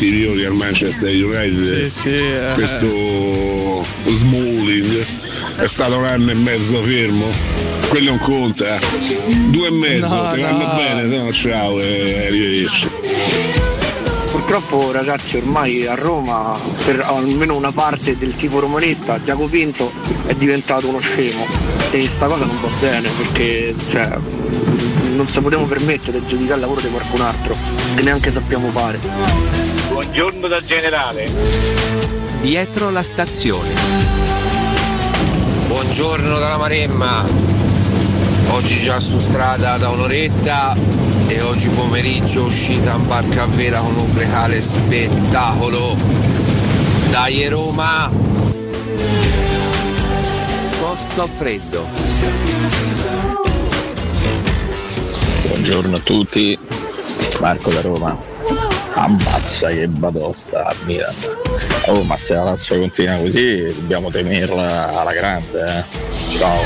dato 0.00 0.04
20 0.04 0.04
milioni 0.04 0.44
al 0.44 0.54
Manchester 0.54 1.10
United. 1.10 1.62
Sì, 1.62 1.90
sì, 1.90 2.14
eh. 2.14 2.52
Questo 2.54 3.84
Smalling 4.06 5.04
è 5.56 5.66
stato 5.66 5.98
un 5.98 6.06
anno 6.06 6.30
e 6.30 6.34
mezzo 6.34 6.82
fermo. 6.82 7.26
Quello 7.88 8.10
non 8.10 8.18
conta. 8.18 8.78
Due 9.48 9.66
e 9.66 9.70
mezzo, 9.70 10.14
No, 10.14 10.28
ti 10.32 10.40
vanno 10.40 10.66
no. 10.66 10.74
bene, 10.74 11.02
no, 11.04 11.32
ciao 11.32 11.78
e 11.80 12.26
arrivederci. 12.26 12.88
Purtroppo 14.30 14.90
ragazzi 14.90 15.36
ormai 15.36 15.86
a 15.86 15.94
Roma 15.94 16.58
per 16.84 17.00
almeno 17.00 17.54
una 17.54 17.70
parte 17.70 18.16
del 18.16 18.34
tifo 18.34 18.58
romanista 18.58 19.18
Tiago 19.18 19.46
Pinto 19.46 19.92
è 20.26 20.34
diventato 20.34 20.88
uno 20.88 20.98
scemo 20.98 21.46
e 21.92 22.08
sta 22.08 22.26
cosa 22.26 22.46
non 22.46 22.60
va 22.60 22.68
bene 22.80 23.08
perché 23.16 23.74
cioè, 23.88 24.08
non 25.14 25.28
ci 25.28 25.40
possiamo 25.40 25.66
permettere 25.66 26.18
di 26.20 26.26
giudicare 26.26 26.54
il 26.56 26.60
lavoro 26.62 26.80
di 26.80 26.88
qualcun 26.88 27.20
altro 27.20 27.56
che 27.94 28.02
neanche 28.02 28.30
sappiamo 28.32 28.70
fare. 28.70 29.79
Buongiorno 30.00 30.48
da 30.48 30.64
generale. 30.64 31.30
Dietro 32.40 32.88
la 32.88 33.02
stazione. 33.02 33.68
Buongiorno 35.66 36.38
dalla 36.38 36.56
Maremma. 36.56 37.22
Oggi 38.48 38.76
già 38.80 38.98
su 38.98 39.18
strada 39.18 39.76
da 39.76 39.90
un'oretta 39.90 40.74
e 41.26 41.42
oggi 41.42 41.68
pomeriggio 41.68 42.44
uscita 42.46 42.94
in 42.94 43.06
barca 43.06 43.42
a 43.42 43.46
vela 43.48 43.80
con 43.80 43.94
un 43.94 44.10
precale 44.10 44.62
spettacolo. 44.62 45.98
Dai 47.10 47.46
Roma! 47.48 48.10
Posto 50.80 51.28
freddo. 51.36 51.86
Buongiorno 55.46 55.96
a 55.96 56.00
tutti, 56.00 56.58
Marco 57.38 57.70
da 57.70 57.82
Roma. 57.82 58.29
Ammazza 59.00 59.68
che 59.68 59.88
batosta 59.88 60.66
a 60.66 60.74
Milan. 60.84 61.14
Oh, 61.86 62.02
ma 62.02 62.18
se 62.18 62.34
la 62.34 62.42
Lazio 62.42 62.78
continua 62.78 63.16
così 63.16 63.72
dobbiamo 63.74 64.10
temerla 64.10 64.94
alla 64.94 65.12
grande, 65.14 65.58
eh. 65.58 65.84
Ciao. 66.36 66.60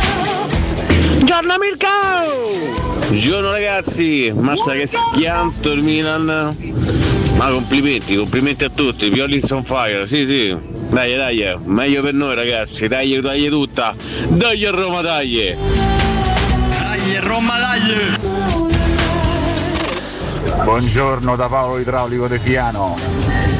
Buongiorno 1.12 1.54
Mirko! 1.60 3.06
Buongiorno 3.06 3.52
ragazzi, 3.52 4.32
mazza 4.34 4.72
che 4.72 4.88
schianto 4.88 5.70
il 5.70 5.82
Milan. 5.82 6.56
Ma 7.36 7.50
complimenti, 7.50 8.16
complimenti 8.16 8.64
a 8.64 8.70
tutti, 8.70 9.10
Violins 9.10 9.48
on 9.52 9.62
fire, 9.62 10.04
sì 10.04 10.24
sì. 10.24 10.58
Dai, 10.90 11.14
dai, 11.14 11.56
meglio 11.62 12.02
per 12.02 12.14
noi 12.14 12.34
ragazzi, 12.34 12.88
dai, 12.88 13.20
dai 13.20 13.48
tutta. 13.48 13.94
Dai 14.26 14.64
a 14.64 14.72
Roma, 14.72 15.02
dai. 15.02 15.56
Dai, 16.80 17.16
Roma, 17.20 17.58
dai! 17.58 18.63
Buongiorno 20.64 21.36
da 21.36 21.46
Paolo 21.46 21.78
Idraulico 21.78 22.26
De 22.26 22.38
Fiano. 22.38 22.96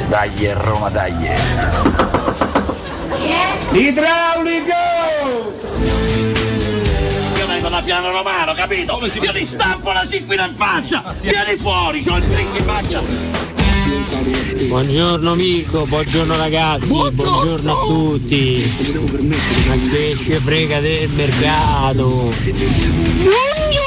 Dai 0.09 0.51
Roma, 0.55 0.89
dai. 0.89 1.13
Idraulico! 3.73 4.73
Io 7.37 7.47
vengo 7.47 7.69
da 7.69 7.83
piano 7.85 8.11
romano, 8.11 8.55
capito? 8.55 8.95
Come 8.95 9.11
si 9.11 9.19
Io 9.19 9.33
ti 9.33 9.45
stampo 9.45 9.93
la 9.93 10.07
siquina 10.07 10.47
in 10.47 10.55
faccia! 10.55 11.05
Vieni 11.21 11.59
fuori, 11.59 12.03
c'ho 12.03 12.17
il 12.17 12.25
drink 12.25 12.59
in 12.59 12.65
macchina! 12.65 13.03
Buongiorno 14.67 15.35
Mirko, 15.35 15.85
buongiorno 15.85 16.37
ragazzi, 16.39 16.89
buongiorno, 16.89 17.71
a 17.71 17.85
tutti. 17.87 18.99
Ma 19.67 19.75
che 19.91 20.17
frega 20.43 20.81
del 20.81 21.11
mercato. 21.11 22.09
Buongiorno! 22.09 23.84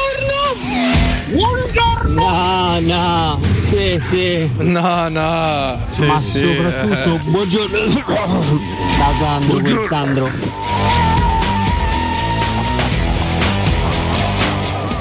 No, 1.30 2.80
no, 2.80 3.40
sì, 3.56 3.98
sì. 4.00 4.50
No, 4.60 5.10
no, 5.10 5.78
sì, 5.88 6.06
Ma 6.06 6.18
sì, 6.18 6.56
soprattutto 6.56 7.16
eh. 7.16 7.20
buongiorno 7.26 7.78
da 8.98 9.14
Sandro, 9.20 9.60
quel 9.60 9.84
Sandro. 9.84 10.32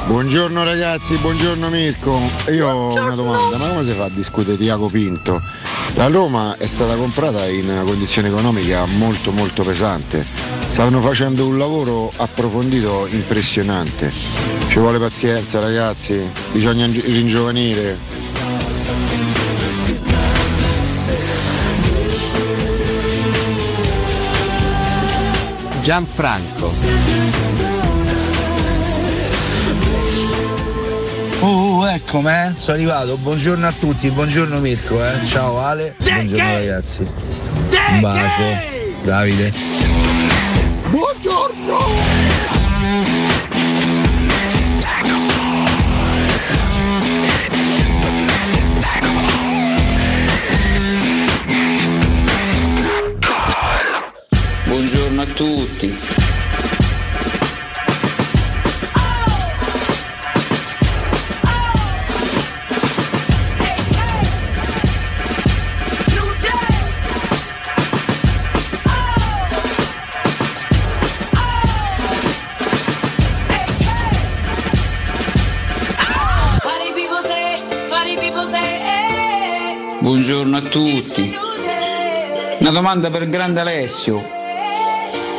Buongiorno 0.06 0.64
ragazzi, 0.64 1.16
buongiorno 1.16 1.68
Mirko. 1.68 2.20
Io 2.50 2.68
ho 2.68 3.00
una 3.00 3.14
domanda, 3.14 3.56
ma 3.58 3.68
come 3.68 3.84
si 3.84 3.90
fa 3.92 4.04
a 4.04 4.10
discutere 4.10 4.56
Tiago 4.56 4.88
Pinto? 4.88 5.40
La 5.96 6.08
Roma 6.08 6.56
è 6.58 6.66
stata 6.66 6.94
comprata 6.94 7.48
in 7.48 7.70
una 7.70 7.80
condizione 7.80 8.28
economica 8.28 8.84
molto 8.84 9.32
molto 9.32 9.62
pesante. 9.62 10.22
Stanno 10.68 11.00
facendo 11.00 11.46
un 11.46 11.56
lavoro 11.56 12.12
approfondito 12.16 13.06
impressionante. 13.12 14.12
Ci 14.68 14.78
vuole 14.78 14.98
pazienza 14.98 15.58
ragazzi, 15.58 16.20
bisogna 16.52 16.86
ringiovanire. 16.86 17.96
Gianfranco. 25.80 27.85
Oh, 31.40 31.86
eccomi, 31.86 32.28
eh. 32.30 32.52
Sono 32.56 32.76
arrivato. 32.76 33.16
Buongiorno 33.18 33.66
a 33.66 33.72
tutti, 33.72 34.10
buongiorno 34.10 34.58
Mirko, 34.58 35.04
eh. 35.04 35.24
Ciao 35.26 35.60
Ale. 35.60 35.94
Buongiorno 35.98 36.52
ragazzi. 36.52 37.06
Un 37.90 38.00
bacio. 38.00 38.74
Davide. 39.02 39.52
Buongiorno! 40.88 41.78
Buongiorno 54.64 55.20
a 55.20 55.26
tutti. 55.26 56.25
Buongiorno 80.56 80.56
a 80.56 80.62
tutti. 80.62 81.36
Una 82.60 82.70
domanda 82.70 83.10
per 83.10 83.28
grande 83.28 83.60
Alessio. 83.60 84.24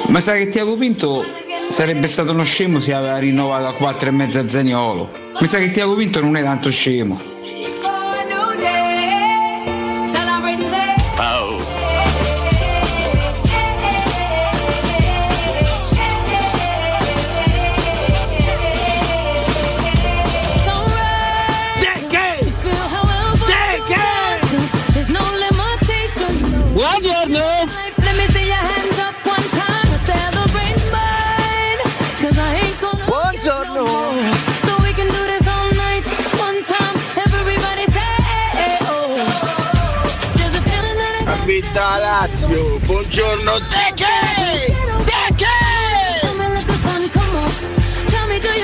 Ma 0.09 0.19
sa 0.19 0.33
che 0.33 0.47
Tiago 0.47 0.75
Pinto 0.75 1.25
sarebbe 1.69 2.05
stato 2.05 2.33
uno 2.33 2.43
scemo 2.43 2.79
se 2.79 2.93
aveva 2.93 3.17
rinnovato 3.17 3.65
a 3.65 3.73
4 3.73 4.09
e 4.09 4.11
mezzo 4.11 4.37
a 4.37 4.47
Zaniolo? 4.47 5.09
Mi 5.39 5.47
sa 5.47 5.57
che 5.57 5.71
Tiago 5.71 5.95
Pinto 5.95 6.21
non 6.21 6.37
è 6.37 6.43
tanto 6.43 6.69
scemo. 6.69 7.19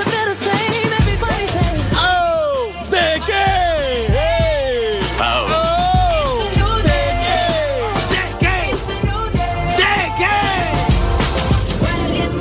Feel 0.06 0.26
the 0.26 0.36
same? 0.36 0.92
Everybody 1.00 1.46
say, 1.46 1.74
Oh! 1.94 2.74
Oh! 5.50 5.74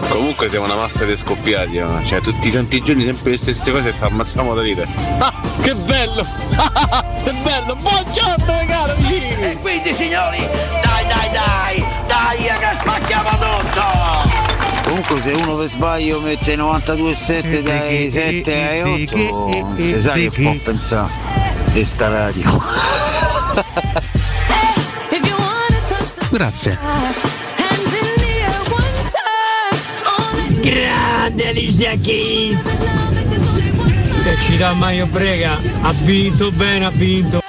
Comunque 0.09 0.49
siamo 0.49 0.65
una 0.65 0.77
massa 0.77 1.05
di 1.05 1.17
scoppiati, 1.17 1.77
eh. 1.77 2.05
cioè 2.05 2.21
tutti 2.21 2.49
i 2.49 2.51
santi 2.51 2.81
giorni 2.81 3.05
sempre 3.05 3.33
le 3.33 3.37
stesse 3.37 3.71
cose 3.71 3.91
e 3.91 3.93
sta 3.93 4.07
ammazziamo 4.07 4.55
da 4.55 4.63
ridere. 4.63 4.89
Ah, 5.19 5.33
che 5.63 5.75
bello! 5.75 6.25
che 7.25 7.33
bello! 7.43 7.77
Buongiorno! 7.77 8.53
E 9.43 9.59
quindi 9.61 9.93
signori, 9.93 10.39
Comunque 15.03 15.21
se 15.21 15.43
uno 15.43 15.57
per 15.57 15.69
sbaglio 15.69 16.21
mette 16.21 16.55
92,7 16.55 17.61
dai 17.63 18.09
7 18.09 18.55
ai 18.55 19.05
8, 19.09 19.83
si 19.83 20.01
sa 20.01 20.13
che 20.13 20.31
può 20.31 20.55
pensare. 20.63 21.11
di 21.73 21.85
sta 21.85 22.09
radio. 22.09 22.63
Grazie. 26.31 26.79
Grande 30.61 31.49
Alicia 31.49 31.97
Keys! 32.01 32.61
E 34.25 34.37
ci 34.47 34.57
dà 34.57 34.73
Mario 34.75 35.07
Brega, 35.07 35.59
ha 35.81 35.93
vinto 36.03 36.53
bene, 36.53 36.85
ha 36.85 36.91
vinto. 36.91 37.42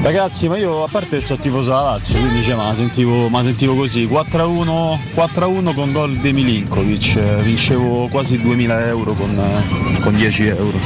Ragazzi, 0.00 0.48
ma 0.48 0.56
io 0.56 0.84
a 0.84 0.88
parte 0.88 1.20
sono 1.20 1.40
tifoso 1.40 1.70
della 1.70 1.82
Lazio, 1.82 2.18
quindi 2.18 2.42
cioè, 2.42 2.54
ma 2.54 2.66
la 2.66 2.74
sentivo, 2.74 3.28
ma 3.28 3.38
la 3.38 3.44
sentivo 3.44 3.74
così, 3.74 4.06
4-1, 4.06 4.98
4-1 5.14 5.74
con 5.74 5.92
gol 5.92 6.16
di 6.16 6.32
Milinkovic, 6.32 7.18
vincevo 7.42 8.06
quasi 8.08 8.40
2000 8.40 8.86
euro 8.86 9.14
con, 9.14 9.98
con 10.02 10.14
10 10.14 10.46
euro. 10.46 10.78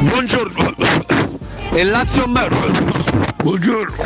Buongiorno. 0.00 0.74
E 1.72 1.84
Lazio 1.84 2.26
merda. 2.26 2.70
Buongiorno. 3.42 4.04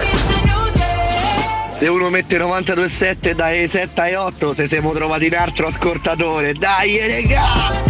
Se 1.78 1.88
uno 1.88 2.08
mette 2.08 2.38
92,7 2.38 3.32
dai 3.32 3.68
7 3.68 4.00
ai 4.00 4.14
8, 4.14 4.52
se 4.52 4.66
siamo 4.66 4.92
trovati 4.92 5.26
un 5.26 5.34
altro 5.34 5.66
ascoltatore, 5.66 6.54
dai 6.54 6.98
regà! 7.06 7.85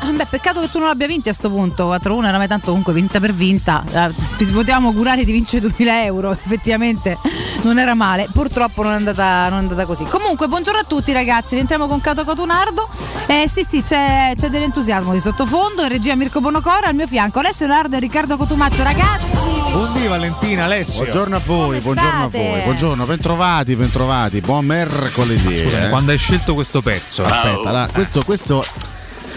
Beh, 0.00 0.26
peccato 0.26 0.60
che 0.60 0.70
tu 0.70 0.78
non 0.78 0.88
abbia 0.88 1.06
vinti 1.06 1.28
a 1.28 1.32
sto 1.32 1.50
punto. 1.50 1.94
4-1 1.94 2.26
era 2.26 2.38
mai 2.38 2.48
tanto 2.48 2.68
comunque 2.68 2.92
vinta 2.92 3.20
per 3.20 3.32
vinta. 3.32 3.84
Eh, 3.90 4.14
Ti 4.36 4.44
potevamo 4.46 4.88
augurare 4.88 5.24
di 5.24 5.32
vincere 5.32 5.60
2000 5.62 6.04
euro. 6.04 6.32
Effettivamente 6.44 7.18
non 7.62 7.78
era 7.78 7.94
male. 7.94 8.28
Purtroppo 8.32 8.82
non 8.82 8.92
è 8.92 8.96
andata, 8.96 9.48
non 9.48 9.58
è 9.58 9.60
andata 9.62 9.86
così. 9.86 10.04
Comunque, 10.04 10.48
buongiorno 10.48 10.80
a 10.80 10.84
tutti 10.84 11.12
ragazzi. 11.12 11.54
Rientriamo 11.54 11.86
con 11.86 12.00
Cato 12.00 12.24
Cotunardo. 12.24 12.88
Eh 13.26 13.48
sì, 13.48 13.64
sì, 13.64 13.82
c'è, 13.82 14.32
c'è 14.36 14.48
dell'entusiasmo 14.48 15.12
di 15.12 15.20
sottofondo. 15.20 15.82
In 15.82 15.88
regia 15.88 16.16
Mirko 16.16 16.40
Bonocora 16.40 16.88
al 16.88 16.94
mio 16.94 17.06
fianco. 17.06 17.38
Alessio 17.40 17.66
Leonardo 17.66 17.96
e 17.96 18.00
Riccardo 18.00 18.36
Cotumaccio. 18.36 18.82
Ragazzi! 18.82 19.58
Buondì 19.70 20.06
Valentina, 20.06 20.64
Alessio. 20.64 21.02
Buongiorno 21.02 21.36
a 21.36 21.40
voi, 21.44 21.78
buongiorno 21.80 22.24
a 22.24 22.28
voi, 22.28 22.62
buongiorno, 22.62 23.04
bentrovati, 23.04 23.76
bentrovati, 23.76 24.40
buon 24.40 24.64
mercoledì. 24.64 25.58
Scusami, 25.58 25.84
eh. 25.84 25.88
quando 25.88 26.10
hai 26.10 26.18
scelto 26.18 26.54
questo 26.54 26.80
pezzo? 26.80 27.22
Aspetta, 27.22 27.68
allora, 27.68 27.88
questo, 27.92 28.24
questo, 28.24 28.64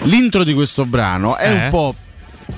l'intro 0.04 0.44
di 0.44 0.54
questo 0.54 0.86
brano 0.86 1.36
è 1.38 1.48
Eh? 1.50 1.64
un 1.64 1.70
po' 1.70 1.96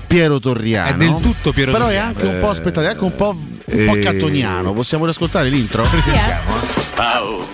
Piero 0.06 0.38
Torriano. 0.40 0.90
È 0.90 0.94
del 0.94 1.14
tutto 1.20 1.52
Piero 1.52 1.72
Però 1.72 1.84
Torriano. 1.84 2.04
è 2.04 2.08
anche 2.08 2.26
un 2.26 2.40
po', 2.40 2.46
Eh. 2.46 2.50
aspettate, 2.50 2.86
è 2.86 2.90
anche 2.90 3.04
un 3.04 3.14
po', 3.16 3.28
un 3.30 3.84
po' 3.86 3.94
Eh. 3.94 4.00
cattoniano. 4.00 4.72
Possiamo 4.72 5.04
riascoltare 5.04 5.48
l'intro? 5.48 5.84
Presentiamo. 5.84 6.52
Au. 6.96 7.44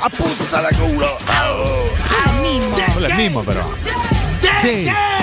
A 0.00 0.08
puzza 0.14 0.60
la 0.60 0.68
culo. 0.76 1.18
Quello 2.92 3.06
è 3.06 3.14
Mimmo 3.14 3.40
però. 3.42 3.68
Sì. 4.62 4.84
Grazie 4.84 5.17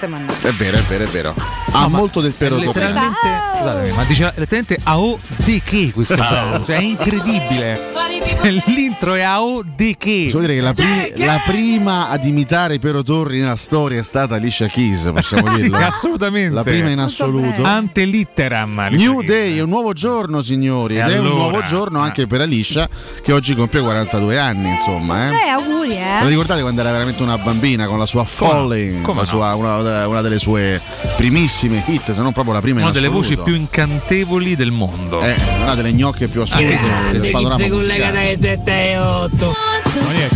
grazie 0.00 0.08
mannaggia. 0.08 0.48
È 0.48 0.52
vero, 0.52 0.76
è 0.78 0.80
vero, 0.82 1.04
è 1.04 1.06
vero. 1.08 1.34
Ha 1.72 1.88
molto 1.88 2.20
del 2.20 2.32
Piero 2.32 2.56
Torriano. 2.58 2.88
letteralmente, 2.88 3.58
scusatemi, 3.58 3.96
ma 3.96 4.04
dice 4.04 4.22
letteralmente 4.36 4.78
AO 4.84 5.18
de 5.44 5.60
che 5.64 5.90
questo 5.92 6.14
brano, 6.16 6.64
cioè 6.64 6.76
è 6.76 6.80
incredibile. 6.82 7.88
Cioè, 8.26 8.50
l'intro 8.66 9.14
è 9.14 9.22
AO 9.22 9.62
de 9.76 9.94
che. 9.98 10.22
Posso 10.26 10.38
dire 10.40 10.54
che 10.54 10.60
la, 10.60 10.74
pri- 10.74 11.12
la 11.16 11.40
prima 11.46 12.08
ad 12.10 12.24
imitare 12.24 12.78
Piero 12.78 13.02
Torri 13.02 13.40
nella 13.40 13.56
storia 13.56 14.00
è 14.00 14.02
stata 14.02 14.34
Alicia 14.36 14.66
Keys, 14.68 15.10
possiamo 15.12 15.48
Sì, 15.56 15.62
dirlo? 15.62 15.78
assolutamente. 15.78 16.54
La 16.54 16.62
prima 16.62 16.88
in 16.90 16.98
assoluto. 16.98 17.62
Ante 17.62 18.04
litteram. 18.04 18.78
Alicia 18.78 19.04
New 19.04 19.18
Keys. 19.20 19.30
Day 19.30 19.58
è 19.58 19.62
un 19.62 19.68
nuovo 19.68 19.92
giorno, 19.92 20.42
signori, 20.42 20.96
E 20.96 21.00
ed 21.00 21.08
è 21.10 21.18
un 21.18 21.26
allora? 21.26 21.34
nuovo 21.34 21.62
giorno 21.62 22.00
anche 22.00 22.26
per 22.26 22.40
Alicia 22.40 22.88
che 23.22 23.32
oggi 23.32 23.54
compie 23.54 23.80
42 23.80 24.38
anni, 24.38 24.70
insomma. 24.70 25.26
Eh? 25.28 25.46
Eh, 25.46 25.48
auguri, 25.48 25.96
eh. 25.96 26.26
ricordate 26.26 26.60
quando 26.62 26.80
era 26.80 26.90
veramente 26.90 27.22
una 27.22 27.38
bambina 27.38 27.86
con 27.86 27.98
la 27.98 28.06
sua 28.06 28.24
Come 28.24 28.50
no? 28.52 28.58
Falling, 28.58 29.02
Come 29.02 29.16
la 29.16 29.22
no? 29.22 29.28
sua- 29.28 29.54
una, 29.54 29.76
una 30.06 30.20
delle 30.20 30.38
sue 30.38 30.80
primissime 31.16 31.82
hit, 31.86 32.10
se 32.12 32.22
non 32.22 32.32
proprio 32.32 32.54
la 32.54 32.60
prima 32.60 32.80
Una 32.82 32.90
delle 32.90 33.08
voci 33.08 33.36
più 33.36 33.54
incantevoli 33.54 34.56
del 34.56 34.70
mondo. 34.70 35.20
Eh, 35.20 35.34
una 35.62 35.74
delle 35.74 35.92
gnocche 35.92 36.28
più 36.28 36.42
assolute 36.42 36.78
del 37.12 37.30
panorama 37.30 37.66
musicale. 37.66 38.12
dai 38.12 38.36
7 38.40 38.90
e 38.90 38.98
8. 38.98 39.28
Non 39.36 39.52
è- 39.52 39.69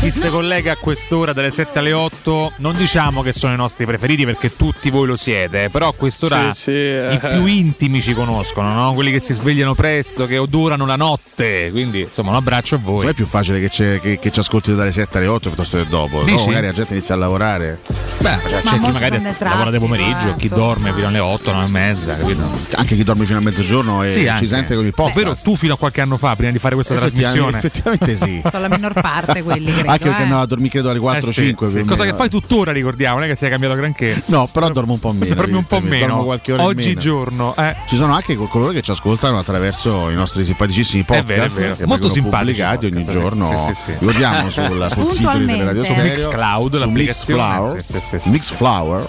chi 0.00 0.10
si 0.10 0.26
collega 0.28 0.72
a 0.72 0.76
quest'ora 0.76 1.32
dalle 1.32 1.50
7 1.50 1.78
alle 1.78 1.92
8 1.92 2.52
non 2.56 2.74
diciamo 2.76 3.22
che 3.22 3.32
sono 3.32 3.52
i 3.52 3.56
nostri 3.56 3.86
preferiti 3.86 4.24
perché 4.24 4.54
tutti 4.56 4.90
voi 4.90 5.06
lo 5.06 5.16
siete 5.16 5.68
però 5.70 5.88
a 5.88 5.94
quest'ora 5.94 6.50
Sì, 6.50 6.60
sì, 6.62 6.70
eh. 6.72 7.14
i 7.14 7.18
più 7.18 7.46
intimi 7.46 8.00
ci 8.02 8.14
conoscono 8.14 8.72
no? 8.74 8.92
quelli 8.94 9.10
che 9.12 9.20
si 9.20 9.32
svegliano 9.32 9.74
presto 9.74 10.26
che 10.26 10.38
odorano 10.38 10.86
la 10.86 10.96
notte 10.96 11.68
quindi 11.70 12.00
insomma 12.00 12.30
un 12.30 12.36
abbraccio 12.36 12.74
a 12.74 12.78
voi 12.82 13.04
me 13.04 13.10
è 13.12 13.14
più 13.14 13.26
facile 13.26 13.60
che, 13.60 13.68
c'è- 13.70 14.00
che- 14.00 14.18
che 14.18 14.30
ci 14.32 14.40
ascolti 14.40 14.74
dalle 14.74 14.92
7 14.92 15.18
alle 15.18 15.26
8 15.28 15.48
piuttosto 15.50 15.76
che 15.76 15.86
dopo. 15.88 16.22
Dici? 16.22 16.36
No, 16.36 16.46
magari 16.46 16.66
la 16.66 16.72
gente 16.72 16.94
inizia 16.94 17.14
a 17.14 17.18
lavorare. 17.18 17.78
Beh, 18.18 18.38
cioè, 18.48 18.60
Ma 18.64 18.70
c'è 18.70 18.78
chi 18.80 18.90
magari 18.90 19.22
lavora 19.38 19.70
di 19.70 19.78
pomeriggio 19.78 20.30
eh, 20.30 20.36
chi 20.36 20.48
dorme 20.48 20.92
fino 20.92 21.06
alle 21.08 21.18
8 21.18 21.52
9 21.52 21.66
e 21.66 21.68
mezza 21.68 22.16
capito? 22.16 22.50
Anche 22.74 22.96
chi 22.96 23.04
dorme 23.04 23.24
fino 23.26 23.38
a 23.38 23.42
mezzogiorno 23.42 24.02
e 24.02 24.10
Sì, 24.10 24.30
ci 24.38 24.46
sente 24.46 24.74
con 24.74 24.84
il 24.84 24.94
podcast. 24.94 25.16
Ovvero 25.18 25.36
tu 25.42 25.56
fino 25.56 25.74
a 25.74 25.76
qualche 25.78 26.00
anno 26.00 26.16
fa 26.16 26.34
prima 26.36 26.50
di 26.52 26.58
fare 26.58 26.74
questa 26.74 26.94
Effettivamente- 26.94 27.60
trasmissione 27.60 27.98
effettivamente 27.98 28.16
sì. 28.16 28.48
Sono 28.50 28.62
la 28.68 28.74
minor 28.74 28.92
parte 29.00 29.42
quelli, 29.44 29.72
credo. 29.72 29.90
Anche 29.90 30.04
perché 30.04 30.20
eh. 30.20 30.22
andavo 30.24 30.42
a 30.42 30.46
dormire 30.46 30.70
credo 30.70 30.90
alle 30.90 30.98
4 30.98 31.28
Eh 31.28 31.32
sì, 31.32 31.42
5 31.44 31.70
sì. 31.70 31.80
cosa 31.84 32.04
che 32.04 32.14
fai 32.14 32.28
tuttora 32.28 32.72
ricordiamo 32.72 33.16
non 33.18 33.24
è 33.24 33.28
che 33.30 33.36
sei 33.36 33.50
cambiato 33.50 33.74
granché 33.76 34.22
No, 34.26 34.48
però 34.50 34.68
dormo 34.70 34.94
un 34.94 34.98
po' 34.98 35.12
meno. 35.16 35.34
dormi 35.34 35.56
un 35.56 35.64
po' 35.64 35.80
meno 35.80 36.06
dormo 36.06 36.24
qualche 36.24 36.52
ora 36.52 36.62
in 36.62 36.68
oggi 36.68 36.88
meno. 36.88 37.00
giorno 37.00 37.54
eh. 37.56 37.76
Ci 37.86 37.96
sono 37.96 38.14
anche 38.14 38.34
coloro 38.36 38.72
che 38.72 38.82
ci 38.82 38.90
ascoltano 38.90 39.38
attraverso 39.38 40.10
i 40.10 40.14
nostri 40.14 40.44
simpaticissimi 40.44 41.04
È 41.06 41.22
vero, 41.22 41.24
podcast 41.42 41.56
è 41.56 41.60
vero. 41.60 41.76
che 41.76 41.86
Molto 41.86 42.10
simpatici 42.10 42.62
pubblicati 42.62 42.86
ogni 42.86 43.04
podcast, 43.04 43.10
sì. 43.16 43.20
giorno. 43.22 43.44
Sì, 43.46 43.74
sì, 43.74 43.82
sì. 43.84 43.92
Ricordiamo 43.98 44.50
sul, 44.50 44.86
sul 44.90 45.06
sito 45.06 45.36
di. 45.36 45.44
Stereo, 45.44 45.82
Su 45.84 45.94
Mixcloud, 45.94 46.76
su. 46.76 46.88
Mixflower. 46.90 47.84
Mixflower. 48.24 49.08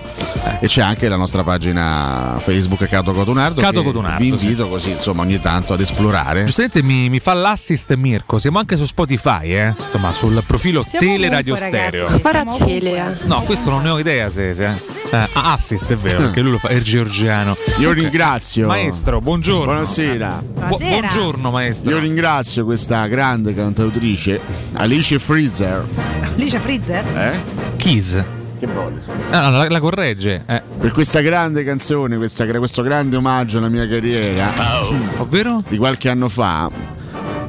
e 0.60 0.68
c'è 0.68 0.82
anche 0.82 1.08
la 1.10 1.16
nostra 1.16 1.44
pagina 1.44 2.38
Facebook 2.40 2.88
Cato 2.88 3.12
Cotonardo 3.14 3.62
Cato 3.62 3.80
che 3.80 3.86
Cotonardo, 3.86 4.20
vi 4.24 4.28
invito 4.30 4.68
così 4.68 4.92
insomma 4.92 5.22
ogni 5.24 5.40
tanto 5.42 5.74
ad 5.74 5.80
esplorare. 5.82 6.44
Giustamente 6.46 6.84
mi, 6.84 7.10
mi 7.10 7.20
fa 7.20 7.34
l'assist 7.34 7.94
Mirko, 7.96 8.38
siamo 8.38 8.60
anche 8.60 8.78
su 8.78 8.86
Spotify, 8.86 9.54
eh? 9.54 9.74
insomma 9.78 10.12
sul 10.26 10.44
profilo 10.46 10.84
Siamo 10.84 11.06
Teleradio 11.06 11.54
ovunque, 11.54 11.78
Stereo. 11.78 12.08
ragazzi, 12.22 12.62
ovunque. 12.64 13.18
No, 13.26 13.44
questo 13.44 13.70
non 13.70 13.82
ne 13.84 13.90
ho 13.90 14.00
idea 14.00 14.30
se. 14.32 14.54
se 14.56 14.66
eh, 15.12 15.28
ah, 15.34 15.54
assist 15.54 15.92
è 15.92 15.96
vero, 15.96 16.24
perché 16.24 16.42
lui 16.42 16.52
lo 16.52 16.58
fa, 16.58 16.70
è 16.70 16.74
il 16.74 16.84
georgiano. 16.84 17.56
Io 17.80 17.92
ringrazio. 17.92 18.68
Maestro, 18.68 19.22
buongiorno. 19.22 19.66
Buonasera. 19.66 20.44
Bu- 20.44 20.60
Buonasera. 20.60 21.08
buongiorno, 21.08 21.52
maestro. 21.52 21.92
Io 21.92 22.00
ringrazio 22.00 22.66
questa 22.66 23.06
grande 23.08 23.54
cantautrice 23.54 24.40
Alice 24.74 25.20
Freezer. 25.20 25.86
Alicia 26.36 26.60
Freezer? 26.60 27.06
Eh? 27.18 27.40
Keys. 27.78 28.24
Che 28.60 28.68
voglio? 28.68 29.00
Ah, 29.30 29.50
no, 29.50 29.58
la, 29.58 29.70
la 29.70 29.80
corregge. 29.80 30.44
Eh. 30.48 30.62
Per 30.80 30.92
questa 30.92 31.22
grande 31.22 31.64
canzone, 31.64 32.18
questa- 32.18 32.46
questo 32.46 32.82
grande 32.82 33.16
omaggio 33.16 33.60
alla 33.60 33.70
mia 33.70 33.88
carriera, 33.88 34.52
ovvero 35.18 35.62
di 35.68 35.78
qualche 35.78 36.10
anno 36.10 36.30
fa, 36.30 36.70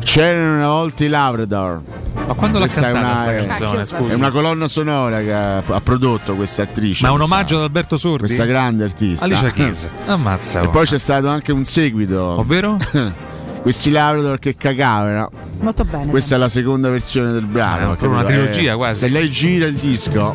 c'erano 0.00 0.56
una 0.56 0.68
volta 0.68 1.04
i 1.04 1.09
Labrador. 1.09 1.80
Ma 2.27 2.35
quando 2.35 2.59
l'ha 2.59 2.65
Questa 2.65 2.89
è 2.89 2.93
cantata 2.93 3.31
una, 3.31 3.41
sta 3.43 3.47
canzone, 3.47 3.81
è, 3.81 3.85
scusi? 3.85 4.11
è 4.11 4.15
una 4.15 4.31
colonna 4.31 4.67
sonora 4.67 5.21
che 5.21 5.33
ha, 5.33 5.57
ha 5.59 5.81
prodotto 5.81 6.35
questa 6.35 6.63
attrice. 6.63 7.03
Ma 7.03 7.09
è 7.09 7.13
un 7.13 7.19
questa- 7.19 7.35
omaggio 7.35 7.57
ad 7.57 7.63
Alberto 7.63 7.99
Sordi? 7.99 8.25
Questa 8.25 8.45
grande 8.45 8.85
artista. 8.85 9.25
Alicia 9.25 9.51
Keys. 9.51 9.89
Ammazza. 10.07 10.63
E 10.63 10.69
poi 10.69 10.87
c'è 10.87 10.99
stato 10.99 11.29
anche 11.29 11.53
un 11.53 11.65
seguito. 11.65 12.21
Ovvero? 12.21 12.77
Questi 13.63 13.91
Labrador 13.91 14.39
che 14.39 14.57
cagavano. 14.57 15.31
Molto 15.59 15.85
bene. 15.85 16.11
Questa 16.11 16.37
è 16.37 16.39
la 16.39 16.49
seconda 16.49 16.89
versione 16.89 17.33
del 17.33 17.47
brano. 17.47 17.93
Ah, 17.93 17.97
proprio 17.97 18.11
una 18.11 18.25
trilogia 18.25 18.77
quasi. 18.77 19.01
Se 19.01 19.09
lei 19.09 19.29
gira 19.29 19.67
il 19.67 19.75
disco, 19.75 20.35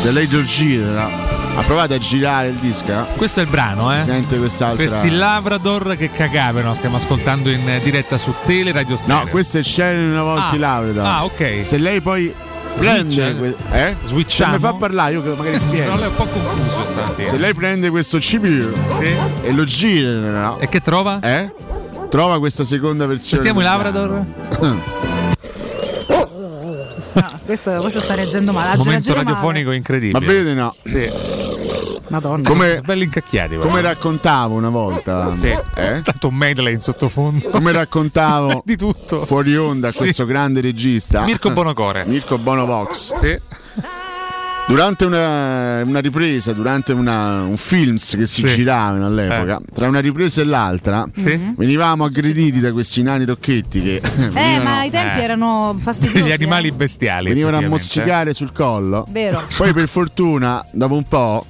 se 0.00 0.10
lei 0.10 0.26
lo 0.30 0.42
gira, 0.42 1.08
ha 1.54 1.60
provato 1.62 1.94
a 1.94 1.98
girare 1.98 2.48
il 2.48 2.54
disco? 2.56 3.06
Questo 3.16 3.40
è 3.40 3.42
il 3.42 3.48
brano, 3.50 3.92
eh? 3.96 4.02
Sente 4.02 4.38
quest'altra. 4.38 4.84
Questi 4.86 5.10
Labrador 5.10 5.96
che 5.96 6.10
cagavano, 6.10 6.74
stiamo 6.74 6.96
ascoltando 6.96 7.50
in 7.50 7.68
eh, 7.68 7.80
diretta 7.80 8.16
su 8.18 8.32
Tele 8.44 8.72
Radio 8.72 8.96
Stereo. 8.96 9.24
No, 9.24 9.30
questo 9.30 9.58
è 9.58 9.62
C'erano 9.62 10.12
una 10.12 10.22
volta 10.22 10.48
Ah. 10.50 10.56
Labrador. 10.58 11.04
Ah, 11.04 11.24
ok. 11.24 11.58
Se 11.62 11.76
lei 11.78 12.00
poi 12.00 12.32
Switch, 12.74 12.90
prende. 12.90 13.28
eh? 13.28 13.36
que- 13.36 13.54
eh? 13.72 13.96
Switchiamo? 14.02 14.52
Se 14.52 14.58
mi 14.58 14.64
fa 14.64 14.72
parlare, 14.74 15.12
io 15.12 15.34
magari 15.36 15.58
spiego. 15.60 15.90
No, 15.90 15.96
lei 15.96 16.04
è 16.04 16.08
un 16.08 16.14
po' 16.14 16.24
confuso 16.26 16.84
stamattina. 16.86 17.28
Se 17.28 17.36
lei 17.38 17.54
prende 17.54 17.90
questo 17.90 18.18
CPU 18.18 18.72
Sì. 18.98 19.14
e 19.42 19.52
lo 19.52 19.64
gira, 19.64 20.56
E 20.58 20.68
che 20.68 20.80
trova? 20.80 21.18
eh? 21.20 21.52
Trova 22.08 22.38
questa 22.38 22.64
seconda 22.64 23.06
versione. 23.06 23.42
Sentiamo 23.42 23.60
i 23.60 23.62
del 23.62 23.72
Labrador? 23.72 24.80
No, 27.14 27.40
questo, 27.44 27.70
questo 27.80 28.00
sta 28.00 28.14
reggendo 28.14 28.52
male. 28.52 28.70
Oggi 28.70 28.78
Momento 28.84 29.08
reggere 29.08 29.24
male. 29.24 29.36
radiofonico 29.36 29.70
incredibile. 29.72 30.18
Ma 30.24 30.32
vede 30.32 30.54
no? 30.54 30.74
Sì. 30.82 31.10
Madonna. 32.08 32.48
Come, 32.48 32.80
Belli 32.84 33.04
incacchiati. 33.04 33.56
come 33.56 33.80
raccontavo 33.80 34.54
una 34.54 34.68
volta, 34.68 35.34
Sì. 35.34 35.48
eh? 35.48 36.00
Tanto 36.02 36.28
un 36.28 36.34
medley 36.34 36.74
in 36.74 36.80
sottofondo. 36.82 37.48
come 37.48 37.72
raccontavo 37.72 38.62
di 38.66 38.76
tutto. 38.76 39.24
fuori 39.24 39.56
onda 39.56 39.90
Sì. 39.90 39.98
questo 39.98 40.26
grande 40.26 40.60
regista 40.60 41.22
Mirko 41.24 41.50
Bonocore. 41.52 42.04
Mirko 42.04 42.36
Bonovox 42.38 43.14
Sì. 43.14 43.40
Durante 44.68 45.04
una, 45.04 45.82
una 45.84 45.98
ripresa, 45.98 46.52
durante 46.52 46.92
una- 46.92 47.42
un 47.42 47.56
films 47.56 48.14
che 48.16 48.26
si 48.26 48.42
giravano 48.46 49.06
all'epoca, 49.06 49.60
tra 49.74 49.86
una 49.88 49.98
ripresa 50.00 50.40
e 50.40 50.44
l'altra, 50.44 51.04
venivamo 51.56 52.04
aggrediti 52.04 52.58
da 52.60 52.72
questi 52.72 53.02
nani 53.02 53.24
rocchetti 53.26 53.82
che 53.82 53.96
Eh, 53.96 54.00
venivano, 54.30 54.62
ma 54.62 54.78
ai 54.78 54.90
tempi 54.90 55.20
erano 55.20 55.76
fastidiosi. 55.78 56.22
Gli 56.26 56.30
eh. 56.30 56.34
animali 56.34 56.70
bestiali. 56.72 57.28
venivano 57.28 57.58
a 57.58 57.68
mozzicare 57.68 58.32
sul 58.32 58.52
collo. 58.52 59.04
Vero. 59.10 59.42
Poi 59.56 59.72
per 59.74 59.88
fortuna, 59.88 60.64
dopo 60.72 60.94
un 60.94 61.04
po', 61.04 61.44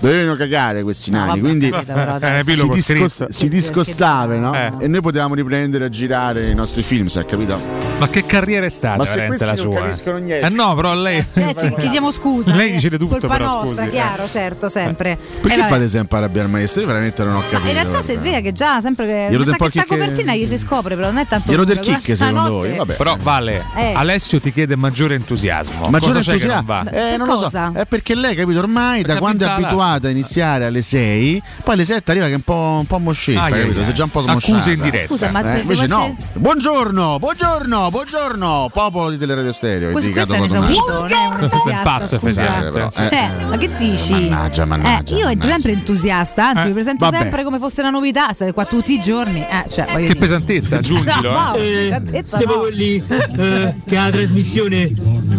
dovevano 0.00 0.36
cagare 0.36 0.82
questi 0.82 1.10
nani, 1.10 1.28
vabbè, 1.28 1.40
quindi 1.40 1.68
capito. 1.68 2.20
Eh, 2.24 2.42
si, 2.80 2.94
discos- 2.94 3.28
si 3.28 3.48
discostavano 3.48 4.54
Eh. 4.54 4.72
e 4.78 4.86
noi 4.86 5.02
potevamo 5.02 5.34
riprendere 5.34 5.84
a 5.84 5.88
girare 5.90 6.48
i 6.48 6.54
nostri 6.54 6.82
film, 6.82 7.08
sai, 7.08 7.26
capito? 7.26 7.91
Ma 8.04 8.08
che 8.10 8.24
carriera 8.26 8.66
è 8.66 8.68
stata 8.68 8.96
Ma 8.98 9.04
se 9.04 9.14
veramente 9.14 9.44
la 9.44 9.50
questi 9.52 9.66
non 9.66 9.76
sua? 9.76 9.84
capiscono 9.86 10.16
niente. 10.18 10.46
Eh 10.46 10.50
no, 10.50 10.74
però 10.74 10.94
lei. 10.94 11.18
Eh, 11.18 11.54
ci 11.58 11.74
chiediamo 11.78 12.10
scusa. 12.10 12.54
Lei 12.54 12.70
eh. 12.70 12.72
dice 12.72 12.88
di 12.88 12.98
tutto, 12.98 13.18
Colpa 13.18 13.36
però, 13.36 13.60
nostra, 13.62 13.84
scusi. 13.84 13.90
chiaro, 13.96 14.28
certo, 14.28 14.68
sempre. 14.68 15.18
Perché 15.40 15.60
Eh, 15.60 15.64
fate 15.64 15.88
sempre 15.88 16.18
arrabbiare 16.18 16.46
il 16.46 16.52
maestro? 16.52 16.80
Io 16.80 16.86
veramente 16.86 17.22
non 17.24 17.36
ho 17.36 17.40
capito. 17.40 17.60
Ma 17.62 17.68
in 17.68 17.74
realtà 17.74 18.02
si 18.02 18.14
sveglia 18.16 18.40
che 18.40 18.52
già 18.52 18.80
sempre 18.80 19.06
che 19.06 19.26
Glielo 19.30 19.44
sa 19.44 19.50
del 19.56 19.60
che 19.60 19.68
sta 19.70 19.84
copertina 19.86 20.34
gli 20.34 20.46
si 20.46 20.58
scopre, 20.58 20.94
però 20.94 21.08
non 21.08 21.18
è 21.18 21.26
tanto 21.26 21.50
Glielo 21.50 21.64
del 21.64 21.80
guarda, 21.82 22.14
secondo 22.14 22.50
voi? 22.52 22.76
Vabbè. 22.76 22.94
Però 22.94 23.16
vale, 23.20 23.64
Eh. 23.76 23.92
Alessio 23.94 24.40
ti 24.40 24.52
chiede 24.52 24.76
maggiore 24.76 25.14
entusiasmo. 25.14 25.88
Maggiore 25.88 26.14
Cosa 26.14 26.32
non 26.32 26.40
entusiasmo. 26.40 26.90
Eh, 26.90 27.16
non 27.16 27.26
lo 27.26 27.36
so. 27.36 27.42
cosa? 27.44 27.72
È 27.74 27.84
perché 27.86 28.14
lei, 28.14 28.34
capito, 28.34 28.58
ormai 28.58 29.02
da 29.02 29.16
quando 29.18 29.44
è 29.44 29.48
abituata 29.48 30.06
a 30.08 30.10
iniziare 30.10 30.66
alle 30.66 30.82
6, 30.82 31.42
poi 31.62 31.74
alle 31.74 31.84
7 31.84 32.10
arriva 32.10 32.26
che 32.26 32.32
è 32.32 32.36
un 32.36 32.42
po', 32.42 32.76
un 32.80 32.86
po' 32.86 32.98
moscetta, 32.98 33.42
ai, 33.42 33.52
capito? 33.52 33.80
è 33.80 33.92
già 33.92 34.04
un 34.04 34.10
po' 34.10 34.20
Accuse 34.20 34.40
smosciata. 34.42 34.70
in 34.70 34.80
diretta. 34.80 35.06
Scusa, 35.06 35.30
ma 35.30 35.54
Eh, 35.54 35.60
invece 35.60 35.86
no. 35.86 36.16
Buongiorno, 36.34 37.18
buongiorno, 37.18 37.90
buongiorno, 37.92 38.70
popolo 38.72 39.10
di 39.10 39.18
Teleradio 39.18 39.52
Stereo. 39.52 39.90
Questo, 39.92 40.10
questo 40.12 40.32
è 40.32 40.38
un 40.38 40.44
esaurito, 40.46 40.98
non 41.00 41.12
è 41.12 41.48
un 41.74 41.80
pazzo, 41.82 42.18
scusa. 42.18 42.40
effettivamente. 42.40 42.70
però, 42.70 42.90
eh, 42.96 43.16
Eh, 43.16 43.44
ma 43.44 43.56
che 43.58 43.74
dici? 43.76 44.12
Mannaggia, 44.12 44.64
mannaggia, 44.64 45.14
Eh, 45.14 45.18
io 45.18 45.28
entro 45.28 45.50
sempre 45.50 45.72
entusiasta, 45.72 46.48
anzi 46.48 46.64
Eh, 46.64 46.66
mi 46.68 46.72
presento 46.72 47.04
vabbè. 47.04 47.18
sempre 47.18 47.44
come 47.44 47.58
fosse 47.58 47.82
una 47.82 47.90
novità, 47.90 48.32
state 48.32 48.52
qua 48.54 48.64
tutti 48.64 48.94
i 48.94 48.98
giorni. 48.98 49.40
Eh, 49.40 49.68
cioè, 49.68 49.84
Che 49.84 49.96
dire. 49.98 50.14
pesantezza, 50.14 50.76
aggiungilo. 50.78 51.30
No, 51.30 51.36
wow, 51.36 51.54
eh. 51.56 51.58
pesantezza 51.60 52.36
Siamo 52.38 52.54
no. 52.54 52.60
quelli 52.60 53.04
eh, 53.06 53.74
che 53.86 53.94
la 53.94 54.10
trasmissione 54.10 54.90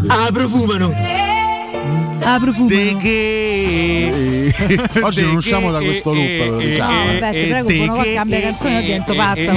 la 0.03 0.29
profumano. 0.31 0.93
Ah, 2.24 2.39
profumo. 2.39 2.98
che 2.98 4.53
Oggi 5.01 5.22
non 5.24 5.36
usciamo 5.36 5.72
da 5.72 5.80
questo 5.80 6.13
loop, 6.13 6.27
ve 6.27 6.46
lo 6.48 6.58
diciamo. 6.58 6.94
No, 6.94 7.06
vabbè, 7.20 7.32
ti 7.32 7.46
prego, 7.48 7.74
buono 7.74 7.94
qua 7.94 8.03
cambia 8.13 8.42
canzone, 8.42 8.82
divento 8.82 9.13
pazza. 9.13 9.51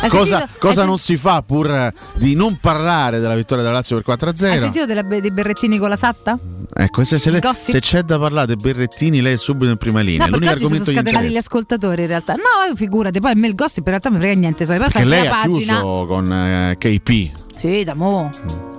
Hai 0.00 0.08
Cosa, 0.10 0.38
sentito- 0.38 0.58
cosa 0.60 0.80
hai 0.82 0.86
non 0.86 0.98
si 0.98 1.16
fa 1.16 1.42
pur 1.42 1.70
eh, 1.70 1.92
di 2.14 2.34
non 2.34 2.58
parlare 2.60 3.18
della 3.18 3.34
vittoria 3.34 3.64
della 3.64 3.74
Lazio 3.76 4.00
per 4.00 4.04
Hai 4.08 4.32
4-0? 4.32 4.58
sentito 4.60 4.86
della- 4.86 5.02
dei 5.02 5.30
berrettini 5.32 5.76
con 5.78 5.88
la 5.88 5.96
satta? 5.96 6.38
Ecco, 6.72 7.02
se, 7.04 7.18
se, 7.18 7.30
le- 7.32 7.40
se 7.52 7.80
c'è 7.80 8.02
da 8.02 8.18
parlare 8.18 8.46
dei 8.46 8.56
berrettini, 8.56 9.20
lei 9.20 9.32
è 9.32 9.36
subito 9.36 9.70
in 9.72 9.76
prima 9.76 10.00
linea. 10.00 10.26
No, 10.26 10.36
L'unico 10.36 10.56
sono 10.56 10.66
argomento 10.66 10.90
che 10.92 10.96
scatenati 10.98 11.28
gli 11.32 11.36
ascoltatori 11.36 12.02
in 12.02 12.08
realtà. 12.08 12.34
No, 12.34 12.74
figurati, 12.76 13.18
poi 13.18 13.32
a 13.32 13.34
me 13.36 13.46
il 13.48 13.54
gossip 13.56 13.78
in 13.84 13.88
realtà 13.90 14.10
mi 14.10 14.18
frega 14.18 14.38
niente, 14.38 14.64
so, 14.64 14.72
lei 14.72 14.80
prima 14.88 15.20
ha 15.20 15.42
pagina. 15.42 15.80
chiuso 15.80 16.06
con 16.06 16.32
eh, 16.32 16.76
KP. 16.78 17.30
Sì, 17.58 17.82
da 17.82 17.94
mo. 17.94 18.30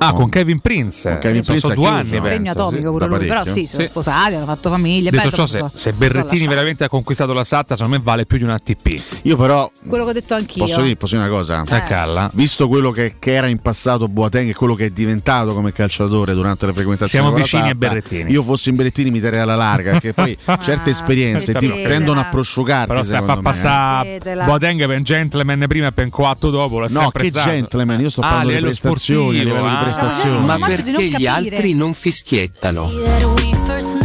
Ah, 0.02 0.14
con 0.14 0.30
Kevin 0.30 0.60
Prince. 0.62 1.10
Con 1.10 1.20
Kevin 1.20 1.44
sono, 1.44 1.58
Prince 1.60 1.60
sono 1.60 1.74
due 1.74 2.00
anni, 2.00 2.22
penso. 2.22 2.52
atomico 2.52 2.86
sì. 2.86 2.90
pure 2.98 3.06
lui, 3.08 3.28
però 3.28 3.44
sì, 3.44 3.68
sono 3.68 3.84
Sì. 3.84 3.90
sposati, 3.90 4.36
hanno 4.36 4.46
fatto 4.46 4.70
famiglia. 4.70 5.10
Detto 5.10 5.30
ciò, 5.32 5.46
se, 5.46 5.66
se 5.74 5.92
Berrettini 5.92 6.48
veramente 6.48 6.86
ha 6.86 6.88
conquistato 6.88 7.34
la 7.34 7.44
Satta, 7.44 7.76
secondo 7.76 7.98
me 7.98 8.04
vale 8.04 8.26
più 8.26 8.38
di 8.38 8.44
un 8.46 8.52
ATP. 8.52 9.02
Io 9.24 9.36
però 9.36 9.70
Quello 9.86 10.06
che 10.06 10.10
ho 10.12 10.14
detto 10.14 10.36
anch'io. 10.36 10.64
posso 10.64 10.82
dire, 10.82 10.96
posso 10.96 11.16
dire 11.18 11.28
una 11.28 11.36
cosa? 11.38 11.64
Eh. 11.70 11.84
Calla. 11.84 12.30
Visto 12.34 12.70
quello 12.70 12.92
che, 12.92 13.16
che 13.20 13.34
era 13.34 13.48
in 13.48 13.60
passato 13.60 14.08
Boateng 14.08 14.50
e 14.50 14.54
quello 14.54 14.74
che 14.76 14.86
è 14.86 14.90
diventato 14.92 15.54
come 15.54 15.74
calciatore 15.74 16.34
durante 16.34 16.66
le 16.66 16.72
frequentazioni 16.72 17.26
Siamo 17.26 17.38
vicini 17.38 17.64
a 17.64 17.66
Satta, 17.66 17.78
Berrettini. 17.78 18.32
Io 18.32 18.42
fossi 18.42 18.70
in 18.70 18.76
Berrettini 18.78 19.12
mi 19.12 19.20
terrei 19.20 19.42
alla 19.42 19.56
larga 19.58 19.92
perché 19.92 20.14
poi 20.14 20.38
certe 20.62 20.92
esperienze 20.92 21.54
ti 21.56 21.68
tendono 21.68 22.22
a 22.22 22.26
prosciugarti 22.30 22.88
Però 22.88 23.02
a 23.02 23.22
far 23.26 23.36
me. 23.36 23.42
passare. 23.42 24.20
Boateng 24.46 24.86
per 24.88 24.96
un 24.98 25.04
gentleman 25.04 25.66
prima 25.68 25.88
e 25.88 25.92
per 25.92 26.06
un 26.06 26.10
coatto 26.12 26.50
dopo. 26.50 26.80
L'ha 26.80 26.88
No, 26.90 27.12
che 27.12 27.32
gentleman, 27.32 28.00
io 28.00 28.10
sto 28.10 28.22
Ah, 28.22 28.30
parlando 28.30 28.68
di 28.68 28.69
prestazioni, 28.70 29.40
a 29.40 29.42
sportivo, 29.42 29.54
livello 29.54 29.68
di 29.68 29.76
ah. 29.76 29.82
prestazioni. 29.82 30.46
Ma 30.46 30.58
perché 30.60 31.08
gli 31.08 31.28
altri 31.28 31.74
non 31.74 31.94
fischiettano? 31.94 32.88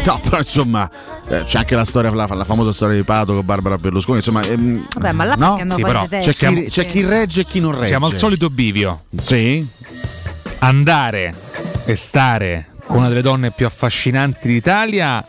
No, 0.04 0.20
però 0.22 0.38
insomma, 0.38 0.90
eh, 1.28 1.44
c'è 1.44 1.58
anche 1.58 1.74
la 1.74 1.84
storia, 1.84 2.10
la, 2.12 2.26
la 2.26 2.44
famosa 2.44 2.72
storia 2.72 2.96
di 2.96 3.02
Pato 3.02 3.34
con 3.34 3.44
Barbara 3.44 3.76
Berlusconi. 3.76 4.18
Insomma, 4.18 4.42
ehm, 4.42 4.86
Vabbè, 4.94 5.12
ma 5.12 5.24
là 5.24 5.34
no? 5.36 5.58
Sì, 5.74 5.82
però 5.82 6.06
c'è, 6.06 6.32
chi, 6.32 6.66
c'è 6.68 6.86
chi 6.86 7.04
regge 7.04 7.40
e 7.40 7.44
chi 7.44 7.60
non 7.60 7.72
regge. 7.72 7.86
Siamo 7.86 8.06
al 8.06 8.14
solito 8.14 8.50
bivio. 8.50 9.04
Sì. 9.24 9.66
Andare 10.58 11.34
e 11.86 11.94
stare 11.94 12.68
con 12.86 12.98
una 12.98 13.08
delle 13.08 13.22
donne 13.22 13.50
più 13.50 13.64
affascinanti 13.64 14.48
d'Italia, 14.48 15.24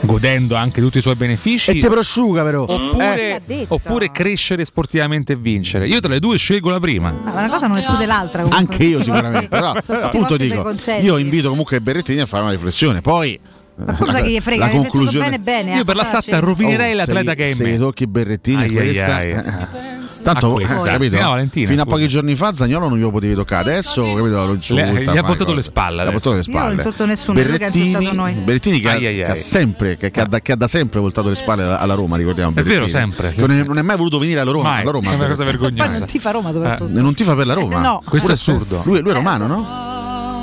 godendo 0.00 0.54
anche 0.54 0.80
tutti 0.80 0.98
i 0.98 1.00
suoi 1.00 1.14
benefici. 1.16 1.70
E 1.70 1.80
te 1.80 1.88
prosciuga, 1.88 2.42
però. 2.42 2.62
Oppure, 2.62 3.42
Eh. 3.46 3.64
oppure 3.68 4.10
crescere 4.10 4.64
sportivamente 4.64 5.32
e 5.34 5.36
vincere. 5.36 5.86
Io 5.86 6.00
tra 6.00 6.10
le 6.10 6.20
due 6.20 6.36
scelgo 6.38 6.70
la 6.70 6.80
prima. 6.80 7.10
Ma 7.10 7.30
una 7.32 7.48
cosa 7.48 7.66
non 7.66 7.76
esclude 7.78 8.06
l'altra. 8.06 8.42
comunque. 8.42 8.74
Anche 8.74 8.84
io 8.84 9.02
sicuramente, 9.02 9.48
però 9.48 9.72
i 9.74 9.82
appunto 9.88 10.36
dico, 10.36 10.74
io 11.00 11.16
invito 11.18 11.48
comunque 11.48 11.80
Berrettini 11.80 12.20
a 12.20 12.26
fare 12.26 12.42
una 12.42 12.52
riflessione, 12.52 13.00
poi 13.00 13.38
Ma 13.84 13.92
cosa 13.94 14.20
che 14.22 14.30
gli 14.30 14.40
frega, 14.40 14.66
la 14.66 14.70
conclusione 14.72 15.38
bene 15.38 15.62
bene. 15.62 15.74
Io 15.76 15.82
eh, 15.82 15.84
per 15.84 15.94
la. 15.94 16.04
Satta 16.04 16.38
rovinerei 16.40 16.92
Oh, 16.92 16.96
l'atleta 16.96 17.30
se 17.30 17.36
che 17.36 17.44
è 17.44 17.48
in 17.48 17.54
se 17.54 17.62
me. 17.62 17.70
gli 17.74 17.78
tocchi 17.78 18.06
Berrettini 18.08 18.62
Ai, 18.62 18.70
questa 18.72 19.14
ai, 19.14 19.32
ai. 19.32 19.38
eh, 19.44 19.86
Tanto 20.22 20.46
A 20.50 20.52
questa. 20.54 20.80
eh, 20.82 20.84
capito? 20.90 21.20
No, 21.20 21.28
Valentina, 21.30 21.68
fino 21.68 21.82
a 21.82 21.84
scusa. 21.84 21.96
pochi 21.96 22.08
giorni 22.08 22.34
fa 22.34 22.52
Zagnolo 22.54 22.88
non 22.88 22.96
glielo 22.98 23.10
potevi 23.10 23.34
toccare, 23.34 23.70
adesso 23.70 24.02
capito, 24.02 24.44
lo 24.46 24.54
insulta. 24.54 24.84
Le- 24.90 25.02
gli 25.04 25.16
ha 25.16 25.22
portato 25.22 25.54
le 25.54 25.62
spalle 25.62 26.02
Gli 26.02 26.06
ha 26.06 26.10
portato 26.10 26.34
le 26.34 26.40
Io 26.40 26.52
non 26.52 26.80
spalle. 26.80 27.06
nessuno, 27.06 27.38
insultato 27.38 28.12
noi. 28.14 28.32
Berrettini 28.32 28.80
che, 28.80 28.88
ha- 28.88 28.92
Ai, 28.92 29.06
ai, 29.06 29.16
che 29.16 29.24
ha 29.30 29.34
sempre 29.34 29.96
che, 29.96 30.10
che 30.10 30.20
ha 30.20 30.26
da, 30.26 30.40
che 30.40 30.52
ha 30.52 30.56
da 30.56 30.66
sempre 30.66 30.98
voltato 31.00 31.28
le 31.28 31.34
spalle 31.36 31.62
alla, 31.62 31.94
Roma, 31.94 32.16
ricordiamo. 32.16 32.50
È 32.50 32.54
vero, 32.62 32.84
Berrettini. 32.86 32.90
sempre, 32.90 33.32
sì, 33.34 33.40
non, 33.40 33.50
è, 33.52 33.62
non 33.62 33.84
mai 33.84 33.96
voluto 33.96 34.18
venire 34.18 34.40
alla 34.40 34.50
Roma. 34.50 34.70
Mai, 34.70 34.80
alla 34.82 34.90
Roma 34.90 35.12
è 35.12 35.14
una 35.14 35.28
cosa 35.28 35.44
Berrettini. 35.44 35.58
Poi 35.68 35.70
vergognosa. 35.76 35.98
non 35.98 36.08
ti 36.08 36.18
fa 36.18 36.30
Roma 36.32 36.52
soprattutto. 36.52 36.98
E 36.98 37.02
non 37.02 37.14
ti 37.14 37.22
fa 37.24 37.34
per 37.36 37.46
la 37.46 37.54
Roma? 37.54 37.78
Eh, 37.78 37.82
no. 37.82 38.02
Questo 38.04 38.30
è 38.30 38.34
assurdo. 38.34 38.82
Lui, 38.86 39.00
lui 39.00 39.10
è 39.10 39.14
romano, 39.14 39.46
no? 39.46 39.96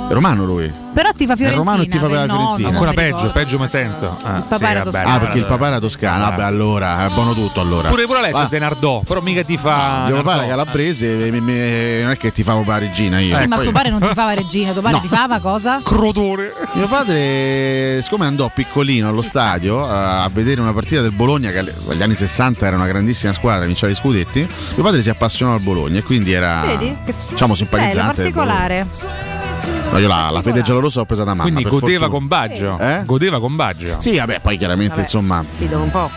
È 0.08 0.12
romano 0.12 0.44
lui. 0.44 0.72
Però 0.94 1.10
ti 1.12 1.26
fa 1.26 1.34
Fiorentina. 1.36 1.56
romano 1.56 1.82
e 1.82 1.88
ti 1.88 1.98
fa 1.98 2.06
per 2.06 2.14
la 2.14 2.24
Fiorentina. 2.32 2.68
Ancora 2.68 2.92
peggio, 2.92 3.30
peggio 3.30 3.58
mi 3.58 3.68
sento. 3.68 4.16
Ah, 4.22 4.36
Il 4.36 4.42
papà 4.44 4.56
sì, 4.56 4.64
era 4.70 4.80
toscano. 4.80 5.14
Ah, 5.14 5.18
perché 5.18 5.38
il 5.38 5.44
papà 5.46 5.66
era 5.66 5.78
toscano. 5.78 6.30
Vabbè, 6.30 6.42
allora 6.42 7.06
è 7.06 7.10
buono 7.10 7.34
tutto 7.34 7.60
allora. 7.60 7.88
Pure 7.88 8.06
pure 8.06 8.20
lei 8.22 8.32
Ah, 8.32 8.44
è 8.44 8.48
Denardò, 8.48 9.00
però 9.00 9.20
mica 9.20 9.42
ti 9.44 9.58
fa. 9.58 10.04
Mio 10.06 10.16
papà 10.16 10.30
era 10.36 10.46
Nardò. 10.46 10.56
calabrese, 10.62 11.06
mi- 11.08 11.30
mi- 11.32 11.40
mi- 11.40 12.02
non 12.02 12.12
è 12.12 12.16
che 12.16 12.32
ti 12.32 12.42
favo 12.42 12.60
per 12.60 12.68
la 12.68 12.78
regina 12.78 13.18
io. 13.18 13.36
Sì, 13.36 13.42
Eh, 13.42 13.46
ma 13.46 13.56
poi- 13.56 13.64
tuo 13.64 13.72
padre 13.74 13.90
non 13.90 14.00
ti 14.00 14.14
fava 14.14 14.32
regina, 14.32 14.72
tuo 14.72 14.80
padre 14.80 14.96
No. 14.96 15.02
ti 15.02 15.08
fava 15.08 15.38
cosa? 15.40 15.80
Crotone. 15.82 16.52
Mio 16.72 16.86
padre, 16.86 18.00
siccome 18.00 18.24
andò 18.26 18.50
piccolino 18.54 19.08
allo 19.08 19.22
stadio 19.22 19.84
eh, 19.86 19.90
a 19.92 20.30
vedere 20.32 20.60
una 20.62 20.72
partita 20.72 21.02
del 21.02 21.12
Bologna, 21.12 21.50
che 21.50 21.62
negli 21.88 22.02
anni 22.02 22.14
60 22.14 22.64
era 22.66 22.76
una 22.76 22.86
grandissima 22.86 23.32
squadra, 23.34 23.66
vinceva 23.66 23.92
gli 23.92 23.96
scudetti, 23.96 24.48
mio 24.74 24.82
padre 24.84 25.02
si 25.02 25.10
appassionò 25.10 25.52
al 25.52 25.60
Bologna 25.60 25.98
e 25.98 26.02
quindi 26.02 26.32
era 26.32 26.62
Vedi? 26.64 26.96
Che- 27.04 27.14
diciamo 27.32 27.52
Bello, 27.52 27.54
simpatizzante. 27.54 28.30
Bologna. 28.30 28.44
particolare. 28.46 28.86
No, 29.90 29.98
io 29.98 30.08
la, 30.08 30.30
la 30.30 30.42
fede 30.42 30.62
giallorossa 30.62 30.98
l'ho 31.00 31.04
presa 31.06 31.24
da 31.24 31.30
mamma. 31.34 31.42
Quindi 31.42 31.62
per 31.62 31.72
godeva 31.72 32.06
fortuna. 32.06 32.18
con 32.18 32.26
Baggio. 32.28 32.78
Eh? 32.78 33.02
Godeva 33.04 33.40
con 33.40 33.56
Baggio. 33.56 33.96
Sì, 34.00 34.16
vabbè, 34.16 34.40
poi 34.40 34.56
chiaramente 34.56 34.90
Vabbè. 34.94 35.02
insomma, 35.02 35.44
Sì, 35.52 35.68
dopo 35.68 35.82
un 35.84 35.90
po'. 35.90 36.10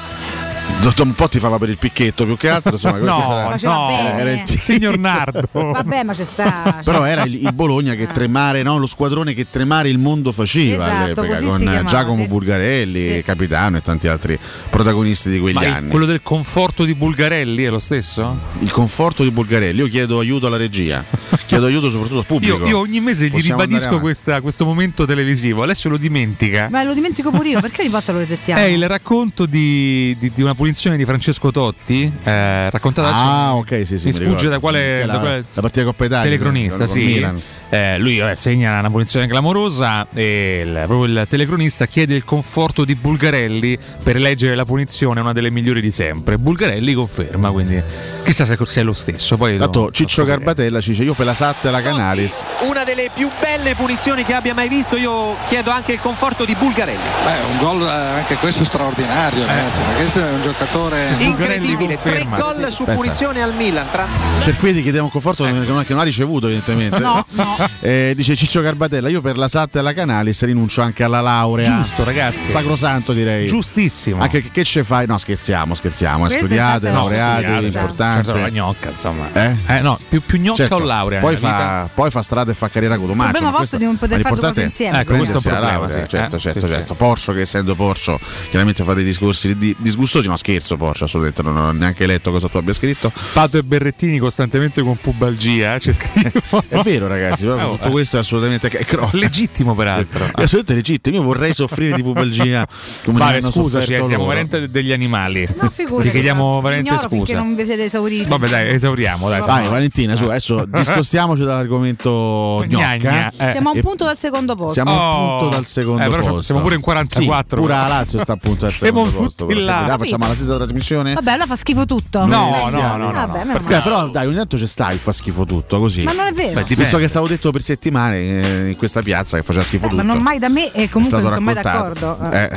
Un 1.00 1.14
po' 1.16 1.28
ti 1.30 1.40
fava 1.40 1.58
per 1.58 1.70
il 1.70 1.78
picchetto 1.78 2.26
più 2.26 2.36
che 2.38 2.50
altro, 2.50 2.74
insomma, 2.74 2.98
No, 3.10 3.22
sarà- 3.26 3.58
no, 3.74 3.90
era 4.18 4.32
il 4.34 4.44
signor 4.60 4.98
Nardo. 4.98 5.48
Vabbè, 5.52 6.04
ma 6.04 6.14
c'è 6.14 6.24
sta. 6.26 6.82
Però 6.84 7.04
era 7.06 7.24
il, 7.24 7.36
il 7.36 7.54
Bologna 7.54 7.94
che 7.96 8.08
tremare, 8.08 8.64
no? 8.64 8.78
lo 8.78 8.86
squadrone 8.86 9.34
che 9.34 9.48
tremare 9.50 9.90
il 9.90 9.98
mondo 9.98 10.32
faceva 10.32 10.86
Esatto, 10.86 11.04
all'epoca, 11.04 11.28
così 11.28 11.46
con 11.46 11.58
si 11.58 11.64
chiamava, 11.64 11.84
Giacomo 11.88 12.22
sì. 12.24 12.28
Bulgarelli, 12.28 13.02
Sì. 13.02 13.22
capitano 13.24 13.78
e 13.78 13.82
tanti 13.82 14.08
altri 14.08 14.38
protagonisti 14.70 15.30
di 15.30 15.40
quegli 15.40 15.56
Ma 15.56 15.66
il- 15.66 15.74
anni. 15.74 15.90
quello 15.90 16.06
del 16.06 16.22
conforto 16.22 16.84
di 16.84 16.94
Bulgarelli 16.96 17.64
è 17.64 17.70
lo 17.70 17.80
stesso? 17.80 18.38
Il 18.60 18.72
conforto 18.72 19.24
di 19.24 19.32
Bulgarelli, 19.32 19.80
io 19.80 19.88
chiedo 19.88 20.20
aiuto 20.20 20.48
alla 20.48 20.58
regia, 20.58 21.04
chiedo 21.46 21.66
aiuto 21.66 21.90
soprattutto 21.90 22.20
al 22.20 22.26
pubblico. 22.26 22.58
Io, 22.60 22.68
io 22.68 22.80
ogni 22.80 23.00
mese 23.00 23.28
gli 23.28 23.32
Possiamo 23.32 23.62
andare 23.62 23.80
ribadisco 23.80 24.02
questa- 24.02 24.42
questo 24.42 24.66
momento 24.66 25.06
televisivo. 25.06 25.64
Alessio 25.64 25.90
lo 25.90 25.98
dimentica. 25.98 26.68
Ma 26.70 26.84
lo 26.84 26.94
dimentico 26.94 27.32
pure 27.32 27.50
io, 27.50 27.62
perché 27.62 27.82
ogni 27.82 27.90
volta 27.92 28.12
lo 28.12 28.20
resettiamo? 28.20 28.60
È 28.60 28.66
il 28.66 28.86
racconto 28.88 29.46
di, 29.46 30.16
di- 30.20 30.32
di 30.34 30.42
una 30.42 30.56
punizione 30.60 30.98
di 30.98 31.06
Francesco 31.06 31.52
Totti, 31.52 32.12
eh, 32.24 32.70
raccontata 32.70 33.08
adesso. 33.08 33.24
Ah, 33.24 33.56
ok, 33.56 33.82
sì, 33.86 33.98
sì. 33.98 34.08
Mi 34.10 34.12
mi 34.12 34.26
sfugge 34.26 34.50
da 34.50 34.60
quale- 34.60 35.00
Che 35.00 35.06
da 35.06 35.14
la, 35.14 35.20
quale- 35.20 35.46
la 35.54 35.62
partita 35.62 35.86
Coppa 35.86 36.04
Italia. 36.06 36.24
telecronista, 36.26 36.86
sì. 36.86 37.26
Eh, 37.72 38.00
lui 38.00 38.18
vabbè, 38.18 38.34
segna 38.34 38.80
una 38.80 38.90
punizione 38.90 39.28
clamorosa 39.28 40.08
e 40.12 40.64
il, 40.66 40.72
proprio 40.88 41.04
il 41.04 41.26
telecronista 41.30 41.86
chiede 41.86 42.16
il 42.16 42.26
conforto 42.26 42.84
di 42.84 42.96
Bulgarelli 42.96 43.78
per 44.02 44.16
eleggere 44.16 44.56
la 44.56 44.66
punizione 44.66 45.20
una 45.20 45.34
delle 45.34 45.52
migliori 45.52 45.80
di 45.80 45.92
sempre. 45.92 46.40
Bulgarelli 46.40 46.94
conferma, 46.94 47.52
quindi 47.52 47.80
chissà 48.24 48.46
se 48.46 48.58
se 48.66 48.82
è 48.82 48.84
lo 48.84 48.94
stesso. 48.94 49.38
Poi 49.38 49.54
lo- 49.54 49.60
Tanto 49.60 49.80
lo 49.86 49.92
Ciccio 49.92 50.22
scopriremo. 50.24 50.38
Garbatella 50.46 50.82
ci 50.82 50.90
dice 50.92 51.04
io 51.04 51.14
per 51.14 51.28
la 51.28 51.34
Sat 51.36 51.66
e 51.66 51.70
la 51.70 51.82
Canalis. 51.82 52.42
Una 52.62 52.84
delle 52.84 53.10
più 53.14 53.30
belle 53.40 53.76
punizioni 53.76 54.24
che 54.24 54.34
abbia 54.34 54.56
mai 54.56 54.68
visto, 54.68 54.96
io 54.98 55.36
chiedo 55.48 55.70
anche 55.70 55.92
il 55.94 56.00
conforto 56.00 56.46
di 56.46 56.56
Bulgarelli. 56.58 56.98
Beh, 57.24 57.52
un 57.52 57.58
gol 57.60 57.82
eh, 57.88 57.92
anche 57.92 58.34
questo 58.38 58.64
straordinario, 58.64 59.46
ragazzi, 59.46 59.82
ma 59.84 59.92
questo 59.94 60.20
è 60.26 60.32
un 60.32 60.42
giocatore 60.42 61.08
Incredibile, 61.20 62.00
tre 62.02 62.26
gol 62.36 62.68
su 62.72 62.84
Pensa. 62.84 63.00
punizione 63.00 63.44
al 63.44 63.54
Milan. 63.54 63.86
Tra... 63.92 64.08
Cerqueti 64.42 64.82
chiedeva 64.82 65.04
un 65.04 65.12
conforto 65.12 65.44
che 65.44 65.52
non- 65.52 65.84
che 65.86 65.92
non 65.94 66.00
ha 66.00 66.04
ricevuto 66.04 66.48
evidentemente. 66.48 66.98
No, 67.00 67.24
no. 67.30 67.58
Eh, 67.82 68.14
dice 68.16 68.36
Ciccio 68.36 68.62
Garbatella, 68.62 69.10
io 69.10 69.22
per 69.22 69.38
la 69.38 69.48
Sat 69.48 69.76
e 69.76 69.82
la 69.82 69.94
Canalis 69.94 70.44
rinuncio 70.44 70.82
anche 70.82 71.04
alla 71.04 71.22
laurea. 71.22 71.78
Giusto, 71.82 72.04
ragazzi. 72.04 72.52
Sacrosanto 72.52 73.14
direi. 73.14 73.48
Giustissimo. 73.48 74.22
Anche 74.22 74.42
che, 74.42 74.50
che 74.52 74.64
ce 74.64 74.84
fai? 74.84 75.06
No, 75.08 75.18
scherziamo, 75.18 75.76
scherziamo. 75.76 76.20
Questa 76.26 76.38
Studiate, 76.40 76.92
laureate, 76.92 77.42
studiate, 77.44 77.66
importante. 77.68 78.24
certo, 78.26 78.40
la 78.42 78.50
gnocca, 78.50 78.90
insomma. 78.90 79.26
Eh? 79.34 79.56
Eh, 79.68 79.80
no, 79.82 80.00
più, 80.10 80.22
più 80.26 80.40
gnocca 80.40 80.56
Certo, 80.58 80.76
o 80.76 80.80
laurea? 80.80 81.20
Poi 81.20 81.38
fa, 81.38 81.90
poi 81.94 82.10
fa 82.12 82.22
strada 82.22 82.52
e 82.52 82.54
fa 82.56 82.70
carriera 82.70 82.98
con 82.98 83.08
Tommaso. 83.08 83.28
Il 83.30 83.32
problema 83.34 83.52
ma 83.54 83.58
vostro 83.60 83.78
di 83.78 83.86
non 83.86 83.98
poter 83.98 84.18
ma 84.18 84.24
fare 84.24 84.36
due 84.36 84.48
cose 84.48 84.64
insieme. 84.64 85.00
Ecco, 85.02 85.16
questo 85.16 85.34
è 85.34 85.36
un 85.38 85.42
problema. 85.42 85.66
la 85.66 85.72
laurea, 85.78 86.08
Certo, 86.08 86.36
eh? 86.36 86.40
certo, 86.40 86.66
Sì, 86.66 86.72
certo. 86.74 86.94
Porsche 86.96 87.34
che 87.34 87.42
essendo 87.42 87.76
Porsche 87.76 88.18
chiaramente 88.50 88.84
fa 88.84 88.94
dei 88.94 89.04
discorsi 89.04 89.56
di- 89.58 89.76
disgustosi. 89.80 90.28
No, 90.28 90.38
scherzo 90.38 90.78
Porsche, 90.78 91.04
assolutamente 91.06 91.42
non 91.44 91.58
ho 91.58 91.72
neanche 91.72 92.06
letto 92.06 92.32
cosa 92.32 92.48
tu 92.48 92.58
abbia 92.58 92.74
scritto. 92.74 93.12
Pato 93.34 93.58
e 93.58 93.64
Berrettini 93.64 94.18
costantemente 94.20 94.82
con 94.82 94.98
pubalgia, 94.98 95.76
eh, 95.76 95.80
ci 95.80 95.94
scrivono. 95.94 96.64
È 96.68 96.78
vero 96.84 97.08
ragazzi, 97.08 97.46
Oh, 97.54 97.72
tutto 97.72 97.88
eh. 97.88 97.92
questo 97.92 98.18
è 98.18 98.20
assolutamente 98.20 98.68
è 98.70 98.86
cro- 98.86 99.10
legittimo 99.14 99.76
peraltro. 99.76 100.26
È 100.26 100.44
assolutamente 100.44 100.74
legittimo. 100.74 101.16
Io 101.18 101.24
vorrei 101.24 101.54
soffrire 101.54 101.96
di 101.96 102.04
pubalgia 102.04 102.66
come 103.06 103.18
Vale, 103.20 103.42
scusaci, 103.42 103.94
eh, 103.94 104.04
siamo 104.04 104.24
loro. 104.24 104.28
veramente 104.30 104.70
degli 104.70 104.92
animali. 104.92 105.48
No, 105.62 105.70
figurati. 105.70 106.08
Ti 106.08 106.14
chiediamo 106.14 106.62
veramente 106.62 106.98
scusa. 107.00 107.38
non 107.38 107.56
vi 107.56 107.66
siete 107.66 107.86
esauriti. 107.86 108.28
Vabbè, 108.30 108.48
dai, 108.48 108.70
esauriamo. 108.74 109.30
Dai, 109.30 109.42
Vai 109.42 109.68
Valentina, 109.68 110.16
su, 110.16 110.26
adesso 110.26 110.66
discostiamoci 110.70 111.44
dall'argomento 111.44 112.64
gnocca. 112.68 113.32
eh. 113.38 113.52
Siamo 113.52 113.70
a 113.70 113.72
un 113.76 113.82
punto 113.82 114.06
dal 114.06 114.18
secondo 114.18 114.56
posto. 114.56 114.74
Siamo 114.74 114.92
a 114.92 114.94
un 114.94 115.08
Oh. 115.30 115.38
punto 115.40 115.56
dal 115.56 115.66
secondo 115.66 116.04
Eh, 116.04 116.08
posto. 116.08 116.42
siamo 116.42 116.62
pure 116.62 116.76
in 116.76 116.82
44, 116.82 117.58
Sì, 117.58 117.62
pure 117.62 117.74
la 117.74 117.88
Lazio 117.88 118.20
sta 118.20 118.34
a 118.34 118.38
punto 118.38 118.66
dal 118.66 118.72
Siamo 118.72 119.06
secondo 119.06 119.24
posto. 119.26 119.46
Dai, 119.46 119.98
facciamo 119.98 120.28
la 120.28 120.36
stessa 120.36 120.56
trasmissione? 120.58 121.14
Vabbè, 121.14 121.32
allora 121.32 121.46
fa 121.48 121.56
schifo 121.56 121.86
tutto. 121.86 122.26
No, 122.26 122.70
no, 122.72 122.98
no, 122.98 123.12
no, 123.12 123.82
però 123.84 124.10
dai, 124.10 124.26
ogni 124.28 124.36
tanto 124.36 124.58
ci 124.58 124.68
sta 124.68 124.92
il 124.92 125.00
fa 125.00 125.12
schifo 125.12 125.46
tutto 125.46 125.80
così. 125.80 126.04
Ma 126.04 126.14
non 126.14 126.28
è 126.28 126.34
vero. 126.34 126.64
Visto 126.68 126.98
che 126.98 127.08
stavo 127.08 127.28
detto 127.28 127.39
per 127.52 127.62
settimane 127.62 128.18
eh, 128.18 128.68
in 128.70 128.76
questa 128.76 129.02
piazza 129.02 129.38
che 129.38 129.44
faceva 129.44 129.64
schifo 129.64 129.86
Eh, 129.86 129.90
tutto. 129.90 130.04
ma 130.04 130.14
non 130.14 130.22
mai 130.22 130.38
da 130.40 130.50
me 130.50 130.72
e 130.74 130.90
comunque 130.90 131.22
non 131.22 131.32
sono 131.32 131.42
mai 131.44 131.54
d'accordo. 131.54 132.20
Eh. 132.32 132.50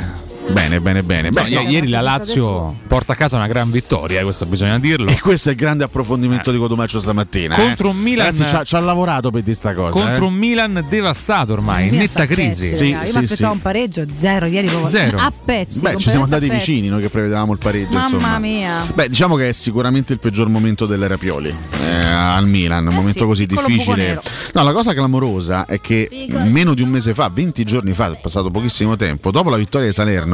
Eh, 0.45 0.51
bene, 0.51 0.81
bene, 0.81 1.03
bene. 1.03 1.29
No, 1.29 1.43
Beh, 1.43 1.49
no, 1.49 1.61
ieri 1.61 1.87
la 1.89 2.01
Lazio 2.01 2.75
porta 2.87 3.13
a 3.13 3.15
casa 3.15 3.37
una 3.37 3.47
gran 3.47 3.71
vittoria, 3.71 4.19
eh, 4.19 4.23
questo 4.23 4.45
bisogna 4.45 4.77
dirlo. 4.79 5.09
E 5.09 5.19
questo 5.19 5.49
è 5.49 5.51
il 5.51 5.57
grande 5.57 5.83
approfondimento 5.83 6.51
di 6.51 6.57
Cotomaccio 6.57 6.99
stamattina. 6.99 7.55
Contro 7.55 7.87
eh. 7.87 7.91
un 7.91 7.97
Milan- 7.97 8.27
Ragazzi, 8.27 8.49
ci 8.49 8.55
ha, 8.55 8.63
ci 8.63 8.75
ha 8.75 8.79
lavorato 8.79 9.31
per 9.31 9.41
di 9.43 9.53
sta 9.53 9.73
cosa. 9.73 9.91
Contro 9.91 10.25
eh. 10.25 10.27
un 10.27 10.33
Milan 10.33 10.85
devastato 10.89 11.53
ormai, 11.53 11.87
in 11.87 11.95
netta 11.95 12.25
crisi. 12.25 12.69
pezzi, 12.69 12.91
raga. 12.91 13.05
Io 13.05 13.11
mi 13.13 13.23
aspettavo 13.23 13.53
un 13.53 13.61
pareggio 13.61 14.05
zero 14.11 14.45
ieri 14.45 14.67
proprio 14.67 14.89
Zero. 14.89 15.17
a 15.17 15.31
pezzi. 15.43 15.79
Beh, 15.79 15.97
ci 15.97 16.09
siamo 16.09 16.23
andati 16.23 16.49
vicini 16.49 16.87
noi 16.87 17.01
che 17.01 17.09
prevedevamo 17.09 17.53
il 17.53 17.59
pareggio. 17.59 17.93
Mamma 17.93 18.05
insomma. 18.15 18.39
mia. 18.39 18.85
Beh, 18.93 19.09
diciamo 19.09 19.35
che 19.35 19.49
è 19.49 19.51
sicuramente 19.51 20.13
il 20.13 20.19
peggior 20.19 20.49
momento 20.49 20.85
dell'era 20.85 21.17
Pioli 21.17 21.55
eh, 21.81 21.85
al 21.85 22.47
Milan, 22.47 22.87
un 22.87 22.93
momento 22.93 23.19
sì, 23.19 23.25
così 23.25 23.45
difficile. 23.45 24.21
No, 24.53 24.63
la 24.63 24.73
cosa 24.73 24.93
clamorosa 24.93 25.65
è 25.65 25.79
che 25.79 26.09
meno 26.49 26.73
di 26.73 26.81
un 26.81 26.89
mese 26.89 27.13
fa, 27.13 27.29
20 27.33 27.63
giorni 27.63 27.91
fa, 27.91 28.11
è 28.11 28.19
passato 28.21 28.49
pochissimo 28.51 28.95
tempo, 28.95 29.31
dopo 29.31 29.49
la 29.49 29.57
vittoria 29.57 29.87
di 29.87 29.93
Salerno, 29.93 30.32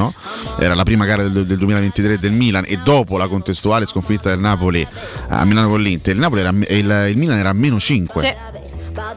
era 0.60 0.74
la 0.76 0.84
prima 0.84 1.06
gara 1.06 1.24
del, 1.24 1.46
del 1.46 1.58
2023 1.58 2.20
del 2.20 2.32
Milan 2.32 2.64
e 2.68 2.78
dopo 2.84 3.18
la 3.18 3.28
contestuale 3.28 3.86
sconfitta 3.86 4.30
del 4.30 4.40
Napoli 4.40 4.86
a 5.30 5.46
Milano 5.46 5.70
con 5.70 5.82
l'Inter, 5.82 6.16
il, 6.16 6.24
era, 6.24 6.50
il, 6.50 7.10
il 7.10 7.18
Milan 7.18 7.38
era 7.38 7.50
a 7.50 7.54
meno 7.54 7.80
5. 7.80 8.22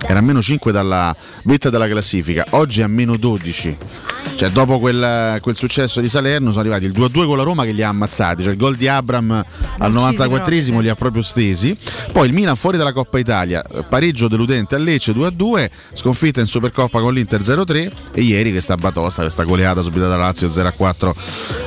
Era 0.06 0.18
a 0.18 0.22
meno 0.22 0.42
5 0.42 0.72
dalla 0.72 1.14
vetta 1.44 1.70
della 1.70 1.88
classifica, 1.88 2.44
oggi 2.50 2.80
è 2.80 2.84
a 2.84 2.88
meno 2.88 3.16
12. 3.16 3.76
Cioè, 4.36 4.50
dopo 4.50 4.80
quel, 4.80 5.38
quel 5.40 5.54
successo 5.54 6.00
di 6.00 6.08
Salerno 6.08 6.48
sono 6.48 6.60
arrivati 6.60 6.84
il 6.84 6.92
2-2 6.92 7.26
con 7.26 7.36
la 7.36 7.42
Roma 7.42 7.64
che 7.64 7.72
li 7.72 7.82
ha 7.82 7.88
ammazzati. 7.88 8.42
Cioè, 8.42 8.52
il 8.52 8.58
gol 8.58 8.76
di 8.76 8.88
Abram 8.88 9.30
al 9.78 9.94
Uccisi 9.94 10.22
94esimo 10.22 10.80
li 10.80 10.88
ha 10.88 10.94
proprio 10.94 11.22
stesi. 11.22 11.76
Poi 12.10 12.26
il 12.26 12.32
Milan 12.32 12.56
fuori 12.56 12.76
dalla 12.76 12.92
Coppa 12.92 13.18
Italia, 13.18 13.62
pareggio 13.88 14.28
deludente 14.28 14.74
a 14.74 14.78
Lecce 14.78 15.12
2-2, 15.12 15.68
sconfitta 15.92 16.40
in 16.40 16.46
Supercoppa 16.46 17.00
con 17.00 17.12
l'Inter 17.12 17.40
0-3 17.40 17.90
e 18.12 18.22
ieri 18.22 18.50
questa 18.50 18.74
batosta, 18.74 19.22
questa 19.22 19.44
goleata 19.44 19.80
subita 19.80 20.08
dalla 20.08 20.24
Lazio 20.24 20.48
0-4 20.48 21.12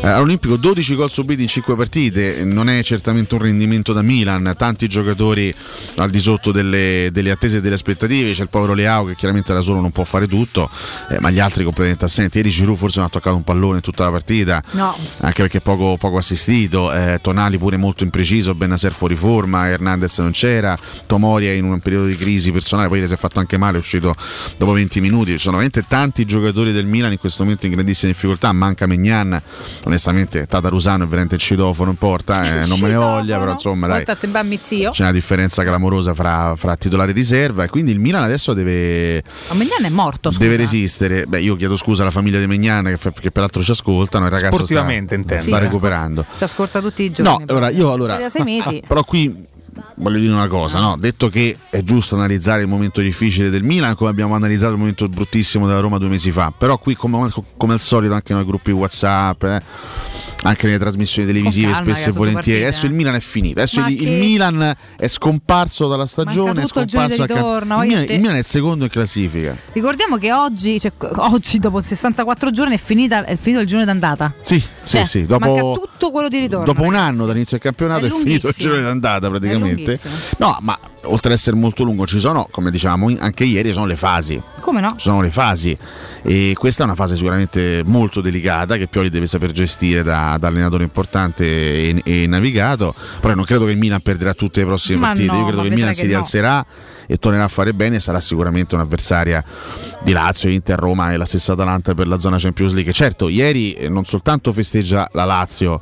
eh, 0.01 0.07
all'Olimpico. 0.07 0.57
12 0.57 0.95
gol 0.95 1.09
subiti 1.09 1.43
in 1.43 1.47
5 1.47 1.75
partite, 1.75 2.43
non 2.43 2.67
è 2.67 2.83
certamente 2.83 3.35
un 3.35 3.41
rendimento 3.41 3.93
da 3.93 4.01
Milan, 4.01 4.53
tanti 4.57 4.87
giocatori 4.87 5.53
al 5.95 6.09
di 6.09 6.19
sotto 6.19 6.51
delle, 6.51 7.09
delle 7.11 7.31
attese 7.31 7.57
e 7.57 7.61
delle 7.61 7.75
aspettative. 7.75 8.04
C'è 8.07 8.41
il 8.43 8.49
povero 8.49 8.73
Leao 8.73 9.05
che 9.05 9.15
chiaramente 9.15 9.53
da 9.53 9.61
solo 9.61 9.79
non 9.81 9.91
può 9.91 10.03
fare 10.03 10.27
tutto, 10.27 10.69
eh, 11.09 11.19
ma 11.19 11.29
gli 11.29 11.39
altri 11.39 11.63
completamente 11.63 12.05
assenti. 12.05 12.37
Ieri 12.37 12.49
Giroud 12.49 12.77
forse 12.77 12.97
non 12.99 13.07
ha 13.07 13.09
toccato 13.11 13.35
un 13.35 13.43
pallone 13.43 13.77
in 13.77 13.81
tutta 13.81 14.03
la 14.05 14.11
partita, 14.11 14.61
No. 14.71 14.95
anche 15.21 15.41
perché 15.41 15.61
poco, 15.61 15.97
poco 15.97 16.17
assistito. 16.17 16.91
eh, 16.93 17.19
Tonali 17.21 17.57
pure 17.57 17.77
molto 17.77 18.03
impreciso, 18.03 18.53
Benasser 18.55 18.91
fuori 18.93 19.15
forma, 19.15 19.67
Hernandez 19.67 20.17
non 20.19 20.31
c'era, 20.31 20.77
Tomori 21.07 21.47
è 21.47 21.51
in 21.51 21.65
un 21.65 21.79
periodo 21.79 22.05
di 22.07 22.15
crisi 22.15 22.51
personale, 22.51 22.87
poi 22.87 23.05
si 23.07 23.13
è 23.13 23.17
fatto 23.17 23.39
anche 23.39 23.57
male, 23.57 23.77
è 23.77 23.79
uscito 23.79 24.13
dopo 24.57 24.71
20 24.73 25.01
minuti. 25.01 25.31
Ci 25.31 25.37
sono 25.39 25.57
veramente 25.57 25.85
tanti 25.87 26.25
giocatori 26.25 26.71
del 26.71 26.85
Milan 26.85 27.11
in 27.11 27.17
questo 27.17 27.43
momento 27.43 27.65
in 27.65 27.71
grandissima 27.73 28.11
difficoltà. 28.11 28.51
Manca 28.51 28.85
Megnan, 28.87 29.41
onestamente 29.85 30.45
Tatarusano 30.47 31.03
è 31.03 31.07
veramente 31.07 31.35
il 31.35 31.41
citofono 31.41 31.91
in 31.91 31.97
porta, 31.97 32.61
eh, 32.61 32.65
non 32.67 32.79
me 32.79 32.87
ne 32.89 32.95
voglia, 32.95 33.37
però 33.39 33.51
insomma 33.51 33.87
dai. 33.87 34.03
C'è 34.91 35.03
una 35.03 35.11
differenza 35.11 35.63
clamorosa 35.63 36.13
fra, 36.13 36.53
fra 36.55 36.75
titolare 36.75 37.11
e 37.11 37.13
riserva 37.13 37.63
e 37.63 37.69
quindi 37.69 37.94
il 37.95 38.01
Milan 38.01 38.23
adesso 38.23 38.53
deve, 38.53 39.23
Ma 39.49 39.55
Megnan 39.55 39.83
è 39.85 39.89
morto, 39.89 40.29
scusa. 40.29 40.43
deve 40.43 40.57
resistere. 40.57 41.25
Beh, 41.25 41.39
io 41.41 41.55
chiedo 41.55 41.77
scusa 41.77 42.01
alla 42.03 42.11
famiglia 42.11 42.39
di 42.39 42.47
Megnan 42.47 42.95
che, 42.99 43.11
che 43.19 43.31
peraltro 43.31 43.63
ci 43.63 43.71
ascoltano. 43.71 44.25
Il 44.25 44.31
ragazzo 44.31 44.55
sta, 44.55 44.63
Sportivamente, 44.65 45.15
intendo. 45.15 45.43
sta 45.43 45.57
Sì, 45.57 45.63
recuperando. 45.63 46.25
Ci 46.37 46.43
ascolta 46.43 46.81
tutti 46.81 47.03
i 47.03 47.07
No, 47.07 47.13
giorni. 47.13 47.45
allora 47.47 47.69
io 47.69 47.91
allora. 47.91 48.17
Da 48.17 48.29
sei 48.29 48.43
mesi. 48.43 48.83
Però 48.87 49.03
qui 49.03 49.45
voglio 49.95 50.19
dire 50.19 50.31
una 50.31 50.47
cosa, 50.47 50.79
no? 50.79 50.95
detto 50.97 51.27
che 51.29 51.57
è 51.69 51.83
giusto 51.83 52.15
analizzare 52.15 52.61
il 52.61 52.67
momento 52.67 53.01
difficile 53.01 53.49
del 53.49 53.63
Milan 53.63 53.95
come 53.95 54.09
abbiamo 54.09 54.33
analizzato 54.35 54.71
il 54.71 54.77
momento 54.77 55.07
bruttissimo 55.09 55.67
della 55.67 55.79
Roma 55.81 55.97
due 55.97 56.07
mesi 56.07 56.31
fa, 56.31 56.53
però 56.57 56.77
qui 56.77 56.95
come, 56.95 57.29
come 57.57 57.73
al 57.73 57.79
solito 57.81 58.13
anche 58.13 58.33
nei 58.33 58.45
gruppi 58.45 58.71
Whatsapp, 58.71 59.43
eh, 59.43 59.61
anche 60.43 60.67
nelle 60.67 60.79
trasmissioni 60.79 61.27
televisive 61.27 61.71
calma, 61.71 61.93
spesso 61.93 62.09
e 62.09 62.11
volentieri, 62.11 62.59
partita, 62.61 62.67
adesso 62.67 62.85
eh. 62.85 62.89
il 62.89 62.93
Milan 62.95 63.15
è 63.15 63.19
finito, 63.19 63.59
adesso 63.59 63.79
il, 63.81 63.89
il 63.89 63.97
che- 63.99 64.09
Milan 64.17 64.75
è 64.97 65.07
scomparso 65.07 65.87
dalla 65.87 66.05
stagione, 66.05 66.59
è 66.59 66.63
il 66.63 66.67
scomparso 66.67 67.21
a 67.21 67.25
ritorno, 67.25 67.81
il, 67.81 67.87
Milan, 67.87 68.01
voglio 68.01 68.13
il 68.13 68.19
Milan 68.19 68.35
è 68.35 68.41
secondo 68.41 68.83
in 68.83 68.89
classifica. 68.89 69.55
Ricordiamo 69.73 70.17
che 70.17 70.31
oggi, 70.33 70.79
cioè, 70.79 70.91
oggi, 71.17 71.59
dopo 71.59 71.81
64 71.81 72.51
giorni, 72.51 72.75
è, 72.75 72.79
finita, 72.79 73.25
è 73.25 73.35
finito 73.37 73.61
il 73.61 73.67
giorno 73.67 73.85
d'andata. 73.85 74.33
Sì, 74.43 74.59
sì, 74.59 74.67
Cioè, 74.97 75.05
sì, 75.05 75.25
Manca 75.27 75.47
dopo 75.47 75.79
tutto 75.89 76.11
quello 76.11 76.27
di 76.27 76.39
ritorno. 76.39 76.65
Dopo 76.65 76.81
un 76.81 76.91
ragazzi. 76.91 77.09
anno 77.09 77.25
dall'inizio 77.25 77.57
del 77.57 77.65
campionato 77.65 78.05
È 78.05 78.09
è, 78.09 78.11
finito 78.11 78.29
il 78.29 78.41
lunghissimo. 78.43 78.73
giro 78.73 78.83
d'andata 78.83 79.29
praticamente. 79.29 79.99
No, 80.37 80.57
ma 80.61 80.77
oltre 81.07 81.31
ad 81.33 81.37
essere 81.37 81.55
molto 81.55 81.83
lungo 81.83 82.05
ci 82.07 82.19
sono, 82.19 82.47
come 82.51 82.71
dicevamo 82.71 83.09
in- 83.09 83.17
anche 83.19 83.43
ieri, 83.43 83.71
sono 83.71 83.85
le 83.85 83.95
fasi. 83.95 84.41
Come 84.59 84.81
no? 84.81 84.91
Ci 84.97 85.07
sono 85.07 85.21
le 85.21 85.29
fasi 85.29 85.77
e 86.23 86.53
questa 86.57 86.81
è 86.81 86.85
una 86.85 86.95
fase 86.95 87.15
sicuramente 87.15 87.83
molto 87.85 88.19
delicata 88.21 88.77
che 88.77 88.87
Pioli 88.87 89.09
deve 89.11 89.27
saper 89.27 89.51
gestire 89.51 90.01
da, 90.01 90.24
da 90.37 90.47
allenatore 90.47 90.83
importante 90.83 91.45
e, 91.45 92.01
e 92.03 92.27
navigato, 92.27 92.93
però 93.19 93.33
non 93.33 93.45
credo 93.45 93.65
che 93.65 93.71
il 93.71 93.77
Milan 93.77 94.01
perderà 94.01 94.33
tutte 94.33 94.61
le 94.61 94.65
prossime 94.65 94.99
Ma 94.99 95.07
partite, 95.07 95.31
no, 95.31 95.39
io 95.39 95.45
credo 95.45 95.61
che 95.61 95.67
il 95.67 95.73
Milan 95.73 95.93
si 95.93 96.01
che 96.01 96.07
no. 96.07 96.13
rialzerà 96.13 96.65
e 97.07 97.17
tornerà 97.17 97.43
a 97.43 97.47
fare 97.47 97.73
bene 97.73 97.99
sarà 97.99 98.19
sicuramente 98.19 98.75
un'avversaria 98.75 99.43
di 100.01 100.11
Lazio, 100.11 100.49
Inter, 100.49 100.79
Roma 100.79 101.11
e 101.11 101.17
la 101.17 101.25
stessa 101.25 101.53
Atalanta 101.53 101.93
per 101.93 102.07
la 102.07 102.19
zona 102.19 102.37
Champions 102.37 102.73
League. 102.73 102.91
Certo, 102.93 103.29
ieri 103.29 103.87
non 103.89 104.05
soltanto 104.05 104.51
festeggia 104.51 105.07
la 105.13 105.25
Lazio 105.25 105.81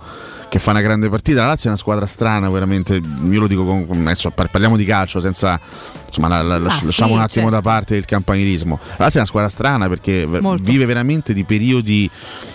che 0.54 0.60
fa 0.60 0.70
una 0.70 0.82
grande 0.82 1.10
partita, 1.10 1.42
la 1.42 1.48
Lazio 1.48 1.64
è 1.66 1.68
una 1.70 1.78
squadra 1.78 2.06
strana 2.06 2.48
veramente, 2.48 3.02
io 3.28 3.40
lo 3.40 3.48
dico 3.48 3.66
con, 3.66 3.88
adesso 4.04 4.30
par- 4.30 4.52
parliamo 4.52 4.78
di 4.78 4.86
calcio 4.86 5.20
senza 5.20 5.60
insomma 6.06 6.28
la- 6.28 6.44
la- 6.44 6.56
Ah, 6.58 6.60
lasciamo 6.60 6.92
sì, 6.92 7.02
un 7.02 7.20
attimo 7.20 7.26
certo. 7.50 7.50
da 7.50 7.62
parte 7.64 7.96
il 7.96 8.06
campanilismo. 8.06 8.78
La 8.84 9.06
Lazio 9.06 9.14
è 9.16 9.18
una 9.18 9.26
squadra 9.26 9.50
strana 9.50 9.90
perché 9.90 10.28
Molto. 10.28 10.62
vive 10.62 10.86
veramente 10.86 11.34
di 11.34 11.44
periodi 11.44 12.08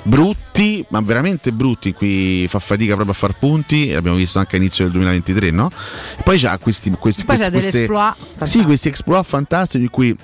brutti, 0.03 0.85
ma 0.91 1.01
veramente 1.01 1.53
brutti 1.53 1.93
cui 1.93 2.47
fa 2.49 2.61
fatica 2.61 2.95
proprio 2.95 3.15
a 3.15 3.17
far 3.19 3.33
punti, 3.37 3.91
l'abbiamo 3.91 4.17
visto 4.17 4.39
anche 4.39 4.55
all'inizio 4.55 4.85
del 4.85 4.93
2023, 4.93 5.51
no? 5.51 5.69
E 6.17 6.23
poi 6.23 6.39
c'ha 6.39 6.57
questi, 6.59 6.91
questi, 6.99 7.25
Poi 7.25 7.37
questi 7.37 7.53
queste- 7.53 7.79
exploit 7.81 8.15
sì, 8.17 8.23
fantastici. 8.29 8.65
questi 8.65 8.89
exploit 8.89 9.25
fantastici 9.25 9.83
in 9.85 9.91
cui 9.91 10.17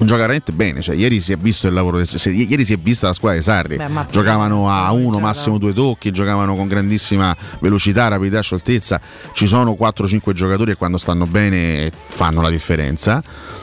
gioca 0.00 0.20
veramente 0.20 0.52
bene, 0.52 0.80
cioè, 0.80 0.94
ieri 0.94 1.20
si 1.20 1.32
è 1.32 1.36
visto 1.36 1.66
il 1.66 1.72
lavoro, 1.72 1.96
del- 1.96 2.06
se- 2.06 2.30
ieri 2.30 2.64
si 2.64 2.72
è 2.72 2.76
vista 2.76 3.08
la 3.08 3.12
squadra 3.12 3.38
di 3.38 3.44
Sarri, 3.44 3.76
Beh, 3.76 3.88
giocavano 4.10 4.68
a 4.70 4.92
uno, 4.92 5.18
massimo 5.20 5.58
due 5.58 5.72
tocchi, 5.72 6.10
giocavano 6.10 6.54
con 6.54 6.68
grandissima 6.68 7.36
velocità, 7.60 8.08
rapidità, 8.08 8.40
scioltezza, 8.40 9.00
ci 9.32 9.46
sono 9.46 9.76
4-5 9.78 10.32
giocatori 10.32 10.72
che 10.72 10.76
quando 10.78 10.98
stanno 10.98 11.26
bene 11.26 11.90
fanno 12.08 12.40
la 12.40 12.50
differenza. 12.50 13.22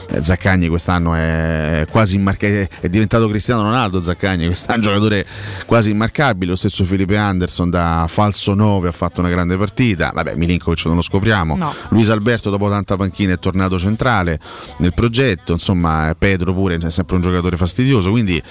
Eh, 0.10 0.24
Zaccagni 0.24 0.68
quest'anno 0.68 1.14
è 1.16 1.86
quasi 1.90 2.16
immarcabile, 2.16 2.70
è 2.80 2.90
diventato 2.90 3.28
Cristiano 3.28 3.64
Ronaldo 3.64 4.02
Zaccagni, 4.02 4.46
quest'anno 4.46 4.74
è 4.74 4.78
un 4.78 4.84
giocatore 4.84 5.26
quasi 5.66 5.92
immarcabile, 5.92 6.52
lo 6.52 6.58
stesso 6.58 6.86
Felipe 6.86 7.18
Anderson 7.18 7.70
da 7.70 8.06
falso 8.08 8.54
9 8.54 8.88
ha 8.88 8.92
fatto 8.92 9.20
una 9.20 9.30
grande 9.30 9.58
partita, 9.58 10.12
vabbè 10.14 10.36
Milinkovic 10.36 10.86
non 10.86 10.96
lo 10.96 11.02
scopriamo, 11.02 11.56
No. 11.56 11.74
Luis 11.90 12.10
Alberto 12.10 12.50
dopo 12.50 12.70
tanta 12.70 12.98
panchina 12.98 13.34
è 13.34 13.40
tornato 13.40 13.80
centrale 13.80 14.40
nel 14.78 14.94
progetto, 14.94 15.54
insomma 15.54 16.16
Pedro 16.18 16.54
pure 16.54 16.76
è 16.76 16.90
sempre 16.90 17.16
un 17.16 17.22
giocatore 17.22 17.58
fastidioso, 17.58 18.12
quindi 18.12 18.42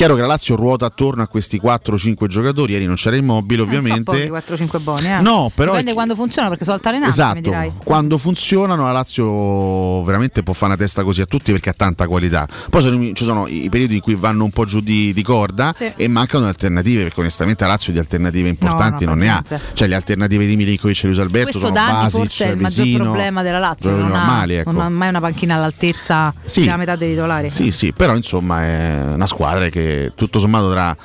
chiaro 0.00 0.14
che 0.14 0.22
la 0.22 0.28
Lazio 0.28 0.56
ruota 0.56 0.86
attorno 0.86 1.22
a 1.22 1.26
questi 1.26 1.60
4-5 1.62 2.26
giocatori, 2.26 2.72
ieri 2.72 2.86
non 2.86 2.94
c'era 2.94 3.16
immobile 3.16 3.60
ovviamente. 3.60 4.10
Non 4.10 4.42
so 4.42 4.54
pochi 4.54 4.78
4-5 4.78 4.80
buoni, 4.82 5.06
eh. 5.12 5.20
No, 5.20 5.52
però- 5.54 5.72
Dipende 5.72 5.92
quando 5.92 6.14
funziona 6.14 6.48
perché 6.48 6.64
sono 6.64 6.76
altalenanti, 6.76 7.20
mi 7.50 7.54
Esatto, 7.54 7.74
quando 7.84 8.16
funzionano 8.16 8.84
la 8.84 8.92
Lazio 8.92 10.02
veramente 10.02 10.42
può 10.42 10.54
fare 10.54 10.72
una 10.72 10.80
testa 10.80 11.04
così 11.04 11.20
a 11.20 11.26
tutti 11.26 11.52
perché 11.52 11.68
ha 11.68 11.74
tanta 11.74 12.06
qualità. 12.06 12.48
Poi 12.70 12.80
sono- 12.80 13.12
ci 13.12 13.24
sono 13.24 13.46
i 13.46 13.68
periodi 13.70 13.96
in 13.96 14.00
cui 14.00 14.14
vanno 14.14 14.44
un 14.44 14.50
po' 14.52 14.64
giù 14.64 14.80
di, 14.80 15.12
di 15.12 15.22
corda 15.22 15.74
Sì. 15.76 15.92
e 15.94 16.08
mancano 16.08 16.44
le 16.44 16.48
alternative 16.48 17.02
perché 17.02 17.20
onestamente 17.20 17.64
la 17.64 17.70
Lazio 17.72 17.92
di 17.92 17.98
alternative 17.98 18.48
importanti 18.48 19.04
no, 19.04 19.10
non 19.10 19.18
ne 19.18 19.30
ha. 19.30 19.44
Cioè 19.74 19.86
le 19.86 19.94
alternative 19.96 20.46
di 20.46 20.56
Milinkovic 20.56 21.04
e 21.04 21.06
Luis 21.08 21.18
Alberto 21.18 21.50
Questo 21.58 21.74
sono 21.74 21.86
Basic, 21.92 22.10
forse 22.18 22.44
è 22.46 22.50
il 22.52 22.56
maggior 22.58 22.84
Vesino, 22.84 23.02
problema 23.04 23.42
della 23.42 23.58
Lazio, 23.58 23.90
non, 23.90 24.08
normali, 24.08 24.56
ha, 24.56 24.60
ecco. 24.60 24.70
non 24.72 24.80
ha 24.80 24.88
mai 24.88 25.10
una 25.10 25.20
panchina 25.20 25.56
all'altezza 25.56 26.32
Sì. 26.42 26.60
della 26.60 26.78
metà 26.78 26.96
dei 26.96 27.10
titolari. 27.10 27.50
Sì, 27.50 27.70
sì, 27.70 27.92
però 27.92 28.16
insomma 28.16 28.62
è 28.62 29.02
una 29.12 29.26
squadra 29.26 29.68
che 29.68 29.88
tutto 30.14 30.38
sommato 30.38 30.70
tra 30.70 30.96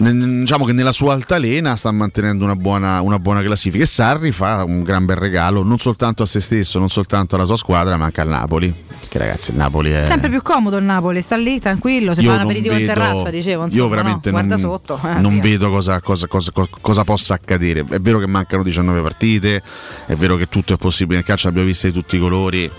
diciamo 0.00 0.64
che 0.64 0.72
nella 0.72 0.92
sua 0.92 1.14
altalena 1.14 1.74
sta 1.74 1.90
mantenendo 1.90 2.44
una 2.44 2.54
buona, 2.54 3.00
una 3.00 3.18
buona 3.18 3.42
classifica 3.42 3.82
e 3.82 3.86
Sarri 3.86 4.30
fa 4.30 4.62
un 4.64 4.84
gran 4.84 5.04
bel 5.04 5.16
regalo 5.16 5.64
non 5.64 5.78
soltanto 5.78 6.22
a 6.22 6.26
se 6.26 6.40
stesso, 6.40 6.78
non 6.78 6.88
soltanto 6.88 7.34
alla 7.34 7.44
sua 7.44 7.56
squadra, 7.56 7.96
ma 7.96 8.04
anche 8.04 8.20
al 8.20 8.28
Napoli. 8.28 8.72
Che 9.08 9.18
ragazzi, 9.18 9.50
il 9.50 9.56
Napoli 9.56 9.90
è 9.90 10.02
Sempre 10.04 10.28
più 10.28 10.40
comodo 10.42 10.76
il 10.76 10.84
Napoli, 10.84 11.20
sta 11.22 11.36
lì 11.36 11.58
tranquillo, 11.58 12.14
si 12.14 12.20
Io 12.20 12.28
fa 12.30 12.36
un 12.36 12.42
aperitivo 12.42 12.74
in 12.74 12.80
vedo- 12.86 12.92
terrazza, 12.92 13.30
dicevo, 13.30 13.64
insomma, 13.64 13.82
io 13.82 13.88
veramente 13.88 14.30
no? 14.30 14.40
non, 14.40 14.58
sotto. 14.58 15.00
eh, 15.02 15.18
non 15.20 15.40
vedo 15.40 15.70
cosa, 15.70 16.00
cosa- 16.00 16.26
cosa- 16.28 16.52
cosa- 16.52 16.68
cosa 16.80 17.04
possa 17.04 17.34
accadere. 17.34 17.84
È 17.88 17.98
vero 17.98 18.18
che 18.20 18.26
mancano 18.26 18.62
19 18.62 19.00
partite, 19.00 19.62
è 20.06 20.14
vero 20.14 20.36
che 20.36 20.46
tutto 20.48 20.74
è 20.74 20.76
possibile 20.76 21.16
nel 21.16 21.24
calcio, 21.24 21.48
abbiamo 21.48 21.66
visto 21.66 21.86
di 21.88 21.92
tutti 21.92 22.16
i 22.16 22.20
colori, 22.20 22.70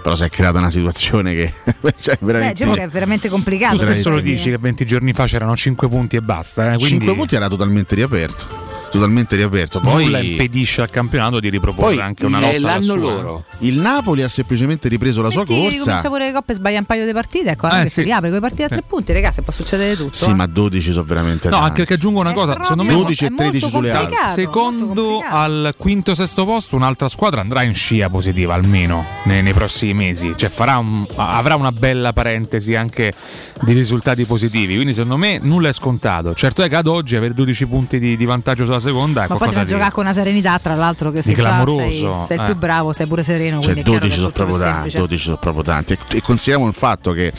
però 0.00 0.14
si 0.14 0.24
è 0.24 0.30
creata 0.30 0.58
una 0.58 0.70
situazione 0.70 1.34
che 1.34 1.52
cioè, 2.00 2.16
Beh, 2.18 2.26
veramente... 2.26 2.54
diciamo 2.54 2.74
che 2.74 2.82
è 2.82 2.88
veramente 2.88 3.28
complicato. 3.28 3.76
Tu 3.76 3.82
stesso 3.84 4.10
lo 4.10 4.20
dici 4.20 4.50
che 4.50 4.58
20 4.58 4.84
giorni 4.84 5.12
fa 5.12 5.26
c'erano 5.26 5.56
5 5.56 5.88
punti 5.88 6.16
e 6.16 6.20
basta. 6.20 6.72
Eh? 6.72 6.76
Quindi 6.76 6.88
5 6.88 7.14
punti 7.14 7.34
era 7.34 7.48
totalmente 7.48 7.94
riaperto. 7.94 8.69
Totalmente 8.90 9.36
riaperto. 9.36 9.78
Poi 9.80 10.04
nulla 10.04 10.20
impedisce 10.20 10.82
al 10.82 10.90
campionato 10.90 11.38
di 11.40 11.48
riproporre 11.48 11.94
Poi 11.94 12.02
anche 12.04 12.26
una 12.26 12.40
lotta 12.40 12.72
alla 12.72 12.80
sua. 12.80 13.42
Il 13.58 13.78
Napoli 13.78 14.22
ha 14.22 14.28
semplicemente 14.28 14.88
ripreso 14.88 15.22
la 15.22 15.30
sua 15.30 15.44
che 15.44 15.54
corsa. 15.54 15.70
ricomincia 15.70 16.08
pure 16.08 16.26
le 16.26 16.32
coppe 16.32 16.54
sbaglia 16.54 16.78
un 16.80 16.84
paio 16.86 17.06
di 17.06 17.12
partite, 17.12 17.50
ecco, 17.50 17.66
Eh, 17.68 17.70
anche 17.70 17.88
sì. 17.88 17.94
si 18.00 18.02
riapre 18.02 18.28
con 18.28 18.38
i 18.38 18.40
partiti 18.40 18.62
a 18.64 18.68
tre 18.68 18.82
punti, 18.82 19.12
ragazzi, 19.12 19.42
può 19.42 19.52
succedere 19.52 19.96
tutto. 19.96 20.14
Sì, 20.14 20.30
eh. 20.30 20.34
ma 20.34 20.46
12 20.46 20.92
sono 20.92 21.04
veramente 21.04 21.48
No, 21.48 21.54
tanti. 21.54 21.66
anche 21.68 21.76
perché 21.82 21.94
aggiungo 21.94 22.20
una 22.20 22.32
cosa, 22.32 22.56
secondo 22.60 22.82
me 22.82 22.92
12 22.92 23.24
e 23.24 23.34
13 23.34 23.68
sulle 23.68 23.90
altre. 23.92 24.16
Secondo 24.34 25.22
al 25.24 25.74
quinto 25.76 26.14
sesto 26.16 26.44
posto 26.44 26.74
un'altra 26.76 27.08
squadra 27.08 27.40
andrà 27.40 27.62
in 27.62 27.74
scia 27.74 28.08
positiva 28.08 28.54
almeno 28.54 29.04
nei, 29.24 29.42
nei 29.42 29.52
prossimi 29.52 29.94
mesi, 29.94 30.32
cioè 30.36 30.48
farà 30.48 30.78
un- 30.78 31.06
avrà 31.14 31.54
una 31.54 31.70
bella 31.72 32.12
parentesi 32.12 32.74
anche 32.74 33.12
di 33.60 33.72
risultati 33.72 34.24
positivi, 34.24 34.74
quindi 34.74 34.92
secondo 34.94 35.16
me 35.16 35.38
nulla 35.40 35.68
è 35.68 35.72
scontato. 35.72 36.34
Certo 36.34 36.62
è 36.62 36.68
che 36.68 36.76
ad 36.76 36.86
oggi 36.88 37.14
avere 37.16 37.34
12 37.34 37.66
punti 37.66 37.98
di, 37.98 38.16
di 38.16 38.24
vantaggio 38.24 38.64
sulla 38.64 38.79
seconda 38.80 39.24
è 39.24 39.28
Ma 39.28 39.36
poi 39.36 39.48
da 39.52 39.60
di 39.60 39.70
giocare 39.70 39.90
con 39.90 40.04
una 40.04 40.12
serenità, 40.12 40.58
tra 40.58 40.74
l'altro, 40.74 41.10
che 41.10 41.22
se 41.22 41.34
già 41.34 41.42
sei, 41.42 41.50
clamoroso, 41.50 42.24
sei 42.24 42.36
il 42.36 42.42
eh. 42.42 42.46
più 42.46 42.56
bravo, 42.56 42.92
sei 42.92 43.06
pure 43.06 43.22
sereno. 43.22 43.60
Cioè 43.60 43.72
quindi 43.72 43.80
è 43.80 43.84
chiaro 43.84 43.98
12 44.00 44.08
che 44.08 44.14
è 44.14 44.18
sono 44.18 44.30
proprio 44.30 44.56
tanti, 44.56 44.72
semplice. 44.72 44.98
12 44.98 45.22
sono 45.22 45.36
proprio 45.36 45.62
tanti. 45.62 45.92
E, 45.92 45.98
e 46.16 46.22
consideriamo 46.22 46.68
il 46.68 46.74
fatto 46.74 47.12
che 47.12 47.32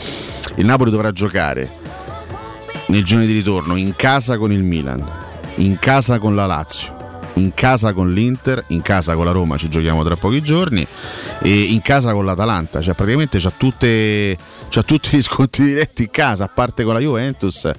il 0.56 0.64
Napoli 0.64 0.90
dovrà 0.90 1.12
giocare 1.12 1.70
nel 2.86 3.04
giorno 3.04 3.24
di 3.24 3.32
ritorno 3.32 3.76
in 3.76 3.94
casa 3.96 4.36
con 4.36 4.52
il 4.52 4.62
Milan, 4.62 5.04
in 5.56 5.78
casa 5.78 6.18
con 6.18 6.34
la 6.34 6.46
Lazio, 6.46 6.94
in 7.34 7.54
casa 7.54 7.92
con 7.92 8.10
l'Inter, 8.10 8.64
in 8.68 8.82
casa 8.82 9.14
con 9.14 9.24
la 9.24 9.30
Roma, 9.30 9.56
ci 9.56 9.68
giochiamo 9.68 10.02
tra 10.04 10.16
pochi 10.16 10.42
giorni, 10.42 10.86
e 11.40 11.60
in 11.62 11.80
casa 11.82 12.12
con 12.12 12.24
l'Atalanta. 12.24 12.80
Cioè 12.80 12.94
praticamente 12.94 13.38
c'ha, 13.38 13.52
tutte, 13.56 14.36
c'ha 14.68 14.82
tutti 14.82 15.16
gli 15.16 15.22
sconti 15.22 15.62
diretti 15.62 16.02
in 16.02 16.10
casa, 16.10 16.44
a 16.44 16.48
parte 16.48 16.84
con 16.84 16.94
la 16.94 17.00
Juventus. 17.00 17.70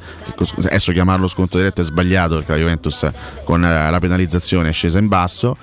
adesso 0.57 0.91
chiamarlo 0.91 1.27
sconto 1.27 1.57
diretto 1.57 1.81
è 1.81 1.83
sbagliato 1.83 2.35
perché 2.35 2.51
la 2.51 2.57
Juventus 2.57 3.09
con 3.43 3.63
eh, 3.63 3.89
la 3.89 3.99
penalizzazione 3.99 4.69
è 4.69 4.73
scesa 4.73 4.99
in 4.99 5.07
basso. 5.07 5.57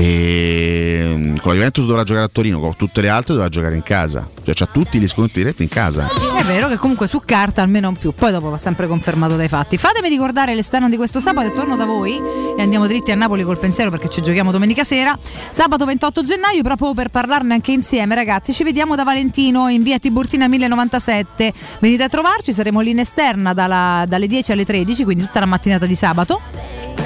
E 0.00 1.12
mm, 1.14 1.36
con 1.36 1.50
la 1.50 1.54
Juventus 1.58 1.84
dovrà 1.84 2.04
giocare 2.04 2.24
a 2.24 2.28
Torino, 2.28 2.58
con 2.58 2.74
tutte 2.74 3.02
le 3.02 3.10
altre 3.10 3.34
dovrà 3.34 3.50
giocare 3.50 3.74
in 3.74 3.82
casa. 3.82 4.26
Cioè 4.42 4.54
c'ha 4.54 4.64
tutti 4.64 4.98
gli 4.98 5.06
sconti 5.06 5.34
diretti 5.34 5.62
in 5.62 5.68
casa. 5.68 6.08
È 6.38 6.42
vero 6.44 6.68
che 6.68 6.78
comunque 6.78 7.06
su 7.06 7.20
carta 7.22 7.60
almeno 7.60 7.88
un 7.88 7.96
più, 7.96 8.12
poi 8.12 8.32
dopo 8.32 8.48
va 8.48 8.56
sempre 8.56 8.86
confermato 8.86 9.36
dai 9.36 9.48
fatti. 9.48 9.76
Fatemi 9.76 10.08
ricordare 10.08 10.54
l'esterno 10.54 10.88
di 10.88 10.96
questo 10.96 11.20
sabato 11.20 11.48
e 11.48 11.52
torno 11.52 11.76
da 11.76 11.84
voi 11.84 12.18
e 12.56 12.62
andiamo 12.62 12.86
dritti 12.86 13.10
a 13.10 13.14
Napoli 13.14 13.42
col 13.42 13.58
pensiero 13.58 13.90
perché 13.90 14.08
ci 14.08 14.22
giochiamo 14.22 14.50
domenica 14.50 14.84
sera. 14.84 15.18
Sabato 15.50 15.84
28 15.84 16.22
gennaio, 16.22 16.62
proprio 16.62 16.94
per 16.94 17.10
parlarne 17.10 17.52
anche 17.52 17.72
insieme, 17.72 18.14
ragazzi, 18.14 18.54
ci 18.54 18.64
vediamo 18.64 18.94
da 18.96 19.04
Valentino 19.04 19.68
in 19.68 19.82
via 19.82 19.98
Tiburtina 19.98 20.48
1097. 20.48 21.52
Venite 21.78 22.04
a 22.04 22.08
trovarci, 22.08 22.54
saremo 22.54 22.80
lì 22.80 22.90
in 22.90 23.00
esterna 23.00 23.52
dalla- 23.52 24.06
dalle 24.08 24.26
10 24.26 24.52
alle 24.52 24.64
13, 24.64 25.04
quindi 25.04 25.24
tutta 25.24 25.40
la 25.40 25.46
mattinata 25.46 25.84
di 25.84 25.94
sabato. 25.94 26.40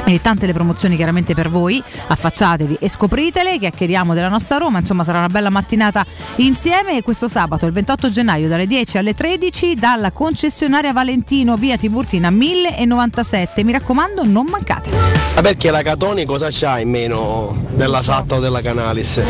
E 0.06 0.20
tante 0.20 0.44
le 0.44 0.52
promozioni 0.52 0.96
chiaramente 0.96 1.32
per 1.32 1.48
voi, 1.48 1.82
affacciatevi 2.08 2.76
e 2.78 2.90
scopritele, 2.90 3.58
chiacchieriamo 3.58 4.12
della 4.12 4.28
nostra 4.28 4.58
Roma, 4.58 4.78
insomma 4.78 5.02
sarà 5.02 5.16
una 5.18 5.28
bella 5.28 5.48
mattinata 5.48 6.04
insieme 6.36 6.98
e 6.98 7.02
questo 7.02 7.26
sabato 7.26 7.64
il 7.64 7.72
28 7.72 8.10
gennaio 8.10 8.46
dalle 8.46 8.66
10 8.66 8.98
alle 8.98 9.14
13 9.14 9.74
dalla 9.74 10.12
concessionaria 10.12 10.92
Valentino 10.92 11.56
via 11.56 11.78
Tiburtina 11.78 12.28
1097, 12.28 13.64
mi 13.64 13.72
raccomando 13.72 14.24
non 14.24 14.44
mancate. 14.44 14.90
Ma 15.34 15.40
perché 15.40 15.70
la 15.70 15.80
Catoni 15.80 16.26
cosa 16.26 16.48
c'ha 16.50 16.78
in 16.80 16.90
meno 16.90 17.56
della 17.70 18.02
Satta 18.02 18.34
o 18.34 18.40
della 18.40 18.60
Canalis? 18.60 19.22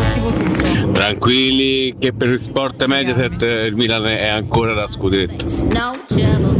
Tranquilli 0.93 1.95
che 1.99 2.13
per 2.13 2.29
il 2.29 2.41
sport 2.41 2.85
Mediaset 2.85 3.43
il 3.43 3.75
Milan 3.75 4.07
è 4.07 4.29
ancora 4.29 4.75
da 4.75 4.89
scudetto. 4.89 5.47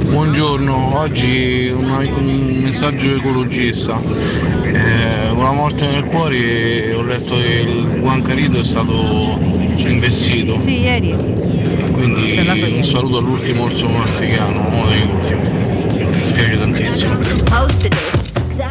Buongiorno, 0.07 0.99
oggi 0.99 1.73
un 1.75 2.61
messaggio 2.63 3.09
ecologista. 3.09 4.04
Eh, 4.05 5.29
con 5.35 5.43
la 5.43 5.53
morte 5.53 5.87
nel 5.87 6.05
cuore 6.05 6.93
ho 6.95 7.03
letto 7.03 7.37
che 7.37 7.65
il 7.67 8.01
Juan 8.01 8.23
Carito 8.23 8.61
è 8.61 8.65
stato 8.65 9.39
investito. 9.77 10.61
Sì, 10.61 10.81
ieri. 10.81 11.15
Quindi 11.93 12.39
un 12.77 12.85
saluto 12.85 13.19
all'ultimo 13.19 13.65
orso 13.65 13.89
marsicano, 13.89 14.69
uno 14.69 14.87
degli 14.87 15.09
ultimi. 15.11 15.41
Mi 16.27 16.33
piace 16.33 16.59
tantissimo. 16.59 18.04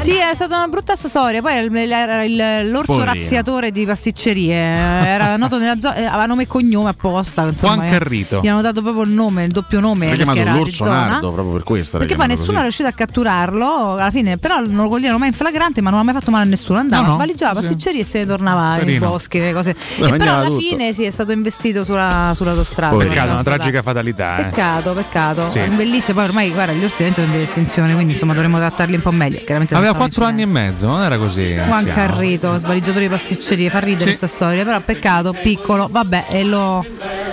Sì, 0.04 0.18
è 0.18 0.34
stata 0.36 0.58
una 0.58 0.68
brutta 0.68 0.96
storia. 0.96 1.42
Poi 1.42 1.54
era 1.92 2.24
il- 2.24 2.70
l'orso 2.70 2.94
Poverino. 2.94 3.14
razziatore 3.14 3.72
di 3.72 3.86
pasticcerie. 3.86 4.56
Era 4.56 5.38
noto 5.38 5.58
nella 5.58 5.80
zona, 5.80 5.96
eh, 5.96 6.06
aveva 6.06 6.26
nome 6.26 6.44
e 6.44 6.48
cognome 6.48 6.90
apposta. 6.90 7.44
Insomma, 7.48 7.76
Juan 7.76 7.88
eh. 7.88 7.92
Carrito. 7.92 8.40
Gli 8.42 8.48
hanno 8.48 8.62
dato 8.62 8.82
proprio 8.82 9.04
il 9.04 9.12
nome, 9.12 9.44
il 9.46 9.52
doppio 9.52 9.80
nome. 9.80 10.10
L'ha 10.10 10.16
chiamato 10.32 10.58
l'orso 10.58 10.86
nardo 10.86 11.32
proprio 11.32 11.54
per 11.54 11.64
questo. 11.64 11.98
Perché 11.98 12.16
poi 12.16 12.28
nessuno 12.28 12.50
è 12.52 12.54
così. 12.54 12.62
riuscito 12.64 12.88
a 12.90 12.92
catturarlo 12.92 13.94
alla 13.94 14.10
fine, 14.12 14.38
però 14.38 14.60
non 14.60 14.84
lo 14.84 14.90
coglievano 14.90 15.18
mai 15.20 15.30
in 15.30 15.34
flagrante, 15.34 15.82
ma 15.82 15.90
non 15.90 16.00
ha 16.00 16.04
mai 16.04 16.14
fatto 16.14 16.32
male 16.32 16.46
a 16.46 16.48
nessuno. 16.48 16.80
Andava, 16.80 17.02
No, 17.04 17.08
no, 17.10 17.14
svaligiava 17.16 17.62
sì. 17.62 17.68
pasticcerie 17.68 18.02
e 18.02 18.04
se 18.04 18.20
ne 18.20 18.26
tornava 18.26 18.76
nei 18.78 18.98
boschi, 19.00 19.40
nelle 19.40 19.54
cose. 19.54 19.74
Beh, 20.00 20.08
e 20.08 20.18
però 20.18 20.34
alla 20.36 20.46
tutto. 20.46 20.60
fine 20.60 20.94
sì, 20.94 21.04
è 21.04 21.10
stato 21.10 21.32
investito 21.32 21.84
sulla, 21.84 22.32
sull'autostrada. 22.36 22.96
Peccato, 22.96 23.12
una 23.30 23.36
è 23.36 23.38
stata- 23.40 23.56
tragica 23.58 23.82
fatalità. 23.82 24.38
Eh. 24.38 24.44
Peccato, 24.44 24.94
peccato. 24.94 25.48
Sì. 25.50 25.60
È 25.60 25.68
bellissimo. 25.70 26.18
Poi 26.20 26.28
ormai 26.28 26.52
guarda, 26.52 26.74
gli 26.74 26.84
orsi 26.84 26.98
diventano 26.98 27.32
delle 27.32 27.44
estinzioni, 27.44 27.94
quindi 27.94 28.14
insomma 28.14 28.34
dovremmo 28.34 28.58
trattarli 28.58 28.96
un 28.96 29.02
po' 29.02 29.12
meglio. 29.12 29.38
Chiaramente 29.44 29.74
non 29.74 29.84
Aveva 29.94 30.06
4 30.10 30.26
anni 30.26 30.42
e 30.42 30.46
mezzo, 30.46 30.88
non 30.88 31.02
era 31.02 31.18
così. 31.18 31.54
Juan. 31.54 31.86
Carrito, 31.86 32.58
svaligiatore 32.58 33.06
di 33.06 33.10
pasticcerie, 33.10 33.70
fa 33.70 33.80
ridere 33.80 34.12
Sì. 34.14 34.18
questa 34.18 34.28
storia, 34.28 34.64
però 34.64 34.80
peccato, 34.82 35.34
piccolo, 35.34 35.88
vabbè, 35.92 36.26
e 36.30 36.44
lo, 36.44 36.86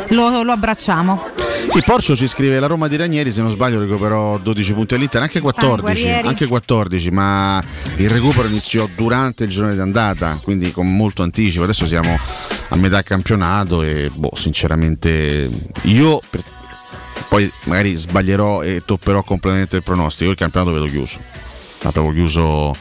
lo- 0.08 0.42
lo 0.42 0.52
abbracciamo. 0.52 1.28
Sì, 1.68 1.82
Porcio 1.82 2.16
ci 2.16 2.26
scrive 2.26 2.58
la 2.58 2.66
Roma 2.66 2.88
di 2.88 2.96
Ranieri, 2.96 3.30
se 3.30 3.42
non 3.42 3.50
sbaglio 3.50 3.78
recuperò 3.78 4.38
12 4.38 4.72
punti 4.72 4.94
all'Inter, 4.94 5.22
anche 5.22 5.40
14, 5.40 5.80
Guerrieri. 6.02 6.26
anche 6.26 6.46
14, 6.46 7.10
ma 7.10 7.62
il 7.96 8.08
recupero 8.08 8.48
iniziò 8.48 8.88
durante 8.96 9.44
il 9.44 9.50
giorno 9.50 9.72
di 9.72 9.78
andata, 9.78 10.38
quindi 10.42 10.72
con 10.72 10.92
molto 10.92 11.22
anticipo. 11.22 11.62
Adesso 11.62 11.86
siamo 11.86 12.18
a 12.70 12.76
metà 12.76 13.02
campionato 13.02 13.82
e 13.82 14.10
boh, 14.12 14.32
sinceramente 14.34 15.48
io 15.82 16.20
per- 16.28 16.42
poi 17.28 17.48
magari 17.64 17.94
sbaglierò 17.94 18.62
e 18.62 18.82
topperò 18.84 19.22
completamente 19.22 19.76
il 19.76 19.82
pronostico, 19.84 20.30
il 20.30 20.36
campionato 20.36 20.72
lo 20.74 20.80
vedo 20.80 20.90
chiuso. 20.90 21.18
Ha 21.82 21.92
proprio 21.92 22.12
chiuso. 22.12 22.74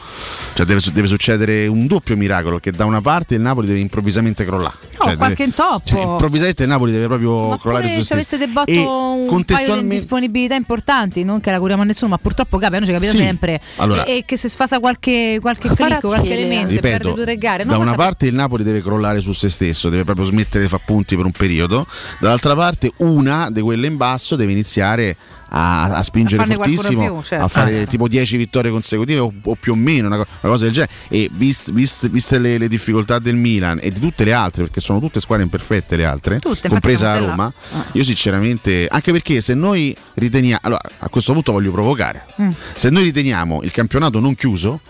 Cioè 0.52 0.66
deve, 0.66 0.80
deve 0.92 1.06
succedere 1.06 1.66
un 1.68 1.86
doppio 1.86 2.16
miracolo 2.16 2.58
che 2.58 2.72
da 2.72 2.84
una 2.84 3.00
parte 3.00 3.34
il 3.36 3.40
Napoli 3.40 3.66
deve 3.68 3.78
improvvisamente 3.78 4.44
crollare. 4.44 4.74
No, 4.98 5.04
Cioè, 5.06 5.16
qualche 5.16 5.44
deve- 5.44 5.44
intoppo. 5.44 5.82
cioè, 5.86 6.02
improvvisamente 6.02 6.62
il 6.64 6.68
Napoli 6.68 6.92
deve 6.92 7.06
proprio 7.06 7.48
Ma 7.50 7.58
crollare 7.58 7.88
su 7.88 7.98
se 8.00 8.04
se 8.04 8.12
avesse 8.14 8.36
stesso. 8.36 8.46
debotto 8.46 8.70
E 8.70 8.76
un 8.78 8.84
paio 8.86 9.22
di 9.22 9.26
contestualmente 9.28 9.94
disponibilità 9.94 10.54
importanti, 10.56 11.24
non 11.24 11.40
che 11.40 11.50
la 11.50 11.58
curiamo 11.58 11.82
a 11.82 11.84
nessuno, 11.86 12.10
ma 12.10 12.18
purtroppo 12.18 12.58
capita, 12.58 12.78
noi 12.78 12.86
ci 12.88 12.92
capita 12.92 13.12
Sì, 13.12 13.18
sempre. 13.18 13.60
allora- 13.76 14.04
e, 14.04 14.16
e 14.18 14.24
che 14.26 14.36
se 14.36 14.48
sfasa 14.48 14.80
qualche, 14.80 15.38
qualche 15.40 15.68
click, 15.72 16.00
qualche 16.00 16.32
elemento 16.32 16.72
e 16.74 16.80
perde 16.80 16.96
ripeto, 16.98 17.14
due 17.14 17.24
tre 17.24 17.36
gare. 17.38 17.64
da 17.64 17.78
una 17.78 17.94
parte 17.94 18.26
il 18.26 18.34
Napoli 18.34 18.64
deve 18.64 18.82
crollare 18.82 19.20
su 19.20 19.32
se 19.32 19.48
stesso, 19.48 19.88
deve 19.88 20.04
proprio 20.04 20.26
smettere 20.26 20.64
di 20.64 20.68
fare 20.68 20.82
punti 20.84 21.16
per 21.16 21.24
un 21.24 21.32
periodo, 21.32 21.86
dall'altra 22.18 22.54
parte 22.54 22.90
una 22.98 23.48
di 23.50 23.60
quelle 23.62 23.86
in 23.86 23.96
basso 23.96 24.36
deve 24.36 24.52
iniziare 24.52 25.16
a, 25.50 25.94
a 25.96 26.02
spingere 26.02 26.42
A 26.42 26.46
fortissimo, 26.46 27.04
più, 27.04 27.22
certo. 27.22 27.44
a 27.44 27.48
fare 27.48 27.82
Ah. 27.82 27.86
tipo 27.86 28.08
10 28.08 28.36
vittorie 28.36 28.70
consecutive 28.70 29.18
o, 29.18 29.32
o 29.42 29.54
più 29.54 29.72
o 29.72 29.76
meno, 29.76 30.06
una, 30.06 30.16
co- 30.16 30.26
una 30.40 30.52
cosa 30.52 30.64
del 30.64 30.72
genere. 30.72 30.92
E 31.08 31.28
vist- 31.32 31.70
vist- 31.72 32.08
viste 32.08 32.38
le, 32.38 32.58
le 32.58 32.68
difficoltà 32.68 33.18
del 33.18 33.34
Milan 33.36 33.78
e 33.80 33.90
di 33.90 33.98
tutte 34.00 34.24
le 34.24 34.32
altre, 34.32 34.62
perché 34.64 34.80
sono 34.80 35.00
tutte 35.00 35.20
squadre 35.20 35.44
imperfette 35.44 35.96
le 35.96 36.04
altre, 36.06 36.38
Tutte, 36.38 36.68
compresa 36.68 37.18
Roma, 37.18 37.52
là. 37.72 37.84
io 37.92 38.04
sinceramente, 38.04 38.86
anche 38.90 39.12
perché 39.12 39.40
se 39.40 39.54
noi 39.54 39.94
riteniamo, 40.14 40.60
allora 40.62 40.80
a 40.98 41.08
questo 41.08 41.32
punto 41.32 41.52
voglio 41.52 41.72
provocare, 41.72 42.24
Mm. 42.40 42.50
se 42.74 42.90
noi 42.90 43.02
riteniamo 43.04 43.60
il 43.62 43.72
campionato 43.72 44.20
non 44.20 44.34
chiuso, 44.34 44.80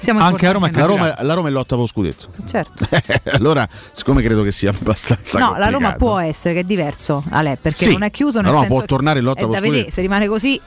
Siamo 0.00 0.20
anche 0.20 0.46
a 0.46 0.52
Roma, 0.52 0.70
la. 0.72 0.84
Roma, 0.86 1.14
la 1.20 1.34
Roma 1.34 1.48
è 1.48 1.50
lotta 1.50 1.68
per 1.74 1.78
lo 1.78 1.86
scudetto. 1.86 2.28
Certo. 2.46 2.86
allora, 3.32 3.68
siccome 3.92 4.22
credo 4.22 4.42
che 4.42 4.50
sia 4.50 4.70
abbastanza 4.70 5.38
No, 5.38 5.50
la 5.50 5.66
Roma 5.66 5.70
complicato. 5.70 5.96
può 5.98 6.18
essere, 6.18 6.54
che 6.54 6.60
è 6.60 6.64
diverso, 6.64 7.22
Ale, 7.30 7.58
perché 7.60 7.84
Sì, 7.84 7.92
non 7.92 8.02
è 8.02 8.10
chiuso 8.10 8.36
la 8.38 8.44
nel 8.44 8.52
Roma 8.52 8.64
senso 8.64 8.78
può 8.78 8.86
tornare 8.86 9.18
in 9.18 9.24
lotta 9.26 9.40
è 9.40 9.42
allo 9.44 9.52
da 9.52 9.60
vedere, 9.60 9.76
scudetto. 9.78 9.94
se 9.94 10.00
rimane 10.00 10.26
così. 10.26 10.60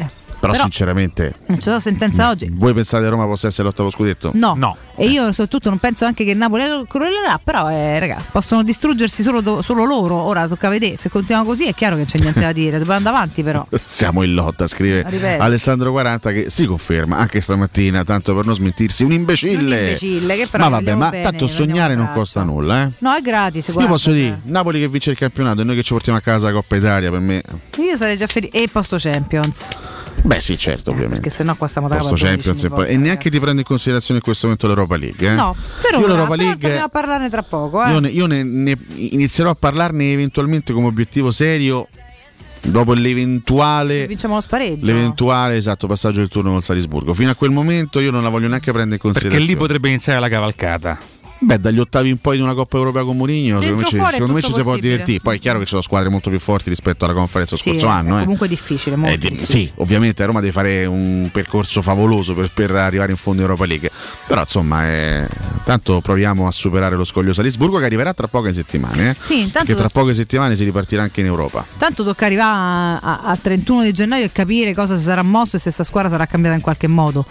Però, 0.43 0.51
Però 0.55 0.65
sinceramente, 0.65 1.33
non 1.45 1.57
c'è 1.57 1.71
la 1.71 1.79
sentenza 1.79 2.27
oggi. 2.27 2.51
voi 2.53 2.73
pensate 2.73 3.01
che 3.03 3.09
Roma 3.09 3.25
possa 3.25 3.47
essere 3.47 3.63
lotta 3.63 3.81
allo 3.81 3.91
scudetto? 3.91 4.31
No. 4.33 4.75
E 4.97 5.05
io 5.07 5.31
soprattutto 5.31 5.69
non 5.69 5.77
penso 5.79 6.03
anche 6.03 6.25
che 6.25 6.31
il 6.31 6.37
Napoli 6.37 6.63
crollerà, 6.85 7.39
però 7.41 7.69
eh, 7.71 7.97
raga, 7.97 8.21
possono 8.29 8.61
distruggersi 8.61 9.23
solo, 9.23 9.61
solo 9.61 9.85
loro. 9.85 10.15
Ora 10.15 10.45
tocca 10.45 10.67
vedere, 10.67 10.97
se 10.97 11.07
continuiamo 11.09 11.47
così 11.47 11.65
è 11.67 11.73
chiaro 11.73 11.93
che 11.95 12.01
non 12.01 12.09
c'è 12.09 12.19
niente 12.19 12.41
da 12.41 12.51
dire, 12.51 12.71
dobbiamo 12.77 12.97
andare 12.97 13.15
avanti 13.15 13.41
però. 13.41 13.65
Siamo 13.85 14.21
in 14.23 14.33
lotta, 14.33 14.67
scrive 14.67 15.05
Ripeto. 15.07 15.41
Alessandro 15.41 15.91
40 15.91 16.31
che 16.33 16.49
si 16.49 16.65
conferma 16.65 17.17
anche 17.17 17.39
stamattina, 17.39 18.03
tanto 18.03 18.35
per 18.35 18.45
non 18.45 18.53
smentirsi, 18.53 19.03
un 19.05 19.13
imbecille. 19.13 19.53
Un 19.55 19.61
imbecille, 19.85 20.35
che 20.35 20.47
però 20.47 20.65
ma 20.65 20.69
vabbè, 20.71 20.93
ma 20.95 21.09
bene, 21.09 21.23
tanto 21.23 21.47
sognare 21.47 21.95
non 21.95 22.11
costa 22.13 22.43
nulla, 22.43 22.83
eh. 22.83 22.89
No, 22.97 23.15
è 23.15 23.21
gratis, 23.21 23.67
Io 23.67 23.73
guarda. 23.75 23.91
posso 23.91 24.11
dire, 24.11 24.41
Napoli 24.43 24.81
che 24.81 24.89
vince 24.89 25.11
il 25.11 25.17
campionato 25.17 25.61
e 25.61 25.63
noi 25.63 25.75
che 25.75 25.83
ci 25.83 25.93
portiamo 25.93 26.17
a 26.17 26.21
casa 26.21 26.47
la 26.47 26.51
Coppa 26.53 26.75
Italia, 26.75 27.09
per 27.09 27.21
me... 27.21 27.41
Io 27.77 27.95
sarei 27.95 28.17
già 28.17 28.27
felice. 28.27 28.55
E 28.57 28.67
posto 28.69 28.97
Champions. 28.99 29.67
Beh 30.21 30.39
sì, 30.39 30.57
certo, 30.57 30.91
ovviamente. 30.91 31.21
Perché 31.21 31.35
sennò 31.35 31.55
qua 31.55 31.67
stiamo 31.67 31.87
da 31.87 31.95
Posto 31.97 32.13
capo 32.13 32.25
a 32.25 32.27
12 32.29 32.43
Champions 32.45 32.63
e, 32.63 32.69
poi- 32.69 32.93
e 32.93 32.97
neanche 32.97 33.29
ti 33.29 33.39
prendo 33.39 33.59
in 33.59 33.65
considerazione 33.65 34.19
in 34.19 34.23
questo 34.23 34.45
momento 34.45 34.67
l'Europa 34.67 34.95
League. 34.95 35.27
Eh? 35.29 35.33
No, 35.33 35.55
per 35.81 35.99
io 35.99 36.07
l'Europa 36.07 36.35
però 36.35 36.43
League 36.43 36.79
a 36.79 36.87
parlarne 36.87 37.29
tra 37.29 37.43
poco. 37.43 37.83
Eh. 37.83 37.91
io, 37.91 37.99
ne, 37.99 38.07
io 38.09 38.25
ne- 38.27 38.43
ne 38.43 38.77
inizierò 38.95 39.49
a 39.49 39.55
parlarne 39.55 40.11
eventualmente 40.11 40.71
come 40.71 40.87
obiettivo 40.87 41.31
serio 41.31 41.87
dopo 42.65 42.93
l'eventuale 42.93 43.93
Se 44.01 44.07
vinciamo 44.07 44.35
lo 44.35 44.41
spareggio. 44.41 44.85
l'eventuale 44.85 45.55
esatto 45.57 45.87
passaggio 45.87 46.19
del 46.19 46.29
turno 46.29 46.51
con 46.51 46.61
Salisburgo. 46.61 47.13
Fino 47.13 47.31
a 47.31 47.35
quel 47.35 47.51
momento 47.51 47.99
io 47.99 48.09
non 48.11 48.23
la 48.23 48.29
voglio 48.29 48.47
neanche 48.47 48.71
prendere 48.71 48.95
in 48.95 49.01
Perché 49.01 49.27
considerazione. 49.27 49.51
lì 49.51 49.57
potrebbe 49.57 49.89
iniziare 49.89 50.19
la 50.21 50.29
cavalcata. 50.29 50.97
Beh, 51.45 51.59
dagli 51.59 51.79
ottavi 51.79 52.09
in 52.09 52.17
poi 52.19 52.37
di 52.37 52.41
una 52.43 52.53
Coppa 52.53 52.77
Europea 52.77 53.03
con 53.03 53.17
Mourinho, 53.17 53.61
secondo 53.61 53.81
me, 53.81 53.87
ci, 53.87 53.97
è 53.97 54.09
secondo 54.11 54.33
me 54.33 54.41
ci 54.41 54.53
si 54.53 54.61
può 54.61 54.75
divertire. 54.77 55.19
Poi 55.19 55.37
è 55.37 55.39
chiaro 55.39 55.57
che 55.59 55.65
ci 55.65 55.71
sono 55.71 55.81
squadre 55.81 56.09
molto 56.09 56.29
più 56.29 56.39
forti 56.39 56.69
rispetto 56.69 57.05
alla 57.05 57.13
conferenza 57.13 57.55
Sì, 57.57 57.69
scorso 57.71 57.85
è 57.85 57.89
anno. 57.89 58.17
eh. 58.17 58.21
comunque 58.21 58.47
difficile, 58.47 58.95
molto 58.95 59.13
Eh, 59.13 59.17
di- 59.17 59.29
difficile. 59.29 59.59
sì, 59.59 59.71
ovviamente 59.77 60.23
a 60.23 60.25
Roma 60.25 60.39
deve 60.39 60.51
fare 60.51 60.85
un 60.85 61.29
percorso 61.31 61.81
favoloso 61.81 62.33
per, 62.33 62.51
per 62.53 62.71
arrivare 62.71 63.11
in 63.11 63.17
fondo 63.17 63.41
in 63.41 63.47
Europa 63.47 63.65
League. 63.65 63.91
Però 64.27 64.41
insomma, 64.41 64.85
eh, 64.87 65.27
tanto 65.65 65.99
proviamo 66.01 66.47
a 66.47 66.51
superare 66.51 66.95
lo 66.95 67.03
scoglio 67.03 67.33
Salisburgo 67.33 67.77
che 67.77 67.85
arriverà 67.85 68.13
tra 68.13 68.27
poche 68.27 68.53
settimane. 68.53 69.09
Eh? 69.11 69.15
Sì, 69.21 69.39
intanto- 69.41 69.67
Perché 69.67 69.75
tra 69.75 69.89
poche 69.89 70.13
settimane 70.13 70.55
si 70.55 70.63
ripartirà 70.63 71.01
anche 71.03 71.19
in 71.19 71.25
Europa. 71.27 71.65
Tanto 71.77 72.03
tocca 72.03 72.25
arrivare 72.25 72.51
a, 72.53 72.97
a- 72.99 73.19
a 73.31 73.37
31 73.37 73.83
di 73.83 73.91
gennaio 73.91 74.25
e 74.25 74.31
capire 74.31 74.73
cosa 74.73 74.95
si 74.95 75.03
sarà 75.03 75.21
mosso 75.23 75.57
e 75.57 75.59
se 75.59 75.71
sta 75.71 75.83
squadra 75.83 76.09
sarà 76.09 76.25
cambiata 76.25 76.55
in 76.55 76.61
qualche 76.61 76.87
modo. 76.87 77.25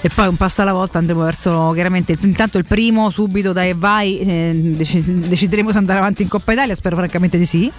E 0.00 0.08
poi 0.14 0.28
un 0.28 0.36
passo 0.36 0.62
alla 0.62 0.72
volta 0.72 0.98
andremo 0.98 1.22
verso 1.24 1.72
chiaramente 1.74 2.16
intanto 2.20 2.56
il 2.56 2.64
primo 2.64 3.10
subito 3.10 3.52
dai 3.52 3.74
vai 3.74 4.18
eh, 4.20 4.52
deci- 4.76 5.02
decideremo 5.02 5.72
se 5.72 5.78
andare 5.78 5.98
avanti 5.98 6.22
in 6.22 6.28
Coppa 6.28 6.52
Italia, 6.52 6.74
spero 6.74 6.96
francamente 6.96 7.36
di 7.36 7.44
sì. 7.44 7.72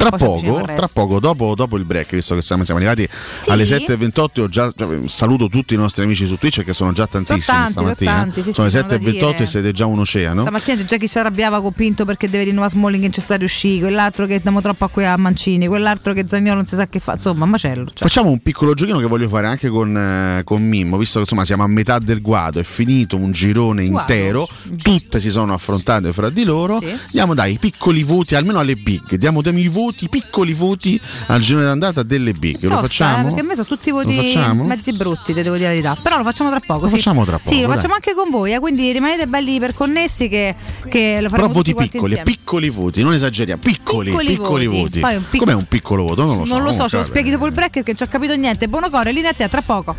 Tra 0.00 0.16
poco, 0.16 0.62
tra 0.64 0.88
poco 0.88 1.20
dopo, 1.20 1.54
dopo 1.54 1.76
il 1.76 1.84
break, 1.84 2.14
visto 2.14 2.34
che 2.34 2.40
siamo, 2.40 2.64
siamo 2.64 2.80
arrivati 2.80 3.06
alle 3.48 3.64
7.28, 3.64 4.40
ho 4.40 4.48
già, 4.48 4.72
cioè, 4.74 4.98
saluto 5.06 5.48
tutti 5.48 5.74
i 5.74 5.76
nostri 5.76 6.04
amici 6.04 6.24
su 6.24 6.38
Twitch 6.38 6.64
che 6.64 6.72
sono 6.72 6.92
già 6.92 7.06
tantissimi 7.06 7.42
tanti, 7.58 7.72
stamattina. 7.72 8.10
sono 8.10 8.22
tanti, 8.22 8.42
sì, 8.42 8.52
sono 8.52 8.68
sì, 8.70 8.76
le 8.76 8.80
sono 8.80 8.98
da 8.98 9.04
7.28 9.06 9.10
dire. 9.10 9.36
e 9.36 9.46
siete 9.46 9.72
già 9.72 9.84
un 9.84 9.98
oceano. 9.98 10.40
Stamattina 10.40 10.76
c'è 10.78 10.84
già 10.84 10.96
chi 10.96 11.06
si 11.06 11.18
arrabbiava 11.18 11.60
con 11.60 11.72
Pinto 11.72 12.06
perché 12.06 12.30
deve 12.30 12.44
rinnovare 12.44 12.70
Smalling 12.70 12.96
che 12.96 13.06
non 13.08 13.12
ci 13.12 13.20
sta 13.20 13.36
riuscito, 13.36 13.84
quell'altro 13.84 14.24
che 14.24 14.40
diamo 14.40 14.62
troppo 14.62 14.84
a, 14.86 14.88
que- 14.88 15.06
a 15.06 15.16
Mancini, 15.18 15.66
quell'altro 15.66 16.14
che 16.14 16.24
Zagnolo 16.26 16.54
non 16.54 16.66
si 16.66 16.76
sa 16.76 16.86
che 16.86 16.98
fa, 16.98 17.12
insomma, 17.12 17.44
macello. 17.44 17.86
cioè. 17.86 18.08
Facciamo 18.08 18.30
un 18.30 18.40
piccolo 18.40 18.72
giochino 18.72 18.98
che 19.00 19.06
voglio 19.06 19.28
fare 19.28 19.48
anche 19.48 19.68
con, 19.68 19.94
eh, 19.94 20.42
con 20.44 20.62
Mimmo, 20.62 20.96
visto 20.96 21.16
che 21.16 21.20
insomma 21.20 21.44
siamo 21.44 21.62
a 21.62 21.68
metà 21.68 21.98
del 21.98 22.22
guado, 22.22 22.58
è 22.58 22.64
finito 22.64 23.16
un 23.18 23.32
girone 23.32 23.86
Guado. 23.86 24.12
intero, 24.12 24.48
tutte 24.82 25.20
si 25.20 25.30
sono 25.30 25.52
affrontate 25.52 26.14
fra 26.14 26.30
di 26.30 26.44
loro. 26.44 26.78
Sì. 26.78 26.96
Diamo 27.12 27.34
dai 27.34 27.58
piccoli 27.58 28.02
voti, 28.02 28.34
almeno 28.34 28.60
alle 28.60 28.76
big, 28.76 29.16
diamo, 29.16 29.42
diamo 29.42 29.58
i 29.58 29.68
voti, 29.90 30.04
i 30.04 30.08
piccoli 30.08 30.52
voti 30.52 31.00
al 31.26 31.40
girone 31.40 31.64
d'andata 31.66 32.02
delle 32.02 32.32
big. 32.32 32.62
Lo 32.62 32.68
Tosta, 32.68 32.78
eh, 32.78 32.88
facciamo? 32.88 33.24
perché 33.24 33.40
a 33.40 33.42
me 33.44 33.54
sono 33.54 33.66
tutti 33.66 33.90
voti 33.90 34.32
Lo 34.34 34.64
mezzi 34.64 34.92
brutti, 34.92 35.32
te 35.32 35.42
devo 35.42 35.56
dire 35.56 35.66
la 35.68 35.74
verità. 35.74 35.96
Però 36.02 36.16
lo 36.16 36.24
facciamo 36.24 36.50
tra 36.50 36.60
poco. 36.60 36.80
Lo 36.82 36.88
sì. 36.88 36.94
facciamo 36.96 37.24
tra 37.24 37.38
Sì, 37.42 37.50
poco, 37.50 37.60
lo 37.60 37.66
dai. 37.66 37.76
facciamo 37.76 37.94
anche 37.94 38.14
con 38.14 38.30
voi, 38.30 38.52
eh, 38.54 38.58
quindi 38.58 38.92
rimanete 38.92 39.26
belli 39.26 39.54
iperconnessi 39.54 40.28
che, 40.28 40.54
che 40.88 41.14
lo 41.20 41.28
Però 41.28 41.30
faremo 41.30 41.48
voti 41.48 41.58
tutti 41.70 41.72
quanti 41.74 41.92
piccoli, 41.92 42.12
insieme. 42.12 42.30
piccoli 42.30 42.70
voti, 42.70 43.02
non 43.02 43.12
esageriamo, 43.14 43.60
piccoli, 43.62 44.10
piccoli, 44.10 44.26
Piccoli 44.28 44.66
voti. 44.66 45.00
voti. 45.00 45.24
Pic- 45.30 45.40
Com'è 45.40 45.54
un 45.54 45.66
piccolo 45.66 46.02
voto? 46.04 46.24
Non 46.24 46.38
lo 46.38 46.44
so. 46.44 46.54
non 46.54 46.64
lo 46.64 46.72
so, 46.72 46.88
ce 46.88 46.96
lo 46.98 47.02
spieghi 47.02 47.30
dopo 47.30 47.46
il 47.46 47.52
break 47.52 47.70
perché 47.72 47.88
non 47.90 47.96
ci 47.96 48.02
ho 48.02 48.08
capito 48.08 48.34
niente. 48.36 48.68
Buono 48.68 48.88
core, 48.90 49.12
linea 49.12 49.30
a 49.30 49.34
te, 49.34 49.44
a 49.44 49.48
tra 49.48 49.62
poco. 49.62 49.94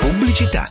Pubblicità. 0.00 0.70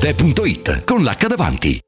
Arte.it 0.00 0.84
con 0.84 1.02
l'H 1.02 1.26
davanti. 1.26 1.87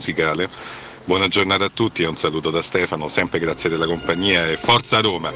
Musicale. 0.00 0.48
Buona 1.04 1.28
giornata 1.28 1.66
a 1.66 1.70
tutti 1.72 2.02
e 2.02 2.06
un 2.06 2.16
saluto 2.16 2.50
da 2.50 2.62
Stefano, 2.62 3.06
sempre 3.08 3.38
grazie 3.38 3.68
della 3.68 3.86
compagnia 3.86 4.48
e 4.48 4.56
forza 4.56 5.00
Roma! 5.00 5.30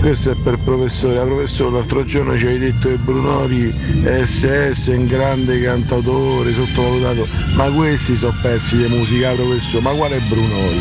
Questo 0.00 0.32
è 0.32 0.34
per 0.42 0.58
professore, 0.58 1.14
la 1.14 1.24
professore 1.24 1.70
l'altro 1.70 2.04
giorno 2.04 2.36
ci 2.36 2.46
hai 2.46 2.58
detto 2.58 2.88
che 2.88 2.96
Brunori 2.96 3.74
SS 4.02 4.88
è 4.88 4.96
un 4.96 5.06
grande 5.06 5.62
cantautore, 5.62 6.52
sottovalutato, 6.52 7.26
ma 7.54 7.70
questi 7.70 8.16
sono 8.16 8.36
pezzi 8.42 8.76
di 8.76 8.86
musica, 8.88 9.32
professore, 9.32 9.82
ma 9.82 9.90
quale 9.92 10.16
è 10.16 10.20
Brunori? 10.20 10.80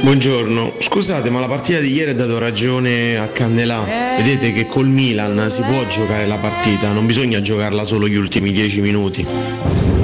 Buongiorno, 0.00 0.74
scusate 0.80 1.30
ma 1.30 1.40
la 1.40 1.48
partita 1.48 1.78
di 1.78 1.92
ieri 1.92 2.10
ha 2.10 2.14
dato 2.14 2.38
ragione 2.38 3.16
a 3.16 3.28
Cannelà. 3.28 3.84
Vedete 4.18 4.52
che 4.52 4.66
col 4.66 4.88
Milan 4.88 5.48
si 5.48 5.62
può 5.62 5.86
giocare 5.86 6.26
la 6.26 6.38
partita, 6.38 6.92
non 6.92 7.06
bisogna 7.06 7.40
giocarla 7.40 7.84
solo 7.84 8.06
gli 8.06 8.16
ultimi 8.16 8.52
10 8.52 8.80
minuti. 8.80 9.53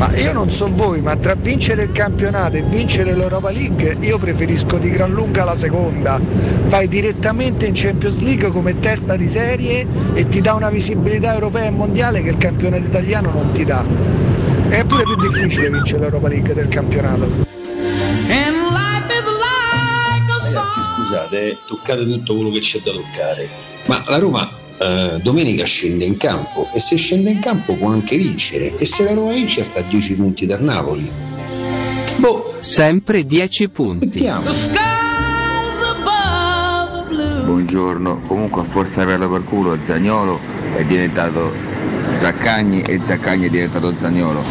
Ma 0.01 0.17
io 0.17 0.33
non 0.33 0.51
so 0.51 0.67
voi, 0.73 1.03
ma 1.03 1.15
tra 1.17 1.35
vincere 1.35 1.83
il 1.83 1.93
campionato 1.93 2.57
e 2.57 2.63
vincere 2.63 3.15
l'Europa 3.15 3.51
League 3.51 3.99
io 4.01 4.17
preferisco 4.17 4.79
di 4.79 4.89
gran 4.89 5.11
lunga 5.11 5.45
la 5.45 5.55
seconda. 5.55 6.19
Vai 6.69 6.89
direttamente 6.89 7.67
in 7.67 7.75
Champions 7.75 8.21
League 8.21 8.51
come 8.51 8.81
testa 8.81 9.15
di 9.17 9.29
serie 9.29 9.87
e 10.15 10.27
ti 10.27 10.41
dà 10.41 10.55
una 10.55 10.71
visibilità 10.71 11.35
europea 11.35 11.67
e 11.67 11.71
mondiale 11.71 12.23
che 12.23 12.31
il 12.31 12.39
campionato 12.39 12.85
italiano 12.85 13.31
non 13.31 13.53
ti 13.53 13.63
dà. 13.63 13.85
È 14.71 14.87
pure 14.87 15.03
più 15.03 15.17
difficile 15.17 15.69
vincere 15.69 16.01
l'Europa 16.01 16.29
League 16.29 16.55
del 16.55 16.69
campionato. 16.69 17.47
Ragazzi, 20.57 20.81
scusate, 20.97 21.51
eh, 21.51 21.59
toccate 21.67 22.05
tutto 22.05 22.37
quello 22.37 22.51
che 22.53 22.61
c'è 22.61 22.81
da 22.83 22.93
toccare. 22.93 23.49
Ma 23.85 24.03
la 24.07 24.17
Roma 24.19 24.60
eh, 24.81 25.19
domenica 25.23 25.65
scende 25.65 26.05
in 26.05 26.17
campo 26.17 26.69
e 26.73 26.81
se 26.81 26.97
scende 26.97 27.31
in 27.31 27.41
campo 27.41 27.77
può 27.77 27.89
anche 27.89 28.17
vincere. 28.17 28.77
E 28.79 28.85
se 28.87 29.05
la 29.05 29.13
Roma 29.13 29.33
vince 29.33 29.63
sta 29.63 29.81
a 29.81 29.83
10 29.83 30.15
punti 30.15 30.47
dal 30.47 30.63
Napoli. 30.63 31.11
Boh, 32.17 32.55
Sempre 32.61 33.25
10 33.25 33.69
punti. 33.69 34.05
aspettiamo. 34.05 34.51
Buongiorno, 37.45 38.21
comunque 38.27 38.63
a 38.63 38.65
forza 38.65 39.03
averlo 39.03 39.29
per 39.29 39.45
culo 39.45 39.77
Zagnolo 39.81 40.39
è 40.77 40.85
diventato 40.85 41.53
Zaccagni 42.13 42.83
e 42.83 43.01
Zaccagni 43.03 43.47
è 43.47 43.51
diventato 43.51 43.97
Zagnolo. 43.97 44.43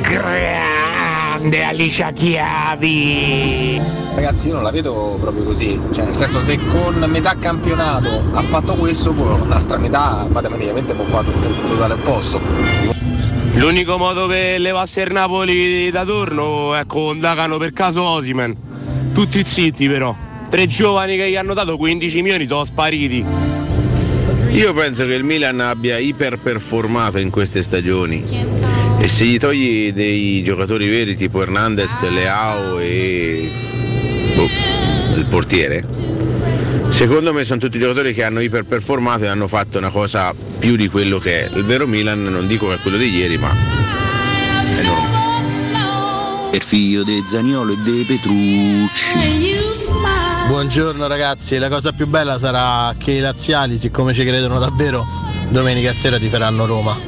Grande 0.00 1.62
Alicia 1.62 2.10
Chiavi. 2.12 4.07
Ragazzi 4.18 4.48
io 4.48 4.54
non 4.54 4.64
la 4.64 4.72
vedo 4.72 5.16
proprio 5.20 5.44
così, 5.44 5.80
cioè 5.92 6.06
nel 6.06 6.16
senso 6.16 6.40
se 6.40 6.58
con 6.58 6.96
metà 7.06 7.36
campionato 7.38 8.24
ha 8.32 8.42
fatto 8.42 8.74
questo, 8.74 9.14
con 9.14 9.48
l'altra 9.48 9.78
metà 9.78 10.26
matematicamente 10.28 10.92
può 10.92 11.04
fare 11.04 11.28
il 11.28 11.64
totale 11.64 11.94
opposto. 11.94 12.40
L'unico 13.54 13.96
modo 13.96 14.26
per 14.26 14.58
levarsi 14.58 14.98
il 15.02 15.12
Napoli 15.12 15.88
da 15.92 16.04
torno 16.04 16.74
è 16.74 16.84
con 16.84 17.20
Dagano 17.20 17.58
per 17.58 17.72
caso 17.72 18.02
Osimen. 18.02 18.56
Tutti 19.14 19.44
zitti 19.44 19.86
però. 19.86 20.12
Tre 20.50 20.66
giovani 20.66 21.16
che 21.16 21.30
gli 21.30 21.36
hanno 21.36 21.54
dato 21.54 21.76
15 21.76 22.20
milioni 22.20 22.44
sono 22.44 22.64
spariti. 22.64 23.24
Io 24.50 24.74
penso 24.74 25.06
che 25.06 25.14
il 25.14 25.22
Milan 25.22 25.60
abbia 25.60 25.96
iperperformato 25.96 27.18
in 27.18 27.30
queste 27.30 27.62
stagioni 27.62 28.24
e 28.98 29.06
se 29.06 29.24
gli 29.26 29.38
togli 29.38 29.92
dei 29.92 30.42
giocatori 30.42 30.88
veri 30.88 31.14
tipo 31.14 31.40
Hernandez, 31.40 32.02
Leao 32.08 32.80
e 32.80 33.67
portiere, 35.28 35.84
secondo 36.88 37.32
me 37.32 37.44
sono 37.44 37.60
tutti 37.60 37.78
giocatori 37.78 38.12
che 38.14 38.24
hanno 38.24 38.40
iperperformato 38.40 39.24
e 39.24 39.28
hanno 39.28 39.46
fatto 39.46 39.78
una 39.78 39.90
cosa 39.90 40.34
più 40.58 40.76
di 40.76 40.88
quello 40.88 41.18
che 41.18 41.46
è. 41.46 41.50
Il 41.56 41.64
vero 41.64 41.86
Milan 41.86 42.24
non 42.24 42.46
dico 42.46 42.68
che 42.68 42.74
è 42.74 42.78
quello 42.78 42.96
di 42.96 43.14
ieri, 43.14 43.38
ma 43.38 43.50
è 43.50 44.82
normale. 44.82 46.56
Il 46.56 46.62
figlio 46.62 47.04
di 47.04 47.22
Zaniolo 47.26 47.72
e 47.72 47.76
dei 47.84 48.04
Petrucci. 48.04 49.56
Buongiorno 50.48 51.06
ragazzi, 51.06 51.58
la 51.58 51.68
cosa 51.68 51.92
più 51.92 52.06
bella 52.06 52.38
sarà 52.38 52.94
che 52.96 53.12
i 53.12 53.20
laziali, 53.20 53.78
siccome 53.78 54.14
ci 54.14 54.24
credono 54.24 54.58
davvero, 54.58 55.06
domenica 55.50 55.92
sera 55.92 56.18
ti 56.18 56.28
faranno 56.28 56.64
Roma. 56.64 56.98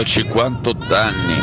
Io 0.00 0.06
ho 0.06 0.08
58 0.08 0.94
anni, 0.94 1.34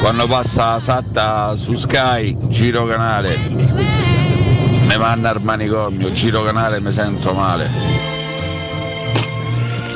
quando 0.00 0.26
passa 0.26 0.72
la 0.72 0.78
satta 0.80 1.54
su 1.54 1.76
Sky, 1.76 2.36
giro 2.48 2.84
canale, 2.84 3.38
mi 3.38 4.96
manda 4.98 5.30
al 5.30 5.40
manicomio, 5.40 6.12
giro 6.12 6.42
canale 6.42 6.78
e 6.78 6.80
mi 6.80 6.90
sento 6.90 7.32
male. 7.32 7.70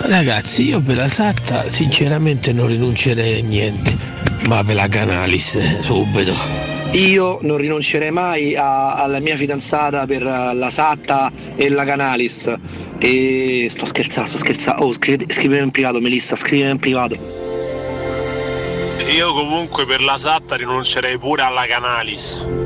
Ragazzi, 0.03 0.69
io 0.69 0.81
per 0.81 0.95
la 0.99 1.09
Satta 1.09 1.69
sinceramente 1.69 2.53
non 2.53 2.69
rinuncerei 2.69 3.41
a 3.41 3.45
niente, 3.45 3.97
ma 4.47 4.63
per 4.63 4.77
la 4.77 4.87
Canalis 4.87 5.81
subito. 5.81 6.33
Io 6.93 7.41
non 7.43 7.57
rinuncerei 7.57 8.13
mai 8.13 8.55
a- 8.55 9.03
alla 9.03 9.19
mia 9.19 9.37
fidanzata 9.37 10.07
per 10.07 10.23
eh, 10.23 10.55
la 10.55 10.71
Satta 10.71 11.33
e 11.57 11.69
la 11.71 11.85
Canalis. 11.85 12.55
E 13.01 13.67
sto 13.69 13.85
scherzando, 13.85 14.29
sto 14.29 14.39
scherzando. 14.39 14.85
Oh, 14.85 14.93
scrivete- 14.93 15.33
scrivimi 15.33 15.61
in 15.65 15.71
privato, 15.73 16.01
Melissa, 16.01 16.37
scrivimi 16.37 16.71
in 16.71 16.79
privato. 16.79 17.45
Io 19.09 19.33
comunque 19.33 19.87
per 19.87 20.03
la 20.03 20.19
Satta 20.19 20.57
rinuncerei 20.57 21.17
pure 21.17 21.43
alla 21.43 21.65
Canalis. 21.65 22.66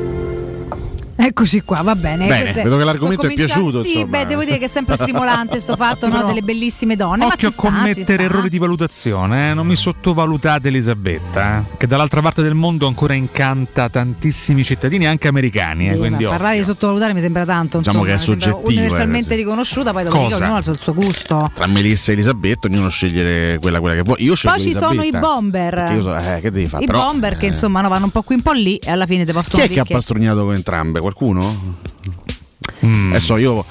Eccoci 1.22 1.60
qua, 1.62 1.82
va 1.82 1.94
bene. 1.94 2.26
Bene, 2.26 2.52
vedo 2.52 2.78
che 2.78 2.84
l'argomento 2.84 3.26
è 3.26 3.34
piaciuto, 3.34 3.82
Sì, 3.82 3.88
insomma. 3.98 4.06
beh, 4.06 4.26
devo 4.26 4.44
dire 4.44 4.58
che 4.58 4.64
è 4.64 4.68
sempre 4.68 4.96
stimolante 5.00 5.60
sto 5.60 5.76
fatto 5.76 6.08
no, 6.08 6.22
delle 6.24 6.40
bellissime 6.42 6.96
donne. 6.96 7.18
ma 7.18 7.26
Occhio 7.26 7.38
ci 7.38 7.46
a 7.46 7.50
sta, 7.50 7.62
commettere 7.62 8.24
errori 8.24 8.48
di 8.48 8.58
valutazione, 8.58 9.50
eh? 9.50 9.54
non 9.54 9.66
mi 9.66 9.76
sottovalutate 9.76 10.68
Elisabetta, 10.68 11.58
eh? 11.58 11.76
che 11.76 11.86
dall'altra 11.86 12.20
parte 12.22 12.42
del 12.42 12.54
mondo 12.54 12.86
ancora 12.86 13.14
incanta 13.14 13.88
tantissimi 13.88 14.64
cittadini, 14.64 15.06
anche 15.06 15.28
americani. 15.28 15.88
eh, 15.88 15.96
quindi 15.96 16.24
parlare 16.24 16.54
di 16.54 16.60
occhio. 16.60 16.72
sottovalutare 16.72 17.12
mi 17.14 17.20
sembra 17.20 17.44
tanto. 17.44 17.78
Diciamo 17.78 17.98
insomma, 18.04 18.16
che 18.16 18.22
è 18.22 18.24
soggettivo, 18.24 18.68
Universalmente 18.80 19.34
eh, 19.34 19.36
riconosciuta, 19.36 19.92
poi 19.92 20.04
dopo 20.04 20.18
ognuno 20.18 20.54
ha 20.56 20.58
il 20.64 20.78
suo 20.78 20.94
gusto. 20.94 21.50
Tra 21.54 21.66
Melissa 21.66 22.10
e 22.10 22.14
Elisabetta, 22.14 22.66
ognuno 22.68 22.88
sceglie 22.88 23.58
quella, 23.60 23.80
quella 23.80 23.94
che 23.96 24.02
vuole. 24.02 24.22
Io 24.22 24.34
scelgo 24.34 24.56
Poi 24.56 24.66
ci 24.66 24.74
sono 24.74 25.02
i 25.02 25.10
bomber. 25.10 25.98
so- 26.00 26.16
eh, 26.16 26.40
che 26.40 26.50
devi 26.50 26.66
fare? 26.66 26.84
I 26.84 26.86
Però, 26.86 26.98
bomber 27.06 27.36
che 27.36 27.44
eh, 27.46 27.48
insomma 27.48 27.80
no, 27.80 27.88
vanno 27.88 28.06
un 28.06 28.10
po' 28.10 28.22
qui 28.22 28.36
un 28.36 28.42
po' 28.42 28.52
lì 28.52 28.76
e 28.76 28.90
alla 28.90 29.06
fine 29.06 29.24
Chi 29.24 29.32
possono 29.32 29.62
è 29.62 29.68
che 29.68 29.80
ha 29.80 29.84
pastrugnato 29.84 30.44
con 30.44 30.54
entrambe? 30.54 31.00
Qualcuno? 31.12 31.74
Adesso 32.80 33.36
io. 33.36 33.64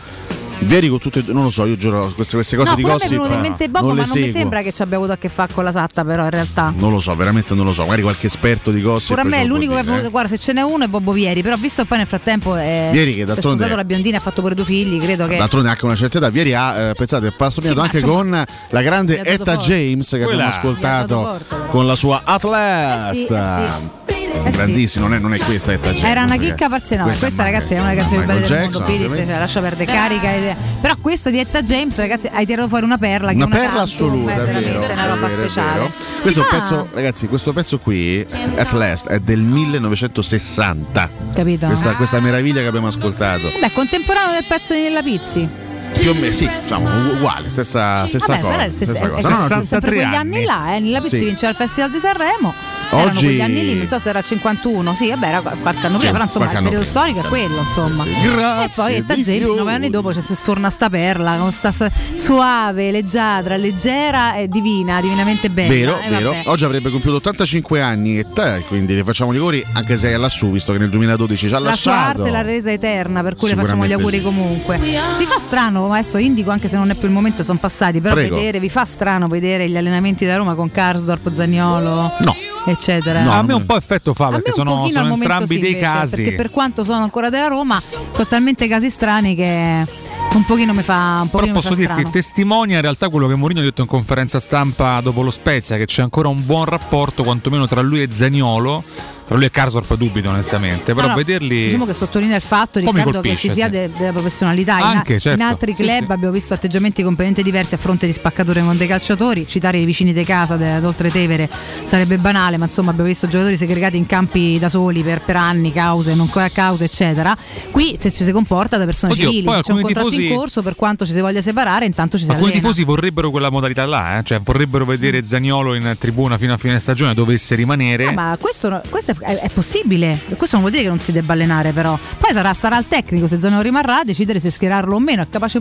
Vieri 0.62 0.90
con 0.90 1.00
tutte. 1.00 1.24
Non 1.28 1.44
lo 1.44 1.50
so, 1.50 1.66
io 1.66 1.78
giuro, 1.78 2.12
queste, 2.14 2.36
queste 2.36 2.56
cose 2.58 2.70
No, 2.70 2.76
di 2.76 2.82
pure 2.82 2.94
a 2.94 2.98
me 2.98 3.04
è 3.04 3.08
gossip. 3.08 3.22
venuto 3.22 3.34
in 3.34 3.42
mente 3.42 3.70
Bobo, 3.70 3.88
non 3.88 3.96
ma 3.98 4.06
non 4.06 4.20
mi 4.20 4.30
sembra 4.30 4.62
che 4.62 4.72
ci 4.74 4.82
abbia 4.82 4.98
avuto 4.98 5.14
a 5.14 5.18
che 5.18 5.30
fare 5.30 5.54
con 5.54 5.64
la 5.64 5.72
Satta, 5.72 6.04
però 6.04 6.24
in 6.26 6.30
realtà. 6.30 6.74
Non 6.78 6.92
lo 6.92 7.00
so, 7.00 7.16
veramente 7.16 7.56
non 7.56 7.66
lo 7.66 7.74
so. 7.74 7.84
Magari 7.84 8.02
qualche 8.02 8.28
esperto 8.28 8.70
di 8.72 8.82
gossip. 8.82 9.10
Pure 9.10 9.22
a 9.22 9.24
me 9.24 9.44
l'unico 9.46 9.74
che 9.74 9.80
è 9.80 9.82
dire, 9.82 9.92
venuto, 9.94 10.08
eh. 10.10 10.12
guarda, 10.12 10.30
se 10.30 10.38
ce 10.38 10.54
n'è 10.54 10.62
uno 10.62 10.84
è 10.84 10.88
Bobo 10.88 11.12
Vieri, 11.12 11.42
però 11.42 11.56
visto 11.56 11.82
che 11.84 11.88
poi 11.88 11.98
nel 12.00 12.08
frattempo 12.08 12.56
è, 12.56 12.90
Vieri 12.92 13.12
che 13.12 13.18
si 13.18 13.22
è 13.22 13.26
d'altronde- 13.26 13.58
sposato 13.58 13.76
la 13.78 13.86
biondina 13.86 14.16
e 14.16 14.20
ha 14.20 14.22
fatto 14.22 14.42
pure 14.42 14.54
due 14.56 14.66
figli, 14.66 15.00
credo 15.02 15.28
che 15.28 15.38
D'altronde 15.38 15.70
anche 15.70 15.86
una 15.86 15.96
certa 15.96 16.18
età. 16.18 16.30
Vieri 16.30 16.54
ha, 16.54 16.78
eh, 16.90 16.94
pensate, 16.94 17.28
è 17.28 17.32
pastrugnato 17.32 17.80
Sì, 17.80 17.86
anche 17.86 17.98
insomma, 18.00 18.16
con 18.16 18.46
la 18.70 18.82
grande 18.82 19.20
ha 19.20 19.24
Etta 19.24 19.54
forte. 19.56 19.72
James 19.74 20.10
che 20.10 20.18
Quella. 20.18 20.32
abbiamo 20.32 20.44
ha 20.52 20.58
ascoltato 20.58 21.22
forte, 21.24 21.56
con 21.70 21.88
la 21.88 21.96
sua 21.96 22.22
Atlas. 22.26 23.12
Eh 23.12 23.16
sì, 23.16 23.26
eh 23.28 24.08
Eh 24.42 24.52
sì. 24.52 24.58
Grandissimo, 24.58 25.08
non 25.08 25.18
è, 25.18 25.20
non 25.20 25.34
è 25.34 25.38
questa 25.40 25.72
Etta 25.74 25.90
James. 25.90 26.04
Era 26.04 26.24
una 26.24 26.38
chicca 26.38 26.70
pazzesca, 26.70 27.04
no, 27.06 27.14
questa, 27.18 27.44
ragazzi 27.44 27.74
è 27.74 27.80
una 27.80 27.90
delle 27.90 28.00
canzoni 28.02 28.18
più 28.20 28.28
belle 28.28 28.40
Michael 28.42 28.88
del 29.00 29.08
mondo, 29.10 29.26
cioè, 29.26 29.40
lascia 29.40 29.62
perdere 29.62 29.92
carica. 29.92 30.49
E- 30.50 30.56
Però 30.82 30.96
questa 31.02 31.30
di 31.30 31.40
Etta 31.40 31.62
James, 31.62 31.96
ragazzi, 31.98 32.30
hai 32.32 32.46
tirato 32.46 32.68
fuori 32.68 32.86
una 32.86 32.98
perla 32.98 33.30
che 33.30 33.36
Una 33.36 33.46
una 33.46 33.56
perla 33.56 33.68
tantum, 33.84 33.84
assoluta, 33.84 34.32
è 34.34 34.38
è 34.38 34.62
vero, 34.64 34.80
una 34.94 35.06
roba 35.06 35.28
vero, 35.28 35.40
speciale. 35.42 35.92
Questo 36.22 36.42
Ah, 36.42 36.48
pezzo, 36.50 36.88
ragazzi, 36.92 37.28
questo 37.28 37.54
pezzo 37.54 37.80
qui, 37.80 38.26
At 38.56 38.72
Last, 38.72 39.08
è 39.08 39.20
del 39.20 39.40
1960. 39.42 41.10
Capito? 41.34 41.66
Questa, 41.68 41.94
questa 41.96 42.20
meraviglia 42.20 42.62
che 42.62 42.68
abbiamo 42.68 42.88
ascoltato. 42.88 43.50
Beh, 43.60 43.72
contemporaneo 43.72 44.34
del 44.34 44.46
pezzo 44.48 44.74
di 44.74 44.82
Nella 44.82 45.02
Pizzi. 45.02 45.48
Più 45.94 46.12
o 46.12 46.14
meno, 46.14 46.32
sì, 46.32 46.50
diciamo, 46.62 47.12
uguale, 47.14 47.50
stessa, 47.50 48.08
stessa 48.08 48.26
Vabbè, 48.28 48.40
cosa. 48.42 48.54
però 48.56 48.68
è, 48.68 48.72
stessa 48.72 48.92
stessa- 48.96 49.10
cosa. 49.10 49.28
è 49.28 49.32
No, 49.32 49.38
no, 49.38 49.46
sempre 49.48 49.66
sempre 49.66 49.90
quegli 49.96 50.04
anni, 50.14 50.44
là, 50.46 50.76
eh. 50.76 50.80
Nella 50.80 51.02
Pizzi 51.02 51.18
Sì. 51.18 51.26
vinceva 51.26 51.50
il 51.52 51.58
Festival 51.58 51.90
di 51.92 51.98
Sanremo. 52.00 52.54
Erano 52.92 53.08
Oggi- 53.10 53.26
quegli 53.26 53.42
anni 53.42 53.64
lì, 53.66 53.76
non 53.76 53.88
so 53.88 54.00
se 54.00 54.10
era 54.10 54.22
51, 54.22 54.96
sì, 54.96 55.10
vabbè, 55.10 55.28
era 55.28 55.42
qualche 55.42 55.86
anno 55.86 55.96
Sì, 55.96 56.00
prima, 56.00 56.12
però 56.14 56.24
insomma 56.24 56.46
il 56.46 56.52
periodo 56.52 56.70
prima. 56.78 56.84
storico 56.86 57.20
è 57.20 57.24
quello, 57.24 57.58
insomma. 57.60 58.04
Sì, 58.04 58.14
sì. 58.14 58.30
Grazie 58.36 58.66
e 58.66 58.70
poi 58.76 58.96
Etta 58.96 59.14
James, 59.16 59.44
Dio. 59.44 59.56
nove 59.56 59.74
anni 59.74 59.90
dopo, 59.90 60.14
cioè, 60.14 60.24
si 60.24 60.36
sforna 60.36 60.70
sta 60.70 60.90
perla, 60.90 61.36
con 61.38 61.52
sta 61.52 61.72
su- 61.72 61.86
suave, 62.14 62.92
leggiadra, 62.92 63.58
leggera 63.58 64.36
e 64.36 64.48
divina, 64.48 65.02
divinamente 65.02 65.50
bella. 65.50 65.70
Vero, 65.74 66.00
Eh, 66.00 66.10
vero. 66.10 66.36
Oggi 66.46 66.64
avrebbe 66.64 66.90
compiuto 66.90 67.18
85 67.18 67.82
anni 67.82 68.18
e 68.20 68.26
te, 68.34 68.64
quindi 68.68 68.96
le 68.96 69.04
facciamo 69.04 69.34
gli 69.34 69.38
auguri 69.38 69.64
anche 69.74 69.98
se 69.98 70.12
è 70.12 70.18
lassù, 70.18 70.52
visto 70.52 70.72
che 70.72 70.80
nel 70.80 70.90
2012 70.90 71.48
ci 71.48 71.54
ha 71.54 71.60
La 71.60 71.74
sua 71.76 71.92
lasciato. 71.94 72.20
arte 72.22 72.32
l'ha 72.32 72.42
resa 72.42 72.72
eterna, 72.72 73.22
per 73.22 73.36
cui 73.36 73.50
le 73.50 73.56
facciamo 73.56 73.86
gli 73.86 73.94
auguri 73.94 74.18
sì. 74.18 74.24
comunque. 74.24 74.80
Ti 74.80 75.26
fa 75.26 75.38
strano 75.38 75.79
adesso 75.92 76.18
indico 76.18 76.52
anche 76.52 76.68
se 76.68 76.78
non 76.78 76.90
è 76.90 76.96
più 76.96 77.08
il 77.08 77.14
momento, 77.14 77.44
sono 77.44 77.58
passati, 77.60 78.02
però 78.02 78.14
Prego. 78.16 78.36
vedere, 78.36 78.60
vi 78.60 78.70
fa 78.70 78.86
strano 78.86 79.28
vedere 79.28 79.70
gli 79.70 79.78
allenamenti 79.78 80.26
da 80.26 80.36
Roma 80.38 80.56
con 80.56 80.72
Karsdorp, 80.72 81.32
Zagnolo, 81.32 82.12
No. 82.20 82.36
eccetera. 82.66 83.22
a 83.32 83.42
me 83.42 83.54
un 83.54 83.66
po' 83.66 83.76
effetto 83.78 84.14
fa 84.14 84.30
perché 84.30 84.52
sono, 84.52 84.88
sono 84.92 85.14
entrambi 85.14 85.46
sì, 85.48 85.60
dei 85.60 85.72
invece, 85.72 85.86
casi. 85.86 86.16
Perché 86.18 86.36
per 86.36 86.50
quanto 86.50 86.84
sono 86.84 87.04
ancora 87.04 87.30
della 87.30 87.48
Roma, 87.48 87.82
sono 88.12 88.28
talmente 88.28 88.68
casi 88.68 88.90
strani 88.90 89.36
che 89.36 89.86
un 90.34 90.46
pochino 90.46 90.74
mi 90.74 90.84
fa 90.84 91.20
un 91.22 91.30
Però 91.30 91.40
pochino 91.40 91.54
mi 91.56 91.62
posso 91.62 91.74
dirti, 91.76 91.94
strano. 91.94 92.10
testimonia 92.12 92.76
in 92.76 92.82
realtà 92.82 93.10
quello 93.10 93.28
che 93.28 93.36
Mourinho 93.36 93.62
ha 93.62 93.64
detto 93.64 93.82
in 93.82 93.88
conferenza 93.88 94.40
stampa 94.40 95.00
dopo 95.02 95.22
lo 95.22 95.32
Spezia, 95.32 95.78
che 95.78 95.86
c'è 95.86 96.02
ancora 96.04 96.28
un 96.28 96.46
buon 96.46 96.66
rapporto 96.66 97.24
quantomeno 97.24 97.66
tra 97.68 97.82
lui 97.82 98.02
e 98.02 98.08
Zaniolo. 98.12 98.84
Tra 99.30 99.38
lui 99.38 99.46
e 99.46 99.52
Karsdorp 99.52 99.94
dubito 99.96 100.28
onestamente, 100.30 100.96
però 100.96 101.02
No, 101.02 101.08
no, 101.10 101.16
vederli... 101.18 101.66
Diciamo 101.66 101.86
che 101.86 101.94
sottolinea 101.94 102.36
il 102.36 102.42
fatto, 102.42 102.80
Riccardo, 102.80 103.04
che 103.04 103.12
colpisce, 103.12 103.38
ci 103.38 103.52
sia 103.52 103.66
sì. 103.66 103.72
de- 103.72 103.92
della 103.96 104.12
professionalità. 104.12 104.78
In- 104.80 104.84
Anche, 104.86 105.14
in, 105.14 105.20
certo. 105.20 105.44
altri 105.44 105.76
Sì, 105.76 105.84
club 105.84 106.06
sì. 106.08 106.12
abbiamo 106.12 106.34
visto 106.34 106.54
atteggiamenti 106.56 107.04
completamente 107.04 107.44
diversi 107.44 107.76
a 107.76 107.78
fronte 107.78 108.08
di 108.08 108.12
spaccature 108.12 108.64
con 108.64 108.76
dei 108.76 108.88
calciatori. 108.88 109.46
Citare 109.48 109.78
i 109.78 109.86
vicini 109.86 110.14
di 110.14 110.24
casa 110.24 110.56
d'Oltre 110.80 111.12
Tevere 111.12 111.48
sarebbe 111.84 112.18
banale, 112.18 112.58
ma 112.58 112.66
insomma 112.66 112.90
abbiamo 112.90 113.08
visto 113.08 113.28
giocatori 113.28 113.56
segregati 113.56 113.98
in 113.98 114.08
campi 114.08 114.58
da 114.58 114.68
soli 114.68 115.04
per, 115.04 115.22
per 115.22 115.36
anni, 115.36 115.72
cause, 115.72 116.16
non 116.16 116.28
cause, 116.52 116.86
eccetera. 116.86 117.38
Qui 117.70 117.98
se 118.00 118.12
ci 118.12 118.24
si 118.24 118.32
comporta 118.32 118.78
da 118.78 118.86
persone 118.86 119.14
Oddio, 119.14 119.30
civili, 119.30 119.62
c'è 119.62 119.72
un 119.74 119.82
contratto 119.82 120.08
in 120.08 120.16
tifosi- 120.22 120.34
corso, 120.34 120.62
per 120.64 120.76
quanto 120.76 121.06
ci 121.06 121.12
si 121.14 121.20
voglia 121.20 121.42
separare, 121.42 121.86
intanto 121.86 122.18
ci 122.18 122.24
si 122.24 122.32
Alcuni 122.32 122.50
allena. 122.50 122.64
tifosi 122.64 122.84
vorrebbero 122.84 123.30
quella 123.30 123.52
modalità 123.52 123.86
là, 123.86 124.18
eh? 124.18 124.24
cioè 124.24 124.40
vorrebbero 124.42 124.86
vedere 124.86 125.24
Zaniolo 125.24 125.76
in 125.76 125.96
tribuna 126.00 126.40
fino 126.40 126.54
a 126.54 126.58
fine 126.58 126.80
stagione, 126.80 127.14
dovesse 127.14 127.54
rimanere. 127.54 128.06
Ah, 128.08 128.12
ma 128.14 128.38
questo, 128.42 128.70
no- 128.70 128.82
questo 128.90 129.12
è, 129.12 129.16
è 129.22 129.50
possibile, 129.54 130.18
questo 130.38 130.56
non 130.58 130.60
vuol 130.62 130.72
dire 130.72 130.84
che 130.84 130.90
non 130.90 131.00
si 131.00 131.12
debba 131.12 131.34
allenare 131.34 131.72
però. 131.72 131.98
Poi 132.18 132.32
sarà, 132.34 132.54
starà 132.54 132.76
al 132.76 132.88
tecnico 132.88 133.28
se 133.28 133.40
Zanello 133.40 133.62
rimarrà 133.62 134.00
a 134.00 134.04
decidere 134.04 134.40
se 134.40 134.50
schierarlo 134.50 134.96
o 134.96 135.00
meno, 135.00 135.22
è 135.22 135.28
capace 135.30 135.60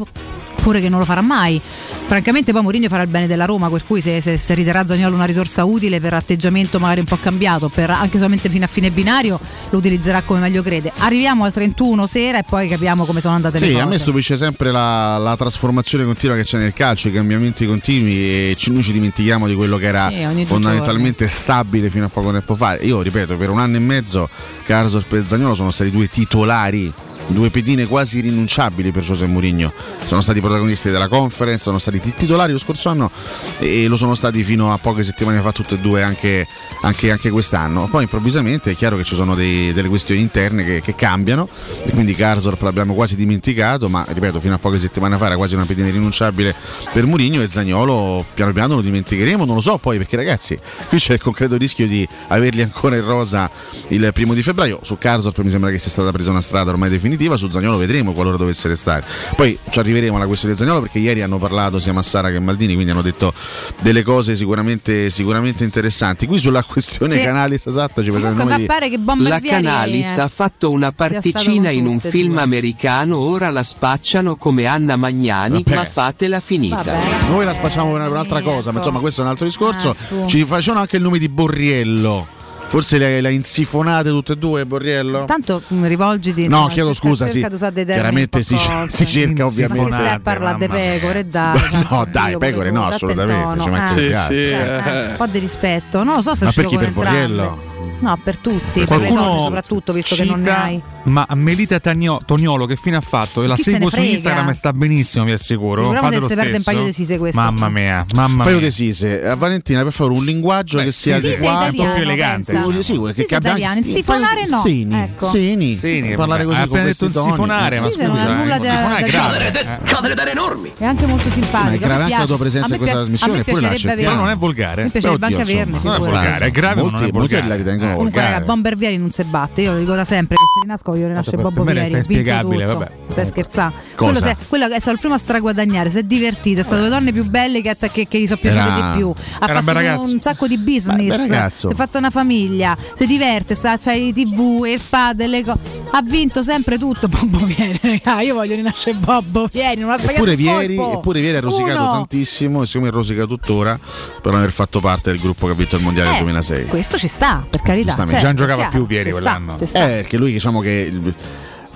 pure 0.63 0.81
che 0.81 0.89
non 0.89 0.99
lo 0.99 1.05
farà 1.05 1.21
mai. 1.21 1.61
Francamente 2.09 2.53
poi 2.53 2.63
Mourinho 2.63 2.89
farà 2.89 3.03
il 3.03 3.09
bene 3.09 3.27
della 3.27 3.45
Roma, 3.45 3.69
per 3.69 3.85
cui 3.85 4.01
se, 4.01 4.21
se, 4.21 4.39
se 4.39 4.55
riterrà 4.55 4.87
Zaniolo 4.87 5.15
una 5.15 5.25
risorsa 5.27 5.65
utile 5.65 6.01
per 6.01 6.15
atteggiamento 6.15 6.79
magari 6.79 7.01
un 7.01 7.07
po' 7.07 7.19
cambiato, 7.21 7.69
per 7.69 7.91
anche 7.91 8.17
solamente 8.17 8.49
fino 8.49 8.65
a 8.65 8.69
fine 8.69 8.91
binario, 8.91 9.39
lo 9.71 9.79
utilizzerà 9.79 10.23
come 10.23 10.41
meglio 10.41 10.63
crede. 10.63 10.91
Arriviamo 10.99 11.45
al 11.45 11.53
31 11.53 12.07
sera 12.07 12.39
e 12.39 12.45
poi 12.45 12.67
capiamo 12.67 13.05
come 13.05 13.21
sono 13.21 13.35
andate 13.35 13.59
le 13.59 13.67
Sì, 13.67 13.73
cose. 13.73 13.85
a 13.85 13.87
me 13.87 13.99
stupisce 13.99 14.37
sempre 14.39 14.71
la, 14.73 15.19
la 15.19 15.37
trasformazione 15.37 16.05
continua 16.05 16.35
che 16.35 16.45
c'è 16.45 16.59
nel 16.59 16.73
calcio, 16.73 17.09
i 17.09 17.13
cambiamenti 17.13 17.67
continui 17.67 18.15
e 18.51 18.55
ci- 18.57 18.73
noi 18.73 18.83
ci 18.83 18.93
dimentichiamo 18.93 19.47
di 19.47 19.55
quello 19.55 19.77
che 19.77 19.87
era 19.87 20.09
Sì, 20.09 20.45
fondamentalmente 20.47 21.27
stabile 21.29 21.91
fino 21.91 22.07
a 22.07 22.09
poco 22.09 22.33
tempo 22.33 22.55
fa. 22.57 22.79
Io 22.81 23.01
ripeto, 23.03 23.37
per 23.37 23.48
un 23.51 23.61
anno 23.61 23.77
e 23.77 23.81
mezzo 23.81 24.29
Carzor 24.65 25.05
e 25.11 25.27
Zagnolo 25.27 25.55
sono 25.55 25.71
stati 25.71 25.91
due 25.91 26.09
titolari. 26.09 26.93
Due 27.31 27.51
pedine 27.51 27.87
quasi 27.87 28.19
irrinunciabili 28.19 28.91
per 28.91 29.03
José 29.03 29.27
Mourinho. 29.27 29.73
Sono 30.07 30.23
stati 30.23 30.41
protagonisti 30.41 30.91
della 30.91 31.09
conference, 31.09 31.65
sono 31.65 31.79
stati 31.79 32.01
tit- 32.01 32.17
titolari 32.17 32.53
lo 32.53 32.59
scorso 32.59 32.89
anno 32.89 33.11
e 33.59 33.87
lo 33.87 33.97
sono 33.99 34.15
stati 34.15 34.43
fino 34.43 34.73
a 34.73 34.79
poche 34.79 35.03
settimane 35.03 35.41
fa 35.41 35.53
tutti 35.53 35.75
e 35.75 35.79
due 35.79 36.03
anche, 36.03 36.47
anche- 36.83 37.11
anche 37.11 37.29
quest'anno. 37.31 37.87
Poi 37.89 38.05
improvvisamente 38.05 38.71
è 38.71 38.75
chiaro 38.75 38.97
che 38.97 39.05
ci 39.05 39.15
sono 39.15 39.35
dei- 39.35 39.73
delle 39.75 39.89
questioni 39.89 40.23
interne 40.23 40.65
che, 40.65 40.81
che 40.81 40.95
cambiano 40.95 41.49
e 41.85 41.91
quindi 41.91 42.15
Karsdorp 42.15 42.63
l'abbiamo 42.63 42.95
quasi 42.95 43.15
dimenticato, 43.15 43.91
ma 43.91 44.05
ripeto 44.09 44.41
fino 44.41 44.55
a 44.55 44.59
poche 44.59 44.79
settimane 44.79 45.17
fa 45.19 45.27
era 45.27 45.37
quasi 45.37 45.55
una 45.55 45.67
pedina 45.67 45.89
irrinunciabile 45.89 46.55
per 46.93 47.05
Mourinho 47.05 47.43
e 47.43 47.49
Zagnolo 47.49 48.25
piano 48.33 48.53
piano 48.53 48.77
lo 48.77 48.81
dimenticheremo, 48.81 49.45
non 49.45 49.57
lo 49.57 49.61
so 49.61 49.77
poi 49.77 49.99
perché 49.99 50.17
ragazzi 50.17 50.59
qui 50.89 50.99
c'è 50.99 51.13
il 51.13 51.21
concreto 51.21 51.57
rischio 51.59 51.87
di 51.87 52.09
averli 52.29 52.63
ancora 52.63 52.97
in 52.97 53.05
rosa 53.05 53.51
il 53.89 54.11
primo 54.15 54.33
di 54.33 54.43
febbraio. 54.43 54.81
Su 54.83 54.97
Karsdorp 54.97 55.39
mi 55.41 55.51
sembra 55.51 55.71
che 55.71 55.79
sia 55.79 55.91
stata 55.91 56.11
presa 56.11 56.31
una 56.31 56.41
strada 56.41 56.71
ormai 56.71 56.89
definitiva, 56.89 57.17
su 57.37 57.49
Zagnolo 57.49 57.77
vedremo 57.77 58.13
qualora 58.13 58.37
dovesse 58.37 58.69
restare. 58.69 59.05
Poi 59.35 59.59
ci 59.71 59.79
arriveremo 59.79 60.17
alla 60.17 60.27
questione 60.27 60.55
di 60.55 60.61
Zagnolo 60.61 60.81
perché 60.81 60.99
ieri 60.99 61.23
hanno 61.23 61.39
parlato 61.39 61.79
sia 61.79 61.93
Massara 61.93 62.31
che 62.31 62.39
Maldini, 62.39 62.75
quindi 62.75 62.93
hanno 62.93 63.03
detto 63.03 63.33
delle 63.81 64.03
cose 64.03 64.35
sicuramente, 64.35 65.11
sicuramente 65.11 65.65
interessanti. 65.65 66.27
Qui 66.27 66.39
sulla 66.39 66.63
questione 66.63 67.13
Sì. 67.13 67.21
Canalis 67.23 67.67
esatta 67.67 68.03
ci 68.03 68.11
faceva 68.11 68.29
il 68.31 68.37
Comunque 68.37 68.45
nome 68.45 68.55
mi 68.55 68.61
di 68.61 68.67
pare 68.67 68.89
che 68.89 68.99
La 69.29 69.41
Canalis 69.41 70.17
eh, 70.17 70.21
ha 70.21 70.29
fatto 70.29 70.71
una 70.71 70.93
particina 70.93 71.71
in 71.71 71.87
un 71.87 72.01
film 72.01 72.35
due. 72.35 72.43
americano, 72.43 73.19
ora 73.19 73.51
la 73.51 73.63
spacciano 73.63 74.37
come 74.37 74.67
Anna 74.67 74.97
Magnani, 74.97 75.63
Vabbè. 75.63 75.77
ma 75.77 75.85
fatela 75.85 76.41
finita. 76.41 76.95
Noi 77.31 77.45
la 77.45 77.55
spacciamo 77.55 77.93
per 77.93 78.11
un'altra 78.11 78.41
cosa, 78.43 78.73
ma 78.73 78.79
insomma 78.79 79.01
questo 79.01 79.21
è 79.21 79.25
un 79.25 79.31
altro 79.31 79.47
discorso. 79.47 79.91
Ah. 79.91 80.27
Ci 80.27 80.45
facevano 80.45 80.81
anche 80.81 80.97
il 80.97 81.03
nome 81.03 81.19
di 81.19 81.29
Borriello. 81.29 82.37
Forse 82.69 82.99
le, 82.99 83.21
le 83.23 83.33
insifonate 83.33 84.11
tutte 84.11 84.33
e 84.33 84.37
due, 84.37 84.67
Borriello? 84.67 85.25
Tanto 85.25 85.63
mh, 85.67 85.87
rivolgiti. 85.87 86.47
No, 86.49 86.57
insomma, 86.57 86.73
chiedo 86.73 86.93
cerca- 86.93 87.09
scusa, 87.09 87.27
sì. 87.29 87.41
Chiaramente 87.85 88.37
un 88.37 88.43
po' 88.43 88.43
si, 88.43 88.55
cose. 88.55 88.89
si 88.91 89.07
cerca 89.07 89.43
Ma 89.43 89.49
ovviamente. 89.49 89.93
stai 89.93 90.09
a 90.09 90.21
parlare 90.21 90.59
di 90.59 90.67
pecore, 90.69 91.27
dai. 91.29 91.61
No, 91.91 92.07
dai, 92.11 92.37
pecore 92.37 92.71
no, 92.71 92.87
assolutamente. 92.87 93.33
date 93.33 93.55
in 93.55 93.59
Ci 93.61 93.65
tono, 93.65 93.77
mancherebbe 93.77 94.45
eh. 94.45 94.49
Cioè, 94.49 94.83
eh, 94.85 95.07
un 95.09 95.15
po' 95.17 95.27
di 95.27 95.39
rispetto. 95.39 96.05
Non 96.05 96.17
lo 96.17 96.23
so 96.23 96.35
se 96.35 96.45
Ma 96.45 96.53
per 96.55 96.65
con 96.67 96.77
Per 96.77 96.87
entrambe. 96.87 97.11
Borriello? 97.11 97.63
No, 98.01 98.19
per 98.23 98.37
tutti, 98.37 98.85
per 98.85 98.99
le 99.01 99.09
donne 99.09 99.41
soprattutto, 99.41 99.93
visto 99.93 100.15
che 100.15 100.25
non 100.25 100.41
ne 100.41 100.51
hai. 100.51 100.83
Ma 101.09 101.27
Melita 101.35 101.81
Tagno- 101.81 102.21
Toniolo 102.25 102.67
che 102.67 102.77
fine 102.77 102.97
ha 102.97 103.01
fatto? 103.01 103.43
E 103.43 103.47
la 103.47 103.55
Chi 103.55 103.63
se 103.63 103.71
seguo 103.73 103.91
su? 103.91 104.01
Instagram 104.01 104.49
e 104.49 104.53
sta 104.53 104.73
benissimo, 104.73 105.25
vi 105.25 105.33
assicuro. 105.33 105.83
Sicuramente 105.85 106.17
Fate 106.17 106.21
lo 106.21 106.29
si 106.29 106.35
perde 106.35 106.51
un 106.57 106.61
stesso. 106.61 106.71
paio 106.77 106.85
di 106.87 106.93
sise 106.93 107.19
questo. 107.19 107.41
Mamma 107.41 107.69
mia, 107.69 108.05
mamma 108.15 108.33
Un 108.33 108.39
paio 108.45 108.57
mia. 108.59 108.67
di 108.67 108.73
sise. 108.73 109.25
A 109.27 109.35
Valentina, 109.37 109.83
per 109.83 109.93
favore, 109.93 110.19
un 110.19 110.25
linguaggio 110.25 110.79
che 110.79 110.91
sia 110.93 111.17
adeguato. 111.17 111.41
italiano, 111.67 111.83
un 111.83 111.89
po' 111.89 111.95
più 111.95 112.03
elegante, 112.03 112.53
diciamo. 112.57 112.73
Sì, 112.73 112.83
sì, 112.83 113.01
che 113.15 113.23
Sise 113.23 113.35
abbia 113.37 113.83
sifonare 113.83 114.43
no. 114.49 114.61
Seni, 114.61 114.95
Ecco. 115.01 115.27
seni. 115.29 115.75
Seni, 115.75 116.15
parlare 116.15 116.45
così 116.45 116.57
con 116.57 116.65
appena 116.67 116.83
questi 116.85 117.07
detto 117.07 117.19
un 117.19 117.25
toni. 117.25 117.35
sifonare, 117.37 117.81
ma 117.81 117.91
Sì, 117.91 117.97
se 117.97 118.05
scusa, 118.05 118.35
nulla 118.35 118.55
eh, 118.55 118.59
da- 118.59 118.65
sifonare 118.65 118.99
è 118.99 119.11
da- 119.11 119.11
grave. 119.11 119.61
eh. 119.61 119.79
C'ha 119.85 120.01
delle 120.01 120.15
dare 120.15 120.31
enormi. 120.33 120.73
È 120.79 120.85
anche 120.85 121.07
molto 121.07 121.31
simpatico. 121.31 121.75
È 121.75 121.79
grave 121.87 122.03
anche 122.05 122.19
la 122.19 122.27
tua 122.27 122.39
presenza 122.39 122.73
in 122.75 122.79
questa 122.79 122.97
trasmissione. 122.97 123.45
Però 123.45 124.15
non 124.15 124.29
è 124.29 124.37
volgare. 124.37 124.85
Mi 124.85 124.91
piacerebbe 124.91 125.27
anche 125.27 125.41
averne. 125.43 125.79
Non 125.83 125.95
è 125.95 125.99
volgare, 125.99 126.45
è 126.47 126.51
grave, 126.51 126.81
non 126.81 126.91
Molti, 126.91 127.09
è 127.09 127.13
molti 127.13 127.19
volgare. 127.35 127.49
la 127.49 127.55
ritengono 127.55 127.95
Comunque, 127.95 128.21
volgare. 128.21 128.45
Bomber 128.45 128.77
Vieri 128.77 128.97
non 128.99 129.11
si 129.11 129.23
batte. 129.25 129.63
Io 129.63 129.73
lo 129.73 129.79
dico 129.79 129.95
da 129.95 130.05
sempre 130.05 130.37
che 130.37 130.43
se 130.55 130.61
rinasco 130.63 130.91
voglio 130.99 131.09
rinascere 131.09 131.37
Per- 131.37 131.45
Bobbo 131.47 131.61
è 131.63 131.65
Vieri. 131.65 131.81
vinto 131.81 131.97
inspiegabile, 131.99 132.65
vabbè. 132.65 132.91
Stai 133.09 133.27
scherzando? 133.27 133.75
Quello, 133.97 134.21
se, 134.21 134.37
quello 134.49 134.67
è 134.67 134.79
stato 134.79 134.91
il 134.93 134.99
primo 135.01 135.15
a 135.15 135.19
straguadagnare, 135.19 135.91
si 135.91 135.99
è 135.99 136.03
divertito, 136.05 136.61
è 136.61 136.63
stato 136.63 136.83
le 136.83 136.89
donne 136.89 137.13
più 137.13 137.25
belle 137.25 137.61
che, 137.63 137.75
che, 137.91 138.07
che 138.07 138.21
gli 138.21 138.27
sono 138.27 138.39
piaciute 138.41 138.71
di 138.75 138.81
più. 138.97 139.09
Ha 139.41 139.47
un 139.47 139.49
fatto 139.55 139.73
ragazzo. 139.73 140.13
un 140.13 140.21
sacco 140.21 140.47
di 140.47 140.57
business. 140.59 141.51
Si 141.51 141.67
è 141.67 141.75
fatta 141.75 141.99
una 141.99 142.11
famiglia, 142.11 142.77
si 142.95 143.07
diverte, 143.07 143.55
sa, 143.57 143.77
c'ha 143.77 143.93
i 143.93 144.13
tv, 144.13 144.65
il 144.67 144.81
padel, 144.89 145.31
le 145.31 145.43
cose. 145.45 145.61
Ha 145.91 146.03
vinto 146.03 146.43
sempre 146.43 146.79
tutto 146.79 147.09
Bobbo 147.09 147.39
Vieri. 147.39 147.79
raga. 147.83 148.21
Io 148.21 148.35
voglio 148.35 148.55
rinascere 148.55 148.97
Bobbo 148.99 149.47
Vieri, 149.51 149.81
non 149.81 149.91
ha 149.91 149.97
sbagliato 149.99 150.17
Eppure 150.25 150.31
un 150.33 150.37
Vieri, 150.37 150.77
eppure 150.79 151.21
Vieri 151.21 151.37
ha 151.39 151.41
rosicato 151.41 151.81
Uno. 151.81 151.91
tantissimo 151.93 152.63
e 152.63 152.67
siccome 152.67 152.91
rosica 152.91 153.25
tuttora 153.25 153.77
per 154.23 154.31
non 154.33 154.41
aver 154.41 154.53
fatto 154.53 154.79
parte 154.81 155.11
del 155.11 155.19
gruppo 155.19 155.47
che 155.47 155.53
ha 155.53 155.55
vinto 155.57 155.77
il 155.77 155.83
mondiale 155.83 156.15
Eh, 156.15 156.21
2006. 156.21 156.67
Questo 156.67 156.99
ci 156.99 157.09
sta, 157.09 157.45
per 157.49 157.63
carità. 157.63 157.95
Già 158.05 158.23
non 158.27 158.37
giocava 158.37 158.67
più 158.67 158.87
Vieri 158.87 159.11
quell'anno. 159.11 159.57
Eh, 159.59 159.67
perché 159.73 160.17
lui 160.19 160.31
diciamo 160.33 160.61
che 160.61 160.88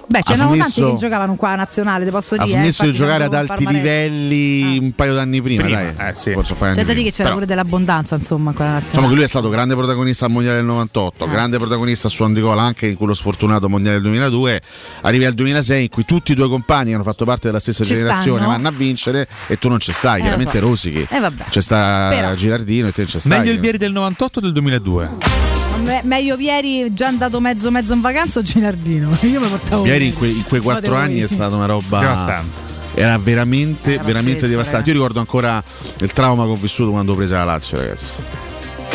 Beh, 0.04 0.18
ha 0.18 0.22
c'erano 0.22 0.50
tanti 0.56 0.72
smesso- 0.72 0.90
che 0.90 0.98
giocavano 0.98 1.36
qua 1.36 1.50
a 1.50 1.54
nazionale, 1.54 2.04
ti 2.04 2.10
posso 2.10 2.34
ha 2.34 2.44
dire. 2.44 2.58
eh, 2.58 2.60
smesso 2.60 2.82
di 2.82 2.88
infatti 2.88 3.04
giocare 3.06 3.24
ad 3.24 3.34
alti 3.34 3.66
livelli 3.66 4.76
un 4.78 4.92
paio 4.94 5.14
d'anni 5.14 5.40
prima, 5.40 5.62
Prima, 5.62 5.82
dai. 5.90 6.08
eh, 6.10 6.14
sì. 6.14 6.32
Forse 6.32 6.52
un 6.52 6.58
paio 6.58 6.74
C'è 6.74 6.84
da 6.84 6.92
dire 6.92 7.04
che 7.04 7.10
c'era 7.10 7.22
Però- 7.22 7.34
pure 7.34 7.46
dell'abbondanza, 7.46 8.16
insomma, 8.16 8.52
con 8.52 8.66
la 8.66 8.72
Diciamo 8.72 8.80
nazionale. 8.80 9.08
che 9.08 9.14
lui 9.14 9.24
è 9.24 9.28
stato 9.28 9.48
grande 9.48 9.74
protagonista 9.74 10.26
al 10.26 10.32
mondiale 10.32 10.56
del 10.58 10.66
98, 10.66 11.28
grande 11.28 11.56
protagonista 11.56 12.08
a 12.08 12.10
suon 12.10 12.34
di 12.34 12.40
gol 12.42 12.58
anche 12.58 12.88
in 12.88 12.96
quello 12.96 13.14
sfortunato 13.14 13.70
mondiale 13.70 14.00
del 14.00 14.10
2002. 14.10 14.60
Arrivi 15.02 15.24
al 15.24 15.32
2006 15.32 15.82
in 15.82 15.88
cui 15.88 16.04
tutti 16.04 16.32
i 16.32 16.34
tuoi 16.34 16.48
compagni 16.50 16.92
hanno 16.92 17.04
fatto 17.04 17.24
parte 17.24 17.46
della 17.46 17.60
stessa 17.60 17.82
Ci 17.84 17.94
generazione, 17.94 18.40
stanno. 18.40 18.52
vanno 18.56 18.68
a 18.68 18.72
vincere 18.72 19.26
e 19.46 19.58
tu 19.58 19.68
non 19.70 19.78
ci 19.80 19.92
stai. 19.92 20.18
Eh, 20.18 20.22
Chiaramente 20.22 20.58
so. 20.58 20.66
rosichi. 20.66 21.06
Eh, 21.08 21.20
vabbè. 21.20 21.44
C'è 21.48 21.60
sta 21.62 22.08
Però- 22.10 22.34
Girardino 22.34 22.88
e 22.88 22.92
te 22.92 23.06
ci 23.06 23.18
stai. 23.18 23.38
Meglio 23.38 23.52
il 23.52 23.60
Vieri 23.60 23.78
del 23.78 23.92
98 23.92 24.40
o 24.40 24.42
del 24.42 24.52
2002? 24.52 25.61
Me- 25.80 26.00
meglio 26.04 26.36
Vieri 26.36 26.92
già 26.94 27.08
andato 27.08 27.40
mezzo 27.40 27.70
mezzo 27.70 27.92
in 27.92 28.00
vacanza 28.00 28.38
o 28.38 28.42
Ginardino? 28.42 29.16
Io 29.22 29.40
mi 29.40 29.46
portavo 29.46 29.82
Vieri 29.82 30.06
in, 30.08 30.14
que- 30.14 30.28
in 30.28 30.44
quei 30.44 30.60
quattro 30.60 30.94
anni 30.94 31.20
è 31.20 31.26
stata 31.26 31.54
una 31.56 31.66
roba 31.66 32.00
Devastante. 32.00 32.70
Era 32.94 33.16
veramente, 33.18 33.94
Era 33.94 34.02
veramente 34.02 34.46
devastante. 34.46 34.88
Io 34.90 34.94
ricordo 34.96 35.18
ancora 35.18 35.62
il 35.98 36.12
trauma 36.12 36.44
che 36.44 36.50
ho 36.50 36.56
vissuto 36.56 36.90
quando 36.90 37.12
ho 37.12 37.14
preso 37.16 37.34
la 37.34 37.44
Lazio, 37.44 37.78
ragazzi. 37.78 38.06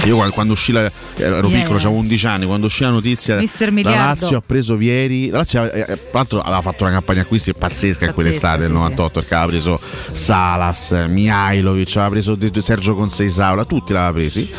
Io 0.06 0.16
quando, 0.32 0.54
uscì 0.54 0.72
la, 0.72 0.90
ero 1.16 1.48
Yeah. 1.48 1.60
piccolo, 1.62 1.78
avevo 1.78 1.96
11 1.96 2.28
anni, 2.28 2.46
quando 2.46 2.68
uscì 2.68 2.84
la 2.84 2.90
notizia 2.92 3.36
Mister 3.38 3.72
la. 3.72 3.96
Lazio 3.96 4.38
ha 4.38 4.44
preso 4.46 4.76
Vieri, 4.76 5.30
la 5.30 5.38
Lazio 5.40 5.64
eh, 5.72 5.80
eh, 5.80 5.86
tra 5.86 5.96
l'altro 6.12 6.40
aveva 6.40 6.62
fatto 6.62 6.84
una 6.84 6.94
campagna 6.94 7.22
acquisti 7.22 7.54
pazzesca 7.54 8.06
in 8.06 8.14
quell'estate 8.14 8.60
del 8.60 8.68
sì, 8.68 8.74
98 8.74 9.20
perché 9.20 9.34
aveva 9.36 9.50
preso 9.50 9.80
Salas, 9.82 10.92
Mihailovic, 11.08 11.96
aveva 11.98 12.10
preso 12.10 12.38
Sergio 12.62 12.96
Conseisaula, 12.96 13.66
tutti 13.66 13.94
l'aveva 13.94 14.14
presi. 14.14 14.50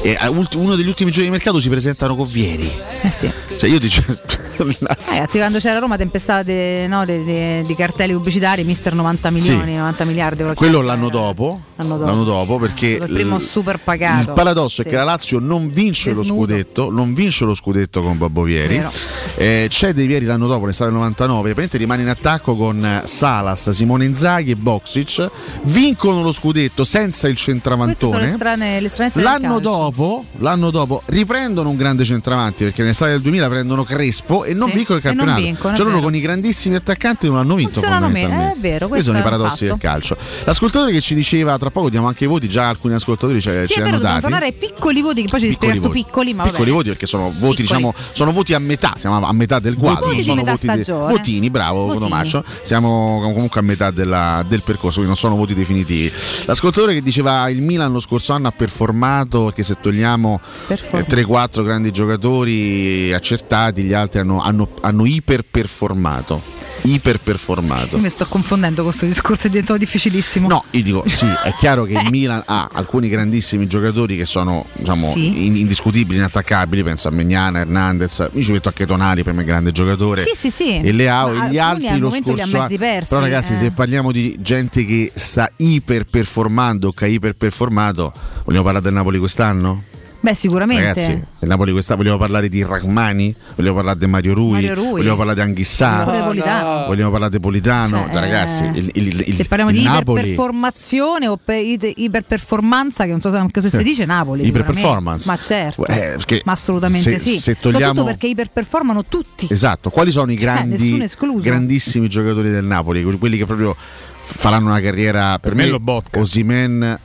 E 0.00 0.16
uno 0.54 0.76
degli 0.76 0.86
ultimi 0.86 1.10
giorni 1.10 1.26
di 1.26 1.32
mercato 1.32 1.58
si 1.60 1.68
presentano 1.68 2.14
con 2.14 2.28
Vieri. 2.30 2.70
Eh 3.02 3.10
sì. 3.10 3.30
Cioè 3.58 3.68
io 3.68 3.80
dicevo 3.80 4.14
Ragazzi, 4.58 5.38
quando 5.38 5.58
c'era 5.58 5.78
Roma 5.78 5.96
tempestate 5.96 6.86
no, 6.88 7.04
di, 7.04 7.74
cartelli 7.76 8.12
pubblicitari, 8.12 8.64
mister 8.64 8.92
90 8.94 9.30
milioni, 9.30 9.72
Sì. 9.72 9.76
90 9.76 10.04
miliardi. 10.04 10.44
quello 10.54 10.80
l'anno 10.80 11.08
dopo, 11.08 11.60
L'anno 11.76 11.96
dopo. 11.96 12.10
l'anno 12.10 12.24
dopo 12.24 12.58
perché 12.58 12.88
il 12.88 13.10
primo 13.12 13.36
l- 13.36 13.40
super 13.40 13.78
pagato. 13.78 14.22
Il 14.30 14.32
paradosso 14.32 14.77
è 14.82 14.88
che 14.88 14.96
la 14.96 15.04
Lazio 15.04 15.38
non 15.38 15.70
vince 15.70 16.12
lo 16.12 16.22
scudetto, 16.22 16.90
non 16.90 17.14
vince 17.14 17.44
lo 17.44 17.54
scudetto 17.54 18.00
con 18.02 18.18
Babbo 18.18 18.42
Vieri. 18.42 18.76
Vero. 18.76 18.92
Eh, 19.36 19.66
c'è 19.68 19.92
De 19.92 20.06
Vieri 20.06 20.24
l'anno 20.24 20.46
dopo, 20.46 20.66
l'estate 20.66 20.90
del 20.90 20.98
99, 20.98 21.40
praticamente 21.54 21.76
rimane 21.78 22.02
in 22.02 22.08
attacco 22.08 22.56
con 22.56 22.84
eh, 22.84 23.02
Salas, 23.06 23.70
Simone 23.70 24.04
Inzaghi 24.04 24.50
e 24.52 24.56
Boxic. 24.56 25.28
Vincono 25.62 26.22
lo 26.22 26.32
scudetto 26.32 26.84
senza 26.84 27.26
il 27.28 27.34
le 27.34 27.38
centravantone. 27.40 28.26
strane, 28.28 28.80
le 28.80 28.90
L'anno 29.14 29.58
dopo, 29.58 30.24
l'anno 30.38 30.70
dopo 30.70 31.02
riprendono 31.06 31.68
un 31.70 31.76
grande 31.76 32.04
centravanti 32.04 32.64
perché 32.64 32.82
nell'estate 32.82 33.12
del 33.12 33.20
2000 33.20 33.48
prendono 33.48 33.84
Crespo 33.84 34.44
e 34.44 34.54
non 34.54 34.68
Sì, 34.70 34.76
vincono 34.76 34.98
il 34.98 35.04
campionato. 35.04 35.40
vincono, 35.40 35.76
cioè 35.76 35.86
loro 35.86 36.00
con 36.00 36.14
i 36.14 36.20
grandissimi 36.20 36.74
attaccanti 36.74 37.26
non 37.26 37.36
hanno 37.36 37.54
vinto 37.54 37.72
Funzionano 37.72 38.08
meno, 38.08 38.28
fondamentalmente. 38.28 38.68
è 38.68 38.70
vero, 38.72 38.88
Questi 38.88 39.06
sono 39.06 39.18
i 39.18 39.22
paradossi 39.22 39.64
del 39.66 39.76
calcio. 39.78 40.16
L'ascoltatore 40.44 40.92
che 40.92 41.00
ci 41.00 41.14
diceva, 41.14 41.56
tra 41.58 41.70
poco 41.70 41.90
diamo 41.90 42.06
anche 42.08 42.24
i 42.24 42.26
voti, 42.26 42.48
già 42.48 42.68
alcuni 42.68 42.94
ascoltatori 42.94 43.40
ce, 43.40 43.64
Sì, 43.64 43.74
ce 43.74 43.80
li 43.82 43.86
hanno 43.88 43.96
dobbiamo 43.96 44.14
dati. 44.14 44.20
tornare 44.22 44.46
ai 44.46 44.52
piccoli 44.58 45.00
voti 45.02 45.22
che 45.22 45.28
poi 45.28 45.40
ci 45.40 45.46
Piccoli 45.48 45.52
spiega 45.52 45.74
sto 45.76 45.88
voti. 45.88 46.02
piccoli, 46.04 46.34
ma 46.34 46.42
piccoli 46.44 46.70
voti 46.70 46.88
perché 46.88 47.06
sono 47.06 47.24
voti, 47.24 47.36
Piccoli. 47.38 47.56
diciamo, 47.62 47.94
sono 48.12 48.32
voti 48.32 48.54
a 48.54 48.58
metà, 48.58 48.94
siamo 48.98 49.26
a 49.26 49.32
metà 49.32 49.58
del 49.58 49.76
quadro. 49.76 50.06
Voti 50.08 50.22
sono 50.22 50.36
metà 50.36 50.52
voti 50.52 50.66
stagione. 50.66 51.12
votini, 51.12 51.50
bravo, 51.50 51.80
Votini. 51.86 51.98
Cotomaccio. 52.00 52.44
Siamo 52.62 53.20
comunque 53.32 53.60
a 53.60 53.62
metà 53.62 53.90
della- 53.90 54.44
del 54.46 54.62
percorso, 54.62 55.00
quindi 55.00 55.08
non 55.08 55.16
sono 55.16 55.36
voti 55.36 55.54
definitivi. 55.54 56.12
L'ascoltatore 56.44 56.94
che 56.94 57.02
diceva 57.02 57.48
il 57.48 57.62
Milan 57.62 57.92
lo 57.92 58.00
scorso 58.00 58.32
anno 58.32 58.48
ha 58.48 58.52
performato, 58.52 59.52
che 59.54 59.62
se 59.62 59.76
togliamo 59.80 60.40
eh, 60.68 60.76
3-4 61.06 61.62
grandi 61.62 61.90
giocatori 61.90 63.12
accertati, 63.12 63.82
gli 63.82 63.92
altri 63.92 64.20
hanno, 64.20 64.40
hanno, 64.40 64.68
hanno 64.80 65.04
iperperformato. 65.06 66.40
Iperperformato. 66.82 67.96
Io 67.96 68.02
mi 68.02 68.08
sto 68.08 68.26
confondendo 68.26 68.82
con 68.82 68.90
questo 68.90 69.06
discorso, 69.06 69.46
è 69.46 69.50
diventato 69.50 69.78
difficilissimo. 69.78 70.48
No, 70.48 70.64
io 70.70 70.82
dico 70.82 71.04
sì, 71.06 71.26
è 71.26 71.52
chiaro 71.58 71.84
che 71.84 71.92
il 71.92 72.08
Milan 72.10 72.42
ha 72.46 72.68
alcuni 72.72 73.08
grandissimi 73.08 73.66
giocatori 73.66 74.16
che 74.16 74.24
sono 74.24 74.66
diciamo, 74.72 75.10
Sì. 75.10 75.46
in- 75.46 75.56
indiscutibili, 75.56 76.18
inattaccabili, 76.18 76.82
penso 76.82 77.08
a 77.08 77.10
Megnana, 77.10 77.60
Hernandez, 77.60 78.28
io 78.32 78.42
ci 78.42 78.52
metto 78.52 78.68
anche 78.68 78.86
Tonali 78.86 79.22
per 79.22 79.32
me 79.34 79.44
grande 79.44 79.72
giocatore. 79.72 80.22
Sì, 80.22 80.32
sì, 80.34 80.50
sì. 80.50 80.80
E 80.80 80.92
Leao 80.92 81.32
Ma 81.32 81.46
e 81.48 81.50
gli 81.50 81.58
altri 81.58 81.88
al 81.88 81.98
lo 81.98 82.10
scorso 82.10 82.42
anno- 82.58 82.66
Però 82.68 83.20
ragazzi, 83.20 83.52
eh. 83.54 83.56
se 83.56 83.70
parliamo 83.70 84.12
di 84.12 84.36
gente 84.40 84.84
che 84.84 85.10
sta 85.14 85.50
iperperformando 85.56 86.92
che 86.92 87.04
ha 87.04 87.08
iperperformato, 87.08 88.12
vogliamo 88.44 88.64
parlare 88.64 88.84
del 88.84 88.94
Napoli 88.94 89.18
quest'anno? 89.18 89.82
Beh, 90.20 90.34
sicuramente. 90.34 90.82
Ragazzi, 90.82 91.10
il 91.12 91.48
Napoli 91.48 91.70
quest'anno 91.70 91.98
vogliamo 92.02 92.18
parlare 92.18 92.48
di 92.48 92.64
Rachmani, 92.64 93.32
vogliamo 93.54 93.76
parlare 93.76 93.98
di 94.00 94.06
Mario 94.08 94.34
Rui, 94.34 94.50
Mario 94.50 94.74
Rui. 94.74 94.90
vogliamo 94.90 95.16
parlare 95.16 95.34
di 95.40 95.46
Anghissà, 95.46 96.02
Pure 96.02 96.22
Politano. 96.22 96.86
vogliamo 96.86 97.10
parlare 97.12 97.32
di 97.32 97.40
Politano. 97.40 98.04
Cioè, 98.10 98.18
ragazzi, 98.20 98.64
eh, 98.64 98.70
il, 98.78 98.90
il- 98.94 99.24
il- 99.28 99.34
se 99.34 99.44
parliamo 99.44 99.70
il 99.70 99.78
di 99.78 99.84
Napoli 99.84 100.20
iperperformazione 100.22 101.28
o 101.28 101.38
iperperformanza, 101.46 103.04
che 103.04 103.10
non 103.10 103.20
so 103.20 103.30
se 103.60 103.70
si 103.70 103.82
dice 103.84 104.04
Napoli. 104.06 104.44
Iperperformance. 104.44 105.24
Ma 105.28 105.36
certo. 105.38 105.86
Eh, 105.86 106.14
perché 106.16 106.42
ma 106.44 106.52
assolutamente 106.52 107.18
se- 107.18 107.30
sì. 107.30 107.38
se 107.38 107.54
togliamo- 107.58 107.78
Soprattutto 107.84 108.04
perché 108.04 108.26
iperperformano 108.26 109.04
tutti. 109.04 109.46
Esatto, 109.48 109.90
quali 109.90 110.10
sono 110.10 110.32
i 110.32 110.34
Cioè, 110.34 110.42
grandi, 110.44 111.00
escluso. 111.00 111.42
grandissimi 111.42 112.08
giocatori 112.08 112.50
del 112.50 112.64
Napoli? 112.64 113.04
Quelli 113.04 113.36
che 113.36 113.46
proprio 113.46 113.76
faranno 114.20 114.66
una 114.66 114.80
carriera 114.80 115.38
per, 115.38 115.54
me 115.54 115.62
me, 115.64 115.70
Lobotka. 115.70 116.18
Osimen, 116.18 116.98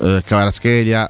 eh, 0.00 0.22
Cavaraschelia. 0.26 1.08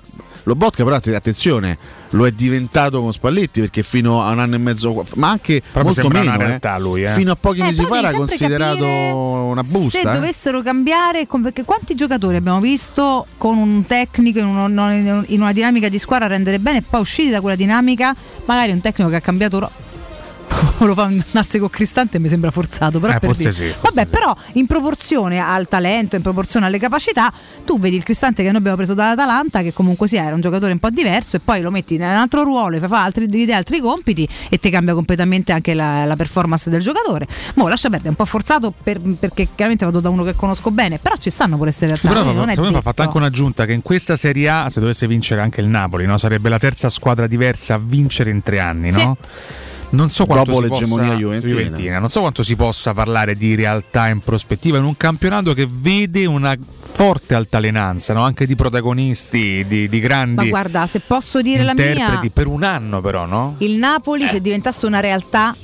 Lobotka 0.49 0.83
però 0.85 0.97
att- 0.97 1.07
attenzione, 1.09 1.79
lo 2.11 2.27
è 2.27 2.31
diventato 2.33 3.01
con 3.01 3.13
Spalletti 3.13 3.61
perché 3.61 3.83
fino 3.83 4.23
a 4.23 4.31
un 4.31 4.39
anno 4.39 4.55
e 4.55 4.59
mezzo, 4.59 5.05
ma 5.15 5.31
anche 5.31 5.63
molto 5.75 5.93
sembra 5.93 6.21
meno, 6.21 6.33
una 6.35 6.43
eh. 6.43 6.47
realtà 6.47 6.79
lui, 6.79 7.03
eh. 7.05 7.09
fino 7.09 7.33
a 7.33 7.37
pochi 7.37 7.61
Eh, 7.61 7.65
mesi 7.65 7.85
fa 7.85 7.99
era 7.99 8.13
considerato 8.13 8.85
una 8.87 9.63
Se 9.63 9.71
busta. 9.79 10.11
eh. 10.11 10.15
dovessero 10.15 10.63
cambiare, 10.63 11.27
perché 11.43 11.65
quanti 11.65 11.95
giocatori 11.95 12.37
abbiamo 12.37 12.61
visto 12.61 13.27
con 13.37 13.59
un 13.59 13.85
tecnico 13.87 14.39
in, 14.39 14.47
uno- 14.47 14.93
in 15.27 15.41
una 15.41 15.53
dinamica 15.53 15.89
di 15.89 15.99
squadra 15.99 16.27
rendere 16.27 16.59
bene 16.59 16.79
e 16.79 16.83
poi 16.89 17.01
usciti 17.01 17.31
da 17.31 17.41
quella 17.41 17.57
dinamica, 17.57 18.15
magari 18.47 18.73
un 18.73 18.81
tecnico 18.81 19.11
che 19.11 19.17
ha 19.17 19.21
cambiato 19.21 19.71
lo 20.85 20.95
fa 20.95 21.05
un 21.05 21.23
nasse 21.33 21.59
con 21.59 21.71
Cristante 21.71 22.19
mi 22.19 22.29
sembra 22.29 22.51
forzato 22.51 22.99
però 23.01 23.13
Eh, 23.15 23.19
per 23.19 23.29
forse 23.35 23.43
dire. 23.51 23.53
sì, 23.53 23.79
forse 23.79 23.95
vabbè 24.03 24.11
però 24.11 24.35
in 24.55 24.67
proporzione 24.67 25.39
al 25.41 25.69
talento 25.69 26.17
in 26.17 26.23
proporzione 26.23 26.67
alle 26.67 26.79
capacità 26.79 27.33
tu 27.65 27.79
vedi 27.79 27.97
il 27.97 28.03
Cristante 28.05 28.43
che 28.43 28.49
noi 28.49 28.59
abbiamo 28.59 28.77
preso 28.77 28.95
dall'Atalanta 28.95 29.63
che 29.63 29.73
comunque 29.73 30.09
sia 30.09 30.25
era 30.25 30.35
un 30.35 30.41
giocatore 30.41 30.73
un 30.73 30.79
po' 30.79 30.91
diverso 30.91 31.37
e 31.37 31.41
poi 31.41 31.61
lo 31.61 31.71
metti 31.71 31.95
in 31.95 32.03
un 32.03 32.09
altro 32.09 32.43
ruolo 32.43 32.79
fa, 32.79 32.89
fa 32.89 33.03
altri, 33.05 33.53
altri 33.53 33.81
compiti 33.81 34.29
e 34.49 34.59
ti 34.59 34.71
cambia 34.71 34.95
completamente 34.95 35.53
anche 35.53 35.75
la, 35.75 36.05
la 36.05 36.17
performance 36.17 36.71
del 36.71 36.81
giocatore 36.81 37.27
Mo 37.55 37.69
lascia 37.69 37.89
perdere 37.89 38.09
è 38.09 38.11
un 38.11 38.17
po' 38.17 38.25
forzato 38.25 38.73
per- 38.83 39.01
perché 39.01 39.49
chiaramente 39.55 39.85
vado 39.85 40.01
da 40.01 40.09
uno 40.09 40.25
che 40.25 40.35
conosco 40.35 40.71
bene 40.71 40.99
però 40.99 41.17
ci 41.17 41.31
stanno 41.31 41.57
pure 41.57 41.67
queste 41.71 41.87
realtà 41.87 42.09
Però 42.09 42.21
quindi 42.23 42.39
non 42.39 42.49
secondo 42.49 42.69
me 42.71 42.77
detto. 42.77 42.89
fatta 42.89 43.03
anche 43.05 43.17
un'aggiunta 43.17 43.65
che 43.67 43.73
in 43.73 43.83
questa 43.83 44.17
Serie 44.17 44.49
A, 44.49 44.69
se 44.71 44.81
dovesse 44.81 45.07
vincere 45.07 45.41
anche 45.41 45.61
il 45.61 45.67
Napoli, 45.67 46.07
no? 46.07 46.17
sarebbe 46.19 46.49
la 46.49 46.59
terza 46.59 46.89
squadra 46.89 47.27
diversa 47.27 47.75
a 47.75 47.81
vincere 47.83 48.31
in 48.31 48.43
tre 48.43 48.59
anni, 48.61 48.91
no? 48.91 49.17
Non 49.91 50.11
so 50.11 50.26
quanto 50.26 50.51
Dopo 50.51 50.62
si 50.64 50.68
l'egemonia 50.70 51.12
possa, 51.14 51.47
juventina. 51.47 51.99
non 51.99 52.09
so 52.11 52.20
quanto 52.20 52.43
si 52.43 52.57
possa 52.57 52.93
parlare 52.93 53.34
di 53.34 53.55
realtà 53.55 54.09
in 54.09 54.20
prospettiva 54.20 54.78
in 54.78 54.84
un 54.84 54.97
campionato 54.97 55.55
che 55.55 55.66
vede 55.70 56.26
una 56.26 56.55
forte 56.93 57.34
altalenanza, 57.34 58.12
no? 58.12 58.22
anche 58.22 58.47
di 58.47 58.55
protagonisti, 58.55 59.64
di, 59.66 59.89
di 59.89 60.01
ma 60.01 60.07
grandi 60.07 60.49
guarda 60.49 60.86
se 60.86 61.01
posso 61.01 61.41
dire 61.41 61.62
la 61.62 61.72
mia 61.74 61.91
interpreti 61.91 62.30
per 62.30 62.47
un 62.49 62.64
anno 62.64 63.01
però, 63.01 63.24
no? 63.24 63.55
Il 63.59 63.78
Napoli, 63.78 64.24
Eh. 64.24 64.28
se 64.28 64.41
diventasse 64.41 64.84
una 64.86 65.01
realtà 65.01 65.55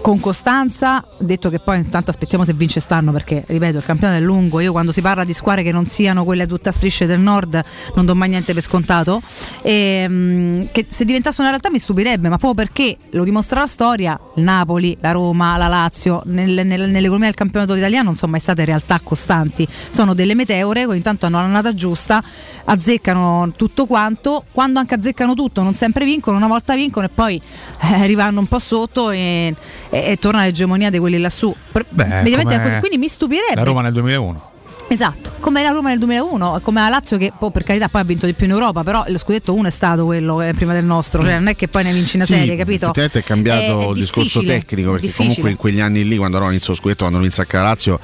con 0.00 0.20
costanza, 0.20 1.06
detto 1.18 1.50
che 1.50 1.58
poi 1.58 1.78
intanto 1.78 2.10
aspettiamo 2.10 2.44
se 2.44 2.52
vince 2.52 2.80
stanno 2.80 3.12
perché 3.12 3.44
ripeto 3.46 3.78
il 3.78 3.84
campionato 3.84 4.18
è 4.18 4.22
lungo, 4.22 4.60
io 4.60 4.72
quando 4.72 4.92
si 4.92 5.00
parla 5.00 5.24
di 5.24 5.32
squadre 5.32 5.62
che 5.62 5.72
non 5.72 5.86
siano 5.86 6.24
quelle 6.24 6.44
a 6.44 6.46
tutta 6.46 6.70
strisce 6.70 7.06
del 7.06 7.20
nord 7.20 7.60
non 7.94 8.06
do 8.06 8.14
mai 8.14 8.28
niente 8.28 8.52
per 8.54 8.62
scontato, 8.62 9.20
Ehm, 9.62 10.68
che 10.72 10.86
se 10.88 11.04
diventasse 11.04 11.40
una 11.40 11.50
realtà 11.50 11.70
mi 11.70 11.78
stupirebbe, 11.78 12.28
ma 12.28 12.38
proprio 12.38 12.64
perché 12.64 12.96
lo 13.10 13.24
dimostra 13.24 13.60
la 13.60 13.66
storia, 13.66 14.18
il 14.36 14.42
Napoli, 14.42 14.96
la 15.00 15.12
Roma, 15.12 15.56
la 15.56 15.68
Lazio, 15.68 16.22
nel- 16.26 16.66
nel- 16.66 16.88
nell'economia 16.88 17.26
del 17.26 17.34
campionato 17.34 17.74
italiano 17.74 18.04
non 18.04 18.14
sono 18.14 18.32
mai 18.32 18.40
state 18.40 18.64
realtà 18.64 19.00
costanti, 19.02 19.66
sono 19.90 20.14
delle 20.14 20.34
meteore, 20.34 20.86
ogni 20.86 21.02
tanto 21.02 21.26
hanno 21.26 21.38
l'annata 21.38 21.74
giusta, 21.74 22.22
azzeccano 22.64 23.52
tutto 23.56 23.86
quanto, 23.86 24.44
quando 24.52 24.78
anche 24.78 24.94
azzeccano 24.94 25.34
tutto 25.34 25.62
non 25.62 25.74
sempre 25.74 26.04
vincono, 26.04 26.36
una 26.36 26.46
volta 26.46 26.74
vincono 26.74 27.06
e 27.06 27.10
poi 27.10 27.40
eh, 27.80 27.94
arrivano 27.94 28.40
un 28.40 28.46
po' 28.46 28.58
sotto 28.58 29.10
e, 29.10 29.54
e- 29.90 30.10
e 30.12 30.16
torna 30.16 30.42
l'egemonia 30.44 30.90
di 30.90 30.98
quelli 30.98 31.18
lassù. 31.18 31.54
Beh, 31.88 32.22
quindi 32.80 32.98
mi 32.98 33.08
stupirebbe. 33.08 33.54
La 33.54 33.62
Roma 33.62 33.82
nel 33.82 33.92
2001. 33.92 34.56
Esatto, 34.90 35.32
come 35.40 35.62
la 35.62 35.68
Roma 35.68 35.90
nel 35.90 35.98
2001, 35.98 36.60
come 36.62 36.80
la 36.80 36.88
Lazio 36.88 37.18
che 37.18 37.30
poi 37.38 37.50
per 37.50 37.62
carità 37.62 37.90
poi 37.90 38.00
ha 38.00 38.04
vinto 38.04 38.24
di 38.24 38.32
più 38.32 38.46
in 38.46 38.52
Europa, 38.52 38.82
però 38.82 39.04
lo 39.06 39.18
scudetto 39.18 39.52
1 39.52 39.68
è 39.68 39.70
stato 39.70 40.06
quello 40.06 40.40
eh, 40.40 40.54
prima 40.54 40.72
del 40.72 40.86
nostro, 40.86 41.22
cioè 41.22 41.34
non 41.34 41.48
è 41.48 41.54
che 41.56 41.68
poi 41.68 41.84
ne 41.84 41.92
vinci 41.92 42.16
una 42.16 42.24
Sì, 42.24 42.32
serie, 42.32 42.56
capito? 42.56 42.90
È 42.94 43.22
cambiato 43.22 43.80
È- 43.82 43.84
è 43.84 43.88
il 43.88 43.94
discorso 43.94 44.42
tecnico 44.42 44.92
perché 44.92 45.08
difficile. 45.08 45.26
comunque 45.28 45.50
in 45.50 45.56
quegli 45.58 45.80
anni 45.80 46.08
lì, 46.08 46.16
quando 46.16 46.38
Roma 46.38 46.52
iniziò 46.52 46.70
lo 46.70 46.76
scudetto, 46.76 47.04
quando 47.04 47.18
inizia 47.18 47.44
a 47.46 47.60
Lazio, 47.62 48.00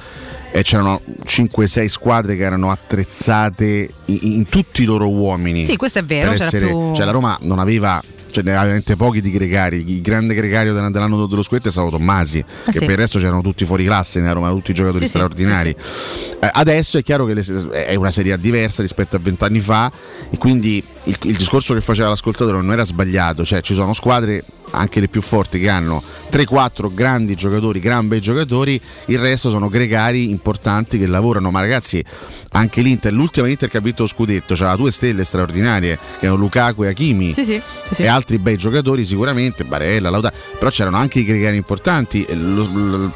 eh, 0.55 0.63
c'erano 0.63 1.01
5-6 1.25 1.85
squadre 1.87 2.37
che 2.37 2.43
erano 2.43 2.71
attrezzate 2.71 3.89
in, 4.05 4.19
in 4.21 4.45
tutti 4.45 4.83
i 4.83 4.85
loro 4.85 5.09
uomini. 5.11 5.65
Sì, 5.65 5.75
questo 5.75 5.99
è 5.99 6.03
vero, 6.05 6.31
essere- 6.31 6.67
più- 6.67 6.93
cioè 6.95 7.05
la 7.05 7.11
Roma 7.11 7.37
non 7.41 7.59
aveva 7.59 8.01
cioè 8.31 8.43
ne 8.43 8.49
aveva 8.49 8.63
veramente 8.65 8.97
pochi 8.97 9.21
di 9.21 9.31
gregari. 9.31 9.83
Il 9.87 10.01
grande 10.01 10.33
gregario 10.33 10.73
della- 10.73 10.89
dell'anno 10.89 11.25
dello 11.25 11.41
scudetto 11.41 11.69
è 11.69 11.71
stato 11.71 11.89
Tommasi, 11.89 12.43
che 12.65 12.71
sì. 12.73 12.79
per 12.79 12.89
il 12.89 12.97
resto 12.97 13.17
c'erano 13.17 13.41
tutti 13.41 13.63
fuori 13.65 13.85
classe 13.85 14.19
nella 14.19 14.33
Roma, 14.33 14.49
tutti 14.49 14.73
giocatori 14.73 14.99
Sì, 14.99 15.05
sì, 15.05 15.09
straordinari. 15.11 15.69
Eh, 15.69 16.49
adesso 16.51 16.97
è 16.97 17.03
chiaro 17.03 17.25
che 17.25 17.33
le- 17.33 17.69
è 17.85 17.95
una 17.95 18.11
serie 18.11 18.33
A 18.33 18.37
diversa 18.37 18.81
rispetto 18.81 19.15
a 19.15 19.19
vent'anni 19.19 19.61
fa 19.61 19.89
e 20.29 20.37
quindi 20.37 20.83
il, 21.05 21.17
il 21.23 21.37
discorso 21.37 21.73
che 21.73 21.79
faceva 21.81 22.09
l'ascoltatore 22.09 22.57
non 22.57 22.71
era 22.73 22.83
sbagliato, 22.83 23.45
cioè 23.45 23.61
ci 23.61 23.73
sono 23.73 23.93
squadre 23.93 24.43
anche 24.75 24.99
le 24.99 25.07
più 25.07 25.21
forti 25.21 25.59
che 25.59 25.69
hanno 25.69 26.01
3-4 26.31 26.93
grandi 26.93 27.35
giocatori, 27.35 27.79
gran 27.79 28.07
bei 28.07 28.19
giocatori, 28.21 28.79
il 29.05 29.19
resto 29.19 29.49
sono 29.49 29.69
gregari 29.69 30.29
importanti 30.29 30.97
che 30.99 31.07
lavorano, 31.07 31.51
ma 31.51 31.59
ragazzi 31.61 32.03
anche 32.51 32.81
l'Inter, 32.81 33.11
l'ultima 33.11 33.47
Inter 33.49 33.67
che 33.69 33.77
ha 33.77 33.81
vinto 33.81 34.03
lo 34.03 34.07
scudetto, 34.07 34.55
c'ha 34.55 34.75
due 34.77 34.89
stelle 34.91 35.23
straordinarie 35.25 35.97
che 36.19 36.25
erano 36.25 36.39
Lukaku 36.39 36.83
e 36.83 36.87
Hakimi 36.87 37.33
Sì, 37.33 37.43
sì, 37.43 37.61
sì, 37.83 37.95
sì. 37.95 38.03
e 38.03 38.07
altri 38.07 38.37
bei 38.37 38.55
giocatori 38.55 39.03
sicuramente, 39.03 39.65
Barella, 39.65 40.09
Lauda, 40.09 40.31
però 40.57 40.69
c'erano 40.69 40.95
anche 40.97 41.19
i 41.19 41.25
gregari 41.25 41.57
importanti, 41.57 42.23
e 42.23 42.33
lo- 42.35 43.11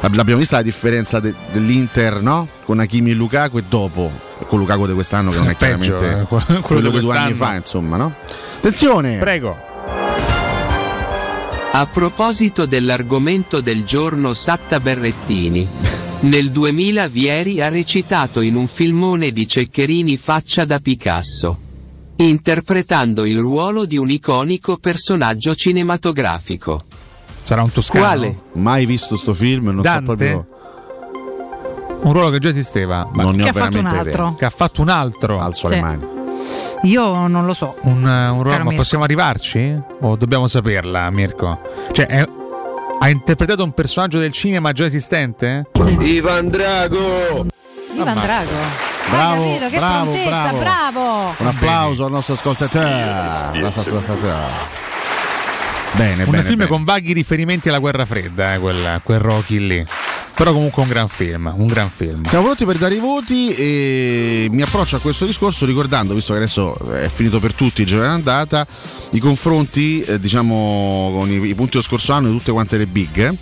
l'abbiamo 0.00 0.38
vista 0.38 0.56
la 0.56 0.62
differenza 0.62 1.18
de- 1.18 1.34
dell'Inter 1.50 2.20
no? 2.22 2.46
con 2.64 2.78
Hakimi 2.78 3.10
e 3.10 3.14
Lukaku 3.14 3.58
e 3.58 3.64
dopo 3.68 4.10
con 4.46 4.58
Lukaku 4.58 4.86
di 4.86 4.92
quest'anno 4.92 5.30
che 5.30 5.36
non 5.38 5.48
è 5.48 5.54
Peggio, 5.56 5.94
chiaramente 5.96 6.20
eh, 6.20 6.26
quello 6.26 6.60
quello 6.60 6.90
di 6.90 7.00
due 7.00 7.16
anni 7.16 7.32
fa 7.34 7.54
insomma 7.54 7.96
no? 7.96 8.14
attenzione 8.56 9.18
Prego 9.18 9.56
A 11.76 11.86
proposito 11.86 12.66
dell'argomento 12.66 13.60
del 13.60 13.84
giorno 13.84 14.32
Satta 14.32 14.78
Berrettini. 14.78 15.66
Nel 16.20 16.50
2000 16.52 17.08
Vieri 17.08 17.60
ha 17.60 17.68
recitato 17.68 18.40
in 18.40 18.54
un 18.54 18.68
filmone 18.68 19.30
di 19.32 19.46
Ceccherini 19.48 20.16
Faccia 20.16 20.64
da 20.64 20.78
Picasso, 20.78 21.58
interpretando 22.16 23.24
il 23.24 23.38
ruolo 23.38 23.86
di 23.86 23.98
un 23.98 24.08
iconico 24.08 24.76
personaggio 24.76 25.54
cinematografico. 25.56 26.80
Sarà 27.42 27.62
un 27.64 27.72
toscano? 27.72 28.04
Quale? 28.04 28.38
mai 28.52 28.86
visto 28.86 29.16
sto 29.16 29.34
film 29.34 29.66
non 29.66 29.80
Dante? 29.82 29.98
so 29.98 30.04
proprio 30.04 30.46
Un 32.02 32.12
ruolo 32.12 32.30
che 32.30 32.38
già 32.38 32.48
esisteva. 32.50 33.10
non 33.14 33.34
ne 33.34 33.42
Che 33.42 33.48
ho 33.48 33.50
ha 33.50 33.52
fatto 33.52 33.64
un 33.64 33.70
veramente 33.82 33.96
altro. 34.08 34.24
idea 34.26 34.36
Che 34.38 34.44
ha 34.44 34.50
fatto 34.50 34.80
un 34.80 34.88
altro. 34.88 35.40
alzo 35.40 35.66
Sì. 35.66 35.74
le 35.74 35.80
mani 35.80 36.06
Io 36.82 37.26
non 37.28 37.46
lo 37.46 37.54
so. 37.54 37.76
Un, 37.82 38.04
un 38.04 38.42
ruolo, 38.42 38.58
ma 38.58 38.64
Mirko. 38.64 38.74
possiamo 38.76 39.04
arrivarci? 39.04 39.80
O 40.00 40.16
dobbiamo 40.16 40.46
saperla, 40.48 41.08
Mirko? 41.10 41.60
Cioè, 41.92 42.06
è- 42.06 42.28
ha 43.00 43.08
interpretato 43.08 43.64
un 43.64 43.72
personaggio 43.72 44.18
del 44.18 44.32
cinema 44.32 44.72
già 44.72 44.84
esistente? 44.84 45.66
Ivan 46.00 46.48
Drago! 46.48 47.46
Ivan 47.94 48.18
Drago. 48.20 48.50
Bravo, 49.10 49.42
Hai 49.42 49.48
capito? 49.58 49.70
Che 49.70 49.76
bravo, 49.76 50.04
prontezza, 50.10 50.30
bravo. 50.52 50.58
bravo. 50.58 51.34
Un 51.38 51.46
applauso 51.46 52.04
al 52.06 52.10
nostro 52.10 52.34
ascoltatore. 52.34 52.84
Al 53.02 53.58
nostro 53.58 53.82
ascoltatore. 53.82 54.82
Bene, 55.92 56.24
un 56.24 56.30
bene. 56.30 56.42
film 56.42 56.56
bene. 56.58 56.68
con 56.70 56.84
vaghi 56.84 57.12
riferimenti 57.12 57.68
alla 57.68 57.78
guerra 57.78 58.04
fredda, 58.04 58.54
eh, 58.54 58.58
quel, 58.58 59.00
quel 59.04 59.18
Rocky 59.20 59.58
lì. 59.58 59.84
Però 60.36 60.52
comunque 60.52 60.82
un 60.82 60.88
gran 60.88 61.06
film, 61.06 61.52
un 61.56 61.66
gran 61.68 61.88
film. 61.88 62.24
Siamo 62.24 62.44
pronti 62.44 62.64
per 62.64 62.76
dare 62.76 62.96
i 62.96 62.98
voti 62.98 63.54
e 63.54 64.48
mi 64.50 64.62
approccio 64.62 64.96
a 64.96 64.98
questo 64.98 65.26
discorso 65.26 65.64
ricordando, 65.64 66.12
visto 66.12 66.32
che 66.32 66.40
adesso 66.40 66.74
è 66.90 67.08
finito 67.08 67.38
per 67.38 67.54
tutti 67.54 67.82
il 67.82 67.86
giorno 67.86 68.06
d'andata, 68.06 68.66
i 69.10 69.20
confronti 69.20 70.02
eh, 70.02 70.18
diciamo 70.18 71.14
con 71.18 71.30
i, 71.30 71.34
i 71.34 71.54
punti 71.54 71.72
dello 71.72 71.84
scorso 71.84 72.12
anno 72.12 72.30
di 72.30 72.36
tutte 72.36 72.50
quante 72.50 72.76
le 72.76 72.86
big. 72.86 73.16
eh. 73.18 73.36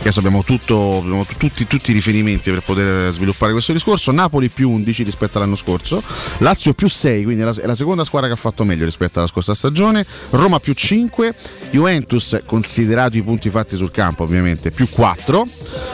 Adesso 0.00 0.20
abbiamo, 0.20 0.42
tutto, 0.42 0.98
abbiamo 0.98 1.24
tu- 1.26 1.36
tutti, 1.36 1.66
tutti 1.66 1.90
i 1.90 1.94
riferimenti 1.94 2.50
per 2.50 2.62
poter 2.62 3.12
sviluppare 3.12 3.52
questo 3.52 3.74
discorso. 3.74 4.10
Napoli 4.10 4.48
più 4.48 4.70
11 4.70 5.02
rispetto 5.02 5.36
all'anno 5.36 5.56
scorso, 5.56 6.02
Lazio 6.38 6.72
più 6.72 6.88
6, 6.88 7.24
quindi 7.24 7.42
è 7.42 7.44
la, 7.44 7.54
è 7.60 7.66
la 7.66 7.74
seconda 7.74 8.04
squadra 8.04 8.28
che 8.28 8.34
ha 8.34 8.38
fatto 8.38 8.64
meglio 8.64 8.86
rispetto 8.86 9.18
alla 9.18 9.28
scorsa 9.28 9.54
stagione, 9.54 10.04
Roma 10.30 10.60
più 10.60 10.72
5, 10.72 11.34
Juventus 11.72 12.38
considerato 12.46 13.18
i 13.18 13.22
punti 13.22 13.50
fatti 13.50 13.76
sul 13.76 13.90
campo 13.90 14.22
ovviamente 14.22 14.70
più 14.70 14.88
4, 14.88 15.44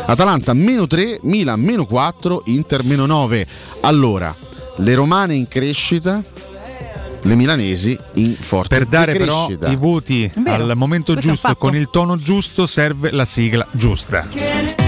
Atalanta 0.07 0.44
meno 0.53 0.87
3, 0.87 1.21
Milan 1.23 1.61
meno 1.61 1.87
4, 1.87 2.43
Inter 2.47 2.85
meno 2.85 3.07
9. 3.07 3.47
Allora, 3.81 4.35
le 4.77 4.95
romane 4.95 5.35
in 5.35 5.49
crescita, 5.49 6.23
le 7.23 7.35
milanesi 7.35 7.99
in 8.15 8.37
forte 8.39 8.77
Per 8.77 8.87
dare 8.87 9.15
però 9.15 9.49
i 9.49 9.77
voti 9.77 10.31
Vero, 10.37 10.65
al 10.65 10.77
momento 10.77 11.15
giusto, 11.15 11.57
con 11.57 11.75
il 11.75 11.89
tono 11.91 12.19
giusto, 12.19 12.67
serve 12.67 13.11
la 13.11 13.25
sigla 13.25 13.67
giusta. 13.71 14.84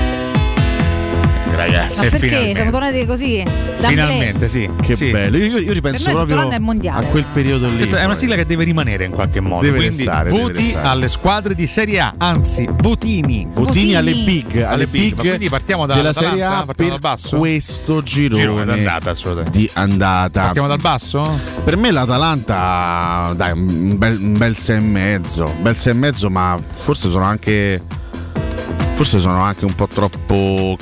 Ragazzi, 1.55 1.97
Ma 1.97 2.11
perché 2.11 2.19
finalmente. 2.27 2.55
siamo 2.55 2.71
tornati 2.71 3.07
così? 3.07 3.43
d'amblè? 3.43 3.89
Finalmente, 3.89 4.49
sì. 4.49 4.71
Che 4.81 4.97
sì. 4.97 5.11
bello, 5.11 5.37
io, 5.37 5.59
io 5.59 5.73
ripenso 5.73 6.11
proprio 6.11 6.49
a 6.49 7.03
quel 7.03 7.27
periodo 7.33 7.69
lì. 7.69 7.77
Questa 7.77 7.99
è 8.01 8.05
una 8.05 8.15
sigla 8.15 8.35
che 8.35 8.47
deve 8.47 8.65
rimanere 8.65 9.05
in 9.05 9.13
qualche 9.13 9.41
modo. 9.41 9.65
Deve 9.65 9.79
Quindi 9.79 9.97
restare, 10.05 10.31
deve 10.31 10.43
voti 10.43 10.65
restare. 10.65 10.89
alle 10.89 11.09
squadre 11.09 11.55
di 11.55 11.67
Serie 11.67 12.01
A, 12.01 12.15
anzi, 12.19 12.69
votini. 12.71 13.47
Votini 13.53 13.95
alle 13.95 14.13
big, 14.13 14.61
alle 14.61 14.87
big, 14.87 15.15
Ma 15.17 15.23
quindi 15.23 15.49
partiamo 15.49 15.87
da 15.87 15.95
della 15.95 16.13
dall'Atalanta? 16.13 16.37
Serie 16.45 16.61
A 16.61 16.65
partiamo 16.65 16.75
per 16.75 17.01
dal 17.01 17.11
basso? 17.11 17.37
questo 17.39 18.03
girone, 18.03 18.41
Girone 18.43 18.65
d'andata, 18.65 19.11
assolutamente. 19.11 19.59
di 19.59 19.71
andata. 19.75 20.41
Partiamo 20.43 20.69
dal 20.69 20.81
basso? 20.81 21.41
Per 21.65 21.77
me 21.77 21.91
l'Atalanta, 21.91 23.33
dai, 23.37 23.53
un 23.53 23.97
bel, 23.97 24.19
un 24.21 24.37
bel 24.37 24.57
6 24.57 24.77
e 24.77 24.81
mezzo, 24.81 25.45
un 25.45 25.63
bel 25.63 25.77
6 25.77 25.93
e 25.93 25.97
mezzo, 25.97 26.31
ma 26.31 26.59
forse 26.83 27.09
sono 27.09 27.25
anche 27.25 27.81
forse 28.95 29.19
sono 29.19 29.41
anche 29.43 29.67
un 29.67 29.75
po' 29.75 29.87
troppo 29.89 30.77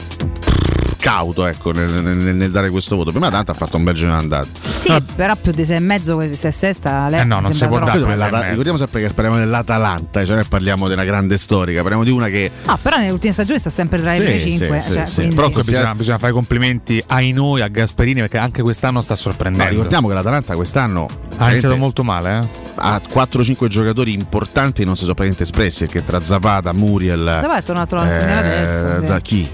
cauto 1.04 1.44
ecco, 1.44 1.70
nel, 1.72 1.92
nel- 2.02 2.34
nel 2.34 2.50
dare 2.50 2.70
questo 2.70 2.96
voto. 2.96 3.10
Per 3.10 3.20
me 3.20 3.26
l'Atalanta 3.26 3.52
ha 3.52 3.54
fatto 3.54 3.76
un 3.76 3.84
bel 3.84 3.94
girone 3.94 4.16
d'andata. 4.16 4.46
Sì, 4.62 5.02
però 5.14 5.36
più 5.36 5.52
di 5.52 5.62
sei 5.62 5.76
e 5.76 5.80
mezzo, 5.80 6.18
se 6.32 6.48
è 6.48 6.50
sesta, 6.50 7.08
lei 7.10 7.20
Eh 7.20 7.24
no, 7.24 7.40
non 7.40 7.52
si 7.52 7.66
può 7.66 7.78
dare. 7.78 8.48
Ricordiamo 8.48 8.78
sempre 8.78 9.02
che 9.02 9.12
parliamo 9.12 9.38
dell'Atalanta, 9.38 10.24
cioè 10.24 10.36
noi 10.36 10.44
parliamo 10.48 10.88
della 10.88 11.04
grande 11.04 11.36
storica, 11.36 11.80
parliamo 11.80 12.04
di 12.04 12.10
una 12.10 12.28
che 12.28 12.50
Ah, 12.64 12.78
però 12.80 12.96
nelle 12.96 13.10
ultime 13.10 13.34
stagioni 13.34 13.58
sta 13.58 13.68
sempre 13.68 14.00
tra 14.00 14.14
i 14.14 14.18
Sì, 14.18 14.22
primi 14.24 14.40
cinque. 14.40 14.80
sì, 14.80 14.92
cioè, 14.92 15.04
sì, 15.06 15.14
quindi- 15.16 15.34
Però 15.34 15.50
Considera- 15.50 15.78
bisogna, 15.80 15.94
bisogna 15.98 16.18
fare 16.18 16.32
i 16.32 16.34
complimenti 16.34 17.04
ai 17.08 17.32
noi, 17.32 17.60
a 17.60 17.68
Gasperini, 17.68 18.20
perché 18.20 18.38
anche 18.38 18.62
quest'anno 18.62 19.02
sta 19.02 19.12
No, 19.14 19.20
sorprendendo. 19.20 19.70
ricordiamo 19.72 20.08
che 20.08 20.14
l'Atalanta 20.14 20.54
quest'anno 20.54 21.06
ha 21.36 21.50
iniziato 21.50 21.76
molto 21.76 22.02
male, 22.02 22.38
eh? 22.40 22.48
ha 22.76 22.98
4-5 23.12 23.68
giocatori 23.68 24.14
importanti 24.14 24.84
non 24.84 24.94
si 24.96 25.02
sono 25.02 25.14
praticamente 25.14 25.42
espressi 25.42 25.84
perché 25.84 26.02
tra 26.02 26.20
Zapata, 26.22 26.72
Muriel 26.72 27.38
Zapata 27.42 27.56
è 27.58 27.62
tornato 27.62 27.96
a 27.96 28.10
segnare 28.10 28.46
adesso, 28.56 28.96
eh, 28.96 29.00
sì. 29.00 29.06
Za- 29.06 29.20
chi? 29.20 29.50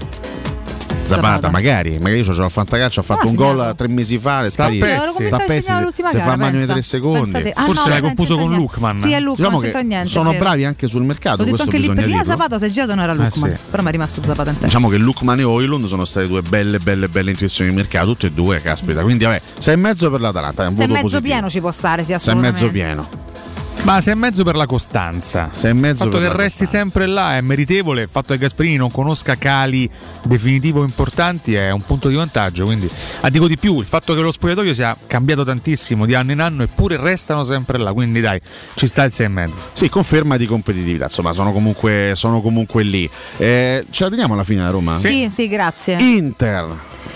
Zapata, 1.15 1.33
Zapata. 1.35 1.51
magari, 1.51 1.97
magari 1.99 2.21
io 2.21 2.31
c'ho 2.33 2.43
a 2.43 2.49
Fantacalcio, 2.49 2.99
ha 2.99 3.03
fatto 3.03 3.27
Ah, 3.27 3.29
un 3.29 3.35
gol 3.35 3.73
tre 3.75 3.87
mesi 3.87 4.17
fa, 4.17 4.43
è 4.43 4.49
Sta 4.49 4.67
pezzi. 4.67 5.25
Sta 5.25 5.37
pezzi, 5.39 5.71
se 6.11 6.19
fa 6.19 6.35
mano 6.37 6.57
di. 6.57 6.65
3 6.65 6.81
secondi. 6.81 7.35
Ah, 7.53 7.65
Forse 7.65 7.83
no, 7.83 7.87
l'hai 7.89 8.01
confuso 8.01 8.37
con. 8.37 8.53
Lukman. 8.53 8.97
Sì, 8.97 9.11
è 9.11 9.19
Lukman, 9.19 9.57
Diciamo 9.57 9.81
niente. 9.87 10.07
sono 10.09 10.33
bravi 10.33 10.65
anche 10.65 10.87
sul 10.87 11.03
mercato, 11.03 11.37
L'ho 11.43 11.51
detto 11.51 11.65
questo 11.65 11.91
anche 11.91 12.03
lì 12.03 12.05
bisogna. 12.05 12.23
Zapata 12.23 12.57
si 12.57 12.65
è 12.65 12.69
girato 12.69 12.95
non 12.95 13.03
era 13.03 13.13
Lukman. 13.13 13.49
sì. 13.51 13.57
Però 13.69 13.81
mi 13.83 13.89
è 13.89 13.91
rimasto 13.91 14.23
Zapata 14.23 14.49
in 14.49 14.53
testa. 14.55 14.65
Diciamo 14.67 14.87
che 14.89 14.97
Lukman 14.97 15.39
e 15.39 15.43
Oilund 15.43 15.85
sono 15.87 16.05
state 16.05 16.27
due 16.27 16.41
belle, 16.41 16.79
belle, 16.79 17.07
belle 17.07 17.31
intuizioni 17.31 17.69
di 17.69 17.75
mercato, 17.75 18.07
tutte 18.07 18.27
e 18.27 18.31
due, 18.31 18.61
caspita. 18.61 19.01
Quindi 19.01 19.23
vabbè, 19.25 19.41
6 19.57 19.73
e 19.73 19.77
mezzo 19.77 20.09
per 20.09 20.21
l'Atalanta, 20.21 20.63
è 20.63 20.67
un 20.67 20.75
Se 20.77 20.83
è 20.83 20.87
voto 20.87 21.01
mezzo 21.01 21.21
pieno 21.21 21.49
ci 21.49 21.59
può 21.59 21.71
stare, 21.71 22.01
sì, 22.03 22.07
6 22.07 22.13
e 22.13 22.17
assolutamente. 22.17 22.59
mezzo 22.61 22.71
pieno. 22.71 23.29
Ma 23.83 23.99
sei 23.99 24.13
e 24.13 24.15
mezzo 24.15 24.43
per 24.43 24.55
la 24.55 24.67
costanza. 24.67 25.49
6 25.51 25.69
e 25.71 25.73
mezzo 25.73 26.03
Il 26.03 26.09
fatto 26.11 26.19
per 26.19 26.21
che 26.21 26.37
la 26.37 26.43
resti 26.43 26.59
costanza. 26.59 26.83
sempre 26.83 27.07
là 27.07 27.35
è 27.37 27.41
meritevole. 27.41 28.03
Il 28.03 28.09
fatto 28.09 28.33
che 28.33 28.39
Gasperini 28.39 28.75
non 28.75 28.91
conosca 28.91 29.37
cali 29.37 29.89
definitivo 30.23 30.83
importanti 30.83 31.55
è 31.55 31.71
un 31.71 31.81
punto 31.81 32.07
di 32.07 32.13
vantaggio. 32.13 32.65
Quindi, 32.65 32.87
ah, 33.21 33.29
dico 33.29 33.47
di 33.47 33.57
più, 33.57 33.79
il 33.79 33.87
fatto 33.87 34.13
che 34.13 34.21
lo 34.21 34.31
spogliatoio 34.31 34.75
sia 34.75 34.95
cambiato 35.07 35.43
tantissimo 35.43 36.05
di 36.05 36.13
anno 36.13 36.31
in 36.31 36.41
anno 36.41 36.61
eppure 36.61 36.95
restano 36.97 37.43
sempre 37.43 37.79
là. 37.79 37.91
Quindi 37.91 38.21
dai, 38.21 38.39
ci 38.75 38.85
sta 38.85 39.03
il 39.03 39.11
6 39.11 39.25
e 39.25 39.29
mezzo. 39.29 39.67
Sì, 39.73 39.89
conferma 39.89 40.37
di 40.37 40.45
competitività, 40.45 41.05
insomma, 41.05 41.33
sono 41.33 41.51
comunque, 41.51 42.11
sono 42.13 42.39
comunque 42.41 42.83
lì. 42.83 43.09
Eh, 43.37 43.87
ce 43.89 44.03
la 44.03 44.09
teniamo 44.11 44.35
alla 44.35 44.43
fine 44.43 44.61
la 44.61 44.69
Roma? 44.69 44.95
Sì, 44.95 45.27
sì, 45.31 45.47
grazie. 45.47 45.95
Inter. 45.99 46.67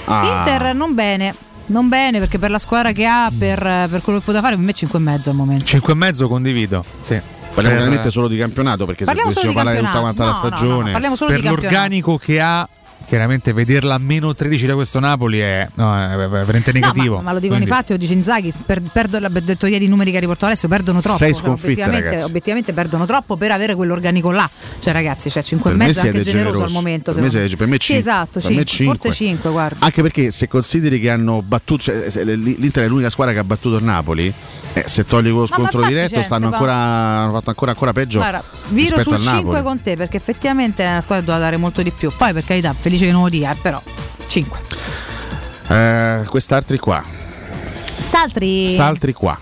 Ah. 0.06 0.40
Inter 0.40 0.74
non 0.74 0.96
bene. 0.96 1.45
Non 1.68 1.88
bene 1.90 2.20
perché 2.20 2.38
per 2.38 2.52
la 2.52 2.60
squadra 2.60 2.92
che 2.92 3.06
ha, 3.06 3.32
per, 3.36 3.60
per 3.90 4.02
quello 4.02 4.20
che 4.20 4.26
poteva 4.26 4.44
fare, 4.44 4.56
per 4.56 4.64
me 4.66 4.74
5 4.74 5.00
e 5.00 5.02
mezzo 5.02 5.30
al 5.32 5.36
momento. 5.36 5.66
5 5.66 5.94
e 5.94 5.96
mezzo 5.96 6.28
condivido. 6.28 6.84
Sì. 7.02 7.20
Parliamo 7.54 7.80
veramente 7.80 8.12
solo 8.12 8.28
di 8.28 8.38
campionato 8.38 8.86
perché 8.86 9.06
Parliamo 9.06 9.30
se 9.32 9.40
solo 9.40 9.54
dovessimo 9.54 9.72
di 9.72 9.80
parlare 9.80 10.00
tutta 10.02 10.14
campionato. 10.18 10.24
quanta 10.24 10.26
la 10.26 10.32
No, 10.32 10.38
no, 10.38 10.50
no, 10.50 10.56
stagione. 10.76 10.92
parliamo 10.92 11.16
solo 11.16 11.32
per 11.32 11.40
di 11.42 11.48
l'organico 11.48 12.18
che 12.18 12.42
ha, 12.42 12.70
chiaramente 13.06 13.54
vederla 13.54 13.96
a 13.96 13.98
meno 13.98 14.34
13 14.34 14.66
da 14.66 14.74
questo 14.74 15.00
Napoli 15.00 15.40
è, 15.40 15.68
no, 15.76 15.96
è 15.96 16.16
veramente 16.28 16.72
No, 16.74 16.80
negativo. 16.80 17.16
ma, 17.18 17.22
ma 17.24 17.32
lo 17.34 17.40
dicono 17.40 17.60
Quindi- 17.60 17.74
i 17.74 17.78
fatti, 17.78 17.94
oggi 17.94 18.12
Inzaghi, 18.14 18.54
per, 18.66 18.82
perdo, 18.82 19.20
l'ho 19.20 19.30
detto 19.30 19.66
ieri 19.68 19.86
i 19.86 19.88
numeri 19.88 20.12
che 20.12 20.18
ha 20.18 20.20
riportato 20.20 20.48
adesso, 20.52 20.68
perdono 20.68 21.02
troppo. 21.02 21.18
Sei 21.18 21.34
Cioè, 21.34 21.42
sconfitte, 21.44 21.72
obiettivamente, 21.72 22.10
ragazzi. 22.10 22.26
obiettivamente 22.30 22.74
perdono 22.74 23.06
troppo 23.06 23.36
per 23.38 23.52
avere 23.52 23.76
quell'organico 23.76 24.32
là. 24.32 24.50
Cioè 24.80 24.94
ragazzi, 24.94 25.30
cioè 25.30 25.44
5 25.44 25.70
e 25.70 25.74
Per 25.74 25.82
me 25.82 25.88
mezzo 25.88 26.06
è 26.06 26.08
anche 26.10 26.22
generoso 26.22 26.52
generosi. 26.54 26.64
al 26.76 26.82
momento. 26.84 27.12
Per 27.14 27.22
me 27.22 27.30
siete- 27.30 27.56
per 27.56 27.68
me 27.68 27.74
Sì, 27.76 27.80
cinque. 27.80 28.00
esatto, 28.00 28.40
Per 28.40 28.52
me 28.52 28.64
cinque, 28.66 28.86
forse 28.96 29.12
cinque. 29.12 29.26
5, 29.36 29.52
guarda. 29.52 29.86
Anche 29.86 30.02
perché 30.02 30.32
se 30.32 30.48
consideri 30.48 31.00
che 31.00 31.10
hanno 31.10 31.42
battuto, 31.42 31.84
cioè, 31.84 32.08
l'Inter 32.24 32.84
è 32.86 32.88
l'unica 32.88 33.10
squadra 33.10 33.34
che 33.34 33.40
ha 33.40 33.44
battuto 33.44 33.78
il 33.78 33.84
Napoli, 33.84 34.34
eh, 34.76 34.84
se 34.88 35.06
togli 35.06 35.30
quello 35.30 35.46
scontro 35.46 35.86
diretto 35.86 36.16
cioè, 36.16 36.24
stanno 36.24 36.48
ancora, 36.48 36.74
hanno 36.74 37.32
fatto 37.32 37.50
ancora, 37.50 37.72
ancora 37.72 37.94
peggio 37.94 38.20
Guarda, 38.20 38.44
viro 38.68 38.98
rispetto 38.98 39.18
sul 39.18 39.28
al 39.28 39.36
5 39.36 39.56
Napoli. 39.56 39.64
con 39.64 39.82
te 39.82 39.96
perché 39.96 40.18
effettivamente 40.18 40.84
è 40.84 40.90
una 40.90 41.00
squadra 41.00 41.24
che 41.24 41.32
doveva 41.32 41.46
dare 41.46 41.58
molto 41.58 41.82
di 41.82 41.92
più. 41.92 42.12
Poi 42.16 42.34
per 42.34 42.44
carità, 42.44 42.74
felice 42.74 43.06
che 43.06 43.12
non 43.14 43.24
lo 43.24 43.30
dia, 43.30 43.52
eh, 43.52 43.56
però 43.56 43.82
5. 44.28 44.60
Eh, 45.70 46.24
quest'altri 46.28 46.78
qua, 46.78 47.04
St'altri 47.98 48.74
st'altri 48.74 49.14
qua. 49.14 49.40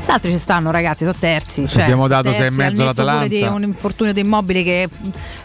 St'altri 0.00 0.32
ci 0.32 0.38
stanno 0.38 0.70
ragazzi, 0.70 1.04
sono 1.04 1.16
terzi. 1.18 1.66
Cioè, 1.66 1.82
abbiamo 1.82 2.08
dato 2.08 2.30
sei 2.32 2.38
e 2.38 2.42
terzi, 2.44 2.56
mezzo 2.58 2.82
all'Atalanta. 2.82 3.26
di 3.26 3.42
un 3.42 3.62
infortunio 3.62 4.12
di 4.14 4.20
immobili 4.20 4.64
che 4.64 4.88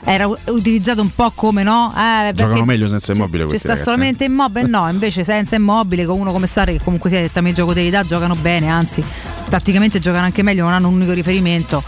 era 0.06 0.28
utilizzato 0.28 1.02
un 1.02 1.14
po' 1.14 1.32
come 1.36 1.62
no? 1.62 1.94
Eh, 1.96 2.32
Giocano 2.34 2.64
meglio 2.64 2.88
senza 2.88 3.12
immobile 3.12 3.44
Ci 3.44 3.50
questi 3.50 3.68
sta 3.68 3.74
ragazzi. 3.74 3.90
eh. 3.90 3.92
solamente 3.92 4.24
immobile? 4.24 4.68
No, 4.68 4.90
invece 4.90 5.24
senza 5.26 5.56
immobile 5.56 6.06
con 6.06 6.18
uno 6.20 6.32
come 6.32 6.48
Sarri 6.48 6.78
che 6.78 6.84
comunque 6.84 7.10
sia 7.10 7.20
dettami 7.20 7.50
di 7.50 7.56
gioco 7.56 7.74
di 7.74 7.86
età 7.86 8.04
giocano 8.04 8.34
bene, 8.36 8.70
anzi 8.70 9.04
tatticamente 9.50 10.00
giocano 10.00 10.24
anche 10.26 10.42
meglio, 10.42 10.64
non 10.64 10.72
hanno 10.74 10.88
un 10.88 10.96
unico 10.96 11.12
riferimento. 11.12 11.84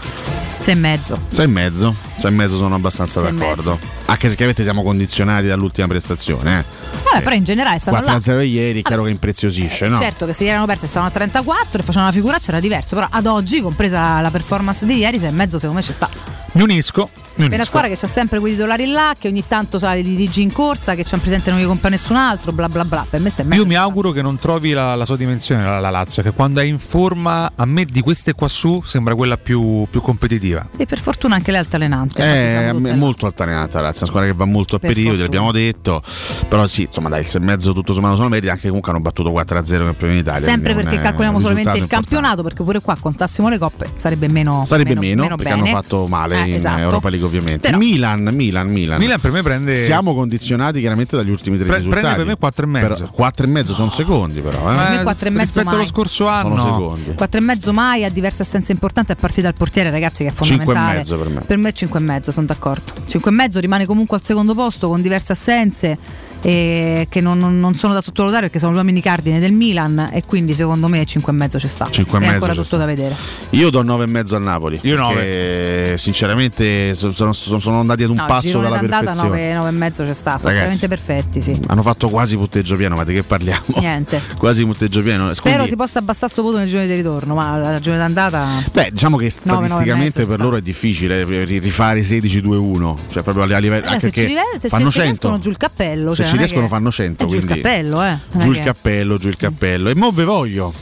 Sei 0.60 0.74
e 0.74 0.76
mezzo. 0.76 1.20
6 1.28 1.44
e 1.44 1.48
mezzo, 1.48 1.94
6 2.18 2.30
e 2.30 2.34
mezzo 2.34 2.56
sono 2.56 2.74
abbastanza 2.74 3.20
Sei 3.20 3.32
d'accordo. 3.32 3.78
Anche 4.06 4.28
se 4.28 4.34
chiaramente 4.34 4.62
siamo 4.62 4.82
condizionati 4.82 5.46
dall'ultima 5.46 5.86
prestazione. 5.86 6.58
Eh. 6.58 6.64
Vabbè, 7.10 7.22
però 7.22 7.34
in 7.34 7.44
generale 7.44 7.78
stanno 7.78 8.00
là. 8.00 8.16
4-0 8.16 8.44
ieri, 8.44 8.82
chiaro 8.82 9.04
che 9.04 9.10
impreziosisce, 9.10 9.88
no? 9.88 9.96
Certo 9.96 10.26
che 10.26 10.32
se 10.32 10.40
ieri 10.42 10.52
erano 10.52 10.66
persi 10.66 10.84
e 10.84 10.88
stavano 10.88 11.10
a 11.10 11.14
34 11.14 11.80
e 11.80 11.82
facevano 11.82 12.08
una 12.08 12.12
figuraccia 12.12 12.50
era 12.50 12.60
diverso, 12.60 12.94
però 12.94 13.06
ad 13.10 13.26
oggi, 13.26 13.60
compresa 13.60 14.20
la 14.20 14.30
performance 14.30 14.84
di 14.84 14.96
ieri, 14.96 15.18
sei 15.18 15.28
e 15.28 15.32
mezzo 15.32 15.58
secondo 15.58 15.80
me 15.80 15.84
ci 15.84 15.92
sta. 15.92 16.08
Mi 16.52 16.62
unisco. 16.62 17.08
È 17.46 17.54
una 17.54 17.64
squadra 17.64 17.88
che 17.88 17.96
c'ha 17.96 18.06
sempre 18.08 18.40
quei 18.40 18.52
titolari 18.52 18.86
là, 18.90 19.14
che 19.18 19.28
ogni 19.28 19.44
tanto 19.46 19.78
sa 19.78 19.94
di 19.94 20.16
DG 20.16 20.36
in 20.38 20.52
corsa, 20.52 20.94
che 20.94 21.04
c'hanno 21.04 21.22
presente 21.22 21.50
non 21.50 21.60
gli 21.60 21.64
compra 21.64 21.88
nessun 21.88 22.16
altro, 22.16 22.52
bla 22.52 22.68
bla 22.68 22.84
bla. 22.84 23.06
Per 23.08 23.20
me 23.20 23.30
mezzo. 23.44 23.60
Io 23.60 23.66
mi 23.66 23.74
auguro 23.76 24.10
che 24.10 24.22
non 24.22 24.38
trovi 24.38 24.72
la, 24.72 24.94
la 24.96 25.04
sua 25.04 25.16
dimensione 25.16 25.62
la, 25.64 25.78
la 25.78 25.90
Lazio, 25.90 26.22
che 26.22 26.32
quando 26.32 26.60
è 26.60 26.64
in 26.64 26.78
forma, 26.78 27.52
a 27.54 27.64
me 27.64 27.84
di 27.84 28.00
queste 28.00 28.32
qua 28.34 28.48
su 28.48 28.80
sembra 28.84 29.14
quella 29.14 29.36
più, 29.36 29.86
più 29.90 30.00
competitiva. 30.00 30.66
E 30.76 30.84
per 30.86 30.98
fortuna 30.98 31.36
anche 31.36 31.52
le 31.52 31.58
altalenanti. 31.58 32.20
È 32.20 32.70
Eh, 32.70 32.72
molto 32.94 33.26
altalenata, 33.26 33.78
ragazzi. 33.80 33.98
Una 34.02 34.06
squadra 34.08 34.30
che 34.30 34.36
va 34.36 34.44
molto 34.44 34.76
a 34.76 34.78
Per 34.80 34.88
periodi, 34.88 35.18
fortuna. 35.18 35.24
l'abbiamo 35.24 35.52
detto. 35.52 36.02
Però 36.48 36.66
sì, 36.66 36.82
insomma, 36.82 37.08
dai, 37.08 37.20
il 37.20 37.26
6 37.26 37.40
e 37.40 37.44
mezzo 37.44 37.72
tutto 37.72 37.92
sommato 37.92 38.16
sono 38.16 38.28
meriti. 38.28 38.48
Anche 38.50 38.66
comunque 38.66 38.90
hanno 38.90 39.00
battuto 39.00 39.30
4-0 39.30 39.84
campione 39.84 40.14
d'Italia. 40.14 40.40
Sempre 40.40 40.74
perché 40.74 40.96
un- 40.96 41.02
calcoliamo 41.02 41.36
un 41.36 41.42
solamente 41.42 41.70
il 41.70 41.76
importante. 41.82 42.08
campionato, 42.10 42.42
perché 42.42 42.62
pure 42.64 42.80
qua 42.80 42.96
contassimo 42.98 43.48
le 43.48 43.58
coppe 43.58 43.92
sarebbe 43.96 44.28
meno. 44.28 44.64
Sarebbe 44.66 44.90
meno, 44.90 45.00
meno, 45.00 45.22
meno 45.22 45.36
perché 45.36 45.54
bene. 45.54 45.68
hanno 45.70 45.76
fatto 45.80 46.06
male 46.08 46.42
Eh, 46.42 46.46
in 46.48 46.54
esatto. 46.54 46.80
Europa 46.80 47.08
League 47.08 47.26
ovviamente. 47.28 47.66
Però- 47.68 47.78
Milan, 47.78 48.28
Milan, 48.32 48.68
Milan. 48.68 48.98
Milan 48.98 49.20
per 49.20 49.30
me 49.30 49.42
prende- 49.42 49.84
Siamo 49.84 50.14
condizionati 50.14 50.80
chiaramente 50.80 51.16
dagli 51.16 51.30
ultimi 51.30 51.56
tre 51.56 51.66
Pre- 51.66 51.76
risultati. 51.76 52.02
prende 52.04 52.22
per 52.24 52.32
me 52.32 52.38
quattro 52.38 52.64
e 52.64 52.68
mezzo. 52.68 52.94
Però 52.94 53.10
quattro 53.12 53.46
e 53.46 53.48
mezzo 53.48 53.72
sono 53.74 53.90
secondi 53.90 54.40
però, 54.40 54.58
eh. 54.72 54.76
Per 54.76 54.96
me 54.96 55.02
quattro 55.02 55.28
e 55.28 55.30
mezzo 55.30 55.42
rispetto 55.44 55.66
mai. 55.66 55.74
allo 55.76 55.86
scorso 55.86 56.26
anno 56.26 56.56
Sono 56.58 56.74
secondi. 56.74 57.14
4 57.14 57.38
e 57.38 57.42
mezzo 57.42 57.72
mai 57.72 58.04
ha 58.04 58.10
diverse 58.10 58.42
assenze 58.42 58.72
importanti 58.72 59.12
a 59.12 59.14
partire 59.14 59.42
dal 59.42 59.54
portiere 59.54 59.90
ragazzi 59.90 60.24
che 60.24 60.30
è 60.30 60.32
Cinque 60.32 60.54
e 60.54 60.58
fondamentale 60.58 60.98
mezzo 60.98 61.16
per 61.16 61.28
me. 61.28 61.40
per 61.42 61.56
me 61.58 61.72
5 61.72 61.98
e 61.98 62.02
mezzo 62.02 62.32
sono 62.32 62.46
d'accordo 62.46 62.92
5 63.06 63.30
e 63.30 63.34
mezzo 63.34 63.60
rimane 63.60 63.86
comunque 63.86 64.16
al 64.16 64.22
secondo 64.22 64.54
posto 64.54 64.88
con 64.88 65.00
diverse 65.02 65.32
assenze 65.32 65.98
e 66.40 67.06
che 67.10 67.20
non, 67.20 67.38
non- 67.60 67.74
sono 67.74 67.92
da 67.92 68.00
sottovalutare 68.00 68.44
perché 68.46 68.58
sono 68.58 68.72
gli 68.72 68.76
uomini 68.76 69.00
cardine 69.00 69.38
del 69.40 69.52
Milan 69.52 70.10
e 70.12 70.22
quindi 70.26 70.54
secondo 70.54 70.86
me 70.88 71.04
5 71.04 71.32
e 71.32 71.36
mezzo 71.36 71.58
ci 71.58 71.68
sta 71.68 71.88
Cinque 71.90 72.18
e 72.18 72.20
è 72.20 72.24
mezzo 72.24 72.34
ancora 72.34 72.52
ci 72.52 72.58
tutto 72.58 72.68
sta. 72.68 72.76
da 72.78 72.84
vedere 72.86 73.14
Io 73.50 73.70
do 73.70 73.82
9 73.82 74.04
e 74.04 74.06
mezzo 74.06 74.36
al 74.36 74.42
Napoli. 74.42 74.78
Io 74.82 74.96
nove. 74.96 75.14
perché, 75.14 75.98
Sinceramente 75.98 76.94
so- 76.94 77.10
sono, 77.12 77.32
sono- 77.32 77.58
sono 77.58 77.80
andati 77.80 78.02
ad 78.02 78.10
un 78.10 78.16
no, 78.16 78.24
passo 78.26 78.60
dalla 78.60 78.78
perfezione. 78.78 79.28
9, 79.28 79.52
9 79.54 79.68
e 79.68 79.72
mezzo 79.72 80.06
ci 80.06 80.14
sta 80.14 80.36
veramente 80.42 80.88
perfetti 80.88 81.42
sì 81.42 81.58
Hanno 81.66 81.82
fatto 81.82 82.08
quasi 82.08 82.36
punteggio 82.36 82.76
pieno, 82.76 82.94
ma 82.96 83.04
di 83.04 83.14
che 83.14 83.22
parliamo? 83.22 83.62
niente 83.76 84.20
quasi 84.38 84.64
punteggio 84.64 85.02
pieno. 85.02 85.28
spero 85.30 85.54
Quindi- 85.54 85.68
si 85.70 85.76
possa 85.76 85.98
abbassare 85.98 86.30
sto 86.30 86.42
voto 86.42 86.58
nel 86.58 86.68
giorno 86.68 86.86
di 86.86 86.94
ritorno 86.94 87.34
ma 87.34 87.56
la 87.58 87.70
ragione 87.72 87.98
d'andata 87.98 88.46
Beh, 88.72 88.90
diciamo 88.92 89.16
che 89.16 89.30
statisticamente 89.30 90.20
mezzo 90.20 90.26
per 90.26 90.40
loro 90.40 90.56
è 90.56 90.60
difficile 90.60 91.24
ri- 91.24 91.58
rifare 91.58 92.00
16-2-1, 92.02 92.94
cioè 93.10 93.22
proprio 93.22 93.44
a 93.44 93.58
livello 93.58 93.84
Eh, 93.86 93.88
anche 93.88 94.00
se 94.00 94.10
ci, 94.12 94.34
se 94.58 94.68
fanno 94.68 94.86
ci 94.86 94.92
100. 94.92 95.02
riescono 95.04 95.38
giù 95.38 95.50
il 95.50 95.56
cappello 95.56 96.14
Se 96.14 96.22
cioè, 96.24 96.27
ci 96.28 96.34
è 96.34 96.38
riescono 96.38 96.62
che- 96.62 96.68
fanno 96.68 96.90
100, 96.90 97.24
è 97.24 97.26
giù 97.26 97.36
il 97.36 97.44
cappello 97.44 98.02
eh 98.02 98.08
non 98.08 98.18
è 98.32 98.38
giù 98.38 98.50
il 98.50 98.56
che- 98.56 98.62
cappello, 98.62 99.16
giù 99.18 99.28
il 99.28 99.36
cappello. 99.36 99.88
E 99.88 99.94
mo 99.94 100.10
ve 100.10 100.24
voglio. 100.24 100.72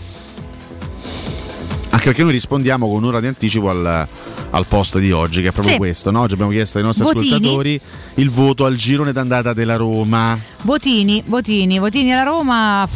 Anche 1.91 2.05
perché 2.07 2.23
noi 2.23 2.33
rispondiamo 2.33 2.87
con 2.89 2.97
un'ora 3.03 3.21
di 3.21 3.27
anticipo 3.27 3.71
al, 3.71 4.07
al 4.51 4.67
post 4.67 4.99
di 4.99 5.13
oggi, 5.13 5.41
che 5.41 5.49
è 5.49 5.53
proprio 5.53 5.73
Sì. 5.75 5.79
questo. 5.79 6.11
No? 6.11 6.21
Oggi 6.21 6.35
abbiamo 6.35 6.51
chiesto 6.51 6.77
ai 6.79 6.85
nostri 6.85 7.05
Votini. 7.05 7.31
ascoltatori 7.33 7.81
il 8.15 8.31
voto 8.31 8.65
al 8.67 8.75
girone 8.77 9.13
d'andata 9.13 9.53
della 9.55 9.77
Roma. 9.77 10.39
Votini, 10.63 11.23
votini, 11.27 11.79
votini 11.79 12.13
alla 12.13 12.23
Roma. 12.25 12.89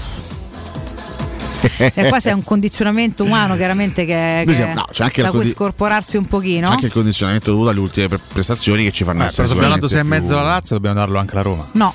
E 1.77 2.09
qua 2.09 2.19
c'è 2.19 2.33
un 2.33 2.43
condizionamento 2.43 3.23
umano 3.23 3.55
chiaramente 3.55 4.07
che, 4.07 4.45
che 4.47 4.55
sì, 4.55 4.65
no, 4.73 4.85
c'è 4.91 5.05
anche 5.05 5.21
da 5.21 5.29
cui 5.29 5.39
condi- 5.41 5.55
scorporarsi 5.55 6.17
un 6.17 6.25
pochino. 6.27 6.67
C'è 6.69 6.73
anche 6.73 6.87
il 6.87 6.93
condizionamento 6.93 7.51
dovuto 7.51 7.69
alle 7.71 7.81
ultime 7.81 8.09
pre- 8.09 8.21
prestazioni 8.33 8.85
che 8.85 8.93
ci 8.93 9.05
fanno 9.05 9.23
Eh, 9.23 9.27
essere 9.27 9.47
però 9.49 9.75
se 9.81 9.89
6 9.89 9.99
e 9.99 10.03
mezzo 10.03 10.29
più- 10.29 10.37
alla 10.39 10.49
Lazio, 10.49 10.77
dobbiamo 10.77 10.97
darlo 10.97 11.19
anche 11.19 11.33
alla 11.33 11.43
Roma. 11.43 11.67
No, 11.73 11.93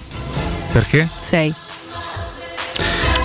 Perché? 0.75 1.07
6. 1.21 1.64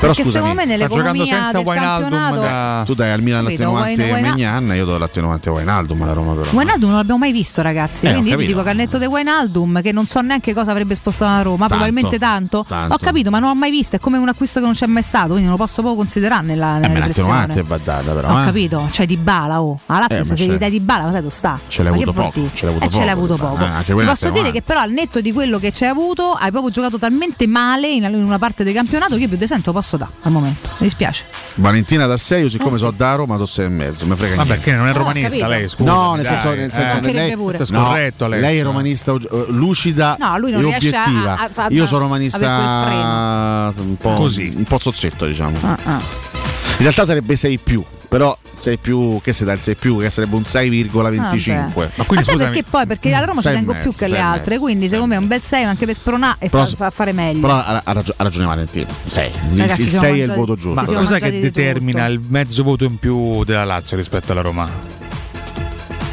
Però 0.00 0.12
Perché 0.14 0.22
scusami, 0.28 0.32
secondo 0.48 0.54
me 0.54 0.64
nell'economia 0.64 1.50
del 1.52 1.62
campionato 1.62 2.84
tu 2.86 2.94
dai 2.94 3.10
al 3.10 3.20
Milan 3.20 3.44
Capito, 3.44 3.70
l'attenuante 3.72 4.20
Megnan, 4.22 4.74
io 4.74 4.84
do 4.86 4.96
l'attenuante 4.96 5.50
Wijnaldum 5.50 6.00
alla 6.02 6.12
Roma 6.14 6.32
però. 6.34 6.50
Wijnaldum 6.52 6.88
non 6.88 6.96
l'abbiamo 6.98 7.18
mai 7.20 7.32
visto 7.32 7.60
ragazzi, 7.60 8.06
Eh, 8.06 8.08
ho 8.08 8.12
quindi 8.12 8.30
io 8.30 8.36
ti 8.36 8.42
capito. 8.44 8.58
dico 8.58 8.62
carnetto 8.66 8.96
di 8.98 9.04
Wijnaldum 9.04 9.82
che 9.82 9.92
non 9.92 10.06
so 10.06 10.20
neanche 10.22 10.54
cosa 10.54 10.70
avrebbe 10.70 10.94
spostato 10.94 11.32
la 11.36 11.42
Roma, 11.42 11.56
Tanto, 11.68 11.74
probabilmente 11.74 12.18
tanto. 12.18 12.64
tanto. 12.66 12.94
Ho 12.94 12.98
capito, 12.98 13.28
ma 13.30 13.40
non 13.40 13.50
l'ho 13.50 13.54
mai 13.56 13.70
visto, 13.70 13.96
è 13.96 13.98
come 14.00 14.16
un 14.16 14.28
acquisto 14.28 14.58
che 14.60 14.64
non 14.64 14.74
c'è 14.74 14.86
mai 14.86 15.02
stato, 15.02 15.26
quindi 15.32 15.42
non 15.44 15.52
lo 15.52 15.58
posso 15.58 15.82
proprio 15.82 15.96
considerare 15.96 16.44
nella, 16.46 16.76
Eh, 16.76 16.80
nella 16.88 16.94
riflessione. 17.06 17.28
l'attenuante 17.46 17.62
va 17.62 17.78
data 17.84 18.12
però. 18.12 18.28
Ho 18.34 18.40
eh. 18.40 18.44
capito, 18.44 18.88
c'è 18.90 19.04
di 19.04 19.16
Bala, 19.18 19.60
oh. 19.60 19.78
A 19.84 19.98
Lazio 19.98 20.16
Eh, 20.20 20.24
se 20.24 20.30
ma 20.30 20.36
se 20.36 20.46
c'è- 20.46 20.56
dai 20.56 20.70
di 20.70 20.80
Bala, 20.80 21.02
ma 21.04 21.10
sai 21.12 21.20
dove 21.20 21.32
sta? 21.32 21.58
Ce 21.68 21.82
l'hai 21.82 21.90
Ma 21.92 21.96
avuto 21.98 22.12
che 22.12 22.18
vuol 22.20 22.32
poco, 22.32 22.40
dire? 22.40 22.54
ce 22.56 22.64
l'hai 22.64 22.74
avuto 22.74 22.86
Eh, 22.86 22.90
ce 22.98 23.04
l'hai 23.04 23.14
poco, 23.14 23.24
avuto 23.34 23.34
eh, 23.34 23.48
poco. 23.50 23.64
anche 23.64 23.84
Ti 23.84 23.92
quello 23.92 24.08
è 24.08 24.12
posso 24.12 24.24
dire 24.30 24.30
attenuante. 24.48 24.58
che 24.60 24.64
però 24.64 24.80
al 24.80 24.90
netto 24.92 25.20
di 25.20 25.32
quello 25.32 25.58
che 25.58 25.72
ci 25.72 25.84
hai 25.84 25.90
avuto, 25.90 26.32
hai 26.32 26.50
proprio 26.50 26.70
giocato 26.72 26.96
talmente 26.98 27.46
male 27.46 27.88
in, 27.88 28.04
in 28.04 28.24
una 28.24 28.38
parte 28.38 28.64
del 28.64 28.72
campionato 28.72 29.16
che 29.16 29.20
io 29.22 29.28
più 29.28 29.36
di 29.36 29.46
sento 29.46 29.72
posso 29.72 29.89
dare 29.96 30.10
al 30.22 30.32
momento. 30.32 30.68
Mi 30.78 30.86
dispiace. 30.86 31.24
Valentina 31.54 32.06
da 32.06 32.16
6, 32.16 32.40
io 32.40 32.46
Eh, 32.46 32.50
siccome 32.50 32.78
so 32.78 32.90
da 32.90 33.14
Roma 33.14 33.36
do 33.36 33.46
6 33.46 33.64
e 33.64 33.68
mezzo, 33.68 34.06
mi 34.06 34.16
frega 34.16 34.36
Ma 34.36 34.42
niente. 34.44 34.62
perché 34.62 34.76
non 34.76 34.86
è 34.86 34.90
Ah, 34.90 34.94
romanista 34.94 35.28
capito. 35.28 35.46
lei, 35.48 35.68
scusa. 35.68 35.90
No, 35.92 36.14
nel 36.14 36.26
senso, 36.26 36.48
nel 36.54 36.72
senso 36.72 36.94
Mancherebbe 36.94 37.12
lei, 37.18 37.30
è 37.32 37.58
no, 37.58 37.64
scorretto, 37.64 38.24
Alessio. 38.24 38.46
lei 38.46 38.58
è 38.58 38.62
romanista 38.62 39.12
uh, 39.12 39.20
lucida 39.48 40.16
No, 40.18 40.38
lui 40.38 40.50
non 40.52 40.60
e 40.64 40.64
riesce 40.78 40.96
a- 40.96 41.02
obiettiva. 41.04 41.36
a- 41.38 41.50
a- 41.64 41.66
Io 41.70 41.86
sono 41.86 42.00
romanista 42.00 43.72
un 43.76 43.96
po', 43.96 44.12
Così. 44.12 44.52
un 44.56 44.64
po' 44.64 44.78
zozzetto, 44.78 45.26
diciamo. 45.26 45.56
Ah, 45.62 45.78
ah. 45.84 46.00
In 46.00 46.86
realtà 46.86 47.04
sarebbe 47.04 47.36
6 47.36 47.58
più, 47.58 47.84
però 48.10 48.36
6 48.56 48.76
più, 48.78 49.20
che 49.22 49.32
si 49.32 49.44
dà 49.44 49.52
il 49.52 49.60
6 49.60 49.76
più, 49.76 50.00
che 50.00 50.10
sarebbe 50.10 50.34
un 50.34 50.42
6,25. 50.42 51.72
Vabbè. 51.72 51.90
Ma 52.12 52.22
sai 52.22 52.36
perché 52.36 52.64
poi? 52.64 52.84
Perché 52.84 53.14
alla 53.14 53.24
Roma 53.24 53.40
ci 53.40 53.50
tengo 53.50 53.72
mezzo, 53.72 53.88
più 53.88 53.96
che 53.96 54.08
le 54.08 54.18
altre, 54.18 54.50
mezzo, 54.50 54.62
quindi 54.62 54.88
secondo 54.88 55.10
me 55.10 55.14
è 55.14 55.22
un 55.22 55.28
bel 55.28 55.40
6 55.40 55.62
anche 55.64 55.86
per 55.86 55.94
spronare 55.94 56.36
e 56.40 56.48
Però- 56.50 56.66
fa, 56.66 56.74
fa 56.76 56.90
fare 56.90 57.12
meglio. 57.12 57.40
Però 57.40 57.54
ha, 57.54 57.80
ha 57.84 57.92
ragio- 57.92 58.14
ha 58.16 58.22
ragione 58.24 58.46
Valentino. 58.46 58.88
6. 59.06 59.30
Il, 59.52 59.58
Ragazzi, 59.60 59.80
il 59.82 59.88
siamo 59.88 60.00
6 60.00 60.10
è 60.10 60.12
il 60.12 60.18
mangiati- 60.18 60.38
voto 60.40 60.54
giusto. 60.56 60.74
Ma 60.74 60.82
cos'è 60.84 60.94
mangiati 60.96 61.20
che 61.30 61.40
determina 61.40 62.04
il 62.06 62.20
mezzo 62.28 62.62
voto 62.64 62.84
in 62.84 62.98
più 62.98 63.44
della 63.44 63.64
Lazio 63.64 63.96
rispetto 63.96 64.32
alla 64.32 64.40
Roma? 64.42 64.68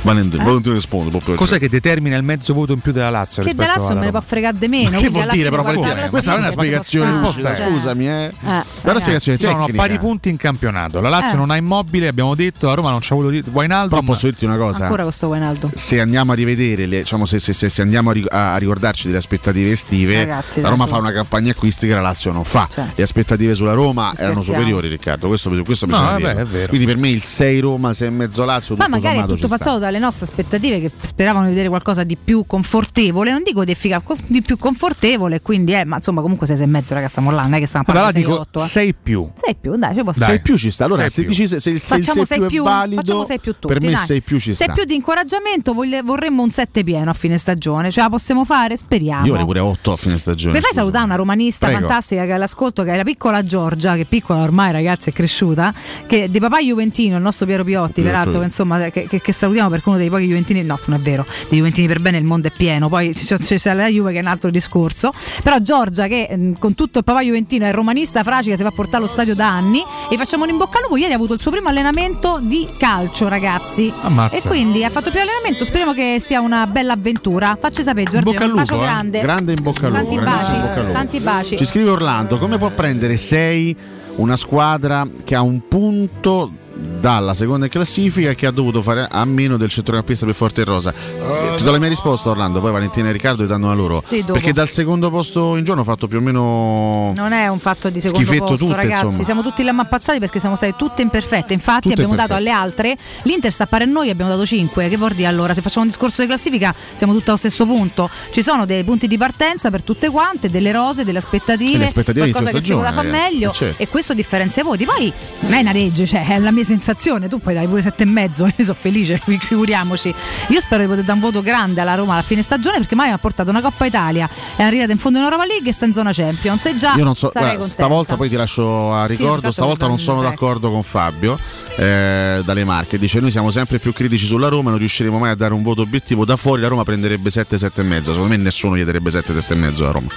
Valentino, 0.02 0.42
Eh? 0.42 0.46
Valentino 0.46 0.74
risponde. 0.76 1.10
proprio 1.10 1.36
Cos'è 1.36 1.60
che 1.60 1.70
determina 1.70 2.16
il 2.16 2.24
mezzo 2.24 2.54
voto 2.54 2.72
in 2.74 2.80
più 2.80 2.92
della 2.92 3.10
Lazio 3.10 3.44
Che 3.44 3.54
da 3.54 3.66
Lazio 3.66 3.96
me 3.96 4.06
ne 4.06 4.12
può 4.12 4.22
fregare 4.22 4.58
di 4.58 4.68
meno. 4.68 4.98
Che 5.00 5.10
vuol 5.10 5.28
dire 5.32 5.50
però 5.50 5.64
Questa 5.64 6.32
non 6.32 6.44
è 6.44 6.48
una 6.48 6.52
spiegazione 6.52 7.12
stare. 7.14 7.56
scusami, 7.70 8.08
eh. 8.08 8.12
Eh, 8.12 8.30
È 8.30 8.30
una 8.46 8.64
ragazzi. 8.84 9.00
spiegazione 9.02 9.38
Sono 9.38 9.66
tecnica. 9.66 9.84
pari 9.84 10.00
punti 10.00 10.30
in 10.30 10.38
campionato. 10.38 11.02
La 11.02 11.10
Lazio 11.10 11.34
Eh. 11.36 11.38
non 11.38 11.52
ha 11.52 11.56
immobile, 11.58 12.08
abbiamo 12.08 12.36
detto, 12.36 12.68
la 12.68 12.74
Roma 12.74 12.90
non 12.92 13.00
c'ha 13.02 13.14
avuto 13.16 13.30
Wijnaldum. 13.52 13.90
Però 13.90 14.02
posso 14.02 14.28
dirti 14.28 14.46
una 14.46 14.58
cosa. 14.58 14.84
Ancora 14.84 15.04
questo 15.04 15.28
Wijnaldum. 15.28 15.72
se 15.74 16.00
andiamo 16.00 16.32
a 16.32 16.36
rivedere, 16.36 16.88
diciamo, 16.88 17.26
se, 17.26 17.40
se- 17.40 17.54
se- 17.54 17.70
se 17.70 17.82
andiamo 17.82 18.10
a, 18.12 18.14
ri- 18.14 18.26
a 18.30 18.58
ricordarci 18.58 19.08
delle 19.08 19.18
aspettative 19.18 19.72
estive, 19.72 20.26
la 20.26 20.70
Roma 20.70 20.86
fa 20.88 20.98
una 20.98 21.12
campagna 21.12 21.52
acquisti 21.52 21.88
che 21.88 21.94
la 21.94 22.02
Lazio 22.02 22.32
non 22.32 22.44
fa. 22.44 22.68
Cioè. 22.72 22.86
Le 22.96 23.04
aspettative 23.04 23.54
sulla 23.54 23.74
Roma 23.74 24.14
erano 24.18 24.42
superiori, 24.42 24.88
Riccardo. 24.88 25.28
Questo, 25.28 25.50
bisogna 25.50 26.44
vero. 26.46 26.68
Quindi 26.68 26.86
per 26.86 26.98
me 26.98 27.10
il 27.10 27.22
6 27.22 27.60
Roma, 27.60 27.94
6 27.94 28.08
e 28.08 28.12
mezzo 28.12 28.46
Lazio, 28.46 28.76
Ma 28.76 28.86
tutto 28.86 28.96
magari 28.96 29.16
è 29.18 29.20
sommato 29.22 29.34
tutto 29.36 29.48
ci 29.48 29.54
sta. 29.56 29.64
Dalle 29.88 30.00
nostre 30.00 30.26
aspettative 30.26 30.80
che 30.80 30.92
speravano 31.02 31.46
di 31.46 31.52
vedere 31.52 31.70
qualcosa 31.70 32.04
di 32.04 32.16
più 32.18 32.46
confortevole, 32.46 33.32
non 33.32 33.42
dico 33.44 33.64
di 33.64 33.72
efficace, 33.72 34.16
di 34.28 34.42
più 34.42 34.58
confortevole, 34.58 35.42
quindi 35.42 35.74
eh, 35.74 35.86
ma 35.86 35.96
insomma 35.98 36.22
comunque 36.22 36.46
6 36.48 36.60
e 36.62 36.66
mezzo 36.66 36.94
ragazzi, 36.94 37.12
stiamo 37.12 37.32
là, 37.32 37.42
non 37.44 37.54
è 37.54 37.60
che 37.60 37.68
stiamo 37.68 37.86
a 37.88 37.92
Allora 37.92 38.12
di 38.12 38.20
dico 38.20 38.32
6 38.32 38.40
8. 38.40 38.60
6 38.60 38.96
più. 38.96 39.30
6 39.34 39.56
più, 39.60 39.76
dai, 39.76 39.96
ci 39.96 40.02
stare. 40.02 40.32
6 40.32 40.42
più 40.42 40.58
ci 40.58 40.72
sta. 40.72 40.86
Allora, 40.86 41.10
se, 41.10 41.22
più. 41.22 41.30
dici 41.30 41.48
se, 41.48 41.60
se 41.60 41.70
il 41.70 41.80
6 41.80 42.02
Facciamo 42.02 42.26
6 42.26 42.38
più, 42.40 42.48
più, 42.48 42.62
è 42.62 42.66
valido, 42.66 43.02
facciamo 43.02 43.26
6 43.26 43.40
più 43.40 43.52
tutti. 43.54 43.68
per 43.68 43.82
me 43.82 43.92
dai. 43.92 44.06
6 44.06 44.22
più 44.22 44.40
ci 44.40 44.54
sta. 44.54 44.66
6 44.66 44.74
più 44.74 44.84
di 44.86 44.96
incoraggiamento, 44.96 45.74
voglie- 45.74 46.02
vorremmo 46.02 46.44
un 46.44 46.50
7 46.50 46.84
pieno 46.84 47.10
a 47.10 47.14
fine 47.14 47.38
stagione, 47.38 47.92
ce 47.92 48.02
la 48.02 48.10
possiamo 48.10 48.44
fare? 48.46 48.78
Speriamo. 48.78 49.26
Io 49.26 49.32
vorrei 49.32 49.46
pure 49.46 49.60
8 49.60 49.92
a 49.92 49.98
fine 49.98 50.18
stagione. 50.18 50.54
Mi 50.54 50.62
fai 50.62 50.72
salutare 50.74 51.06
una 51.06 51.16
romanista 51.16 51.68
Prego. 51.68 51.82
fantastica 51.88 52.24
che 52.24 52.30
è 52.30 52.34
all'ascolto, 52.34 52.84
che 52.84 52.92
è 52.94 52.98
la 52.98 53.04
piccola 53.04 53.44
Giorgia, 53.44 53.96
che 53.96 54.06
piccola 54.06 54.42
ormai 54.42 54.72
ragazzi 54.72 55.10
è 55.10 55.14
cresciuta, 55.14 55.74
che 56.06 56.30
di 56.30 56.40
papà 56.40 56.60
Juventino, 56.60 57.16
il 57.16 57.22
nostro 57.22 57.46
Piero 57.46 57.64
Piotti, 57.64 58.02
Piero 58.02 58.10
peraltro, 58.10 58.40
Piotti. 58.40 58.40
che, 58.40 58.46
insomma, 58.62 58.90
che, 58.90 59.08
che- 59.08 59.22
che 59.22 59.32
salutiamo 59.32 59.70
perché 59.78 59.90
uno 59.90 59.98
dei 59.98 60.10
pochi 60.10 60.26
Juventini, 60.26 60.64
no, 60.64 60.80
non 60.86 61.00
è 61.00 61.02
vero, 61.02 61.26
dei 61.50 61.60
Juventini 61.60 61.88
per 61.88 62.00
bene 62.00 62.18
il 62.18 62.24
mondo 62.24 62.48
è 62.48 62.52
pieno, 62.52 62.90
poi 62.90 63.14
c'è, 63.14 63.74
la 63.74 63.88
Juve 63.88 64.12
che 64.12 64.18
è 64.18 64.22
un 64.22 64.28
altro 64.28 64.50
discorso, 64.50 65.14
però 65.44 65.60
Giorgia 65.60 66.08
che 66.08 66.56
con 66.58 66.74
tutto 66.74 67.00
il 67.00 67.04
papà 67.04 67.22
Juventino 67.22 67.66
è 67.66 67.72
romanista 67.72 68.24
fracica, 68.24 68.56
si 68.56 68.64
fa 68.64 68.72
portare 68.72 68.98
allo 68.98 69.08
stadio 69.08 69.36
da 69.36 69.50
anni 69.50 69.84
e 70.10 70.18
facciamo 70.18 70.44
un 70.44 70.50
in 70.50 70.58
bocca 70.58 70.78
al 70.78 70.84
lupo, 70.84 70.98
ieri 70.98 71.14
ha 71.14 71.16
avuto 71.16 71.34
il 71.34 71.40
suo 71.40 71.52
primo 71.52 71.70
allenamento 71.70 72.40
di 72.42 72.68
calcio 72.78 73.28
ragazzi 73.28 73.92
Ammazza. 74.02 74.36
e 74.36 74.42
quindi 74.42 74.84
ha 74.84 74.90
fatto 74.90 75.08
il 75.08 75.14
primo 75.14 75.28
allenamento, 75.30 75.64
speriamo 75.64 75.94
che 75.94 76.18
sia 76.20 76.42
una 76.42 76.66
bella 76.66 76.94
avventura, 76.94 77.58
facci 77.60 77.84
sapere 77.84 78.10
Giorgia, 78.10 78.32
bocca 78.32 78.46
un 78.46 78.54
bacio 78.54 78.76
eh. 78.76 78.80
grande. 78.80 79.22
Grande 79.22 79.54
in 79.54 79.62
bocca 79.62 79.88
al 79.88 79.92
lupo. 79.92 80.04
Tanti 80.04 80.20
baci, 80.24 80.56
in 80.56 80.62
bocca 80.62 80.74
al 80.74 80.82
lupo. 80.82 80.94
tanti 80.94 81.20
baci. 81.20 81.58
Ci 81.58 81.66
scrive 81.66 81.90
Orlando, 81.90 82.38
come 82.38 82.58
può 82.58 82.70
prendere 82.70 83.16
6 83.16 83.78
una 84.16 84.36
squadra 84.36 85.08
che 85.24 85.36
ha 85.36 85.42
un 85.42 85.68
punto 85.68 86.52
dalla 86.78 87.34
seconda 87.34 87.66
in 87.66 87.72
classifica 87.72 88.34
che 88.34 88.46
ha 88.46 88.52
dovuto 88.52 88.82
fare 88.82 89.08
a 89.10 89.24
meno 89.26 89.58
del 89.58 89.70
centrocampista 89.70 90.26
più 90.26 90.34
forte 90.34 90.62
in 90.62 90.68
rosa? 90.68 90.92
Eh, 90.94 91.56
Ti 91.58 91.64
do 91.64 91.72
la 91.72 91.80
mia 91.80 91.90
risposta 91.90 92.30
Orlando, 92.30 92.60
poi 92.60 92.72
Valentina 92.72 93.10
e 93.10 93.12
Riccardo 93.12 93.44
ti 93.44 93.48
danno 93.50 93.68
la 93.68 93.74
loro. 93.74 94.04
Sì. 94.08 94.24
Perché 94.26 94.52
dal 94.54 94.68
secondo 94.68 95.10
posto 95.10 95.56
in 95.56 95.64
giorno 95.64 95.82
ho 95.82 95.86
fatto 95.86 96.08
più 96.08 96.18
o 96.18 96.22
meno... 96.22 97.14
Non 97.16 97.32
è 97.34 97.48
un 97.48 97.60
fatto 97.60 97.90
di 97.90 98.00
secondo 98.00 98.30
posto, 98.38 98.56
tutte, 98.58 98.76
ragazzi. 98.76 99.06
insomma. 99.06 99.24
Siamo 99.24 99.42
tutti 99.42 99.64
là 99.64 99.70
ammazzati 99.72 100.20
perché 100.20 100.40
siamo 100.40 100.56
state 100.56 100.74
tutte 100.78 101.02
imperfette. 101.02 101.54
Infatti, 101.54 101.90
Tutte 101.90 101.94
abbiamo 102.02 102.16
dato 102.16 102.34
imperfette. 102.34 102.50
alle 102.58 102.96
altre. 102.96 102.98
L'Inter 103.24 103.52
sta 103.52 103.64
a 103.64 103.68
pari 103.68 103.84
a 103.84 103.88
noi, 103.88 104.10
abbiamo 104.10 104.32
dato 104.32 104.46
5. 104.46 104.88
Che 104.90 104.98
vuol 104.98 105.14
dire 105.14 105.28
allora? 105.28 105.54
Se 105.54 105.62
facciamo 105.62 105.84
un 105.86 105.90
discorso 105.92 106.22
di 106.22 106.28
classifica, 106.28 106.74
siamo 106.94 107.14
tutti 107.14 107.30
allo 107.30 107.38
stesso 107.38 107.66
punto. 107.66 108.10
Ci 108.32 108.42
sono 108.44 108.66
dei 108.66 108.84
punti 108.84 109.08
di 109.08 109.18
partenza 109.18 109.70
per 109.70 109.82
tutte 109.84 110.10
quante, 110.10 110.50
delle 110.50 110.72
rose, 110.72 111.04
delle 111.04 111.18
aspettative, 111.20 111.76
E 111.76 111.78
le 111.78 111.86
aspettative 111.86 112.30
qualcosa 112.32 112.52
che 112.58 112.62
si 112.64 112.72
poteva 112.72 112.92
fare 112.92 113.10
meglio. 113.10 113.52
eh, 113.52 113.54
certo. 113.54 113.82
E 113.82 113.88
questo 113.88 114.14
differenzia 114.14 114.62
i 114.62 114.66
voti. 114.66 114.86
Poi 114.86 115.12
non 115.42 115.54
è 115.54 115.60
una 115.62 115.72
legge, 115.72 116.06
cioè 116.06 116.26
è 116.28 116.40
la 116.40 116.52
mia 116.52 116.64
sensazione. 116.68 117.28
Tu 117.28 117.40
puoi 117.40 117.54
dare 117.54 117.68
pure 117.68 117.82
7 117.82 118.04
e 118.04 118.06
mezzo, 118.06 118.46
io 118.56 118.64
sono 118.64 118.78
felice, 118.80 119.20
figuriamoci. 119.24 120.14
Io 120.50 120.60
spero 120.60 120.82
di 120.82 120.88
poter 120.88 121.04
dare 121.04 121.18
un 121.18 121.24
voto 121.24 121.42
grande 121.42 121.82
alla 121.82 121.96
Roma 121.96 122.14
alla 122.14 122.22
fine 122.22 122.42
stagione 122.42 122.78
perché 122.78 122.96
mai 122.96 123.12
ha 123.12 123.18
portato 123.18 123.50
una 123.50 123.62
Coppa 123.62 123.86
Italia, 123.86 124.30
è 124.56 124.64
arrivata 124.64 124.92
in 124.92 124.98
fondo 124.98 125.18
in 125.18 125.24
Europa 125.24 125.46
League 125.46 125.70
e 125.70 125.74
sta 125.74 125.86
in 125.86 125.94
zona 125.94 126.12
Champions. 126.12 126.66
E 126.66 126.76
già 126.76 126.94
Io 126.96 127.04
non 127.04 127.16
so, 127.16 127.30
guarda, 127.34 127.64
stavolta 127.66 128.16
poi 128.16 128.30
ti 128.30 128.36
lascio 128.36 128.94
a 128.94 129.04
Sì, 129.06 129.12
ricordo, 129.12 129.36
Riccardo, 129.36 129.52
stavolta 129.52 129.88
non 129.88 130.00
sono 130.00 130.22
d'accordo 130.22 130.70
con 130.70 130.84
Fabio 130.84 131.40
eh, 131.78 132.42
dalle 132.44 132.64
Marche, 132.64 132.98
dice 132.98 133.20
noi 133.20 133.32
siamo 133.32 133.50
sempre 133.52 133.80
più 133.80 133.94
critici 133.94 134.26
sulla 134.26 134.50
Roma, 134.50 134.70
non 134.70 134.80
riusciremo 134.80 135.18
mai 135.18 135.32
a 135.32 135.36
dare 135.36 135.54
un 135.54 135.64
voto 135.64 135.82
obiettivo, 135.82 136.26
da 136.26 136.36
fuori 136.36 136.62
la 136.62 136.68
Roma 136.68 136.84
prenderebbe 136.84 137.30
7, 137.30 137.58
7 137.58 137.82
e 137.82 137.84
mezzo, 137.84 138.12
secondo 138.12 138.36
me 138.36 138.38
nessuno 138.38 138.78
gli 138.78 138.84
darebbe 138.84 139.12
7, 139.12 139.34
7 139.34 139.54
e 139.54 139.58
mezzo 139.58 139.88
a 139.88 139.92
Roma, 139.92 140.08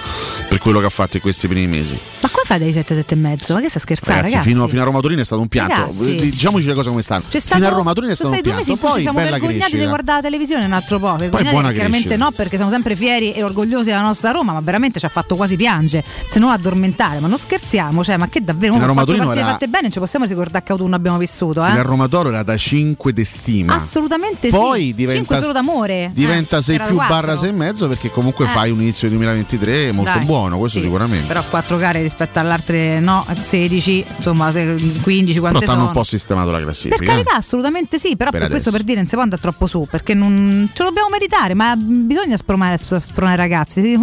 per 0.49 0.59
quello 0.59 0.81
che 0.81 0.87
ha 0.87 0.91
fatto 0.91 1.17
in 1.17 1.23
questi 1.23 1.49
primi 1.49 1.67
mesi. 1.67 1.99
Ma 2.23 2.29
come 2.31 2.45
fai 2.45 2.59
dai 2.59 2.73
7, 2.73 2.95
7 2.95 3.15
e 3.15 3.17
mezzo? 3.17 3.55
Ma 3.55 3.61
che 3.61 3.69
stai 3.69 3.81
scherzando, 3.81 4.15
Ragazzi, 4.23 4.35
ragazzi? 4.35 4.55
Fino, 4.55 4.69
fino 4.69 4.83
a 4.83 4.85
Roma 4.85 5.01
Torino 5.01 5.21
è 5.21 5.25
stato 5.25 5.41
un 5.41 5.49
pianto. 5.49 5.75
Ragazzi. 5.75 6.31
Di- 6.41 6.47
diciamoci 6.47 6.67
le 6.67 6.75
cose 6.75 6.89
come 6.89 7.03
stanno. 7.03 7.23
C'è 7.29 7.39
stato, 7.39 7.57
Fino 7.61 7.67
a 7.67 7.77
Roma 7.77 7.93
Torino 7.93 8.13
è 8.13 8.15
stato 8.17 8.31
un 8.31 8.41
due 8.43 8.55
mesi 8.55 8.71
in 8.71 8.79
cui 8.79 8.91
ci 8.93 9.01
siamo 9.03 9.19
vergognati 9.19 9.47
crescita. 9.57 9.77
di 9.79 9.87
guardare 9.87 10.17
la 10.19 10.25
televisione 10.25 10.65
un 10.65 10.73
altro 10.73 10.99
po'. 10.99 11.17
Vergognati 11.17 11.51
buona 11.51 11.71
chiaramente 11.73 12.17
no, 12.17 12.31
perché 12.35 12.57
siamo 12.57 12.71
sempre 12.71 12.97
fieri 12.97 13.33
e 13.33 13.43
orgogliosi 13.43 13.91
della 13.91 14.01
nostra 14.01 14.31
Roma, 14.31 14.53
ma 14.55 14.61
veramente 14.61 14.99
ci 14.99 15.07
ha 15.07 15.11
fatto 15.11 15.37
quasi 15.37 15.57
piangere, 15.57 16.05
se 16.27 16.39
non 16.39 16.51
addormentare. 16.51 17.21
Ma 17.21 17.29
non 17.29 17.37
scherziamo, 17.39 18.03
cioè, 18.03 18.17
ma 18.17 18.29
che 18.29 18.43
davvero 18.43 18.73
Fino 18.73 18.85
a 18.85 18.87
con 18.87 18.97
Roma 18.97 19.05
Torino 19.05 19.33
era- 19.33 19.51
fatte 19.53 19.69
bene, 19.69 19.91
ci 19.91 19.99
possiamo 19.99 20.25
ricordare 20.25 20.65
che 20.65 20.73
autunno 20.73 20.95
abbiamo 20.97 21.19
vissuto, 21.19 21.63
eh? 21.65 21.83
Roma 21.83 22.09
Toro 22.09 22.29
era 22.31 22.43
da 22.43 22.57
5 22.57 23.13
d'estima. 23.13 23.75
Assolutamente 23.75 24.49
Poi 24.49 24.87
sì. 24.87 24.95
diventa, 24.95 25.19
5 25.19 25.41
solo 25.41 25.53
d'amore. 25.53 26.11
diventa 26.15 26.57
Eh, 26.59 26.63
6 26.63 26.75
era 26.77 26.85
più 26.87 26.95
quattro. 26.95 27.15
barra 27.15 27.37
6 27.37 27.49
e 27.49 27.53
mezzo 27.53 27.87
perché 27.89 28.11
comunque 28.11 28.47
Eh. 28.47 28.49
fai 28.49 28.71
un 28.71 28.81
inizio 28.81 29.09
di 29.09 29.15
2023 29.17 29.93
molto 29.93 30.13
Dai, 30.19 30.25
buono, 30.25 30.59
questo 30.59 30.79
sì. 30.79 30.85
sicuramente. 30.85 31.27
Però 31.27 31.43
4 31.49 31.77
gare 31.77 32.01
rispetto 32.03 32.39
alle 32.39 32.53
altre 32.53 33.01
no, 33.01 33.27
16, 33.39 34.05
insomma, 34.17 34.51
se- 34.51 34.77
15 35.03 35.39
Però 35.39 35.41
quante 35.49 35.65
hanno 35.65 35.73
sono? 35.75 35.87
un 35.87 35.93
po' 35.93 36.03
sistemato 36.05 36.29
la 36.35 36.61
classifica. 36.61 36.97
Per 36.97 37.07
carità, 37.07 37.35
assolutamente 37.35 37.99
sì, 37.99 38.17
però 38.17 38.31
Per 38.31 38.41
per, 38.41 38.51
questo 38.51 38.71
per 38.71 38.83
dire 38.83 38.99
non 38.99 39.07
si 39.07 39.15
può 39.15 39.23
andare 39.23 39.41
troppo 39.41 39.67
su, 39.67 39.87
perché 39.91 40.15
non 40.15 40.71
ce 40.73 40.83
lo 40.83 40.89
dobbiamo 40.89 41.09
meritare, 41.11 41.55
ma 41.55 41.75
bisogna 41.77 42.37
spronare, 42.37 42.77
sp- 42.77 43.01
spronare 43.01 43.37
ragazzi. 43.37 43.99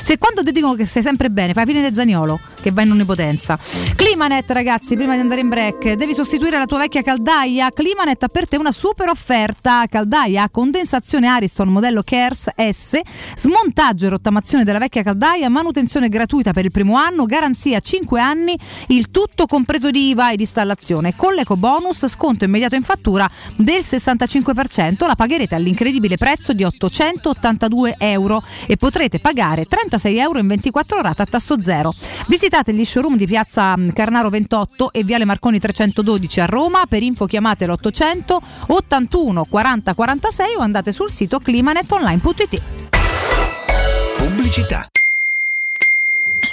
Se, 0.00 0.18
quando 0.18 0.42
ti 0.42 0.52
dicono 0.52 0.74
che 0.74 0.86
sei 0.86 1.02
sempre 1.02 1.30
bene, 1.30 1.52
fai 1.52 1.64
fine 1.64 1.80
del 1.80 1.94
Zaniolo, 1.94 2.38
che 2.60 2.70
va 2.70 2.82
in 2.82 2.90
onnipotenza. 2.90 3.58
Climanet, 3.94 4.50
ragazzi, 4.50 4.96
prima 4.96 5.14
di 5.14 5.20
andare 5.20 5.40
in 5.40 5.48
break, 5.48 5.92
devi 5.94 6.14
sostituire 6.14 6.58
la 6.58 6.66
tua 6.66 6.78
vecchia 6.78 7.02
caldaia. 7.02 7.70
Climanet 7.72 8.22
ha 8.22 8.28
per 8.28 8.48
te 8.48 8.56
una 8.56 8.72
super 8.72 9.08
offerta. 9.08 9.84
Caldaia 9.88 10.44
a 10.44 10.50
condensazione 10.50 11.26
Ariston 11.26 11.68
modello 11.68 12.02
Kers 12.02 12.48
S, 12.56 12.98
smontaggio 13.36 14.06
e 14.06 14.08
rottamazione 14.08 14.64
della 14.64 14.78
vecchia 14.78 15.02
caldaia, 15.02 15.48
manutenzione 15.48 16.08
gratuita 16.08 16.52
per 16.52 16.64
il 16.64 16.70
primo 16.70 16.96
anno, 16.96 17.24
garanzia 17.24 17.80
5 17.80 18.20
anni, 18.20 18.58
il 18.88 19.10
tutto 19.10 19.46
compreso 19.46 19.90
di 19.90 20.08
IVA 20.08 20.32
e 20.32 20.36
di 20.36 20.42
installazione. 20.42 21.14
Con 21.16 21.34
l'eco 21.34 21.56
bonus, 21.68 22.06
sconto 22.08 22.44
immediato 22.44 22.76
in 22.76 22.82
fattura 22.82 23.30
del 23.56 23.82
65%, 23.82 25.06
la 25.06 25.14
pagherete 25.14 25.54
all'incredibile 25.54 26.16
prezzo 26.16 26.54
di 26.54 26.64
882 26.64 27.96
euro 27.98 28.42
e 28.66 28.78
potrete 28.78 29.18
pagare 29.18 29.66
36 29.66 30.16
euro 30.16 30.38
in 30.38 30.46
24 30.46 31.02
rate 31.02 31.22
a 31.22 31.26
tasso 31.26 31.60
zero. 31.60 31.92
Visitate 32.26 32.72
gli 32.72 32.84
showroom 32.86 33.16
di 33.16 33.26
piazza 33.26 33.76
mm, 33.76 33.90
Carnaro 33.90 34.30
28 34.30 34.92
e 34.92 35.04
Viale 35.04 35.26
Marconi 35.26 35.58
312 35.58 36.40
a 36.40 36.46
Roma. 36.46 36.86
Per 36.88 37.02
info 37.02 37.26
chiamate 37.26 37.66
l'800 37.66 38.36
81 38.68 39.44
40 39.44 39.94
46 39.94 40.54
o 40.56 40.60
andate 40.60 40.92
sul 40.92 41.10
sito 41.10 41.38
climanetonline.it. 41.38 42.62
Pubblicità. 44.16 44.88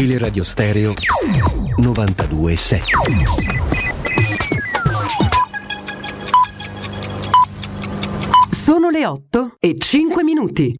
Teleradio 0.00 0.42
Stereo 0.44 0.94
92.7 1.76 2.80
Sono 8.50 8.88
le 8.88 9.06
8 9.06 9.56
e 9.58 9.76
5 9.76 10.24
minuti. 10.24 10.74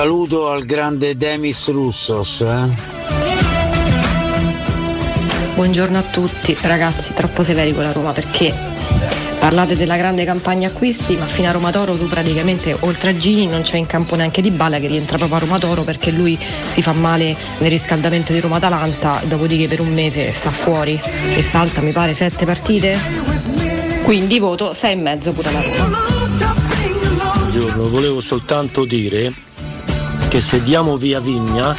Saluto 0.00 0.48
al 0.48 0.64
grande 0.64 1.14
Demis 1.14 1.68
Russos. 1.68 2.40
eh. 2.40 2.68
Buongiorno 5.54 5.98
a 5.98 6.00
tutti, 6.00 6.56
ragazzi, 6.62 7.12
troppo 7.12 7.42
severi 7.42 7.74
con 7.74 7.82
la 7.82 7.92
Roma 7.92 8.12
perché 8.12 8.50
parlate 9.38 9.76
della 9.76 9.98
grande 9.98 10.24
campagna 10.24 10.68
acquisti, 10.68 11.16
ma 11.16 11.26
fino 11.26 11.50
a 11.50 11.52
Roma 11.52 11.70
Toro 11.70 11.98
tu 11.98 12.08
praticamente 12.08 12.74
oltre 12.80 13.10
a 13.10 13.16
Gini 13.18 13.46
non 13.46 13.60
c'è 13.60 13.76
in 13.76 13.84
campo 13.84 14.14
neanche 14.14 14.40
Di 14.40 14.50
Bala 14.50 14.78
che 14.78 14.86
rientra 14.86 15.18
proprio 15.18 15.36
a 15.36 15.40
Roma 15.40 15.58
Toro 15.58 15.82
perché 15.82 16.10
lui 16.12 16.38
si 16.66 16.80
fa 16.80 16.92
male 16.92 17.36
nel 17.58 17.70
riscaldamento 17.70 18.32
di 18.32 18.40
Roma 18.40 18.56
Atalanta, 18.56 19.20
dopodiché 19.24 19.68
per 19.68 19.80
un 19.80 19.92
mese 19.92 20.32
sta 20.32 20.50
fuori 20.50 20.98
e 21.34 21.42
salta 21.42 21.82
mi 21.82 21.92
pare 21.92 22.14
sette 22.14 22.46
partite. 22.46 22.98
Quindi 24.04 24.38
voto 24.38 24.70
6,5 24.70 25.34
pure 25.34 25.48
alla 25.50 25.60
Roma. 25.60 25.98
Buongiorno, 27.34 27.88
volevo 27.90 28.22
soltanto 28.22 28.86
dire 28.86 29.48
che 30.30 30.40
se 30.40 30.62
diamo 30.62 30.96
via 30.96 31.18
Vigna 31.18 31.74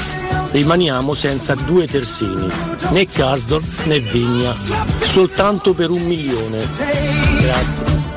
rimaniamo 0.52 1.14
senza 1.14 1.56
due 1.56 1.88
terzini, 1.88 2.50
né 2.90 3.06
Karsdorp 3.06 3.86
né 3.86 4.00
Vigna, 4.00 4.54
soltanto 5.04 5.74
per 5.74 5.90
un 5.90 6.02
milione. 6.04 6.58
Grazie. 7.40 8.10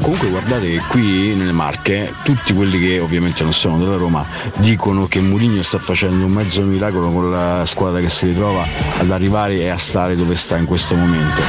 Comunque 0.00 0.28
guardate 0.28 0.72
che 0.72 0.82
qui 0.88 1.36
nelle 1.36 1.52
Marche 1.52 2.12
tutti 2.24 2.52
quelli 2.52 2.80
che 2.80 2.98
ovviamente 2.98 3.44
non 3.44 3.52
sono 3.52 3.78
della 3.78 3.96
Roma 3.96 4.26
dicono 4.56 5.06
che 5.06 5.20
Mourinho 5.20 5.62
sta 5.62 5.78
facendo 5.78 6.24
un 6.24 6.32
mezzo 6.32 6.62
miracolo 6.62 7.08
con 7.12 7.30
la 7.30 7.64
squadra 7.64 8.00
che 8.00 8.08
si 8.08 8.26
ritrova 8.26 8.66
ad 8.98 9.10
arrivare 9.12 9.54
e 9.54 9.68
a 9.68 9.76
stare 9.76 10.16
dove 10.16 10.34
sta 10.34 10.56
in 10.56 10.64
questo 10.64 10.96
momento. 10.96 11.42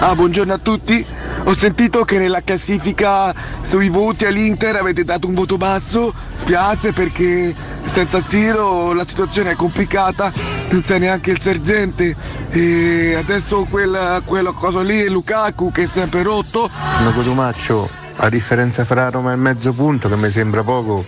Ah, 0.00 0.14
buongiorno 0.14 0.54
a 0.54 0.58
tutti. 0.58 1.16
Ho 1.48 1.54
sentito 1.54 2.04
che 2.04 2.18
nella 2.18 2.42
classifica 2.42 3.34
sui 3.62 3.88
voti 3.88 4.26
all'Inter 4.26 4.76
avete 4.76 5.02
dato 5.02 5.26
un 5.28 5.32
voto 5.32 5.56
basso. 5.56 6.12
Spiace 6.34 6.92
perché 6.92 7.54
senza 7.86 8.20
Ziro 8.22 8.92
la 8.92 9.06
situazione 9.06 9.52
è 9.52 9.54
complicata, 9.54 10.30
non 10.68 10.82
c'è 10.82 10.98
neanche 10.98 11.30
il 11.30 11.40
sergente. 11.40 12.14
E 12.50 13.14
adesso 13.14 13.66
quella, 13.70 14.20
quella 14.22 14.52
cosa 14.52 14.82
lì 14.82 15.00
è 15.00 15.08
Lukaku 15.08 15.72
che 15.72 15.84
è 15.84 15.86
sempre 15.86 16.22
rotto. 16.22 16.68
Una 17.00 17.12
Cotumaccio, 17.12 17.88
a 18.16 18.28
differenza 18.28 18.84
fra 18.84 19.08
Roma 19.08 19.32
e 19.32 19.36
mezzo 19.36 19.72
punto 19.72 20.10
che 20.10 20.16
mi 20.18 20.28
sembra 20.28 20.62
poco, 20.62 21.02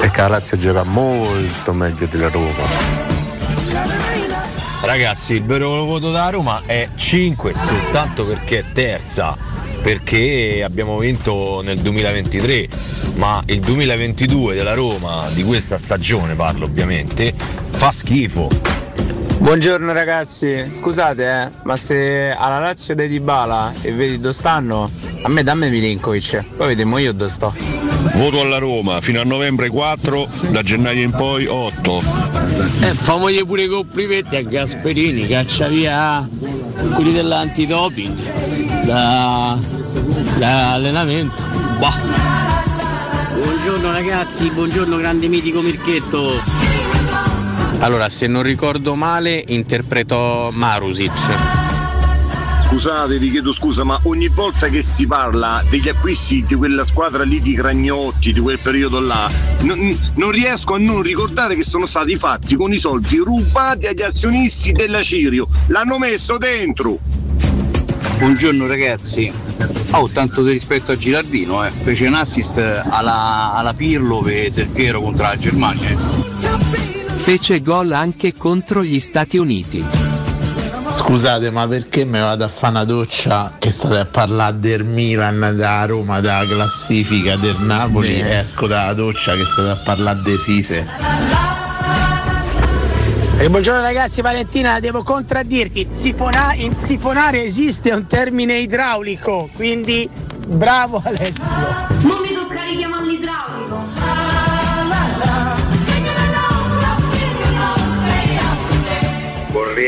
è 0.00 0.10
che 0.10 0.20
la 0.20 0.28
Lazio 0.28 0.58
gioca 0.58 0.82
molto 0.82 1.72
meglio 1.72 2.06
della 2.10 2.28
Roma. 2.28 3.15
Ragazzi, 4.86 5.32
il 5.32 5.42
vero 5.42 5.84
voto 5.84 6.12
da 6.12 6.30
Roma 6.30 6.62
è 6.64 6.88
5 6.94 7.54
soltanto 7.56 8.24
perché 8.24 8.60
è 8.60 8.64
terza, 8.72 9.36
perché 9.82 10.62
abbiamo 10.64 10.96
vinto 10.98 11.60
nel 11.60 11.78
2023, 11.80 12.68
ma 13.16 13.42
il 13.46 13.58
2022 13.60 14.54
della 14.54 14.74
Roma, 14.74 15.26
di 15.34 15.42
questa 15.42 15.76
stagione 15.76 16.36
parlo 16.36 16.66
ovviamente, 16.66 17.34
fa 17.34 17.90
schifo. 17.90 18.85
Buongiorno 19.38 19.92
ragazzi, 19.92 20.68
scusate 20.72 21.42
eh, 21.42 21.50
ma 21.62 21.76
se 21.76 22.34
alla 22.36 22.58
Lazio 22.58 22.94
dei 22.94 23.08
Dybala 23.08 23.72
e 23.82 23.92
vedi 23.92 24.18
dove 24.18 24.32
stanno, 24.32 24.90
a 25.22 25.28
me 25.28 25.42
dammi 25.42 25.70
Milinkovic, 25.70 26.42
poi 26.56 26.68
vediamo 26.68 26.98
io 26.98 27.12
dove 27.12 27.30
sto. 27.30 27.54
Voto 28.14 28.40
alla 28.40 28.58
Roma, 28.58 29.00
fino 29.00 29.20
a 29.20 29.24
novembre 29.24 29.68
4, 29.68 30.26
da 30.50 30.62
gennaio 30.62 31.02
in 31.02 31.10
poi 31.10 31.46
8. 31.46 32.02
E 32.80 32.94
famogli 32.94 33.44
pure 33.44 33.64
i 33.64 33.68
complimenti 33.68 34.36
a 34.36 34.42
Gasperini, 34.42 35.26
caccia 35.26 35.68
via 35.68 36.26
quelli 36.94 37.12
dell'antidoping 37.12 38.84
da, 38.84 39.58
da 40.38 40.72
allenamento. 40.72 41.42
Bah. 41.78 41.94
Buongiorno 43.34 43.92
ragazzi, 43.92 44.50
buongiorno 44.50 44.96
grande 44.96 45.28
mitico 45.28 45.60
Mirchetto. 45.60 46.65
Allora, 47.78 48.08
se 48.08 48.26
non 48.26 48.42
ricordo 48.42 48.94
male, 48.94 49.42
interpretò 49.46 50.50
Marusic. 50.50 51.64
Scusate, 52.66 53.18
vi 53.18 53.30
chiedo 53.30 53.52
scusa, 53.52 53.84
ma 53.84 53.98
ogni 54.02 54.26
volta 54.26 54.68
che 54.68 54.82
si 54.82 55.06
parla 55.06 55.62
degli 55.70 55.88
acquisti 55.88 56.44
di 56.44 56.56
quella 56.56 56.84
squadra 56.84 57.22
lì 57.22 57.40
di 57.40 57.54
Cragnotti, 57.54 58.32
di 58.32 58.40
quel 58.40 58.58
periodo 58.58 58.98
là, 58.98 59.30
non, 59.60 59.96
non 60.14 60.30
riesco 60.32 60.74
a 60.74 60.78
non 60.78 61.00
ricordare 61.00 61.54
che 61.54 61.62
sono 61.62 61.86
stati 61.86 62.16
fatti 62.16 62.56
con 62.56 62.72
i 62.72 62.78
soldi 62.78 63.18
rubati 63.18 63.86
agli 63.86 64.02
azionisti 64.02 64.72
della 64.72 65.00
Cirio. 65.02 65.46
L'hanno 65.68 65.96
messo 65.98 66.38
dentro. 66.38 66.98
Buongiorno 68.18 68.66
ragazzi, 68.66 69.32
ho 69.92 70.08
tanto 70.08 70.42
di 70.42 70.50
rispetto 70.50 70.90
a 70.90 70.96
Girardino, 70.96 71.64
eh. 71.64 71.70
fece 71.70 72.06
un 72.06 72.14
assist 72.14 72.58
alla, 72.58 73.52
alla 73.54 73.74
Pirlo 73.74 74.20
per 74.20 74.50
Del 74.50 74.68
Piero 74.68 75.00
contro 75.00 75.24
la 75.24 75.36
Germania. 75.36 76.95
Fece 77.26 77.60
gol 77.60 77.90
anche 77.90 78.34
contro 78.34 78.84
gli 78.84 79.00
Stati 79.00 79.36
Uniti. 79.36 79.84
Scusate, 80.88 81.50
ma 81.50 81.66
perché 81.66 82.04
mi 82.04 82.20
vado 82.20 82.44
a 82.44 82.48
fare 82.48 82.74
una 82.74 82.84
doccia 82.84 83.56
che 83.58 83.72
state 83.72 83.98
a 83.98 84.04
parlare 84.04 84.60
del 84.60 84.84
Milan, 84.84 85.54
da 85.56 85.84
Roma, 85.86 86.20
della 86.20 86.44
classifica 86.46 87.34
del 87.34 87.56
Napoli 87.62 88.20
e 88.20 88.36
esco 88.36 88.68
dalla 88.68 88.92
doccia 88.92 89.34
che 89.34 89.44
state 89.44 89.70
a 89.70 89.82
parlare 89.82 90.20
di 90.22 90.38
Sise? 90.38 90.86
Eh, 93.38 93.50
buongiorno 93.50 93.80
ragazzi, 93.80 94.20
Valentina, 94.20 94.78
devo 94.78 95.02
contraddirti. 95.02 95.88
Sifona- 95.90 96.54
in 96.54 96.76
sifonare 96.76 97.42
esiste 97.42 97.90
un 97.90 98.06
termine 98.06 98.56
idraulico, 98.58 99.50
quindi 99.56 100.08
bravo 100.46 101.02
Alessio. 101.04 101.58
Non 102.02 102.20
mi 102.20 102.32
toccare 102.32 102.76
chiamare 102.76 102.85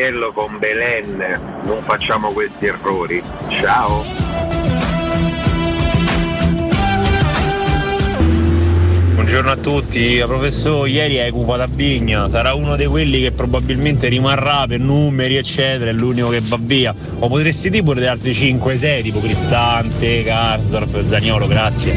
Borriello 0.08 0.32
con 0.32 0.58
Belen, 0.58 1.62
non 1.64 1.82
facciamo 1.82 2.32
questi 2.32 2.66
errori. 2.66 3.22
Ciao. 3.48 4.17
Buongiorno 9.28 9.52
a 9.52 9.62
tutti, 9.62 10.22
professore, 10.24 10.88
ieri 10.88 11.18
hai 11.18 11.30
cupato 11.30 11.60
a 11.60 11.68
Vigna, 11.70 12.30
sarà 12.30 12.54
uno 12.54 12.76
di 12.76 12.86
quelli 12.86 13.20
che 13.20 13.30
probabilmente 13.30 14.08
rimarrà 14.08 14.64
per 14.66 14.80
numeri 14.80 15.36
eccetera, 15.36 15.90
è 15.90 15.92
l'unico 15.92 16.30
che 16.30 16.40
va 16.40 16.56
via. 16.58 16.94
O 17.18 17.28
potresti 17.28 17.68
dire 17.68 17.82
pure 17.82 18.00
di 18.00 18.06
altri 18.06 18.30
5-6, 18.30 19.02
tipo 19.02 19.20
Cristante, 19.20 20.22
Karsdorp, 20.24 21.02
Zagnolo, 21.02 21.46
grazie. 21.46 21.94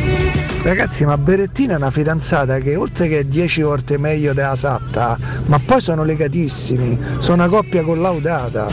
Ragazzi, 0.62 1.06
ma 1.06 1.18
Berettina 1.18 1.76
è 1.76 1.78
una 1.78 1.90
fidanzata 1.90 2.60
che 2.60 2.76
oltre 2.76 3.08
che 3.08 3.20
è 3.20 3.24
10 3.24 3.62
volte 3.62 3.98
meglio 3.98 4.34
della 4.34 4.56
Satta, 4.56 5.18
ma 5.46 5.58
poi 5.58 5.80
sono 5.80 6.04
legatissimi, 6.04 7.00
sono 7.20 7.36
una 7.36 7.48
coppia 7.48 7.82
collaudata. 7.82 8.68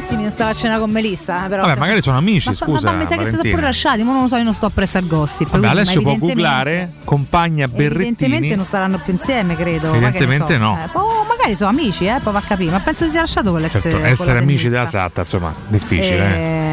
Legatissimi 0.00 0.22
non 0.22 0.30
stava 0.30 0.50
a 0.50 0.54
cena 0.54 0.78
con 0.78 0.90
Melissa. 0.90 1.44
eh, 1.44 1.48
Però 1.48 1.62
Vabbè, 1.64 1.78
magari 1.78 2.00
sono 2.00 2.16
amici, 2.16 2.48
ma, 2.48 2.54
scusa. 2.54 2.90
Ma, 2.90 2.96
mi 2.96 3.06
sa 3.06 3.16
che 3.16 3.24
si 3.26 3.30
sono 3.36 3.42
pure 3.42 3.60
lasciati, 3.62 4.02
ma 4.02 4.12
non 4.12 4.22
lo 4.22 4.28
so, 4.28 4.36
io 4.36 4.42
non 4.44 4.54
sto 4.54 4.66
appresso 4.66 4.98
al 4.98 5.06
gossip. 5.06 5.50
Vabbè, 5.50 5.66
adesso 5.68 6.00
può 6.00 6.12
evidentemente- 6.12 6.34
googlare 6.34 6.92
compagna 7.04 7.64
Evidentemente 7.64 8.26
Berrettini. 8.28 8.54
non 8.56 8.64
staranno 8.64 8.98
più 8.98 9.12
insieme, 9.12 9.54
credo. 9.56 9.90
Evidentemente 9.92 10.54
so. 10.54 10.58
no. 10.58 10.78
Eh, 10.82 10.88
oh, 10.92 11.24
magari 11.28 11.54
sono 11.54 11.70
amici, 11.70 12.06
eh, 12.06 12.18
poi 12.22 12.32
va 12.32 12.38
a 12.38 12.42
capire. 12.42 12.70
Ma 12.70 12.80
penso 12.80 13.04
si 13.04 13.10
sia 13.10 13.20
lasciato 13.20 13.50
con 13.50 13.60
l'ex 13.60 13.72
Certo, 13.72 13.90
con 13.90 14.00
la 14.00 14.08
essere 14.08 14.38
amici 14.38 14.68
della 14.68 14.86
Satta, 14.86 15.20
insomma, 15.20 15.54
difficile. 15.68 16.36
eh. 16.36 16.68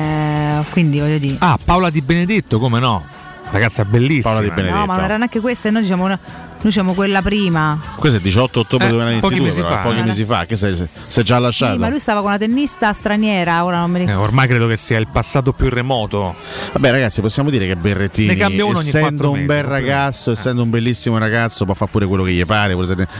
Eh, 0.60 0.64
Quindi 0.70 1.00
voglio 1.00 1.18
dire. 1.18 1.36
Ah, 1.40 1.58
Paola 1.64 1.90
Di 1.90 2.02
Benedetto, 2.02 2.60
come 2.60 2.80
no? 2.80 3.04
Ragazza 3.52 3.86
bellissima. 3.86 4.34
Paola 4.34 4.42
Di 4.48 4.50
Benedetto. 4.54 4.80
No, 4.80 4.86
ma 4.86 4.96
non 4.96 5.04
era 5.04 5.18
neanche 5.18 5.40
questa, 5.40 5.68
e 5.68 5.72
noi 5.72 5.82
diciamo, 5.82 6.18
noi 6.68 6.76
diciamo 6.76 6.94
quella 6.94 7.22
prima. 7.22 7.80
Questo 7.96 8.18
è 8.18 8.22
18 8.22 8.60
ottobre 8.60 8.88
Eh, 8.88 8.92
2022, 8.92 9.30
pochi 9.30 9.42
mesi 9.42 9.62
però, 9.62 9.76
fa. 9.76 9.90
pochi 9.90 10.02
mesi 10.02 10.26
fa, 10.26 10.46
che 10.46 10.56
sei, 10.58 10.84
sei 10.88 11.24
già 11.24 11.40
lasciato. 11.40 11.74
Sì, 11.74 11.80
ma 11.80 11.90
lui 11.90 12.00
stava 12.00 12.20
con 12.20 12.30
una 12.30 12.38
tennista 12.38 12.92
straniera, 12.94 13.64
ora 13.64 13.80
non 13.80 13.92
me 13.92 14.02
Eh, 14.02 14.06
ne 14.06 14.14
ormai 14.14 14.48
credo 14.48 14.68
che 14.68 14.76
sia 14.78 14.98
il 14.98 15.08
passato 15.08 15.54
più 15.54 15.70
remoto. 15.70 16.36
Vabbè, 16.74 16.92
ragazzi, 16.92 17.22
possiamo 17.22 17.50
dire 17.50 17.66
che 17.68 17.76
Berrettini, 17.76 18.28
Ne 18.28 18.36
cambia 18.36 18.66
uno 18.66 18.78
ogni 18.80 18.88
essendo 18.88 19.08
quattro 19.08 19.28
un 19.30 19.34
mesi, 19.36 19.46
bel 19.48 19.64
ragazzo, 19.64 20.32
essendo 20.32 20.62
un 20.64 20.70
bellissimo 20.70 21.18
ragazzo, 21.18 21.64
può 21.66 21.74
fare 21.74 21.90
pure 21.92 22.06
quello 22.06 22.24
che 22.24 22.32
gli 22.34 22.46
pare, 22.46 22.74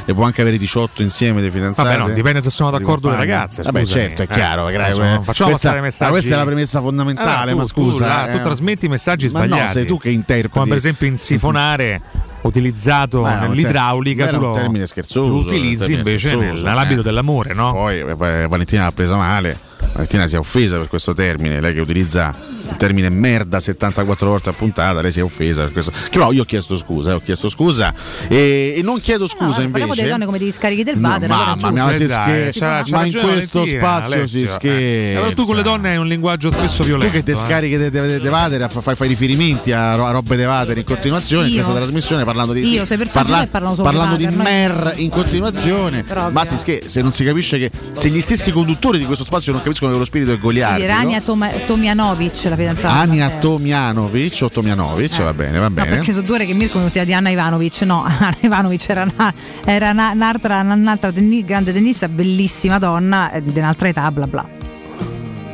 e 0.06 0.14
può 0.14 0.24
anche 0.26 0.42
avere 0.42 0.58
18 0.58 1.02
insieme 1.02 1.40
dei 1.42 1.50
fidanzati. 1.50 1.88
Vabbè, 1.88 2.00
no, 2.10 2.14
dipende 2.14 2.42
se 2.42 2.50
sono 2.50 2.70
d'accordo 2.72 3.10
le 3.10 3.16
ragazze. 3.16 3.62
Vabbè, 3.64 3.86
certo, 3.86 4.22
è 4.24 4.26
Eh, 4.30 4.34
chiaro. 4.34 4.68
eh, 4.70 4.78
non 4.78 5.24
facciamo 5.24 5.50
questa, 5.52 5.70
passare 5.70 5.82
messaggi. 5.82 6.04
ma 6.04 6.10
questa 6.18 6.34
è 6.34 6.38
la 6.38 6.46
premessa 6.46 6.82
fondamentale. 6.82 7.50
Eh, 7.52 7.54
tu- 7.54 7.60
ma 7.60 7.66
scusa, 7.66 8.24
tu, 8.26 8.30
eh. 8.30 8.32
tu 8.34 8.40
trasmetti 8.42 8.88
messaggi 8.90 9.30
Ma 9.30 9.40
no, 9.40 9.46
sbagliati. 9.46 9.72
sei 9.72 9.86
tu 9.86 9.98
che 9.98 10.10
interpreti. 10.10 10.50
Come 10.50 10.68
per 10.68 10.78
esempio 10.78 11.08
in 11.08 11.18
sifonare 11.18 12.02
utilizzato 12.42 13.22
un 13.22 13.38
nell'idraulica, 13.42 14.26
ter- 14.26 14.34
tu 14.34 14.38
era 14.38 14.46
lo, 14.46 14.54
un 14.54 14.60
termine 14.60 14.86
scherzoso, 14.86 15.28
lo 15.28 15.36
utilizzi 15.36 15.78
termine 15.78 15.98
invece 16.00 16.30
scherzoso, 16.30 16.66
nell'ambito 16.66 17.00
eh. 17.02 17.04
dell'amore, 17.04 17.54
no? 17.54 17.72
Poi 17.74 18.00
eh, 18.00 18.16
Valentina 18.48 18.84
l'ha 18.84 18.92
presa 18.92 19.16
male. 19.16 19.67
Valentina 19.98 20.28
si 20.28 20.36
è 20.36 20.38
offesa 20.40 20.78
per 20.78 20.88
questo 20.88 21.14
termine, 21.16 21.60
lei 21.60 21.74
che 21.74 21.80
utilizza 21.80 22.34
il 22.70 22.78
termine 22.78 23.10
merda 23.10 23.60
74 23.60 24.28
volte 24.30 24.50
a 24.50 24.54
puntata, 24.54 25.02
lei 25.02 25.12
si 25.12 25.20
è 25.20 25.24
offesa 25.24 25.64
per 25.64 25.72
questo. 25.72 25.92
Che 25.92 26.10
però 26.12 26.32
io 26.32 26.44
ho 26.44 26.46
chiesto 26.46 26.78
scusa, 26.78 27.16
ho 27.16 27.22
chiesto 27.24 27.50
scusa 27.50 27.94
e, 28.28 28.76
e 28.78 28.82
non 28.84 29.00
chiedo 29.00 29.28
scusa 29.28 29.62
Parliamo 29.62 29.78
invece. 29.86 29.96
delle 30.02 30.10
donne 30.12 30.26
come 30.26 30.38
degli 30.38 30.52
scarichi 30.52 30.84
del 30.84 30.98
No, 31.00 31.14
allora 31.14 31.26
è 31.26 31.28
mamma 31.28 31.72
mia, 31.72 31.84
ma, 31.86 31.94
si 31.94 32.04
Eh, 32.04 32.08
dai, 32.08 32.52
scher- 32.52 32.60
c'ha- 32.60 32.84
c'ha 32.84 32.96
ma 32.98 33.06
in 33.06 33.12
questo 33.12 33.60
Valentina, 33.60 33.80
spazio 33.82 34.14
Alessio, 34.16 34.38
si 34.38 34.44
eh. 34.44 34.48
scherza. 34.48 35.18
Allora 35.20 35.34
tu 35.36 35.46
con 35.46 35.56
le 35.56 35.62
donne 35.64 35.90
hai 35.90 35.98
un 35.98 36.08
linguaggio 36.08 36.52
spesso 36.52 36.84
violento. 36.84 37.08
Tu 37.08 37.12
che 37.14 37.24
te 37.24 37.32
eh. 37.32 37.36
scarichi 37.36 37.78
de, 37.78 37.90
de, 37.90 38.20
de 38.20 38.30
vader, 38.30 38.70
fai, 38.70 38.96
fai 38.96 39.08
riferimenti 39.08 39.72
a, 39.72 39.96
ro- 39.96 40.06
a 40.06 40.12
robe 40.12 40.36
de 40.36 40.44
vader 40.46 40.78
in 40.78 40.84
continuazione 40.84 41.48
in 41.48 41.56
Io? 41.56 41.62
questa 41.64 41.82
trasmissione 41.82 42.24
parlando 42.24 42.54
di 42.54 42.62
Io, 42.70 42.86
sei 42.86 42.98
personaggi 42.98 43.34
che 43.34 43.48
parlano 43.48 43.74
solo 43.76 43.88
parlando 43.90 44.16
di 44.16 44.28
mer 44.28 44.94
in 44.98 45.10
continuazione. 45.10 46.04
Proprio. 46.04 46.32
Ma 46.32 46.46
si 46.46 46.58
scher- 46.58 46.86
se 46.86 47.02
non 47.02 47.12
si 47.12 47.24
capisce 47.24 47.58
che 47.58 47.72
se 47.94 48.10
gli 48.10 48.22
stessi 48.22 48.52
conduttori 48.52 49.00
di 49.00 49.06
questo 49.06 49.24
spazio 49.24 49.52
non 49.54 49.62
capiscono 49.62 49.87
che 49.92 49.98
lo 49.98 50.06
spirito 50.06 50.32
è 50.32 50.38
Quindi 50.40 50.60
goliardico. 50.60 50.84
era 50.92 50.98
Ania 51.00 51.22
Toma- 51.22 51.50
Tomianovic, 51.66 52.44
la 52.46 52.56
fidanzata. 52.56 52.94
Ania 53.00 53.32
Eh. 53.36 53.40
Tomjanovic 53.40 54.40
o 54.42 54.50
Tomjanovic, 54.50 55.22
va 55.24 55.34
bene, 55.34 55.58
va 55.60 55.68
No, 55.68 55.74
bene. 55.74 55.90
perché 55.90 56.12
sono 56.14 56.26
due 56.26 56.46
che 56.46 56.54
Mirko 56.54 56.80
mi 56.80 56.90
di 57.06 57.14
Anna 57.14 57.30
Ivanovic. 57.30 57.82
No, 57.82 58.04
Anna 58.08 58.38
Ivanovic 58.42 58.90
era, 58.90 59.04
una- 59.04 59.34
era 59.66 59.92
una- 59.92 60.12
un'altra, 60.12 60.62
un'altra 60.62 61.12
tenni- 61.12 61.44
grande 61.44 61.74
tennista, 61.74 62.08
bellissima 62.08 62.78
donna, 62.80 63.32
eh, 63.32 63.42
di 63.44 63.58
un'altra 63.58 63.88
età, 63.88 64.12
bla 64.12 64.28
bla. 64.28 64.48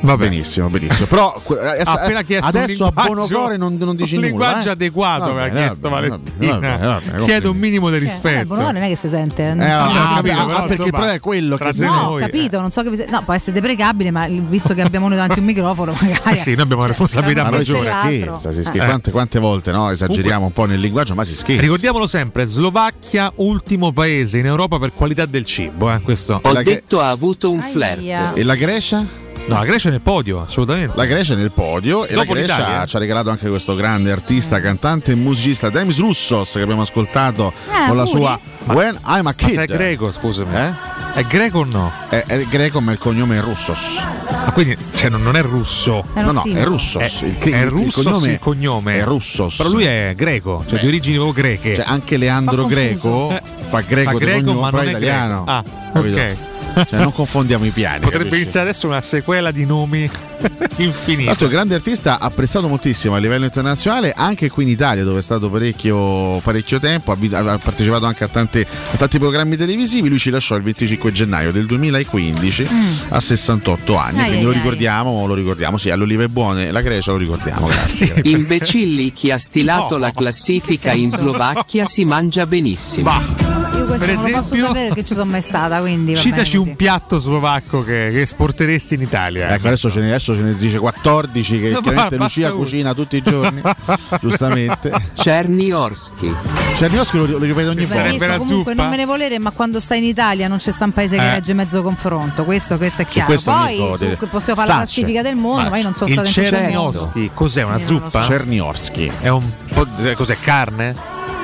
Va 0.03 0.17
benissimo, 0.17 0.67
benissimo. 0.69 1.05
Però 1.07 1.33
adesso, 1.59 1.89
appena 1.91 2.21
chiesto 2.23 2.49
un 2.57 2.61
adesso 2.63 2.85
a 2.93 3.25
cuore 3.27 3.55
non, 3.57 3.77
non 3.77 3.95
dici 3.95 4.15
un 4.15 4.21
nulla. 4.21 4.31
linguaggio 4.31 4.67
eh. 4.67 4.71
adeguato 4.71 5.19
Va 5.25 5.31
aveva 5.31 5.47
bene, 5.47 5.65
chiesto 5.67 5.89
va 5.89 5.95
bene, 6.01 6.07
Valentina. 6.09 6.51
va 6.53 6.59
bene, 6.59 6.85
va 6.85 7.01
bene, 7.05 7.23
Chiedo 7.23 7.51
un 7.51 7.57
minimo 7.57 7.89
di 7.89 7.95
Eh, 7.95 7.99
rispetto. 7.99 8.45
buon'ora 8.47 8.71
non 8.71 8.81
è 8.83 8.87
che 8.89 8.95
si 8.97 9.07
sente. 9.07 9.53
non 9.53 9.61
Eh, 9.65 9.69
so- 9.71 9.77
ah, 9.79 9.85
ho 9.87 10.15
capito, 10.15 10.33
ah, 10.39 10.45
però, 10.45 10.65
perché 10.67 10.89
problema 10.89 11.13
è 11.13 11.19
quello 11.21 11.55
che 11.57 11.73
se 11.73 11.85
No, 11.85 11.91
ho 11.93 12.15
capito, 12.15 12.59
non 12.59 12.71
so 12.71 12.83
che 12.83 12.89
vi 12.89 12.95
se- 12.97 13.05
No, 13.09 13.21
può 13.23 13.33
essere 13.33 13.53
deprecabile, 13.53 14.11
ma 14.11 14.27
visto 14.27 14.73
che 14.73 14.81
abbiamo 14.81 15.07
noi 15.07 15.15
davanti 15.17 15.39
un 15.39 15.45
microfono, 15.45 15.93
magari. 15.99 16.33
Eh 16.33 16.35
sì, 16.35 16.51
noi 16.53 16.61
abbiamo 16.63 16.81
una 16.81 16.87
responsabilità 16.89 17.43
Ma 17.43 17.49
noi 17.51 17.63
si 17.65 17.71
maggiore. 17.71 17.89
scherza, 17.89 18.51
si 18.51 18.61
scherza. 18.63 18.83
Eh. 18.83 18.85
Quante, 18.87 19.11
quante 19.11 19.39
volte 19.39 19.71
no? 19.71 19.89
esageriamo 19.89 20.45
un 20.47 20.51
po' 20.53 20.65
nel 20.65 20.81
linguaggio, 20.81 21.15
ma 21.15 21.23
si 21.23 21.33
scherza. 21.33 21.61
Ricordiamolo 21.61 22.07
sempre, 22.07 22.45
Slovacchia, 22.45 23.31
ultimo 23.35 23.93
paese 23.93 24.37
in 24.37 24.47
Europa 24.47 24.77
per 24.79 24.91
qualità 24.93 25.25
del 25.25 25.45
cibo. 25.45 25.89
eh, 25.93 26.01
questo. 26.01 26.41
Ho 26.43 26.51
La 26.51 26.61
detto 26.61 26.99
ha 26.99 27.09
avuto 27.09 27.49
un 27.49 27.61
flirt. 27.61 28.35
E 28.35 28.43
la 28.43 28.55
Grecia? 28.55 29.05
No, 29.45 29.55
la 29.57 29.65
Grecia 29.65 29.89
è 29.89 29.92
nel 29.93 30.01
podio, 30.01 30.41
assolutamente. 30.41 30.93
La 30.95 31.05
Grecia 31.05 31.33
è 31.33 31.37
nel 31.37 31.51
podio 31.51 32.05
e 32.05 32.13
Dopo 32.13 32.33
la 32.33 32.39
Grecia 32.39 32.57
l'Italia? 32.57 32.85
ci 32.85 32.95
ha 32.95 32.99
regalato 32.99 33.29
anche 33.29 33.47
questo 33.49 33.75
grande 33.75 34.11
artista, 34.11 34.59
cantante 34.59 35.11
e 35.11 35.15
musicista 35.15 35.69
Demis 35.69 35.99
Roussos 35.99 36.51
che 36.53 36.61
abbiamo 36.61 36.81
ascoltato 36.81 37.53
Eh, 37.71 37.87
con 37.87 37.97
la 37.97 38.05
sua 38.05 38.39
When 38.65 38.93
I'm 39.05 39.19
a 39.19 39.21
Ma 39.21 39.33
Kid. 39.33 39.53
se 39.53 39.63
è 39.63 39.65
greco, 39.65 40.11
scusami. 40.11 40.55
Eh? 40.55 40.91
È 41.13 41.23
greco 41.25 41.59
o 41.59 41.65
no? 41.65 41.91
È, 42.09 42.23
è 42.25 42.43
greco 42.49 42.81
ma 42.81 42.91
il 42.91 42.97
cognome 42.97 43.37
è 43.37 43.41
Russos. 43.41 43.97
Ah, 44.45 44.51
quindi 44.51 44.75
cioè, 44.95 45.09
non, 45.09 45.21
non 45.21 45.35
è 45.35 45.41
russo. 45.43 46.03
È 46.13 46.21
No, 46.21 46.31
no, 46.31 46.43
è 46.43 46.63
Russos. 46.63 47.01
È, 47.21 47.25
il, 47.25 47.37
è 47.37 47.47
il- 47.47 47.53
il 47.55 47.67
Russos 47.69 48.03
cognome 48.03 48.31
il 48.31 48.39
cognome. 48.39 48.97
È 48.99 49.03
Russos. 49.03 49.55
Però 49.57 49.69
lui 49.69 49.83
è 49.85 50.13
greco, 50.17 50.63
cioè 50.67 50.79
di 50.79 50.87
origini 50.87 51.15
proprio 51.17 51.43
greche. 51.43 51.75
Cioè, 51.75 51.85
anche 51.87 52.17
Leandro 52.17 52.63
Fa. 52.63 52.67
Greco 52.69 53.39
fa 53.67 53.81
greco, 53.81 54.11
Fa 54.11 54.17
di 54.17 54.25
greco, 54.25 54.39
cognome, 54.45 54.59
ma 54.61 54.69
però 54.71 54.81
non 54.81 54.89
italiano. 54.91 55.43
greco. 55.43 55.51
Ah, 55.51 55.63
Capito? 55.93 56.15
ok. 56.17 56.35
Cioè, 56.73 56.99
non 56.99 57.13
confondiamo 57.13 57.65
i 57.65 57.69
piani. 57.69 57.99
Potrebbe 57.99 58.23
capisci? 58.25 58.41
iniziare 58.43 58.69
adesso 58.69 58.87
una 58.87 59.01
sequela 59.01 59.51
di 59.51 59.65
nomi 59.65 60.09
Tra 60.09 60.49
infiniti. 60.83 61.25
l'altro, 61.25 61.47
grande 61.47 61.75
artista, 61.75 62.19
apprezzato 62.19 62.67
moltissimo 62.67 63.15
a 63.15 63.19
livello 63.19 63.45
internazionale, 63.45 64.13
anche 64.15 64.49
qui 64.49 64.63
in 64.63 64.69
Italia, 64.69 65.03
dove 65.03 65.19
è 65.19 65.21
stato 65.21 65.49
parecchio, 65.49 66.39
parecchio 66.39 66.79
tempo. 66.79 67.11
Ha, 67.11 67.57
partecipato 67.57 68.05
anche 68.05 68.23
a, 68.23 68.27
tante- 68.27 68.65
a 68.91 68.97
tanti 68.97 69.19
programmi 69.19 69.55
televisivi. 69.55 70.09
Lui 70.09 70.19
ci 70.19 70.29
lasciò 70.29 70.55
il 70.55 70.63
25 70.63 71.11
gennaio 71.11 71.51
del 71.51 71.65
2015 71.65 72.67
a 73.09 73.19
68 73.19 73.95
anni. 73.95 74.17
Mm. 74.17 74.19
Ai, 74.19 74.25
quindi 74.27 74.43
lo 74.43 74.49
ai, 74.49 74.55
ai. 74.55 74.61
ricordiamo, 74.61 75.25
lo 75.25 75.33
ricordiamo. 75.33 75.77
Sì, 75.77 75.89
alle 75.89 76.03
olive 76.03 76.27
buone, 76.29 76.71
la 76.71 76.81
Grecia 76.81 77.11
lo 77.11 77.17
ricordiamo. 77.17 77.67
Grazie. 77.67 78.21
Imbecilli 78.23 79.13
chi 79.13 79.31
ha 79.31 79.37
stilato 79.37 79.97
la 79.97 80.11
classifica 80.11 80.91
in 80.91 81.09
Slovacchia 81.09 81.85
si 81.85 82.03
mangia 82.05 82.45
benissimo. 82.45 83.62
Io 83.75 83.85
questo 83.85 84.05
Per 84.05 84.15
non 84.15 84.23
lo 84.23 84.29
posso 84.37 84.39
esempio- 84.53 84.65
sapere 84.67 84.85
perché 84.87 85.05
ci 85.05 85.13
sono 85.13 85.25
mai 85.31 85.41
stata, 85.41 85.79
quindi 85.79 86.15
Citaci 86.15 86.57
un 86.57 86.75
piatto 86.75 87.17
slovacco 87.19 87.83
che, 87.83 88.07
che 88.11 88.21
esporteresti 88.21 88.93
in 88.95 89.01
Italia. 89.01 89.49
Ecco, 89.53 89.67
adesso 89.67 89.89
ce, 89.89 89.99
ne, 89.99 90.07
adesso 90.07 90.35
ce 90.35 90.41
ne 90.41 90.55
dice 90.55 90.77
14 90.79 91.59
che 91.59 91.69
No, 91.69 91.81
chiaramente 91.81 92.17
Lucia 92.17 92.47
uno. 92.47 92.57
cucina 92.57 92.93
tutti 92.93 93.17
i 93.17 93.21
giorni, 93.23 93.61
giustamente. 94.21 94.91
Czerniorski. 95.15 96.33
Cernioschi 96.75 97.17
lo, 97.17 97.25
lo 97.25 97.37
ripete 97.39 97.67
ogni 97.69 97.85
volta. 97.85 98.37
Comunque 98.37 98.73
non 98.73 98.89
me 98.89 98.95
ne 98.95 99.05
volere, 99.05 99.39
ma 99.39 99.51
quando 99.51 99.79
stai 99.79 99.97
in 99.99 100.05
Italia 100.05 100.47
non 100.47 100.57
c'è 100.57 100.71
sta 100.71 100.85
un 100.85 100.91
paese 100.91 101.17
che 101.17 101.23
Eh. 101.27 101.33
regge 101.33 101.53
mezzo 101.53 101.81
confronto. 101.81 102.43
Questo, 102.43 102.77
questo 102.77 103.01
è 103.01 103.05
chiaro. 103.05 103.27
questo 103.27 103.51
Poi 103.51 103.77
su- 103.77 104.27
possiamo 104.27 104.59
fare 104.59 104.71
la 104.71 104.85
stacce. 104.85 105.01
classifica 105.01 105.21
del 105.21 105.35
mondo, 105.35 105.69
ma 105.69 105.77
io 105.77 105.83
non 105.83 105.93
sono 105.93 106.09
Il 106.09 106.13
stata 106.19 106.39
in. 106.41 106.45
Czerniowski 106.47 107.31
cos'è? 107.33 107.63
Una 107.63 107.79
Io 107.79 107.85
zuppa? 107.85 108.21
so. 108.21 108.27
Cerniorski. 108.29 109.11
È 109.21 109.27
un 109.29 109.49
po' 109.73 109.85
di- 109.97 110.13
cos'è 110.13 110.37
carne? 110.39 110.95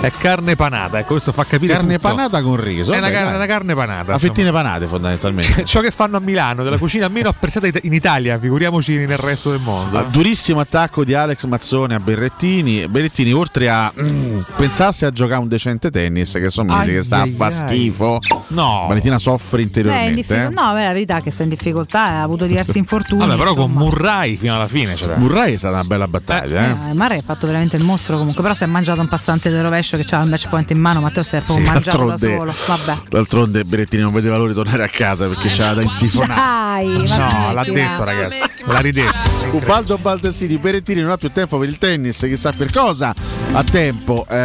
È 0.02 0.10
carne 0.18 0.56
panata, 0.56 0.98
ecco, 1.00 1.10
questo 1.10 1.34
fa 1.34 1.44
capire 1.44 1.74
Carne 1.74 1.96
tutto. 1.98 2.08
panata 2.08 2.42
con 2.42 2.56
riso. 2.56 2.94
È 2.94 2.98
una, 3.00 3.08
vabbè, 3.08 3.14
car- 3.20 3.26
dai. 3.28 3.36
una 3.36 3.46
carne 3.46 3.76
panata. 3.76 4.14
A 4.14 4.18
fettine 4.18 4.50
panate 4.50 4.86
fondamentalmente. 4.86 5.66
Ciò 5.66 5.82
che 5.82 5.92
fanno 5.92 6.16
a 6.16 6.22
Milano, 6.22 6.64
della 6.64 6.78
cucina 6.78 7.10
meno 7.10 7.28
apprezzata 7.28 7.68
in 7.82 7.92
Italia, 7.94 8.40
figuriamoci 8.40 8.96
nel 8.96 9.18
resto 9.18 9.52
del 9.52 9.60
mondo. 9.60 9.98
Ah, 9.98 10.04
durissimo 10.04 10.62
attacco 10.62 11.04
di 11.04 11.14
Alex 11.14 11.44
Mazzone 11.44 11.96
a 11.96 12.00
Berrettini. 12.00 12.88
Berrettini, 12.88 13.34
oltre 13.34 13.70
a 13.70 13.92
mm, 14.02 14.40
pensasse 14.56 15.06
a 15.06 15.12
giocare 15.12 15.42
un 15.42 15.50
decente 15.50 15.92
tennis, 15.92 16.32
che 16.32 16.50
sono 16.50 16.78
mesi 16.78 16.92
che 16.92 17.04
sta 17.04 17.22
a 17.24 17.28
fa 17.28 17.52
schifo. 17.52 18.20
No. 18.48 18.86
Valentina 18.88 19.20
soffre 19.20 19.58
Beh, 19.58 19.62
in 19.64 19.68
interiormente. 19.68 20.16
difficoltà- 20.16 20.48
eh. 20.50 20.66
no, 20.66 20.74
beh, 20.76 20.84
la 20.86 20.94
verità 20.94 21.18
è 21.18 21.22
che 21.22 21.32
sta 21.32 21.44
in 21.44 21.50
difficoltà, 21.50 22.06
ha 22.06 22.22
avuto 22.22 22.46
diversi 22.46 22.78
infortuni. 22.80 23.26
Vabbè, 23.26 23.36
però 23.38 23.54
con 23.54 23.66
insomma. 23.70 23.84
Murray 23.84 24.38
fino 24.38 24.56
alla 24.56 24.70
fine. 24.70 24.96
Cioè. 24.96 25.18
Murray 25.18 25.56
è 25.56 25.58
stata 25.58 25.74
una 25.74 25.84
bella 25.84 26.08
battaglia. 26.08 26.68
Eh. 26.68 26.90
Eh, 26.92 26.94
Mare 26.94 27.18
ha 27.18 27.22
fatto 27.22 27.46
veramente 27.48 27.76
il 27.76 27.84
mostro 27.84 28.16
comunque, 28.18 28.42
però 28.42 28.54
si 28.56 28.64
è 28.64 28.68
mangiato 28.68 29.02
un 29.02 29.10
passante 29.10 29.50
del 29.50 29.62
rovescio 29.62 29.88
che 29.98 30.04
c'ha 30.04 30.22
il 30.22 30.30
match 30.30 30.50
point 30.50 30.70
in 30.72 30.80
mano, 30.80 31.02
Matteo 31.02 31.24
si 31.24 31.36
è 31.36 31.42
proprio 31.42 31.66
Sì, 31.66 31.72
mangiato 31.72 32.06
da 32.06 32.18
solo. 32.18 32.54
Vabbè. 32.68 32.98
D'altronde 33.10 33.64
Berrettini 33.64 34.02
non 34.02 34.14
vedeva 34.14 34.38
l'ora 34.38 34.50
di 34.50 34.56
tornare 34.56 34.84
a 34.84 34.88
casa 34.90 35.28
perché 35.28 35.50
c'era 35.50 35.74
da 35.74 35.82
insifonare. 35.82 36.38
Dai, 36.40 36.88
No, 37.18 37.54
l'ha 37.54 37.64
detto, 37.64 38.04
ragazzi. 38.04 38.38
L'ha 38.66 38.80
ridetto. 38.80 39.14
Ubaldo 39.52 39.98
Baldessini, 39.98 40.58
Berrettini 40.58 41.02
non 41.02 41.12
ha 41.12 41.18
più 41.18 41.32
tempo 41.32 41.58
per 41.58 41.68
il 41.70 41.78
tennis, 41.78 42.18
chissà 42.20 42.52
per 42.52 42.72
cosa. 42.72 43.14
Ha 43.52 43.64
tempo, 43.64 44.26
eh, 44.30 44.36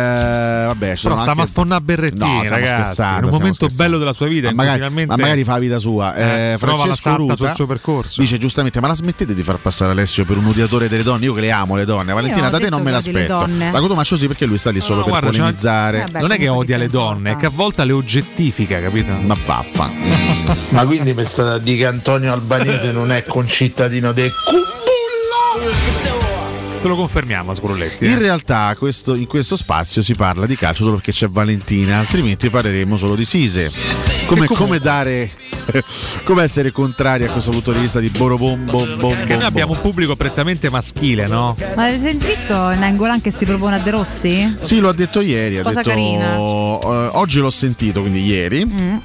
vabbè, 0.67 0.97
ci 0.97 1.03
Però 1.03 1.15
sono 1.15 1.17
sta 1.17 1.31
anche- 1.31 1.43
a 1.43 1.47
sfonnare 1.47 1.81
Berrettini, 1.83 2.43
No, 2.43 2.49
ragazzi. 2.49 3.03
in 3.03 3.25
un 3.25 3.31
momento 3.31 3.55
scherzando. 3.67 3.75
bello 3.77 3.99
della 3.99 4.13
sua 4.13 4.27
vita, 4.27 4.49
ma 4.49 4.55
magari, 4.55 4.75
finalmente 4.77 5.11
ma 5.17 5.23
magari 5.23 5.45
fa 5.45 5.53
la 5.53 5.59
vita 5.59 5.79
sua. 5.79 6.15
Eh, 6.15 6.23
Eh, 6.23 6.51
la 6.53 6.59
Francesco 6.59 7.17
Ruta 7.17 7.37
sul 7.37 7.53
suo 7.55 7.67
percorso. 7.67 8.21
dice 8.21 8.39
giustamente: 8.39 8.81
Ma 8.81 8.87
la 8.89 8.95
smettete 8.95 9.35
di 9.35 9.43
far 9.43 9.57
passare 9.59 9.93
Alessio 9.93 10.25
per 10.25 10.39
un 10.39 10.47
odiatore 10.47 10.89
delle 10.89 11.03
donne? 11.03 11.25
Io 11.27 11.35
che 11.35 11.41
le 11.43 11.51
amo 11.51 11.77
le 11.77 11.85
donne. 11.85 12.13
Valentina, 12.13 12.49
da 12.49 12.59
te 12.59 12.71
non 12.71 12.83
me 12.83 12.91
l'aspetto. 12.91 13.47
Da 13.71 13.81
Cotomaccio 13.81 14.17
sì, 14.17 14.27
perché 14.27 14.47
lui 14.47 14.57
sta 14.59 14.71
lì 14.71 14.81
solo 14.81 14.97
No, 14.97 15.03
per 15.03 15.11
guarda, 15.11 15.29
una- 15.35 15.53
polemizzare. 15.53 15.99
Vabbè, 16.01 16.21
non 16.21 16.33
è 16.33 16.39
che 16.39 16.49
odia 16.49 16.77
le 16.77 16.89
donne, 16.89 17.33
è 17.33 17.37
che 17.37 17.47
a 17.47 17.51
volte 17.51 17.85
le 17.85 17.93
oggettifica, 17.93 18.81
capito? 18.81 19.13
Ma 19.13 19.37
vaffa. 19.45 19.91
Ma 20.71 20.85
quindi 20.87 21.15
mi 21.15 21.25
state 21.25 21.51
a 21.51 21.59
dire 21.59 21.79
che 21.79 21.87
Antonio 21.87 22.33
Albanese 22.33 22.93
non 22.93 23.11
è 23.13 23.25
concittadino 23.25 24.13
del 24.13 24.31
Te 26.83 26.89
lo 26.91 26.97
confermiamo, 26.97 27.55
Scurulletti. 27.55 28.05
In 28.05 28.13
eh. 28.13 28.19
realtà 28.19 28.75
questo- 28.79 29.15
in 29.15 29.27
questo 29.27 29.57
spazio 29.57 30.03
si 30.03 30.15
parla 30.15 30.45
di 30.45 30.55
calcio 30.55 30.83
solo 30.85 30.97
perché 30.97 31.13
c'è 31.13 31.29
Valentina, 31.29 31.99
altrimenti 31.99 32.51
parleremo 32.51 32.97
solo 32.99 33.15
di 33.15 33.25
Sise. 33.25 33.73
Come, 34.27 34.47
come 34.47 34.79
dare. 34.79 35.31
come 36.25 36.43
essere 36.43 36.73
contrari 36.73 37.25
a 37.25 37.31
questo 37.31 37.51
punto 37.51 37.73
di 37.73 37.81
vista 37.81 38.01
di 38.01 38.09
Borobombo 38.09 38.87
bom, 38.99 39.25
Che 39.25 39.35
noi 39.37 39.45
abbiamo 39.45 39.73
un 39.73 39.81
pubblico 39.81 40.17
prettamente 40.17 40.71
maschile, 40.71 41.27
no? 41.27 41.57
Ma 41.77 41.85
avete 41.87 42.13
visto 42.15 42.55
Nangolan 42.55 43.21
che 43.21 43.31
si 43.31 43.45
propone 43.45 43.77
a 43.77 43.79
De 43.79 43.91
Rossi? 43.91 44.57
Sì, 44.59 44.79
l'ho 44.79 44.93
detto 44.93 45.21
ieri. 45.21 45.59
Ha 45.59 45.63
Cosa 45.63 45.77
detto, 45.83 45.89
carina. 45.91 46.35
eh, 46.37 47.11
oggi 47.13 47.39
l'ho 47.39 47.51
sentito, 47.51 48.01
quindi 48.01 48.25
ieri. 48.25 48.65
Mm. 48.65 48.97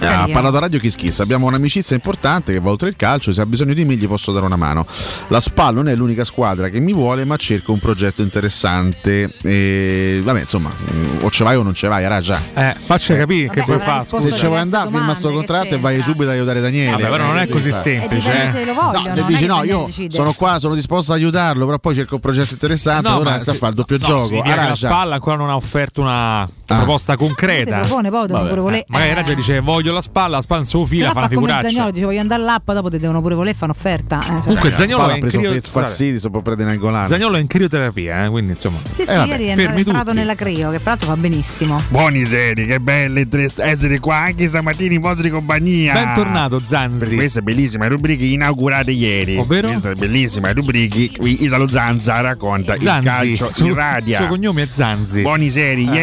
Eh, 0.00 0.06
ha 0.06 0.28
parlato 0.32 0.56
a 0.56 0.60
Radio 0.60 0.78
Kiss 0.78 0.94
Kiss. 0.96 1.20
Abbiamo 1.20 1.46
un'amicizia 1.46 1.94
importante 1.96 2.52
che 2.52 2.60
va 2.60 2.70
oltre 2.70 2.88
il 2.88 2.96
calcio. 2.96 3.32
Se 3.32 3.40
ha 3.40 3.46
bisogno 3.46 3.72
di 3.74 3.84
me, 3.84 3.94
gli 3.94 4.06
posso 4.06 4.32
dare 4.32 4.44
una 4.44 4.56
mano. 4.56 4.86
La 5.28 5.40
SPAL 5.40 5.74
non 5.74 5.88
è 5.88 5.94
l'unica 5.94 6.24
squadra 6.24 6.68
che 6.68 6.80
mi 6.80 6.92
vuole, 6.92 7.24
ma 7.24 7.36
cerco 7.36 7.72
un 7.72 7.78
progetto 7.78 8.22
interessante. 8.22 9.32
E 9.42 10.20
vabbè, 10.22 10.40
insomma, 10.40 10.70
mm, 10.70 11.18
o 11.22 11.30
ce 11.30 11.44
vai 11.44 11.56
o 11.56 11.62
non 11.62 11.74
ce 11.74 11.88
vai, 11.88 12.04
era 12.04 12.20
già. 12.20 12.40
Eh, 12.54 12.74
faccia 12.84 13.16
capire 13.16 13.48
che 13.50 13.62
puoi 13.62 13.78
fare. 13.78 14.04
Se 14.04 14.32
ci 14.32 14.46
vuoi 14.46 14.58
andare, 14.60 14.88
firma 14.90 15.14
sto 15.14 15.30
contratto 15.30 15.74
e 15.74 15.78
vai 15.78 16.02
subito 16.02 16.24
ad 16.24 16.36
aiutare 16.36 16.60
Daniele. 16.60 16.90
Vabbè, 16.92 17.08
però 17.08 17.26
non 17.26 17.38
è 17.38 17.42
Eh, 17.42 17.48
così 17.48 17.72
semplice. 17.72 18.32
Eh, 18.32 18.44
eh. 18.46 18.50
se 18.50 18.64
lo 18.64 18.74
vogliono, 18.74 19.06
No, 19.06 19.12
se 19.14 19.20
non 19.20 19.28
dici 19.28 19.46
no, 19.46 19.62
io 19.64 19.84
decide. 19.86 20.14
sono 20.14 20.32
qua, 20.32 20.58
sono 20.58 20.74
disposto 20.74 21.12
ad 21.12 21.18
aiutarlo, 21.18 21.64
però 21.66 21.78
poi 21.78 21.94
cerco 21.94 22.14
un 22.16 22.20
progetto 22.20 22.52
interessante. 22.54 23.08
No, 23.08 23.16
allora 23.16 23.38
sta 23.38 23.52
a 23.52 23.54
fare 23.54 23.70
il 23.70 23.76
doppio 23.76 23.98
no, 24.00 24.06
gioco. 24.06 24.40
che 24.40 24.54
la 24.54 24.74
spalla 24.74 25.14
ancora 25.14 25.36
non 25.36 25.50
ha 25.50 25.56
offerto 25.56 26.00
una 26.00 26.48
proposta 26.74 27.12
Se 27.12 27.18
concreta. 27.18 27.78
propone 27.80 28.10
poi 28.10 28.26
devono 28.26 28.46
pure 28.48 28.60
voler. 28.60 28.78
Eh, 28.80 28.84
magari 28.88 29.10
eh, 29.10 29.14
Raja 29.14 29.34
dice 29.34 29.60
voglio 29.60 29.92
la 29.92 30.00
spalla, 30.00 30.36
la 30.36 30.42
spalla 30.42 30.60
non 30.62 30.70
se 30.70 30.76
lo 30.76 30.86
fila, 30.86 31.06
no 31.08 31.12
fa 31.12 31.20
fa 31.20 31.26
una 31.26 31.34
come 31.34 31.46
figuraccia. 31.46 31.68
Zagnolo, 31.70 31.90
dice 31.90 32.04
voglio 32.04 32.20
andare 32.20 32.42
all'app, 32.42 32.70
dopo 32.72 32.90
ti 32.90 32.98
devono 32.98 33.20
pure 33.22 33.34
voler 33.34 33.54
fare 33.54 33.64
un'offerta. 33.72 34.20
Eh, 34.22 34.26
cioè- 34.26 34.40
Comunque 34.40 34.70
La 34.70 34.76
Zagnolo 34.76 35.08
è 35.08 35.10
ha 35.10 35.14
in 35.14 35.20
preso 35.20 35.38
crio- 35.38 35.60
Fazzini, 35.62 36.18
si 36.18 36.30
può 36.30 36.40
prendere 36.40 36.68
in 36.70 36.74
angolano. 36.76 37.06
Zagnolo 37.08 37.36
è 37.36 37.40
in 37.40 37.46
crioterapia, 37.46 38.24
eh, 38.24 38.28
quindi 38.28 38.52
insomma. 38.52 38.78
Sì, 38.88 39.04
sì, 39.04 39.10
Eh, 39.10 39.16
vabbè, 39.16 39.28
ieri 39.28 39.46
è 39.46 39.50
entrato 39.76 40.12
nella 40.12 40.34
Crio, 40.34 40.70
che 40.70 40.78
peraltro 40.80 41.06
fa 41.08 41.16
benissimo. 41.16 41.80
Buoni 41.88 42.24
seri, 42.26 42.66
che 42.66 42.80
belle 42.80 43.28
tre- 43.28 43.44
essere 43.56 43.98
qua 44.00 44.16
anche 44.16 44.48
stamattina 44.48 44.94
in 44.94 45.00
vostra 45.00 45.28
compagnia. 45.30 45.92
Bentornato 45.92 46.60
Zanzi. 46.64 46.98
Per 46.98 47.14
queste 47.14 47.42
bellissime 47.42 47.88
rubriche 47.88 48.24
inaugurate 48.24 48.90
ieri. 48.90 49.36
Ovvero? 49.36 49.68
Queste 49.68 49.94
bellissime 49.94 50.52
rubriche 50.52 51.10
qui 51.18 51.42
Italo 51.44 51.66
Zanza 51.66 52.20
racconta 52.20 52.76
Zanzi, 52.80 52.86
il 53.30 53.38
calcio 53.38 53.50
su- 53.52 53.66
in 53.66 53.74
radio. 53.74 54.10
Il 54.12 54.16
suo 54.16 54.26
cognome 54.28 54.62
è 54.62 54.68
Zanzi. 54.72 55.22
Buoni 55.22 55.48
seri, 55.50 55.88
Eh. 55.92 55.98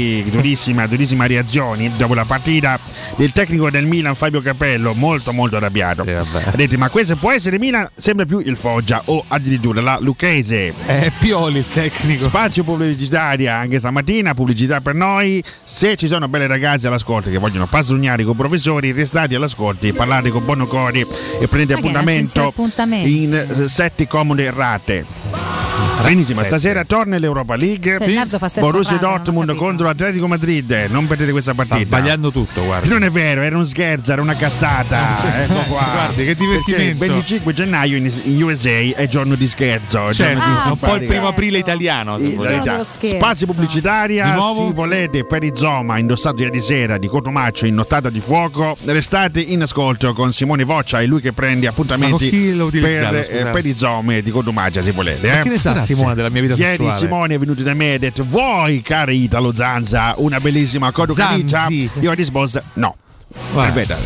Ieri 0.00 0.30
durissima, 0.30 0.86
durissima 0.86 1.26
reazioni 1.26 1.90
dopo 1.96 2.14
la 2.14 2.24
partita 2.24 2.78
del 3.16 3.32
tecnico 3.32 3.70
del 3.70 3.86
Milan 3.86 4.14
Fabio 4.14 4.40
Capello, 4.40 4.94
molto 4.94 5.32
molto 5.32 5.56
arrabbiato. 5.56 6.02
ha 6.02 6.56
detto 6.56 6.78
ma 6.78 6.88
questo 6.88 7.16
può 7.16 7.30
essere 7.30 7.58
Milan, 7.58 7.88
sembra 7.94 8.24
più 8.24 8.38
il 8.38 8.56
Foggia 8.56 9.02
o 9.06 9.24
addirittura 9.28 9.80
la 9.80 9.98
Lucchese. 10.00 10.72
È 10.86 11.10
Pioli 11.18 11.58
il 11.58 11.66
tecnico. 11.72 12.24
Spazio 12.24 12.64
pubblicitaria 12.64 13.56
anche 13.56 13.78
stamattina, 13.78 14.34
pubblicità 14.34 14.80
per 14.80 14.94
noi. 14.94 15.42
Se 15.64 15.96
ci 15.96 16.06
sono 16.06 16.28
belle 16.28 16.46
ragazze 16.46 16.88
all'ascolto 16.88 17.30
che 17.30 17.38
vogliono 17.38 17.66
passognare 17.66 18.24
con 18.24 18.36
professori, 18.36 18.92
restate 18.92 19.34
all'ascolto, 19.34 19.86
parlate 19.92 20.30
con 20.30 20.44
Bono 20.44 20.66
Cori 20.66 21.06
e 21.40 21.48
prendete 21.48 21.74
appuntamento 21.74 22.52
in 22.88 23.34
eh, 23.34 23.68
sette 23.68 24.06
comode 24.06 24.50
rate. 24.50 25.06
Benissimo, 26.02 26.42
stasera 26.42 26.84
torna 26.84 27.18
l'Europa 27.18 27.56
League. 27.56 27.98
Cioè, 28.00 28.48
sesso 28.48 28.60
Borussia 28.60 28.96
Dortmund 28.96 29.54
contro 29.54 29.88
l'Atletico 29.90 30.26
Madrid. 30.26 30.86
Non 30.88 31.06
perdete 31.06 31.30
questa 31.32 31.52
Sta 31.52 31.64
partita. 31.66 31.96
sbagliando 31.96 32.30
tutto, 32.30 32.64
guarda. 32.64 32.88
Non 32.88 33.02
è 33.04 33.10
vero, 33.10 33.42
era 33.42 33.56
un 33.56 33.66
scherzo, 33.66 34.12
era 34.12 34.22
una 34.22 34.34
cazzata. 34.34 35.16
ecco 35.42 35.54
qua. 35.68 35.88
Guardi, 35.92 36.24
che 36.24 36.34
Perché 36.36 36.44
divertimento. 36.44 37.04
il 37.04 37.10
25 37.10 37.52
gennaio 37.54 37.96
in, 37.96 38.12
in 38.24 38.42
USA 38.42 38.78
è 38.94 39.06
giorno 39.08 39.34
di 39.34 39.46
scherzo. 39.48 40.08
è 40.08 40.12
Certo, 40.12 40.40
di 40.64 40.70
un 40.70 40.76
po' 40.78 40.94
il 40.96 41.06
primo 41.06 41.28
aprile 41.28 41.58
italiano. 41.58 42.16
volete. 42.18 42.36
verità, 42.36 42.84
Spazio 42.84 43.46
pubblicitaria, 43.46 44.24
Di 44.26 44.30
nuovo? 44.32 44.66
se 44.66 44.72
volete 44.72 45.24
per 45.24 45.42
il 45.44 45.52
Zoma 45.56 45.98
indossato 45.98 46.42
ieri 46.42 46.60
sera 46.60 46.98
di 46.98 47.06
Cotomaccio 47.08 47.66
in 47.66 47.74
nottata 47.74 48.10
di 48.10 48.20
fuoco, 48.20 48.76
restate 48.84 49.40
in 49.40 49.62
ascolto 49.62 50.12
con 50.12 50.32
Simone 50.32 50.64
Voccia 50.64 51.00
e 51.00 51.06
lui 51.06 51.20
che 51.20 51.32
prende 51.32 51.66
Ma 51.66 51.72
appuntamenti 51.72 52.28
per, 52.80 53.26
eh, 53.28 53.48
per 53.52 53.66
i 53.66 53.74
Zome 53.76 54.22
di 54.22 54.30
Cotomaccio 54.30 54.82
se 54.82 54.92
volete. 54.92 55.26
Ma 55.28 55.40
eh. 55.40 55.42
che 55.42 55.48
ne 55.48 55.58
sa 55.58 55.72
Grazie. 55.72 55.94
Simone 55.94 56.14
della 56.14 56.30
mia 56.30 56.40
vita 56.42 56.54
Ieri 56.54 56.70
sessuale? 56.76 56.98
Simone 56.98 57.34
è 57.34 57.38
venuto 57.38 57.62
da 57.62 57.74
me 57.74 57.90
e 57.92 57.94
ha 57.94 57.98
detto 57.98 58.24
vuoi 58.26 58.80
caro 58.82 59.10
Italo 59.10 59.52
Zanza 59.84 60.14
una 60.18 60.40
bellissima 60.40 60.90
codo 60.92 61.14
camicia? 61.14 61.58
Zanzi. 61.60 61.90
Io 62.00 62.10
ho 62.10 62.14
risposto 62.14 62.62
no. 62.74 62.96
Perfetto. 63.54 63.96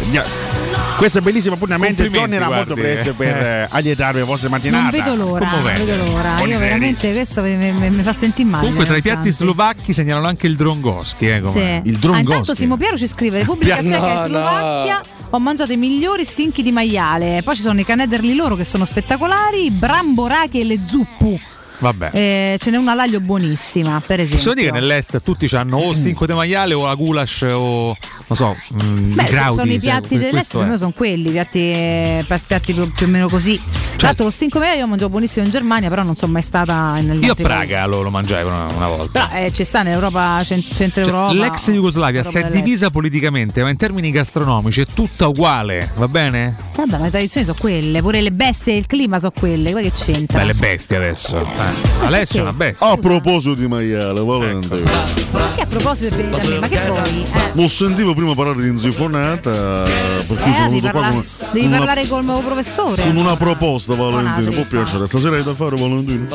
Questo 0.97 1.21
bellissimo 1.21 1.55
appuntamento 1.55 2.09
tornerà 2.09 2.49
molto 2.49 2.75
presto 2.75 3.15
per 3.15 3.37
Eh. 3.37 3.63
eh, 3.63 3.69
allietare 3.71 4.19
le 4.19 4.25
vostre 4.25 4.49
mattinate. 4.49 4.97
Non 4.97 5.05
vedo 5.05 5.15
l'ora, 5.25 5.51
non 5.51 5.63
vedo 5.65 5.97
l'ora. 5.97 6.35
Buoni 6.37 6.53
Io 6.53 6.59
seri. 6.59 6.69
veramente 6.71 7.13
questo 7.13 7.43
mi, 7.43 7.57
mi- 7.57 7.91
mi- 7.91 8.03
fa 8.03 8.13
sentire 8.13 8.49
male. 8.49 8.63
Comunque 8.63 8.87
tra 8.87 8.97
i 8.97 9.03
piatti 9.03 9.31
Zanzi. 9.33 9.45
slovacchi 9.45 9.93
segnalano 9.93 10.29
anche 10.29 10.47
il 10.47 10.55
Drongoschi. 10.55 11.27
Eh, 11.29 11.35
Sì. 11.37 11.41
come- 11.41 11.83
Ah, 12.13 12.19
intanto 12.19 12.55
Simo 12.55 12.77
Piero 12.77 12.97
ci 12.97 13.09
scrive 13.09 13.39
Repubblica 13.39 13.77
Ceca 13.83 14.11
e 14.13 14.15
no. 14.15 14.25
Slovacchia. 14.27 15.03
Ho 15.31 15.41
mangiato 15.41 15.73
i 15.73 15.77
migliori 15.77 16.25
stinchi 16.25 16.63
di 16.63 16.71
maiale. 16.71 17.41
Poi 17.43 17.57
ci 17.57 17.63
sono 17.63 17.81
i 17.81 17.85
canederli 17.85 18.37
loro 18.37 18.55
che 18.55 18.65
sono 18.65 18.85
spettacolari, 18.85 19.65
i 19.65 19.71
bramborachi 19.71 20.61
e 20.61 20.65
le 20.65 20.79
zuppu. 20.85 21.41
Vabbè. 21.79 22.11
Eh, 22.13 22.57
ce 22.61 22.71
n'è 22.71 22.77
una 22.77 22.93
all'aglio 22.93 23.21
buonissima, 23.21 24.01
per 24.07 24.21
esempio. 24.21 24.37
Possiamo 24.37 24.55
dire 24.55 24.71
che 24.73 24.81
nell'est 24.81 25.23
tutti 25.23 25.49
hanno 25.55 25.79
o 25.79 25.93
stinco 25.93 26.27
di 26.27 26.33
maiale 26.33 26.75
o 26.75 26.87
la 26.87 26.95
goulash 26.95 27.43
o 27.43 27.97
non 28.27 28.37
so, 28.39 28.57
mm, 28.83 29.13
Beh, 29.15 29.23
i 29.23 29.27
se 29.27 29.33
crauti. 29.33 29.55
sono 29.57 29.71
i 29.71 29.73
cioè, 29.73 29.81
piatti 29.81 30.09
que- 30.09 30.19
dell'est, 30.19 30.57
per 30.57 30.67
me 30.67 30.79
sono 30.79 30.93
quelli, 30.93 31.31
piatti, 31.31 32.25
piatti 32.47 32.73
più, 32.73 32.91
più 32.93 33.07
o 33.07 33.09
meno 33.09 33.29
così. 33.29 33.61
Tra 33.97 34.09
l'altro 34.09 34.25
lo 34.25 34.31
stinco 34.31 34.59
maiale 34.59 34.79
io 34.79 34.87
mangiavo 34.87 35.11
buonissimo 35.11 35.45
in 35.45 35.51
Germania, 35.51 35.89
però 35.89 36.03
non 36.03 36.15
sono 36.17 36.33
mai 36.33 36.43
stata 36.43 36.95
negli 37.01 37.25
Io 37.25 37.33
a 37.33 37.35
paesi. 37.35 37.43
Praga 37.43 37.87
lo, 37.87 38.01
lo 38.03 38.11
mangiai 38.11 38.45
una, 38.45 38.67
una 38.75 38.89
volta. 38.89 39.29
Però 39.29 39.45
eh, 39.45 39.53
ci 39.53 39.65
sta 39.65 39.81
in 39.81 39.89
Europa, 39.89 40.43
cent- 40.43 40.73
centro 40.75 41.03
Europa. 41.03 41.33
Cioè, 41.33 41.41
L'ex 41.41 41.71
Jugoslavia 41.71 42.23
si 42.25 42.39
è 42.39 42.49
divisa 42.51 42.91
politicamente, 42.91 43.63
ma 43.63 43.69
in 43.69 43.77
termini 43.77 44.11
gastronomici 44.11 44.81
è 44.81 44.87
tutta 44.87 45.29
uguale, 45.29 45.91
va 45.97 46.09
bene? 46.09 46.57
Vabbè, 46.75 46.99
ma 46.99 47.05
le 47.05 47.11
tradizioni 47.11 47.45
sono 47.47 47.59
quelle, 47.61 48.01
pure 48.01 48.21
le 48.21 48.33
bestie 48.33 48.75
e 48.75 48.77
il 48.79 48.87
clima 48.87 49.19
sono 49.19 49.33
quelle, 49.39 49.71
poi 49.73 49.83
che 49.83 49.93
c'entra? 49.93 50.39
Belle 50.39 50.55
bestie 50.55 50.97
adesso. 50.97 51.47
Eh. 51.71 52.07
Alessio 52.07 52.39
è 52.41 52.43
una 52.43 52.53
bestia. 52.53 52.87
A 52.89 52.97
proposito 52.97 53.55
di 53.55 53.67
maiale, 53.67 54.21
Valente. 54.23 54.69
Perché 54.77 55.63
a 55.63 55.67
proposito 55.67 56.15
a 56.15 56.19
me, 56.19 56.59
ma 56.59 56.69
che 56.69 56.81
vuoi? 56.87 57.23
Eh, 57.33 57.51
Lo 57.55 57.67
sentivo 57.69 58.15
prima 58.15 58.35
parlare 58.35 58.63
di 58.63 58.69
insifonata, 58.69 59.51
per 59.51 60.39
cui 60.41 60.51
eh, 60.51 60.55
sono 60.55 60.69
devi, 60.69 60.81
venuto 60.81 60.91
qua 60.91 61.01
parla- 61.01 61.09
con, 61.11 61.25
devi 61.53 61.67
una, 61.67 61.77
parlare 61.79 62.07
col 62.07 62.25
mio 62.25 62.41
professore. 62.43 63.03
con 63.03 63.17
una 63.17 63.37
proposta, 63.37 63.95
Valentino. 63.95 64.51
Può 64.51 64.65
piacere, 64.69 65.07
stasera 65.07 65.37
hai 65.37 65.43
da 65.43 65.55
fare, 65.55 65.77
Valentino? 65.77 66.27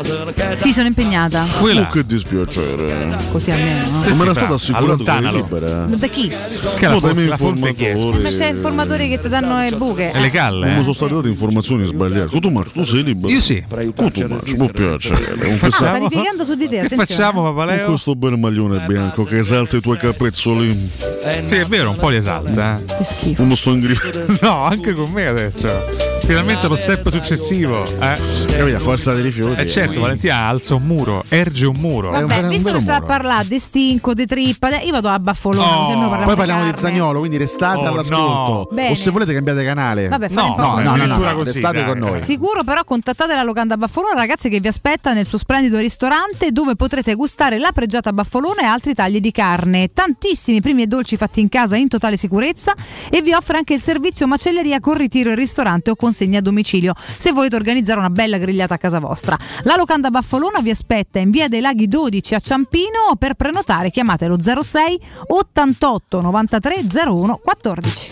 Sì, 0.56 0.74
sono 0.74 0.88
impegnata. 0.88 1.46
Oh, 1.60 1.88
che 1.92 2.06
dispiacere. 2.06 3.18
Così 3.32 3.52
almeno. 3.52 3.86
no? 3.90 4.04
Non 4.08 4.18
me 4.18 4.24
era 4.24 4.34
stato 4.34 4.54
assicurato 4.56 5.04
che 5.04 5.32
libera. 5.32 5.86
Da 5.86 6.08
chi? 6.08 6.28
Che 6.28 6.88
No, 6.88 7.00
dai 7.00 7.14
miei 7.14 7.28
informatori. 7.30 8.22
Ma 8.22 8.30
c'è 8.30 8.48
informatori 8.50 9.10
che 9.10 9.20
ti 9.20 9.28
danno 9.28 9.60
le 9.60 9.72
buche. 9.72 10.12
E 10.12 10.20
le 10.20 10.32
calle, 10.32 10.66
Non 10.66 10.74
eh? 10.74 10.78
mi 10.78 10.82
sono 10.82 10.94
state 10.94 11.14
date 11.14 11.28
informazioni 11.28 11.86
sbagliate. 11.86 12.40
Tu, 12.40 12.50
Marcio, 12.50 12.72
tu 12.74 12.84
sei 12.84 13.04
libero? 13.04 13.32
Io 13.34 13.42
sì. 13.42 13.64
Tu, 13.68 14.28
Marcio, 14.28 14.54
può 14.56 14.68
piacere. 14.68 15.19
Ah, 15.62 15.70
sta 15.70 15.98
ripiegando 15.98 16.44
su 16.44 16.56
di 16.56 16.68
te, 16.68 16.80
attenzione. 16.80 17.32
Con 17.32 17.84
questo 17.86 18.16
bel 18.16 18.38
maglione 18.38 18.86
bianco 18.88 19.24
che 19.24 19.38
esalta 19.40 19.78
i 19.78 19.82
tuoi 19.82 19.98
capezzoli. 19.98 20.90
Sì, 20.98 21.56
è 21.56 21.66
vero, 21.66 21.90
un 21.92 21.98
po' 21.98 22.10
li 22.10 22.18
esalta. 22.18 22.82
Che 22.98 23.04
schifo. 23.04 23.44
Non 23.44 23.56
sto 23.56 23.72
ingrifando. 23.72 24.38
No, 24.42 24.64
anche 24.64 24.94
con 24.94 25.12
me 25.12 25.28
adesso. 25.28 26.19
Finalmente 26.30 26.68
lo 26.68 26.76
step 26.76 27.10
successivo. 27.10 27.84
Eh. 27.84 28.20
Capito, 28.56 28.78
forza 28.78 29.14
dei 29.16 29.24
rifiuti. 29.24 29.62
Eh 29.62 29.68
certo, 29.68 30.00
Valentina 30.00 30.36
alza 30.36 30.76
un 30.76 30.84
muro, 30.84 31.24
erge 31.28 31.66
un 31.66 31.76
muro. 31.78 32.12
Vabbè, 32.12 32.48
visto 32.50 32.72
che 32.72 32.82
sta 32.82 32.98
a 32.98 33.02
parlare 33.02 33.48
di 33.48 33.58
stinco, 33.58 34.14
di 34.14 34.28
trippa, 34.28 34.80
io 34.80 34.92
vado 34.92 35.10
a 35.10 35.18
Baffolone. 35.18 35.68
parliamo 35.68 36.26
Poi 36.26 36.36
parliamo 36.36 36.64
di 36.66 36.72
carne. 36.72 36.88
Zagnolo, 36.88 37.18
quindi 37.18 37.38
restate 37.38 37.78
Oh, 37.80 37.88
all'ascolto. 37.88 38.22
no. 38.24 38.68
Bene. 38.70 38.92
O 38.92 38.96
se 38.96 39.10
volete 39.10 39.34
cambiate 39.34 39.64
canale. 39.66 40.08
Vabbè, 40.08 40.28
un 40.30 40.36
no, 40.36 40.56
no, 40.56 40.82
no, 40.84 40.96
no, 40.96 41.18
no, 41.18 41.34
così, 41.34 41.52
restate 41.52 41.78
dai. 41.80 41.86
con 41.88 41.98
noi. 41.98 42.20
Sicuro 42.20 42.64
però 42.64 42.84
contattate 42.84 43.34
la 43.34 43.42
locanda 43.42 43.76
Baffolone 43.76 44.14
ragazzi 44.14 44.50
che 44.50 44.60
vi 44.60 44.68
aspetta 44.68 45.14
nel 45.14 45.26
suo 45.26 45.40
splendido 45.40 45.80
ristorante 45.80 46.52
dove 46.52 46.76
potrete 46.76 47.16
gustare 47.16 47.58
la 47.58 47.72
pregiata 47.72 48.14
Baffolone 48.14 48.62
e 48.62 48.66
altri 48.66 48.94
tagli 48.94 49.20
di 49.20 49.32
carne, 49.32 49.90
tantissimi 49.94 50.62
primi 50.62 50.84
e 50.84 50.88
dolci 50.88 51.18
fatti 51.18 51.40
in 51.40 51.50
casa 51.50 51.76
in 51.76 51.88
totale 51.88 52.18
sicurezza 52.18 52.76
e 53.10 53.24
vi 53.24 53.34
offre 53.34 53.58
anche 53.58 53.74
il 53.74 53.82
servizio 53.82 54.28
macelleria 54.28 54.80
con 54.80 54.94
ritiro 54.96 55.32
in 55.32 55.36
ristorante 55.36 55.90
o 55.90 55.96
consegna 56.20 56.40
a 56.40 56.42
domicilio 56.42 56.94
se 57.18 57.32
volete 57.32 57.56
organizzare 57.56 58.00
una 58.00 58.10
bella 58.10 58.38
grigliata 58.38 58.74
a 58.74 58.78
casa 58.78 59.00
vostra. 59.00 59.38
La 59.64 59.78
locanda 59.78 60.10
Baffolona 60.10 60.60
vi 60.60 60.70
aspetta 60.70 61.20
in 61.20 61.30
via 61.30 61.48
dei 61.48 61.62
Laghi 61.62 61.88
12 61.88 62.36
a 62.36 62.40
Ciampino 62.40 63.16
per 63.18 63.36
prenotare 63.36 63.90
chiamate 63.90 64.28
lo 64.28 64.38
06 64.40 65.00
88 65.28 66.22
93 66.22 66.86
01 67.06 67.40
14. 67.42 68.12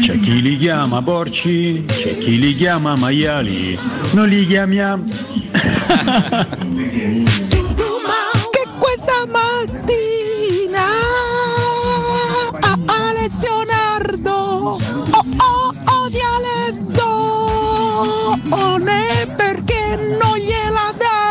C'è 0.00 0.18
chi 0.18 0.42
li 0.42 0.56
chiama 0.56 1.02
porci, 1.02 1.84
c'è 1.86 2.18
chi 2.18 2.38
li 2.38 2.54
chiama 2.54 2.96
maiali, 2.96 3.78
non 4.12 4.26
li 4.28 4.46
chiamiamo. 4.46 5.04
che 8.50 8.66
questa 8.78 9.26
mattina 9.30 10.84
a, 12.60 12.78
a 12.84 13.12
lezionardo 13.12 14.32
oh 15.10 15.24
oh 15.36 15.63
oh 18.50 18.76
ne 18.78 19.26
perché 19.36 19.96
non 20.20 20.36
gliela 20.36 20.92
danno 20.96 21.23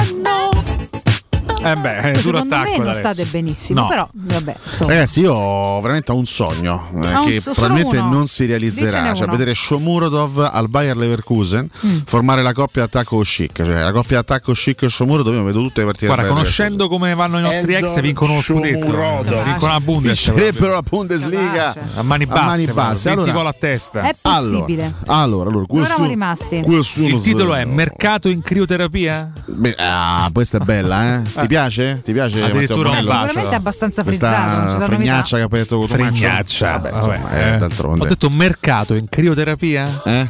Eh 1.63 1.75
beh, 1.75 2.13
Secondo 2.15 2.43
me 2.45 2.55
attacco. 2.55 2.83
non 2.83 2.93
state 2.93 3.25
benissimo, 3.25 3.81
No. 3.81 3.87
però 3.87 4.07
vabbè, 4.11 4.55
insomma. 4.67 4.93
Ragazzi, 4.93 5.19
io 5.21 5.33
ho 5.33 5.81
veramente 5.81 6.11
un 6.11 6.25
sogno 6.25 6.89
eh, 7.01 7.07
Ah, 7.07 7.21
un 7.21 7.27
che 7.27 7.39
so- 7.41 7.51
probabilmente 7.51 7.97
uno? 7.97 8.09
non 8.09 8.27
si 8.27 8.45
realizzerà. 8.45 9.13
Cioè, 9.13 9.23
uno. 9.23 9.31
vedere 9.31 9.53
Shomurodov 9.55 10.49
al 10.51 10.69
Bayer 10.69 10.95
Leverkusen 10.97 11.69
Mm. 11.85 11.97
formare 12.05 12.41
la 12.41 12.53
coppia 12.53 12.83
attacco 12.83 13.19
chic. 13.21 13.51
Cioè, 13.63 13.81
la 13.81 13.91
coppia 13.91 14.19
attacco 14.19 14.51
chic 14.53 14.83
e 14.83 14.89
Shomurodov, 14.89 15.33
io 15.33 15.43
vedo 15.43 15.59
tutte 15.61 15.79
le 15.81 15.85
partite 15.85 16.07
Guarda, 16.07 16.27
conoscendo 16.27 16.87
come 16.87 17.13
vanno 17.15 17.39
i 17.39 17.41
nostri 17.41 17.73
ex, 17.73 17.81
Enzo 17.83 18.01
vincono 18.01 18.35
lo 18.35 18.41
scudetto. 18.41 18.85
Shomurodov. 18.85 19.43
Vincono 19.43 19.71
la 19.71 19.79
Bundes. 19.79 20.25
Vincerebbero 20.25 20.73
la 20.73 20.81
Bundesliga 20.81 21.75
A 21.95 22.01
mani 22.03 22.25
basse. 22.25 22.39
a 22.41 22.45
mani 22.45 22.65
basse. 22.67 23.09
20 23.09 23.09
Allora, 23.29 23.31
gol 23.31 23.47
a 23.47 23.55
testa. 23.57 24.01
È 24.01 24.15
possibile. 24.21 24.93
allora, 25.07 25.49
allora, 25.49 25.65
Dove 25.65 25.65
questo, 25.67 26.05
rimasti? 26.05 26.61
questo 26.63 27.01
Il 27.03 27.21
titolo 27.21 27.53
è 27.55 27.65
Mercato 27.65 28.29
in 28.29 28.41
crioterapia? 28.41 29.31
Beh, 29.45 29.75
ah, 29.77 30.29
questa 30.33 30.57
è 30.57 30.63
bella, 30.63 31.15
eh? 31.15 31.21
Ti 31.53 31.59
piace? 31.59 32.01
Ti 32.03 32.13
piace? 32.13 32.41
Addirittura 32.41 32.89
un 32.89 32.95
Bonello? 32.95 33.11
Sicuramente 33.11 33.49
è 33.51 33.53
abbastanza 33.53 34.03
frizzato, 34.03 34.55
non 34.55 34.69
ci 34.69 34.73
sono 34.73 34.85
fregnaccia 34.85 35.35
che 35.35 35.41
ha 35.43 35.45
aperto 35.45 35.77
con 35.77 35.87
Fregnaccia. 35.87 36.71
Vabbè, 36.71 36.89
Vabbè, 36.89 37.15
insomma, 37.15 37.31
eh, 37.31 37.53
eh. 37.53 37.57
d'altronde. 37.59 38.03
Ho 38.03 38.07
detto 38.07 38.29
mercato 38.31 38.95
in 38.95 39.07
crioterapia? 39.07 40.01
Eh? 40.03 40.29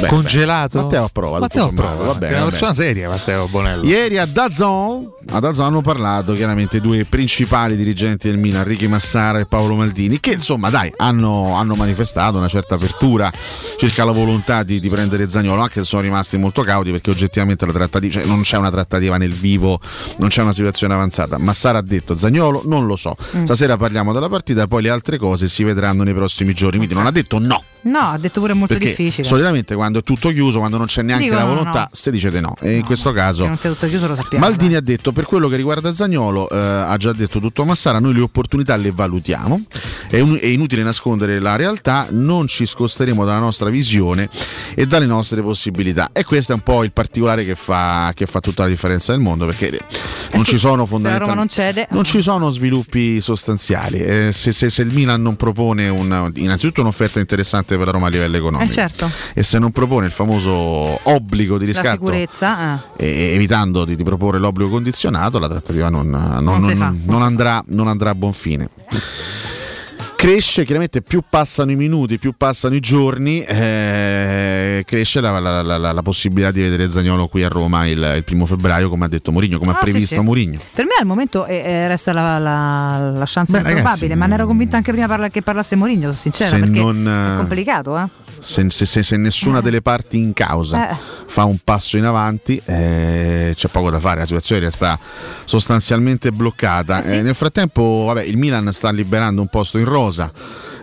Beh, 0.00 0.06
Congelato? 0.06 0.78
beh. 0.78 0.84
Matteo 0.84 1.04
approva. 1.04 1.38
Matteo 1.40 1.64
approva. 1.66 2.04
Va 2.04 2.14
bene, 2.14 2.34
È 2.34 2.36
una 2.40 2.48
persona 2.48 2.74
seria, 2.74 3.08
Matteo 3.08 3.48
Bonello. 3.48 3.84
Ieri 3.84 4.18
a 4.18 4.26
Dazon, 4.26 5.08
a 5.30 5.40
Dazon 5.40 5.66
hanno 5.66 5.82
parlato 5.82 6.32
chiaramente 6.32 6.78
i 6.78 6.80
due 6.80 7.04
principali 7.04 7.76
dirigenti 7.76 8.28
del 8.28 8.38
Milan, 8.38 8.64
Ricky 8.64 8.86
Massara 8.86 9.40
e 9.40 9.46
Paolo 9.46 9.74
Maldini, 9.74 10.20
che 10.20 10.32
insomma 10.32 10.70
dai, 10.70 10.92
hanno, 10.96 11.54
hanno 11.56 11.74
manifestato 11.74 12.38
una 12.38 12.48
certa 12.48 12.76
apertura 12.76 13.30
circa 13.78 14.04
la 14.04 14.12
volontà 14.12 14.62
di, 14.62 14.80
di 14.80 14.88
prendere 14.88 15.28
Zagnolo, 15.28 15.62
anche 15.62 15.80
se 15.80 15.84
sono 15.84 16.02
rimasti 16.02 16.38
molto 16.38 16.62
cauti 16.62 16.90
perché 16.90 17.10
oggettivamente 17.10 17.66
la 17.66 17.72
trattativa, 17.72 18.12
cioè 18.12 18.24
non 18.24 18.42
c'è 18.42 18.56
una 18.56 18.70
trattativa 18.70 19.16
nel 19.16 19.32
vivo, 19.32 19.80
non 20.18 20.28
c'è 20.28 20.39
una 20.42 20.52
situazione 20.52 20.94
avanzata. 20.94 21.38
Massara 21.38 21.78
ha 21.78 21.82
detto 21.82 22.16
Zagnolo 22.16 22.62
non 22.66 22.86
lo 22.86 22.96
so, 22.96 23.16
Mm. 23.36 23.44
stasera 23.44 23.76
parliamo 23.76 24.12
della 24.12 24.28
partita, 24.28 24.66
poi 24.66 24.82
le 24.82 24.90
altre 24.90 25.16
cose 25.18 25.48
si 25.48 25.62
vedranno 25.64 26.02
nei 26.02 26.14
prossimi 26.14 26.52
giorni, 26.54 26.76
quindi 26.78 26.94
non 26.94 27.06
ha 27.06 27.10
detto 27.10 27.38
no. 27.38 27.62
No, 27.82 27.98
ha 27.98 28.18
detto 28.18 28.40
pure 28.40 28.52
molto 28.52 28.74
Perché 28.74 28.90
difficile. 28.90 29.26
solitamente 29.26 29.74
quando 29.74 30.00
è 30.00 30.02
tutto 30.02 30.28
chiuso, 30.30 30.58
quando 30.58 30.76
non 30.76 30.84
c'è 30.86 31.00
neanche 31.00 31.24
Dico 31.24 31.36
la 31.36 31.42
no, 31.44 31.48
volontà, 31.48 31.80
no. 31.80 31.88
se 31.92 32.10
dice 32.10 32.30
di 32.30 32.38
no. 32.40 32.54
E 32.60 32.74
in 32.76 32.84
questo 32.84 33.10
caso 33.12 33.46
non 33.46 33.56
sia 33.56 33.70
tutto 33.70 33.86
chiuso 33.88 34.06
lo 34.06 34.14
sappiamo. 34.14 34.44
Maldini 34.44 34.74
ha 34.74 34.80
detto 34.82 35.12
per 35.12 35.24
quello 35.24 35.48
che 35.48 35.56
riguarda 35.56 35.90
Zagnolo, 35.92 36.48
eh, 36.50 36.56
ha 36.58 36.94
già 36.98 37.12
detto 37.12 37.40
tutto 37.40 37.64
Massara, 37.64 37.98
noi 37.98 38.12
le 38.12 38.20
opportunità 38.20 38.76
le 38.76 38.90
valutiamo, 38.90 39.62
è, 40.10 40.20
un- 40.20 40.38
è 40.38 40.46
inutile 40.46 40.82
nascondere 40.82 41.38
la 41.40 41.56
realtà, 41.56 42.08
non 42.10 42.46
ci 42.48 42.66
scosteremo 42.66 43.24
dalla 43.24 43.38
nostra 43.38 43.70
visione 43.70 44.28
e 44.74 44.86
dalle 44.86 45.06
nostre 45.06 45.40
possibilità. 45.40 46.10
E 46.12 46.22
questo 46.24 46.52
è 46.52 46.54
un 46.56 46.60
po' 46.62 46.84
il 46.84 46.92
particolare 46.92 47.46
che 47.46 47.54
fa, 47.54 48.12
che 48.14 48.26
fa 48.26 48.40
tutta 48.40 48.64
la 48.64 48.68
differenza 48.68 49.12
del 49.12 49.22
mondo, 49.22 49.46
perché 49.46 49.78
non 50.32 50.40
Eh 50.40 50.44
sì, 50.44 50.50
ci 50.52 50.58
sono 50.58 50.76
la 50.76 50.82
Roma 50.82 50.88
non 50.90 51.48
fondamentalmente... 51.48 51.52
cede. 51.52 51.86
Non 51.90 52.04
ci 52.04 52.22
sono 52.22 52.50
sviluppi 52.50 53.20
sostanziali. 53.20 53.98
Eh, 53.98 54.30
se, 54.32 54.52
se- 54.52 54.70
se 54.70 54.82
il 54.82 54.92
Milan 54.92 55.20
non 55.22 55.36
propone 55.36 55.88
un- 55.88 56.30
innanzitutto 56.36 56.80
un'offerta 56.80 57.18
interessante 57.20 57.76
per 57.76 57.86
la 57.86 57.92
Roma 57.92 58.06
a 58.06 58.10
livello 58.10 58.36
economico, 58.36 58.70
Eh 58.70 58.74
certo, 58.74 59.10
e 59.34 59.42
se 59.42 59.58
non 59.58 59.70
propone 59.72 60.06
il 60.06 60.12
famoso 60.12 60.50
obbligo 60.50 61.58
di 61.58 61.66
la 61.66 61.72
riscatto, 61.72 61.90
sicurezza. 61.90 62.80
eh. 62.96 63.34
evitando 63.34 63.84
di, 63.84 63.96
di 63.96 64.04
proporre 64.04 64.38
l'obbligo 64.38 64.70
condizionato, 64.70 65.38
la 65.38 65.48
trattativa 65.48 65.88
non, 65.88 66.08
non- 66.08 66.42
Non 66.42 67.00
non- 67.06 67.22
andrà, 67.22 67.62
non 67.68 67.88
andrà 67.88 68.10
a 68.10 68.14
buon 68.14 68.32
fine. 68.32 68.68
Cresce, 70.20 70.64
chiaramente 70.66 71.00
più 71.00 71.22
passano 71.26 71.70
i 71.70 71.76
minuti, 71.76 72.18
più 72.18 72.34
passano 72.36 72.74
i 72.74 72.80
giorni, 72.80 73.42
eh, 73.42 74.82
cresce 74.86 75.18
la, 75.22 75.38
la- 75.38 75.62
la- 75.62 75.78
la- 75.78 75.92
la 75.92 76.02
possibilità 76.02 76.50
di 76.50 76.60
vedere 76.60 76.90
Zagnolo 76.90 77.26
qui 77.26 77.42
a 77.42 77.48
Roma 77.48 77.86
il, 77.86 78.12
il 78.16 78.22
primo 78.24 78.44
febbraio, 78.44 78.90
come 78.90 79.06
ha 79.06 79.08
detto 79.08 79.32
Mourinho, 79.32 79.56
come 79.58 79.70
Ah, 79.72 79.76
ha 79.76 79.78
sì, 79.86 79.90
previsto 79.92 80.16
sì. 80.16 80.20
Mourinho. 80.20 80.58
Per 80.74 80.84
me 80.84 80.90
al 81.00 81.06
momento 81.06 81.46
eh, 81.46 81.56
eh, 81.56 81.88
resta 81.88 82.12
la, 82.12 82.38
la, 82.38 83.12
la 83.16 83.24
chance 83.26 83.52
Beh, 83.52 83.58
improbabile, 83.60 83.82
ragazzi, 83.82 84.14
ma 84.14 84.26
ne 84.26 84.34
ero 84.34 84.46
convinta 84.46 84.76
anche 84.76 84.92
prima 84.92 85.06
parla- 85.06 85.28
che 85.30 85.40
parlasse 85.40 85.76
Mourinho, 85.76 86.12
sono 86.12 86.12
sincera, 86.12 86.58
perché 86.58 86.80
non, 86.80 87.08
è 87.08 87.32
eh, 87.32 87.36
complicato, 87.38 87.96
eh? 87.98 88.06
Se, 88.40 88.64
se- 88.70 89.02
se- 89.02 89.16
nessuna 89.16 89.60
delle 89.60 89.82
parti 89.82 90.18
in 90.18 90.32
causa 90.32 90.90
Eh. 90.90 90.96
fa 91.26 91.44
un 91.44 91.58
passo 91.62 91.96
in 91.96 92.04
avanti, 92.04 92.60
eh, 92.64 93.52
c'è 93.54 93.68
poco 93.68 93.90
da 93.90 94.00
fare. 94.00 94.20
La 94.20 94.26
situazione 94.26 94.62
resta 94.62 94.98
sostanzialmente 95.44 96.32
bloccata. 96.32 97.02
Eh, 97.02 97.22
nel 97.22 97.34
frattempo, 97.34 98.04
vabbè, 98.06 98.22
il 98.22 98.36
Milan 98.36 98.72
sta 98.72 98.90
liberando 98.90 99.40
un 99.40 99.48
posto 99.48 99.78
in 99.78 99.84
rosa. 99.84 100.32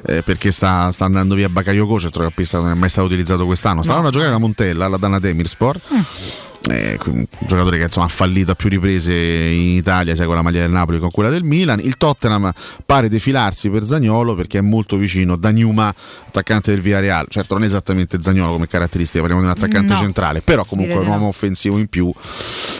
eh, 0.09 0.21
perché 0.23 0.51
sta, 0.51 0.89
sta 0.91 1.03
andando 1.03 1.35
via 1.35 1.49
Bakayoko, 1.49 1.99
centrocampista 1.99 2.59
non 2.59 2.69
è 2.71 2.73
mai 2.75 2.87
stato 2.87 3.07
utilizzato 3.07 3.45
quest'anno. 3.45 3.81
Sta 3.81 3.91
andando 3.95 4.07
a 4.09 4.11
giocare 4.11 4.31
da 4.31 4.37
Montella 4.37 4.85
alla 4.85 4.95
Dana 4.97 5.19
Demirspor. 5.19 5.77
Eh, 6.69 6.99
un 7.05 7.25
giocatore 7.39 7.77
che 7.77 7.83
insomma, 7.83 8.05
ha 8.05 8.09
fallito 8.09 8.51
a 8.51 8.55
più 8.55 8.69
riprese 8.69 9.13
in 9.13 9.75
Italia, 9.77 10.15
sia 10.15 10.25
con 10.25 10.35
la 10.35 10.41
maglia 10.41 10.61
del 10.61 10.71
Napoli 10.71 10.97
che 10.97 11.01
con 11.03 11.11
quella 11.11 11.29
del 11.29 11.43
Milan. 11.43 11.79
Il 11.79 11.97
Tottenham 11.97 12.51
pare 12.85 13.09
defilarsi 13.09 13.69
per 13.69 13.85
Zagnolo 13.85 14.35
perché 14.35 14.57
è 14.57 14.61
molto 14.61 14.97
vicino 14.97 15.35
da 15.35 15.51
Newma, 15.51 15.93
attaccante 16.27 16.71
del 16.71 16.81
Villarreal. 16.81 17.27
Certo, 17.29 17.53
non 17.53 17.63
è 17.63 17.65
esattamente 17.67 18.21
Zagnolo 18.21 18.53
come 18.53 18.67
caratteristica, 18.67 19.19
parliamo 19.19 19.43
di 19.43 19.47
un 19.49 19.55
attaccante 19.55 19.93
No. 19.93 19.99
centrale, 19.99 20.41
però 20.41 20.65
comunque 20.65 20.95
un 20.97 21.07
uomo 21.07 21.27
offensivo 21.27 21.77
in 21.77 21.87
più. 21.87 22.11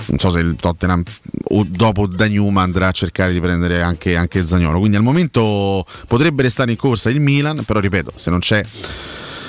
Non 0.08 0.20
so 0.20 0.32
se 0.32 0.40
il 0.40 0.56
Tottenham 0.60 1.04
o 1.50 1.66
dopo 1.68 2.08
da 2.08 2.28
Newma 2.28 2.62
andrà 2.62 2.88
a 2.88 2.92
cercare 2.92 3.32
di 3.32 3.40
prendere 3.40 3.82
anche, 3.82 4.16
anche 4.16 4.46
Zagnolo. 4.46 4.80
Quindi 4.80 4.98
al 4.98 5.04
momento 5.04 5.86
potrebbe 6.08 6.42
restare 6.42 6.72
in 6.72 6.78
corsa 6.78 7.10
il 7.10 7.22
Milan, 7.22 7.64
però 7.66 7.80
ripeto, 7.80 8.12
se 8.16 8.30
non 8.30 8.40
c'è 8.40 8.64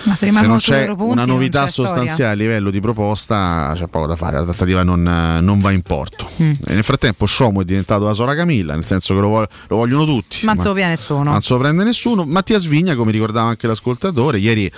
Ma 0.05 0.15
se 0.15 0.33
se 0.33 0.47
non 0.47 0.59
c'è 0.59 0.87
punti, 0.95 1.13
una 1.13 1.25
novità 1.25 1.65
c'è 1.65 1.71
storia. 1.71 1.91
sostanziale 1.91 2.33
a 2.33 2.35
livello 2.35 2.71
di 2.71 2.81
proposta, 2.81 3.73
c'è 3.75 3.87
poco 3.87 4.07
da 4.07 4.17
fare. 4.17 4.37
La 4.39 4.45
trattativa 4.45 4.83
non, 4.83 5.07
eh, 5.07 5.41
non 5.41 5.59
va 5.59 5.71
in 5.71 5.83
porto. 5.83 6.29
Mm. 6.43 6.51
E 6.67 6.75
nel 6.75 6.85
frattempo, 6.85 7.27
Shomo 7.27 7.61
è 7.63 7.65
diventato 7.65 8.05
la 8.05 8.13
Sora 8.15 8.35
Camilla, 8.35 8.75
nel 8.75 8.87
senso 8.87 9.15
che 9.15 9.21
lo, 9.21 9.29
vo- 9.29 9.47
lo 9.69 9.77
vogliono 9.77 10.05
tutti. 10.05 10.45
Ma 10.45 10.53
non 10.53 10.63
se 10.63 10.69
lo 10.69 10.75
via 10.75 10.89
nessuno. 10.89 11.39
Lo 11.49 11.59
prende 11.59 11.85
nessuno. 11.85 12.25
Mattia 12.25 12.59
Svigna, 12.59 12.95
come 12.95 13.11
ricordava 13.13 13.49
anche 13.49 13.67
l'ascoltatore, 13.67 14.39
ieri, 14.39 14.71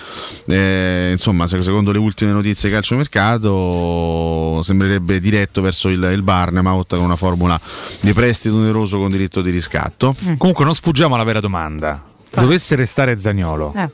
eh, 0.47 1.09
insomma, 1.13 1.47
se- 1.47 1.63
secondo 1.63 1.93
le 1.93 1.99
ultime 1.99 2.33
notizie 2.33 2.71
calciomercato, 2.71 4.61
sembrerebbe 4.63 5.21
diretto 5.21 5.61
verso 5.63 5.89
il, 5.89 6.03
il 6.13 6.23
Barnemaut 6.23 6.95
con 6.95 7.05
una 7.05 7.17
formula 7.17 7.61
di 8.01 8.13
prestito 8.13 8.57
oneroso 8.57 8.99
con 8.99 9.11
diritto 9.11 9.43
di 9.43 9.51
riscatto. 9.51 10.15
Mm. 10.25 10.35
Comunque 10.37 10.65
non 10.65 10.75
sfuggiamo 10.75 11.15
alla 11.15 11.25
vera 11.25 11.41
domanda. 11.41 12.05
Dovesse 12.33 12.77
restare 12.77 13.19
Zagnolo, 13.19 13.75
Eh. 13.77 13.89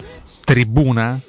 Tribuna? 0.46 1.20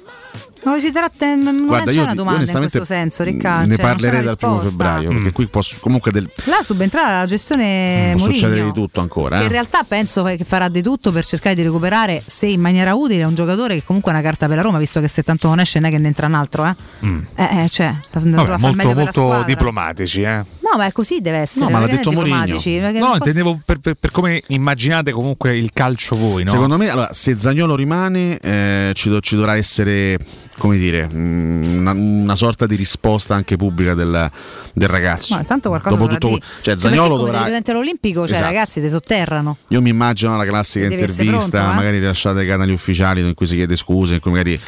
Non 0.64 0.74
lo 0.74 0.80
citerà 0.80 1.08
te- 1.08 1.36
non 1.36 1.66
Guarda, 1.66 1.90
c'è 1.90 1.96
io, 1.96 2.02
una 2.02 2.10
io 2.10 2.16
domanda 2.16 2.50
in 2.50 2.56
questo 2.58 2.84
senso, 2.84 3.22
Riccardo. 3.22 3.68
Ne 3.68 3.76
cioè, 3.76 3.84
parlerei 3.84 4.22
dal 4.22 4.36
primo 4.36 4.58
febbraio, 4.58 5.08
perché 5.10 5.32
qui 5.32 5.46
posso, 5.46 5.76
comunque 5.80 6.10
del, 6.10 6.28
Là 6.44 6.60
subentrerà 6.62 7.18
la 7.20 7.26
gestione 7.26 8.12
può 8.16 8.26
succedere 8.26 8.64
di 8.64 8.72
tutto 8.72 9.00
ancora. 9.00 9.36
che 9.38 9.44
in 9.44 9.50
eh. 9.50 9.52
realtà 9.52 9.84
penso 9.86 10.22
che 10.24 10.44
farà 10.44 10.68
di 10.68 10.82
tutto 10.82 11.12
per 11.12 11.24
cercare 11.24 11.54
di 11.54 11.62
recuperare, 11.62 12.22
se 12.26 12.46
in 12.46 12.60
maniera 12.60 12.94
utile, 12.94 13.24
un 13.24 13.34
giocatore 13.34 13.76
che 13.76 13.84
comunque 13.84 14.10
è 14.10 14.14
una 14.14 14.22
carta 14.22 14.46
per 14.46 14.56
la 14.56 14.62
Roma, 14.62 14.78
visto 14.78 15.00
che 15.00 15.08
se 15.08 15.22
tanto 15.22 15.46
non 15.48 15.60
esce 15.60 15.78
non 15.78 15.88
è 15.88 15.92
che 15.92 15.98
ne 15.98 16.08
entra 16.08 16.26
un 16.26 16.34
altro. 16.34 16.66
Eh, 16.66 16.74
Mm. 17.06 17.20
eh, 17.36 17.64
eh, 17.64 17.68
cioè, 17.68 17.94
Vabbè, 18.12 18.56
molto, 18.58 18.94
molto 18.94 19.42
diplomatici, 19.46 20.20
eh. 20.22 20.44
No, 20.70 20.76
ma 20.76 20.86
è 20.86 20.92
così 20.92 21.20
deve 21.20 21.38
essere. 21.38 21.64
No, 21.64 21.70
ma 21.70 21.78
l'ha 21.80 21.86
detto 21.86 22.12
Mourinho. 22.12 22.56
No, 22.98 23.14
intendevo 23.14 23.60
per, 23.64 23.78
per- 23.78 23.94
per 23.94 24.10
come 24.10 24.42
immaginate 24.48 25.12
comunque 25.12 25.56
il 25.56 25.70
calcio 25.72 26.14
voi, 26.16 26.44
no? 26.44 26.50
Secondo 26.50 26.76
me, 26.76 26.88
allora, 26.88 27.12
se 27.12 27.36
Zagnolo 27.38 27.74
rimane, 27.74 28.38
eh, 28.38 28.90
ci, 28.94 29.08
do- 29.08 29.20
ci 29.20 29.34
dovrà 29.36 29.56
essere, 29.56 30.18
come 30.58 30.76
dire, 30.76 31.08
mm, 31.12 31.78
una, 31.78 31.92
una 31.92 32.34
sorta 32.34 32.66
di 32.66 32.74
risposta 32.76 33.34
anche 33.34 33.56
pubblica 33.56 33.94
del, 33.94 34.30
del 34.74 34.88
ragazzo. 34.88 35.34
No, 35.34 35.40
intanto 35.40 35.68
qualcosa 35.70 35.94
Dopo 35.96 36.06
dovrà 36.08 36.18
tutto, 36.18 36.34
dire. 36.34 36.62
cioè, 36.62 36.76
Zagnolo 36.76 37.16
dovrà. 37.16 37.38
presidente 37.38 37.70
all'Olimpico, 37.70 38.20
cioè 38.26 38.36
Esatto. 38.36 38.44
ragazzi 38.52 38.80
si 38.80 38.88
sotterrano. 38.90 39.56
Io 39.68 39.80
mi 39.80 39.90
immagino 39.90 40.36
la 40.36 40.44
classica 40.44 40.84
intervista, 40.86 41.24
pronto, 41.24 41.56
eh. 41.56 41.74
magari 41.74 41.98
rilasciata 41.98 42.40
ai 42.40 42.46
canali 42.46 42.72
ufficiali, 42.72 43.20
in 43.26 43.34
cui 43.34 43.46
si 43.46 43.54
chiede 43.54 43.74
scuse, 43.76 44.14
in 44.14 44.20
cui 44.20 44.30
magari. 44.32 44.60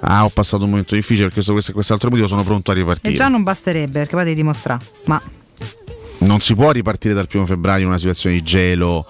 Ah, 0.00 0.24
ho 0.24 0.28
passato 0.28 0.64
un 0.64 0.70
momento 0.70 0.94
difficile 0.94 1.24
per 1.24 1.32
questo, 1.34 1.52
questo 1.52 1.70
e 1.72 1.74
quest'altro 1.74 2.08
motivo, 2.10 2.28
sono 2.28 2.44
pronto 2.44 2.70
a 2.70 2.74
E 2.74 2.78
ripartire. 2.78 3.14
già 3.14 3.28
non 3.28 3.42
basterebbe 3.42 3.98
perché 4.00 4.14
poi 4.14 4.24
devi 4.24 4.36
dimostrare. 4.36 4.84
Ma 5.06 5.20
Non 6.20 6.40
si 6.40 6.54
può 6.54 6.70
ripartire 6.72 7.14
dal 7.14 7.26
primo 7.28 7.46
febbraio 7.46 7.82
in 7.82 7.88
una 7.88 7.98
situazione 7.98 8.34
di 8.36 8.42
gelo. 8.42 9.06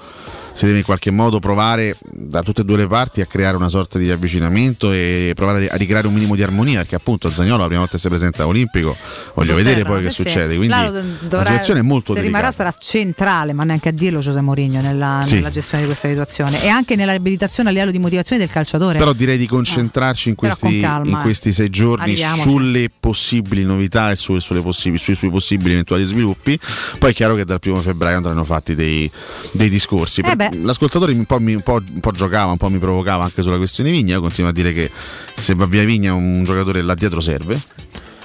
Si 0.59 0.65
deve 0.67 0.79
in 0.79 0.85
qualche 0.85 1.13
modo 1.13 1.39
provare 1.39 1.97
da 2.11 2.43
tutte 2.43 2.63
e 2.63 2.65
due 2.65 2.79
le 2.79 2.89
parti 2.89 3.21
a 3.21 3.27
creare 3.27 3.55
una 3.57 3.69
sorta 3.69 3.97
di 3.97 4.11
avvicinamento 4.11 4.91
e 4.91 5.31
provare 5.37 5.69
a 5.69 5.77
ricreare 5.77 6.09
un 6.09 6.13
minimo 6.15 6.35
di 6.35 6.43
armonia. 6.43 6.81
Perché 6.81 6.97
appunto 6.97 7.31
Zagnolo 7.31 7.59
la 7.59 7.67
prima 7.67 7.79
volta 7.79 7.95
che 7.95 8.01
si 8.03 8.09
presenta 8.09 8.43
all'Olimpico, 8.43 8.97
voglio 9.35 9.55
vedere 9.55 9.85
poi 9.85 10.03
che 10.03 10.11
Sì, 10.11 10.17
sì. 10.17 10.23
succede. 10.23 10.57
Quindi 10.57 10.75
lo 10.75 10.91
la 10.91 11.03
dovrà- 11.29 11.45
situazione 11.51 11.79
è 11.79 11.83
molto 11.85 12.13
se 12.13 12.21
rimarrà 12.21 12.49
delicata. 12.49 12.71
sarà 12.73 12.77
centrale, 12.77 13.53
ma 13.53 13.63
neanche 13.63 13.91
a 13.91 13.93
dirlo 13.93 14.19
José 14.19 14.41
Mourinho 14.41 14.81
nella, 14.81 15.21
Sì. 15.25 15.35
nella 15.35 15.51
gestione 15.51 15.83
di 15.85 15.87
questa 15.91 16.09
situazione 16.09 16.61
e 16.61 16.67
anche 16.67 16.97
nella 16.97 17.13
riabilitazione 17.13 17.69
a 17.69 17.73
livello 17.73 17.93
di 17.93 17.99
motivazione 18.01 18.41
del 18.43 18.51
calciatore. 18.51 18.99
Però 18.99 19.13
direi 19.13 19.39
di 19.39 19.47
concentrarci 19.47 20.31
in 20.31 20.35
questi, 20.35 20.81
calma, 20.81 21.09
in 21.09 21.17
eh. 21.19 21.23
questi 21.23 21.53
sei 21.53 21.71
giorni 21.71 22.03
Arriviamoci. 22.03 22.43
sulle 22.49 22.91
possibili 22.99 23.63
novità 23.63 24.11
e 24.11 24.17
su- 24.17 24.37
sulle 24.41 24.61
possibili- 24.61 25.01
sui, 25.01 25.15
sui 25.15 25.31
possibili 25.31 25.71
eventuali 25.75 26.03
sviluppi. 26.03 26.59
Poi 26.99 27.13
è 27.13 27.15
chiaro 27.15 27.37
che 27.37 27.45
dal 27.45 27.61
primo 27.61 27.77
febbraio 27.81 28.17
andranno 28.17 28.43
fatti 28.43 28.75
dei, 28.75 29.09
dei 29.53 29.69
discorsi. 29.69 30.19
Eh 30.19 30.35
Per- 30.35 30.47
beh. 30.51 30.57
l'ascoltatore 30.63 31.13
un 31.13 31.25
po', 31.25 31.39
mi- 31.39 31.55
un, 31.55 31.61
po', 31.63 31.81
un 31.93 32.01
po' 32.01 32.11
giocava, 32.11 32.51
un 32.53 32.59
po' 32.59 32.69
mi 32.69 32.79
provocava 32.79 33.25
anche 33.25 33.43
sulla 33.43 33.57
questione 33.57 33.91
Vigna. 33.91 34.15
Io 34.15 34.21
continuo 34.21 34.51
a 34.51 34.53
dire 34.53 34.73
che 34.73 34.91
se 35.35 35.55
va 35.55 35.67
via 35.67 35.85
Vigna 35.85 36.15
un 36.15 36.43
giocatore 36.45 36.83
là 36.83 36.95
dietro 36.95 37.21
serve. 37.21 37.61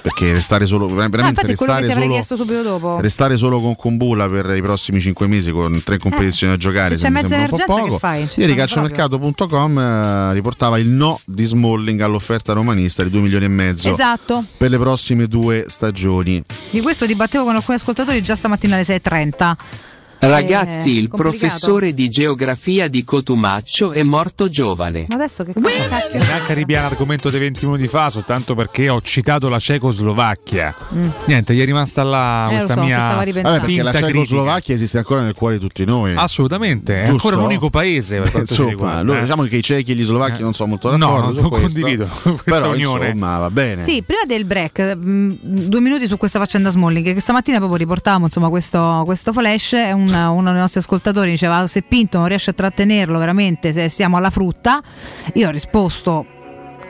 Perché 0.04 0.34
restare 0.34 0.66
solo, 0.66 0.84
Ah, 0.84 1.08
veramente 1.08 1.40
che 1.40 1.46
restare 1.46 1.90
solo, 1.90 3.00
restare 3.00 3.38
solo 3.38 3.58
con 3.58 3.74
Kumbula 3.74 4.28
per 4.28 4.54
i 4.54 4.60
prossimi 4.60 5.00
5 5.00 5.26
mesi 5.26 5.50
con 5.50 5.80
tre 5.82 5.96
competizioni 5.96 6.52
da 6.52 6.58
giocare 6.58 6.92
Eh, 6.92 6.98
se 6.98 7.04
c'è 7.04 7.10
mezza 7.10 7.28
sembra 7.28 7.44
un 7.44 7.48
po' 7.48 7.56
emergenza, 7.78 7.90
che 7.92 7.98
fai? 7.98 8.28
Ci 8.28 8.40
Ieri 8.40 8.54
calciomercato.com 8.54 9.78
eh, 9.78 10.32
riportava 10.34 10.78
il 10.78 10.88
no 10.90 11.18
di 11.24 11.44
Smalling 11.46 12.00
all'offerta 12.02 12.52
romanista 12.52 13.02
di 13.02 13.08
2 13.08 13.20
milioni 13.22 13.46
e 13.46 13.48
mezzo 13.48 13.88
Esatto. 13.88 14.44
per 14.58 14.68
le 14.68 14.76
prossime 14.78 15.26
due 15.26 15.64
stagioni. 15.68 16.42
Di 16.68 16.82
questo 16.82 17.06
dibattevo 17.06 17.44
con 17.44 17.54
alcuni 17.56 17.78
ascoltatori 17.78 18.20
già 18.20 18.34
stamattina 18.34 18.74
alle 18.74 18.84
6.30. 18.84 19.54
Ragazzi, 20.28 20.96
Eh, 20.96 21.00
il 21.00 21.08
complicato. 21.08 21.16
professore 21.38 21.92
di 21.94 22.08
geografia 22.08 22.88
di 22.88 23.04
Cotumaccio 23.04 23.92
è 23.92 24.02
morto 24.02 24.48
giovane. 24.48 25.06
Ma 25.08 25.14
adesso 25.16 25.44
che 25.44 25.52
cosa 25.52 25.68
cacchio? 25.88 26.18
Neanche 26.22 26.54
ripiano 26.54 26.88
l'argomento 26.88 27.30
dei 27.30 27.40
20 27.40 27.64
minuti 27.66 27.88
fa, 27.88 28.10
soltanto 28.10 28.54
perché 28.54 28.88
ho 28.88 29.00
citato 29.02 29.48
la 29.48 29.58
Cecoslovacchia. 29.58 30.74
Mm. 30.94 31.08
Niente, 31.26 31.54
gli 31.54 31.60
è 31.60 31.64
rimasta 31.64 32.02
là 32.02 32.46
Eh, 32.50 32.54
questa 32.54 32.74
so, 32.74 32.80
ci 32.80 32.86
mia. 32.86 32.98
Vabbè, 32.98 33.32
perché 33.32 33.42
la 33.42 33.60
finta 33.60 33.90
critica. 33.90 34.06
Cecoslovacchia 34.08 34.74
esiste 34.74 34.98
ancora 34.98 35.22
nel 35.22 35.34
cuore 35.34 35.54
di 35.54 35.60
tutti 35.60 35.84
noi. 35.84 36.14
Assolutamente, 36.14 37.02
è 37.02 37.06
Giusto? 37.06 37.28
ancora 37.28 37.36
l'unico 37.46 37.70
paese 37.70 38.20
per 38.20 38.30
quanto 38.30 38.46
ci 38.46 38.52
Insomma, 38.60 38.70
riguarda, 38.70 38.98
allora, 39.00 39.18
eh. 39.18 39.22
diciamo 39.22 39.42
che 39.44 39.56
i 39.56 39.62
cechi 39.62 39.92
e 39.92 39.94
gli 39.94 40.04
slovacchi 40.04 40.42
non 40.42 40.54
sono 40.54 40.68
molto 40.70 40.90
No, 40.90 40.96
d'accordo. 40.96 41.26
non 41.26 41.36
su 41.36 41.48
questo. 41.48 41.68
condivido 41.68 42.06
questa 42.22 42.42
Però 42.44 42.70
unione. 42.72 43.06
insomma, 43.10 43.38
va 43.38 43.50
bene. 43.50 43.82
Sì, 43.82 44.02
prima 44.02 44.22
del 44.26 44.44
break, 44.44 44.96
mh, 44.96 45.32
due 45.40 45.80
minuti 45.80 46.06
su 46.06 46.16
questa 46.16 46.38
faccenda 46.38 46.70
Smalling, 46.70 47.12
che 47.14 47.20
stamattina 47.20 47.56
proprio 47.58 47.78
riportavamo 47.78 48.26
insomma, 48.26 48.48
questo, 48.48 49.02
questo 49.04 49.32
flash, 49.32 49.72
e 49.74 49.92
un- 49.92 50.12
uno 50.14 50.50
dei 50.52 50.60
nostri 50.60 50.80
ascoltatori 50.80 51.30
diceva 51.30 51.66
se 51.66 51.82
Pinto 51.82 52.18
non 52.18 52.28
riesce 52.28 52.50
a 52.50 52.54
trattenerlo 52.54 53.18
veramente, 53.18 53.72
se 53.72 53.88
siamo 53.88 54.16
alla 54.16 54.30
frutta, 54.30 54.82
io 55.34 55.48
ho 55.48 55.50
risposto... 55.50 56.26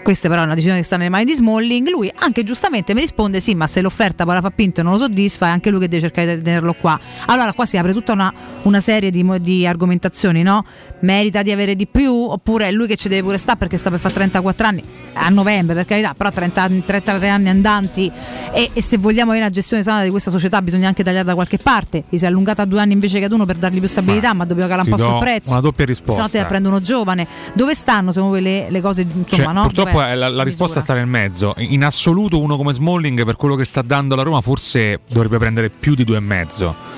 Questa 0.04 0.28
però 0.28 0.42
è 0.42 0.44
una 0.44 0.52
decisione 0.52 0.80
che 0.80 0.84
sta 0.84 0.98
nelle 0.98 1.08
mani 1.08 1.24
di 1.24 1.32
Smalling. 1.32 1.88
Lui 1.88 2.12
anche 2.14 2.42
giustamente 2.42 2.92
mi 2.92 3.00
risponde: 3.00 3.40
Sì, 3.40 3.54
ma 3.54 3.66
se 3.66 3.80
l'offerta 3.80 4.24
poi 4.24 4.34
la 4.34 4.42
fa 4.42 4.50
Pinto 4.50 4.80
e 4.80 4.82
non 4.82 4.92
lo 4.92 4.98
soddisfa, 4.98 5.46
è 5.46 5.48
anche 5.48 5.70
lui 5.70 5.80
che 5.80 5.88
deve 5.88 6.02
cercare 6.02 6.36
di 6.36 6.42
tenerlo 6.42 6.74
qua. 6.74 7.00
Allora, 7.26 7.54
qua 7.54 7.64
si 7.64 7.78
apre 7.78 7.94
tutta 7.94 8.12
una, 8.12 8.30
una 8.64 8.80
serie 8.80 9.10
di, 9.10 9.24
di 9.40 9.66
argomentazioni, 9.66 10.42
no? 10.42 10.62
Merita 11.00 11.40
di 11.40 11.50
avere 11.52 11.74
di 11.74 11.86
più? 11.86 12.12
Oppure 12.14 12.68
è 12.68 12.70
lui 12.70 12.86
che 12.86 12.96
ci 12.96 13.08
deve 13.08 13.22
pure 13.22 13.38
stare 13.38 13.56
perché 13.56 13.78
sta 13.78 13.88
per 13.88 13.98
fare 13.98 14.12
34 14.12 14.66
anni 14.66 14.82
a 15.14 15.28
novembre, 15.30 15.74
per 15.74 15.86
carità, 15.86 16.12
però 16.14 16.30
30, 16.30 16.68
33 16.84 17.28
anni 17.28 17.48
andanti. 17.48 18.10
E, 18.52 18.70
e 18.74 18.82
se 18.82 18.98
vogliamo 18.98 19.30
avere 19.30 19.46
una 19.46 19.54
gestione 19.54 19.82
sana 19.82 20.02
di 20.02 20.10
questa 20.10 20.30
società, 20.30 20.60
bisogna 20.60 20.88
anche 20.88 21.02
tagliare 21.02 21.24
da 21.24 21.34
qualche 21.34 21.56
parte. 21.56 22.04
Gli 22.10 22.18
si 22.18 22.24
è 22.24 22.28
allungata 22.28 22.62
a 22.62 22.66
due 22.66 22.80
anni 22.80 22.92
invece 22.92 23.18
che 23.20 23.24
ad 23.24 23.32
uno 23.32 23.46
per 23.46 23.56
dargli 23.56 23.78
più 23.78 23.88
stabilità, 23.88 24.34
ma, 24.34 24.44
dobbiamo 24.44 24.68
calare 24.68 24.90
un 24.90 24.96
po' 24.96 25.02
sul 25.02 25.18
prezzo. 25.18 25.50
una 25.50 25.60
doppia 25.60 25.84
Se 25.86 25.90
risposta. 25.90 26.22
no 26.22 26.28
te 26.28 26.38
la 26.40 26.44
prende 26.44 26.68
uno 26.68 26.80
giovane. 26.82 27.26
Dove 27.54 27.74
stanno 27.74 28.12
secondo 28.12 28.34
voi 28.34 28.42
le, 28.44 28.66
le 28.70 28.80
cose? 28.82 29.02
Insomma, 29.02 29.44
Cioè, 29.44 29.52
no? 29.52 29.62
Purtroppo 29.62 29.93
Dov'è 29.94 30.10
eh, 30.10 30.14
la, 30.16 30.28
la 30.28 30.42
risposta 30.42 30.80
sta 30.80 30.94
nel 30.94 31.06
mezzo. 31.06 31.54
In 31.58 31.84
assoluto, 31.84 32.40
uno 32.40 32.56
come 32.56 32.72
Smalling, 32.72 33.24
per 33.24 33.36
quello 33.36 33.54
che 33.54 33.64
sta 33.64 33.80
dando 33.80 34.16
la 34.16 34.22
Roma, 34.22 34.40
forse 34.40 35.00
dovrebbe 35.08 35.38
prendere 35.38 35.68
più 35.68 35.94
di 35.94 36.02
due 36.02 36.16
e 36.16 36.20
mezzo. 36.20 36.93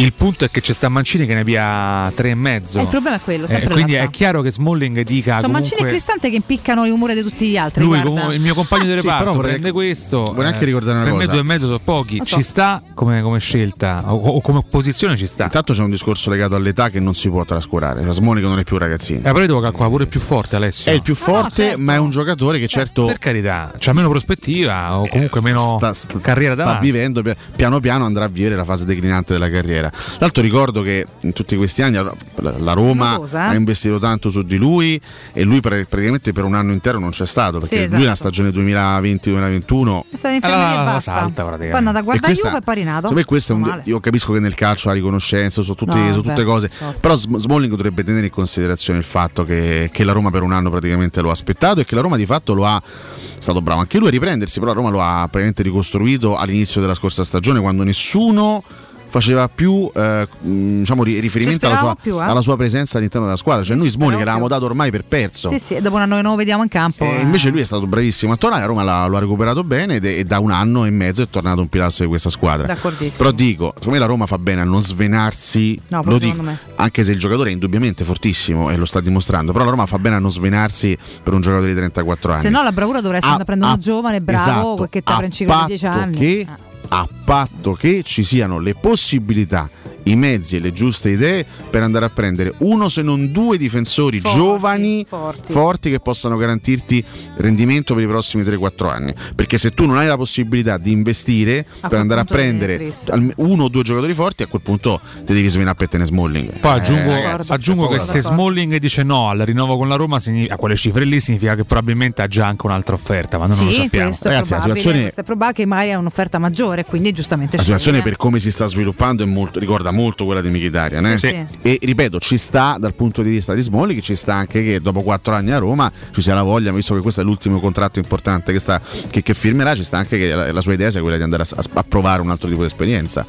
Il 0.00 0.14
punto 0.14 0.46
è 0.46 0.50
che 0.50 0.62
c'è 0.62 0.72
sta 0.72 0.88
Mancini 0.88 1.26
che 1.26 1.34
ne 1.34 1.44
via 1.44 2.10
tre 2.14 2.30
e 2.30 2.34
mezzo. 2.34 2.78
Eh, 2.78 2.82
il 2.82 2.88
problema 2.88 3.16
è 3.16 3.20
quello, 3.20 3.46
sempre 3.46 3.68
Eh, 3.68 3.72
quindi 3.72 3.94
è 3.94 4.00
sta. 4.00 4.08
chiaro 4.10 4.40
che 4.40 4.50
Smalling 4.50 5.02
dica. 5.02 5.38
Sono 5.40 5.52
Mancini 5.52 5.72
e 5.74 5.76
comunque, 5.76 5.90
Cristante 5.98 6.30
che 6.30 6.36
impiccano 6.36 6.86
il 6.86 6.92
umore 6.92 7.14
di 7.14 7.20
tutti 7.20 7.46
gli 7.46 7.58
altri. 7.58 7.84
lui, 7.84 8.00
come- 8.00 8.34
il 8.34 8.40
mio 8.40 8.54
compagno 8.54 8.84
di 8.84 8.90
Sì, 8.96 8.96
reparto, 8.96 9.18
però 9.24 9.34
vorrei- 9.36 9.50
prende 9.52 9.72
questo. 9.72 10.22
vorrei 10.24 10.46
anche 10.52 10.62
eh, 10.62 10.66
ricordare 10.66 10.92
una 10.96 11.02
per 11.04 11.12
cosa. 11.12 11.26
me 11.26 11.30
due 11.32 11.40
e 11.40 11.44
mezzo 11.44 11.66
sono 11.66 11.80
pochi. 11.84 12.16
So. 12.24 12.36
Ci 12.36 12.42
sta 12.42 12.82
come, 12.94 13.20
come 13.20 13.38
scelta 13.40 14.02
o, 14.06 14.16
o 14.16 14.40
come 14.40 14.62
posizione 14.70 15.16
ci 15.18 15.26
sta. 15.26 15.44
Intanto 15.44 15.74
c'è 15.74 15.82
un 15.82 15.90
discorso 15.90 16.30
legato 16.30 16.54
all'età 16.54 16.88
che 16.88 16.98
non 16.98 17.14
si 17.14 17.28
può 17.28 17.44
trascurare. 17.44 18.02
Cioè, 18.02 18.14
Smalling 18.14 18.46
non 18.46 18.58
è 18.58 18.64
più 18.64 18.76
un 18.76 18.80
ragazzino. 18.82 19.18
Eh, 19.18 19.22
però 19.22 19.40
io 19.40 19.46
devo 19.48 19.60
calcolare 19.60 19.90
pure 19.90 20.06
più 20.06 20.20
forte, 20.20 20.56
Alessio. 20.56 20.90
È 20.90 20.94
il 20.94 21.02
più 21.02 21.14
forte, 21.14 21.62
certo. 21.64 21.80
ma 21.82 21.92
è 21.94 21.98
un 21.98 22.08
giocatore 22.08 22.58
che 22.58 22.68
certo 22.68 23.04
Per 23.04 23.18
carità, 23.18 23.70
c'ha 23.78 23.92
meno 23.92 24.08
prospettiva 24.08 24.98
o 24.98 25.06
comunque 25.08 25.42
meno 25.42 25.76
sta, 25.76 25.92
sta- 25.92 26.18
carriera 26.20 26.54
sta 26.54 26.64
davanti. 26.64 26.86
vivendo 26.86 27.20
pia- 27.20 27.36
piano 27.54 27.80
piano 27.80 28.06
andrà 28.06 28.24
a 28.24 28.28
vivere 28.28 28.56
la 28.56 28.64
fase 28.64 28.86
declinante 28.86 29.34
della 29.34 29.50
carriera. 29.50 29.88
Tra 29.90 30.16
l'altro 30.20 30.42
ricordo 30.42 30.82
che 30.82 31.04
in 31.22 31.32
tutti 31.32 31.56
questi 31.56 31.82
anni 31.82 31.96
la 31.96 32.14
la 32.58 32.72
Roma 32.72 33.20
ha 33.32 33.54
investito 33.54 33.98
tanto 33.98 34.30
su 34.30 34.42
di 34.42 34.56
lui 34.56 35.00
e 35.32 35.42
lui 35.44 35.60
pra- 35.60 35.76
praticamente 35.88 36.32
per 36.32 36.44
un 36.44 36.54
anno 36.54 36.72
intero 36.72 36.98
non 36.98 37.10
c'è 37.10 37.26
stato 37.26 37.58
perché 37.58 37.66
Sì, 37.68 37.74
lui 37.76 37.84
esatto. 37.84 38.02
nella 38.02 38.14
stagione 38.14 38.50
2020-2021 38.50 40.00
È 40.10 40.16
stato 40.16 40.34
in 40.34 40.40
Allora, 40.42 40.72
e 40.72 40.74
la 40.76 40.82
basta. 40.84 41.10
salta, 41.12 41.44
Poi 41.44 41.66
è 41.68 41.72
andato 41.72 41.96
a 41.96 42.00
E 42.00 42.02
guardare 42.04 42.32
Juve 42.34 42.56
e 42.56 42.60
poi 42.60 42.74
rinato. 42.74 43.08
un- 43.08 43.80
io 43.84 44.00
capisco 44.00 44.32
che 44.32 44.40
nel 44.40 44.54
calcio 44.54 44.88
la 44.88 44.94
riconoscenza 44.94 45.62
su 45.62 45.74
tutte, 45.74 45.96
No, 45.98 46.08
su 46.12 46.20
tutte 46.22 46.28
vabbè, 46.34 46.44
cose 46.44 46.68
tosta. 46.68 47.00
però 47.00 47.16
Sm- 47.16 47.36
Smalling 47.36 47.70
dovrebbe 47.74 48.04
tenere 48.04 48.26
in 48.26 48.32
considerazione 48.32 48.98
il 48.98 49.04
fatto 49.04 49.44
che, 49.44 49.90
che 49.92 50.04
la 50.04 50.12
Roma 50.12 50.30
per 50.30 50.42
un 50.42 50.52
anno 50.52 50.70
praticamente 50.70 51.20
lo 51.20 51.28
ha 51.28 51.32
aspettato 51.32 51.80
e 51.80 51.84
che 51.84 51.94
la 51.94 52.00
Roma 52.00 52.16
di 52.16 52.26
fatto 52.26 52.54
lo 52.54 52.66
ha 52.66 52.80
è 52.80 53.42
stato 53.42 53.62
bravo 53.62 53.80
anche 53.80 53.98
lui 53.98 54.08
a 54.08 54.10
riprendersi 54.10 54.58
però 54.58 54.72
la 54.72 54.76
Roma 54.78 54.90
lo 54.90 55.00
ha 55.02 55.16
praticamente 55.20 55.62
ricostruito 55.62 56.36
all'inizio 56.36 56.80
della 56.80 56.94
scorsa 56.94 57.24
stagione 57.24 57.60
quando 57.60 57.82
nessuno 57.84 58.62
faceva 59.10 59.48
più 59.48 59.90
eh, 59.94 60.26
mh, 60.40 60.78
diciamo, 60.78 61.02
ri- 61.02 61.18
riferimento 61.20 61.66
alla 61.66 61.76
sua, 61.76 61.96
più, 62.00 62.18
eh? 62.20 62.24
alla 62.24 62.40
sua 62.40 62.56
presenza 62.56 62.96
all'interno 62.98 63.26
della 63.26 63.36
squadra 63.36 63.64
cioè 63.64 63.76
noi 63.76 63.88
Smalling 63.90 64.18
l'avevamo 64.20 64.48
dato 64.48 64.64
ormai 64.64 64.90
per 64.90 65.04
perso 65.04 65.48
Sì, 65.48 65.58
sì, 65.58 65.80
dopo 65.80 65.96
un 65.96 66.02
anno 66.02 66.16
che 66.16 66.22
non 66.22 66.30
lo 66.32 66.36
vediamo 66.38 66.62
in 66.62 66.68
campo. 66.68 67.04
e 67.04 67.16
eh. 67.18 67.20
invece 67.20 67.50
lui 67.50 67.60
è 67.60 67.64
stato 67.64 67.86
bravissimo 67.86 68.32
a 68.32 68.36
tornare, 68.36 68.62
la 68.62 68.66
Roma 68.68 68.82
l'ha- 68.82 69.06
lo 69.06 69.16
ha 69.16 69.20
recuperato 69.20 69.62
bene 69.64 69.96
ed 69.96 70.04
è- 70.06 70.18
e 70.18 70.24
da 70.24 70.38
un 70.38 70.50
anno 70.50 70.84
e 70.84 70.90
mezzo 70.90 71.22
è 71.22 71.28
tornato 71.28 71.60
un 71.60 71.68
pilastro 71.68 72.04
di 72.04 72.10
questa 72.10 72.30
squadra. 72.30 72.66
D'accordissimo. 72.66 73.16
Però 73.18 73.30
dico, 73.32 73.66
secondo 73.76 73.90
me 73.90 73.98
la 73.98 74.06
Roma 74.06 74.26
fa 74.26 74.38
bene 74.38 74.60
a 74.60 74.64
non 74.64 74.80
svenarsi, 74.82 75.78
No, 75.88 76.02
lo 76.04 76.18
dico, 76.18 76.42
me. 76.42 76.58
anche 76.76 77.02
se 77.04 77.12
il 77.12 77.18
giocatore 77.18 77.50
è 77.50 77.52
indubbiamente 77.52 78.04
fortissimo 78.04 78.70
e 78.70 78.76
lo 78.76 78.84
sta 78.86 79.00
dimostrando, 79.00 79.52
però 79.52 79.64
la 79.64 79.70
Roma 79.70 79.86
fa 79.86 79.98
bene 79.98 80.16
a 80.16 80.18
non 80.18 80.30
svenarsi 80.30 80.96
per 81.22 81.32
un 81.34 81.40
giocatore 81.40 81.68
di 81.68 81.74
34 81.74 82.32
anni. 82.32 82.40
Se 82.42 82.48
no 82.50 82.62
la 82.62 82.72
bravura 82.72 83.00
dovrà 83.00 83.16
essere 83.18 83.32
A- 83.32 83.36
andare 83.36 83.52
a 83.52 83.56
prendere 83.56 83.70
a- 83.70 83.74
uno 83.74 83.82
giovane, 83.82 84.20
bravo, 84.20 84.74
esatto, 84.74 84.86
che 84.90 85.02
ti 85.02 85.12
apre 85.12 85.24
a 85.24 85.26
in 85.26 85.32
ciclo 85.32 85.56
di 85.60 85.64
10 85.66 85.86
patto 85.86 85.98
anni. 85.98 86.16
che- 86.16 86.46
a 86.92 87.06
patto 87.24 87.72
che 87.72 88.02
ci 88.02 88.22
siano 88.22 88.58
le 88.58 88.74
possibilità 88.74 89.68
i 90.04 90.16
mezzi 90.16 90.56
e 90.56 90.58
le 90.60 90.72
giuste 90.72 91.10
idee 91.10 91.44
per 91.70 91.82
andare 91.82 92.04
a 92.06 92.08
prendere 92.10 92.54
uno 92.58 92.88
se 92.88 93.02
non 93.02 93.32
due 93.32 93.56
difensori 93.56 94.20
Forti, 94.20 94.36
giovani, 94.36 95.06
forti. 95.06 95.90
che 95.90 96.00
possano 96.00 96.36
garantirti 96.36 97.04
rendimento 97.36 97.94
per 97.94 98.02
i 98.04 98.06
prossimi 98.06 98.42
3-4 98.42 98.88
anni. 98.88 99.14
Perché 99.34 99.58
se 99.58 99.70
tu 99.70 99.86
non 99.86 99.96
hai 99.96 100.06
la 100.06 100.16
possibilità 100.16 100.78
di 100.78 100.92
investire 100.92 101.64
per 101.80 101.88
quel 101.88 102.00
andare 102.00 102.20
a 102.20 102.24
prendere 102.24 102.92
uno 103.36 103.64
o 103.64 103.68
due 103.68 103.82
giocatori 103.82 104.14
forti, 104.14 104.42
a 104.42 104.46
quel 104.46 104.62
punto 104.62 105.00
ti 105.24 105.32
devi 105.32 105.48
svenare 105.48 105.76
per 105.76 105.88
tenere 105.88 106.08
Smalling. 106.08 106.58
Poi 106.58 106.72
aggiungo, 106.72 107.10
Eh, 107.10 107.22
ragazzi, 107.22 107.52
aggiungo 107.52 107.88
c'è 107.88 107.98
che 107.98 108.00
se. 108.04 108.20
Smalling 108.20 108.76
dice 108.76 109.02
no 109.02 109.28
al 109.28 109.38
rinnovo 109.40 109.76
con 109.76 109.88
la 109.88 109.96
Roma, 109.96 110.18
a 110.48 110.56
quelle 110.56 110.76
cifre 110.76 111.04
lì 111.04 111.20
significa 111.20 111.54
che 111.54 111.64
probabilmente 111.64 112.22
ha 112.22 112.26
già 112.26 112.46
anche 112.46 112.66
un'altra 112.66 112.94
offerta, 112.94 113.38
ma 113.38 113.46
noi 113.46 113.56
non 113.56 113.64
lo 113.66 113.70
Sì, 113.72 113.80
sappiamo. 113.82 114.10
è 114.10 114.44
probabile, 114.46 115.00
questo 115.02 115.20
è 115.20 115.24
probabile 115.24 115.56
che 115.56 115.66
magari 115.66 115.92
ha 115.92 115.98
un'offerta 115.98 116.38
maggiore, 116.38 116.84
quindi 116.84 117.12
giustamente 117.12 117.56
La 117.56 117.62
situazione 117.62 118.02
per 118.02 118.16
come 118.16 118.38
si 118.38 118.50
sta 118.50 118.66
sviluppando 118.66 119.22
è 119.22 119.26
molto, 119.26 119.58
ricorda 119.58 119.89
molto 119.90 120.24
quella 120.24 120.40
di 120.40 120.48
Mkhitaryan 120.50 121.06
eh? 121.06 121.18
Sì, 121.18 121.26
sì. 121.28 121.44
e 121.62 121.78
ripeto 121.82 122.18
ci 122.20 122.36
sta 122.36 122.76
dal 122.78 122.94
punto 122.94 123.22
di 123.22 123.30
vista 123.30 123.54
di 123.54 123.62
Smalling 123.62 124.00
ci 124.00 124.14
sta 124.14 124.34
anche 124.34 124.62
che 124.62 124.80
dopo 124.80 125.02
quattro 125.02 125.34
anni 125.34 125.50
a 125.52 125.58
Roma 125.58 125.90
ci 126.12 126.20
sia 126.20 126.34
la 126.34 126.42
voglia 126.42 126.72
visto 126.72 126.94
che 126.94 127.00
questo 127.00 127.20
è 127.20 127.24
l'ultimo 127.24 127.60
contratto 127.60 127.98
importante 127.98 128.52
che, 128.52 128.58
sta, 128.58 128.80
che, 129.10 129.22
che 129.22 129.34
firmerà 129.34 129.74
ci 129.74 129.84
sta 129.84 129.98
anche 129.98 130.18
che 130.18 130.34
la, 130.34 130.52
la 130.52 130.60
sua 130.60 130.72
idea 130.72 130.90
sia 130.90 131.00
quella 131.00 131.16
di 131.16 131.22
andare 131.22 131.42
a, 131.42 131.46
a- 131.56 131.64
a 131.72 131.84
provare 131.88 132.20
un 132.22 132.30
altro 132.30 132.48
tipo 132.48 132.60
di 132.60 132.66
esperienza 132.66 133.24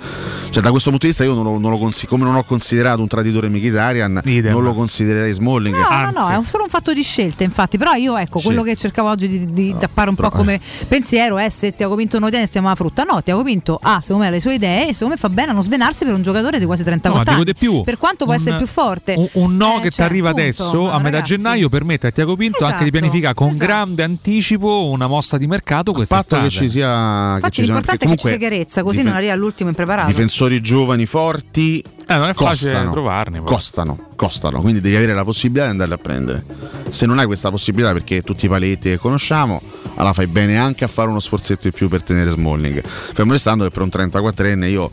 cioè 0.49 0.61
da 0.63 0.69
questo 0.71 0.89
punto 0.89 1.05
di 1.05 1.11
vista 1.11 1.23
io 1.23 1.33
non 1.33 1.43
lo, 1.43 1.57
non 1.59 1.71
lo 1.71 1.77
consi- 1.77 2.07
come 2.07 2.23
non 2.23 2.35
ho 2.35 2.43
considerato 2.43 3.01
un 3.01 3.07
traditore 3.07 3.49
Mkhitaryan 3.49 4.21
non 4.23 4.63
lo 4.63 4.73
considererei 4.73 5.31
Smalling 5.33 5.75
No, 5.75 6.11
no, 6.11 6.11
no, 6.11 6.29
è 6.29 6.35
un- 6.35 6.45
solo 6.45 6.63
un 6.63 6.69
fatto 6.69 6.93
di 6.93 7.01
scelta, 7.01 7.43
infatti. 7.43 7.77
Però 7.77 7.93
io, 7.93 8.17
ecco, 8.17 8.39
Sì. 8.39 8.45
quello 8.45 8.61
che 8.63 8.75
cercavo 8.75 9.09
oggi 9.09 9.27
di, 9.27 9.45
di 9.45 9.75
tappare 9.79 10.09
un 10.09 10.15
po' 10.15 10.23
però- 10.29 10.35
come 10.37 10.59
pensiero 10.87 11.37
è 11.37 11.49
se 11.49 11.71
Tiago 11.73 11.95
Pinto 11.95 12.19
non 12.19 12.29
tiene 12.29 12.45
stiamo 12.45 12.67
alla 12.67 12.75
frutta. 12.75 13.03
No, 13.03 13.21
Tiago 13.21 13.43
Pinto 13.43 13.79
ha, 13.81 13.99
secondo 14.01 14.25
me, 14.25 14.31
le 14.31 14.39
sue 14.39 14.55
idee 14.55 14.89
e 14.89 14.93
secondo 14.93 15.13
me 15.15 15.19
fa 15.19 15.29
bene 15.29 15.51
a 15.51 15.53
non 15.53 15.63
svenarsi 15.63 16.03
per 16.05 16.13
un 16.13 16.21
giocatore 16.21 16.50
di 16.59 16.65
quasi 16.65 16.83
34 16.83 17.23
No, 17.31 17.37
dico 17.39 17.43
di 17.51 17.57
più. 17.57 17.81
Per 17.83 17.97
quanto 17.97 18.25
può 18.25 18.33
Un- 18.33 18.39
essere 18.39 18.57
più 18.57 18.65
forte. 18.67 19.13
Un, 19.17 19.27
un 19.33 19.55
no 19.57 19.77
Eh, 19.77 19.81
che 19.81 19.89
ti 19.89 19.95
cioè, 19.95 20.05
arriva 20.05 20.29
appunto, 20.29 20.47
adesso 20.47 20.89
a 20.91 20.97
metà 20.97 21.09
ragazzi, 21.17 21.35
gennaio 21.35 21.69
permette 21.69 22.07
a 22.07 22.11
Tiago 22.11 22.35
Pinto 22.35 22.65
anche 22.65 22.83
di 22.83 22.89
Esatto, 22.89 22.97
pianificare 22.99 23.33
con 23.33 23.49
esatto. 23.49 23.65
grande 23.65 24.03
anticipo 24.03 24.89
una 24.89 25.07
mossa 25.07 25.37
di 25.37 25.47
mercato 25.47 25.91
a 25.91 25.93
quest'estate. 25.93 26.27
patto 26.35 26.43
che 26.43 26.49
ci 26.49 26.69
sia 26.69 26.87
che 26.87 27.33
Infatti 27.35 27.51
ci 27.53 27.63
sia- 27.63 27.73
l'importante 27.73 28.05
che 28.05 28.11
è 28.11 28.15
che 28.15 28.21
ci 28.21 28.27
sia 28.27 28.37
chiarezza, 28.37 28.81
così 28.83 28.91
difen- 28.97 29.07
non 29.07 29.15
arriva 29.17 29.33
all'ultimo 29.33 29.69
impreparato. 29.69 30.07
difensori 30.07 30.61
giovani 30.61 31.05
forti 31.05 31.83
Eh, 32.07 32.17
non 32.17 32.29
è 32.29 32.33
facile 32.33 32.71
costano, 32.71 32.91
trovarne, 32.91 33.37
poi. 33.39 33.47
costano 33.47 33.97
costano 34.15 34.59
quindi 34.59 34.81
devi 34.81 34.95
avere 34.95 35.13
la 35.13 35.23
possibilità 35.23 35.65
di 35.65 35.71
andarli 35.71 35.93
a 35.93 35.97
prendere 35.97 36.45
se 36.89 37.05
non 37.07 37.17
hai 37.19 37.25
questa 37.25 37.49
possibilità 37.49 37.91
perché 37.93 38.21
tutti 38.21 38.45
i 38.45 38.49
paletti 38.49 38.89
che 38.89 38.97
conosciamo 38.97 39.59
allora 39.95 40.13
fai 40.13 40.27
bene 40.27 40.57
anche 40.57 40.83
a 40.83 40.87
fare 40.87 41.09
uno 41.09 41.19
sforzetto 41.19 41.67
in 41.67 41.73
più 41.73 41.87
per 41.87 42.03
tenere 42.03 42.29
Smalling 42.31 42.81
fermo 42.85 43.31
restando 43.31 43.63
che 43.63 43.69
per 43.71 43.81
un 43.81 43.89
34enne 43.91 44.69
io 44.69 44.91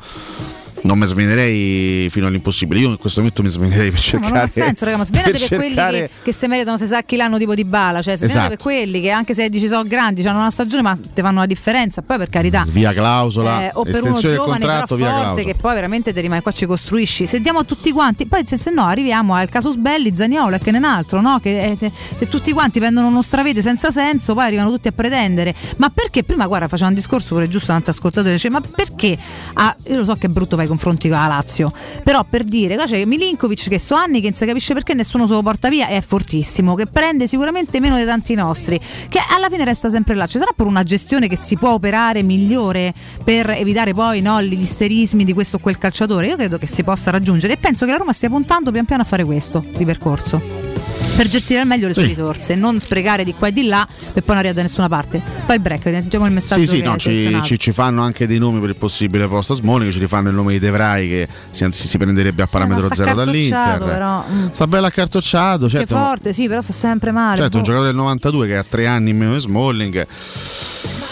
non 0.83 0.99
mi 0.99 1.07
svenerei 1.07 2.09
fino 2.11 2.27
all'impossibile 2.27 2.81
io 2.81 2.91
in 2.91 2.99
questo 2.99 3.21
momento 3.21 3.43
mi 3.43 3.49
svenerei 3.49 3.91
per 3.91 3.99
No, 3.99 4.05
cercare 4.05 4.33
ma 4.33 4.39
non 4.39 4.45
ha 4.45 4.49
senso, 4.49 4.85
raga, 4.85 4.97
ma 4.99 5.05
per, 5.11 5.23
quelli 5.23 5.39
cercare- 5.39 6.01
che, 6.01 6.11
che 6.25 6.33
se 6.33 6.47
meritano 6.47 6.77
se 6.77 6.87
sa 6.87 7.03
chi 7.03 7.17
l'anno 7.17 7.39
tipo 7.39 7.55
di 7.55 7.65
bala, 7.65 8.01
cioè 8.03 8.17
svenate 8.17 8.39
Esatto. 8.39 8.49
per 8.55 8.59
quelli 8.59 9.01
che 9.01 9.11
anche 9.11 9.35
se 9.35 9.49
dici 9.49 9.67
sono 9.67 9.85
grandi, 9.85 10.27
hanno 10.27 10.39
una 10.39 10.51
stagione, 10.51 10.83
ma 10.83 10.97
ti 10.97 11.21
fanno 11.21 11.41
la 11.41 11.47
differenza. 11.47 12.03
Poi 12.03 12.17
per 12.17 12.29
carità, 12.29 12.65
via 12.69 12.93
clausola 12.93 13.65
eh, 13.65 13.71
o 13.75 13.85
per 13.85 14.03
uno 14.03 14.19
giovane 14.21 14.59
però 14.59 14.87
forte 14.87 15.05
clausola 15.05 15.43
che 15.43 15.55
poi 15.55 15.75
veramente 15.75 16.13
ti 16.13 16.21
rimane 16.21 16.43
qua 16.43 16.53
ci 16.53 16.67
costruisci 16.67 17.27
se 17.27 17.41
diamo 17.41 17.61
a 17.61 17.65
tutti 17.65 17.93
quanti 17.93 18.27
poi 18.27 18.45
se, 18.47 18.57
se 18.57 18.71
no 18.71 18.85
arriviamo 18.85 19.35
al 19.35 19.49
casus 19.49 19.77
belli 19.77 20.15
Zaniolo 20.15 20.57
e 20.57 20.59
che 20.59 20.71
ne 20.71 20.79
un 20.79 20.85
altro 20.85 21.21
no? 21.21 21.39
che 21.41 21.71
eh, 21.71 21.77
te- 21.77 21.91
se 22.17 22.29
tutti 22.29 22.53
quanti 22.53 22.79
prendono 22.79 23.09
uno 23.09 23.23
stravede 23.23 23.63
senza 23.63 23.91
senso 23.91 24.35
poi 24.35 24.45
arrivano 24.45 24.71
tutti 24.71 24.89
a 24.89 24.93
pretendere 24.93 25.55
ma 25.77 25.91
perché 25.91 26.25
prima 26.25 26.47
guarda 26.47 26.69
faceva 26.69 26.89
un 26.89 26.95
discorso 26.95 27.35
pure 27.35 27.49
giusto 27.49 27.71
un 27.71 27.77
altro 27.79 27.93
ascoltatore 27.93 28.35
dice 28.35 28.51
ma 28.51 28.61
perché 28.61 29.17
ah, 29.55 29.75
io 29.87 29.97
lo 29.97 30.05
so 30.05 30.15
che 30.15 30.27
è 30.27 30.31
brutto 30.31 30.57
fare 30.57 30.67
i 30.67 30.68
confronti 30.69 31.09
con 31.09 31.19
la 31.19 31.27
Lazio. 31.27 31.73
Però 32.03 32.24
per 32.24 32.45
dire 32.45 32.77
là 32.77 32.85
c'è 32.85 33.05
Milinkovic 33.05 33.69
che 33.69 33.78
so 33.78 33.95
anni 33.95 34.20
che 34.20 34.28
non 34.28 34.35
si 34.35 34.47
capisce 34.47 34.74
perché 34.74 34.95
nessuno 34.95 35.27
se 35.27 35.32
lo 35.32 35.43
porta 35.43 35.69
via 35.69 35.89
è 35.89 36.01
fortissimo 36.01 36.74
che 36.74 36.86
prende 36.86 37.27
sicuramente 37.27 37.81
meno 37.81 37.97
di 37.97 38.05
tanti 38.05 38.35
nostri 38.35 38.78
che 39.09 39.20
alla 39.28 39.49
fine 39.49 39.65
resta 39.65 39.89
sempre 39.89 40.15
là. 40.15 40.27
Ci 40.27 40.39
sarà 40.39 40.53
pure 40.55 40.69
una 40.69 40.82
gestione 40.82 41.28
che 41.28 41.36
si 41.36 41.57
può 41.57 41.73
operare 41.73 42.23
migliore 42.23 42.95
per 43.24 43.51
evitare 43.51 43.93
poi 43.93 44.20
no, 44.20 44.40
gli 44.43 44.53
isterismi 44.53 45.24
di 45.24 45.32
questo 45.32 45.57
o 45.57 45.59
quel 45.59 45.78
calciatore? 45.78 46.27
Io 46.27 46.36
credo 46.36 46.59
che 46.59 46.66
si 46.66 46.82
possa 46.82 47.11
raggiungere 47.11 47.55
e 47.55 47.57
penso 47.57 47.85
che 47.85 47.90
la 47.90 47.99
Roma 47.99 48.12
stia 48.12 48.28
puntando 48.28 48.70
pian 48.70 48.85
piano 48.85 49.03
a 49.03 49.07
fare 49.07 49.24
questo 49.24 49.65
di 49.77 49.85
percorso 49.85 50.78
per 51.19 51.27
gestire 51.28 51.59
al 51.59 51.66
meglio 51.66 51.89
le 51.89 51.95
sue 51.95 52.03
Sì. 52.05 52.09
risorse 52.11 52.55
non 52.55 52.78
sprecare 52.78 53.24
di 53.24 53.35
qua 53.35 53.49
e 53.49 53.53
di 53.53 53.66
là 53.66 53.85
per 53.89 54.23
poi 54.23 54.36
non 54.36 54.36
arrivare 54.36 54.55
da 54.55 54.62
nessuna 54.62 54.89
parte 54.89 55.20
poi 55.47 55.57
il 55.57 55.61
break 55.62 55.85
leggiamo 55.86 56.27
il 56.27 56.32
messaggio 56.32 56.61
Sì, 56.61 56.66
sì, 56.69 56.77
che 56.77 56.82
no, 56.85 56.97
ci, 56.97 57.40
ci- 57.43 57.59
ci 57.59 57.73
fanno 57.73 58.03
anche 58.03 58.28
dei 58.28 58.39
nomi 58.39 58.61
per 58.61 58.69
il 58.69 58.77
possibile 58.77 59.27
posto 59.27 59.55
Smalling, 59.57 59.90
ci 59.90 59.99
rifanno 59.99 60.28
il 60.28 60.36
nome 60.36 60.53
di 60.53 60.59
De 60.61 60.70
Vrij 60.70 61.09
che 61.09 61.28
si, 61.51 61.65
anzi, 61.65 61.89
si 61.89 61.99
prenderebbe 61.99 62.43
a 62.43 62.47
parametro 62.47 62.89
zero 62.95 63.15
dall'Inter. 63.15 63.82
però, 63.82 64.24
mm. 64.31 64.47
Sta 64.53 64.66
bello 64.69 64.86
accartocciato, 64.86 65.65
che 65.66 65.70
certo. 65.73 65.97
forte 65.97 66.32
sì 66.32 66.47
però 66.47 66.61
sta 66.61 66.73
sempre 66.73 67.11
male 67.11 67.36
Certo, 67.39 67.57
un 67.57 67.62
boh. 67.62 67.66
giocatore 67.66 67.90
del 67.90 67.97
92 68.01 68.47
che 68.47 68.57
ha 68.57 68.62
tre 68.62 68.86
anni 68.86 69.11
in 69.11 69.19
meno 69.19 69.32
di 69.35 69.40
Smalling. 69.40 70.07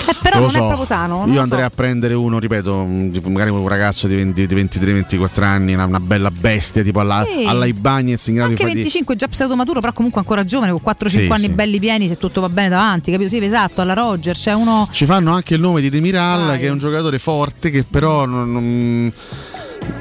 Eh, 0.09 0.15
però 0.23 0.39
non 0.39 0.51
so. 0.51 0.57
è 0.59 0.61
proprio 0.61 0.85
sano 0.85 1.25
Io 1.27 1.41
andrei 1.41 1.63
so. 1.63 1.67
a 1.67 1.71
prendere 1.71 2.15
uno, 2.15 2.39
ripeto, 2.39 2.75
un- 2.83 3.21
magari 3.25 3.51
un 3.51 3.67
ragazzo 3.67 4.07
di, 4.07 4.15
20 4.15 4.47
di 4.47 4.55
23-24 4.55 5.43
anni, 5.43 5.75
una, 5.75 5.85
una 5.85 5.99
bella 5.99 6.31
bestia 6.31 6.83
tipo 6.85 7.01
alla, 7.01 7.27
Sì. 7.29 7.45
alla 7.45 7.67
Ibagnez 7.67 8.27
in 8.29 8.35
grado 8.35 8.51
anche 8.51 8.63
di 8.63 8.69
fare 8.69 8.75
25 8.83 9.17
già 9.17 9.27
pseudo 9.27 9.57
maturo 9.57 9.81
però 9.81 9.93
comunque 9.97 10.21
ancora 10.21 10.45
giovane 10.45 10.71
con 10.71 10.81
4-5 10.85 11.09
Sì, 11.09 11.27
anni 11.31 11.41
sì. 11.45 11.49
belli 11.49 11.79
pieni 11.81 12.07
se 12.07 12.17
tutto 12.17 12.41
va 12.43 12.49
bene 12.49 12.69
davanti 12.69 13.11
capito 13.11 13.31
sì 13.31 13.39
esatto 13.43 13.81
alla 13.81 13.95
Roger 13.95 14.37
c'è 14.37 14.53
uno 14.53 14.87
Ci 14.93 15.07
fanno 15.07 15.33
anche 15.33 15.55
il 15.55 15.61
nome 15.61 15.81
di 15.81 15.89
Demiral, 15.91 16.59
che 16.59 16.67
è 16.67 16.71
un 16.71 16.79
giocatore 16.79 17.19
forte 17.19 17.71
che 17.71 17.83
però 17.83 18.27
non- 18.27 18.53
non- 18.53 19.13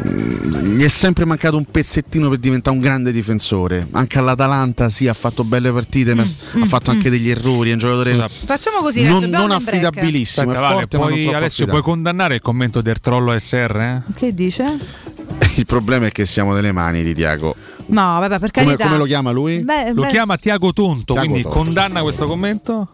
mm, 0.08 0.76
gli 0.78 0.84
è 0.84 0.88
sempre 0.88 1.26
mancato 1.26 1.58
un 1.58 1.66
pezzettino 1.66 2.28
per 2.30 2.40
diventare 2.40 2.76
un 2.76 2.82
grande 2.82 3.12
difensore. 3.12 3.88
Anche 3.92 4.20
all'Atalanta 4.20 4.90
sì, 4.90 5.08
ha 5.08 5.14
fatto 5.14 5.44
belle 5.44 5.72
partite, 5.72 6.14
ma 6.16 6.26
s- 6.26 6.38
mm, 6.58 6.62
ha 6.64 6.66
fatto 6.66 6.92
anche 6.92 7.10
degli 7.10 7.30
errori. 7.30 7.70
È 7.70 7.74
un 7.74 7.80
giocatore 7.80 8.28
facciamo 8.46 8.80
così 8.82 9.04
non, 9.04 9.24
non 9.26 9.52
affidabilissimo. 9.52 10.50
Aspetta, 10.52 10.60
è 10.60 10.70
Vale, 10.70 10.80
forte, 10.82 10.98
ma 10.98 11.04
non 11.10 11.22
puoi, 11.24 11.34
Alessio, 11.34 11.66
puoi 11.68 11.82
condannare 11.82 12.36
il 12.36 12.42
commento 12.42 12.82
del 12.82 13.00
trollo 13.00 13.38
SR? 13.38 13.76
eh? 13.80 14.02
che 14.16 14.34
dice? 14.34 14.64
Il 15.56 15.66
problema 15.66 16.08
è 16.08 16.12
che 16.12 16.26
siamo 16.26 16.54
nelle 16.54 16.72
mani 16.74 17.02
di 17.04 17.14
Tiago. 17.14 17.56
No 17.88 18.20
vabbè 18.20 18.40
per 18.40 18.52
Come, 18.52 18.66
carità 18.66 18.86
come 18.86 18.98
lo 18.98 19.06
chiama 19.06 19.32
lui? 19.32 19.60
Beh, 19.64 19.92
Lo 19.94 20.02
beh, 20.04 20.08
chiama 20.08 20.36
Tiago 20.38 20.74
Tonto, 20.74 21.14
Tiago 21.14 21.20
quindi 21.28 21.42
Tonto. 21.44 21.58
condanna 21.58 22.02
questo 22.02 22.26
commento? 22.26 22.88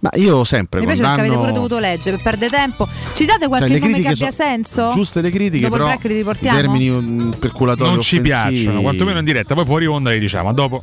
Ma 0.00 0.10
io 0.14 0.42
sempre 0.42 0.80
mi 0.80 0.86
piace 0.86 1.00
perché 1.02 1.20
avete 1.20 1.34
pure 1.36 1.36
condanno 1.46 1.52
dovuto 1.68 1.78
leggere 1.78 2.16
per 2.16 2.24
perdere 2.24 2.50
tempo 2.50 2.88
ci 3.14 3.24
date 3.24 3.46
qualche 3.46 3.68
Cioè, 3.68 3.78
nome 3.78 4.00
che 4.02 4.08
abbia 4.08 4.30
senso? 4.32 4.90
giuste 4.92 5.20
le 5.20 5.30
critiche, 5.30 5.62
dopo 5.68 5.76
però 5.76 5.86
li 6.08 6.14
i 6.14 6.16
riportiamo? 6.16 6.58
termini 6.58 6.90
mm, 6.90 7.30
perculatori 7.38 7.90
Non 7.90 8.00
ci 8.00 8.16
offensivi- 8.16 8.28
piacciono, 8.28 8.80
quantomeno 8.80 9.18
in 9.20 9.24
diretta, 9.24 9.54
poi 9.54 9.64
fuori 9.64 9.86
onda 9.86 10.10
li 10.10 10.18
diciamo. 10.18 10.48
A 10.48 10.52
dopo. 10.52 10.82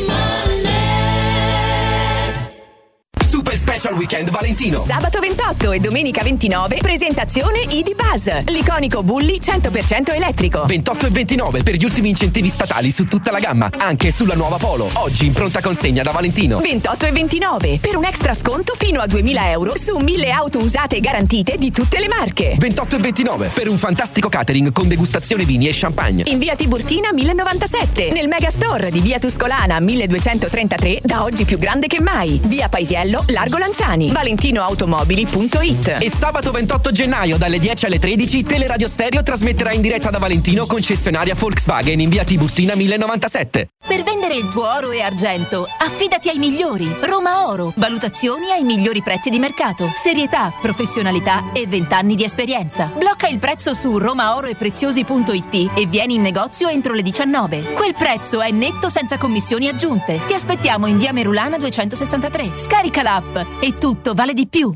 Special 3.81 3.97
Weekend 3.97 4.29
Valentino. 4.29 4.83
Sabato 4.85 5.19
28 5.19 5.71
e 5.71 5.79
domenica 5.79 6.21
29 6.21 6.77
presentazione 6.83 7.61
ID 7.67 7.95
Buzz, 7.95 8.27
l'iconico 8.45 9.01
Bulli 9.01 9.39
100% 9.41 10.13
elettrico. 10.13 10.65
28 10.65 11.07
e 11.07 11.09
29 11.09 11.63
per 11.63 11.73
gli 11.77 11.83
ultimi 11.83 12.09
incentivi 12.09 12.49
statali 12.49 12.91
su 12.91 13.05
tutta 13.05 13.31
la 13.31 13.39
gamma, 13.39 13.71
anche 13.77 14.11
sulla 14.11 14.35
nuova 14.35 14.57
Polo. 14.57 14.87
Oggi 14.93 15.25
in 15.25 15.33
pronta 15.33 15.61
consegna 15.61 16.03
da 16.03 16.11
Valentino. 16.11 16.59
28 16.59 17.07
e 17.07 17.11
29 17.11 17.79
per 17.79 17.95
un 17.95 18.03
extra 18.03 18.35
sconto 18.35 18.75
fino 18.77 18.99
a 18.99 19.07
2000 19.07 19.49
euro 19.49 19.75
su 19.75 19.97
1000 19.97 20.29
auto 20.29 20.59
usate 20.59 20.97
e 20.97 20.99
garantite 20.99 21.57
di 21.57 21.71
tutte 21.71 21.97
le 21.97 22.07
marche. 22.07 22.53
28 22.59 22.97
e 22.97 22.99
29 22.99 23.49
per 23.51 23.67
un 23.67 23.79
fantastico 23.79 24.29
catering 24.29 24.71
con 24.73 24.87
degustazione 24.89 25.43
vini 25.43 25.67
e 25.67 25.71
champagne. 25.73 26.25
In 26.27 26.37
via 26.37 26.55
Tiburtina 26.55 27.11
1097, 27.11 28.11
nel 28.11 28.27
Megastore 28.27 28.91
di 28.91 28.99
via 28.99 29.17
Tuscolana 29.17 29.79
1233, 29.79 30.99
da 31.01 31.23
oggi 31.23 31.45
più 31.45 31.57
grande 31.57 31.87
che 31.87 31.99
mai. 31.99 32.39
Via 32.43 32.69
Paisiello, 32.69 33.23
Largo 33.29 33.57
Lanciani. 33.71 34.11
ValentinoAutomobili.it. 34.11 35.97
E 35.99 36.11
sabato 36.11 36.51
28 36.51 36.91
gennaio 36.91 37.37
dalle 37.37 37.57
10 37.57 37.85
alle 37.85 37.99
13 37.99 38.43
Teleradio 38.43 38.89
Stereo 38.89 39.23
trasmetterà 39.23 39.71
in 39.71 39.79
diretta 39.79 40.09
da 40.09 40.19
Valentino 40.19 40.65
concessionaria 40.65 41.35
Volkswagen 41.35 41.99
in 42.01 42.09
via 42.09 42.25
Tiburtina 42.25 42.75
1097. 42.75 43.69
Per 43.87 44.03
vendere 44.03 44.35
il 44.35 44.49
tuo 44.49 44.69
oro 44.69 44.91
e 44.91 45.01
argento, 45.01 45.67
affidati 45.79 46.29
ai 46.29 46.37
migliori. 46.37 46.93
Roma 47.01 47.47
Oro. 47.49 47.73
Valutazioni 47.77 48.51
ai 48.51 48.63
migliori 48.63 49.01
prezzi 49.01 49.29
di 49.29 49.39
mercato. 49.39 49.91
Serietà, 49.95 50.53
professionalità 50.61 51.51
e 51.53 51.65
20 51.65 51.93
anni 51.93 52.15
di 52.15 52.23
esperienza. 52.23 52.91
Blocca 52.95 53.27
il 53.27 53.39
prezzo 53.39 53.73
su 53.73 53.97
romaoroepreziosi.it 53.97 55.71
e 55.75 55.85
vieni 55.87 56.15
in 56.15 56.21
negozio 56.21 56.67
entro 56.67 56.93
le 56.93 57.01
19. 57.01 57.73
Quel 57.73 57.95
prezzo 57.97 58.41
è 58.41 58.51
netto 58.51 58.89
senza 58.89 59.17
commissioni 59.17 59.67
aggiunte. 59.69 60.21
Ti 60.25 60.33
aspettiamo 60.33 60.87
in 60.87 60.97
via 60.97 61.13
Merulana 61.13 61.57
263. 61.57 62.53
Scarica 62.57 63.01
l'app 63.01 63.59
e 63.61 63.73
tutto 63.73 64.13
vale 64.13 64.33
di 64.33 64.47
più. 64.47 64.75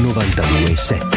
92.7 0.00 1.16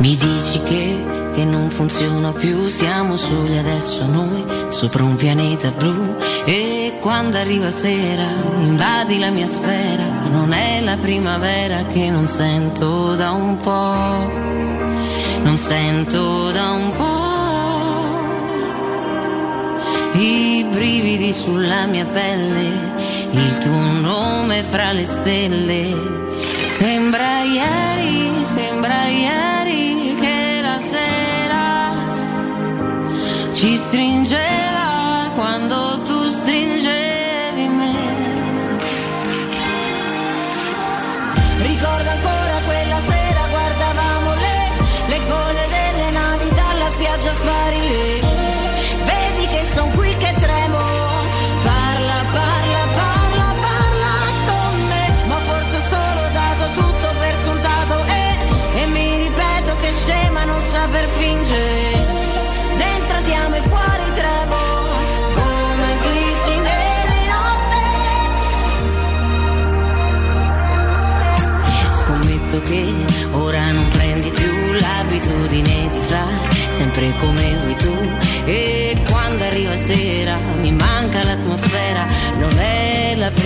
Mi 0.00 0.16
dici 0.16 0.53
che 1.34 1.44
non 1.44 1.68
funziona 1.68 2.30
più, 2.30 2.68
siamo 2.68 3.16
soli 3.16 3.58
adesso 3.58 4.06
noi, 4.06 4.44
sopra 4.68 5.02
un 5.02 5.16
pianeta 5.16 5.70
blu. 5.70 6.16
E 6.44 6.98
quando 7.00 7.36
arriva 7.38 7.70
sera, 7.70 8.26
invadi 8.60 9.18
la 9.18 9.30
mia 9.30 9.46
sfera, 9.46 10.04
non 10.30 10.52
è 10.52 10.80
la 10.80 10.96
primavera 10.96 11.84
che 11.86 12.08
non 12.10 12.26
sento 12.26 13.14
da 13.16 13.32
un 13.32 13.56
po', 13.56 14.30
non 15.42 15.56
sento 15.56 16.50
da 16.52 16.70
un 16.70 16.92
po'. 16.94 17.32
I 20.18 20.66
brividi 20.70 21.32
sulla 21.32 21.86
mia 21.86 22.04
pelle, 22.04 22.92
il 23.30 23.58
tuo 23.58 24.00
nome 24.00 24.62
fra 24.62 24.92
le 24.92 25.04
stelle. 25.04 26.22
Sembra 26.62 27.42
ieri, 27.42 28.30
sembra 28.44 29.06
ieri 29.08 29.63
ci 33.64 33.78
stringeva 33.78 35.30
quando 35.34 35.83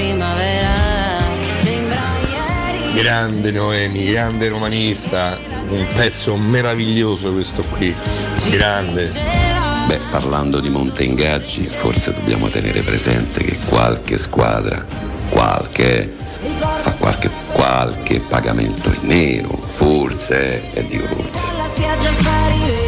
primavera, 0.08 0.74
sembra 1.62 2.00
ieri. 2.30 3.00
Grande 3.02 3.50
Noemi, 3.50 4.10
grande 4.10 4.48
romanista, 4.48 5.38
un 5.68 5.86
pezzo 5.94 6.34
meraviglioso 6.36 7.32
questo 7.32 7.62
qui, 7.62 7.94
grande. 8.48 9.12
Beh, 9.86 10.00
parlando 10.10 10.60
di 10.60 10.70
monte 10.70 11.04
ingaggi, 11.04 11.66
forse 11.66 12.14
dobbiamo 12.14 12.48
tenere 12.48 12.80
presente 12.80 13.44
che 13.44 13.58
qualche 13.68 14.16
squadra, 14.18 14.82
qualche, 15.28 16.14
fa 16.80 16.92
qualche, 16.92 17.30
qualche 17.52 18.20
pagamento 18.20 18.88
in 18.88 19.08
nero, 19.08 19.60
forse, 19.62 20.72
e 20.72 20.86
dico 20.86 21.06
forse. 21.06 22.87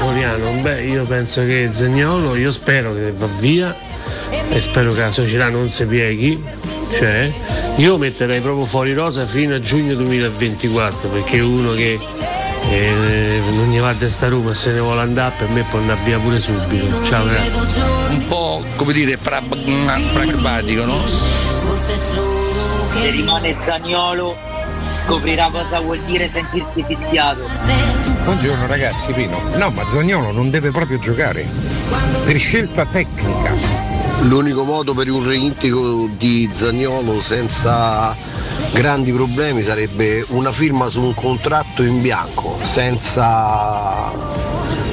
Floriano, 0.00 0.50
beh 0.62 0.82
io 0.84 1.04
penso 1.04 1.42
che 1.42 1.68
Zagnolo, 1.70 2.34
io 2.34 2.50
spero 2.50 2.94
che 2.94 3.12
va 3.12 3.28
via 3.38 3.76
e 4.48 4.58
spero 4.58 4.94
che 4.94 5.00
la 5.00 5.10
società 5.10 5.50
non 5.50 5.68
si 5.68 5.84
pieghi, 5.84 6.42
cioè 6.94 7.30
io 7.76 7.98
metterei 7.98 8.40
proprio 8.40 8.64
fuori 8.64 8.94
rosa 8.94 9.26
fino 9.26 9.54
a 9.54 9.60
giugno 9.60 9.94
2024 9.96 11.10
perché 11.10 11.40
uno 11.40 11.72
che 11.72 11.98
eh, 12.70 13.42
non 13.52 13.70
gli 13.70 13.78
va 13.78 13.90
a 13.90 13.94
testa 13.94 14.28
Roma 14.28 14.54
se 14.54 14.70
ne 14.70 14.80
vuole 14.80 15.02
andare 15.02 15.34
per 15.36 15.48
me 15.50 15.66
può 15.68 15.78
andare 15.78 16.00
via 16.06 16.18
pure 16.18 16.40
subito. 16.40 17.04
Ciao 17.04 17.22
grazie. 17.26 17.82
un 18.08 18.26
po' 18.26 18.64
come 18.76 18.94
dire 18.94 19.18
pra- 19.18 19.42
pragmatico, 20.14 20.84
no? 20.86 20.96
Se 21.84 23.10
rimane 23.10 23.54
Zagnolo 23.58 24.34
scoprirà 25.04 25.50
cosa 25.50 25.80
vuol 25.80 25.98
dire 26.06 26.30
sentirsi 26.30 26.84
fischiato. 26.86 27.99
Buongiorno 28.24 28.66
ragazzi, 28.66 29.12
Pino. 29.12 29.38
No, 29.56 29.70
ma 29.70 29.84
Zagnolo 29.84 30.30
non 30.32 30.50
deve 30.50 30.70
proprio 30.70 30.98
giocare. 30.98 31.46
Per 32.24 32.36
scelta 32.38 32.84
tecnica. 32.84 33.52
L'unico 34.22 34.64
modo 34.64 34.92
per 34.94 35.10
un 35.10 35.26
reintegro 35.26 36.08
di 36.16 36.48
Zagnolo 36.52 37.22
senza 37.22 38.14
grandi 38.72 39.10
problemi 39.12 39.62
sarebbe 39.62 40.24
una 40.28 40.52
firma 40.52 40.88
su 40.88 41.02
un 41.02 41.14
contratto 41.14 41.82
in 41.82 42.02
bianco, 42.02 42.58
senza 42.62 44.12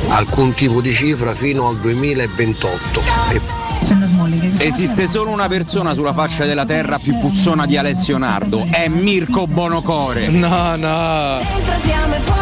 alcun 0.07 0.53
tipo 0.53 0.81
di 0.81 0.93
cifra 0.93 1.35
fino 1.35 1.67
al 1.67 1.77
2028. 1.77 3.01
E 3.29 3.41
Esiste 4.57 5.07
solo 5.07 5.29
una 5.29 5.47
persona 5.47 5.93
sulla 5.93 6.13
faccia 6.13 6.45
della 6.45 6.65
terra 6.65 6.97
più 6.97 7.17
puzzona 7.19 7.65
di 7.65 7.77
Alessio 7.77 8.17
Nardo, 8.17 8.65
è 8.71 8.87
Mirko 8.87 9.47
Bonocore. 9.47 10.27
No, 10.29 10.75
no. 10.75 12.36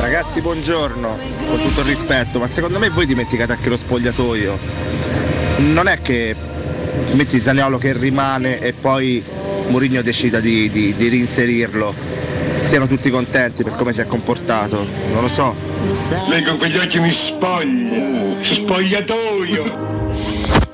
Ragazzi, 0.00 0.40
buongiorno, 0.40 1.18
con 1.48 1.60
tutto 1.60 1.80
il 1.80 1.86
rispetto, 1.86 2.38
ma 2.38 2.46
secondo 2.46 2.78
me 2.78 2.88
voi 2.88 3.04
dimenticate 3.04 3.52
anche 3.52 3.68
lo 3.68 3.76
spogliatoio. 3.76 4.58
Non 5.58 5.88
è 5.88 6.00
che 6.00 6.34
metti 7.12 7.40
Zaniolo 7.40 7.78
che 7.78 7.92
rimane 7.92 8.60
e 8.60 8.72
poi 8.72 9.22
Mourinho 9.68 10.00
decida 10.02 10.38
di, 10.38 10.68
di- 10.70 10.94
di 10.94 11.08
reinserirlo. 11.08 11.92
Siano 12.60 12.86
tutti 12.86 13.10
contenti 13.10 13.64
per 13.64 13.74
come 13.74 13.92
si 13.92 14.00
è 14.00 14.06
comportato, 14.06 14.86
non 15.12 15.20
lo 15.20 15.28
so. 15.28 15.54
Lei 16.28 16.44
con 16.44 16.58
quegli 16.58 16.76
occhi 16.76 17.00
mi 17.00 17.10
spoglia, 17.10 18.40
spogliatoio. 18.40 19.86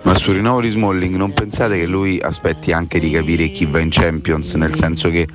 Ma 0.03 0.15
sul 0.17 0.35
rinnovo 0.35 0.61
di 0.61 0.69
Smalling 0.69 1.17
non 1.17 1.33
pensate 1.33 1.79
che 1.79 1.87
lui 1.87 2.21
aspetti 2.21 2.73
anche 2.73 3.01
di 3.01 3.11
capire 3.11 3.49
chi 3.49 3.65
va 3.65 3.81
in 3.81 3.89
Champions, 3.91 4.53
nel 4.53 4.75
senso 4.75 5.09
che 5.11 5.27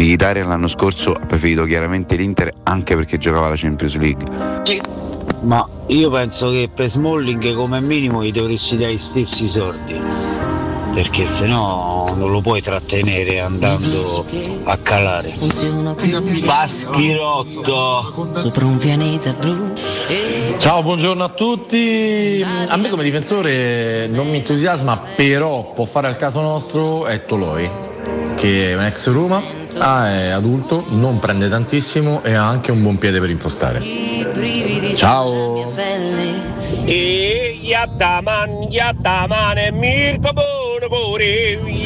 Militare 0.00 0.42
l'anno 0.42 0.66
scorso 0.66 1.12
ha 1.12 1.26
preferito 1.26 1.66
chiaramente 1.66 2.16
l'Inter 2.16 2.50
anche 2.62 2.96
perché 2.96 3.18
giocava 3.18 3.50
la 3.50 3.54
Champions 3.54 3.96
League. 3.96 4.24
Ma 5.42 5.68
io 5.88 6.08
penso 6.08 6.50
che 6.50 6.70
per 6.74 6.88
Smalling 6.88 7.54
come 7.54 7.82
minimo 7.82 8.24
gli 8.24 8.30
dovresti 8.30 8.78
dare 8.78 8.92
gli 8.92 8.96
stessi 8.96 9.46
soldi. 9.46 10.39
Perché 11.00 11.24
sennò 11.24 12.12
non 12.14 12.30
lo 12.30 12.42
puoi 12.42 12.60
trattenere 12.60 13.40
andando 13.40 14.26
a 14.64 14.76
calare. 14.76 15.32
Paschirotto! 16.44 18.28
Sopra 18.32 18.66
un 18.66 18.76
pianeta 18.76 19.32
blu. 19.32 19.72
Ciao, 20.58 20.82
buongiorno 20.82 21.24
a 21.24 21.30
tutti. 21.30 22.44
A 22.68 22.76
me 22.76 22.90
come 22.90 23.02
difensore 23.02 24.08
non 24.08 24.28
mi 24.28 24.36
entusiasma, 24.36 25.00
però 25.16 25.72
può 25.72 25.86
fare 25.86 26.06
al 26.06 26.18
caso 26.18 26.42
nostro 26.42 27.06
è 27.06 27.24
Toloi, 27.24 27.70
che 28.36 28.72
è 28.72 28.74
un 28.74 28.82
ex 28.82 29.08
Roma, 29.08 29.42
ah, 29.78 30.10
è 30.10 30.28
adulto, 30.28 30.84
non 30.90 31.18
prende 31.18 31.48
tantissimo 31.48 32.22
e 32.22 32.34
ha 32.34 32.46
anche 32.46 32.72
un 32.72 32.82
buon 32.82 32.98
piede 32.98 33.20
per 33.20 33.30
impostare. 33.30 33.82
Ciao. 34.96 35.72
E 36.84 37.58
yattaman, 37.62 38.64
yattaman 38.68 39.56
e 39.56 39.72
Mirko 39.72 40.59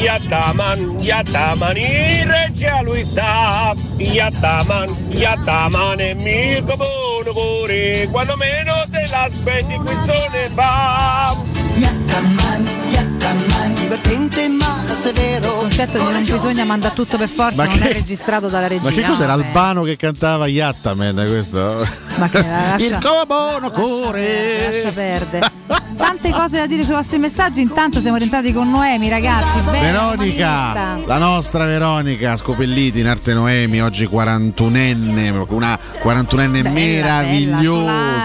yattaman, 0.05 0.99
yattaman, 0.99 1.77
in 1.77 2.27
reggia 2.27 2.81
lui 2.83 3.03
sta, 3.03 3.73
yattaman, 3.97 4.87
yattaman 5.11 5.99
e 5.99 6.13
Mirko 6.13 6.75
buono 6.77 7.33
pure, 7.33 8.07
quando 8.11 8.35
meno 8.37 8.73
te 8.91 9.07
l'aspetti 9.09 9.75
qui 9.75 9.95
ne 10.31 10.49
va. 10.53 11.35
Yattaman, 11.77 12.65
Yattaman, 12.91 13.73
divertente 13.75 14.47
ma. 14.49 14.94
Il 15.09 15.39
concetto 15.59 15.97
di 15.99 16.03
non 16.03 16.23
bisogna 16.37 16.63
mandare 16.65 16.93
tutto 16.95 17.17
per 17.17 17.29
forza, 17.29 17.63
Ma 17.63 17.69
non 17.69 17.77
che- 17.77 17.89
è 17.89 17.93
registrato 17.93 18.47
dalla 18.47 18.67
regia. 18.67 18.89
Ma 18.89 18.91
che 18.91 19.01
cos'era 19.03 19.35
beh. 19.35 19.43
Albano 19.45 19.83
che 19.83 19.97
cantava 19.97 20.47
Yattaman 20.47 21.25
questo? 21.27 21.87
Ma 22.17 22.27
che 22.29 22.41
lascia- 22.41 22.75
Il 22.97 22.97
cobono 23.03 23.69
Lascia- 23.71 24.65
Lascia 24.71 24.91
perdere. 24.91 25.51
Tante 25.97 26.29
cose 26.31 26.57
da 26.57 26.67
dire 26.67 26.83
sui 26.83 26.93
vostri 26.93 27.17
messaggi. 27.19 27.61
Intanto 27.61 27.99
siamo 27.99 28.17
rientrati 28.17 28.51
con 28.51 28.69
Noemi, 28.69 29.07
ragazzi. 29.09 29.59
Bene, 29.61 29.91
Veronica, 29.91 30.97
la 31.05 31.17
nostra 31.17 31.65
Veronica 31.65 32.35
Scopelliti 32.35 32.99
in 32.99 33.07
arte 33.07 33.33
Noemi, 33.33 33.81
oggi 33.81 34.05
41enne, 34.07 35.29
una 35.49 35.79
41enne 36.01 36.69
meravigliosa. 36.69 37.63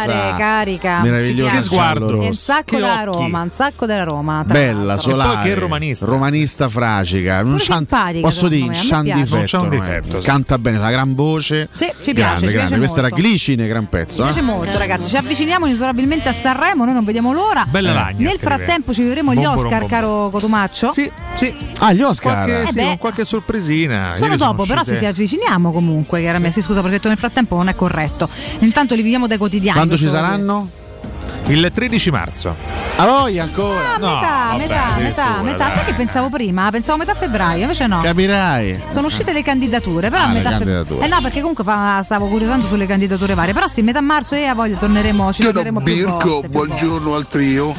solare, 0.04 0.34
carica. 0.36 1.00
Meravigliosa. 1.02 1.50
Ci 1.62 1.68
piace. 1.68 1.76
giallo-rossa. 1.76 2.24
E 2.24 2.28
un 2.28 2.34
sacco 2.34 2.62
Che 2.64 2.76
della 2.76 2.92
occhi. 2.94 3.04
Roma, 3.04 3.42
un 3.42 3.50
sacco 3.52 3.86
della 3.86 4.04
Roma. 4.04 4.42
Bella, 4.44 4.96
solare, 4.96 5.48
che 5.48 5.54
romanista. 5.54 6.06
romanista 6.06 6.68
fragica, 6.70 7.40
un 7.44 7.58
scian- 7.58 7.76
simpatica, 7.78 8.20
posso 8.20 8.48
dire, 8.48 8.62
un 8.62 8.68
me, 8.68 8.74
a 8.74 8.78
me 8.78 8.84
scian 8.84 9.02
piace. 9.02 9.22
difetto, 9.22 9.56
Non 9.58 9.66
un 9.66 9.76
Noemi. 9.76 9.84
difetto, 9.98 10.20
sì. 10.20 10.26
canta 10.26 10.58
bene, 10.58 10.78
la 10.78 10.90
gran 10.90 11.14
voce. 11.14 11.68
Sì, 11.74 11.84
ci 12.02 12.12
piace, 12.12 12.12
grande, 12.14 12.38
ci 12.38 12.52
grande. 12.52 12.56
piace 12.56 12.78
Questa 12.78 12.98
era 13.00 13.08
molto. 13.08 13.24
Glicine, 13.24 13.66
gran 13.66 13.82
Mi 13.82 13.88
pezzo. 13.90 14.22
piace 14.22 14.38
eh? 14.38 14.42
molto, 14.42 14.78
ragazzi. 14.78 15.08
Ci 15.08 15.16
avviciniamo 15.16 15.66
inesorabilmente 15.66 16.28
a 16.28 16.32
Sanremo. 16.32 16.84
Noi 16.84 16.94
non 16.94 17.04
vediamo 17.04 17.32
l'ora. 17.32 17.66
Bella 17.68 17.92
lagna, 17.92 18.28
Nel 18.28 18.34
scrive. 18.38 18.54
frattempo 18.56 18.92
ci 18.94 19.02
vedremo 19.02 19.34
gli 19.34 19.44
Oscar, 19.44 19.84
caro 19.86 20.30
Cotumaccio. 20.30 20.92
Sì, 20.92 21.10
sì. 21.34 21.52
Ah, 21.80 21.92
gli 21.92 22.00
Oscar. 22.02 22.44
Qualche, 22.46 22.62
Eh 22.62 22.72
sì, 22.90 22.96
qualche 22.98 23.24
sorpresina. 23.24 24.12
Sono 24.14 24.26
Ieri 24.26 24.36
dopo, 24.38 24.64
però 24.64 24.82
se 24.84 24.96
si 24.96 25.04
avviciniamo 25.06 25.72
comunque, 25.72 26.20
chiaramente. 26.20 26.52
Sì, 26.52 26.62
scusa, 26.62 26.80
perché 26.80 26.88
ho 26.94 26.96
detto 26.98 27.08
nel 27.08 27.18
frattempo 27.18 27.56
non 27.56 27.68
è 27.68 27.74
corretto. 27.74 28.28
Intanto 28.60 28.94
li 28.94 29.02
viviamo 29.02 29.26
dai 29.26 29.38
quotidiani. 29.38 29.76
Quando 29.76 29.96
ci 29.96 30.08
saranno? 30.08 30.70
Il 31.50 31.68
13 31.74 32.10
marzo. 32.12 32.54
A 32.96 33.06
voi 33.06 33.38
ancora? 33.40 33.94
Ah, 34.00 34.54
metà, 34.56 34.56
metà, 34.56 34.84
metà, 34.98 35.42
metà. 35.42 35.68
Sai 35.70 35.84
che 35.86 35.94
pensavo 35.94 36.28
prima? 36.28 36.70
Pensavo 36.70 36.98
metà 36.98 37.14
febbraio, 37.14 37.62
invece 37.62 37.88
no. 37.88 38.00
Capirai. 38.02 38.80
Sono 38.88 39.06
uscite 39.08 39.32
le 39.32 39.42
candidature, 39.42 40.10
però 40.10 40.22
Ah, 40.22 40.26
a 40.26 40.32
metà 40.32 40.56
febbraio. 40.58 41.00
Eh 41.00 41.08
no, 41.08 41.20
perché 41.20 41.40
comunque 41.40 41.64
fa- 41.64 42.02
stavo 42.04 42.26
curiosando 42.28 42.66
sulle 42.68 42.86
candidature 42.86 43.34
varie. 43.34 43.52
Però 43.52 43.66
sì, 43.66 43.82
metà 43.82 44.00
marzo 44.00 44.36
e 44.36 44.44
a 44.44 44.54
voglia 44.54 44.76
torneremo, 44.76 45.32
ci 45.32 45.42
torneremo 45.42 45.80
più 45.80 45.94
Mirko, 45.94 46.28
volte. 46.28 46.48
più 46.48 46.50
buongiorno 46.50 47.14
al 47.16 47.26
trio. 47.28 47.74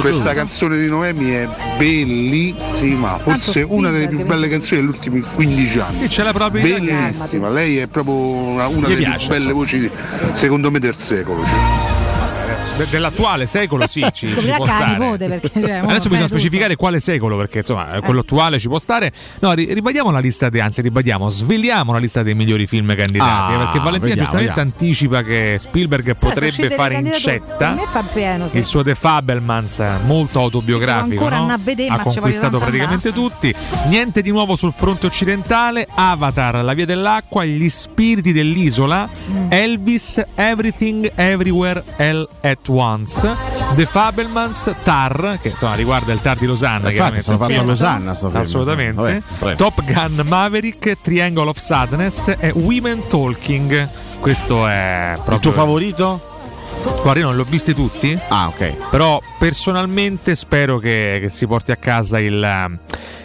Questa 0.00 0.32
canzone 0.32 0.78
di 0.78 0.86
Noemi 0.86 1.30
è 1.30 1.48
bellissima, 1.76 3.18
forse 3.18 3.62
una 3.68 3.90
delle 3.90 4.08
più 4.08 4.24
belle 4.24 4.48
canzoni 4.48 4.80
degli 4.80 4.88
ultimi 4.90 5.20
15 5.20 5.78
anni. 5.80 5.98
Sì, 6.02 6.08
ce 6.10 6.22
l'ha 6.22 6.32
proprio 6.32 6.62
Bellissima, 6.62 7.50
lei 7.50 7.76
è 7.78 7.86
proprio 7.86 8.14
una, 8.14 8.66
una 8.68 8.86
delle 8.88 9.00
piace, 9.02 9.18
più 9.18 9.28
belle 9.28 9.52
voci 9.52 9.90
secondo 10.32 10.70
me 10.70 10.78
del 10.78 10.96
secolo. 10.96 11.44
cioè. 11.44 12.09
De- 12.76 12.86
Dell'attuale 12.90 13.46
secolo 13.46 13.86
sì, 13.88 14.04
ci, 14.12 14.26
ci 14.26 14.34
può 14.56 14.64
stare. 14.64 14.90
nipote 14.98 15.28
perché 15.28 15.50
cioè, 15.60 15.70
Adesso 15.72 15.84
bisogna 15.84 16.16
tutto. 16.16 16.26
specificare 16.26 16.76
quale 16.76 16.98
secolo, 17.00 17.36
perché 17.36 17.58
insomma 17.58 17.90
eh, 17.92 18.00
quello 18.00 18.20
attuale 18.20 18.58
ci 18.58 18.68
può 18.68 18.78
stare. 18.78 19.12
No, 19.40 19.52
ri- 19.52 19.72
ribadiamo 19.72 20.10
la 20.10 20.18
lista 20.18 20.48
dei, 20.48 20.60
anzi 20.60 20.80
ribadiamo, 20.82 21.28
sveliamo 21.28 21.92
la 21.92 21.98
lista 21.98 22.22
dei 22.22 22.34
migliori 22.34 22.66
film 22.66 22.94
candidati. 22.94 23.52
Ah, 23.52 23.54
eh, 23.54 23.58
perché 23.58 23.78
Valentina 23.78 24.14
vediamo, 24.14 24.18
giustamente 24.20 24.54
vediamo. 24.54 24.70
anticipa 24.70 25.22
che 25.22 25.56
Spielberg 25.60 26.14
sono 26.16 26.32
potrebbe 26.32 26.70
fare 26.70 26.94
incetta 26.96 27.76
fa 27.90 28.02
pieno, 28.02 28.48
sì. 28.48 28.58
il 28.58 28.64
suo 28.64 28.82
The 28.82 28.94
Fabelmans, 28.94 29.82
molto 30.04 30.40
autobiografico. 30.40 31.28
No? 31.28 31.36
andare 31.36 31.60
vedere, 31.62 31.94
ha 31.94 31.98
conquistato 32.00 32.58
praticamente 32.58 33.12
tutti. 33.12 33.54
Niente 33.88 34.22
di 34.22 34.30
nuovo 34.30 34.56
sul 34.56 34.72
fronte 34.72 35.06
occidentale. 35.06 35.86
Avatar, 35.94 36.62
La 36.64 36.72
via 36.74 36.86
dell'acqua, 36.86 37.44
Gli 37.44 37.68
spiriti 37.68 38.32
dell'isola, 38.32 39.08
Mm. 39.30 39.46
Elvis, 39.50 40.22
Everything 40.34 41.10
Everywhere 41.14 41.82
All 41.98 42.28
at 42.50 42.68
Once. 42.68 43.36
The 43.74 43.86
Fabelmans, 43.86 44.74
Tar, 44.82 45.38
che 45.40 45.48
insomma 45.50 45.74
riguarda 45.74 46.12
il 46.12 46.20
Tar 46.20 46.36
di 46.36 46.46
Losanna. 46.46 46.90
Infatti, 46.90 47.20
stanno 47.20 47.38
fatto 47.38 47.60
a 47.60 47.62
Losanna, 47.62 48.14
sto 48.14 48.28
film, 48.28 48.40
Assolutamente. 48.42 49.22
Vabbè. 49.38 49.54
Top 49.56 49.82
Gun 49.84 50.22
Maverick, 50.26 51.00
Triangle 51.00 51.48
of 51.48 51.58
Sadness 51.58 52.34
e 52.38 52.50
Women 52.54 53.06
Talking. 53.08 53.88
Questo 54.20 54.66
è 54.66 55.12
proprio 55.14 55.36
Il 55.36 55.40
tuo 55.40 55.52
favorito? 55.52 56.20
Guarda, 57.02 57.20
io 57.20 57.26
non 57.26 57.36
l'ho 57.36 57.44
visti 57.44 57.74
tutti. 57.74 58.18
Ah, 58.28 58.48
ok. 58.48 58.88
Però 58.90 59.20
personalmente 59.38 60.34
spero 60.34 60.78
che, 60.78 61.18
che 61.20 61.28
si 61.28 61.46
porti 61.46 61.72
a 61.72 61.76
casa 61.76 62.18
il, 62.18 62.78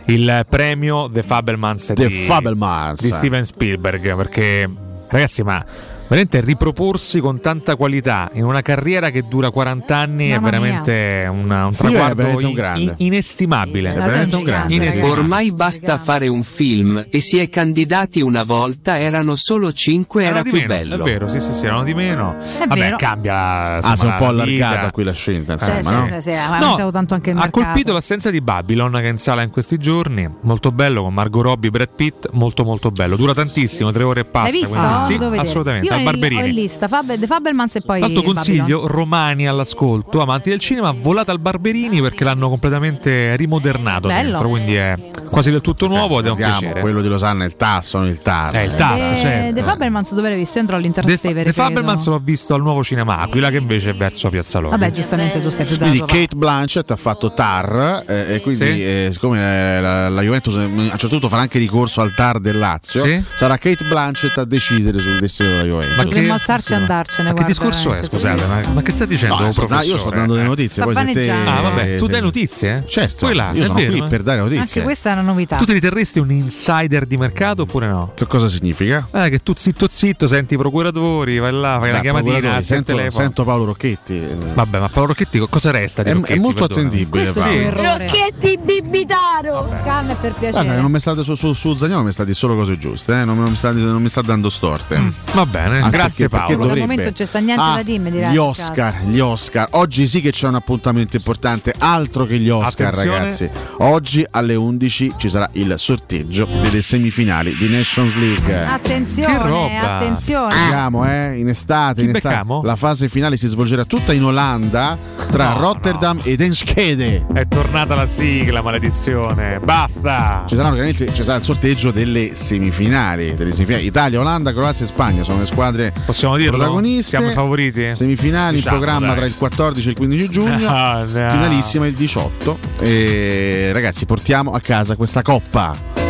il 0.05 0.45
premio 0.49 1.09
The 1.09 1.23
Fabelmans 1.23 1.93
The 1.95 2.07
di, 2.07 2.25
Fabelmans. 2.25 3.01
di 3.01 3.11
Steven 3.11 3.45
Spielberg. 3.45 4.15
Perché, 4.15 4.69
ragazzi, 5.07 5.41
ma 5.43 5.63
veramente 6.07 6.39
riproporsi 6.41 7.19
con 7.19 7.39
tanta 7.41 7.75
qualità 7.75 8.29
in 8.33 8.43
una 8.45 8.61
carriera 8.61 9.09
che 9.09 9.23
dura 9.27 9.49
40 9.49 9.95
anni 9.97 10.29
Mamma 10.29 10.35
è 10.37 10.51
veramente 10.51 11.27
una- 11.31 11.65
un 11.65 11.73
Sì, 11.73 11.79
è 11.79 11.89
traguardo 11.89 12.15
veramente 12.15 12.45
un 12.45 12.81
in- 12.81 12.93
inestimabile. 12.97 13.89
È 13.89 13.93
veramente 13.95 14.35
un 14.35 14.43
grande. 14.43 14.73
Inestimabile. 14.73 15.19
Ormai 15.19 15.51
basta 15.51 15.97
fare 15.97 16.27
un 16.27 16.43
film 16.43 17.05
e 17.09 17.21
si 17.21 17.39
è 17.39 17.49
candidati 17.49 18.21
una 18.21 18.43
volta, 18.43 18.99
erano 18.99 19.35
solo 19.35 19.71
cinque, 19.73 20.21
era 20.23 20.29
Erano 20.39 20.43
di 20.43 20.49
più 20.51 20.59
meno, 20.59 20.73
bello. 20.73 20.95
È 21.03 21.07
vero, 21.07 21.27
sì, 21.27 21.39
sì, 21.39 21.53
sì, 21.53 21.65
erano 21.65 21.83
di 21.83 21.93
meno. 21.93 22.35
Vabbè, 22.59 22.79
vero. 22.79 22.95
cambia. 22.97 23.33
Ah, 23.35 23.75
insomma, 23.77 23.95
si 23.95 24.05
è 24.05 24.07
un 24.09 24.15
po' 24.17 24.25
allargata 24.27 24.91
qui 24.91 25.03
la 25.03 25.13
scelta, 25.13 25.57
Sì, 25.57 25.69
insomma, 25.71 26.03
sì, 26.05 26.11
no? 26.13 26.21
sì, 26.21 26.21
sì, 26.29 26.31
ha 26.37 26.47
No, 26.47 26.53
aumentato 26.65 26.91
tanto 26.91 27.13
anche 27.15 27.29
il 27.31 27.37
ha 27.37 27.49
colpito 27.49 27.93
l'assenza 27.93 28.29
di 28.29 28.41
Babylon 28.41 28.91
che 28.93 29.01
è 29.01 29.09
in 29.09 29.17
sala 29.17 29.41
in 29.41 29.49
questi 29.49 29.77
giorni, 29.77 30.29
molto 30.41 30.71
bello 30.71 31.01
con 31.03 31.13
Margot 31.13 31.41
Robbie, 31.43 31.69
Brad 31.71 31.89
Pitt, 31.95 32.29
molto 32.33 32.63
molto 32.63 32.91
bello. 32.91 33.15
Dura 33.15 33.33
tantissimo, 33.33 33.91
tre 33.91 34.03
ore 34.03 34.21
e 34.21 34.25
passa. 34.25 34.49
L'hai 34.51 34.59
visto? 34.59 34.77
quindi- 34.79 35.03
sì, 35.05 35.11
Devo 35.13 35.29
vedere. 35.29 35.47
assolutamente. 35.47 35.85
Io 35.87 35.93
Ho 36.01 36.03
Barberini. 36.03 36.49
in 36.49 36.55
lista 36.55 36.87
Fab- 36.87 37.17
The 37.17 37.25
Fabelmans 37.27 37.75
e 37.75 37.81
poi 37.81 37.99
Tanto 37.99 38.15
Babylon. 38.21 38.35
consiglio 38.35 38.87
romani 38.87 39.47
all'ascolto, 39.47 40.21
amanti 40.21 40.49
del 40.49 40.59
cinema, 40.59 40.91
volate 40.91 41.31
al 41.31 41.39
Barberini 41.39 42.01
perché 42.01 42.23
l'hanno 42.23 42.47
completamente 42.49 43.35
rimodernato 43.35 44.07
Bello. 44.07 44.29
dentro, 44.31 44.49
quindi 44.49 44.75
è 44.75 44.95
quasi 45.29 45.51
del 45.51 45.61
tutto 45.61 45.87
nuovo 45.87 46.19
ed 46.19 46.25
è 46.25 46.29
un 46.29 46.33
Andiamo, 46.33 46.59
piacere. 46.59 46.81
quello 46.81 47.01
di 47.01 47.07
Losanna 47.07 47.43
è 47.43 47.47
il 47.47 47.55
tasso, 47.55 47.97
non 47.97 48.07
il 48.07 48.19
TAR. 48.19 48.51
È 48.51 48.61
il 48.61 48.75
TAS, 48.75 49.11
Eh, 49.11 49.17
certo. 49.17 49.53
The 49.55 49.63
Fabelmans 49.63 50.13
dove 50.13 50.29
l'hai 50.29 50.37
visto? 50.37 50.53
Io 50.55 50.59
andrò 50.61 50.77
all'Interstevere. 50.77 51.43
The 51.51 51.51
credo. 51.53 51.67
Fabelmans 51.75 52.05
l'ho 52.07 52.21
visto 52.23 52.53
al 52.53 52.61
nuovo 52.61 52.83
cinema 52.83 53.19
Aquila 53.19 53.49
che 53.49 53.57
invece 53.57 53.91
è 53.91 53.93
verso 53.95 54.29
Piazza 54.29 54.59
Lodi. 54.59 54.77
Vabbè, 54.77 54.91
giustamente 54.91 55.41
tu 55.41 55.49
sei 55.49 55.65
più 55.65 55.75
da 55.77 55.87
Quindi. 55.87 56.05
Kate 56.05 56.35
Blanchett 56.35 56.91
ha 56.91 56.95
fatto 56.95 57.33
TAR 57.33 58.03
eh, 58.07 58.35
e 58.35 58.41
quindi 58.41 58.65
Sì. 58.65 58.83
eh, 58.83 59.09
siccome 59.11 59.39
eh, 59.39 59.81
la, 59.81 60.09
la 60.09 60.21
Juventus 60.21 60.55
eh, 60.55 60.59
a 60.59 60.63
un 60.65 60.89
certo 60.91 61.07
punto 61.09 61.29
farà 61.29 61.41
anche 61.41 61.57
ricorso 61.59 62.01
al 62.01 62.13
TAR 62.13 62.39
del 62.39 62.57
Lazio, 62.57 63.03
Sì. 63.03 63.21
sarà 63.35 63.57
Kate 63.57 63.85
Blanchett 63.85 64.37
a 64.37 64.45
decidere 64.45 64.99
sul 65.01 65.19
destino 65.19 65.49
della 65.49 65.63
Juventus. 65.63 65.84
Ma 65.95 66.03
Dovremmo 66.03 66.25
che- 66.27 66.31
alzarci 66.33 66.71
e 66.73 66.75
andarcene. 66.75 67.29
Ma 67.29 67.35
che 67.35 67.43
discorso 67.43 67.93
è, 67.93 67.99
veramente. 67.99 68.07
scusate? 68.09 68.45
Ma, 68.67 68.73
ma 68.73 68.81
che 68.81 68.91
stai 68.91 69.07
dicendo, 69.07 69.35
No, 69.37 69.45
io 69.45 69.51
sto- 69.51 69.65
professore? 69.65 69.93
io 69.93 69.97
sto 69.99 70.09
dando 70.09 70.33
delle 70.33 70.47
notizie, 70.47 70.83
Sta 70.83 70.91
poi 70.93 71.13
te. 71.13 71.31
Ah, 71.31 71.61
vabbè, 71.61 71.95
tu 71.97 72.07
dai 72.07 72.21
notizie? 72.21 72.83
Certo, 72.87 73.31
là, 73.33 73.51
io 73.53 73.61
è 73.63 73.65
sono 73.65 73.77
vero, 73.77 73.91
qui 73.91 73.99
eh? 74.01 74.07
per 74.07 74.21
dare 74.23 74.39
notizie. 74.39 74.59
Anche 74.61 74.81
questa 74.81 75.09
è 75.09 75.13
una 75.13 75.21
novità. 75.21 75.55
Tu 75.57 75.65
ti 75.65 75.73
riterresti 75.73 76.19
un 76.19 76.31
insider 76.31 77.05
di 77.05 77.17
mercato 77.17 77.63
oppure 77.63 77.87
no? 77.87 78.11
Che 78.15 78.25
cosa 78.27 78.47
significa? 78.47 79.07
Eh, 79.11 79.29
che 79.29 79.39
tu 79.39 79.53
zitto 79.55 79.87
zitto 79.89 80.27
senti 80.27 80.53
i 80.55 80.57
procuratori, 80.57 81.37
vai 81.39 81.51
là, 81.53 81.77
fai 81.79 81.89
Beh, 81.89 81.91
la 81.95 81.99
chiamatina, 82.01 82.61
sento, 82.61 83.09
sento 83.11 83.43
Paolo 83.43 83.65
Rocchetti. 83.65 84.13
eh, 84.17 84.35
Vabbè, 84.53 84.79
ma 84.79 84.89
Paolo 84.89 85.07
Rocchetti 85.09 85.39
co- 85.39 85.47
cosa 85.47 85.71
resta 85.71 86.03
di 86.03 86.09
È, 86.09 86.13
Rocchetti? 86.13 86.33
è 86.33 86.41
molto 86.41 86.67
perdonami? 86.67 86.87
attendibile. 86.87 87.23
È 87.31 87.65
errore. 87.65 87.97
Rocchetti 88.07 88.59
Bibitaro! 88.61 89.73
Calma 89.83 90.11
e 90.13 90.15
per 90.15 90.31
piacere. 90.33 90.63
Guarda, 90.63 90.81
non 90.81 90.91
mi 90.91 90.99
state 90.99 91.23
su, 91.23 91.35
su, 91.35 91.53
su 91.53 91.73
Zagnolo 91.75 92.03
mi 92.03 92.11
sta 92.11 92.23
di 92.23 92.33
solo 92.33 92.55
cose 92.55 92.77
giuste, 92.77 93.21
eh? 93.21 93.25
non, 93.25 93.37
mi 93.37 93.55
sta, 93.55 93.71
non 93.71 94.01
mi 94.01 94.09
sta 94.09 94.21
dando 94.21 94.49
storte. 94.49 94.97
Mm, 94.99 95.09
Va 95.33 95.45
bene, 95.45 95.74
grazie 95.81 96.27
perché- 96.27 96.27
perché 96.27 96.29
Paolo. 96.29 96.51
Al 96.53 96.67
dovrebbe. 96.67 96.79
momento 96.81 97.11
c'è 97.11 97.25
sta 97.25 97.39
niente 97.39 97.61
Ah, 97.61 97.75
da 97.75 97.83
direi. 97.83 98.31
Gli 98.31 98.37
Oscar, 98.37 98.95
gli 99.05 99.19
Oscar. 99.19 99.67
Oggi 99.71 100.07
sì 100.07 100.21
che 100.21 100.31
c'è 100.31 100.47
un 100.47 100.55
appuntamento 100.55 101.15
importante, 101.15 101.73
altro 101.77 102.25
che 102.25 102.37
gli 102.37 102.49
Oscar, 102.49 102.87
Attenzione. 102.87 103.17
ragazzi. 103.17 103.49
Oggi 103.79 104.25
alle 104.31 104.55
11 104.55 105.13
ci 105.17 105.29
sarà 105.29 105.49
il 105.53 105.73
sorteggio 105.77 106.47
delle 106.61 106.81
semifinali 106.81 107.55
di 107.57 107.67
Nations 107.69 108.15
League. 108.15 108.65
Attenzione, 108.65 109.37
Che 109.37 109.43
roba. 109.47 109.95
attenzione. 109.97 110.53
Andiamo, 110.53 111.09
eh, 111.09 111.37
in 111.37 111.47
estate, 111.49 112.01
Chi 112.01 112.07
in 112.09 112.15
estate. 112.15 112.35
beccamo? 112.35 112.61
La 112.63 112.75
fase 112.75 113.07
finale 113.09 113.37
si 113.37 113.47
svolgerà 113.47 113.85
tutta 113.85 114.13
in 114.13 114.23
Olanda 114.23 114.97
tra 115.31 115.53
No, 115.53 115.59
Rotterdam 115.59 116.19
ed 116.23 116.41
Enschede. 116.41 117.25
È 117.33 117.47
tornata 117.47 117.95
la 117.95 118.05
sigla, 118.07 118.61
maledizione. 118.61 119.59
Basta. 119.59 120.43
Ci 120.47 120.55
chiaramente 120.55 121.13
ci 121.13 121.23
sarà 121.23 121.37
il 121.37 121.43
sorteggio 121.43 121.91
delle 121.91 122.35
semifinali, 122.35 123.35
delle 123.35 123.51
semifinali. 123.51 123.85
Italia, 123.85 124.19
Olanda, 124.19 124.51
Croazia 124.53 124.85
e 124.85 124.87
Spagna 124.87 125.23
sono 125.23 125.39
le 125.39 125.45
squadre 125.45 125.63
Possiamo 126.05 126.37
dirlo? 126.37 126.57
protagoniste. 126.57 127.09
Siamo 127.09 127.29
i 127.29 127.33
favoriti? 127.33 127.93
Semifinali 127.93 128.55
Diciamo, 128.55 128.75
in 128.75 128.81
programma 128.81 129.07
dai. 129.07 129.15
tra 129.17 129.25
il 129.25 129.35
14 129.35 129.87
e 129.87 129.91
il 129.91 129.97
15 129.97 130.29
giugno. 130.29 130.53
No, 130.75 130.99
no. 130.99 131.05
Finalissima 131.05 131.85
il 131.87 131.93
18. 131.93 132.59
E 132.81 133.69
ragazzi, 133.73 134.05
portiamo 134.05 134.51
a 134.51 134.59
casa 134.59 134.95
questa 134.95 135.21
coppa. 135.21 136.04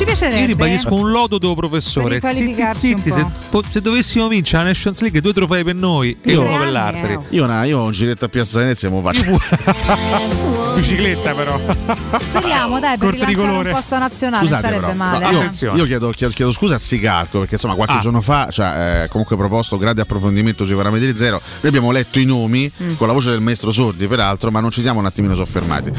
Ci 0.00 0.06
piacerebbe. 0.06 0.40
Io 0.40 0.46
ribadisco 0.46 0.94
un 0.94 1.10
lodo 1.10 1.36
tuo 1.36 1.54
professore. 1.54 2.20
Zitti, 2.20 2.56
zitti. 2.72 3.10
un 3.10 3.12
Se, 3.12 3.26
po'. 3.50 3.62
se 3.68 3.82
dovessimo 3.82 4.28
vincere 4.28 4.62
la 4.62 4.68
Nations 4.70 5.00
League, 5.02 5.20
due 5.20 5.34
trofei 5.34 5.62
per 5.62 5.74
noi 5.74 6.16
e 6.22 6.32
Io- 6.32 6.40
uno 6.40 6.48
per 6.52 6.60
Tre 6.60 6.70
l'altro. 6.70 7.06
anni, 7.06 7.26
Io, 7.28 7.62
io 7.64 7.78
ho 7.80 7.84
un 7.84 7.90
giretto 7.92 8.24
a 8.24 8.28
Piazza 8.28 8.60
Venezia 8.60 8.88
e 8.88 8.90
mo 8.90 9.02
faccio. 9.02 9.24
Bicicletta, 10.76 11.34
però. 11.34 11.60
Speriamo, 12.18 12.80
dai, 12.80 12.96
per 12.96 13.10
rilanciare 13.10 13.40
un 13.42 13.46
colore. 13.48 13.70
posto 13.72 13.98
nazionale 13.98 14.44
Scusate, 14.46 14.62
sarebbe 14.62 14.80
però, 14.86 14.94
male. 14.94 15.18
no, 15.18 15.28
eh. 15.28 15.32
io, 15.32 15.38
Attenzione. 15.38 15.78
io 15.78 15.84
chiedo, 15.84 16.10
chiedo- 16.12 16.34
chiedo 16.34 16.52
scusa 16.52 16.74
a 16.76 16.78
Zigarco 16.78 17.38
perché 17.40 17.54
insomma 17.56 17.74
qualche 17.74 17.94
Ah. 17.96 18.00
giorno 18.00 18.20
fa 18.22 18.48
ci 18.50 18.62
ha 18.62 19.02
eh, 19.02 19.08
comunque 19.08 19.36
proposto 19.36 19.74
un 19.74 19.80
grande 19.82 20.00
approfondimento 20.00 20.64
sui 20.64 20.76
parametri 20.76 21.14
zero. 21.14 21.40
Noi 21.60 21.68
abbiamo 21.68 21.90
letto 21.90 22.18
i 22.18 22.24
nomi 22.24 22.70
Mm. 22.82 22.94
con 22.94 23.06
la 23.06 23.12
voce 23.12 23.28
del 23.30 23.40
maestro 23.40 23.70
Sordi, 23.70 24.06
peraltro, 24.06 24.50
ma 24.50 24.60
non 24.60 24.70
ci 24.70 24.80
siamo 24.80 25.00
un 25.00 25.04
attimino 25.06 25.34
soffermati. 25.34 25.92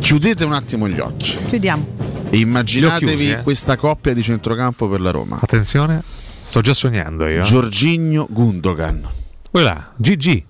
Chiudete 0.00 0.44
un 0.44 0.52
attimo 0.52 0.86
gli 0.88 1.00
occhi 1.00 1.36
Chiudiamo. 1.48 1.86
Immaginatevi 2.30 3.30
eh. 3.30 3.42
questa 3.42 3.76
coppia 3.76 4.12
di 4.14 4.22
centrocampo 4.22 4.88
per 4.88 5.00
la 5.00 5.10
Roma. 5.10 5.38
Attenzione, 5.40 6.02
sto 6.42 6.60
già 6.60 6.74
sognando 6.74 7.26
io. 7.26 7.42
Giorginio 7.42 8.26
Gundogan. 8.28 9.08
Voilà, 9.50 9.92
GG. 9.96 10.44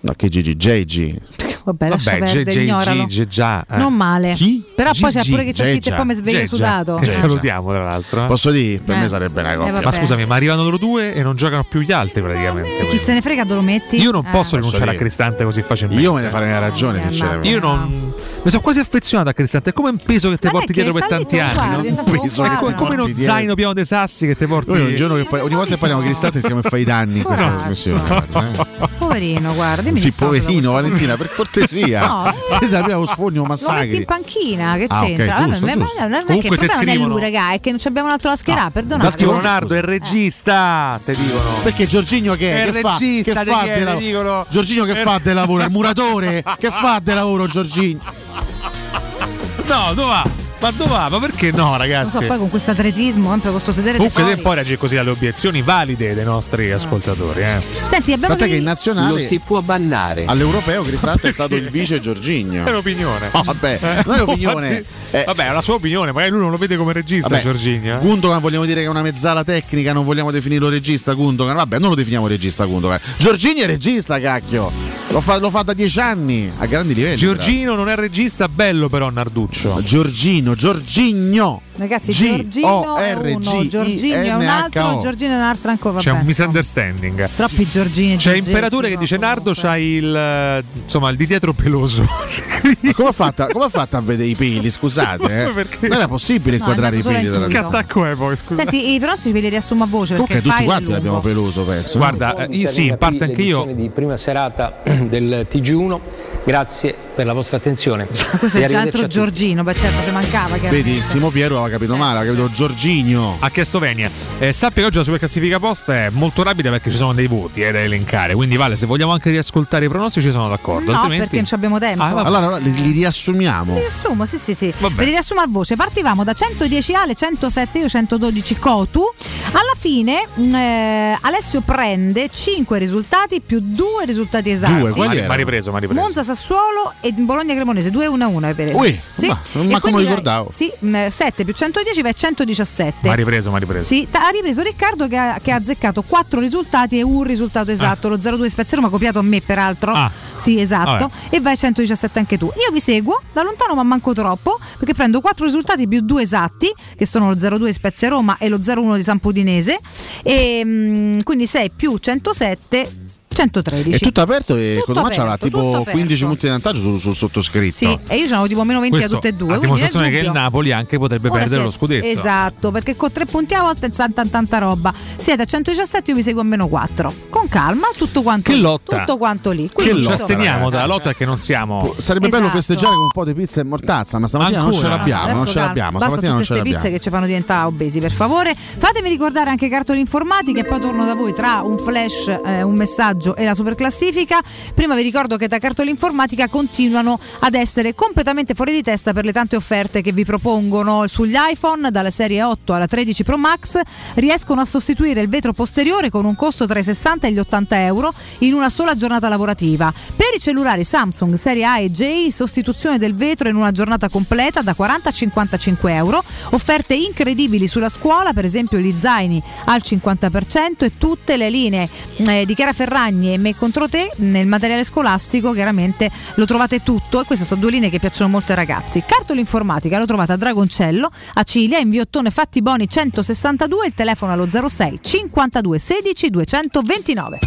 No, 0.00 0.12
che 0.14 0.28
GG, 0.28 0.54
JG. 0.54 1.20
Vabbè, 1.68 1.88
lascia 1.90 2.10
Vabbè, 2.12 2.24
perdere, 2.32 2.50
G- 2.56 2.62
ignoralo. 2.62 3.04
G- 3.04 3.08
G- 3.08 3.26
già. 3.26 3.64
eh. 3.70 3.76
Non 3.76 3.94
male. 3.94 4.32
Chi? 4.32 4.64
Però 4.74 4.90
poi 4.98 5.10
c'è 5.10 5.24
pure 5.24 5.44
che 5.44 5.52
c'è 5.52 5.64
scritto 5.70 5.88
e 5.90 5.92
poi 5.92 6.04
mi 6.06 6.14
sveglio 6.14 6.46
sudato. 6.46 6.94
Che 6.94 7.08
Eh. 7.08 7.12
salutiamo 7.12 7.70
tra 7.72 7.84
l'altro. 7.84 8.24
eh. 8.24 8.26
Posso 8.26 8.50
dire? 8.50 8.78
Per 8.80 8.96
Eh. 8.96 9.00
me 9.00 9.08
sarebbe 9.08 9.40
una 9.40 9.54
coppia. 9.56 9.72
vabbè. 9.72 9.84
Ma 9.84 9.92
scusami, 9.92 10.24
ma 10.26 10.34
arrivano 10.36 10.62
loro 10.62 10.78
due 10.78 11.12
e 11.14 11.22
non 11.22 11.36
giocano 11.36 11.64
più 11.68 11.80
gli 11.80 11.92
altri 11.92 12.22
praticamente. 12.22 12.86
Chi 12.86 12.96
se 12.98 13.12
ne 13.12 13.20
frega 13.20 13.42
dove 13.44 13.56
lo 13.56 13.62
metti? 13.62 14.00
Io 14.00 14.10
non 14.10 14.24
posso 14.30 14.56
rinunciare 14.56 14.92
a 14.92 14.94
Cristante 14.94 15.44
così 15.44 15.60
facilmente. 15.62 16.02
Io 16.02 16.12
me 16.14 16.22
ne 16.22 16.30
farei 16.30 16.48
una 16.48 16.58
ragione, 16.58 17.00
sinceramente. 17.02 17.48
Io 17.48 17.60
non. 17.60 18.12
Mi 18.42 18.50
sono 18.50 18.62
quasi 18.62 18.78
affezionato 18.78 19.28
a 19.30 19.32
Cristante. 19.32 19.70
È 19.70 19.72
come 19.72 19.90
un 19.90 19.98
peso 19.98 20.30
che 20.30 20.38
ti 20.38 20.48
porti 20.48 20.72
dietro 20.72 20.92
per 20.94 21.06
tanti 21.06 21.38
anni. 21.38 21.90
no? 21.92 22.02
Un 22.04 22.18
peso 22.22 22.42
che 22.44 22.74
come 22.74 22.94
uno 22.94 23.06
zaino 23.12 23.54
pieno 23.54 23.72
di 23.74 23.84
sassi 23.84 24.26
che 24.26 24.36
ti 24.36 24.46
porti. 24.46 24.70
Noi 24.70 24.80
un 24.82 24.94
giorno 24.94 25.14
che 25.16 25.26
ogni 25.40 25.54
volta 25.54 25.72
che 25.74 25.78
parliamo 25.78 26.00
di 26.02 26.08
Cristante 26.08 26.38
stiamo 26.38 26.60
a 26.60 26.62
fare 26.62 26.80
i 26.80 26.84
danni 26.84 27.18
in 27.18 27.22
questa 27.24 27.48
trasmissione. 27.48 28.02
eh. 28.08 28.88
Poverino, 28.98 29.54
guarda. 29.54 29.82
dimmi 29.82 29.98
Sì, 29.98 30.12
poverino, 30.16 30.72
Valentina, 30.72 31.16
per 31.16 31.30
cortesia. 31.58 32.06
No, 32.06 32.34
Che 32.58 32.66
sappiamo 32.66 33.04
sfogno 33.06 33.42
Lo 33.42 33.48
metti 33.48 33.62
massacri. 33.64 33.96
in 33.96 34.04
panchina, 34.04 34.76
che 34.76 34.86
Ah, 34.88 35.00
c'entra? 35.00 35.34
giusto, 35.34 35.66
Vabbè, 35.66 35.78
giusto. 35.78 35.98
non 36.00 36.12
è 36.12 36.18
che 36.18 36.24
Comunque 36.26 36.54
il 36.54 36.60
te 36.60 36.66
problema 36.68 37.06
non 37.06 37.18
è 37.18 37.20
raga, 37.22 37.52
è 37.52 37.60
che 37.60 37.70
non 37.70 37.78
ci 37.78 37.88
abbiamo 37.88 38.06
un 38.08 38.12
altro 38.14 38.30
da 38.30 38.36
schierare, 38.36 38.70
perdonate. 38.70 39.06
Sta 39.08 39.16
scrivo 39.16 39.32
Leonardo, 39.32 39.74
è 39.74 39.78
il 39.78 39.82
regista. 39.84 41.00
Te 41.04 41.14
dicono. 41.14 41.50
Perché 41.62 41.86
Giorginio 41.86 42.34
che, 42.36 42.50
È 42.52 42.62
è? 42.64 42.66
il 42.66 42.72
che 42.72 42.80
fa? 42.80 42.92
regista, 42.92 43.42
Che 43.44 43.50
fa 43.50 43.60
chi 43.62 43.68
è? 43.68 43.74
del 43.74 43.84
lavoro? 43.84 44.04
dicono- 44.04 44.46
Giorginio 44.48 44.84
che 44.84 44.92
È- 44.92 45.02
fa 45.02 45.20
del 45.22 45.34
lavoro? 45.34 45.62
Il 45.64 45.70
muratore? 45.70 46.44
che 46.58 46.70
fa 46.70 47.00
del 47.02 47.14
lavoro 47.14 47.46
Giorginio? 47.46 48.00
No, 49.66 49.92
dove 49.92 50.08
va? 50.08 50.24
Ma 50.60 50.72
dove 50.72 50.90
va? 50.90 51.08
Ma 51.08 51.20
perché 51.20 51.52
no, 51.52 51.56
Non 51.58 51.72
so, 51.72 51.76
ragazzi? 51.76 52.24
poi 52.26 52.36
con 52.38 52.50
questo 52.50 52.70
atletismo, 52.72 53.24
sempre 53.28 53.42
con 53.42 53.52
questo 53.52 53.72
sedere 53.72 53.96
Comunque 53.98 54.24
te 54.24 54.36
poi 54.38 54.54
reagire 54.54 54.76
così 54.76 54.96
alle 54.96 55.10
obiezioni 55.10 55.62
valide 55.62 56.14
dei 56.14 56.24
nostri 56.24 56.70
ascoltatori. 56.72 57.40
Eh. 57.42 57.60
Senti, 57.86 58.12
abbiamo 58.12 58.34
Tant'è 58.34 58.50
che 58.50 58.56
in 58.58 58.64
nazionale 58.64 59.10
Lo 59.12 59.18
si 59.18 59.38
può 59.38 59.60
bannare. 59.62 60.24
all'europeo 60.26 60.82
Cristante 60.82 61.28
è 61.28 61.32
stato 61.32 61.54
il 61.54 61.70
vice 61.70 62.00
Giorginio. 62.00 62.64
È 62.64 62.68
un'opinione. 62.70 63.30
No, 63.32 63.42
vabbè, 63.42 63.78
non 64.04 64.14
è 64.16 64.20
un'opinione. 64.22 64.84
Eh, 65.10 65.22
Vabbè, 65.24 65.48
è 65.48 65.52
la 65.52 65.62
sua 65.62 65.74
opinione, 65.74 66.12
magari 66.12 66.32
lui 66.32 66.40
non 66.40 66.50
lo 66.50 66.56
vede 66.58 66.76
come 66.76 66.92
regista, 66.92 67.28
Vabbè, 67.28 67.42
Giorginio. 67.42 67.96
eh. 67.96 67.98
Gundogan 68.00 68.40
vogliamo 68.40 68.64
dire 68.66 68.80
che 68.80 68.86
è 68.86 68.90
una 68.90 69.02
mezzala 69.02 69.44
tecnica, 69.44 69.92
non 69.92 70.04
vogliamo 70.04 70.30
definirlo 70.30 70.68
regista 70.68 71.12
Gundogan. 71.14 71.54
Vabbè, 71.54 71.78
non 71.78 71.90
lo 71.90 71.94
definiamo 71.94 72.26
regista 72.26 72.64
Gundogan. 72.64 72.98
Giorgini 73.16 73.60
è 73.60 73.66
regista, 73.66 74.20
cacchio. 74.20 74.97
Lo 75.18 75.24
fa, 75.24 75.36
lo 75.38 75.50
fa 75.50 75.62
da 75.62 75.72
dieci 75.72 75.98
anni 75.98 76.48
a 76.58 76.66
grandi 76.66 76.94
livelli. 76.94 77.16
Giorgino 77.16 77.74
non 77.74 77.88
è 77.88 77.96
regista, 77.96 78.48
bello 78.48 78.88
però 78.88 79.10
Narduccio. 79.10 79.62
peraltro. 79.70 79.88
Giorgino, 79.88 80.54
Giorgigno. 80.54 81.62
Ragazzi, 81.78 82.10
G 82.10 82.36
Giorgino 82.48 82.96
è 82.96 83.12
uno, 83.12 83.38
Giorgino 83.68 84.14
è 84.14 84.34
un 84.34 84.46
altro, 84.46 84.98
Giorgino 85.00 85.32
è 85.32 85.36
un 85.36 85.42
altro 85.42 85.70
ancora. 85.70 85.98
C'è 85.98 86.10
un 86.10 86.22
misunderstanding. 86.24 87.28
Troppi 87.36 87.68
Giorgini. 87.68 88.14
e 88.14 88.16
C'è 88.16 88.34
Imperatore 88.34 88.88
che 88.88 88.96
dice 88.96 89.16
Nardo 89.16 89.52
c'hai 89.54 89.84
il 89.84 90.64
insomma 90.82 91.10
il 91.10 91.16
di 91.16 91.26
dietro 91.26 91.52
peloso. 91.52 92.02
Ma 92.80 92.92
come 92.92 93.08
ha 93.08 93.12
fatto, 93.12 93.46
come 93.52 93.66
ha 93.66 93.68
fatto 93.68 93.96
a 93.96 94.00
vedere 94.00 94.28
i 94.28 94.34
peli? 94.34 94.70
Scusate, 94.70 95.44
eh? 95.44 95.66
non 95.88 95.92
era 95.92 96.08
possibile 96.08 96.56
No, 96.56 96.64
inquadrare 96.64 96.96
i 96.96 97.02
peli 97.02 97.28
della 97.28 97.46
che 97.46 97.58
attacco 97.58 98.04
è 98.04 98.14
poi? 98.16 98.36
Scusa. 98.36 98.62
Senti, 98.62 98.94
i 98.94 98.98
pronostici 98.98 99.32
ve 99.32 99.40
li 99.40 99.48
riassumo 99.48 99.84
a 99.84 99.86
voce 99.86 100.16
perché 100.16 100.42
tutti 100.42 100.64
quanti 100.64 100.90
l'abbiamo 100.90 101.20
peloso, 101.20 101.62
penso. 101.62 101.98
Guarda, 101.98 102.46
eh, 102.46 102.56
io 102.56 102.68
sì, 102.68 102.86
in 102.86 102.98
parte 102.98 103.24
anche 103.24 103.42
io. 103.42 103.64
di 103.72 103.88
prima 103.90 104.16
serata 104.16 104.82
del 105.08 105.46
TG1. 105.48 106.00
Grazie 106.48 106.96
per 107.14 107.26
la 107.26 107.34
vostra 107.34 107.58
attenzione. 107.58 108.08
Ma 108.10 108.38
questo 108.38 108.56
è 108.56 108.60
già 108.60 108.66
arrivederci 108.66 108.76
altro 108.76 109.00
a 109.00 109.02
tutti. 109.02 109.14
Giorgino, 109.18 109.62
beh 109.64 109.74
certo 109.74 110.02
ci 110.02 110.10
mancava. 110.12 110.56
Vedi. 110.56 111.02
Simo 111.02 111.28
Piero 111.28 111.58
aveva 111.58 111.68
capito 111.68 111.94
male, 111.94 112.20
ha 112.20 112.24
capito 112.24 112.50
Giorginio. 112.50 113.36
Ha 113.40 113.50
chiesto 113.50 113.78
Venia. 113.78 114.10
Eh, 114.38 114.52
sappi 114.54 114.80
che 114.80 114.86
oggi 114.86 114.96
la 114.96 115.02
superclassifica 115.02 115.58
posta 115.58 116.06
è 116.06 116.10
molto 116.10 116.42
rapida 116.42 116.70
perché 116.70 116.90
ci 116.90 116.96
sono 116.96 117.12
dei 117.12 117.26
voti 117.26 117.60
eh, 117.60 117.70
da 117.70 117.82
elencare. 117.82 118.34
Quindi, 118.34 118.56
Vale, 118.56 118.76
se 118.76 118.86
vogliamo 118.86 119.12
anche 119.12 119.28
riascoltare 119.28 119.84
i 119.84 119.88
pronostici, 119.88 120.30
sono 120.30 120.48
d'accordo. 120.48 120.90
No, 120.90 120.96
Altrimenti... 120.96 121.22
perché 121.24 121.36
non 121.36 121.44
ci 121.44 121.54
abbiamo 121.54 121.78
tempo. 121.78 122.02
Ah. 122.02 122.22
Allora 122.22 122.56
li, 122.56 122.72
li 122.72 122.92
riassumiamo. 122.92 123.74
Li 123.74 123.80
riassumo, 123.80 124.24
sì, 124.24 124.38
sì, 124.38 124.54
sì. 124.54 124.72
Vabbè. 124.78 125.04
Li 125.04 125.10
riassumo 125.10 125.42
a 125.42 125.46
voce. 125.48 125.76
Partivamo 125.76 126.24
da 126.24 126.32
110 126.32 126.94
Ale, 126.94 127.14
107 127.14 127.78
io, 127.80 127.88
112 127.88 128.58
Cotu. 128.58 129.02
Alla 129.50 129.74
fine 129.76 130.26
mh, 130.32 130.54
eh, 130.54 131.18
Alessio 131.20 131.60
prende 131.60 132.30
5 132.30 132.78
risultati 132.78 133.42
più 133.42 133.58
2 133.60 134.04
risultati 134.06 134.50
esatti. 134.50 134.78
Due, 134.78 134.90
quali 134.92 135.26
Ma 135.26 135.34
ha 135.34 135.36
ripreso, 135.36 135.72
ma 135.72 135.76
ha 135.76 135.80
ripreso. 135.80 136.00
Monza 136.00 136.22
Sassuolo 136.38 136.92
e 137.00 137.12
Bologna 137.12 137.52
Cremonese 137.52 137.90
2-1-1 137.90 138.54
per 138.54 138.74
Ui, 138.76 139.00
sì. 139.16 139.26
ma- 139.26 139.40
ma 139.52 139.80
come 139.80 139.80
quindi, 139.80 140.02
lo 140.02 140.08
ricordavo? 140.08 140.50
Sì, 140.52 140.72
mh, 140.78 141.08
7 141.08 141.44
più 141.44 141.52
110 141.52 142.00
va 142.00 142.08
a 142.10 142.12
117. 142.12 143.06
Ma 143.08 143.12
ha 143.12 143.16
ripreso, 143.16 143.50
ma 143.50 143.56
ha 143.56 143.58
ripreso. 143.58 143.84
Sì, 143.84 144.06
ta- 144.08 144.26
ha 144.26 144.28
ripreso 144.28 144.62
Riccardo 144.62 145.08
che 145.08 145.16
ha, 145.16 145.40
che 145.42 145.50
ha 145.50 145.56
azzeccato 145.56 146.02
4 146.02 146.38
risultati 146.38 146.96
e 146.98 147.02
un 147.02 147.24
risultato 147.24 147.72
esatto. 147.72 148.08
Lo 148.08 148.16
0-2 148.16 148.46
Spezia 148.46 148.76
Roma 148.76 148.88
copiato 148.88 149.18
a 149.18 149.22
me 149.22 149.40
peraltro. 149.40 149.92
Ah. 149.92 150.10
Sì, 150.36 150.60
esatto. 150.60 151.08
Vabbè. 151.08 151.36
E 151.36 151.40
vai 151.40 151.54
a 151.54 151.56
117 151.56 152.18
anche 152.20 152.38
tu. 152.38 152.46
Io 152.46 152.72
vi 152.72 152.80
seguo 152.80 153.20
da 153.32 153.42
lontano 153.42 153.74
ma 153.74 153.82
manco 153.82 154.12
troppo 154.12 154.60
perché 154.78 154.94
prendo 154.94 155.20
4 155.20 155.44
risultati 155.44 155.88
più 155.88 156.00
2 156.00 156.22
esatti 156.22 156.72
che 156.96 157.04
sono 157.04 157.28
lo 157.28 157.34
0-2 157.34 157.70
Spezia 157.70 158.08
Roma 158.08 158.36
e 158.38 158.48
lo 158.48 158.58
0-1 158.58 158.94
di 158.94 159.02
San 159.02 159.18
Pudinese 159.18 159.80
e 160.22 160.62
mm, 160.64 161.18
quindi 161.24 161.46
6 161.46 161.70
più 161.70 161.96
107 161.96 163.06
113. 163.42 163.90
È 163.96 163.98
tutto 163.98 164.20
aperto 164.20 164.56
e 164.56 164.74
Tutto 164.74 164.86
Codomaccia 164.86 165.20
aveva 165.20 165.34
aperto, 165.34 165.46
tutto 165.48 165.58
tipo 165.66 165.76
aperto. 165.76 165.90
15 165.98 166.24
punti 166.24 166.40
di 166.46 166.48
vantaggio 166.50 166.80
sul, 166.80 167.00
sul 167.00 167.14
sottoscritto. 167.14 167.74
Sì, 167.76 167.98
e 168.08 168.16
io 168.16 168.26
c'avevo 168.26 168.46
tipo 168.48 168.64
meno 168.64 168.80
20 168.80 168.96
Questo 168.96 169.14
da 169.14 169.20
tutte 169.20 169.28
e 169.28 169.32
due. 169.36 169.54
a 169.54 169.58
quindi 169.58 169.76
dimostrazione 169.76 170.10
che 170.10 170.18
il 170.26 170.30
Napoli 170.32 170.72
anche 170.72 170.98
potrebbe 170.98 171.28
Ora 171.28 171.38
perdere 171.38 171.60
siete- 171.60 171.64
lo 171.64 171.70
scudetto. 171.70 172.06
Esatto, 172.06 172.70
perché 172.70 172.96
con 172.96 173.12
tre 173.12 173.24
punti 173.26 173.54
a 173.54 173.62
volta 173.62 173.86
è 173.86 173.90
tanta, 173.90 174.24
tanta 174.24 174.58
roba. 174.58 174.92
Siete 175.16 175.42
a 175.42 175.44
117, 175.44 176.10
io 176.10 176.16
vi 176.16 176.22
seguo 176.22 176.40
a 176.40 176.44
meno 176.44 176.68
4. 176.68 177.12
Con 177.30 177.48
calma, 177.48 177.88
tutto 177.96 178.22
quanto 178.22 178.50
Che 178.50 178.56
lì, 178.56 178.62
lotta. 178.62 178.98
Tutto 178.98 179.16
quanto 179.18 179.50
lì. 179.50 179.68
Che 179.68 179.74
Quindi, 179.74 180.02
ci 180.04 180.10
asteniamo 180.12 180.70
dalla 180.70 180.86
lotta 180.86 181.12
che 181.14 181.24
non 181.24 181.38
siamo. 181.38 181.94
Sarebbe 181.98 182.28
bello 182.28 182.44
Esatto. 182.46 182.58
festeggiare 182.58 182.94
con 182.94 183.02
un 183.04 183.10
po' 183.12 183.24
di 183.24 183.34
pizza 183.34 183.60
e 183.60 183.64
mortazza, 183.64 184.18
ma 184.18 184.26
stamattina 184.26 184.62
non 184.62 184.72
ce 184.72 184.76
Ancora? 184.78 184.96
l'abbiamo, 184.96 185.22
Adesso 185.24 185.36
non 185.38 185.46
ce 185.46 185.58
l'abbiamo, 185.58 185.90
Basta 185.98 186.06
stamattina 186.06 186.32
non 186.32 186.40
tutte 186.42 186.46
ce 186.46 186.52
queste 186.54 186.54
l'abbiamo. 186.56 186.76
pizze 186.82 186.90
che 186.90 187.00
ci 187.02 187.10
fanno 187.10 187.26
diventare 187.26 187.66
obesi, 187.66 188.00
per 188.00 188.10
favore. 188.12 188.54
Fatemi 188.54 189.08
ricordare 189.08 189.50
anche 189.50 189.68
cartoni 189.68 190.00
informatiche 190.00 190.60
e 190.60 190.64
poi 190.64 190.80
torno 190.80 191.04
da 191.04 191.14
voi 191.14 191.32
tra 191.34 191.60
un 191.62 191.78
flash, 191.78 192.28
eh, 192.44 192.62
un 192.62 192.74
messaggio 192.74 193.27
e 193.36 193.44
la 193.44 193.54
super 193.54 193.74
classifica. 193.74 194.40
Prima 194.74 194.94
vi 194.94 195.02
ricordo 195.02 195.36
che 195.36 195.48
da 195.48 195.58
cartoni 195.58 195.90
informatica 195.90 196.48
continuano 196.48 197.18
ad 197.40 197.54
essere 197.54 197.94
completamente 197.94 198.54
fuori 198.54 198.72
di 198.72 198.82
testa 198.82 199.12
per 199.12 199.24
le 199.24 199.32
tante 199.32 199.56
offerte 199.56 200.02
che 200.02 200.12
vi 200.12 200.24
propongono 200.24 201.06
sugli 201.06 201.36
iPhone 201.36 201.90
dalla 201.90 202.10
serie 202.10 202.42
8 202.42 202.72
alla 202.72 202.86
13 202.86 203.24
Pro 203.24 203.38
Max. 203.38 203.80
Riescono 204.14 204.60
a 204.60 204.64
sostituire 204.64 205.20
il 205.20 205.28
vetro 205.28 205.52
posteriore 205.52 206.10
con 206.10 206.24
un 206.24 206.34
costo 206.34 206.66
tra 206.66 206.78
i 206.78 206.82
60 206.82 207.26
e 207.26 207.32
gli 207.32 207.38
80 207.38 207.82
euro 207.84 208.12
in 208.38 208.54
una 208.54 208.68
sola 208.68 208.94
giornata 208.94 209.28
lavorativa. 209.28 209.92
Per 210.16 210.34
i 210.34 210.40
cellulari 210.40 210.84
Samsung 210.84 211.34
serie 211.34 211.64
A 211.64 211.78
e 211.78 211.90
J, 211.90 212.28
sostituzione 212.28 212.98
del 212.98 213.14
vetro 213.14 213.48
in 213.48 213.56
una 213.56 213.72
giornata 213.72 214.08
completa 214.08 214.62
da 214.62 214.74
40 214.74 215.08
a 215.08 215.12
55 215.12 215.94
euro. 215.94 216.22
Offerte 216.50 216.94
incredibili 216.94 217.66
sulla 217.66 217.88
scuola, 217.88 218.32
per 218.32 218.44
esempio 218.44 218.78
gli 218.78 218.94
zaini 218.96 219.42
al 219.64 219.80
50% 219.84 220.84
e 220.84 220.92
tutte 220.98 221.36
le 221.36 221.50
linee 221.50 221.88
eh, 222.16 222.44
di 222.46 222.54
Chiara 222.54 222.72
Ferragni 222.72 223.17
e 223.26 223.38
Me 223.38 223.56
contro 223.56 223.88
te 223.88 224.10
nel 224.16 224.46
materiale 224.46 224.84
scolastico 224.84 225.52
chiaramente 225.52 226.10
lo 226.34 226.46
trovate 226.46 226.82
tutto 226.82 227.20
e 227.20 227.24
queste 227.24 227.44
sono 227.44 227.60
due 227.60 227.72
linee 227.72 227.90
che 227.90 227.98
piacciono 227.98 228.30
molto 228.30 228.52
ai 228.52 228.56
ragazzi. 228.56 229.02
Cartola 229.06 229.40
informatica 229.40 229.98
lo 229.98 230.06
trovate 230.06 230.32
a 230.32 230.36
Dragoncello, 230.36 231.10
a 231.34 231.42
Ciglia, 231.42 231.78
in 231.78 231.90
Viottone 231.90 232.30
Fatti 232.30 232.62
Boni 232.62 232.88
162, 232.88 233.86
il 233.86 233.94
telefono 233.94 234.32
allo 234.32 234.48
06 234.48 234.98
52 235.02 235.78
16 235.78 236.30
229. 236.30 237.38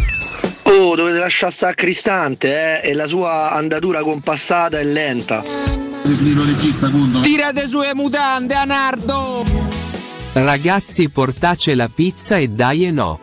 Oh, 0.64 0.94
dovete 0.94 1.18
lasciare 1.18 1.52
stare 1.52 1.72
a 1.72 1.74
Cristante, 1.74 2.80
eh? 2.82 2.90
E 2.90 2.94
la 2.94 3.06
sua 3.06 3.52
andatura 3.52 4.02
compassata 4.02 4.78
e 4.78 4.84
lenta. 4.84 5.42
Tirate 7.22 7.68
su 7.68 7.80
le 7.80 7.94
mutande, 7.94 8.54
Anardo! 8.54 9.44
Ragazzi 10.32 11.10
portace 11.10 11.74
la 11.74 11.90
pizza 11.94 12.36
e 12.36 12.48
dai 12.48 12.86
e 12.86 12.90
no. 12.90 13.20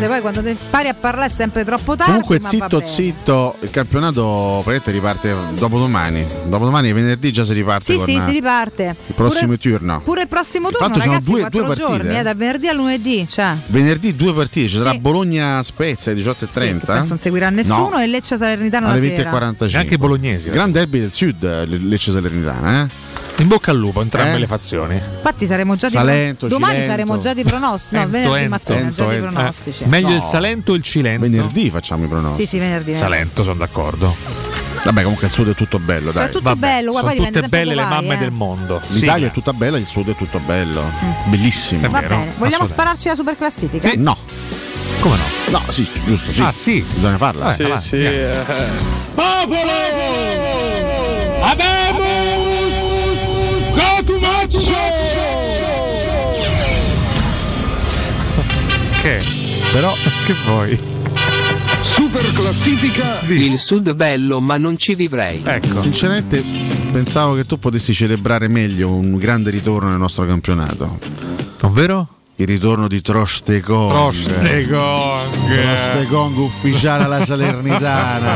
Se 0.00 0.06
poi 0.06 0.20
quando 0.22 0.42
pari 0.70 0.88
a 0.88 0.94
parlare 0.94 1.26
è 1.26 1.28
sempre 1.28 1.62
troppo 1.64 1.94
tardi. 1.94 2.12
Comunque 2.12 2.38
ma 2.40 2.44
va 2.44 2.48
zitto 2.48 2.78
bene. 2.78 2.90
zitto, 2.90 3.56
il 3.60 3.70
campionato 3.70 4.60
praticamente 4.64 4.90
riparte 4.92 5.34
dopodomani. 5.58 6.26
Dopodomani 6.46 6.92
venerdì 6.92 7.30
già 7.30 7.44
si 7.44 7.52
riparte 7.52 7.84
Sì, 7.84 7.96
con 7.96 8.04
sì, 8.06 8.18
si 8.20 8.30
riparte. 8.30 8.96
il 9.06 9.14
prossimo 9.14 9.54
pure, 9.54 9.58
turno. 9.58 10.00
pure 10.00 10.22
il 10.22 10.28
prossimo 10.28 10.70
turno, 10.70 10.86
Infatti 10.86 11.00
sono 11.02 11.12
ragazzi, 11.12 11.30
due- 11.30 11.40
quattro 11.40 11.58
due 11.58 11.68
partite, 11.68 11.88
giorni, 11.90 12.14
eh. 12.14 12.18
eh, 12.18 12.22
dal 12.22 12.36
venerdì 12.36 12.68
al 12.68 12.76
lunedì. 12.76 13.28
Cioè. 13.28 13.56
Venerdì 13.66 14.16
due 14.16 14.32
partite, 14.34 14.68
ci 14.68 14.78
sarà 14.78 14.90
Sì. 14.92 14.98
Bologna 15.00 15.62
Spezia 15.62 16.12
alle 16.12 16.20
Sì, 16.22 16.28
18.30. 16.28 16.78
che 16.78 16.86
penso 16.86 17.08
non 17.10 17.18
seguirà 17.18 17.50
nessuno 17.50 17.88
No, 17.90 17.98
e 18.00 18.06
Lecce 18.06 18.36
Salernitana 18.38 18.86
la 18.86 18.92
alle 18.94 19.00
sera. 19.14 19.30
20.45. 19.30 19.74
E 19.74 19.76
anche 19.78 19.98
bolognesi. 19.98 20.48
Gran 20.50 20.72
derby 20.72 21.00
del 21.00 21.12
sud, 21.12 21.42
eh, 21.44 21.66
Lecce 21.66 22.10
Salernitana, 22.12 22.84
eh? 22.84 22.88
In 23.40 23.48
bocca 23.48 23.70
al 23.70 23.78
lupo, 23.78 24.02
entrambe 24.02 24.34
Eh? 24.34 24.38
le 24.38 24.46
fazioni. 24.46 24.94
Infatti 25.16 25.46
saremo 25.46 25.74
già 25.74 25.86
di 25.88 25.94
Salento, 25.94 26.46
domani 26.46 26.74
Cilento. 26.74 26.90
saremo 26.92 27.18
già 27.18 27.32
di 27.32 27.42
pronostici. 27.42 27.94
No, 27.94 28.00
Ento, 28.02 28.10
venerdì 28.12 28.36
ento. 28.42 28.48
mattina 28.50 28.90
già 28.90 29.06
di 29.06 29.16
pronostici. 29.16 29.82
Eh, 29.82 29.86
meglio 29.86 30.08
No. 30.08 30.14
il 30.16 30.22
Salento 30.22 30.72
o 30.72 30.74
il 30.74 30.82
Cilento? 30.82 31.20
Venerdì 31.26 31.70
facciamo 31.70 32.04
i 32.04 32.08
pronostici. 32.08 32.42
Sì, 32.44 32.48
sì, 32.48 32.58
venerdì. 32.58 32.94
Salento, 32.96 33.42
sono 33.42 33.56
d'accordo. 33.58 34.14
Vabbè, 34.84 35.02
comunque 35.02 35.26
il 35.28 35.32
sud 35.32 35.50
è 35.50 35.54
tutto 35.54 35.78
bello, 35.78 36.12
Cioè, 36.12 36.22
dai. 36.22 36.30
tutto 36.30 36.42
Vabbè, 36.42 36.58
bello, 36.60 36.90
guarda, 36.92 37.10
sono 37.14 37.26
tutte 37.30 37.48
belle 37.48 37.74
le 37.74 37.82
vai, 37.82 37.90
mamme 37.90 38.14
eh. 38.14 38.18
del 38.18 38.30
mondo. 38.30 38.80
L'Italia 38.88 39.12
Sigla. 39.14 39.26
è 39.28 39.30
tutta 39.32 39.52
bella, 39.54 39.78
il 39.78 39.86
sud 39.86 40.10
è 40.10 40.16
tutto 40.16 40.38
bello. 40.40 40.82
Bellissimo. 41.24 41.86
È 41.86 41.88
Va 41.88 42.00
vero, 42.00 42.16
bene, 42.16 42.32
vogliamo 42.36 42.66
spararci 42.66 43.08
la 43.08 43.14
super 43.14 43.36
classifica? 43.38 43.88
Sì. 43.88 43.96
No, 43.96 44.16
Come 45.00 45.16
no? 45.16 45.58
no, 45.58 45.72
sì, 45.72 45.88
giusto, 46.04 46.30
sì. 46.32 46.40
Ah, 46.42 46.52
sì. 46.54 46.84
Bisogna 46.94 47.16
farla. 47.16 47.54
Eh, 47.54 47.64
avanti, 47.64 47.96
andiamo. 47.96 48.54
Popolo! 49.14 49.70
Abemus! 51.42 52.09
Che? 59.00 59.22
Però, 59.72 59.94
che 60.26 60.34
vuoi? 60.44 60.78
Super 61.82 62.30
classifica 62.32 63.20
Il 63.28 63.58
sud 63.58 63.94
bello 63.94 64.40
ma 64.40 64.56
non 64.56 64.76
ci 64.76 64.94
vivrei. 64.94 65.40
Ecco. 65.44 65.80
Sinceramente 65.80 66.42
pensavo 66.92 67.34
che 67.34 67.44
tu 67.44 67.58
potessi 67.58 67.94
celebrare 67.94 68.48
meglio 68.48 68.90
un 68.90 69.16
grande 69.16 69.50
ritorno 69.50 69.88
nel 69.88 69.98
nostro 69.98 70.26
campionato. 70.26 70.98
Ovvero? 71.62 72.19
Il 72.40 72.46
ritorno 72.46 72.88
di 72.88 73.02
Trostegong. 73.02 73.90
Trostegong. 73.90 75.20
Trostegong 75.46 76.38
ufficiale 76.38 77.04
alla 77.04 77.22
Salernitana. 77.22 78.34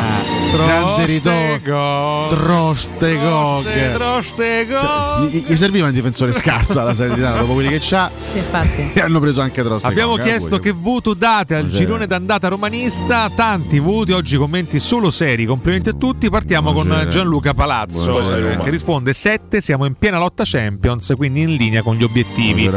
Grande 0.52 1.06
ritorno. 1.06 2.26
Trostegong. 2.28 3.92
Trostegong. 3.94 5.28
Gli, 5.30 5.44
gli 5.46 5.56
serviva 5.56 5.86
un 5.86 5.94
difensore 5.94 6.32
scarso 6.32 6.80
alla 6.80 6.92
Salernitana 6.92 7.40
dopo 7.40 7.54
quelli 7.54 7.70
che 7.70 7.78
c'ha 7.80 8.10
infatti. 8.34 8.90
e 8.92 9.00
hanno 9.00 9.20
preso 9.20 9.40
anche 9.40 9.62
Trostegong. 9.62 9.98
Abbiamo 9.98 10.18
eh, 10.18 10.22
chiesto 10.22 10.58
che 10.58 10.72
voto 10.72 11.14
date 11.14 11.54
al 11.54 11.70
girone 11.70 12.06
d'andata 12.06 12.48
romanista, 12.48 13.30
tanti 13.34 13.78
voti, 13.78 14.12
oggi 14.12 14.36
commenti 14.36 14.80
solo 14.80 15.08
seri, 15.08 15.46
complimenti 15.46 15.88
a 15.88 15.94
tutti, 15.94 16.28
partiamo 16.28 16.74
con. 16.74 17.06
Gianluca 17.08 17.54
Palazzo 17.54 18.10
Buonasera. 18.10 18.50
eh, 18.50 18.58
che 18.58 18.70
risponde 18.70 19.14
7, 19.14 19.62
siamo 19.62 19.86
in 19.86 19.94
piena 19.94 20.18
lotta 20.18 20.42
Champions, 20.44 21.10
quindi 21.16 21.40
in 21.40 21.54
linea 21.54 21.80
con 21.80 21.96
gli 21.96 22.04
obiettivi. 22.04 22.70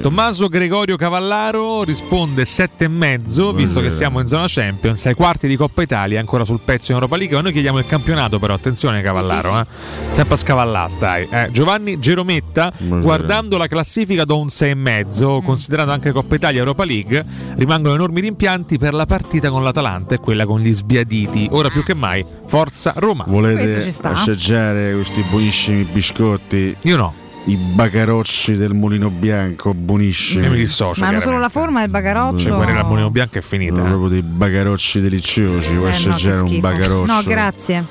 Tommaso 0.00 0.48
Gregorio 0.48 0.68
Cavallaro 0.70 1.82
risponde 1.82 2.44
7 2.44 2.84
e 2.84 2.88
mezzo, 2.88 3.52
visto 3.52 3.80
che 3.80 3.90
siamo 3.90 4.20
in 4.20 4.28
zona 4.28 4.44
Champions, 4.46 5.04
ai 5.06 5.14
quarti 5.14 5.48
di 5.48 5.56
Coppa 5.56 5.82
Italia, 5.82 6.20
ancora 6.20 6.44
sul 6.44 6.60
pezzo 6.64 6.92
in 6.92 6.96
Europa 6.98 7.16
League, 7.16 7.34
ma 7.34 7.42
noi 7.42 7.52
chiediamo 7.52 7.78
il 7.78 7.86
campionato 7.86 8.38
però, 8.38 8.54
attenzione 8.54 9.02
Cavallaro, 9.02 9.58
eh. 9.58 9.64
sempre 10.12 10.34
a 10.34 10.36
scavallà 10.36 10.86
stai. 10.88 11.26
Eh, 11.28 11.48
Giovanni 11.50 11.98
Gerometta, 11.98 12.72
Buonasera. 12.76 13.00
guardando 13.00 13.56
la 13.56 13.66
classifica 13.66 14.24
do 14.24 14.38
un 14.38 14.48
6 14.48 14.70
e 14.70 14.74
mezzo, 14.74 15.40
considerando 15.44 15.92
anche 15.92 16.12
Coppa 16.12 16.36
Italia 16.36 16.58
e 16.58 16.60
Europa 16.60 16.84
League, 16.84 17.24
rimangono 17.56 17.94
enormi 17.96 18.20
rimpianti 18.20 18.78
per 18.78 18.94
la 18.94 19.06
partita 19.06 19.50
con 19.50 19.64
l'Atalanta 19.64 20.14
e 20.14 20.18
quella 20.18 20.46
con 20.46 20.60
gli 20.60 20.72
sbiaditi. 20.72 21.48
Ora 21.50 21.68
più 21.68 21.82
che 21.82 21.94
mai, 21.94 22.24
forza 22.46 22.92
Roma. 22.96 23.24
Volete 23.26 23.92
assaggiare 24.02 24.94
questi 24.94 25.24
buonissimi 25.28 25.82
biscotti? 25.82 26.76
Io 26.82 26.96
no. 26.96 27.19
I 27.44 27.56
bagarocci 27.56 28.56
del 28.56 28.74
mulino 28.74 29.10
bianco, 29.10 29.72
buonissimi. 29.74 30.44
Io 30.44 30.50
mi 30.50 30.58
dissocio. 30.58 31.00
Ma 31.00 31.08
hanno 31.08 31.20
solo 31.20 31.38
la 31.38 31.48
forma 31.48 31.80
del 31.80 31.90
bagaroccio. 31.90 32.38
Cioè, 32.38 32.56
quella 32.56 32.70
era 32.70 32.84
Mulino 32.84 33.10
Bianco 33.10 33.38
è 33.38 33.40
finita. 33.40 33.76
Sono 33.76 33.88
proprio 33.88 34.08
dei 34.08 34.22
bagarocci 34.22 35.00
deliziosi. 35.00 35.74
Vuoi 35.74 35.90
Eh, 35.90 35.92
no, 35.92 36.02
che 36.02 36.08
assaggiare 36.10 36.44
un 36.44 36.60
bagaroccio? 36.60 37.12
No, 37.12 37.22
grazie. 37.22 37.84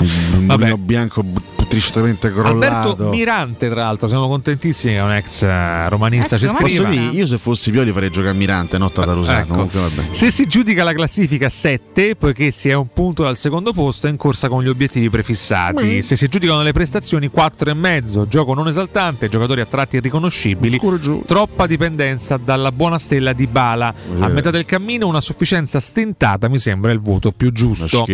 Il 0.00 0.40
mulino 0.40 0.78
bianco 0.78 1.24
tristemente 1.70 2.32
crollato. 2.32 2.90
Alberto 2.90 3.08
Mirante, 3.10 3.68
tra 3.68 3.84
l'altro, 3.84 4.08
siamo 4.08 4.26
contentissimi 4.26 4.94
che 4.94 4.98
è 4.98 5.02
un 5.02 5.12
ex 5.12 5.42
eh, 5.42 5.88
romanista. 5.88 6.34
Ex 6.34 6.40
ci 6.40 6.48
scriva. 6.48 6.88
Dire, 6.88 7.04
io 7.04 7.26
se 7.26 7.38
fossi 7.38 7.70
Pioli 7.70 7.92
farei 7.92 8.10
giocare 8.10 8.36
Mirante, 8.36 8.76
non 8.76 8.92
Tatarusano. 8.92 9.38
Ecco. 9.38 9.78
Vabbè. 9.78 10.08
Se 10.10 10.32
si 10.32 10.46
giudica 10.48 10.82
la 10.82 10.92
classifica 10.92 11.48
7, 11.48 12.16
poiché 12.16 12.50
si 12.50 12.68
è 12.68 12.74
un 12.74 12.88
punto 12.92 13.22
dal 13.22 13.36
secondo 13.36 13.72
posto, 13.72 14.08
è 14.08 14.10
in 14.10 14.16
corsa 14.16 14.48
con 14.48 14.64
gli 14.64 14.68
obiettivi 14.68 15.08
prefissati. 15.08 15.84
Mm. 15.84 15.98
Se 16.00 16.16
si 16.16 16.26
giudicano 16.26 16.62
le 16.62 16.72
prestazioni, 16.72 17.28
4 17.28 17.70
e 17.70 17.74
mezzo, 17.74 18.26
gioco 18.26 18.52
non 18.52 18.66
esaltante, 18.66 19.28
giocatori 19.28 19.60
a 19.60 19.66
tratti 19.66 19.96
irriconoscibili, 19.96 20.80
troppa 21.24 21.68
dipendenza 21.68 22.36
dalla 22.36 22.72
buona 22.72 22.98
stella 22.98 23.32
di 23.32 23.46
Bala. 23.46 23.94
A 24.18 24.26
metà 24.26 24.50
del 24.50 24.64
cammino 24.64 25.06
una 25.06 25.20
sufficienza 25.20 25.78
stentata 25.78 26.48
mi 26.48 26.58
sembra 26.58 26.90
il 26.90 26.98
voto 26.98 27.30
più 27.30 27.52
giusto. 27.52 28.04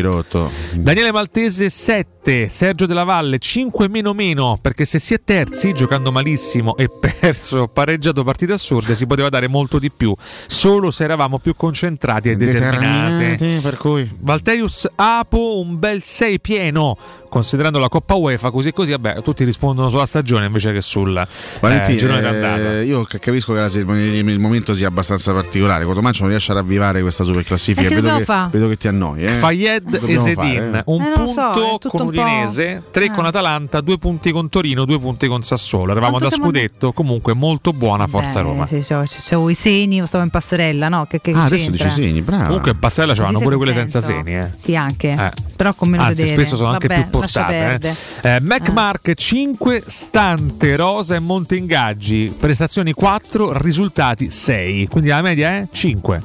Daniele 0.74 1.10
Maltese 1.10 1.70
7. 1.76 2.15
7, 2.26 2.48
Sergio 2.48 2.86
Della 2.86 3.04
Valle 3.04 3.38
5 3.38 3.88
meno 3.88 4.12
meno, 4.12 4.58
perché 4.60 4.84
se 4.84 4.98
si 4.98 5.14
è 5.14 5.20
terzi 5.22 5.72
giocando 5.72 6.10
malissimo 6.10 6.76
e 6.76 6.90
perso, 6.90 7.68
pareggiato 7.68 8.24
partite 8.24 8.52
assurde, 8.52 8.96
si 8.96 9.06
poteva 9.06 9.28
dare 9.28 9.46
molto 9.46 9.78
di 9.78 9.92
più, 9.92 10.12
solo 10.48 10.90
se 10.90 11.04
eravamo 11.04 11.38
più 11.38 11.54
concentrati 11.54 12.30
e 12.30 12.36
determinati. 12.36 13.60
Per 13.62 13.76
cui 13.76 14.10
Valterius 14.18 14.88
Apo 14.96 15.60
un 15.60 15.78
bel 15.78 16.02
6 16.02 16.40
pieno, 16.40 16.96
considerando 17.28 17.78
la 17.78 17.88
Coppa 17.88 18.14
UEFA, 18.14 18.50
così 18.50 18.72
così, 18.72 18.90
vabbè, 18.90 19.22
tutti 19.22 19.44
rispondono 19.44 19.88
sulla 19.88 20.06
stagione 20.06 20.46
invece 20.46 20.72
che 20.72 20.80
sul 20.80 21.16
eh, 21.16 21.28
Valentino, 21.60 21.96
girone 21.96 22.18
eh, 22.18 22.22
d'andata. 22.22 22.82
io 22.82 23.04
ca- 23.04 23.18
capisco 23.18 23.52
che 23.52 23.60
la 23.60 23.70
il 23.76 24.38
momento 24.40 24.74
sia 24.74 24.88
abbastanza 24.88 25.32
particolare. 25.32 25.84
Cotomaccio 25.84 26.22
non 26.22 26.30
riesce 26.30 26.50
a 26.50 26.54
ravvivare 26.56 27.02
questa 27.02 27.22
super 27.22 27.44
classifica. 27.44 27.88
Che 27.88 27.94
vedo, 27.94 28.16
che, 28.16 28.48
vedo 28.50 28.68
che 28.68 28.76
ti 28.76 28.88
annoi. 28.88 29.22
Eh. 29.22 29.28
Fayed 29.28 30.00
e 30.04 30.18
Sedin, 30.18 30.74
eh. 30.74 30.82
un 30.86 31.02
Eh, 31.02 31.14
so, 31.14 31.50
punto 31.52 31.76
tutto 31.78 31.88
con 31.90 32.00
un 32.06 32.15
Udinese, 32.20 32.82
tre 32.90 33.10
con 33.10 33.24
Atalanta, 33.26 33.80
due 33.80 33.98
punti 33.98 34.30
con 34.32 34.48
Torino, 34.48 34.84
due 34.84 34.98
punti 34.98 35.26
con 35.26 35.42
Sassuolo. 35.42 35.92
Eravamo 35.92 36.18
Quanto 36.18 36.36
da 36.36 36.42
scudetto, 36.42 36.92
comunque 36.92 37.34
molto 37.34 37.72
buona 37.72 38.06
Forza 38.06 38.40
Beh, 38.40 38.48
Roma. 38.48 38.66
Sì, 38.66 38.78
c'ho, 38.78 39.02
c'ho 39.04 39.48
i 39.50 39.54
segni, 39.54 40.06
stavo 40.06 40.24
in 40.24 40.30
passerella, 40.30 40.88
no? 40.88 41.06
Che, 41.06 41.20
che 41.20 41.32
Ah, 41.32 41.44
adesso 41.44 41.70
dici 41.70 41.90
segni, 41.90 42.22
brava. 42.22 42.44
Comunque 42.46 42.70
in 42.72 42.78
Passarella 42.78 43.12
Così 43.12 43.22
c'erano 43.22 43.38
sei 43.38 43.46
pure 43.46 43.56
quelle 43.56 43.72
senza 43.78 44.00
seni, 44.00 44.36
eh. 44.36 44.50
Sì, 44.56 44.76
anche. 44.76 45.10
Eh. 45.10 45.30
Però 45.56 45.72
con 45.74 45.88
meno 45.88 46.02
Anzi, 46.02 46.22
vedere. 46.22 46.36
spesso 46.36 46.56
sono 46.56 46.70
anche 46.70 46.86
Vabbè, 46.88 47.08
più 47.08 47.20
lascia 47.20 47.44
portate. 47.44 47.96
Eh. 48.22 48.34
Eh, 48.36 48.40
Mac 48.40 48.68
Mark 48.70 49.14
5, 49.14 49.82
Stante, 49.86 50.76
Rosa 50.76 51.14
e 51.14 51.18
Monte 51.18 51.56
Ingaggi, 51.56 52.34
prestazioni 52.38 52.92
4, 52.92 53.56
risultati 53.58 54.30
6. 54.30 54.86
Quindi 54.88 55.08
la 55.08 55.22
media 55.22 55.50
è 55.50 55.66
5. 55.70 56.22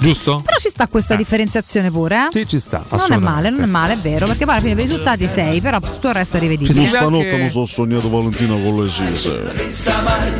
Giusto? 0.00 0.40
Però 0.44 0.56
ci 0.56 0.68
sta 0.70 0.86
questa 0.88 1.14
differenziazione 1.14 1.90
pure, 1.90 2.16
eh? 2.16 2.28
Sì, 2.32 2.48
ci 2.48 2.58
sta. 2.58 2.82
Non 2.90 3.12
è 3.12 3.16
male, 3.18 3.50
non 3.50 3.62
è 3.62 3.66
male, 3.66 3.92
è 3.94 3.96
vero, 3.98 4.26
perché 4.26 4.44
poi 4.44 4.54
alla 4.54 4.62
fine 4.62 4.74
per 4.74 4.84
i 4.84 4.86
risultati 4.86 5.28
6, 5.28 5.60
però 5.60 5.78
tutto 5.78 6.08
il 6.08 6.14
resto 6.14 6.36
è 6.38 6.40
rivedibile. 6.40 6.72
Ci 6.74 6.80
scrive 6.80 6.96
Stanotte 6.96 7.30
anche- 7.30 7.42
mi 7.42 7.50
sono 7.50 7.64
sognato 7.66 8.08
Valentino 8.08 8.58
con 8.58 8.82
le 8.82 8.88
sise. 8.88 9.42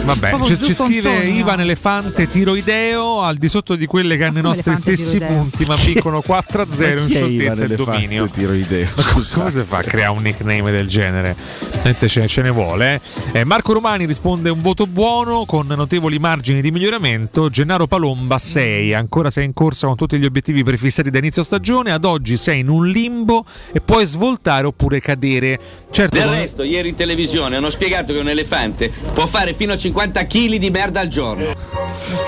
Vabbè, 0.04 0.38
ci, 0.44 0.58
ci 0.58 0.74
scrive. 0.74 1.24
Ivan 1.28 1.60
Elefante 1.60 2.26
tiroideo 2.26 3.20
al 3.20 3.36
di 3.36 3.48
sotto 3.48 3.76
di 3.76 3.86
quelle 3.86 4.16
che 4.16 4.24
hanno 4.24 4.38
i 4.38 4.42
nostri 4.42 4.70
elefante 4.70 4.96
stessi 4.96 5.18
tiroideo? 5.18 5.38
punti, 5.40 5.64
ma 5.66 5.74
vincono 5.76 6.22
4-0 6.26 6.30
in 6.30 6.66
Chi 6.66 6.82
è 6.82 6.86
Ivan 6.88 7.08
scioltezza 7.08 7.62
e 7.62 7.64
Elefante 7.64 7.76
dominio. 7.76 8.26
tiroideo? 8.28 8.88
Scusa. 8.96 9.38
Come 9.38 9.50
si 9.50 9.62
fa 9.66 9.78
a 9.78 9.82
creare 9.82 10.10
un 10.16 10.22
nickname 10.22 10.70
del 10.70 10.88
genere? 10.88 11.36
Niente, 11.82 12.08
ce, 12.08 12.26
ce 12.26 12.42
ne 12.42 12.50
vuole. 12.50 13.00
eh. 13.32 13.40
Eh, 13.40 13.44
Marco 13.44 13.72
Romani 13.74 14.06
risponde 14.06 14.48
un 14.50 14.60
voto 14.60 14.86
buono 14.86 15.44
con 15.44 15.66
notevoli 15.66 16.18
margini 16.18 16.60
di 16.62 16.70
miglioramento. 16.70 17.50
Gennaro 17.50 17.86
Palomba 17.86 18.38
6, 18.38 18.94
ancora 18.94 19.30
sei 19.30 19.44
in 19.50 19.52
corsa 19.52 19.86
con 19.88 19.96
tutti 19.96 20.16
gli 20.18 20.24
obiettivi 20.24 20.62
prefissati 20.62 21.10
da 21.10 21.18
inizio 21.18 21.42
stagione. 21.42 21.90
Ad 21.90 22.04
oggi 22.04 22.36
sei 22.36 22.60
in 22.60 22.68
un 22.68 22.86
limbo 22.86 23.44
e 23.72 23.80
puoi 23.80 24.06
svoltare 24.06 24.66
oppure 24.66 25.00
cadere. 25.00 25.58
Certo, 25.90 26.16
Del 26.16 26.28
resto, 26.28 26.62
ieri 26.62 26.90
in 26.90 26.94
televisione 26.94 27.56
hanno 27.56 27.68
spiegato 27.70 28.12
che 28.12 28.20
un 28.20 28.28
elefante 28.28 28.90
può 29.12 29.26
fare 29.26 29.54
fino 29.54 29.72
a 29.72 29.76
50 29.76 30.24
kg 30.26 30.54
di 30.56 30.70
merda 30.70 31.00
al 31.00 31.08
giorno. 31.08 31.52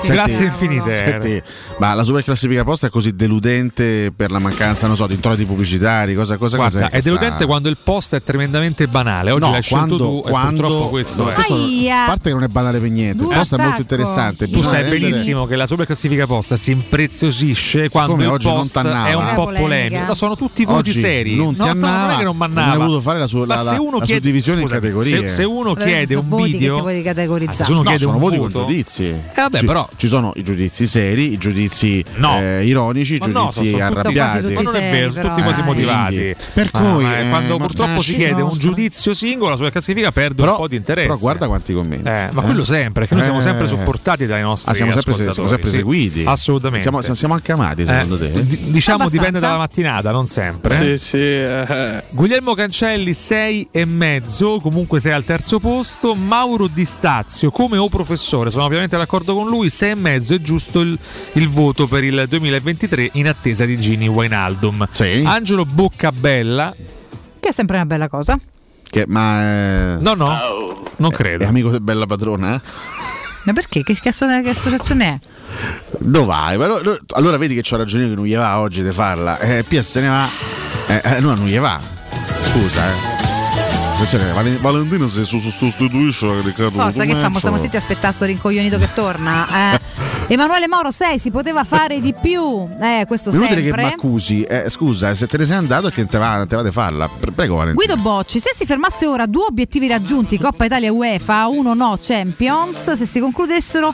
Grazie 0.03 0.45
infinite. 0.45 0.91
Senti, 0.95 1.41
ma 1.79 1.93
la 1.93 2.03
super 2.03 2.23
classifica 2.23 2.63
posta 2.63 2.87
è 2.87 2.89
così 2.89 3.15
deludente 3.15 4.11
per 4.15 4.31
la 4.31 4.39
mancanza, 4.39 4.85
non 4.87 4.95
so, 4.97 5.07
di 5.07 5.13
introiti 5.13 5.45
pubblicitari, 5.45 6.13
cosa, 6.13 6.35
cosa 6.37 6.57
Guarda, 6.57 6.79
cos'è 6.79 6.89
che 6.91 6.97
è 6.97 7.01
deludente 7.01 7.35
sta- 7.35 7.45
quando 7.45 7.69
il 7.69 7.77
post 7.81 8.15
è 8.15 8.21
tremendamente 8.21 8.87
banale. 8.87 9.31
Oggi 9.31 9.45
No, 9.45 9.51
l'hai 9.51 9.61
scelto 9.61 9.85
quando, 9.85 9.97
tu 9.97 10.23
e 10.27 10.29
quando 10.29 10.61
purtroppo 10.61 10.89
questo 10.89 11.23
no, 11.23 11.29
è. 11.29 11.33
questo- 11.33 11.53
a 11.55 12.05
parte 12.05 12.29
che 12.29 12.33
non 12.35 12.43
è 12.43 12.47
banale 12.47 12.79
per 12.79 12.89
niente, 12.89 13.23
il 13.23 13.29
post 13.29 13.55
è 13.55 13.61
molto 13.61 13.81
interessante. 13.81 14.49
Tu 14.49 14.61
sai 14.61 14.89
benissimo 14.89 15.45
che 15.45 15.55
la 15.55 15.67
superclassifica 15.67 16.25
posta 16.27 16.57
si 16.57 16.71
impreziosisce 17.17 17.89
quando 17.89 18.21
il 18.21 18.27
oggi 18.27 18.47
non 18.47 18.57
post 18.57 18.73
t'annava. 18.73 19.07
è 19.07 19.13
un 19.13 19.31
po' 19.35 19.45
polemico. 19.45 20.03
No, 20.05 20.13
sono 20.15 20.35
tutti 20.35 20.65
voti 20.65 20.89
Oggi 20.89 20.99
seri. 20.99 21.35
non 21.35 21.53
ti 21.53 21.59
no, 21.59 21.65
no, 21.67 21.73
non 21.73 21.83
annava, 21.83 22.13
è 22.13 22.17
che 22.17 22.23
non 22.23 22.37
non 22.37 22.37
mannava. 22.37 22.71
hai 22.71 22.77
voluto 22.77 23.01
fare 23.01 23.19
la 23.19 23.27
su- 23.27 23.37
Ma 23.39 23.45
la- 23.45 23.63
se 23.63 23.75
uno 23.75 23.97
la 23.99 24.05
chiede- 24.05 24.21
suddivisione 24.21 24.61
in 24.61 24.67
scusami, 24.67 24.81
categorie. 24.87 25.29
Se, 25.29 25.35
se 25.35 25.43
uno 25.43 25.73
Però 25.73 25.85
chiede 25.85 26.15
un 26.15 26.27
voti 26.29 26.51
che 26.51 26.57
video, 26.57 26.75
ti 26.75 26.81
vuoi 26.81 27.01
categorizzare. 27.03 27.63
se 27.63 27.71
uno 27.71 27.77
No, 27.81 27.83
chiede 27.83 27.99
sono 27.99 28.13
un 28.13 28.19
voti 28.19 28.37
con 28.37 28.51
voto, 28.51 28.65
giudizi. 28.65 29.03
Eh, 29.05 29.21
vabbè, 29.35 29.57
ci, 29.59 29.65
però- 29.65 29.89
ci 29.95 30.07
sono 30.07 30.31
i 30.35 30.43
giudizi 30.43 30.87
seri, 30.87 31.31
i 31.33 31.37
giudizi 31.37 32.03
No. 32.15 32.39
eh, 32.39 32.65
ironici, 32.65 33.15
i 33.15 33.19
no, 33.19 33.25
giudizi 33.49 33.69
sono 33.71 33.83
arrabbiati. 33.85 34.41
tutti 34.41 34.53
Ma 34.53 34.61
non 34.61 34.75
è 34.75 34.91
vero, 34.91 35.11
sono 35.11 35.27
tutti 35.29 35.41
quasi 35.41 35.59
eh. 35.59 35.63
motivati. 35.63 36.35
Per 36.53 36.69
Ma- 36.73 36.79
cui, 36.79 37.05
eh, 37.05 37.29
quando 37.29 37.57
purtroppo 37.57 38.01
si 38.01 38.15
chiede 38.15 38.41
un 38.41 38.57
giudizio 38.57 39.13
singolo, 39.13 39.55
sulla 39.55 39.71
classifica 39.71 40.11
perde 40.11 40.41
un 40.41 40.55
po' 40.55 40.67
di 40.67 40.75
interesse. 40.77 41.07
però 41.07 41.19
guarda 41.19 41.47
quanti 41.47 41.73
commenti. 41.73 42.03
Ma 42.33 42.41
quello 42.41 42.65
sempre, 42.65 43.01
perché 43.01 43.13
noi 43.15 43.23
siamo 43.23 43.41
sempre 43.41 43.67
supportati 43.67 44.25
dai 44.25 44.41
nostri 44.41 44.71
Ah, 44.71 44.75
siamo 44.75 44.91
sempre, 44.91 45.11
ascoltatori, 45.11 45.33
siamo 45.47 45.49
sempre 45.49 45.69
sì. 45.69 45.75
seguiti. 45.77 46.23
Assolutamente. 46.25 46.83
Siamo, 47.03 47.15
siamo- 47.15 47.15
siamo 47.15 47.33
anche 47.33 47.51
amati, 47.51 47.85
secondo 47.85 48.15
Eh, 48.15 48.31
te? 48.31 48.31
d- 48.31 48.57
diciamo 48.71 49.03
Abbastanza. 49.03 49.09
dipende 49.09 49.39
dalla 49.39 49.57
mattinata, 49.57 50.11
non 50.11 50.27
sempre. 50.27 50.97
Sì, 50.97 50.97
sì. 50.97 51.17
eh. 51.17 52.03
Guglielmo 52.09 52.53
Cancelli 52.53 53.13
6 53.13 53.67
e 53.71 53.85
mezzo, 53.85 54.59
comunque 54.61 54.99
sei 54.99 55.11
al 55.11 55.23
terzo 55.23 55.59
posto. 55.59 56.15
Mauro 56.15 56.67
Di 56.67 56.85
Stazio 56.85 57.51
come 57.51 57.77
o 57.77 57.89
professore, 57.89 58.49
sono 58.51 58.63
ovviamente 58.65 58.97
d'accordo 58.97 59.35
con 59.35 59.47
lui, 59.47 59.69
6 59.69 59.91
e 59.91 59.95
mezzo 59.95 60.33
è 60.33 60.41
giusto 60.41 60.79
il, 60.81 60.97
il 61.33 61.49
voto 61.49 61.87
per 61.87 62.03
il 62.03 62.25
2023 62.27 63.09
in 63.13 63.27
attesa 63.27 63.65
di 63.65 63.79
Gini 63.79 64.07
Wijnaldum. 64.07 64.87
Sì. 64.91 65.21
Angelo 65.25 65.65
Boccabella, 65.65 66.73
Che 67.39 67.49
è 67.49 67.51
sempre 67.51 67.75
una 67.77 67.85
bella 67.85 68.07
cosa. 68.07 68.37
Che- 68.89 69.05
ma 69.07 69.41
eh, 69.95 69.97
no 69.99 70.13
no, 70.13 70.83
non 70.97 71.11
è 71.11 71.15
credo. 71.15 71.45
amico 71.47 71.69
del 71.69 71.81
bella 71.81 72.05
padrona? 72.05 72.55
eh? 72.55 72.61
Ma 73.45 73.53
perché? 73.53 73.83
Che, 73.83 73.93
che 73.99 74.09
associazione 74.09 75.07
è? 75.07 75.19
Dove 75.99 76.25
vai? 76.25 76.57
Ma 76.57 76.67
no- 76.67 76.79
no- 76.83 76.97
allora 77.13 77.37
vedi 77.37 77.55
che 77.55 77.61
c'ho 77.61 77.77
ragione 77.77 78.03
io 78.03 78.09
che 78.09 78.15
non 78.15 78.25
gli 78.25 78.35
va 78.35 78.59
oggi 78.59 78.83
di 78.83 78.91
farla. 78.91 79.39
Eh, 79.39 79.63
PS 79.63 79.89
se 79.89 80.01
ne 80.01 80.07
va. 80.07 80.29
Eh, 80.87 81.01
eh, 81.03 81.19
no, 81.19 81.33
non 81.35 81.45
gli 81.45 81.57
va. 81.57 81.79
Scusa, 82.51 82.89
eh. 82.89 83.21
Valentino 84.59 85.07
se 85.07 85.23
sostituisce 85.23 86.41
Riccardo 86.41 86.71
Forza, 86.81 87.05
che 87.05 87.15
famo? 87.15 87.37
Stiamo 87.37 87.57
zitti 87.57 87.77
a 87.77 87.79
aspettare 87.79 88.11
sto 88.13 88.25
rincoglionito 88.25 88.77
che 88.77 88.89
torna. 88.93 89.73
Eh. 89.73 89.79
Emanuele 90.27 90.67
Moro 90.67 90.91
6, 90.91 91.19
si 91.19 91.31
poteva 91.31 91.63
fare 91.63 92.01
di 92.01 92.13
più. 92.19 92.67
Eh, 92.81 93.05
questo 93.07 93.29
Inutile 93.29 93.55
che 93.55 93.61
mi 93.61 93.67
sempre. 93.67 93.85
accusi. 93.85 94.41
Eh, 94.41 94.69
scusa, 94.69 95.09
eh, 95.11 95.15
se 95.15 95.27
te 95.27 95.37
ne 95.37 95.45
sei 95.45 95.55
andato 95.57 95.87
è 95.87 95.91
che 95.91 96.05
te 96.05 96.17
va, 96.17 96.45
te 96.47 96.55
va 96.55 96.71
farla. 96.71 97.07
Pre- 97.07 97.31
Prego, 97.31 97.55
Valentino. 97.55 97.85
Guido 97.85 98.01
Bocci, 98.01 98.39
se 98.39 98.49
si 98.53 98.65
fermasse 98.65 99.05
ora 99.05 99.25
due 99.25 99.45
obiettivi 99.47 99.87
raggiunti, 99.87 100.37
Coppa 100.37 100.65
Italia 100.65 100.87
e 100.87 100.91
UEFA, 100.91 101.47
uno 101.47 101.73
no 101.73 101.97
Champions, 102.01 102.93
se 102.93 103.05
si 103.05 103.19
concludessero 103.19 103.93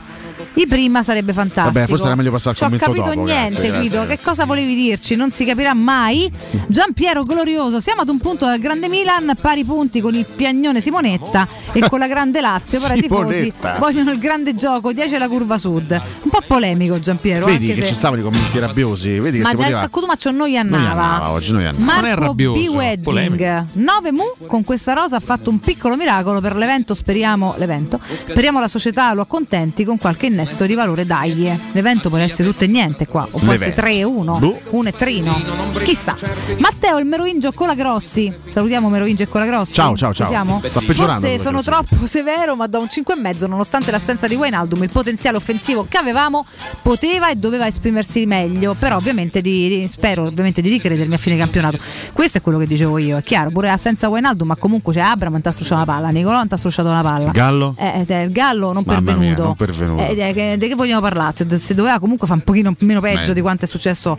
i 0.55 0.67
prima 0.67 1.03
sarebbe 1.03 1.33
fantastico. 1.33 1.71
Vabbè, 1.71 1.87
forse 1.87 2.05
era 2.05 2.15
meglio 2.15 2.31
passare 2.31 2.49
al 2.51 2.55
Ci 2.57 2.63
ho 2.63 2.65
commento 2.65 2.85
capito 2.85 3.15
dopo, 3.15 3.25
niente, 3.25 3.53
grazie, 3.61 3.77
Guido. 3.77 3.95
grazie, 3.97 4.15
Che 4.15 4.23
cosa 4.23 4.45
volevi 4.45 4.75
dirci? 4.75 5.15
Non 5.15 5.31
si 5.31 5.45
capirà 5.45 5.73
mai. 5.73 6.31
Giampiero 6.67 7.23
Glorioso, 7.23 7.79
siamo 7.79 8.01
ad 8.01 8.09
un 8.09 8.19
punto 8.19 8.45
dal 8.45 8.59
grande 8.59 8.89
Milan, 8.89 9.37
pari 9.39 9.63
punti 9.63 10.01
con 10.01 10.13
il 10.13 10.25
piagnone 10.25 10.81
Simonetta 10.81 11.47
e 11.71 11.87
con 11.87 11.99
la 11.99 12.07
grande 12.07 12.41
Lazio. 12.41 12.79
Però 12.79 12.93
i 12.93 13.01
tifosi 13.01 13.53
vogliono 13.77 14.11
il 14.11 14.19
grande 14.19 14.55
gioco, 14.55 14.91
10 14.91 15.17
la 15.17 15.27
curva 15.27 15.57
sud. 15.57 15.91
Un 16.23 16.29
po' 16.29 16.41
polemico 16.45 16.99
Giampiero. 16.99 17.45
Vedi 17.45 17.69
anche 17.69 17.79
che 17.79 17.85
se... 17.85 17.91
ci 17.91 17.95
stavano 17.95 18.21
i 18.21 18.23
commenti 18.23 18.59
rabbiosi. 18.59 19.19
Vedi 19.19 19.37
che 19.37 19.43
Ma 19.43 19.49
si 19.49 19.55
poteva. 19.55 19.79
Cacodumaccio 19.81 20.31
noi 20.31 20.51
Noi 20.51 20.57
annava. 20.57 21.31
oggi, 21.31 21.51
noi 21.51 21.65
annava. 21.65 21.93
Non 21.95 22.05
è 22.05 22.09
Marco 22.09 22.23
rabbioso, 22.25 22.61
B 22.61 22.67
Wedding 22.75 23.03
polemico. 23.03 23.65
9 23.73 24.11
Mu 24.11 24.23
con 24.47 24.63
questa 24.63 24.93
rosa 24.93 25.17
ha 25.17 25.19
fatto 25.19 25.49
un 25.49 25.59
piccolo 25.59 25.95
miracolo 25.95 26.39
per 26.41 26.55
l'evento 26.55 26.93
speriamo 26.93 27.55
l'evento 27.57 27.99
speriamo 28.03 28.59
la 28.59 28.67
società 28.67 29.13
lo 29.13 29.21
accontenti 29.21 29.83
con 29.83 29.97
qualche 29.97 30.28
innesto 30.29 30.65
di 30.65 30.73
valore 30.73 31.05
dai. 31.05 31.59
L'evento 31.71 32.09
può 32.09 32.17
essere 32.17 32.47
tutto 32.47 32.63
e 32.63 32.67
niente 32.67 33.07
qua, 33.07 33.27
o 33.29 33.39
può 33.39 33.51
essere 33.51 33.71
L'evento. 33.71 33.81
3 33.81 33.93
e 33.93 34.03
1, 34.03 34.39
Boh. 34.39 34.61
1 34.69 34.87
e 34.87 34.91
trino. 34.91 35.41
Chissà. 35.83 36.15
Matteo 36.57 36.97
il 36.97 37.05
Merovingio 37.05 37.51
Colagrossi. 37.51 38.33
Salutiamo 38.47 38.89
Merovingio 38.89 39.23
e 39.23 39.29
Colagrossi. 39.29 39.73
Ciao, 39.73 39.95
ciao, 39.95 40.13
ciao. 40.13 40.27
Possiamo? 40.27 40.61
Sta 40.63 40.79
peggiorando 40.79 41.27
Forse 41.27 41.39
sono 41.39 41.61
troppo 41.61 42.05
severo, 42.05 42.55
ma 42.55 42.67
da 42.67 42.77
un 42.79 42.87
5,5 42.89 43.47
nonostante 43.47 43.91
l'assenza 43.91 44.27
di 44.27 44.35
Wijnaldum, 44.35 44.83
il 44.83 44.89
potenziale 44.89 45.37
offensivo 45.37 45.85
che 45.87 45.97
avevamo 45.97 46.45
poteva 46.81 47.29
e 47.29 47.35
doveva 47.35 47.67
esprimersi 47.67 48.25
meglio, 48.25 48.75
però 48.79 48.97
ovviamente 48.97 49.41
di, 49.41 49.85
spero 49.89 50.25
ovviamente 50.25 50.61
di 50.61 50.69
ricredermi 50.69 51.13
a 51.13 51.17
fine 51.17 51.37
campionato. 51.37 51.77
Questo 52.13 52.39
è 52.39 52.41
quello 52.41 52.57
che 52.57 52.67
dicevo 52.67 52.97
io, 52.97 53.17
è 53.17 53.21
chiaro, 53.21 53.49
pure 53.49 53.75
senza 53.77 54.09
Wijnaldum, 54.09 54.47
ma 54.47 54.55
comunque 54.55 54.93
c'è 54.93 54.99
Abram, 54.99 55.39
ti 55.41 55.47
ha 55.47 55.51
strusciato 55.51 55.79
la 55.79 55.85
palla, 55.85 56.09
Nicolò 56.09 56.37
non 56.37 56.47
ti 56.47 56.53
ha 56.53 56.57
strusciato 56.57 56.91
la 56.91 57.01
palla. 57.01 57.31
Gallo? 57.31 57.75
Eh, 57.77 58.05
eh, 58.07 58.21
il 58.21 58.31
Gallo 58.31 58.73
non 58.73 58.83
Mamma 58.85 58.99
mia, 59.01 59.11
pervenuto. 59.11 59.43
non 59.43 59.55
pervenuto. 59.55 60.03
Eh, 60.05 60.15
eh, 60.19 60.33
che- 60.33 60.55
di 60.57 60.67
che 60.67 60.75
vogliamo 60.75 61.01
parlare? 61.01 61.33
Se, 61.35 61.57
se 61.57 61.73
doveva 61.73 61.99
comunque 61.99 62.27
fare 62.27 62.39
un 62.39 62.45
pochino 62.45 62.73
meno 62.79 63.01
peggio 63.01 63.31
Eh. 63.31 63.33
di 63.33 63.41
quanto 63.41 63.65
è 63.65 63.67
successo 63.67 64.17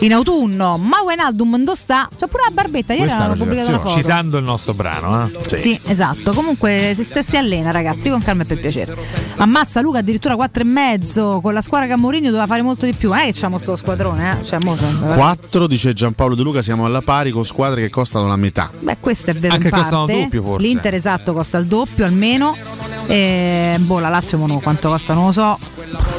in 0.00 0.12
autunno. 0.12 0.76
Ma 0.78 1.00
Wijnaldum 1.04 1.56
non 1.64 1.74
sta? 1.76 2.08
C'ha 2.16 2.26
pure 2.26 2.44
la 2.46 2.50
barbetta, 2.52 2.92
ieri 2.92 3.06
Questa 3.06 3.26
la 3.26 3.34
pubblicato 3.34 3.68
una 3.70 3.78
foto. 3.78 3.96
Citando 3.96 4.38
il 4.38 4.44
nostro 4.44 4.72
brano, 4.74 5.26
eh? 5.26 5.58
Sì. 5.58 5.78
esatto. 5.86 6.32
Comunque 6.32 6.92
si, 6.94 7.02
sta- 7.04 7.22
si 7.22 7.36
allena, 7.36 7.70
ragazzi, 7.70 8.08
con 8.08 8.22
calma 8.22 8.42
e 8.42 8.46
per 8.46 8.60
piacere. 8.60 8.96
Ammazza 9.36 9.80
Luca 9.80 9.98
addirittura 9.98 10.34
4 10.36 10.62
e 10.62 10.64
mezzo. 10.66 11.40
Con 11.42 11.52
la 11.54 11.60
squadra 11.60 11.86
che 11.86 11.92
a 11.94 11.96
Mourinho 11.96 12.26
doveva 12.28 12.46
fare 12.46 12.62
molto 12.62 12.84
di 12.86 12.92
più. 12.92 13.14
Eh, 13.14 13.26
che 13.26 13.32
c'è 13.32 13.48
sto 13.58 13.76
squadrone, 13.76 14.32
eh? 14.32 14.40
C'è 14.40 14.58
molto. 14.60 14.84
4 15.14 15.66
dice 15.66 15.92
Giampaolo 15.92 16.34
De 16.34 16.42
Luca, 16.42 16.62
siamo 16.62 16.84
alla 16.84 17.00
pari 17.02 17.30
con 17.30 17.44
squadre 17.44 17.80
che 17.82 17.88
costano 17.90 18.26
la 18.26 18.36
metà. 18.36 18.70
Beh, 18.78 18.98
questo 19.00 19.30
è 19.30 19.34
vero 19.34 19.54
Anche 19.54 19.66
in 19.66 19.70
parte. 19.72 19.88
costano 19.90 20.06
doppio, 20.20 20.42
forse. 20.42 20.66
L'Inter 20.66 20.94
esatto 20.94 21.32
costa 21.32 21.58
il 21.58 21.66
doppio 21.66 22.04
almeno. 22.04 22.56
E, 23.06 23.76
boh, 23.80 23.98
la 24.00 24.08
Lazio 24.08 24.36
mo 24.38 24.46
no, 24.46 24.58
quanto 24.58 24.88
costa 24.88 25.14
non 25.26 25.32
lo 25.32 25.32
so. 25.32 25.58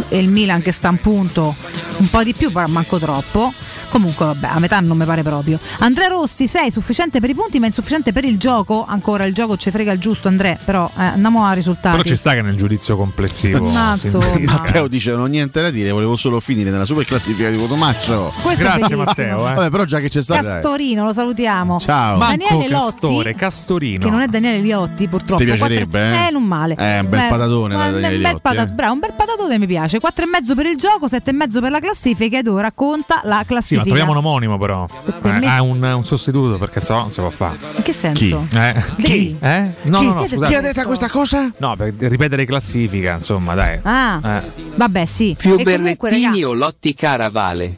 E 0.10 0.20
il 0.20 0.30
Milan 0.30 0.62
che 0.62 0.72
sta 0.72 0.90
un 0.90 1.00
punto 1.00 1.56
un 1.98 2.10
po' 2.10 2.24
di 2.24 2.34
più, 2.34 2.52
però 2.52 2.68
manco 2.68 2.98
troppo. 2.98 3.54
Comunque, 3.90 4.26
vabbè, 4.26 4.48
a 4.48 4.60
metà 4.60 4.80
non 4.80 4.98
mi 4.98 5.06
pare 5.06 5.24
proprio. 5.24 5.60
Andrea 5.80 6.08
Rossi, 6.08 6.48
6 6.48 6.72
sufficiente 6.72 7.20
per 7.20 7.30
i 7.30 7.34
punti, 7.34 7.60
ma 7.60 7.66
insufficiente 7.66 8.12
per 8.12 8.24
il 8.24 8.38
gioco. 8.38 8.86
Ancora 8.88 9.26
il 9.26 9.34
gioco 9.34 9.58
ci 9.58 9.72
frega 9.72 9.92
il 9.92 10.00
giusto, 10.00 10.28
Andrea. 10.28 10.58
Però 10.64 10.90
eh, 10.98 11.04
andiamo 11.04 11.46
a 11.46 11.54
risultati. 11.54 11.98
Però 11.98 12.08
ci 12.08 12.16
sta 12.16 12.34
che 12.34 12.42
nel 12.42 12.56
giudizio 12.56 12.96
complessivo. 12.96 13.70
Mazzo. 13.70 14.20
Matteo 14.40 14.88
dice 14.88 15.12
non 15.12 15.22
ho 15.22 15.26
niente 15.26 15.62
da 15.62 15.70
dire, 15.70 15.92
volevo 15.92 16.16
solo 16.16 16.40
finire 16.40 16.70
nella 16.70 16.86
super 16.86 17.06
classifica 17.06 17.50
di 17.50 17.58
Cotomaccio. 17.58 18.34
Questo 18.42 18.64
è 18.64 18.78
Grazie. 18.78 18.96
Matteo. 18.96 19.50
Eh. 19.50 19.54
Vabbè, 19.54 19.70
però 19.70 19.84
già 19.86 20.00
che 20.00 20.10
c'è 20.10 20.22
stato. 20.22 20.44
Castorino, 20.46 21.06
lo 21.06 21.14
salutiamo. 21.14 21.80
Ciao. 21.80 22.18
Daniele 22.18 22.46
Manco 22.50 22.68
Lotti. 22.70 22.92
Castore, 22.92 23.36
Castorino. 23.36 24.04
Che 24.04 24.10
non 24.10 24.22
è 24.22 24.28
Daniele 24.28 24.60
Liotti, 24.60 25.08
purtroppo. 25.08 25.44
Ti 25.44 25.46
piacerebbe, 25.46 26.00
Quattro- 26.00 26.24
eh? 26.24 26.28
Eh, 26.28 26.32
non 26.32 26.44
male. 26.44 26.76
Eh, 26.78 27.00
un 27.00 27.10
bel 27.10 27.20
Beh, 27.20 27.28
patatone 27.28 27.76
ma- 27.76 27.90
Daniele 27.90 28.16
un 28.16 28.40
bel 28.42 28.58
eh. 28.58 28.66
bravo, 28.68 28.97
un 28.98 29.00
bel 29.00 29.14
patatone 29.16 29.58
mi 29.60 29.68
piace. 29.68 30.00
4,5 30.00 30.56
per 30.56 30.66
il 30.66 30.76
gioco, 30.76 31.06
7,5 31.06 31.60
per 31.62 31.72
la 31.72 31.80
classifica 31.80 32.38
ed 32.40 32.48
ora 32.48 32.72
conta 32.72 33.22
la 33.24 33.40
Sì, 33.42 33.46
classifica. 33.46 33.80
ma 33.82 33.86
troviamo 33.86 34.12
un 34.12 34.18
omonimo 34.18 34.58
però. 34.58 34.88
per 35.22 35.36
Eh, 35.36 35.40
me- 35.40 35.48
ha 35.48 35.62
un, 35.62 35.82
un 35.82 36.04
sostituto 36.06 36.58
perché 36.58 36.82
se 36.82 36.94
no 36.94 37.00
non 37.02 37.12
si 37.12 37.20
può 37.20 37.30
fare. 37.30 37.58
In 37.76 37.84
che 37.84 37.94
senso? 37.94 38.48
Eh? 38.54 38.84
Chi? 38.98 39.38
Eh? 39.40 39.60
No, 39.60 39.70
Chi? 39.82 39.90
no, 39.90 40.00
Chi 40.00 40.06
no, 40.06 40.20
ha 40.22 40.28
scusate. 40.28 40.38
detto 40.62 40.62
detto 40.74 40.88
questa 40.88 41.10
cosa? 41.10 41.52
No, 41.58 41.76
per 41.76 41.94
ripetere 41.98 42.46
classifica, 42.46 43.14
insomma, 43.14 43.54
dai. 43.54 43.80
Ah, 43.84 44.20
Eh. 44.24 44.44
vabbè, 44.76 45.06
sì. 45.06 45.36
Più 45.38 45.52
e 45.58 45.64
comunque, 45.64 45.96
Berrettini 46.10 46.42
raga, 46.42 46.48
o 46.50 46.54
Lotti 46.54 46.94
Caravale? 46.96 47.78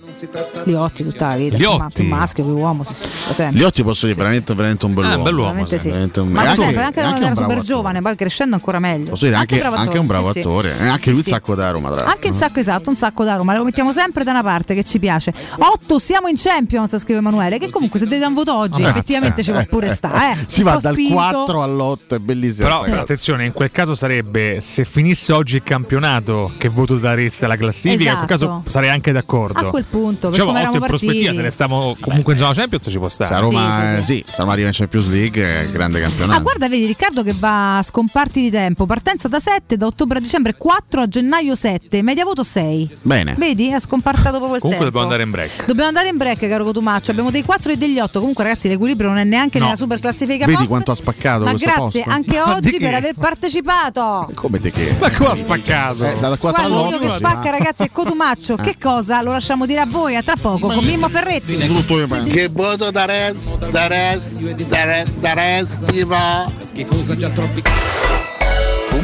Liotti 0.63 1.03
tutta 1.03 1.27
la 1.29 1.35
vita. 1.35 1.57
Liotti. 1.57 1.77
Ma 1.79 1.89
più 1.93 2.05
maschio, 2.05 2.43
più 2.43 2.53
uomo, 2.57 2.83
sì, 2.83 2.93
sì, 2.93 3.07
da 3.27 3.33
sempre. 3.33 3.57
Liotti 3.59 3.83
posso 3.83 4.05
dire 4.05 4.17
veramente, 4.17 4.53
veramente 4.53 4.85
un 4.85 4.93
bell'uomo. 4.93 5.13
Ah, 5.21 5.23
bell'uomo, 5.23 5.47
Veramente 5.49 5.77
sì. 5.79 5.87
Veramente 5.89 6.19
un- 6.21 6.27
Ma 6.29 6.41
anche- 6.41 6.55
sempre, 6.55 6.83
anche 6.83 6.99
e 6.99 7.03
quando 7.03 7.19
un 7.19 7.25
era 7.25 7.35
super 7.35 7.59
giovane, 7.61 8.01
poi 8.01 8.15
crescendo 8.15 8.55
ancora 8.55 8.79
meglio. 8.79 9.09
Posso 9.09 9.25
dire 9.25 9.37
anche, 9.37 9.61
anche 9.61 9.97
un 9.97 10.05
bravo 10.05 10.27
sì, 10.27 10.31
sì. 10.33 10.39
attore. 10.39 10.77
Eh, 10.79 10.87
anche 10.87 11.08
Lui 11.11 11.21
sì. 11.23 11.29
sacco 11.29 11.55
da 11.55 11.71
Roma, 11.71 11.87
tra 11.87 11.95
l'altro. 11.95 12.13
Anche 12.13 12.27
un 12.29 12.33
sacco 12.33 12.59
esatto, 12.59 12.89
un 12.89 12.95
sacco 12.95 13.23
da 13.23 13.35
Roma. 13.35 13.55
Lo 13.55 13.63
mettiamo 13.63 13.91
sempre 13.91 14.23
da 14.23 14.31
una 14.31 14.43
parte 14.43 14.73
che 14.75 14.83
ci 14.83 14.99
piace. 14.99 15.33
8 15.57 15.99
siamo 15.99 16.27
in 16.27 16.35
Champions, 16.37 16.97
scrive 16.97 17.19
Emanuele. 17.19 17.57
Che 17.59 17.69
comunque 17.69 17.99
se 17.99 18.05
date 18.07 18.25
un 18.25 18.33
voto 18.33 18.55
oggi, 18.55 18.81
Ammazza. 18.81 18.97
effettivamente 18.97 19.43
ci 19.43 19.51
può 19.51 19.63
pure 19.65 19.87
Eh, 19.89 19.95
stare. 19.95 20.31
Eh. 20.31 20.37
Si 20.45 20.59
Un 20.61 20.65
va 20.65 20.77
dal 20.77 20.93
spinto. 20.93 21.13
4 21.13 21.61
all'8, 21.61 22.15
è 22.15 22.19
bellissimo. 22.19 22.67
Però 22.67 22.83
sta 22.85 22.99
attenzione, 23.01 23.45
in 23.45 23.53
quel 23.53 23.71
caso 23.71 23.93
sarebbe 23.95 24.59
se 24.61 24.85
finisse 24.85 25.33
oggi 25.33 25.55
il 25.55 25.63
campionato 25.63 26.51
che 26.57 26.67
voto 26.69 26.97
dareste 26.97 27.45
alla 27.45 27.55
classifica, 27.57 28.11
in 28.11 28.17
quel 28.17 28.29
Esatto. 28.31 28.47
caso 28.61 28.69
sarei 28.69 28.89
anche 28.89 29.11
d'accordo. 29.11 29.67
A 29.67 29.69
quel 29.71 29.85
punto, 29.89 30.29
Diciamo 30.29 30.49
come 30.51 30.65
8 30.67 30.77
in 30.77 30.83
prospettiva, 30.83 31.33
se 31.33 31.41
ne 31.41 31.49
stiamo 31.49 31.95
comunque 31.99 32.33
in 32.33 32.39
zona 32.39 32.53
Champions 32.53 32.85
ci 32.89 32.97
può 32.97 33.09
stare. 33.09 33.29
Se 33.29 33.35
a 33.35 33.39
Roma, 33.39 33.73
Sì, 33.73 33.87
sì, 33.87 33.93
eh, 33.93 33.97
sì. 33.97 34.23
sì, 34.27 34.35
Roma 34.37 34.51
arriva 34.53 34.67
in 34.67 34.73
Champions 34.73 35.07
League, 35.09 35.43
è 35.43 35.69
grande 35.71 35.99
campionato. 36.01 36.39
Ah, 36.39 36.41
guarda, 36.41 36.67
vedi 36.69 36.85
Riccardo 36.85 37.23
che 37.23 37.33
va 37.37 37.77
a 37.77 37.83
scomparti 37.83 38.41
di 38.41 38.49
tempo. 38.49 38.85
Partenza 38.85 39.27
da 39.27 39.39
7, 39.39 39.77
da 39.77 39.85
ottobre 39.85 40.17
a 40.17 40.21
dicembre 40.21 40.55
4, 40.57 40.98
a 41.03 41.07
gennaio 41.07 41.55
7, 41.55 42.01
media 42.01 42.23
voto 42.23 42.43
6. 42.43 42.97
Bene. 43.01 43.35
Vedi? 43.37 43.69
È 43.69 43.79
scompartato 43.79 44.37
proprio 44.37 44.55
il 44.55 44.61
Comunque 44.61 44.85
tempo. 44.85 44.99
dobbiamo 44.99 45.03
andare 45.03 45.23
in 45.23 45.31
break. 45.31 45.65
Dobbiamo 45.65 45.87
andare 45.89 46.07
in 46.09 46.17
break, 46.17 46.47
caro 46.47 46.63
Cotumaccio. 46.63 47.11
Abbiamo 47.11 47.31
dei 47.31 47.43
4 47.43 47.71
e 47.71 47.77
degli 47.77 47.99
8. 47.99 48.19
Comunque, 48.19 48.43
ragazzi, 48.43 48.67
l'equilibrio 48.67 49.09
non 49.09 49.17
è 49.17 49.23
neanche 49.23 49.57
No. 49.59 49.65
nella 49.65 49.75
super 49.77 49.99
classifica 49.99 50.45
Vedi 50.45 50.57
post. 50.57 50.69
quanto 50.69 50.91
ha 50.91 50.95
spaccato 50.95 51.43
Ma 51.43 51.49
questo 51.51 51.67
grazie 51.69 52.03
posto? 52.03 52.15
anche 52.15 52.37
Ma 52.37 52.53
oggi 52.55 52.77
per 52.77 52.93
aver 52.93 53.13
partecipato. 53.15 54.29
Come 54.33 54.59
te 54.59 54.71
che? 54.71 54.95
Ma 54.99 55.09
come 55.11 55.29
ha 55.31 55.35
spaccato? 55.35 56.05
Eh, 56.05 56.15
dal 56.19 56.37
4 56.37 56.61
Guarda, 56.61 56.63
all'8. 56.63 56.91
l'unico 56.91 57.11
che 57.11 57.17
spacca, 57.17 57.49
ragazzi, 57.51 57.83
è 57.83 57.89
Cotumaccio. 57.91 58.55
Che 58.55 58.75
cosa? 58.79 59.21
Lo 59.21 59.31
lasciamo 59.31 59.65
dire 59.65 59.79
a 59.81 59.85
voi 59.85 60.15
a 60.15 60.23
tra 60.23 60.35
poco 60.39 60.67
con 60.67 60.83
Mimmo 60.85 61.09
Ferretti. 61.09 61.57
Tutto 61.67 61.97
io 61.99 62.07
penso. 62.07 62.33
Che 62.33 62.47
voto 62.49 62.91
da 62.91 63.05
res, 63.05 63.45
da 63.69 63.87
res, 63.87 64.31
da 64.31 64.83
res, 64.85 65.09
da 65.15 65.33
res, 65.33 65.85
viva! 65.91 66.45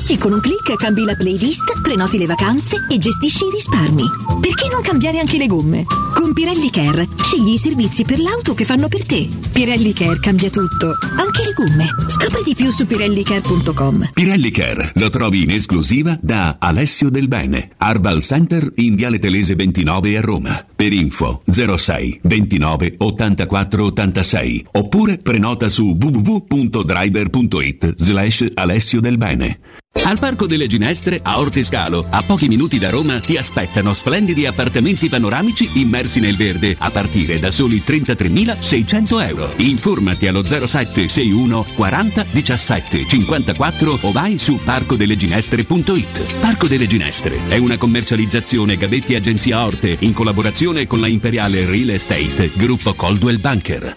Oggi 0.00 0.16
con 0.16 0.32
un 0.32 0.40
clic 0.40 0.76
cambi 0.76 1.04
la 1.04 1.16
playlist, 1.16 1.80
prenoti 1.80 2.18
le 2.18 2.26
vacanze 2.26 2.76
e 2.88 2.98
gestisci 2.98 3.46
i 3.46 3.50
risparmi. 3.50 4.04
Perché 4.40 4.68
non 4.68 4.80
cambiare 4.80 5.18
anche 5.18 5.38
le 5.38 5.46
gomme? 5.46 5.84
Con 6.28 6.36
Pirelli 6.36 6.68
Care 6.68 7.08
scegli 7.22 7.54
i 7.54 7.56
servizi 7.56 8.04
per 8.04 8.18
l'auto 8.20 8.52
che 8.52 8.66
fanno 8.66 8.88
per 8.88 9.02
te. 9.06 9.26
Pirelli 9.50 9.94
Care 9.94 10.20
cambia 10.20 10.50
tutto, 10.50 10.94
anche 11.16 11.42
le 11.42 11.54
gomme. 11.54 11.86
Scopri 12.06 12.42
di 12.44 12.54
più 12.54 12.70
su 12.70 12.86
pirellicare.com. 12.86 14.10
Pirelli 14.12 14.50
Care 14.50 14.92
lo 14.96 15.08
trovi 15.08 15.44
in 15.44 15.52
esclusiva 15.52 16.18
da 16.20 16.56
Alessio 16.58 17.08
Del 17.08 17.28
Bene, 17.28 17.70
Arval 17.78 18.20
Center 18.20 18.70
in 18.76 18.94
Viale 18.94 19.18
Telese 19.18 19.54
29 19.54 20.18
a 20.18 20.20
Roma. 20.20 20.66
Per 20.76 20.92
info 20.92 21.40
06 21.50 22.20
29 22.24 22.96
84 22.98 23.84
86 23.84 24.66
oppure 24.72 25.16
prenota 25.16 25.70
su 25.70 25.96
www.driver.it 25.98 27.94
slash 27.96 28.48
Alessio 28.52 29.00
Del 29.00 29.16
Bene. 29.16 29.60
Al 30.04 30.18
Parco 30.18 30.46
delle 30.46 30.66
Ginestre, 30.66 31.20
a 31.22 31.38
Ortiscalo, 31.38 32.06
a 32.08 32.22
pochi 32.22 32.48
minuti 32.48 32.78
da 32.78 32.88
Roma, 32.88 33.18
ti 33.18 33.36
aspettano 33.36 33.94
splendidi 33.94 34.46
appartamenti 34.46 35.08
panoramici 35.08 35.80
immersi 35.80 36.17
nel 36.20 36.36
verde 36.36 36.76
a 36.78 36.90
partire 36.90 37.38
da 37.38 37.50
soli 37.50 37.82
33.600 37.86 39.26
euro. 39.28 39.52
Informati 39.58 40.26
allo 40.26 40.42
07 40.42 41.08
61 41.08 41.66
40 41.74 42.26
17 42.30 43.06
54 43.06 43.98
o 44.02 44.12
vai 44.12 44.38
su 44.38 44.56
parcodelleginestre.it. 44.56 46.38
Parco 46.40 46.66
delle 46.66 46.86
Ginestre 46.86 47.48
è 47.48 47.56
una 47.56 47.76
commercializzazione 47.76 48.76
Gavetti 48.76 49.14
Agenzia 49.14 49.64
Orte 49.64 49.96
in 50.00 50.12
collaborazione 50.12 50.86
con 50.86 51.00
la 51.00 51.08
Imperiale 51.08 51.66
Real 51.66 51.90
Estate, 51.90 52.50
gruppo 52.54 52.94
Coldwell 52.94 53.40
Banker. 53.40 53.96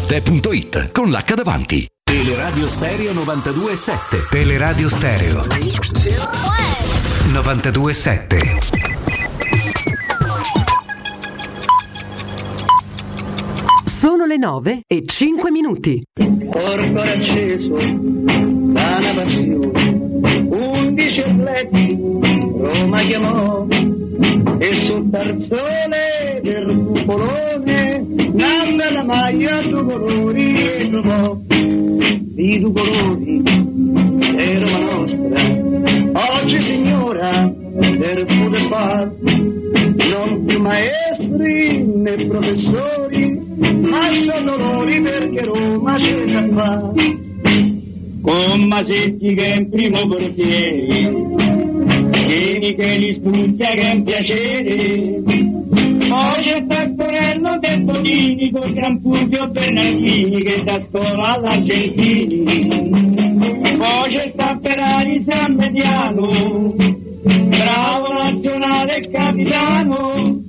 Arte.it 0.01 0.91
con 0.91 1.11
l'H 1.11 1.33
davanti. 1.35 1.87
Teleradio 2.03 2.67
Stereo 2.67 3.13
92.7 3.13 4.29
Teleradio 4.29 4.89
Stereo. 4.89 5.45
92.7 7.31 8.80
Sono 14.01 14.25
le 14.25 14.35
9 14.37 14.81
e 14.87 15.03
5 15.05 15.51
minuti. 15.51 16.01
Corpo 16.15 16.99
acceso 17.01 17.75
da 17.75 18.97
una 18.97 19.13
passione, 19.13 20.47
undici 20.49 21.21
atleti 21.21 21.99
Roma 22.57 23.01
chiamò 23.03 23.67
e 24.57 24.73
sul 24.73 25.07
tarzone 25.11 26.39
del 26.41 26.83
cupolone 26.83 28.03
nanna 28.33 28.91
la 28.91 29.03
maglia 29.03 29.61
due 29.61 29.83
colori 29.83 30.55
e 30.55 30.89
trovò 30.89 31.39
i 32.37 32.59
due 32.59 32.71
colori 32.73 33.70
è 34.35 34.59
Roma 34.59 34.79
nostra 34.79 36.39
oggi 36.41 36.61
signora 36.61 37.51
per 37.79 38.25
poter 38.25 38.67
fare 38.69 39.11
non 40.09 40.45
più 40.45 40.59
maestri 40.59 41.83
né 41.83 42.25
professori 42.25 43.39
ma 43.81 44.11
sono 44.11 44.57
dolori 44.57 45.01
perché 45.01 45.45
Roma 45.45 45.95
c'è 45.95 46.25
già 46.25 46.47
fa 46.53 46.93
con 48.21 48.63
Masetti 48.67 49.33
che 49.33 49.53
è 49.53 49.55
in 49.57 49.69
primo 49.69 50.07
portiere 50.07 51.29
Vieni 52.27 52.75
che 52.75 52.97
li 52.97 53.13
studia 53.13 53.69
che 53.71 53.81
è 53.81 53.93
un 53.93 54.03
piacere 54.03 55.50
poi 56.11 56.43
c'è 56.43 56.67
Taccorello 56.67 57.57
del 57.59 57.81
Bonini 57.83 58.51
con 58.51 58.73
Gran 58.73 58.99
Fulvio 58.99 59.47
Bernardini 59.47 60.43
che 60.43 60.61
da 60.61 60.77
scuola 60.81 61.35
all'Argentini 61.35 62.43
poi 63.77 64.13
c'è 64.13 64.31
sta 64.33 64.59
Ferrari 64.61 65.23
San 65.23 65.53
Mediano 65.53 66.75
bravo 67.23 68.13
nazionale 68.13 69.09
capitano 69.09 70.41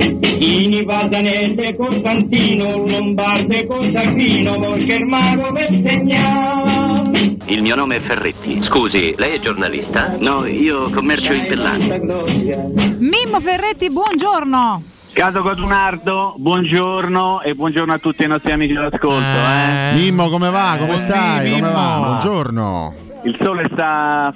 Ini 0.00 0.84
Pasanese 0.84 1.74
Costantino 1.76 2.86
Lombarde 2.86 3.66
mago 5.04 5.52
per 5.52 5.66
segnare 5.84 7.36
Il 7.46 7.62
mio 7.62 7.74
nome 7.74 7.96
è 7.96 8.00
Ferretti. 8.02 8.62
Scusi, 8.62 9.14
lei 9.16 9.34
è 9.36 9.40
giornalista? 9.40 10.14
No, 10.18 10.46
io 10.46 10.88
commercio 10.90 11.32
in 11.32 11.46
Pellani. 11.48 11.88
Mimmo 12.98 13.40
Ferretti, 13.40 13.90
buongiorno. 13.90 14.82
Cato 15.12 15.42
Codunardo, 15.42 16.34
buongiorno 16.36 17.40
e 17.40 17.54
buongiorno 17.56 17.92
a 17.92 17.98
tutti 17.98 18.22
i 18.22 18.28
nostri 18.28 18.52
amici 18.52 18.74
d'ascolto. 18.74 19.28
Eh. 19.32 19.94
Mimmo, 19.94 20.28
come 20.28 20.50
va? 20.50 20.76
Come 20.78 20.94
Eh, 20.94 20.98
stai? 20.98 21.50
Come 21.50 21.60
Mimmo. 21.60 21.72
va? 21.72 21.96
Buongiorno. 22.06 22.94
Il 23.24 23.36
sole 23.42 23.64
sta 23.72 24.32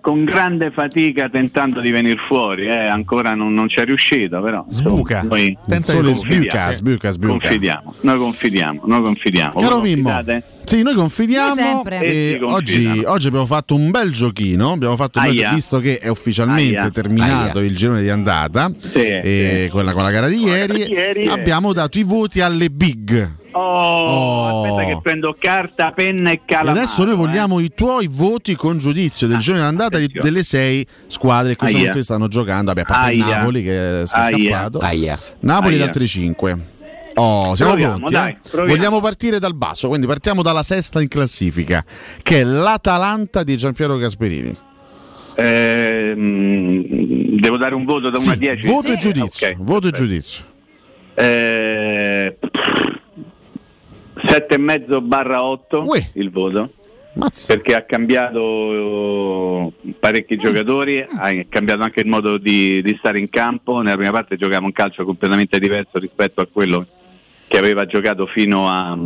con 0.00 0.24
grande 0.24 0.70
fatica 0.70 1.28
tentando 1.28 1.80
di 1.80 1.90
venire 1.90 2.18
fuori, 2.26 2.66
eh. 2.66 2.86
ancora 2.86 3.34
non, 3.34 3.52
non 3.54 3.68
ci 3.68 3.80
è 3.80 3.84
riuscito, 3.84 4.40
però. 4.40 4.64
Sbuca. 4.68 5.22
Noi 5.22 5.56
confidiamo. 5.66 6.12
sbuca, 6.12 6.72
sbuca, 6.72 7.10
sbuca. 7.10 7.28
Confidiamo, 7.28 7.94
noi 8.00 8.18
confidiamo, 8.18 8.82
noi 8.84 9.02
confidiamo. 9.02 9.60
Caro 9.60 9.80
Mimmo, 9.80 10.22
sì, 10.64 10.82
noi 10.82 10.94
confidiamo 10.94 11.84
e 11.84 12.38
oggi, 12.42 12.86
oggi 13.04 13.26
abbiamo 13.26 13.46
fatto 13.46 13.74
un 13.74 13.90
bel 13.90 14.12
giochino, 14.12 14.72
abbiamo 14.72 14.94
fatto 14.94 15.18
un 15.18 15.24
bel 15.24 15.34
giochino, 15.34 15.54
visto 15.54 15.80
che 15.80 15.98
è 15.98 16.08
ufficialmente 16.08 16.78
Aia. 16.78 16.90
terminato 16.90 17.58
Aia. 17.58 17.66
il 17.66 17.76
girone 17.76 18.02
di 18.02 18.08
andata 18.08 18.70
e 18.92 19.68
con, 19.72 19.84
la, 19.84 19.92
con 19.92 20.04
la 20.04 20.10
gara 20.10 20.28
di 20.28 20.36
ieri, 20.36 20.88
ieri, 20.88 21.24
eh. 21.24 21.28
abbiamo 21.28 21.72
dato 21.72 21.98
i 21.98 22.04
voti 22.04 22.40
alle 22.40 22.68
big. 22.70 23.38
Oh, 23.52 24.62
aspetta 24.64 24.84
che 24.86 25.00
prendo 25.02 25.34
carta, 25.38 25.90
penna 25.92 26.30
e 26.30 26.34
E 26.34 26.40
calamaro. 26.44 26.78
adesso 26.78 27.04
noi 27.04 27.16
vogliamo 27.16 27.58
i 27.60 27.72
tuoi 27.74 28.06
voti 28.08 28.54
con 28.54 28.78
giudizio 28.78 29.26
del 29.26 29.38
girone 29.38 29.62
di 29.62 29.68
andata 29.68 29.98
di- 29.98 30.08
delle 30.12 30.42
sei 30.42 30.86
squadre 31.08 31.56
che 31.56 31.64
Aia. 31.64 31.76
momento 31.76 32.02
stanno 32.02 32.28
giocando, 32.28 32.66
vabbè, 32.72 32.80
a 32.82 32.84
parte 32.84 33.10
Aia. 33.10 33.36
Napoli 33.38 33.62
che 33.62 33.72
è 33.72 34.02
Aia. 34.06 34.06
scappato. 34.06 34.78
Aia. 34.78 35.18
Napoli 35.40 35.74
e 35.74 35.76
Aia. 35.78 35.84
altre 35.86 36.06
cinque. 36.06 36.58
Oh, 37.14 37.54
siamo 37.56 37.72
Proviamo, 37.72 37.96
pronti? 37.96 38.12
dai, 38.14 38.30
eh? 38.30 38.66
Vogliamo 38.66 39.00
partire 39.00 39.38
dal 39.40 39.54
basso, 39.54 39.88
quindi 39.88 40.06
partiamo 40.06 40.42
dalla 40.42 40.62
sesta 40.62 41.00
in 41.02 41.08
classifica, 41.08 41.84
che 42.22 42.40
è 42.40 42.44
l'Atalanta 42.44 43.42
di 43.42 43.56
Giampiero 43.56 43.96
Gasperini. 43.96 44.56
Ehm, 45.34 47.36
devo 47.38 47.56
dare 47.56 47.74
un 47.74 47.84
voto 47.84 48.10
da 48.10 48.18
1 48.18 48.30
a 48.30 48.34
10? 48.36 48.66
Voto 48.66 48.92
e 48.92 48.96
giudizio. 48.96 49.48
Ok, 49.48 49.56
voto 49.58 49.88
e 49.88 49.90
giudizio. 49.90 50.44
Eh, 51.14 52.36
7,5 54.22 55.02
barra 55.02 55.44
8 55.44 55.84
il 56.14 56.30
voto. 56.30 56.72
Perché 57.46 57.74
ha 57.74 57.82
cambiato 57.82 59.72
eh, 59.84 59.92
parecchi 59.98 60.36
giocatori, 60.36 61.00
ha 61.00 61.44
cambiato 61.48 61.82
anche 61.82 62.00
il 62.00 62.06
modo 62.06 62.38
di, 62.38 62.80
di 62.82 62.96
stare 62.98 63.18
in 63.18 63.28
campo. 63.28 63.80
Nella 63.80 63.96
prima 63.96 64.12
parte 64.12 64.36
giocava 64.36 64.64
un 64.64 64.72
calcio 64.72 65.04
completamente 65.04 65.58
diverso 65.58 65.98
rispetto 65.98 66.40
a 66.40 66.46
quello 66.50 66.86
che 67.48 67.58
aveva 67.58 67.84
giocato 67.84 68.26
fino 68.26 68.68
a- 68.68 68.96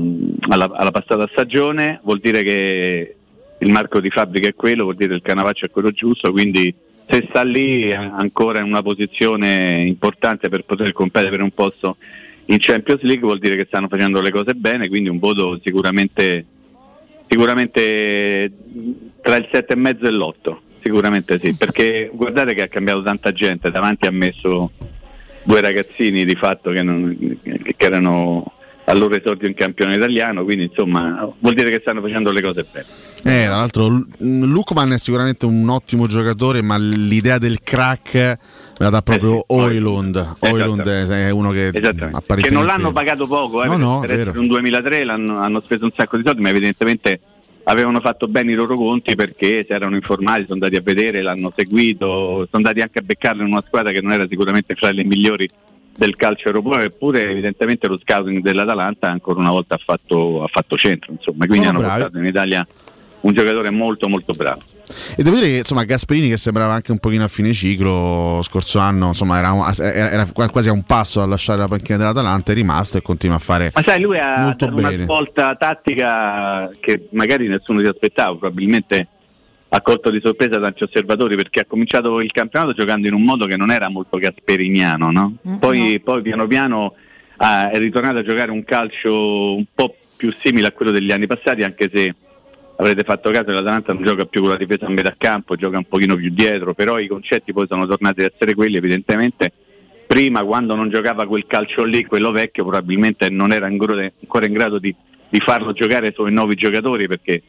alla, 0.51 0.71
alla 0.71 0.91
passata 0.91 1.27
stagione. 1.33 2.01
Vuol 2.05 2.21
dire 2.21 2.43
che 2.43 3.17
il 3.59 3.73
marco 3.73 4.01
di 4.01 4.11
fabbrica 4.11 4.49
è 4.49 4.55
quello, 4.55 4.83
vuol 4.83 4.97
dire 4.97 5.09
che 5.11 5.17
il 5.17 5.23
Canavaccio 5.23 5.65
è 5.65 5.71
quello 5.71 5.91
giusto, 5.91 6.31
quindi 6.31 6.75
se 7.07 7.27
sta 7.29 7.43
lì 7.43 7.93
ancora 7.93 8.61
in 8.61 8.67
una 8.67 8.83
posizione 8.83 9.83
importante 9.87 10.49
per 10.49 10.65
poter 10.65 10.93
competere 10.93 11.31
per 11.31 11.43
un 11.43 11.53
posto 11.53 11.97
in 12.47 12.59
Champions 12.59 13.03
League 13.03 13.23
vuol 13.25 13.39
dire 13.39 13.57
che 13.57 13.65
stanno 13.67 13.89
facendo 13.89 14.21
le 14.21 14.31
cose 14.31 14.55
bene, 14.55 14.89
quindi 14.89 15.09
un 15.09 15.19
voto 15.19 15.59
sicuramente, 15.63 16.45
sicuramente 17.27 18.53
tra 19.21 19.37
il 19.37 19.49
7,5 19.51 20.05
e 20.07 20.11
l'8, 20.11 20.57
sicuramente 20.83 21.41
sì, 21.43 21.55
perché 21.55 22.11
guardate 22.13 22.55
che 22.55 22.63
ha 22.63 22.69
cambiato 22.69 23.03
tanta 23.03 23.33
gente, 23.33 23.71
davanti 23.71 24.07
ha 24.07 24.11
messo 24.11 24.73
due 25.43 25.61
ragazzini 25.61 26.25
di 26.25 26.35
fatto 26.35 26.71
che, 26.71 26.83
non- 26.83 27.17
che 27.43 27.75
erano 27.79 28.54
al 28.87 28.99
loro 28.99 29.15
esordio 29.15 29.49
in 29.49 29.55
campione 29.55 29.95
italiano, 29.97 30.45
quindi 30.45 30.65
insomma 30.65 31.29
vuol 31.39 31.55
dire 31.55 31.71
che 31.71 31.79
stanno 31.81 32.01
facendo 32.01 32.31
le 32.31 32.43
cose 32.43 32.67
bene. 32.71 32.87
Eh, 33.25 33.45
tra 33.47 33.57
l'altro 33.57 33.89
Lu- 33.89 34.07
Lukman 34.19 34.93
è 34.93 34.99
sicuramente 34.99 35.47
un 35.47 35.69
ottimo 35.69 36.07
giocatore, 36.07 36.61
ma 36.63 36.77
l'idea 36.77 37.39
del 37.39 37.63
crack 37.63 38.15
me 38.15 38.39
la 38.79 38.91
dà 38.91 39.03
proprio 39.03 39.43
Oilund. 39.47 40.37
Oilund 40.41 40.87
è 40.87 41.31
uno 41.31 41.51
che 41.51 41.69
apparentemente... 41.69 42.43
Che 42.43 42.51
non 42.51 42.67
l'hanno 42.67 42.93
pagato 42.93 43.27
poco, 43.27 43.63
eh, 43.63 43.67
No, 43.69 43.77
no, 43.77 44.01
per 44.01 44.11
vero. 44.11 44.21
essere 44.31 44.39
un 44.39 44.47
2003 44.49 45.05
l'hanno, 45.05 45.37
hanno 45.37 45.63
speso 45.65 45.85
un 45.85 45.93
sacco 45.95 46.17
di 46.17 46.23
soldi, 46.25 46.43
ma 46.43 46.51
evidentemente 46.51 47.21
avevano 47.65 48.01
fatto 48.01 48.29
bene 48.29 48.53
i 48.53 48.55
loro 48.55 48.77
conti 48.77 49.15
perché 49.15 49.65
si 49.67 49.73
erano 49.73 49.95
informati, 49.95 50.43
sono 50.43 50.55
andati 50.55 50.77
a 50.77 50.83
vedere, 50.83 51.23
l'hanno 51.23 51.51
seguito, 51.57 52.07
sono 52.07 52.47
andati 52.53 52.81
anche 52.83 52.99
a 52.99 53.03
beccarlo 53.03 53.43
in 53.43 53.49
una 53.49 53.63
squadra 53.67 53.91
che 53.91 54.03
non 54.03 54.13
era 54.13 54.27
sicuramente 54.29 54.75
fra 54.75 54.91
le 54.91 55.05
migliori 55.05 55.49
del 55.97 56.17
calcio 56.17 56.49
europeo, 56.49 56.81
eppure 56.81 57.31
evidentemente 57.31 57.87
lo 57.87 57.99
scouting 57.99 58.43
dell'Atalanta 58.43 59.09
ancora 59.09 59.39
una 59.41 59.51
volta 59.51 59.75
ha 59.77 59.81
fatto, 59.83 60.43
ha 60.43 60.49
fatto 60.49 60.77
centro, 60.77 61.13
insomma, 61.13 61.47
quindi 61.47 61.67
Sono 61.67 61.79
hanno 61.79 61.87
bravi. 61.87 62.01
portato 62.03 62.19
in 62.19 62.27
Italia 62.29 62.67
un 63.21 63.33
giocatore 63.33 63.71
molto 63.71 64.09
molto 64.09 64.33
bravo. 64.33 64.61
E 65.17 65.23
devo 65.23 65.37
dire 65.37 65.49
che 65.49 65.57
insomma 65.59 65.85
Gasperini 65.85 66.29
che 66.29 66.37
sembrava 66.37 66.75
anche 66.75 66.93
un 66.93 66.99
pochino 66.99 67.25
a 67.25 67.29
fine 67.29 67.55
ciclo 67.55 68.41
scorso 68.43 68.79
anno, 68.79 69.09
insomma 69.09 69.39
era, 69.39 69.73
era- 70.11 70.27
quasi 70.51 70.69
a 70.69 70.73
un 70.73 70.83
passo 70.83 71.23
a 71.23 71.27
lasciare 71.27 71.61
la 71.61 71.69
panchina 71.69 71.97
dell'Atalanta, 71.97 72.53
è 72.53 72.55
rimasto 72.55 72.99
e 72.99 73.03
continua 73.03 73.37
a 73.37 73.39
fare 73.39 73.71
Ma 73.75 73.83
sai, 73.83 74.03
lui 74.03 74.19
ha 74.19 74.55
una 74.61 74.93
svolta 75.05 75.55
tattica 75.55 76.69
che 76.79 77.09
magari 77.13 77.49
nessuno 77.49 77.81
si 77.81 77.87
aspettava, 77.87 78.37
probabilmente 78.37 79.09
ha 79.77 79.81
colto 79.81 80.11
di 80.11 80.21
sorpresa 80.23 80.61
tanti 80.61 80.85
osservatori 80.85 81.35
perché 81.35 81.61
ha 81.61 81.65
cominciato 81.67 82.21
il 82.21 82.31
campionato 82.31 82.75
giocando 82.75 83.09
in 83.09 83.13
un 83.13 83.23
modo 83.23 83.45
che 83.47 83.57
non 83.57 83.73
era 83.73 83.89
molto 83.89 84.19
gasperiniano, 84.19 85.11
no? 85.11 85.35
poi, 85.59 86.01
poi 86.01 86.23
piano 86.23 86.47
piano 86.47 86.95
ah, 87.39 87.71
è 87.71 87.79
ritornato 87.79 88.19
a 88.19 88.23
giocare 88.23 88.53
un 88.53 88.63
calcio 88.63 89.57
un 89.57 89.65
po' 89.75 89.97
più 90.17 90.33
simile 90.45 90.69
a 90.69 90.71
quello 90.71 90.93
degli 90.93 91.11
anni 91.11 91.27
passati, 91.27 91.65
anche 91.65 91.91
se 91.93 92.15
avrete 92.77 93.03
fatto 93.03 93.33
caso 93.33 93.47
che 93.47 93.53
l'Atalanta 93.53 93.93
non 93.93 94.05
gioca 94.05 94.27
più 94.27 94.43
con 94.43 94.51
la 94.51 94.57
difesa 94.57 94.87
a 94.87 94.91
metà 94.91 95.13
campo, 95.19 95.57
gioca 95.57 95.77
un 95.77 95.89
pochino 95.89 96.15
più 96.15 96.31
dietro, 96.31 96.73
però 96.73 97.01
i 97.01 97.09
concetti 97.09 97.53
poi 97.53 97.67
sono 97.69 97.85
tornati 97.85 98.21
ad 98.21 98.31
essere 98.33 98.55
quelli 98.55 98.77
evidentemente. 98.77 99.53
Prima 100.07 100.45
quando 100.45 100.77
non 100.77 100.89
giocava 100.89 101.27
quel 101.27 101.47
calcio 101.49 101.83
lì, 101.83 102.05
quello 102.05 102.31
vecchio, 102.31 102.63
probabilmente 102.63 103.29
non 103.29 103.51
era 103.51 103.67
ancora 103.67 104.47
in 104.47 104.53
grado 104.53 104.79
di, 104.79 104.95
di 105.29 105.41
farlo 105.41 105.73
giocare 105.73 106.13
sui 106.15 106.31
nuovi 106.31 106.55
giocatori 106.55 107.09
perché 107.09 107.43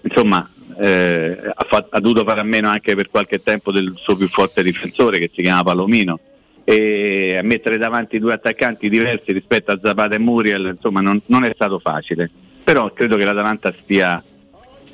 insomma 0.00 0.48
eh, 0.78 1.36
ha, 1.54 1.66
fa- 1.68 1.86
ha 1.90 2.00
dovuto 2.00 2.24
fare 2.24 2.40
a 2.40 2.44
meno 2.44 2.68
anche 2.68 2.94
per 2.94 3.10
qualche 3.10 3.42
tempo 3.42 3.72
del 3.72 3.92
suo 3.96 4.14
più 4.14 4.28
forte 4.28 4.62
difensore 4.62 5.18
che 5.18 5.30
si 5.34 5.42
chiama 5.42 5.64
Palomino. 5.64 6.20
E 6.64 7.36
a 7.38 7.42
mettere 7.42 7.78
davanti 7.78 8.18
due 8.18 8.34
attaccanti 8.34 8.90
diversi 8.90 9.32
rispetto 9.32 9.72
a 9.72 9.78
Zapata 9.82 10.14
e 10.14 10.18
Muriel 10.18 10.74
insomma 10.76 11.00
non, 11.00 11.20
non 11.26 11.44
è 11.44 11.52
stato 11.54 11.78
facile. 11.78 12.30
Però 12.62 12.92
credo 12.92 13.16
che 13.16 13.24
l'Atalanta 13.24 13.74
stia, 13.82 14.22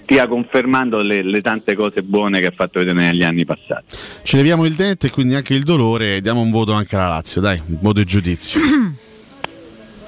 stia 0.05 0.29
confermando 0.29 1.03
le, 1.03 1.23
le 1.23 1.41
tante 1.41 1.75
cose 1.75 2.03
buone 2.03 2.39
che 2.39 2.47
ha 2.47 2.53
fatto 2.55 2.79
vedere 2.79 2.99
negli 2.99 3.25
anni 3.25 3.45
passati. 3.45 3.97
Ci 4.23 4.37
leviamo 4.37 4.65
il 4.65 4.75
dente 4.75 5.09
e 5.09 5.11
quindi 5.11 5.35
anche 5.35 5.55
il 5.55 5.65
dolore 5.65 6.17
e 6.17 6.21
diamo 6.21 6.41
un 6.41 6.51
voto 6.51 6.73
anche 6.73 6.95
alla 6.95 7.09
Lazio, 7.09 7.41
dai, 7.41 7.61
un 7.67 7.79
voto 7.81 8.01
e 8.01 8.05
giudizio. 8.05 8.61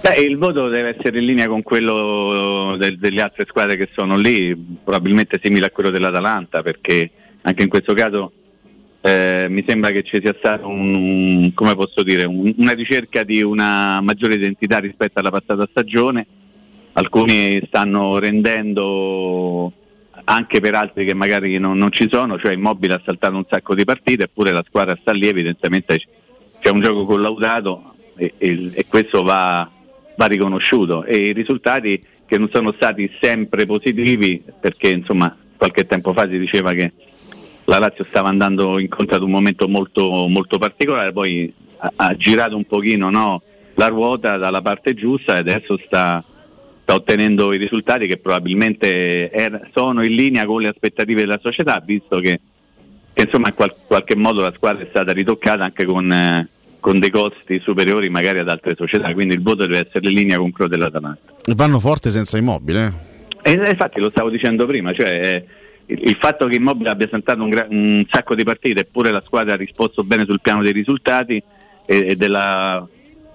Beh, 0.06 0.20
il 0.20 0.36
voto 0.38 0.68
deve 0.68 0.94
essere 0.96 1.18
in 1.18 1.24
linea 1.24 1.48
con 1.48 1.64
quello 1.64 2.76
del- 2.78 2.96
delle 2.96 3.20
altre 3.22 3.44
squadre 3.48 3.76
che 3.76 3.88
sono 3.92 4.16
lì, 4.16 4.54
probabilmente 4.84 5.40
simile 5.42 5.66
a 5.66 5.70
quello 5.70 5.90
dell'Atalanta, 5.90 6.62
perché 6.62 7.10
anche 7.42 7.64
in 7.64 7.68
questo 7.68 7.92
caso 7.92 8.30
eh, 9.00 9.46
mi 9.48 9.64
sembra 9.66 9.90
che 9.90 10.02
ci 10.04 10.20
sia 10.20 10.34
stata 10.38 10.64
un, 10.66 11.52
dire, 12.04 12.24
un- 12.24 12.54
una 12.56 12.72
ricerca 12.72 13.24
di 13.24 13.42
una 13.42 14.00
maggiore 14.00 14.34
identità 14.34 14.78
rispetto 14.78 15.18
alla 15.18 15.30
passata 15.30 15.66
stagione. 15.70 16.24
Alcuni 16.92 17.60
stanno 17.66 18.18
rendendo 18.20 19.72
anche 20.24 20.60
per 20.60 20.74
altri 20.76 21.04
che 21.04 21.14
magari 21.14 21.58
non, 21.58 21.76
non 21.78 21.90
ci 21.90 22.08
sono, 22.10 22.38
cioè 22.38 22.52
Immobile 22.52 22.94
ha 22.94 23.02
saltato 23.04 23.34
un 23.36 23.44
sacco 23.48 23.74
di 23.74 23.84
partite, 23.84 24.24
eppure 24.24 24.52
la 24.52 24.64
squadra 24.66 24.96
sta 25.00 25.10
lì, 25.12 25.26
evidentemente 25.26 26.00
c'è 26.60 26.70
un 26.70 26.80
gioco 26.80 27.04
collaudato 27.04 27.94
e, 28.16 28.34
e- 28.38 28.70
e 28.72 28.86
questo 28.88 29.22
va, 29.22 29.68
va 30.16 30.26
riconosciuto. 30.26 31.04
E 31.04 31.16
i 31.16 31.32
risultati 31.32 32.02
che 32.26 32.38
non 32.38 32.48
sono 32.52 32.72
stati 32.72 33.10
sempre 33.20 33.66
positivi 33.66 34.42
perché 34.60 34.90
insomma 34.90 35.34
qualche 35.56 35.86
tempo 35.86 36.12
fa 36.12 36.28
si 36.28 36.38
diceva 36.38 36.72
che 36.72 36.92
la 37.64 37.78
Lazio 37.78 38.04
stava 38.04 38.28
andando 38.28 38.78
incontro 38.78 39.16
ad 39.16 39.22
un 39.22 39.30
momento 39.30 39.68
molto, 39.68 40.26
molto 40.28 40.58
particolare, 40.58 41.12
poi 41.12 41.52
ha, 41.78 41.92
ha 41.96 42.16
girato 42.16 42.56
un 42.56 42.64
pochino 42.64 43.10
no, 43.10 43.42
la 43.74 43.88
ruota 43.88 44.36
dalla 44.36 44.62
parte 44.62 44.94
giusta 44.94 45.34
e 45.34 45.38
adesso 45.38 45.78
sta, 45.84 46.22
sta 46.82 46.94
ottenendo 46.94 47.52
i 47.52 47.58
risultati 47.58 48.06
che 48.06 48.18
probabilmente 48.18 49.30
er- 49.30 49.68
sono 49.72 50.04
in 50.04 50.12
linea 50.12 50.44
con 50.46 50.60
le 50.60 50.68
aspettative 50.68 51.22
della 51.22 51.40
società, 51.42 51.82
visto 51.84 52.20
che, 52.20 52.40
che 53.12 53.22
insomma 53.22 53.48
in 53.48 53.54
qual- 53.54 53.74
qualche 53.86 54.14
modo 54.14 54.42
la 54.42 54.52
squadra 54.52 54.84
è 54.84 54.88
stata 54.88 55.12
ritoccata 55.12 55.64
anche 55.64 55.84
con, 55.84 56.10
eh, 56.12 56.48
con 56.86 57.00
dei 57.00 57.10
costi 57.10 57.58
superiori 57.58 58.08
magari 58.10 58.38
ad 58.38 58.48
altre 58.48 58.76
società, 58.76 59.12
quindi 59.12 59.34
il 59.34 59.42
voto 59.42 59.66
deve 59.66 59.88
essere 59.88 60.08
in 60.08 60.14
linea 60.14 60.38
con 60.38 60.52
quello 60.52 60.70
dell'Atalanta. 60.70 61.34
Vanno 61.46 61.80
forte 61.80 62.10
senza 62.10 62.38
immobile. 62.38 62.92
E 63.42 63.54
eh, 63.54 63.70
infatti 63.70 63.98
lo 63.98 64.08
stavo 64.10 64.30
dicendo 64.30 64.66
prima, 64.66 64.92
cioè 64.92 65.08
eh, 65.08 65.44
il, 65.86 66.10
il 66.10 66.16
fatto 66.20 66.46
che 66.46 66.54
Immobile 66.54 66.90
abbia 66.90 67.08
saltato 67.10 67.42
un, 67.42 67.48
gra- 67.48 67.66
un 67.68 68.04
sacco 68.08 68.36
di 68.36 68.44
partite 68.44 68.82
eppure 68.82 69.10
la 69.10 69.20
squadra 69.26 69.54
ha 69.54 69.56
risposto 69.56 70.04
bene 70.04 70.26
sul 70.26 70.40
piano 70.40 70.62
dei 70.62 70.70
risultati 70.70 71.42
e, 71.86 72.06
e 72.06 72.14
della 72.14 72.86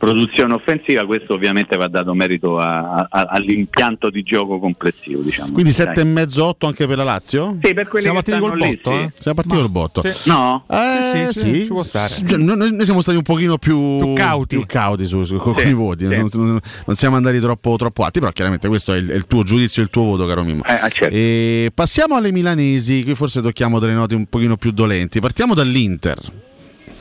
produzione 0.01 0.55
offensiva, 0.55 1.05
questo 1.05 1.35
ovviamente 1.35 1.77
va 1.77 1.87
dato 1.87 2.15
merito 2.15 2.57
a- 2.57 3.07
a- 3.07 3.27
all'impianto 3.29 4.09
di 4.09 4.23
gioco 4.23 4.57
complessivo. 4.57 5.21
Diciamo. 5.21 5.51
Quindi 5.51 5.71
Dai. 5.71 5.85
7,5-8 5.93 6.65
anche 6.65 6.87
per 6.87 6.97
la 6.97 7.03
Lazio? 7.03 7.57
Sì, 7.61 7.73
per 7.75 7.87
quelli 7.87 8.05
Siamo 8.05 8.21
che 8.21 8.31
partiti 8.31 8.49
col 8.49 8.57
lì, 8.57 8.69
botto, 8.81 8.91
sì. 8.91 8.97
eh? 8.97 9.11
Siamo 9.19 9.35
partiti 9.35 9.55
col 9.61 9.69
botto. 9.69 10.01
No? 10.25 10.63
Eh, 10.67 11.31
sì, 11.31 11.39
sì, 11.39 11.53
ci 11.61 11.67
può 11.67 11.83
stare. 11.83 12.13
Cioè, 12.27 12.37
noi, 12.39 12.57
noi 12.57 12.83
siamo 12.83 13.01
stati 13.01 13.15
un 13.17 13.23
pochino 13.23 13.59
più, 13.59 13.97
Più 13.99 14.13
cauti. 14.13 14.55
più 14.57 14.65
cauti 14.65 15.05
su, 15.05 15.23
su- 15.23 15.37
con 15.37 15.55
Sì, 15.57 15.67
i 15.67 15.73
voti, 15.73 16.07
sì. 16.09 16.17
non, 16.17 16.27
non- 16.33 16.59
non 16.87 16.95
siamo 16.95 17.15
andati 17.15 17.39
troppo, 17.39 17.75
troppo 17.75 18.03
alti, 18.03 18.19
però 18.19 18.31
chiaramente 18.31 18.67
questo 18.67 18.93
è 18.93 18.97
il, 18.97 19.07
è 19.07 19.13
il 19.15 19.27
tuo 19.27 19.43
giudizio 19.43 19.83
e 19.83 19.85
il 19.85 19.91
tuo 19.91 20.01
voto, 20.03 20.25
caro 20.25 20.43
Mimmo. 20.43 20.63
certo. 20.89 21.13
E 21.15 21.71
passiamo 21.75 22.15
alle 22.15 22.31
milanesi, 22.31 23.03
qui 23.03 23.13
forse 23.13 23.39
tocchiamo 23.41 23.77
delle 23.77 23.93
note 23.93 24.15
un 24.15 24.25
pochino 24.25 24.57
più 24.57 24.71
dolenti. 24.71 25.19
Partiamo 25.19 25.53
dall'Inter. 25.53 26.17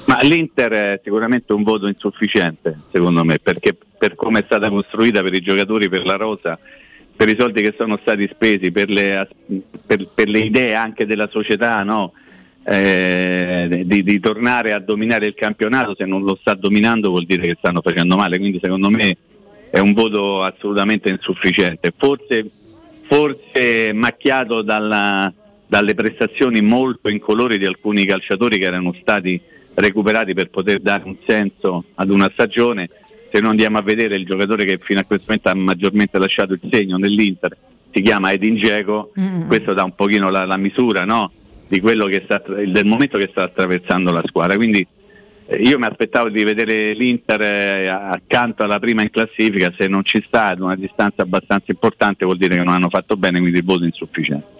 Ma 0.06 0.18
l'Inter 0.22 0.72
è 0.72 1.00
sicuramente 1.02 1.52
un 1.52 1.62
voto 1.62 1.86
insufficiente, 1.86 2.78
secondo 2.90 3.24
me, 3.24 3.38
perché 3.38 3.76
per 3.98 4.14
come 4.14 4.40
è 4.40 4.42
stata 4.44 4.68
costruita, 4.68 5.22
per 5.22 5.34
i 5.34 5.40
giocatori, 5.40 5.88
per 5.88 6.04
la 6.04 6.16
rosa, 6.16 6.58
per 7.14 7.28
i 7.28 7.36
soldi 7.38 7.62
che 7.62 7.74
sono 7.76 7.98
stati 8.00 8.28
spesi, 8.32 8.72
per 8.72 8.88
le, 8.88 9.28
per- 9.86 10.08
per 10.12 10.28
le 10.28 10.40
idee 10.40 10.74
anche 10.74 11.06
della 11.06 11.28
società, 11.30 11.82
no? 11.82 12.12
Eh, 12.62 13.82
di, 13.84 14.02
di 14.02 14.20
tornare 14.20 14.72
a 14.72 14.78
dominare 14.78 15.26
il 15.26 15.34
campionato, 15.34 15.94
se 15.96 16.04
non 16.06 16.22
lo 16.22 16.36
sta 16.40 16.54
dominando 16.54 17.10
vuol 17.10 17.24
dire 17.24 17.42
che 17.42 17.56
stanno 17.58 17.80
facendo 17.80 18.16
male, 18.16 18.38
quindi 18.38 18.58
secondo 18.62 18.90
me 18.90 19.16
è 19.70 19.78
un 19.78 19.92
voto 19.92 20.42
assolutamente 20.42 21.10
insufficiente. 21.10 21.92
Forse, 21.96 22.48
forse 23.06 23.92
macchiato 23.92 24.62
dalla- 24.62 25.32
dalle 25.66 25.94
prestazioni 25.94 26.60
molto 26.62 27.08
incolori 27.08 27.58
di 27.58 27.64
alcuni 27.64 28.04
calciatori 28.04 28.58
che 28.58 28.66
erano 28.66 28.94
stati 29.00 29.40
recuperati 29.80 30.34
per 30.34 30.50
poter 30.50 30.80
dare 30.80 31.02
un 31.04 31.16
senso 31.26 31.84
ad 31.94 32.10
una 32.10 32.30
stagione. 32.32 32.88
Se 33.32 33.40
noi 33.40 33.50
andiamo 33.50 33.78
a 33.78 33.82
vedere 33.82 34.16
il 34.16 34.24
giocatore 34.24 34.64
che 34.64 34.78
fino 34.78 35.00
a 35.00 35.04
questo 35.04 35.26
momento 35.28 35.48
ha 35.48 35.54
maggiormente 35.54 36.18
lasciato 36.18 36.52
il 36.52 36.60
segno 36.70 36.96
nell'Inter, 36.96 37.56
si 37.92 38.02
chiama 38.02 38.32
Edin 38.32 38.54
Dzeko, 38.54 39.12
questo 39.46 39.72
dà 39.72 39.84
un 39.84 39.94
pochino 39.94 40.30
la, 40.30 40.44
la 40.44 40.56
misura 40.56 41.04
no? 41.04 41.32
di 41.66 41.80
quello 41.80 42.06
che 42.06 42.22
sta, 42.24 42.42
del 42.46 42.84
momento 42.84 43.18
che 43.18 43.28
sta 43.30 43.44
attraversando 43.44 44.10
la 44.10 44.22
squadra. 44.24 44.56
Quindi 44.56 44.86
eh, 45.46 45.56
io 45.56 45.78
mi 45.78 45.86
aspettavo 45.86 46.28
di 46.28 46.42
vedere 46.44 46.92
l'Inter 46.92 47.40
eh, 47.40 47.86
accanto 47.88 48.62
alla 48.62 48.78
prima 48.78 49.02
in 49.02 49.10
classifica, 49.10 49.72
se 49.76 49.88
non 49.88 50.04
ci 50.04 50.22
sta 50.26 50.46
ad 50.46 50.60
una 50.60 50.76
distanza 50.76 51.22
abbastanza 51.22 51.66
importante 51.68 52.24
vuol 52.24 52.38
dire 52.38 52.56
che 52.56 52.64
non 52.64 52.74
hanno 52.74 52.88
fatto 52.88 53.16
bene, 53.16 53.40
quindi 53.40 53.58
il 53.58 53.64
voto 53.64 53.82
è 53.82 53.86
insufficiente. 53.86 54.58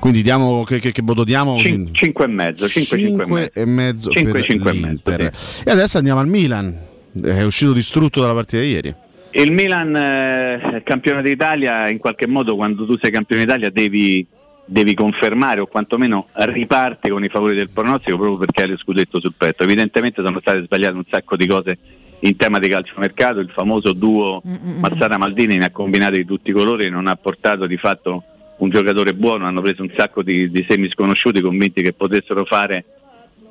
Quindi 0.00 0.22
diamo 0.22 0.62
che, 0.64 0.78
che- 0.78 0.92
che 0.92 1.02
voto 1.02 1.24
diamo? 1.24 1.58
5 1.58 2.24
e 2.24 2.26
mezzo, 2.28 2.68
5, 2.68 2.98
5 2.98 3.24
Cinque 3.24 3.50
e 3.52 3.64
mezzo 3.64 4.10
Cinque, 4.10 4.32
per 4.32 4.42
cinque 4.44 4.70
e 4.70 4.74
l'Inter. 4.74 5.20
mezzo, 5.22 5.62
E 5.64 5.70
adesso 5.70 5.98
andiamo 5.98 6.20
al 6.20 6.28
Milan. 6.28 6.76
È 7.22 7.42
uscito 7.42 7.72
distrutto 7.72 8.20
dalla 8.20 8.34
partita 8.34 8.62
di 8.62 8.68
ieri. 8.68 8.94
Il 9.32 9.52
Milan, 9.52 9.94
eh, 9.96 10.82
campione 10.84 11.20
d'Italia, 11.22 11.88
in 11.88 11.98
qualche 11.98 12.26
modo 12.26 12.54
quando 12.56 12.86
tu 12.86 12.96
sei 12.98 13.10
campione 13.10 13.42
d'Italia 13.44 13.70
devi, 13.70 14.24
devi 14.64 14.94
confermare 14.94 15.60
o 15.60 15.66
quantomeno 15.66 16.28
riparte 16.34 17.08
con 17.10 17.24
i 17.24 17.28
favori 17.28 17.54
del 17.54 17.68
pronostico 17.70 18.16
proprio 18.16 18.38
perché 18.38 18.62
hai 18.62 18.68
lo 18.70 18.76
scudetto 18.78 19.20
sul 19.20 19.34
petto. 19.36 19.64
Evidentemente 19.64 20.22
sono 20.22 20.38
state 20.40 20.62
sbagliate 20.64 20.94
un 20.96 21.04
sacco 21.08 21.36
di 21.36 21.46
cose 21.46 21.78
in 22.20 22.36
tema 22.36 22.58
di 22.58 22.68
calciomercato, 22.68 23.38
il 23.40 23.50
famoso 23.50 23.92
duo 23.92 24.42
Mazzara-Maldini 24.44 25.56
ne 25.58 25.66
ha 25.66 25.70
combinati 25.70 26.16
di 26.16 26.24
tutti 26.24 26.50
i 26.50 26.52
colori 26.52 26.86
e 26.86 26.90
non 26.90 27.06
ha 27.06 27.14
portato 27.16 27.66
di 27.66 27.76
fatto 27.76 28.24
un 28.58 28.70
giocatore 28.70 29.14
buono, 29.14 29.46
hanno 29.46 29.60
preso 29.60 29.82
un 29.82 29.92
sacco 29.96 30.22
di, 30.22 30.50
di 30.50 30.66
semi 30.68 30.88
sconosciuti 30.88 31.40
convinti 31.40 31.82
che 31.82 31.92
potessero 31.92 32.44
fare 32.44 32.84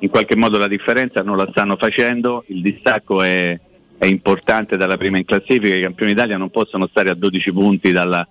in 0.00 0.10
qualche 0.10 0.36
modo 0.36 0.58
la 0.58 0.68
differenza, 0.68 1.22
non 1.22 1.36
la 1.36 1.48
stanno 1.50 1.76
facendo, 1.76 2.44
il 2.48 2.62
distacco 2.62 3.22
è, 3.22 3.58
è 3.98 4.06
importante 4.06 4.76
dalla 4.76 4.96
prima 4.96 5.18
in 5.18 5.24
classifica, 5.24 5.74
i 5.74 5.80
campioni 5.80 6.12
d'Italia 6.12 6.36
non 6.36 6.50
possono 6.50 6.86
stare 6.86 7.10
a 7.10 7.14
12 7.14 7.52
punti 7.52 7.90
dalla, 7.90 8.26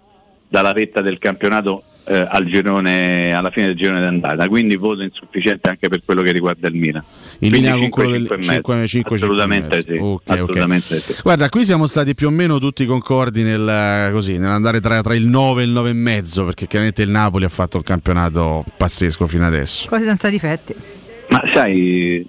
dalla 0.48 0.72
vetta 0.72 1.02
del 1.02 1.18
campionato 1.18 1.84
eh, 2.08 2.26
al 2.30 2.46
girone, 2.46 3.34
alla 3.34 3.52
fine 3.52 3.68
del 3.68 3.76
girone 3.76 4.00
d'andata, 4.00 4.48
quindi 4.48 4.76
voto 4.76 5.02
insufficiente 5.04 5.70
anche 5.70 5.90
per 5.90 6.02
quello 6.06 6.22
che 6.22 6.32
riguarda 6.32 6.68
il 6.68 6.76
Milan. 6.76 7.04
In 7.40 7.50
Quindi 7.50 7.58
linea 7.58 7.72
con 7.74 7.82
5, 7.82 8.04
quello 8.04 8.18
del 8.18 8.28
5 8.28 8.36
e 8.36 8.38
mezzo. 8.38 8.54
5, 8.54 8.88
5, 8.88 9.16
assolutamente 9.16 9.82
sì, 9.82 9.98
Ok, 9.98 10.02
ok. 10.02 10.30
assolutamente 10.30 11.00
sì. 11.00 11.16
Guarda, 11.22 11.50
qui 11.50 11.66
siamo 11.66 11.86
stati 11.86 12.14
più 12.16 12.28
o 12.28 12.32
meno 12.32 12.60
tutti 12.60 12.86
concordi 12.86 13.44
nel, 13.44 14.10
così, 14.12 14.38
nell'andare 14.38 14.80
tra, 14.80 15.02
tra 15.02 15.16
il 15.16 15.28
9 15.28 15.62
e 15.62 15.66
il 15.66 15.72
9 15.72 15.90
e 15.90 15.94
mezzo, 15.94 16.46
perché 16.46 16.68
chiaramente 16.68 17.02
il 17.02 17.10
Napoli 17.10 17.46
ha 17.46 17.50
fatto 17.50 17.78
un 17.78 17.84
campionato 17.84 18.64
pazzesco 18.78 19.28
fino 19.28 19.46
adesso. 19.46 19.88
Quasi 19.88 20.06
senza 20.06 20.30
difetti. 20.30 20.74
Ma 21.30 21.42
sai, 21.52 22.26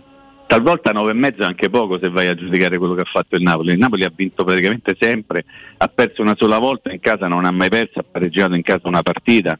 talvolta 0.49 0.91
9 0.93 1.11
e 1.11 1.15
mezzo 1.15 1.43
è 1.43 1.45
anche 1.45 1.69
poco 1.71 1.99
se 2.01 2.09
vai 2.09 2.27
a 2.27 2.35
giudicare 2.35 2.79
quello 2.79 2.95
che 2.95 3.03
ha 3.03 3.09
fatto 3.11 3.37
il 3.37 3.43
Napoli. 3.43 3.73
Il 3.73 3.79
Napoli 3.79 4.03
ha 4.03 4.13
vinto 4.13 4.43
praticamente 4.45 4.97
sempre, 4.99 5.45
ha 5.77 5.87
perso 5.89 6.23
una 6.23 6.35
sola 6.37 6.59
volta 6.59 6.91
in 6.91 6.99
casa, 7.01 7.29
non 7.29 7.45
ha 7.45 7.51
mai 7.53 7.69
perso, 7.69 8.01
ha 8.01 8.05
pareggiato 8.11 8.55
in 8.55 8.63
casa 8.63 8.89
una 8.89 9.03
partita. 9.03 9.57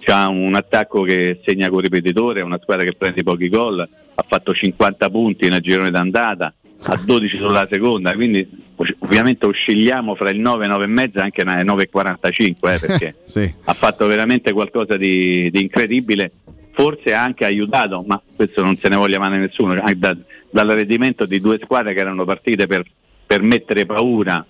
C'ha 0.00 0.28
un 0.28 0.54
attacco 0.56 1.02
che 1.02 1.40
segna 1.44 1.68
con 1.68 1.80
ripetitore, 1.80 2.40
è 2.40 2.42
una 2.42 2.58
squadra 2.60 2.82
che 2.84 2.94
prende 2.94 3.22
pochi 3.22 3.48
gol, 3.48 3.78
ha 3.78 4.24
fatto 4.26 4.52
50 4.52 5.10
punti 5.10 5.48
nel 5.48 5.60
girone 5.60 5.90
d'andata, 5.92 6.52
ha 6.84 6.96
12 7.04 7.36
sulla 7.36 7.68
seconda, 7.70 8.12
quindi 8.14 8.48
ov- 8.74 8.96
ovviamente 9.00 9.46
oscilliamo 9.46 10.16
fra 10.16 10.30
il 10.30 10.40
9 10.40 10.64
e 10.64 10.68
9 10.68 10.84
e 10.84 10.88
mezza 10.88 11.22
anche 11.22 11.44
nelle 11.44 11.62
9 11.62 11.84
e 11.84 11.88
45 11.90 12.74
eh, 12.74 12.78
perché 12.80 13.14
Sì. 13.22 13.54
ha 13.64 13.74
fatto 13.74 14.06
veramente 14.06 14.50
qualcosa 14.52 14.96
di, 14.96 15.48
di 15.52 15.60
incredibile, 15.60 16.32
forse 16.72 17.14
ha 17.14 17.22
anche 17.22 17.44
aiutato, 17.44 18.02
ma 18.06 18.20
questo 18.34 18.62
non 18.62 18.76
se 18.76 18.88
ne 18.88 18.96
voglia 18.96 19.18
male 19.18 19.38
nessuno, 19.38 19.74
da- 19.96 20.16
dall'arredimento 20.50 21.26
di 21.26 21.40
due 21.40 21.58
squadre 21.62 21.94
che 21.94 22.00
erano 22.00 22.24
partite 22.24 22.66
per, 22.66 22.84
per 23.26 23.42
mettere 23.42 23.86
paura 23.86 24.44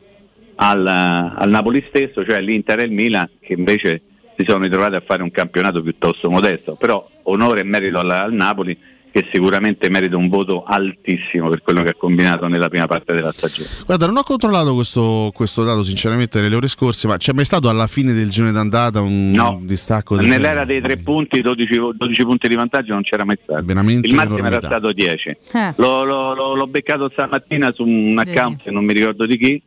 al, 0.56 0.86
al 0.86 1.50
Napoli 1.50 1.84
stesso, 1.88 2.24
cioè 2.24 2.40
l'Inter 2.40 2.80
e 2.80 2.84
il 2.84 2.92
Milan, 2.92 3.28
che 3.40 3.52
invece 3.54 4.02
si 4.36 4.44
sono 4.46 4.62
ritrovati 4.64 4.94
a 4.94 5.02
fare 5.04 5.22
un 5.22 5.30
campionato 5.30 5.82
piuttosto 5.82 6.30
modesto, 6.30 6.74
però 6.74 7.06
onore 7.24 7.60
e 7.60 7.64
merito 7.64 7.98
al, 7.98 8.10
al 8.10 8.32
Napoli 8.32 8.76
che 9.12 9.28
sicuramente 9.30 9.90
merita 9.90 10.16
un 10.16 10.28
voto 10.28 10.64
altissimo 10.64 11.48
per 11.50 11.62
quello 11.62 11.82
che 11.82 11.90
ha 11.90 11.94
combinato 11.94 12.48
nella 12.48 12.68
prima 12.68 12.86
parte 12.86 13.12
della 13.12 13.30
stagione. 13.30 13.68
Guarda, 13.84 14.06
non 14.06 14.16
ho 14.16 14.22
controllato 14.22 14.74
questo, 14.74 15.30
questo 15.34 15.64
dato 15.64 15.84
sinceramente 15.84 16.40
nelle 16.40 16.56
ore 16.56 16.66
scorse, 16.68 17.06
ma 17.06 17.18
c'è 17.18 17.32
mai 17.32 17.44
stato 17.44 17.68
alla 17.68 17.86
fine 17.86 18.12
del 18.14 18.30
girone 18.30 18.52
d'andata 18.52 19.00
un 19.02 19.58
distacco 19.66 20.16
del 20.16 20.26
Nell'era 20.26 20.64
dei 20.64 20.80
tre 20.80 20.96
punti, 20.96 21.42
12, 21.42 21.78
12 21.94 22.22
punti 22.24 22.48
di 22.48 22.54
vantaggio 22.54 22.94
non 22.94 23.02
c'era 23.02 23.24
mai 23.24 23.38
stato. 23.42 23.62
Veramente 23.64 24.08
Il 24.08 24.14
massimo 24.14 24.38
era 24.46 24.60
stato 24.62 24.92
10. 24.92 25.28
Eh. 25.28 25.72
L'ho, 25.76 26.04
l'ho- 26.04 26.34
l'ho- 26.34 26.54
l'ho 26.54 26.66
beccato 26.66 27.10
stamattina 27.12 27.70
su 27.72 27.84
un 27.84 28.18
account 28.18 28.62
che 28.62 28.70
non 28.70 28.84
mi 28.84 28.94
ricordo 28.94 29.26
di 29.26 29.36
chi. 29.36 29.62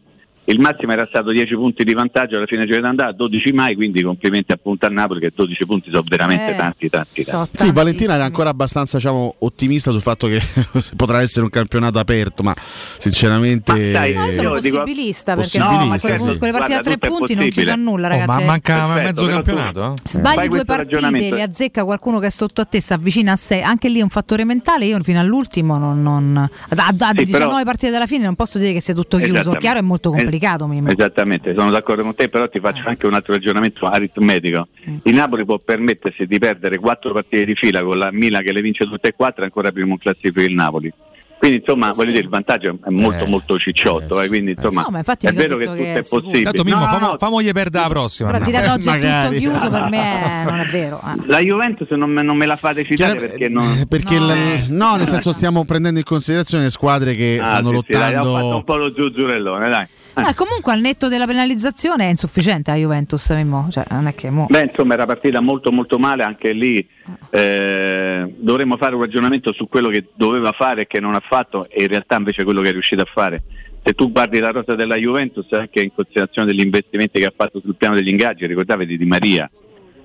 Il 0.48 0.60
massimo 0.60 0.92
era 0.92 1.06
stato 1.10 1.32
10 1.32 1.56
punti 1.56 1.84
di 1.84 1.94
vantaggio 1.94 2.36
alla 2.38 2.46
fine 2.46 2.60
del 2.60 2.68
girone 2.70 2.86
d'andata, 2.88 3.12
12 3.14 3.52
mai, 3.52 3.74
quindi 3.76 4.04
complimenti 4.04 4.52
appunto 4.52 4.86
a 4.86 4.90
Napoli 4.90 5.20
che 5.20 5.32
12 5.34 5.66
punti 5.66 5.90
sono 5.90 6.04
veramente 6.08 6.52
Eh. 6.54 6.56
tanti, 6.56 6.88
tanti, 6.90 7.24
tanti. 7.24 7.58
Sì, 7.58 7.72
Valentina 7.72 8.14
era 8.14 8.26
ancora 8.26 8.50
abbastanza 8.52 8.98
diciamo, 8.98 9.36
ottimista 9.40 9.90
sul 9.92 10.02
fatto 10.02 10.28
che 10.28 10.40
potrà 10.96 11.22
essere 11.22 11.42
un 11.46 11.50
campionato 11.50 11.98
aperto, 11.98 12.44
ma 12.44 12.54
sinceramente... 13.00 13.92
sai, 13.94 14.14
No, 14.14 14.26
io 14.26 14.32
sono 14.32 14.54
Io 14.56 14.60
dico- 14.62 14.78
possibilista 14.82 15.36
perché 15.36 15.58
Possibilista, 15.60 16.08
con- 16.10 16.18
sì. 16.20 16.26
con 16.26 16.38
quelle 16.38 16.54
partite 16.54 16.78
a 16.78 16.82
tre 16.82 16.98
punti 16.98 17.34
non 17.36 17.50
chiudo 17.50 17.72
a 17.72 17.76
nulla, 17.76 18.06
Oh, 18.06 18.10
ragazzi. 18.10 18.40
ma 18.40 18.46
manca 18.46 18.76
Perfetto, 18.86 19.04
mezzo 19.04 19.26
campionato? 19.28 19.94
eh? 19.94 20.08
Sbagli 20.08 20.36
Fai 20.36 20.48
due 20.50 20.66
partite, 20.66 21.10
li 21.10 21.42
azzecca 21.42 21.84
qualcuno 21.84 22.20
che 22.20 22.28
è 22.28 22.30
sotto 22.32 22.62
a 22.62 22.66
te, 22.66 22.80
si 22.80 22.94
avvicina 22.94 23.32
a 23.32 23.36
sé, 23.36 23.62
anche 23.62 23.90
lì 23.90 24.00
è 24.00 24.04
un 24.04 24.10
fattore 24.10 24.44
mentale. 24.46 24.86
Io 24.86 25.00
fino 25.02 25.20
all'ultimo 25.20 25.78
non. 25.78 26.02
non- 26.02 26.50
da, 26.70 26.90
da 26.94 27.10
Sì, 27.10 27.24
19 27.24 27.48
però- 27.52 27.64
partite 27.64 27.92
dalla 27.92 28.06
fine 28.08 28.26
non 28.26 28.36
posso 28.36 28.58
dire 28.60 28.74
che 28.74 28.82
sia 28.82 28.94
tutto 28.94 29.18
chiuso. 29.18 29.52
Chiaro, 29.54 29.80
è 29.80 29.82
molto 29.82 30.14
Es- 30.14 30.22
complicato. 30.40 30.68
Mimmo. 30.68 30.90
Esattamente, 30.90 31.54
sono 31.56 31.70
d'accordo 31.72 32.04
con 32.04 32.16
te, 32.16 32.28
però 32.28 32.48
ti 32.50 32.60
faccio 32.60 32.84
anche 32.88 33.06
un 33.06 33.14
altro 33.14 33.34
ragionamento 33.34 33.86
aritmetico. 33.88 34.68
Il 35.04 35.14
Napoli 35.16 35.46
può 35.46 35.58
permettersi 35.58 36.26
di 36.26 36.40
perdere 36.40 36.78
quattro 36.78 37.14
partite 37.14 37.46
di 37.46 37.56
fila 37.56 37.84
con 37.84 37.98
la 37.98 38.10
Milan 38.12 38.44
che 38.44 38.52
le 38.52 38.62
vince 38.62 38.86
tutte 38.86 39.10
e 39.10 39.14
quattro, 39.16 39.42
è 39.42 39.46
ancora 39.46 39.72
primo 39.72 39.92
in 39.94 40.00
classifica 40.00 40.42
il 40.42 40.54
Napoli. 40.54 40.92
Quindi 41.38 41.58
insomma, 41.60 41.92
voglio 41.92 42.12
dire, 42.12 42.24
il 42.24 42.30
vantaggio 42.30 42.80
è 42.84 42.90
molto 42.90 43.26
Eh, 43.26 43.28
molto 43.28 43.60
cicciotto, 43.60 44.20
eh, 44.22 44.28
quindi 44.30 44.52
insomma 44.58 44.88
No, 44.90 44.98
è 45.00 45.32
vero 45.34 45.58
che 45.58 45.66
tutto 45.66 45.76
che 45.76 45.94
è 45.94 45.98
è 45.98 46.08
possibile. 46.08 46.44
Tanto 46.44 46.64
Mimmo, 46.64 46.80
No, 46.80 46.88
famo, 46.88 47.08
no, 47.12 47.18
famogli 47.18 47.52
perdere 47.52 47.84
la 47.84 47.90
prossima. 47.90 48.32
Però 48.32 48.46
dire 48.46 48.58
ad 48.58 48.68
oggi 48.78 48.90
è 48.90 49.26
tutto 49.28 49.38
chiuso 49.38 49.70
per 49.70 49.90
me 49.90 50.44
non 50.48 50.60
è 50.62 50.66
vero. 50.66 51.02
eh. 51.06 51.22
La 51.28 51.40
Juventus 51.40 51.90
non 51.92 52.10
me, 52.10 52.22
non 52.24 52.38
me 52.38 52.46
la 52.48 52.56
fate 52.56 52.84
citare 52.86 53.12
Chiaro- 53.16 53.28
perché 53.28 53.50
non... 53.50 53.78
Eh, 53.80 53.86
Perché 53.86 54.18
No. 54.18 54.34
il- 54.34 54.66
no, 54.74 54.96
nel 54.96 55.08
senso 55.08 55.34
stiamo 55.34 55.66
prendendo 55.66 56.00
in 56.00 56.06
considerazione 56.06 56.70
squadre 56.70 57.14
che 57.14 57.38
Ah, 57.40 57.46
stanno 57.46 57.70
sì, 57.72 57.84
sì, 57.86 57.92
dai, 57.92 58.14
ho 58.14 58.16
fatto 58.16 58.28
lottando. 58.30 58.56
un 58.56 58.64
po' 58.64 58.78
lo 58.78 58.94
zuzzurellone, 58.96 59.70
dai. 59.70 59.86
Eh, 60.18 60.34
comunque 60.34 60.72
al 60.72 60.80
netto 60.80 61.10
della 61.10 61.26
penalizzazione 61.26 62.06
è 62.06 62.10
insufficiente 62.10 62.72
la 62.72 62.78
Juventus, 62.78 63.30
Mimmo. 63.32 63.68
Cioè, 63.70 63.84
non 63.90 64.08
è 64.08 64.16
che 64.16 64.30
mo- 64.30 64.48
Beh, 64.50 64.70
insomma, 64.72 64.94
era 64.94 65.06
partita 65.06 65.42
molto 65.42 65.72
molto 65.72 66.00
male, 66.00 66.24
anche 66.24 66.54
lì 66.54 66.86
eh, 67.32 68.34
dovremmo 68.38 68.78
fare 68.78 68.96
un 68.96 69.02
ragionamento 69.02 69.52
su 69.52 69.68
quello 69.68 69.90
che 69.90 70.08
doveva 70.16 70.52
fare 70.54 70.82
e 70.84 70.88
che 70.88 71.00
non 71.00 71.16
ha 71.16 71.22
fatto 71.22 71.70
e 71.70 71.84
in 71.84 71.90
realtà 71.90 72.16
invece 72.16 72.44
quello 72.44 72.62
che 72.62 72.70
è 72.70 72.72
riuscito 72.72 73.02
a 73.02 73.10
fare. 73.12 73.44
Se 73.84 73.94
tu 73.94 74.12
guardi 74.12 74.40
la 74.40 74.52
rosa 74.52 74.74
della 74.74 74.96
Juventus, 74.96 75.52
anche 75.52 75.82
in 75.82 75.94
considerazione 75.94 76.48
degli 76.48 76.64
investimenti 76.64 77.20
che 77.20 77.26
ha 77.26 77.34
fatto 77.36 77.60
sul 77.60 77.76
piano 77.76 77.96
degli 77.96 78.08
ingaggi, 78.08 78.48
ricordatevi 78.48 78.98
di 78.98 79.06
Maria, 79.06 79.50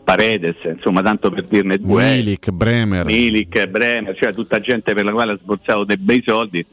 Paredes, 0.04 0.56
insomma, 0.64 1.02
tanto 1.02 1.30
per 1.30 1.44
dirne 1.44 1.78
due. 1.78 2.02
Milik, 2.16 2.50
Bremer. 2.50 3.04
Milik, 3.06 3.66
Bremer, 3.68 4.16
cioè 4.16 4.34
tutta 4.34 4.60
gente 4.60 4.92
per 4.92 5.04
la 5.04 5.12
quale 5.12 5.32
ha 5.32 5.38
sborsato 5.40 5.84
dei 5.84 5.96
bei 5.96 6.22
soldi. 6.26 6.66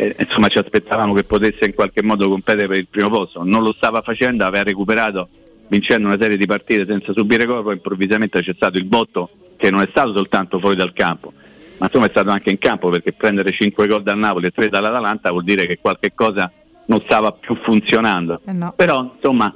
Eh, 0.00 0.14
insomma, 0.20 0.46
ci 0.46 0.58
aspettavamo 0.58 1.12
che 1.12 1.24
potesse 1.24 1.64
in 1.64 1.74
qualche 1.74 2.04
modo 2.04 2.28
competere 2.28 2.68
per 2.68 2.76
il 2.76 2.86
primo 2.88 3.08
posto. 3.10 3.42
Non 3.42 3.64
lo 3.64 3.72
stava 3.72 4.00
facendo, 4.00 4.44
aveva 4.44 4.62
recuperato 4.62 5.28
vincendo 5.66 6.06
una 6.06 6.16
serie 6.16 6.36
di 6.36 6.46
partite 6.46 6.86
senza 6.86 7.12
subire 7.12 7.44
gol, 7.44 7.64
poi 7.64 7.74
improvvisamente 7.74 8.40
c'è 8.40 8.54
stato 8.54 8.78
il 8.78 8.84
botto 8.84 9.28
che 9.56 9.70
non 9.70 9.82
è 9.82 9.88
stato 9.90 10.14
soltanto 10.14 10.60
fuori 10.60 10.76
dal 10.76 10.92
campo, 10.92 11.32
ma 11.78 11.86
insomma 11.86 12.06
è 12.06 12.10
stato 12.10 12.30
anche 12.30 12.50
in 12.50 12.58
campo 12.58 12.90
perché 12.90 13.12
prendere 13.12 13.50
5 13.50 13.88
gol 13.88 14.04
dal 14.04 14.16
Napoli 14.16 14.46
e 14.46 14.50
3 14.52 14.68
dall'Atalanta 14.68 15.32
vuol 15.32 15.42
dire 15.42 15.66
che 15.66 15.78
qualche 15.80 16.12
cosa 16.14 16.50
non 16.86 17.02
stava 17.04 17.32
più 17.32 17.56
funzionando. 17.56 18.40
Eh 18.46 18.52
no. 18.52 18.72
Però 18.76 19.14
insomma, 19.16 19.52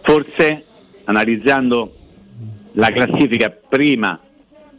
forse 0.00 0.64
analizzando 1.04 1.94
la 2.72 2.90
classifica 2.90 3.50
prima 3.50 4.18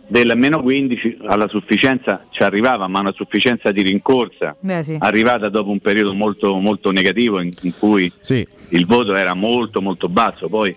del 0.07 0.34
meno 0.35 0.61
15 0.61 1.19
alla 1.25 1.47
sufficienza 1.47 2.25
ci 2.30 2.43
arrivava, 2.43 2.88
ma 2.88 2.99
una 2.99 3.13
sufficienza 3.13 3.71
di 3.71 3.81
rincorsa 3.81 4.55
Beh, 4.59 4.84
sì. 4.84 4.95
arrivata 4.99 5.49
dopo 5.49 5.71
un 5.71 5.80
periodo 5.80 6.13
molto, 6.13 6.55
molto 6.57 6.91
negativo 6.91 7.39
in, 7.41 7.49
in 7.61 7.73
cui 7.77 8.11
Sì. 8.19 8.45
il 8.69 8.85
voto 8.85 9.15
era 9.15 9.34
molto 9.34 9.81
molto 9.81 10.09
basso, 10.09 10.49
poi 10.49 10.75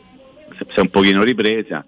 si 0.57 0.65
è 0.79 0.81
un 0.81 0.89
pochino 0.89 1.23
ripresa 1.23 1.85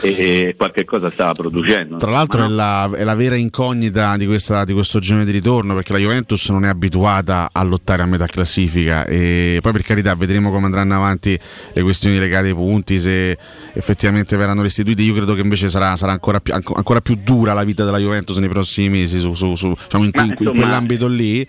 e 0.00 0.54
qualche 0.56 0.84
cosa 0.84 1.10
stava 1.10 1.32
producendo. 1.32 1.96
Tra 1.96 2.10
l'altro 2.10 2.44
è, 2.44 2.48
la, 2.48 2.90
è 2.94 3.04
la 3.04 3.14
vera 3.14 3.34
incognita 3.36 4.16
di, 4.16 4.26
questa- 4.26 4.64
di 4.64 4.72
questo 4.72 4.98
girone 4.98 5.24
di 5.24 5.30
ritorno 5.30 5.74
perché 5.74 5.92
la 5.92 5.98
Juventus 5.98 6.48
non 6.50 6.64
è 6.64 6.68
abituata 6.68 7.50
a 7.52 7.62
lottare 7.62 8.02
a 8.02 8.06
metà 8.06 8.26
classifica 8.26 9.04
e 9.04 9.58
poi 9.60 9.72
per 9.72 9.82
carità 9.82 10.14
vedremo 10.14 10.50
come 10.50 10.66
andranno 10.66 10.94
avanti 10.94 11.38
le 11.72 11.82
questioni 11.82 12.18
legate 12.18 12.48
ai 12.48 12.54
punti, 12.54 12.98
se 13.00 13.36
effettivamente 13.72 14.36
verranno 14.36 14.62
restituiti. 14.62 15.02
Io 15.02 15.14
credo 15.14 15.34
che 15.34 15.40
invece 15.40 15.68
sarà, 15.68 15.96
sarà 15.96 16.12
ancora, 16.12 16.40
più, 16.40 16.52
anco- 16.54 16.74
ancora 16.74 17.00
più 17.00 17.16
dura 17.22 17.52
la 17.52 17.64
vita 17.64 17.84
della 17.84 17.98
Juventus 17.98 18.36
nei 18.38 18.48
prossimi 18.48 18.88
mesi 18.88 19.18
su, 19.18 19.34
su- 19.34 19.54
su- 19.56 19.74
diciamo 19.82 20.04
in, 20.04 20.10
in- 20.14 20.34
in 20.38 20.50
quell'ambito 20.52 21.06
lì. 21.08 21.46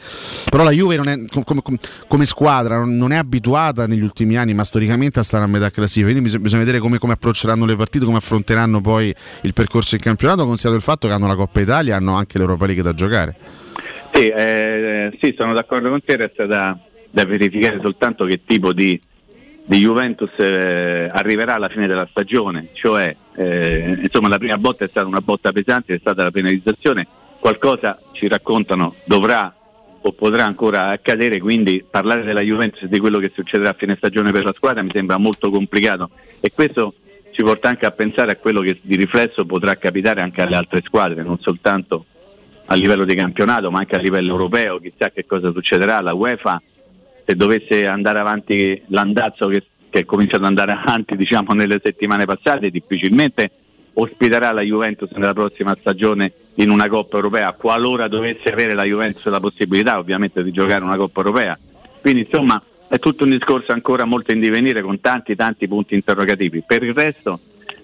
Però 0.50 0.64
la 0.64 0.72
Juve 0.72 0.96
non 0.96 1.08
è, 1.08 1.18
com- 1.32 1.44
come, 1.44 1.62
com- 1.62 1.78
come 2.08 2.26
squadra 2.26 2.84
non- 2.84 3.12
è 3.12 3.16
abituata 3.18 3.88
negli 3.88 4.02
ultimi 4.02 4.36
anni, 4.38 4.54
ma 4.54 4.64
storicamente 4.64 5.20
a 5.20 5.24
stare 5.24 5.44
a 5.44 5.48
metà 5.48 5.70
classifica. 5.72 6.06
Quindi 6.06 6.22
bisogna, 6.24 6.44
bisogna 6.44 6.62
vedere 6.64 6.80
come, 6.80 6.98
come 6.98 7.14
approcceranno 7.14 7.66
le 7.66 7.76
partite, 7.76 8.06
come 8.06 8.17
affronteranno 8.18 8.82
poi 8.82 9.14
il 9.42 9.54
percorso 9.54 9.96
in 9.96 10.02
campionato, 10.02 10.46
considerato 10.46 10.78
il 10.78 10.84
fatto 10.84 11.08
che 11.08 11.14
hanno 11.14 11.28
la 11.28 11.36
Coppa 11.36 11.62
Italia 11.62 11.94
e 11.94 11.98
hanno 11.98 12.16
anche 12.16 12.38
l'Europa 12.38 12.66
League 12.66 12.84
da 12.84 12.94
giocare. 12.94 13.36
Sì, 14.14 14.30
eh, 14.30 15.18
sì, 15.22 15.36
sono 15.38 15.54
d'accordo 15.54 15.90
con 15.90 16.04
te, 16.04 16.16
resta 16.16 16.46
da, 16.46 16.78
da 17.10 17.26
verificare 17.26 17.80
soltanto 17.80 18.26
che 18.26 18.42
tipo 18.46 18.74
di, 18.74 19.00
di 19.64 19.78
Juventus 19.78 20.32
eh, 20.38 21.10
arriverà 21.12 21.56
alla 21.56 21.70
fine 21.70 21.88
della 21.88 22.08
stagione, 22.10 22.70
cioè 22.74 23.16
eh, 23.36 24.00
insomma 24.02 24.28
la 24.28 24.38
prima 24.38 24.58
botta 24.58 24.86
è 24.86 24.88
stata 24.88 25.08
una 25.08 25.22
botta 25.22 25.52
pesante, 25.52 25.94
è 25.94 26.00
stata 26.00 26.24
la 26.24 26.32
penalizzazione, 26.32 27.06
qualcosa 27.40 28.00
ci 28.14 28.28
raccontano 28.28 28.96
dovrà 29.04 29.54
o 30.02 30.12
potrà 30.14 30.46
ancora 30.46 30.88
accadere, 30.88 31.40
quindi 31.40 31.84
parlare 31.88 32.24
della 32.24 32.42
Juventus 32.42 32.84
e 32.84 32.88
di 32.88 33.00
quello 33.00 33.20
che 33.20 33.32
succederà 33.34 33.72
a 33.72 33.76
fine 33.78 33.96
stagione 33.98 34.32
per 34.32 34.46
la 34.46 34.54
squadra 34.56 34.82
mi 34.82 34.92
sembra 34.94 35.18
molto 35.18 35.50
complicato. 35.50 36.10
E 36.40 36.52
questo 36.54 36.94
ci 37.38 37.44
porta 37.44 37.70
anche 37.70 37.86
a 37.86 37.92
pensare 37.92 38.32
a 38.32 38.36
quello 38.36 38.62
che 38.62 38.80
di 38.82 38.96
riflesso 38.96 39.46
potrà 39.46 39.76
capitare 39.76 40.22
anche 40.22 40.42
alle 40.42 40.56
altre 40.56 40.82
squadre, 40.84 41.22
non 41.22 41.38
soltanto 41.40 42.06
a 42.66 42.74
livello 42.74 43.06
di 43.06 43.14
campionato 43.14 43.70
ma 43.70 43.78
anche 43.78 43.96
a 43.96 44.00
livello 44.00 44.32
europeo, 44.32 44.80
chissà 44.80 45.12
che 45.12 45.24
cosa 45.28 45.52
succederà, 45.52 46.02
la 46.02 46.16
UEFA 46.16 46.60
se 47.24 47.36
dovesse 47.36 47.86
andare 47.86 48.18
avanti 48.18 48.82
l'andazzo 48.88 49.50
che, 49.50 49.68
che 49.88 50.00
è 50.00 50.06
cominciato 50.06 50.42
ad 50.42 50.50
andare 50.50 50.72
avanti 50.72 51.16
diciamo, 51.16 51.54
nelle 51.54 51.80
settimane 51.80 52.26
passate, 52.26 52.72
difficilmente 52.72 53.52
ospiterà 53.94 54.52
la 54.52 54.62
Juventus 54.62 55.12
nella 55.12 55.34
prossima 55.34 55.78
stagione 55.80 56.34
in 56.56 56.72
una 56.72 56.88
Coppa 56.88 57.18
Europea, 57.18 57.52
qualora 57.52 58.08
dovesse 58.08 58.52
avere 58.52 58.74
la 58.74 58.84
Juventus 58.84 59.26
la 59.26 59.40
possibilità 59.40 60.00
ovviamente 60.00 60.42
di 60.42 60.50
giocare 60.50 60.84
una 60.84 60.98
Coppa 60.98 61.20
Europea. 61.20 61.56
Quindi 62.02 62.22
insomma 62.22 62.60
è 62.90 63.00
tutto 63.00 63.24
un 63.24 63.32
discorso 63.32 63.72
ancora 63.72 64.06
molto 64.06 64.32
in 64.32 64.40
divenire 64.40 64.82
con 64.82 65.00
tanti 65.02 65.36
tanti 65.36 65.68
punti 65.68 65.96
interrogativi. 65.96 66.64
Per 66.66 66.84
il 66.84 66.94
resto 66.94 67.40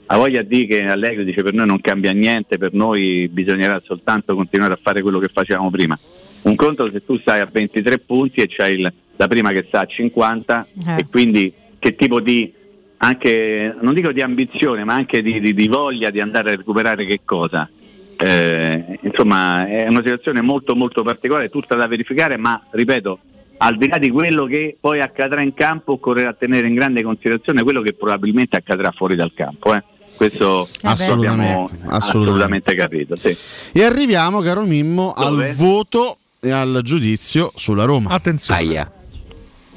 ha 0.07 0.17
voglia 0.17 0.41
di 0.41 0.65
che 0.65 0.85
Allegri 0.85 1.23
dice 1.25 1.43
per 1.43 1.53
noi 1.53 1.65
non 1.65 1.81
cambia 1.81 2.11
niente, 2.11 2.57
per 2.57 2.73
noi 2.73 3.27
bisognerà 3.31 3.81
soltanto 3.83 4.35
continuare 4.35 4.73
a 4.73 4.79
fare 4.81 5.01
quello 5.01 5.19
che 5.19 5.29
facevamo 5.29 5.69
prima. 5.69 5.97
Un 6.43 6.55
conto 6.55 6.89
se 6.91 7.03
tu 7.05 7.17
stai 7.19 7.39
a 7.39 7.47
23 7.51 7.99
punti 7.99 8.41
e 8.41 8.47
c'hai 8.49 8.79
il, 8.79 8.93
la 9.15 9.27
prima 9.27 9.51
che 9.51 9.65
sta 9.67 9.81
a 9.81 9.85
50 9.85 10.67
Eh. 10.87 10.95
e 10.99 11.07
quindi 11.09 11.53
che 11.79 11.95
tipo 11.95 12.19
di 12.19 12.51
anche 12.97 13.75
non 13.81 13.93
dico 13.93 14.11
di 14.13 14.21
ambizione 14.21 14.83
ma 14.85 14.93
anche 14.93 15.21
di, 15.21 15.39
di- 15.41 15.53
di 15.53 15.67
voglia 15.67 16.09
di 16.09 16.19
andare 16.21 16.51
a 16.53 16.55
recuperare 16.55 17.05
che 17.05 17.21
cosa. 17.25 17.69
Eh, 18.15 18.99
insomma 19.01 19.67
è 19.67 19.87
una 19.89 20.01
situazione 20.01 20.41
molto 20.41 20.75
molto 20.75 21.03
particolare, 21.03 21.49
tutta 21.49 21.75
da 21.75 21.87
verificare, 21.87 22.37
ma 22.37 22.61
ripeto, 22.71 23.19
al 23.63 23.77
di 23.77 23.87
là 23.87 23.97
di 23.97 24.09
quello 24.09 24.45
che 24.45 24.77
poi 24.79 24.99
accadrà 25.01 25.41
in 25.41 25.53
campo, 25.53 25.93
occorrerà 25.93 26.33
tenere 26.33 26.67
in 26.67 26.75
grande 26.75 27.01
considerazione 27.01 27.63
quello 27.63 27.81
che 27.81 27.93
probabilmente 27.93 28.57
accadrà 28.57 28.91
fuori 28.91 29.15
dal 29.15 29.33
campo. 29.33 29.73
eh. 29.73 29.83
Questo 30.15 30.67
Assolutamente, 30.83 31.13
abbiamo 31.13 31.61
assolutamente. 31.63 31.95
assolutamente 31.95 32.75
capito. 32.75 33.15
Sì. 33.15 33.35
E 33.73 33.83
arriviamo, 33.83 34.41
caro 34.41 34.63
Mimmo, 34.63 35.13
Dove? 35.17 35.49
al 35.49 35.55
voto 35.55 36.17
e 36.39 36.51
al 36.51 36.81
giudizio 36.83 37.51
sulla 37.55 37.85
Roma. 37.85 38.11
Attenzione. 38.11 38.91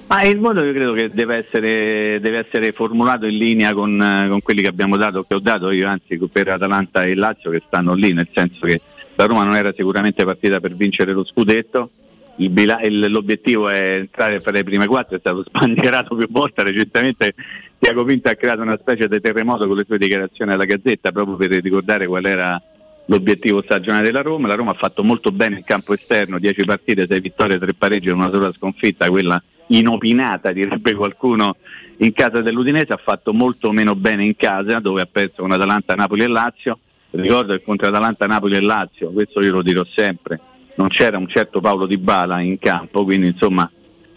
Ma 0.08 0.22
il 0.22 0.38
voto 0.38 0.62
io 0.62 0.72
credo 0.72 0.92
che 0.92 1.10
deve 1.12 1.44
essere, 1.44 2.20
deve 2.20 2.46
essere 2.46 2.70
formulato 2.72 3.26
in 3.26 3.36
linea 3.38 3.72
con, 3.72 4.26
con 4.28 4.40
quelli 4.40 4.62
che 4.62 4.68
abbiamo 4.68 4.96
dato, 4.96 5.24
che 5.26 5.34
ho 5.34 5.40
dato 5.40 5.70
io 5.72 5.88
anzi 5.88 6.16
per 6.30 6.48
Atalanta 6.48 7.02
e 7.02 7.14
Lazio 7.16 7.50
che 7.50 7.62
stanno 7.66 7.94
lì, 7.94 8.12
nel 8.12 8.28
senso 8.32 8.66
che 8.66 8.80
la 9.16 9.24
Roma 9.26 9.42
non 9.42 9.56
era 9.56 9.72
sicuramente 9.76 10.24
partita 10.24 10.60
per 10.60 10.74
vincere 10.76 11.10
lo 11.12 11.24
scudetto, 11.24 11.90
bila- 12.36 12.80
il- 12.82 13.10
l'obiettivo 13.10 13.68
è 13.68 13.96
entrare 13.98 14.40
fra 14.40 14.50
le 14.50 14.64
prime 14.64 14.86
quattro, 14.86 15.16
è 15.16 15.20
stato 15.20 15.44
sbandierato 15.48 16.14
più 16.14 16.28
volte, 16.30 16.62
recentemente 16.62 17.34
Tiago 17.78 18.04
Pinto 18.04 18.28
ha 18.28 18.34
creato 18.34 18.62
una 18.62 18.78
specie 18.80 19.08
di 19.08 19.20
terremoto 19.20 19.66
con 19.66 19.76
le 19.76 19.84
sue 19.86 19.98
dichiarazioni 19.98 20.52
alla 20.52 20.64
Gazzetta 20.64 21.12
proprio 21.12 21.36
per 21.36 21.50
ricordare 21.50 22.06
qual 22.06 22.24
era 22.24 22.60
l'obiettivo 23.06 23.62
stagionale 23.62 24.04
della 24.04 24.22
Roma. 24.22 24.48
La 24.48 24.54
Roma 24.54 24.70
ha 24.72 24.74
fatto 24.74 25.04
molto 25.04 25.30
bene 25.30 25.58
in 25.58 25.64
campo 25.64 25.92
esterno, 25.92 26.38
10 26.38 26.64
partite, 26.64 27.06
6 27.06 27.20
vittorie, 27.20 27.58
3 27.58 27.74
pareggi 27.74 28.08
e 28.08 28.12
una 28.12 28.30
sola 28.30 28.52
sconfitta, 28.52 29.08
quella 29.10 29.40
inopinata 29.68 30.52
direbbe 30.52 30.94
qualcuno 30.94 31.56
in 31.98 32.12
casa 32.12 32.40
dell'Udinese, 32.40 32.92
ha 32.92 33.00
fatto 33.02 33.32
molto 33.32 33.72
meno 33.72 33.94
bene 33.94 34.24
in 34.24 34.36
casa 34.36 34.78
dove 34.80 35.02
ha 35.02 35.08
perso 35.10 35.42
con 35.42 35.52
Atalanta, 35.52 35.94
Napoli 35.94 36.22
e 36.22 36.28
Lazio. 36.28 36.78
Ricordo 37.10 37.54
che 37.54 37.62
contro 37.62 37.88
Atalanta, 37.88 38.26
Napoli 38.26 38.56
e 38.56 38.60
Lazio, 38.60 39.10
questo 39.10 39.40
io 39.40 39.52
lo 39.52 39.62
dirò 39.62 39.84
sempre, 39.84 40.38
non 40.76 40.88
c'era 40.88 41.18
un 41.18 41.28
certo 41.28 41.60
Paolo 41.60 41.86
Di 41.86 41.98
Bala 41.98 42.40
in 42.40 42.58
campo, 42.58 43.04
quindi 43.04 43.26
insomma 43.28 43.70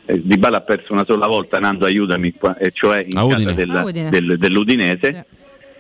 eh, 0.06 0.22
Di 0.24 0.38
Bala 0.38 0.58
ha 0.58 0.62
perso 0.62 0.94
una 0.94 1.06
sola 1.06 1.28
volta, 1.28 1.60
Nando 1.60 1.86
aiutami, 1.86 2.34
qua, 2.34 2.58
e 2.58 2.72
cioè 2.72 3.06
in 3.08 3.18
Udine. 3.18 3.54
del- 3.54 3.70
A 3.76 3.84
Udine. 3.84 4.10
del- 4.10 4.38
dell'Udinese. 4.38 5.26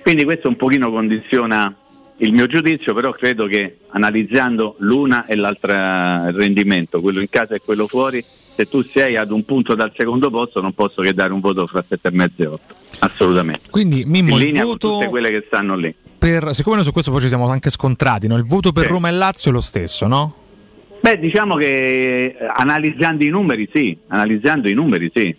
Quindi 0.02 0.24
questo 0.24 0.48
un 0.48 0.56
pochino 0.56 0.92
condiziona 0.92 1.74
il 2.18 2.34
mio 2.34 2.48
giudizio, 2.48 2.94
però 2.94 3.12
credo 3.12 3.46
che 3.48 3.78
analizzando 3.90 4.76
l'una 4.80 5.26
e 5.26 5.36
l'altra 5.36 6.32
rendimento, 6.32 7.00
quello 7.02 7.20
in 7.22 7.30
casa 7.30 7.56
e 7.56 7.62
quello 7.64 7.88
fuori, 7.88 8.24
se 8.56 8.68
tu 8.68 8.84
sei 8.84 9.16
ad 9.16 9.32
un 9.32 9.46
punto 9.46 9.74
dal 9.74 9.92
secondo 9.96 10.30
posto 10.30 10.60
non 10.62 10.74
posso 10.74 11.02
che 11.02 11.14
dare 11.14 11.32
un 11.32 11.40
voto 11.40 11.66
fra 11.66 11.82
7,5 11.88 12.30
e 12.44 12.46
8, 12.46 12.62
assolutamente. 13.00 13.62
Quindi 13.70 14.04
Mimmo, 14.06 14.32
in 14.36 14.42
il 14.42 14.46
linea 14.48 14.64
voto 14.66 14.88
con 14.90 14.98
tutte 15.00 15.10
quelle 15.10 15.30
che 15.32 15.44
stanno 15.48 15.76
lì. 15.78 15.94
per, 16.18 16.54
siccome 16.54 16.76
noi 16.76 16.84
su 16.86 16.92
questo 16.92 17.12
poi 17.12 17.22
ci 17.22 17.28
siamo 17.30 17.48
anche 17.48 17.70
scontrati, 17.70 18.28
no? 18.28 18.36
il 18.36 18.46
voto 18.46 18.72
per 18.74 18.88
Roma 18.88 19.08
e 19.08 19.12
Lazio 19.12 19.52
è 19.52 19.54
lo 19.54 19.62
stesso, 19.62 20.08
no? 20.08 20.34
Beh, 21.10 21.18
diciamo 21.18 21.56
che 21.56 22.36
eh, 22.38 22.48
analizzando 22.48 23.24
i 23.24 23.30
numeri 23.30 23.68
sì, 23.74 23.98
analizzando 24.10 24.70
i 24.70 24.76
numeri 24.76 25.12
sì. 25.12 25.36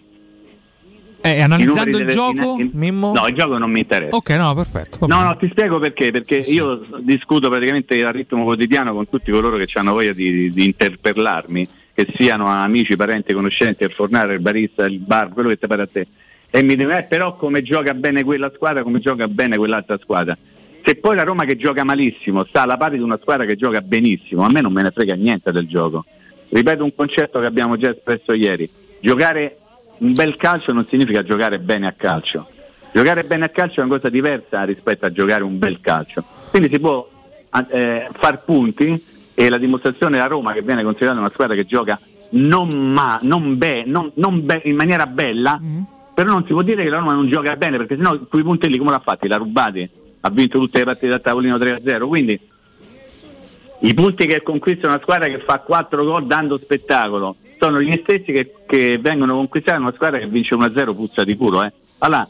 Eh, 1.20 1.40
analizzando 1.40 1.98
il 1.98 2.08
gioco, 2.08 2.56
in- 2.58 2.70
Mimmo? 2.72 3.12
No, 3.12 3.28
il 3.28 3.34
gioco 3.36 3.56
non 3.56 3.70
mi 3.70 3.78
interessa. 3.78 4.16
Ok, 4.16 4.30
no, 4.30 4.52
perfetto. 4.52 5.06
No, 5.06 5.22
no, 5.22 5.36
ti 5.36 5.48
spiego 5.48 5.78
perché, 5.78 6.10
perché 6.10 6.38
io 6.38 6.84
discuto 6.98 7.48
praticamente 7.48 8.02
a 8.04 8.10
ritmo 8.10 8.42
quotidiano 8.42 8.92
con 8.92 9.08
tutti 9.08 9.30
coloro 9.30 9.56
che 9.58 9.68
hanno 9.74 9.92
voglia 9.92 10.12
di, 10.12 10.50
di 10.50 10.64
interpellarmi, 10.64 11.68
che 11.94 12.08
siano 12.16 12.48
amici, 12.48 12.96
parenti, 12.96 13.32
conoscenti, 13.32 13.84
il 13.84 13.92
fornare, 13.92 14.34
il 14.34 14.40
barista, 14.40 14.86
il 14.86 14.98
bar, 14.98 15.28
quello 15.28 15.50
che 15.50 15.58
ti 15.58 15.68
pare 15.68 15.82
a 15.82 15.88
te. 15.92 16.06
E 16.50 16.62
mi 16.62 16.74
dicono, 16.74 16.98
eh, 16.98 17.04
però 17.04 17.36
come 17.36 17.62
gioca 17.62 17.94
bene 17.94 18.24
quella 18.24 18.50
squadra, 18.52 18.82
come 18.82 18.98
gioca 18.98 19.28
bene 19.28 19.56
quell'altra 19.56 19.98
squadra. 20.02 20.36
Se 20.84 20.94
poi 20.96 21.14
la 21.16 21.22
Roma 21.24 21.44
che 21.44 21.56
gioca 21.56 21.84
malissimo 21.84 22.44
sta 22.44 22.62
alla 22.62 22.76
pari 22.76 22.96
di 22.96 23.02
una 23.02 23.18
squadra 23.20 23.44
che 23.44 23.56
gioca 23.56 23.80
benissimo, 23.80 24.44
a 24.44 24.50
me 24.50 24.60
non 24.60 24.72
me 24.72 24.82
ne 24.82 24.90
frega 24.90 25.14
niente 25.14 25.52
del 25.52 25.66
gioco. 25.66 26.04
Ripeto 26.48 26.82
un 26.82 26.94
concetto 26.94 27.38
che 27.40 27.46
abbiamo 27.46 27.76
già 27.76 27.90
espresso 27.90 28.32
ieri. 28.32 28.68
Giocare 29.00 29.56
un 29.98 30.12
bel 30.14 30.36
calcio 30.36 30.72
non 30.72 30.86
significa 30.86 31.22
giocare 31.22 31.58
bene 31.58 31.86
a 31.86 31.92
calcio. 31.96 32.46
Giocare 32.92 33.22
bene 33.24 33.44
a 33.44 33.48
calcio 33.50 33.80
è 33.80 33.84
una 33.84 33.96
cosa 33.96 34.08
diversa 34.08 34.62
rispetto 34.64 35.06
a 35.06 35.12
giocare 35.12 35.44
un 35.44 35.58
bel 35.58 35.80
calcio. 35.80 36.24
Quindi 36.50 36.68
si 36.68 36.80
può 36.80 37.08
eh, 37.70 38.08
far 38.12 38.42
punti 38.44 39.04
e 39.34 39.48
la 39.48 39.58
dimostrazione 39.58 40.12
della 40.16 40.26
Roma 40.26 40.52
che 40.52 40.62
viene 40.62 40.82
considerata 40.82 41.18
una 41.20 41.30
squadra 41.30 41.54
che 41.54 41.66
gioca 41.66 41.98
non, 42.30 42.68
ma, 42.92 43.18
non, 43.22 43.56
be- 43.58 43.84
non- 43.86 44.10
non 44.14 44.44
be- 44.44 44.62
in 44.64 44.74
maniera 44.76 45.06
bella, 45.06 45.60
però 46.14 46.30
non 46.32 46.44
si 46.46 46.52
può 46.52 46.62
dire 46.62 46.82
che 46.82 46.88
la 46.88 46.98
Roma 46.98 47.14
non 47.14 47.28
gioca 47.28 47.54
bene 47.56 47.76
perché 47.76 47.94
sennò 47.96 48.18
quei 48.28 48.42
punti 48.42 48.68
lì 48.68 48.76
come 48.78 48.90
l'ha 48.90 48.98
fatti? 49.00 49.28
L'ha 49.28 49.36
rubati, 49.36 49.88
ha 50.20 50.30
vinto 50.30 50.58
tutte 50.58 50.78
le 50.78 50.84
partite 50.84 51.12
a 51.12 51.18
tavolino 51.18 51.56
3-0, 51.56 52.06
quindi 52.06 52.40
i 53.82 53.94
punti 53.94 54.26
che 54.26 54.42
conquista 54.42 54.88
una 54.88 55.00
squadra 55.00 55.28
che 55.28 55.38
fa 55.38 55.60
4 55.60 56.04
gol 56.04 56.26
dando 56.26 56.58
spettacolo 56.58 57.36
sono 57.58 57.80
gli 57.80 57.98
stessi 58.02 58.32
che, 58.32 58.52
che 58.66 58.98
vengono 59.00 59.34
conquistati 59.36 59.78
da 59.78 59.84
una 59.84 59.94
squadra 59.94 60.18
che 60.18 60.26
vince 60.26 60.54
1-0 60.54 60.94
puzza 60.94 61.24
di 61.24 61.36
culo. 61.36 61.62
Eh. 61.62 61.72
Allora, 61.98 62.28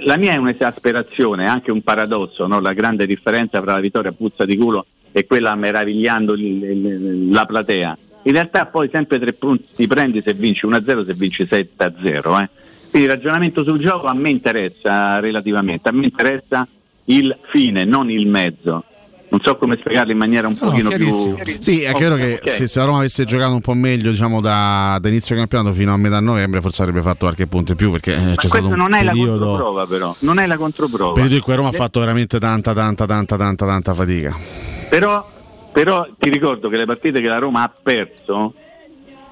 la 0.00 0.16
mia 0.16 0.32
è 0.32 0.36
un'esasperazione, 0.36 1.46
anche 1.46 1.70
un 1.70 1.82
paradosso, 1.82 2.46
no? 2.46 2.60
la 2.60 2.72
grande 2.72 3.06
differenza 3.06 3.60
tra 3.60 3.74
la 3.74 3.80
vittoria 3.80 4.12
puzza 4.12 4.44
di 4.44 4.56
culo 4.56 4.86
e 5.12 5.26
quella 5.26 5.54
meravigliando 5.54 6.34
la 7.30 7.46
platea. 7.46 7.98
In 8.24 8.32
realtà 8.32 8.66
poi 8.66 8.90
sempre 8.92 9.18
tre 9.18 9.32
punti 9.32 9.68
ti 9.74 9.86
prendi 9.86 10.22
se 10.22 10.34
vinci 10.34 10.66
1-0, 10.66 11.06
se 11.06 11.14
vinci 11.14 11.44
7-0. 11.44 12.42
Eh. 12.42 12.48
Quindi 12.90 13.08
il 13.08 13.14
ragionamento 13.14 13.62
sul 13.62 13.78
gioco 13.78 14.06
a 14.06 14.14
me 14.14 14.30
interessa 14.30 15.18
relativamente, 15.20 15.88
a 15.88 15.92
me 15.92 16.04
interessa 16.04 16.68
il 17.10 17.36
fine, 17.48 17.84
non 17.84 18.10
il 18.10 18.26
mezzo. 18.26 18.84
Non 19.32 19.40
so 19.42 19.56
come 19.56 19.76
spiegarlo 19.78 20.10
in 20.10 20.18
maniera 20.18 20.48
un 20.48 20.56
pochino 20.56 20.90
più... 20.90 21.36
Sì, 21.60 21.82
è 21.82 21.92
chiaro 21.92 22.16
che 22.16 22.40
se, 22.42 22.66
se 22.66 22.78
la 22.80 22.84
Roma 22.86 22.98
avesse 22.98 23.24
giocato 23.24 23.52
un 23.52 23.60
po' 23.60 23.74
meglio 23.74 24.10
diciamo, 24.10 24.40
da, 24.40 24.98
da 25.00 25.08
inizio 25.08 25.36
campionato 25.36 25.72
fino 25.72 25.92
a 25.92 25.96
metà 25.96 26.18
novembre 26.18 26.60
forse 26.60 26.82
avrebbe 26.82 27.00
fatto 27.00 27.26
qualche 27.26 27.46
punto 27.46 27.70
in 27.70 27.76
più 27.76 27.92
perché 27.92 28.14
eh, 28.14 28.18
Ma 28.18 28.34
c'è 28.34 28.48
stato 28.48 28.66
questo 28.66 28.68
un 28.70 28.74
non 28.74 28.92
è 28.92 29.04
la 29.04 29.12
periodo, 29.12 29.46
controprova 29.46 29.86
però, 29.86 30.16
non 30.20 30.38
è 30.40 30.46
la 30.48 30.56
controprova. 30.56 31.12
periodo 31.12 31.36
in 31.36 31.42
cui 31.42 31.54
Roma 31.54 31.68
ha 31.68 31.72
fatto 31.72 32.00
veramente 32.00 32.40
tanta 32.40 32.72
tanta 32.72 33.06
tanta 33.06 33.36
tanta 33.36 33.66
tanta 33.66 33.94
fatica. 33.94 34.36
Però, 34.88 35.30
però 35.70 36.08
ti 36.18 36.28
ricordo 36.28 36.68
che 36.68 36.76
le 36.76 36.86
partite 36.86 37.20
che 37.20 37.28
la 37.28 37.38
Roma 37.38 37.62
ha 37.62 37.72
perso, 37.80 38.52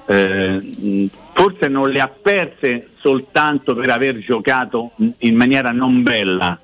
eh, 0.06 1.10
forse 1.34 1.66
non 1.66 1.90
le 1.90 2.00
ha 2.00 2.08
perse 2.08 2.90
soltanto 3.00 3.74
per 3.74 3.90
aver 3.90 4.18
giocato 4.20 4.92
in 5.18 5.34
maniera 5.34 5.72
non 5.72 6.04
bella, 6.04 6.56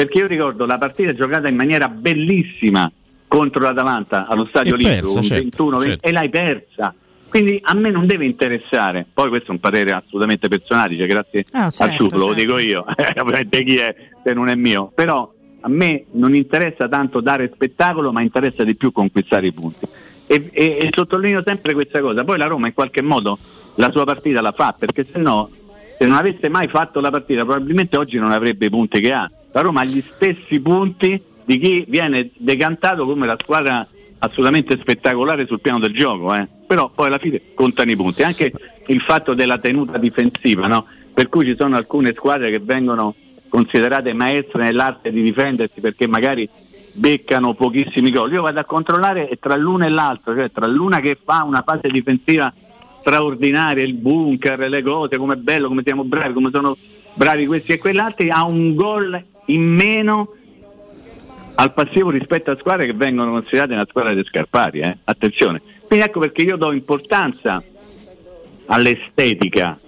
perché 0.00 0.16
io 0.16 0.26
ricordo 0.26 0.64
la 0.64 0.78
partita 0.78 1.12
giocata 1.12 1.46
in 1.48 1.56
maniera 1.56 1.86
bellissima 1.86 2.90
contro 3.28 3.60
l'Atalanta 3.60 4.26
allo 4.26 4.46
Stadio 4.46 4.72
Olimpico 4.72 5.20
certo, 5.20 5.42
21 5.42 5.76
20, 5.76 5.88
certo. 5.90 6.08
e 6.08 6.12
l'hai 6.12 6.30
persa. 6.30 6.94
Quindi 7.28 7.60
a 7.62 7.74
me 7.74 7.90
non 7.90 8.06
deve 8.06 8.24
interessare, 8.24 9.04
poi 9.12 9.28
questo 9.28 9.48
è 9.48 9.50
un 9.50 9.60
parere 9.60 9.92
assolutamente 9.92 10.48
personale, 10.48 10.96
cioè 10.96 11.06
grazie 11.06 11.44
a 11.52 11.68
certo, 11.68 11.96
Ciuto, 11.96 12.16
lo 12.16 12.24
certo. 12.28 12.40
dico 12.40 12.56
io, 12.56 12.82
ovviamente 13.20 13.62
chi 13.62 13.76
è 13.76 13.94
se 14.24 14.32
non 14.32 14.48
è 14.48 14.54
mio, 14.54 14.90
però 14.94 15.30
a 15.60 15.68
me 15.68 16.06
non 16.12 16.34
interessa 16.34 16.88
tanto 16.88 17.20
dare 17.20 17.50
spettacolo, 17.52 18.10
ma 18.10 18.22
interessa 18.22 18.64
di 18.64 18.76
più 18.76 18.92
conquistare 18.92 19.48
i 19.48 19.52
punti. 19.52 19.86
E, 20.26 20.48
e- 20.50 20.78
e 20.80 20.90
sottolineo 20.94 21.42
sempre 21.44 21.74
questa 21.74 22.00
cosa, 22.00 22.24
poi 22.24 22.38
la 22.38 22.46
Roma 22.46 22.68
in 22.68 22.72
qualche 22.72 23.02
modo 23.02 23.38
la 23.74 23.90
sua 23.90 24.04
partita 24.04 24.40
la 24.40 24.52
fa, 24.52 24.74
perché 24.76 25.06
se 25.12 25.18
no, 25.18 25.50
se 25.98 26.06
non 26.06 26.16
avesse 26.16 26.48
mai 26.48 26.68
fatto 26.68 27.00
la 27.00 27.10
partita, 27.10 27.44
probabilmente 27.44 27.98
oggi 27.98 28.16
non 28.16 28.32
avrebbe 28.32 28.64
i 28.64 28.70
punti 28.70 28.98
che 29.00 29.12
ha. 29.12 29.30
La 29.52 29.60
Roma 29.60 29.80
ha 29.80 29.84
gli 29.84 30.02
stessi 30.14 30.60
punti 30.60 31.20
di 31.44 31.58
chi 31.58 31.84
viene 31.88 32.30
decantato 32.36 33.04
come 33.04 33.26
la 33.26 33.36
squadra 33.40 33.86
assolutamente 34.18 34.78
spettacolare 34.78 35.46
sul 35.46 35.60
piano 35.60 35.78
del 35.78 35.92
gioco, 35.92 36.34
eh. 36.34 36.46
però 36.66 36.90
poi 36.94 37.06
alla 37.06 37.18
fine 37.18 37.40
contano 37.54 37.90
i 37.90 37.96
punti. 37.96 38.22
Anche 38.22 38.52
il 38.86 39.00
fatto 39.00 39.34
della 39.34 39.58
tenuta 39.58 39.98
difensiva, 39.98 40.66
no? 40.66 40.86
per 41.12 41.28
cui 41.28 41.44
ci 41.46 41.56
sono 41.56 41.76
alcune 41.76 42.12
squadre 42.14 42.50
che 42.50 42.60
vengono 42.60 43.14
considerate 43.48 44.12
maestre 44.12 44.62
nell'arte 44.62 45.10
di 45.10 45.22
difendersi 45.22 45.80
perché 45.80 46.06
magari 46.06 46.48
beccano 46.92 47.54
pochissimi 47.54 48.10
gol. 48.10 48.32
Io 48.32 48.42
vado 48.42 48.60
a 48.60 48.64
controllare 48.64 49.36
tra 49.40 49.56
l'una 49.56 49.86
e 49.86 49.90
l'altra, 49.90 50.34
cioè 50.34 50.50
tra 50.50 50.66
l'una 50.66 51.00
che 51.00 51.18
fa 51.22 51.42
una 51.44 51.62
fase 51.62 51.88
difensiva 51.88 52.52
straordinaria, 53.00 53.82
il 53.82 53.94
bunker, 53.94 54.68
le 54.68 54.82
cose, 54.82 55.16
come 55.16 55.34
è 55.34 55.36
bello, 55.36 55.68
come 55.68 55.82
siamo 55.84 56.04
bravi, 56.04 56.32
come 56.32 56.50
sono 56.52 56.76
bravi 57.14 57.46
questi 57.46 57.72
e 57.72 57.78
quell'altro, 57.78 58.26
ha 58.30 58.44
un 58.44 58.74
gol 58.74 59.24
in 59.46 59.62
meno 59.62 60.34
al 61.54 61.72
passivo 61.74 62.10
rispetto 62.10 62.50
a 62.50 62.56
squadre 62.58 62.86
che 62.86 62.94
vengono 62.94 63.32
considerate 63.32 63.74
una 63.74 63.86
squadra 63.88 64.14
di 64.14 64.24
Scarpari, 64.24 64.80
eh? 64.80 64.96
attenzione. 65.04 65.60
Quindi 65.86 66.06
ecco 66.06 66.20
perché 66.20 66.42
io 66.42 66.56
do 66.56 66.72
importanza 66.72 67.62
all'estetica, 68.66 69.78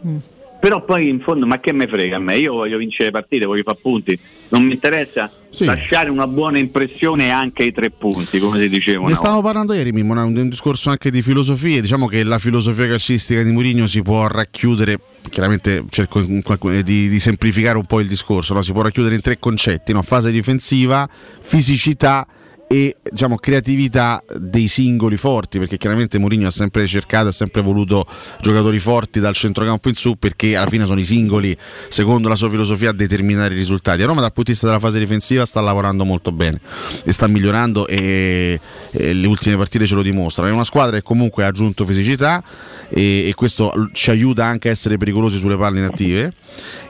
però 0.63 0.85
poi 0.85 1.09
in 1.09 1.19
fondo 1.19 1.45
ma 1.45 1.59
che 1.59 1.73
me 1.73 1.89
frega 1.89 2.15
a 2.15 2.19
me, 2.21 2.37
io 2.37 2.53
voglio 2.53 2.79
vincere 2.79 3.11
partite, 3.11 3.47
voglio 3.47 3.65
fare 3.65 3.79
punti, 3.83 4.17
non 4.51 4.63
mi 4.63 4.75
interessa 4.75 5.29
lasciare 5.59 6.09
una 6.09 6.29
buona 6.29 6.59
impressione 6.59 7.33
anche 7.33 7.65
i 7.65 7.73
tre 7.73 7.91
punti, 7.91 8.39
come 8.39 8.61
si 8.61 8.69
diceva. 8.69 9.01
Ne 9.01 9.07
una 9.07 9.15
stavamo 9.17 9.43
parlando 9.43 9.73
ieri, 9.73 9.91
Mimmo, 9.91 10.13
un, 10.13 10.37
un 10.37 10.49
discorso 10.49 10.91
anche 10.91 11.11
di 11.11 11.21
filosofie. 11.21 11.81
Diciamo 11.81 12.07
che 12.07 12.23
la 12.23 12.39
filosofia 12.39 12.87
calcistica 12.87 13.43
di 13.43 13.51
Mourinho 13.51 13.89
si 13.89 14.03
può 14.03 14.29
racchiudere, 14.29 15.01
chiaramente 15.31 15.85
cerco 15.89 16.21
eh, 16.21 16.83
di, 16.85 17.09
di 17.09 17.19
semplificare 17.19 17.77
un 17.77 17.87
po' 17.87 17.99
il 17.99 18.07
discorso, 18.07 18.55
no? 18.55 18.63
si 18.63 18.71
può 18.71 18.83
racchiudere 18.83 19.17
in 19.17 19.21
tre 19.21 19.41
concetti, 19.41 19.93
no? 19.93 20.03
fase 20.03 20.31
difensiva, 20.31 21.09
fisicità 21.41 22.25
e 22.73 22.97
diciamo, 23.03 23.37
creatività 23.37 24.23
dei 24.35 24.67
singoli 24.67 25.19
forti, 25.19 25.59
perché 25.59 25.77
chiaramente 25.77 26.19
Mourinho 26.19 26.47
ha 26.47 26.51
sempre 26.51 26.87
cercato, 26.87 27.29
ha 27.29 27.33
sempre 27.33 27.61
voluto 27.61 28.07
giocatori 28.41 28.79
forti 28.79 29.21
dal 29.21 29.35
centrocampo 29.35 29.91
in 29.91 29.95
su, 29.95 30.17
perché 30.19 30.57
alla 30.57 30.71
fine 30.71 30.87
sono 30.87 30.99
i 30.99 31.05
singoli, 31.05 31.55
secondo 31.89 32.31
la 32.31 32.35
sua 32.35 32.49
filosofia, 32.49 32.89
a 32.89 32.93
determinare 32.95 33.53
i 33.53 33.59
risultati. 33.59 34.01
A 34.01 34.07
Roma 34.07 34.23
dal 34.23 34.33
punto 34.33 34.45
di 34.45 34.53
vista 34.53 34.69
della 34.69 34.79
fase 34.79 34.99
difensiva 34.99 35.45
sta 35.45 35.61
lavorando 35.61 36.07
molto 36.07 36.33
bene 36.33 36.63
e 37.05 37.13
sta 37.13 37.27
migliorando 37.27 37.87
e, 37.87 38.59
e 38.91 39.13
le 39.13 39.27
ultime 39.27 39.59
partite 39.59 39.85
ce 39.85 39.95
lo 39.95 40.01
dimostrano. 40.01 40.49
È 40.49 40.53
una 40.53 40.65
squadra 40.65 40.97
che 40.97 41.03
comunque 41.03 41.45
ha 41.45 41.49
aggiunto 41.49 41.85
fisicità 41.85 42.43
e, 42.89 43.29
e 43.29 43.35
questo 43.35 43.91
ci 43.93 44.09
aiuta 44.09 44.47
anche 44.47 44.69
a 44.69 44.71
essere 44.71 44.97
pericolosi 44.97 45.37
sulle 45.37 45.59
palle 45.59 45.81
inattive 45.81 46.33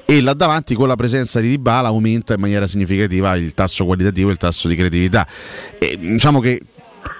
e 0.05 0.20
là 0.20 0.34
davanti 0.34 0.74
con 0.74 0.89
la 0.89 0.97
presenza 0.97 1.40
di 1.40 1.48
Dybala 1.48 1.89
aumenta 1.89 2.34
in 2.34 2.40
maniera 2.40 2.66
significativa 2.66 3.34
il 3.36 3.55
tasso 3.55 3.84
qualitativo 3.84 4.28
e 4.28 4.32
il 4.32 4.39
tasso 4.39 4.68
di 4.68 4.76
creatività. 4.76 5.26
E, 5.78 5.98
diciamo 5.98 6.40
che 6.40 6.60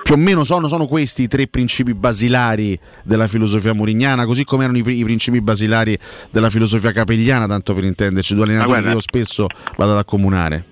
più 0.03 0.15
o 0.15 0.17
meno 0.17 0.43
sono, 0.45 0.69
sono 0.69 0.87
questi 0.87 1.23
i 1.23 1.29
tre 1.29 1.47
principi 1.47 1.95
basilari 1.95 2.79
della 3.05 3.29
filosofia 3.29 3.73
murignana, 3.73 4.27
così 4.27 4.45
come 4.45 4.65
erano 4.65 4.79
i, 4.79 4.99
i 4.99 5.05
principi 5.05 5.41
basilari 5.41 5.97
della 6.31 6.51
filosofia 6.51 6.93
capegliana, 6.93 7.47
tanto 7.47 7.73
per 7.75 7.85
intenderci, 7.85 8.35
due 8.35 8.45
allenatori 8.45 8.71
guarda- 8.73 8.89
che 8.89 8.95
io 8.95 9.01
spesso 9.01 9.47
vado 9.77 9.93
ad 9.93 9.99
accomunare. 9.99 10.65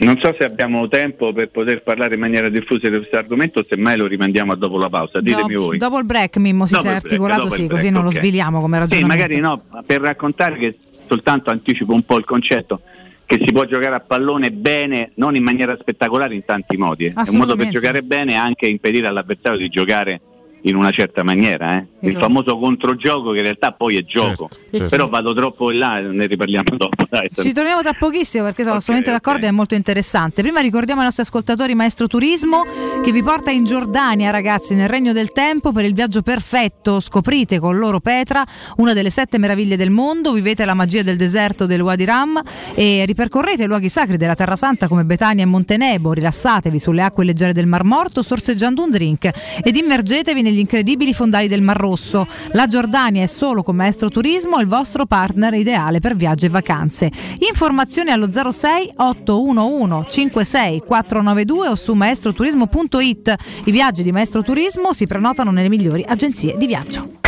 Non 0.00 0.16
so 0.22 0.32
se 0.38 0.44
abbiamo 0.44 0.86
tempo 0.86 1.32
per 1.32 1.50
poter 1.50 1.82
parlare 1.82 2.14
in 2.14 2.20
maniera 2.20 2.48
diffusa 2.48 2.88
di 2.88 2.96
questo 2.98 3.16
argomento, 3.16 3.66
semmai 3.68 3.96
lo 3.96 4.06
rimandiamo 4.06 4.52
a 4.52 4.54
dopo 4.54 4.78
la 4.78 4.88
pausa. 4.88 5.20
Ditemi 5.20 5.54
Dopo, 5.54 5.66
voi. 5.66 5.78
dopo 5.78 5.98
il 5.98 6.04
break 6.04 6.36
Mimmo 6.36 6.66
si 6.66 6.74
Dopo 6.74 6.86
è 6.86 6.90
break, 6.90 7.04
articolato 7.04 7.48
sì, 7.48 7.66
break, 7.66 7.70
così 7.72 7.90
non 7.90 8.06
ok. 8.06 8.12
lo 8.14 8.18
sviliamo 8.20 8.60
come 8.60 8.76
Sì, 8.76 8.82
ragionamento. 8.82 9.16
magari 9.22 9.40
no, 9.40 9.82
per 9.84 10.00
raccontare 10.00 10.56
che 10.56 10.76
soltanto 11.08 11.50
anticipo 11.50 11.92
un 11.92 12.02
po' 12.02 12.18
il 12.18 12.24
concetto 12.24 12.82
che 13.24 13.38
si 13.44 13.52
può 13.52 13.64
giocare 13.66 13.94
a 13.94 14.00
pallone 14.00 14.50
bene, 14.52 15.10
non 15.16 15.34
in 15.34 15.42
maniera 15.42 15.76
spettacolare 15.78 16.34
in 16.34 16.44
tanti 16.46 16.78
modi. 16.78 17.06
È 17.06 17.12
un 17.14 17.36
modo 17.36 17.56
per 17.56 17.68
giocare 17.68 18.02
bene 18.02 18.32
e 18.32 18.36
anche 18.36 18.66
impedire 18.66 19.06
all'avversario 19.06 19.58
di 19.58 19.68
giocare 19.68 20.20
in 20.62 20.74
una 20.76 20.90
certa 20.90 21.22
maniera. 21.22 21.76
eh. 21.76 21.86
Il 22.00 22.08
Esatto. 22.08 22.24
famoso 22.24 22.58
controgioco 22.58 23.30
che 23.30 23.38
in 23.38 23.42
realtà 23.44 23.72
poi 23.72 23.96
è 23.96 24.04
gioco. 24.04 24.48
certo. 24.70 24.88
Però 24.88 25.08
vado 25.08 25.32
troppo 25.34 25.70
in 25.72 25.78
là, 25.78 25.98
ne 26.00 26.26
riparliamo 26.26 26.70
dopo. 26.76 27.04
Dai. 27.08 27.28
Ci 27.34 27.52
torniamo 27.52 27.80
tra 27.82 27.92
pochissimo 27.94 28.44
perché 28.44 28.62
sono 28.62 28.76
assolutamente 28.76 29.10
d'accordo 29.10 29.46
e 29.46 29.48
è 29.48 29.52
molto 29.52 29.74
interessante. 29.74 30.42
Prima 30.42 30.60
ricordiamo 30.60 31.00
ai 31.00 31.06
nostri 31.06 31.22
ascoltatori 31.24 31.74
Maestro 31.74 32.06
Turismo 32.06 32.64
che 33.02 33.12
vi 33.12 33.22
porta 33.22 33.50
in 33.50 33.64
Giordania, 33.64 34.30
ragazzi, 34.30 34.74
nel 34.74 34.88
regno 34.88 35.12
del 35.12 35.32
tempo 35.32 35.72
per 35.72 35.84
il 35.84 35.94
viaggio 35.94 36.22
perfetto. 36.22 37.00
Scoprite 37.00 37.58
con 37.58 37.76
loro 37.78 38.00
Petra, 38.00 38.44
una 38.76 38.92
delle 38.92 39.10
sette 39.10 39.38
meraviglie 39.38 39.76
del 39.76 39.90
mondo, 39.90 40.32
vivete 40.32 40.64
la 40.64 40.74
magia 40.74 41.02
del 41.02 41.16
deserto 41.16 41.66
del 41.66 41.80
Wadi 41.80 42.04
Ram 42.04 42.40
e 42.74 43.04
ripercorrete 43.06 43.64
i 43.64 43.66
luoghi 43.66 43.88
sacri 43.88 44.16
della 44.16 44.34
Terra 44.34 44.56
Santa 44.56 44.88
come 44.88 45.04
Betania 45.04 45.44
e 45.44 45.46
Montenebo, 45.46 46.12
rilassatevi 46.12 46.78
sulle 46.78 47.02
acque 47.02 47.24
leggere 47.24 47.52
del 47.52 47.66
Mar 47.66 47.84
Morto 47.84 48.22
sorseggiando 48.22 48.82
un 48.82 48.90
drink 48.90 49.30
ed 49.62 49.76
immergetevi 49.76 50.42
negli 50.48 50.58
incredibili 50.58 51.12
fondali 51.12 51.48
del 51.48 51.62
Mar 51.62 51.76
Rosso. 51.76 52.26
La 52.52 52.66
Giordania 52.66 53.22
è 53.22 53.26
solo 53.26 53.62
con 53.62 53.76
Maestro 53.76 54.08
Turismo 54.08 54.60
il 54.60 54.66
vostro 54.66 55.06
partner 55.06 55.54
ideale 55.54 56.00
per 56.00 56.16
viaggi 56.16 56.46
e 56.46 56.48
vacanze. 56.48 57.10
Informazioni 57.48 58.10
allo 58.10 58.30
06 58.30 58.92
811 58.96 60.10
56 60.10 60.80
492 60.80 61.68
o 61.68 61.74
su 61.74 61.94
maestroturismo.it. 61.94 63.34
I 63.64 63.70
viaggi 63.70 64.02
di 64.02 64.12
Maestro 64.12 64.42
Turismo 64.42 64.92
si 64.92 65.06
prenotano 65.06 65.50
nelle 65.50 65.68
migliori 65.68 66.04
agenzie 66.06 66.56
di 66.56 66.66
viaggio. 66.66 67.27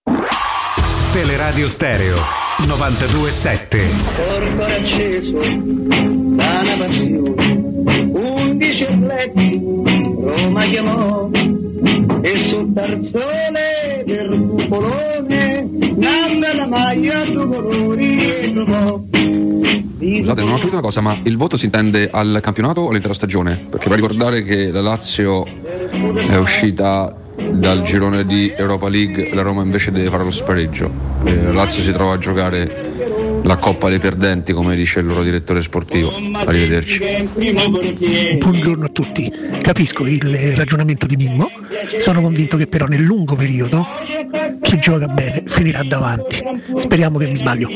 Teleradio 1.11 1.67
Stereo 1.67 2.15
927. 2.65 3.85
Corpo 4.15 4.63
acceso 4.63 5.39
da 5.39 6.61
una 6.61 6.77
passione, 6.77 8.09
undici 8.13 8.83
atleti 8.85 9.59
Roma 9.61 10.63
chiamò 10.67 11.29
e 12.21 12.37
sul 12.37 12.71
tarzone 12.73 14.03
del 14.05 14.39
cupolone 14.39 15.67
nanna 15.97 16.55
la 16.55 16.67
maglia 16.67 17.25
due 17.25 17.45
colori 17.45 18.25
e 18.25 18.53
trovò. 18.53 19.01
Scusate, 19.11 20.41
non 20.41 20.53
ho 20.53 20.55
capito 20.55 20.73
una 20.73 20.81
cosa, 20.81 21.01
ma 21.01 21.19
il 21.23 21.35
voto 21.35 21.57
si 21.57 21.65
intende 21.65 22.09
al 22.09 22.39
campionato 22.41 22.81
o 22.81 22.89
all'intera 22.89 23.13
stagione? 23.13 23.57
Perché 23.69 23.89
va 23.89 23.95
a 23.95 23.97
ricordare 23.97 24.43
che 24.43 24.71
la 24.71 24.81
Lazio 24.81 25.45
è 25.45 26.37
uscita 26.37 27.20
dal 27.51 27.83
girone 27.83 28.25
di 28.25 28.53
Europa 28.55 28.89
League, 28.89 29.33
la 29.33 29.41
Roma 29.41 29.63
invece 29.63 29.91
deve 29.91 30.09
fare 30.09 30.23
lo 30.23 30.31
spareggio. 30.31 30.91
Eh, 31.25 31.41
la 31.43 31.51
Lazio 31.51 31.81
si 31.81 31.91
trova 31.91 32.13
a 32.13 32.17
giocare 32.17 33.39
la 33.43 33.57
Coppa 33.57 33.89
dei 33.89 33.99
Perdenti, 33.99 34.53
come 34.53 34.75
dice 34.75 34.99
il 34.99 35.07
loro 35.07 35.23
direttore 35.23 35.61
sportivo. 35.61 36.11
Arrivederci. 36.33 37.29
Buongiorno 38.37 38.85
a 38.85 38.89
tutti. 38.89 39.31
Capisco 39.59 40.05
il 40.05 40.55
ragionamento 40.55 41.05
di 41.05 41.15
Mimmo, 41.15 41.49
sono 41.99 42.21
convinto 42.21 42.57
che 42.57 42.67
però 42.67 42.85
nel 42.85 43.01
lungo 43.01 43.35
periodo 43.35 43.85
chi 44.61 44.77
gioca 44.79 45.07
bene 45.07 45.43
finirà 45.45 45.83
davanti. 45.83 46.41
Speriamo 46.77 47.17
che 47.17 47.27
mi 47.27 47.35
sbaglio. 47.35 47.67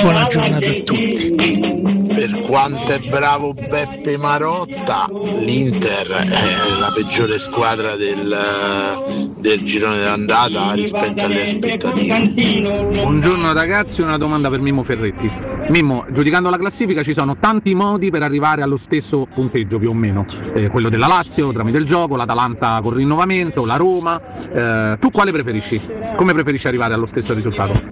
Buona 0.00 0.26
giornata 0.30 0.66
a 0.66 0.82
tutti. 0.84 1.89
Per 2.12 2.40
quanto 2.40 2.92
è 2.92 2.98
bravo 2.98 3.54
Beppe 3.54 4.18
Marotta, 4.18 5.06
l'Inter 5.08 6.08
è 6.08 6.78
la 6.78 6.92
peggiore 6.92 7.38
squadra 7.38 7.94
del, 7.94 9.32
del 9.36 9.62
girone 9.62 10.00
d'andata 10.00 10.72
rispetto 10.72 11.24
alle 11.24 11.44
aspettative. 11.44 12.88
Buongiorno 12.90 13.52
ragazzi, 13.52 14.02
una 14.02 14.18
domanda 14.18 14.50
per 14.50 14.60
Mimmo 14.60 14.82
Ferretti. 14.82 15.30
Mimmo, 15.68 16.04
giudicando 16.10 16.50
la 16.50 16.58
classifica 16.58 17.04
ci 17.04 17.12
sono 17.12 17.36
tanti 17.38 17.74
modi 17.74 18.10
per 18.10 18.24
arrivare 18.24 18.62
allo 18.62 18.76
stesso 18.76 19.28
punteggio 19.32 19.78
più 19.78 19.90
o 19.90 19.94
meno. 19.94 20.26
Eh, 20.54 20.68
quello 20.68 20.88
della 20.88 21.06
Lazio 21.06 21.52
tramite 21.52 21.78
il 21.78 21.84
gioco, 21.84 22.16
l'Atalanta 22.16 22.80
con 22.82 22.94
rinnovamento, 22.94 23.64
la 23.64 23.76
Roma. 23.76 24.20
Eh, 24.52 24.96
tu 24.98 25.12
quale 25.12 25.30
preferisci? 25.30 25.80
Come 26.16 26.32
preferisci 26.32 26.66
arrivare 26.66 26.94
allo 26.94 27.06
stesso 27.06 27.34
risultato? 27.34 27.82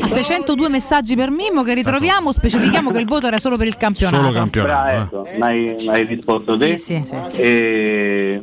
A 0.00 0.06
602 0.06 0.68
messaggi 0.68 1.14
per 1.14 1.30
Mimmo 1.30 1.62
che 1.62 1.74
ritroviamo, 1.74 2.32
specifichiamo 2.48 2.90
che 2.90 2.98
il 3.00 3.06
voto 3.06 3.26
era 3.26 3.38
solo 3.38 3.56
per 3.56 3.66
il 3.66 3.76
campionato. 3.76 4.48
Bra, 4.50 5.02
ecco, 5.02 5.28
m'hai, 5.36 5.76
m'hai 5.84 6.04
risposto 6.04 6.54
te. 6.54 6.76
Sì, 6.76 7.02
sì, 7.02 7.04
sì. 7.04 7.36
E 7.36 8.42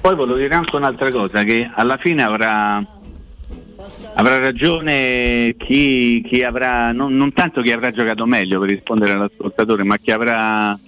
poi 0.00 0.14
volevo 0.14 0.38
dire 0.38 0.54
anche 0.54 0.76
un'altra 0.76 1.10
cosa, 1.10 1.42
che 1.44 1.70
alla 1.74 1.96
fine 1.98 2.22
avrà, 2.22 2.82
avrà 4.14 4.38
ragione 4.38 5.54
chi, 5.58 6.24
chi 6.28 6.42
avrà, 6.42 6.92
non, 6.92 7.16
non 7.16 7.32
tanto 7.32 7.60
chi 7.60 7.72
avrà 7.72 7.90
giocato 7.90 8.26
meglio 8.26 8.60
per 8.60 8.70
rispondere 8.70 9.12
all'ascoltatore, 9.12 9.84
ma 9.84 9.96
chi 9.98 10.10
avrà 10.10 10.78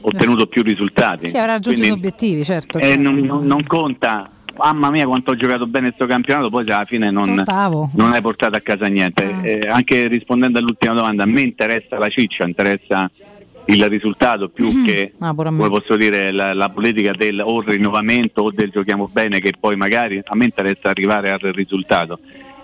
ottenuto 0.00 0.46
più 0.46 0.62
risultati. 0.62 1.28
Chi 1.28 1.36
avrà 1.36 1.52
raggiunto 1.52 1.80
Quindi, 1.80 1.88
gli 1.88 1.98
obiettivi, 1.98 2.44
certo. 2.44 2.78
eh, 2.78 2.96
non, 2.96 3.16
non- 3.16 3.44
non 3.46 3.64
conta, 3.66 4.30
mamma 4.58 4.90
mia 4.90 5.06
quanto 5.06 5.30
ho 5.30 5.36
giocato 5.36 5.66
bene 5.66 5.86
questo 5.88 6.06
campionato, 6.06 6.50
poi 6.50 6.62
alla 6.62 6.84
fine 6.84 7.10
non, 7.10 7.42
non 7.94 8.12
hai 8.12 8.20
portato 8.20 8.56
a 8.56 8.60
casa 8.60 8.86
niente. 8.86 9.34
Eh, 9.42 9.68
anche 9.68 10.06
rispondendo 10.08 10.58
all'ultima 10.58 10.94
domanda, 10.94 11.22
a 11.22 11.26
me 11.26 11.42
interessa 11.42 11.98
la 11.98 12.08
ciccia, 12.08 12.44
interessa 12.44 13.10
il 13.66 13.86
risultato 13.88 14.48
più 14.48 14.82
che 14.82 15.12
Ah, 15.18 15.34
come 15.34 15.68
posso 15.68 15.96
dire 15.96 16.32
la, 16.32 16.54
la 16.54 16.70
politica 16.70 17.12
del 17.12 17.40
o 17.44 17.60
il 17.60 17.68
rinnovamento 17.68 18.42
o 18.42 18.50
del 18.50 18.70
giochiamo 18.70 19.08
bene 19.12 19.40
che 19.40 19.52
poi 19.58 19.76
magari 19.76 20.20
a 20.24 20.36
me 20.36 20.44
interessa 20.44 20.88
arrivare 20.88 21.30
al 21.30 21.40
risultato. 21.40 22.18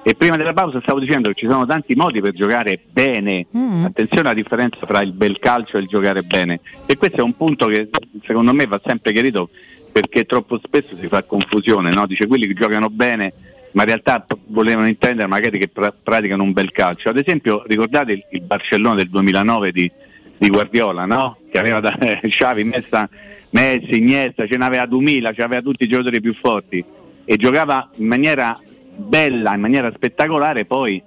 E 0.06 0.14
prima 0.14 0.36
della 0.36 0.52
pausa 0.52 0.80
stavo 0.82 1.00
dicendo 1.00 1.28
che 1.28 1.34
ci 1.34 1.46
sono 1.46 1.64
tanti 1.64 1.94
modi 1.94 2.20
per 2.20 2.32
giocare 2.32 2.78
bene. 2.90 3.46
Mm. 3.56 3.86
Attenzione 3.86 4.28
alla 4.28 4.34
differenza 4.34 4.84
tra 4.84 5.00
il 5.00 5.12
bel 5.12 5.38
calcio 5.38 5.78
e 5.78 5.80
il 5.80 5.86
giocare 5.86 6.22
bene. 6.22 6.60
E 6.84 6.98
questo 6.98 7.20
è 7.20 7.22
un 7.22 7.34
punto 7.34 7.66
che 7.68 7.88
secondo 8.26 8.52
me 8.52 8.66
va 8.66 8.78
sempre 8.84 9.12
chiarito 9.12 9.48
perché 9.94 10.24
troppo 10.24 10.58
spesso 10.60 10.96
si 11.00 11.06
fa 11.06 11.22
confusione, 11.22 11.92
no? 11.92 12.04
dice 12.08 12.26
quelli 12.26 12.48
che 12.48 12.54
giocano 12.54 12.90
bene 12.90 13.32
ma 13.74 13.82
in 13.82 13.88
realtà 13.88 14.24
volevano 14.48 14.88
intendere 14.88 15.28
magari 15.28 15.56
che 15.56 15.68
pra- 15.68 15.92
praticano 15.92 16.42
un 16.42 16.52
bel 16.52 16.72
calcio. 16.72 17.08
Ad 17.08 17.16
esempio 17.16 17.62
ricordate 17.66 18.12
il, 18.12 18.24
il 18.30 18.40
Barcellona 18.40 18.96
del 18.96 19.08
2009 19.08 19.70
di, 19.70 19.90
di 20.36 20.48
Guardiola, 20.48 21.04
no? 21.04 21.38
che 21.48 21.58
aveva 21.58 21.78
da, 21.78 21.96
Xavi, 22.22 22.64
Messa, 22.64 23.08
Messi, 23.50 23.96
Iniesta, 23.96 24.48
ce 24.48 24.56
n'aveva 24.56 24.86
2000, 24.86 25.28
aveva 25.28 25.62
tutti 25.62 25.84
i 25.84 25.88
giocatori 25.88 26.20
più 26.20 26.34
forti 26.34 26.84
e 27.24 27.36
giocava 27.36 27.90
in 27.96 28.06
maniera 28.06 28.60
bella, 28.96 29.54
in 29.54 29.60
maniera 29.60 29.92
spettacolare, 29.94 30.64
poi 30.64 31.00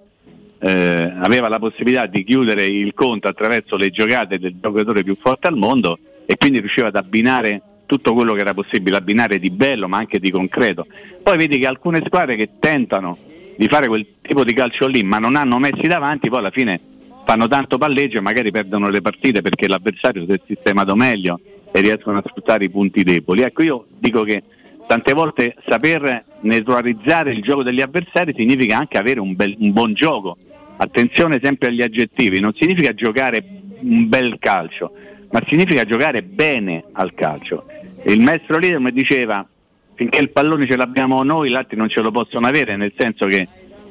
eh, 0.60 1.14
aveva 1.20 1.50
la 1.50 1.60
possibilità 1.60 2.06
di 2.06 2.24
chiudere 2.24 2.66
il 2.66 2.94
conto 2.94 3.28
attraverso 3.28 3.76
le 3.76 3.90
giocate 3.90 4.40
del 4.40 4.56
giocatore 4.62 5.04
più 5.04 5.16
forte 5.16 5.48
al 5.48 5.58
mondo 5.58 6.00
e 6.26 6.36
quindi 6.36 6.60
riusciva 6.60 6.88
ad 6.88 6.96
abbinare 6.96 7.62
tutto 7.88 8.14
quello 8.14 8.36
che 8.36 8.42
era 8.42 8.54
possibile 8.54 8.98
abbinare 8.98 9.40
di 9.40 9.50
bello 9.50 9.88
ma 9.88 9.98
anche 9.98 10.20
di 10.20 10.30
concreto. 10.30 10.86
Poi 11.24 11.38
vedi 11.38 11.58
che 11.58 11.66
alcune 11.66 12.04
squadre 12.06 12.36
che 12.36 12.52
tentano 12.60 13.18
di 13.58 13.68
fare 13.68 13.88
quel 13.88 14.06
tipo 14.22 14.44
di 14.44 14.54
calcio 14.54 14.86
lì 14.86 15.02
ma 15.02 15.18
non 15.18 15.36
hanno 15.36 15.58
messi 15.58 15.88
davanti, 15.88 16.30
poi 16.30 16.40
alla 16.40 16.52
fine 16.52 16.80
fanno 17.26 17.48
tanto 17.48 17.78
palleggio 17.80 18.20
e 18.20 18.22
magari 18.22 18.52
perdono 18.52 18.90
le 18.90 19.02
partite 19.02 19.42
perché 19.42 19.68
l'avversario 19.68 20.24
si 20.26 20.32
è 20.32 20.40
sistemato 20.46 20.96
meglio 20.96 21.40
e 21.72 21.82
riescono 21.82 22.18
a 22.20 22.24
sfruttare 22.26 22.66
i 22.66 22.70
punti 22.70 23.04
deboli. 23.04 23.42
Ecco, 23.42 23.64
io 23.64 23.86
dico 23.98 24.24
che 24.24 24.44
tante 24.88 25.14
volte 25.14 25.56
saper 25.68 26.24
neutralizzare 26.42 27.32
il 27.32 27.42
gioco 27.42 27.64
degli 27.64 27.82
avversari 27.82 28.34
significa 28.38 28.78
anche 28.78 28.98
avere 28.98 29.20
un, 29.20 29.36
bel- 29.36 29.56
un 29.60 29.72
buon 29.74 29.94
gioco. 29.94 30.38
Attenzione 30.78 31.40
sempre 31.42 31.68
agli 31.68 31.82
aggettivi, 31.82 32.40
non 32.40 32.54
significa 32.54 32.94
giocare 32.94 33.44
un 33.82 34.08
bel 34.08 34.38
calcio, 34.40 34.92
ma 35.32 35.42
significa 35.48 35.84
giocare 35.84 36.24
bene 36.24 36.86
al 36.94 37.14
calcio. 37.14 37.66
Il 38.08 38.22
maestro 38.22 38.58
leader 38.58 38.80
mi 38.80 38.92
diceva 38.94 39.45
finché 39.94 40.19
il 40.19 40.30
pallone 40.30 40.66
ce 40.66 40.77
l'abbiamo 40.77 41.24
noi, 41.24 41.50
gli 41.50 41.56
altri 41.56 41.76
non 41.76 41.90
ce 41.90 42.00
lo 42.00 42.10
possono 42.10 42.48
avere, 42.48 42.77
nel 42.77 42.94
senso 42.98 43.26
che 43.26 43.45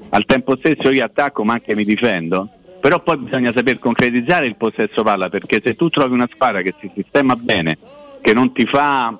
al 0.08 0.24
tempo 0.24 0.56
stesso 0.56 0.90
io 0.90 1.04
attacco 1.04 1.44
ma 1.44 1.54
anche 1.54 1.74
mi 1.74 1.84
difendo, 1.84 2.48
però 2.80 3.02
poi 3.02 3.18
bisogna 3.18 3.52
saper 3.54 3.78
concretizzare 3.78 4.46
il 4.46 4.56
possesso 4.56 5.02
palla, 5.02 5.28
perché 5.28 5.60
se 5.62 5.76
tu 5.76 5.90
trovi 5.90 6.14
una 6.14 6.28
squadra 6.32 6.62
che 6.62 6.74
si 6.80 6.90
sistema 6.94 7.36
bene, 7.36 7.76
che 8.22 8.32
non 8.32 8.52
ti 8.52 8.64
fa 8.64 9.18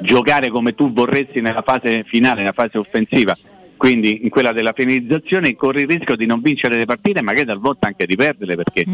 giocare 0.00 0.48
come 0.48 0.74
tu 0.74 0.92
vorresti 0.92 1.42
nella 1.42 1.62
fase 1.62 2.04
finale, 2.04 2.40
nella 2.40 2.52
fase 2.52 2.78
offensiva, 2.78 3.36
quindi 3.76 4.20
in 4.22 4.30
quella 4.30 4.52
della 4.52 4.72
finalizzazione 4.72 5.54
corri 5.56 5.82
il 5.82 5.88
rischio 5.88 6.16
di 6.16 6.24
non 6.24 6.40
vincere 6.40 6.76
le 6.76 6.86
partite 6.86 7.20
magari 7.20 7.46
talvolta 7.46 7.86
anche 7.86 8.06
di 8.06 8.16
perderle 8.16 8.54
perché 8.54 8.84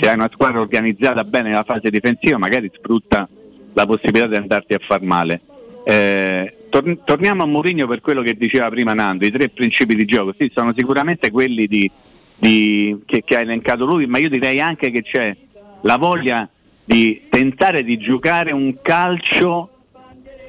se 0.00 0.08
hai 0.08 0.14
una 0.14 0.30
squadra 0.32 0.60
organizzata 0.60 1.22
bene 1.22 1.50
nella 1.50 1.62
fase 1.62 1.90
difensiva 1.90 2.38
magari 2.38 2.70
sfrutta 2.74 3.28
la 3.72 3.86
possibilità 3.86 4.26
di 4.26 4.36
andarti 4.36 4.74
a 4.74 4.78
far 4.80 5.02
male. 5.02 5.40
Eh, 5.84 6.54
tor- 6.68 6.98
torniamo 7.04 7.42
a 7.42 7.46
Mourinho 7.46 7.86
per 7.86 8.00
quello 8.00 8.22
che 8.22 8.34
diceva 8.34 8.68
prima 8.68 8.94
Nando, 8.94 9.26
i 9.26 9.30
tre 9.30 9.48
principi 9.48 9.94
di 9.94 10.04
gioco, 10.04 10.34
sì, 10.38 10.50
sono 10.54 10.72
sicuramente 10.76 11.30
quelli 11.30 11.66
di, 11.66 11.90
di- 12.36 12.96
che, 13.04 13.22
che 13.24 13.36
ha 13.36 13.40
elencato 13.40 13.84
lui, 13.84 14.06
ma 14.06 14.18
io 14.18 14.28
direi 14.28 14.60
anche 14.60 14.90
che 14.90 15.02
c'è 15.02 15.36
la 15.82 15.96
voglia 15.96 16.48
di 16.84 17.22
tentare 17.28 17.84
di 17.84 17.98
giocare 17.98 18.52
un 18.52 18.76
calcio 18.82 19.68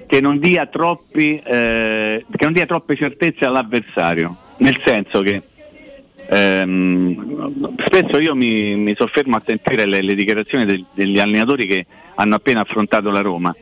che 0.05 0.19
non 0.21 0.37
dia, 0.37 0.65
troppi, 0.67 1.41
eh, 1.43 2.25
che 2.29 2.43
non 2.43 2.53
dia 2.53 2.65
troppe 2.65 2.95
certezze 2.95 3.45
all'avversario, 3.45 4.35
nel 4.57 4.79
senso 4.85 5.21
che 5.21 5.41
ehm, 6.33 7.75
spesso 7.85 8.19
io 8.19 8.35
mi, 8.35 8.75
mi 8.75 8.95
soffermo 8.95 9.35
a 9.35 9.43
sentire 9.45 9.85
le, 9.85 10.01
le 10.01 10.15
dichiarazioni 10.15 10.65
del- 10.65 10.85
degli 10.93 11.19
allenatori 11.19 11.67
che 11.67 11.85
hanno 12.15 12.35
appena 12.35 12.61
affrontato 12.61 13.09
la 13.11 13.21
Roma 13.21 13.55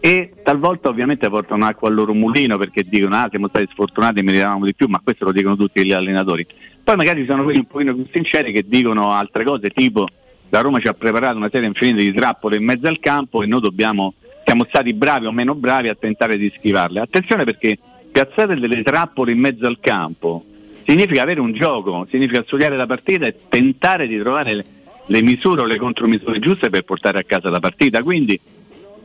e 0.00 0.32
talvolta 0.44 0.88
ovviamente 0.88 1.28
portano 1.28 1.66
acqua 1.66 1.88
al 1.88 1.94
loro 1.94 2.14
mulino 2.14 2.56
perché 2.56 2.84
dicono 2.84 3.16
ah 3.16 3.26
siamo 3.28 3.48
stati 3.48 3.66
sfortunati 3.70 4.20
e 4.20 4.22
meritavamo 4.22 4.64
di 4.64 4.74
più, 4.74 4.86
ma 4.86 5.00
questo 5.02 5.24
lo 5.24 5.32
dicono 5.32 5.56
tutti 5.56 5.84
gli 5.84 5.92
allenatori. 5.92 6.46
Poi 6.84 6.96
magari 6.96 7.26
sono 7.26 7.42
quelli 7.42 7.58
un 7.58 7.66
pochino 7.66 7.94
più 7.94 8.06
sinceri 8.12 8.52
che 8.52 8.64
dicono 8.66 9.12
altre 9.12 9.44
cose 9.44 9.70
tipo 9.70 10.08
la 10.50 10.60
Roma 10.60 10.80
ci 10.80 10.88
ha 10.88 10.94
preparato 10.94 11.36
una 11.36 11.50
serie 11.50 11.68
infinita 11.68 11.98
di 11.98 12.12
trappole 12.12 12.56
in 12.56 12.64
mezzo 12.64 12.86
al 12.86 13.00
campo 13.00 13.42
e 13.42 13.46
noi 13.46 13.60
dobbiamo, 13.60 14.14
siamo 14.44 14.64
stati 14.68 14.94
bravi 14.94 15.26
o 15.26 15.32
meno 15.32 15.54
bravi 15.54 15.88
a 15.88 15.94
tentare 15.94 16.38
di 16.38 16.50
schivarle. 16.56 17.00
Attenzione 17.00 17.44
perché 17.44 17.78
piazzare 18.10 18.58
delle 18.58 18.82
trappole 18.82 19.32
in 19.32 19.38
mezzo 19.38 19.66
al 19.66 19.78
campo 19.80 20.44
significa 20.88 21.20
avere 21.20 21.40
un 21.40 21.52
gioco, 21.52 22.06
significa 22.10 22.42
studiare 22.44 22.74
la 22.74 22.86
partita 22.86 23.26
e 23.26 23.34
tentare 23.50 24.08
di 24.08 24.18
trovare 24.18 24.54
le, 24.54 24.64
le 25.04 25.22
misure 25.22 25.60
o 25.60 25.66
le 25.66 25.76
contromisure 25.76 26.38
giuste 26.38 26.70
per 26.70 26.82
portare 26.84 27.18
a 27.18 27.24
casa 27.24 27.50
la 27.50 27.60
partita. 27.60 28.02
Quindi 28.02 28.40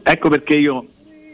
ecco 0.01 0.29
perché 0.29 0.55
io 0.55 0.85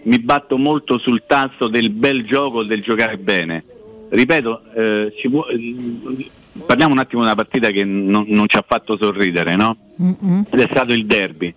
mi 0.03 0.17
batto 0.17 0.57
molto 0.57 0.97
sul 0.97 1.23
tasto 1.27 1.67
del 1.67 1.91
bel 1.91 2.25
gioco, 2.25 2.63
del 2.63 2.81
giocare 2.81 3.17
bene. 3.17 3.63
Ripeto, 4.09 4.61
eh, 4.73 5.13
può- 5.29 5.45
eh, 5.49 6.31
parliamo 6.65 6.93
un 6.93 6.99
attimo 6.99 7.21
di 7.21 7.27
una 7.27 7.35
partita 7.35 7.69
che 7.69 7.83
non, 7.83 8.25
non 8.27 8.47
ci 8.47 8.57
ha 8.57 8.65
fatto 8.67 8.97
sorridere, 8.99 9.55
no? 9.55 9.77
Ed 10.49 10.59
è 10.61 10.67
stato 10.71 10.93
il 10.93 11.05
derby. 11.05 11.53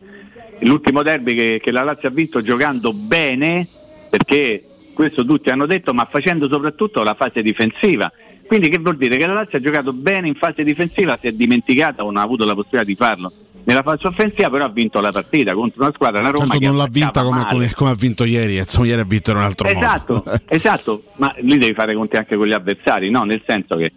L'ultimo 0.61 1.03
derby 1.03 1.35
che, 1.35 1.61
che 1.63 1.73
la 1.73 1.83
Lazio 1.83 2.09
ha 2.09 2.13
vinto 2.13 2.43
giocando 2.43 2.93
bene, 2.93 3.67
perché 4.11 4.65
questo 4.93 5.25
tutti 5.25 5.49
hanno 5.49 5.65
detto, 5.65 5.95
ma 5.95 6.07
facendo 6.11 6.47
soprattutto 6.47 7.03
la 7.03 7.15
fase 7.15 7.41
difensiva. 7.41 8.13
Quindi 8.53 8.69
che 8.69 8.81
vuol 8.81 8.99
dire? 8.99 9.17
Che 9.17 9.27
la 9.27 9.33
Lazio 9.33 9.57
ha 9.57 9.61
giocato 9.63 9.95
bene 9.95 10.29
in 10.29 10.35
fase 10.35 10.63
difensiva, 10.63 11.17
si 11.19 11.27
è 11.27 11.33
dimenticata 11.33 12.03
o 12.03 12.11
non 12.11 12.19
ha 12.19 12.23
avuto 12.23 12.45
la 12.45 12.53
possibilità 12.53 12.85
di 12.85 12.95
farlo. 12.95 13.33
Nella 13.65 13.81
fase 13.81 14.07
offensiva 14.07 14.51
però 14.51 14.67
ha 14.67 14.69
vinto 14.69 15.01
la 15.01 15.11
partita 15.11 15.55
contro 15.55 15.85
una 15.85 15.93
squadra, 15.95 16.21
la 16.21 16.29
Roma, 16.29 16.45
Tanto 16.45 16.59
che 16.59 16.67
non 16.67 16.77
l'ha 16.77 16.87
vinta 16.87 17.23
come, 17.23 17.47
come- 17.49 17.73
come 17.75 17.91
ha 17.93 17.95
vinto 17.95 18.25
ieri, 18.25 18.59
insomma, 18.59 18.89
ieri 18.89 19.01
ha 19.01 19.05
vinto 19.05 19.31
in 19.31 19.39
un 19.39 19.43
altro 19.45 19.67
Esatto, 19.67 20.13
modo. 20.13 20.41
esatto, 20.49 21.03
ma 21.17 21.35
lì 21.39 21.57
devi 21.57 21.73
fare 21.73 21.95
conti 21.95 22.17
anche 22.17 22.37
con 22.37 22.47
gli 22.47 22.53
avversari, 22.53 23.09
no? 23.09 23.25
Nel 23.25 23.41
senso 23.47 23.77
che 23.77 23.91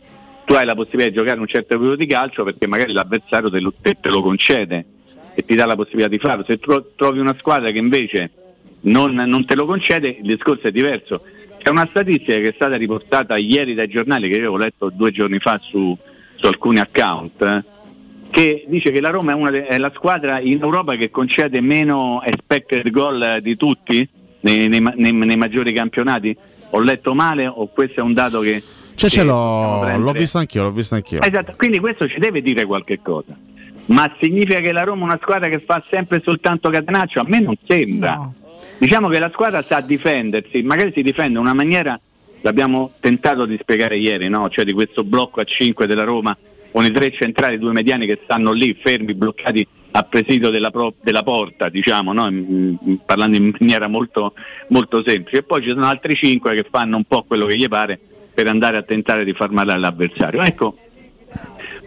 tu 0.45 0.53
hai 0.53 0.63
la 0.65 0.73
possibilità 0.73 1.09
di 1.09 1.15
giocare 1.17 1.39
un 1.41 1.47
certo 1.47 1.75
periodo 1.75 1.97
di 1.97 2.07
calcio 2.07 2.45
perché 2.45 2.65
magari 2.65 2.93
l'avversario 2.93 3.49
te 3.49 3.59
lo, 3.59 3.73
te- 3.81 3.97
te 3.99 4.09
lo 4.09 4.21
concede 4.21 4.85
e 5.33 5.43
ti 5.43 5.55
dà 5.55 5.65
la 5.65 5.75
possibilità 5.75 6.07
di 6.07 6.17
farlo. 6.17 6.45
Se 6.47 6.59
tro- 6.59 6.91
trovi 6.95 7.19
una 7.19 7.35
squadra 7.37 7.71
che 7.71 7.77
invece 7.77 8.31
non, 8.83 9.15
non 9.15 9.43
te 9.43 9.55
lo 9.55 9.65
concede, 9.65 10.07
il 10.07 10.27
discorso 10.27 10.67
è 10.67 10.71
diverso. 10.71 11.23
C'è 11.65 11.71
una 11.71 11.87
statistica 11.89 12.37
che 12.37 12.49
è 12.49 12.53
stata 12.53 12.75
riportata 12.75 13.37
ieri 13.37 13.73
dai 13.73 13.87
giornali 13.87 14.29
che 14.29 14.35
io 14.35 14.51
ho 14.51 14.55
letto 14.55 14.91
due 14.91 15.09
giorni 15.11 15.39
fa 15.39 15.59
su, 15.59 15.97
su 16.35 16.45
alcuni 16.45 16.77
account 16.77 17.41
eh, 17.41 17.63
che 18.29 18.65
dice 18.67 18.91
che 18.91 19.01
la 19.01 19.09
Roma 19.09 19.31
è, 19.31 19.33
una 19.33 19.49
de- 19.49 19.65
è 19.65 19.79
la 19.79 19.91
squadra 19.91 20.39
in 20.39 20.61
Europa 20.61 20.93
che 20.93 21.09
concede 21.09 21.61
meno 21.61 22.21
expected 22.21 22.91
goal 22.91 23.39
di 23.41 23.57
tutti 23.57 24.07
nei, 24.41 24.67
nei 24.67 24.79
nei- 24.79 25.11
nei 25.11 25.37
maggiori 25.37 25.73
campionati. 25.73 26.37
Ho 26.69 26.79
letto 26.81 27.15
male 27.15 27.47
o 27.47 27.65
questo 27.65 28.01
è 28.01 28.03
un 28.03 28.13
dato 28.13 28.41
che... 28.41 28.61
Cioè, 28.93 29.09
che 29.09 29.15
ce 29.15 29.23
l'ho, 29.23 29.97
l'ho 29.97 30.11
visto 30.11 30.37
anch'io, 30.37 30.61
l'ho 30.61 30.71
visto 30.71 30.93
anch'io. 30.93 31.19
Esatto, 31.19 31.53
quindi 31.57 31.79
questo 31.79 32.07
ci 32.07 32.19
deve 32.19 32.43
dire 32.43 32.65
qualche 32.65 32.99
cosa. 33.01 33.35
Ma 33.87 34.15
significa 34.21 34.59
che 34.59 34.71
la 34.71 34.83
Roma 34.83 35.01
è 35.01 35.05
una 35.05 35.19
squadra 35.19 35.49
che 35.49 35.63
fa 35.65 35.83
sempre 35.89 36.21
soltanto 36.23 36.69
catenaccio? 36.69 37.21
A 37.21 37.25
me 37.25 37.39
non 37.39 37.55
sembra. 37.65 38.31
Diciamo 38.77 39.07
che 39.07 39.19
la 39.19 39.29
squadra 39.31 39.61
sa 39.61 39.79
difendersi, 39.81 40.61
magari 40.61 40.91
si 40.93 41.01
difende 41.01 41.33
in 41.33 41.37
una 41.37 41.53
maniera, 41.53 41.99
l'abbiamo 42.41 42.93
tentato 42.99 43.45
di 43.45 43.57
spiegare 43.59 43.97
ieri, 43.97 44.27
no? 44.29 44.49
cioè 44.49 44.65
di 44.65 44.73
questo 44.73 45.03
blocco 45.03 45.39
a 45.39 45.43
5 45.43 45.87
della 45.87 46.03
Roma 46.03 46.35
con 46.71 46.83
i 46.83 46.91
tre 46.91 47.11
centrali, 47.11 47.57
due 47.57 47.71
mediani 47.71 48.05
che 48.05 48.19
stanno 48.23 48.51
lì 48.51 48.77
fermi, 48.81 49.13
bloccati 49.13 49.65
a 49.91 50.03
presidio 50.03 50.49
della, 50.49 50.71
pro- 50.71 50.93
della 51.01 51.23
porta, 51.23 51.69
diciamo, 51.69 52.11
no? 52.11 52.27
In- 52.27 52.77
in- 52.83 52.99
parlando 53.05 53.37
in 53.37 53.55
maniera 53.57 53.87
molto, 53.87 54.33
molto 54.67 55.01
semplice. 55.05 55.37
E 55.37 55.43
poi 55.43 55.61
ci 55.61 55.69
sono 55.69 55.85
altri 55.85 56.15
cinque 56.15 56.53
che 56.53 56.67
fanno 56.69 56.97
un 56.97 57.05
po' 57.05 57.23
quello 57.23 57.45
che 57.45 57.55
gli 57.55 57.67
pare 57.69 57.97
per 58.33 58.47
andare 58.47 58.75
a 58.75 58.81
tentare 58.81 59.23
di 59.23 59.31
far 59.31 59.51
male 59.51 59.71
all'avversario. 59.71 60.41
Ecco, 60.41 60.77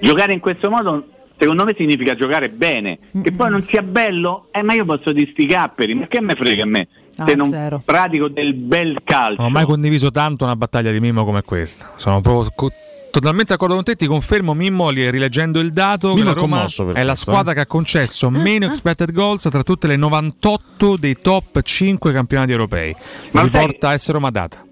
giocare 0.01 0.33
in 0.33 0.41
questo 0.41 0.71
modo 0.71 1.07
secondo 1.39 1.65
me 1.65 1.75
significa 1.77 2.15
giocare 2.15 2.49
bene, 2.51 2.99
che 3.23 3.33
poi 3.33 3.51
non 3.51 3.65
sia 3.69 3.83
bello, 3.83 4.49
eh, 4.51 4.63
ma 4.63 4.75
io 4.75 4.85
posso 4.85 5.13
di 5.13 5.29
sti 5.33 5.47
capperi, 5.47 5.95
ma 5.95 6.07
che 6.07 6.21
me 6.21 6.35
frega 6.35 6.63
a 6.63 6.67
me 6.67 6.89
se 7.17 7.33
Ah, 7.33 7.35
non 7.35 7.49
zero. 7.49 7.83
pratico 7.85 8.29
del 8.29 8.55
bel 8.55 8.99
calcio. 9.05 9.37
Non 9.43 9.47
ho 9.47 9.51
mai 9.53 9.65
condiviso 9.65 10.11
tanto 10.11 10.45
una 10.45 10.55
battaglia 10.57 10.91
di 10.93 11.01
Mimmo 11.01 11.25
come 11.25 11.43
questa. 11.43 11.93
Sono 11.97 12.21
proprio 12.21 12.51
co- 12.55 12.71
totalmente 13.11 13.53
d'accordo 13.53 13.75
con 13.75 13.83
te. 13.83 13.97
Ti 13.97 14.07
confermo, 14.07 14.55
Mimmo, 14.55 14.91
li- 14.91 15.11
rileggendo 15.11 15.59
il 15.59 15.73
dato, 15.73 16.11
che 16.11 16.15
Mimmo 16.15 16.27
la 16.27 16.31
è 16.31 16.35
Roma 16.41 16.57
commosso 16.57 16.85
per 16.85 16.95
è 16.95 17.03
la 17.03 17.15
squadra 17.17 17.51
eh. 17.51 17.55
che 17.57 17.61
ha 17.63 17.67
concesso 17.67 18.31
meno 18.31 18.67
expected 18.71 19.11
goals 19.13 19.49
tra 19.51 19.63
tutte 19.65 19.89
le 19.89 19.97
98 19.97 20.97
dei 20.97 21.17
top 21.21 21.61
5 21.61 22.13
campionati 22.13 22.53
europei. 22.53 22.95
Ma 23.33 23.43
Lo 23.43 23.49
sai- 23.51 23.61
riporta 23.63 23.89
AS 23.91 24.11
Roma 24.11 24.31
Data. 24.31 24.65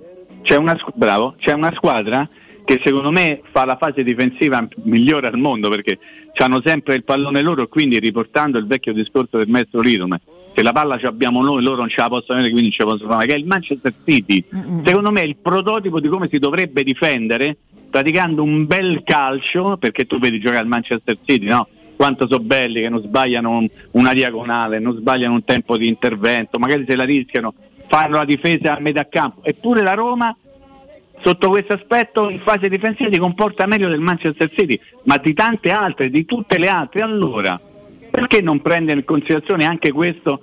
C'è 0.42 0.56
una, 0.56 0.76
squ- 0.78 0.94
bravo, 0.96 1.34
c'è 1.38 1.52
una 1.52 1.72
squadra 1.74 2.28
che 2.66 2.80
secondo 2.84 3.12
me 3.12 3.40
fa 3.52 3.64
la 3.64 3.76
fase 3.76 4.02
difensiva 4.02 4.66
migliore 4.82 5.28
al 5.28 5.38
mondo 5.38 5.70
perché 5.70 5.98
hanno 6.38 6.60
sempre 6.64 6.96
il 6.96 7.04
pallone 7.04 7.40
loro 7.40 7.62
e 7.62 7.68
quindi 7.68 7.98
riportando 8.00 8.58
il 8.58 8.66
vecchio 8.66 8.92
discorso 8.92 9.38
del 9.38 9.48
maestro 9.48 9.80
Lirum 9.80 10.18
se 10.54 10.62
la 10.64 10.72
palla 10.72 10.98
ce 10.98 11.04
l'abbiamo 11.04 11.42
noi 11.42 11.62
loro 11.62 11.76
non 11.76 11.88
ce 11.88 12.00
la 12.00 12.08
possono 12.08 12.38
avere 12.38 12.50
quindi 12.52 12.72
ce 12.72 12.82
la 12.82 12.90
possono 12.90 13.12
fare 13.12 13.26
che 13.26 13.34
è 13.34 13.38
il 13.38 13.46
Manchester 13.46 13.94
City. 14.04 14.44
Secondo 14.84 15.12
me 15.12 15.20
è 15.20 15.24
il 15.24 15.36
prototipo 15.36 16.00
di 16.00 16.08
come 16.08 16.28
si 16.28 16.38
dovrebbe 16.38 16.82
difendere 16.82 17.56
praticando 17.88 18.42
un 18.42 18.66
bel 18.66 19.02
calcio 19.04 19.76
perché 19.76 20.06
tu 20.06 20.18
vedi 20.18 20.40
giocare 20.40 20.58
al 20.58 20.66
Manchester 20.66 21.18
City 21.24 21.46
no? 21.46 21.68
quanto 21.94 22.26
sono 22.26 22.42
belli 22.42 22.80
che 22.80 22.88
non 22.88 23.00
sbagliano 23.00 23.58
un- 23.58 23.68
una 23.92 24.12
diagonale 24.12 24.80
non 24.80 24.96
sbagliano 24.96 25.34
un 25.34 25.44
tempo 25.44 25.76
di 25.76 25.86
intervento 25.86 26.58
magari 26.58 26.84
se 26.88 26.96
la 26.96 27.04
rischiano 27.04 27.54
fanno 27.86 28.16
la 28.16 28.24
difesa 28.24 28.76
a 28.76 28.80
metà 28.80 29.06
campo. 29.08 29.44
Eppure 29.44 29.82
la 29.82 29.94
Roma 29.94 30.36
sotto 31.22 31.48
questo 31.48 31.74
aspetto 31.74 32.28
in 32.28 32.40
fase 32.40 32.68
difensiva 32.68 33.10
si 33.12 33.18
comporta 33.18 33.66
meglio 33.66 33.88
del 33.88 34.00
Manchester 34.00 34.50
City, 34.54 34.78
ma 35.04 35.16
di 35.18 35.34
tante 35.34 35.70
altre, 35.70 36.10
di 36.10 36.24
tutte 36.24 36.58
le 36.58 36.68
altre. 36.68 37.02
Allora, 37.02 37.58
perché 38.10 38.40
non 38.40 38.60
prende 38.60 38.92
in 38.92 39.04
considerazione 39.04 39.64
anche 39.64 39.92
questo 39.92 40.40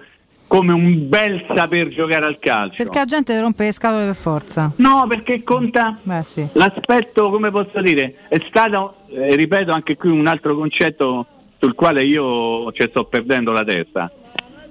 come 0.48 0.72
un 0.72 1.10
bel 1.10 1.44
saper 1.48 1.88
giocare 1.88 2.26
al 2.26 2.38
calcio? 2.38 2.76
Perché 2.76 3.00
la 3.00 3.06
gente 3.06 3.40
rompe 3.40 3.64
le 3.64 3.72
scatole 3.72 4.06
per 4.06 4.16
forza. 4.16 4.72
No, 4.76 5.06
perché 5.08 5.42
conta 5.44 5.98
Beh, 6.04 6.22
sì. 6.24 6.48
l'aspetto, 6.54 7.32
come 7.32 7.50
posso 7.50 7.82
dire, 7.82 8.18
è 8.28 8.40
stata 8.48 8.94
eh, 9.10 9.36
ripeto 9.36 9.72
anche 9.72 9.98
qui 9.98 10.12
un 10.12 10.28
altro 10.28 10.56
concetto 10.56 11.26
sul 11.58 11.74
quale 11.74 12.04
io 12.04 12.72
ci 12.74 12.86
sto 12.88 13.06
perdendo 13.06 13.52
la 13.52 13.64
testa. 13.64 14.12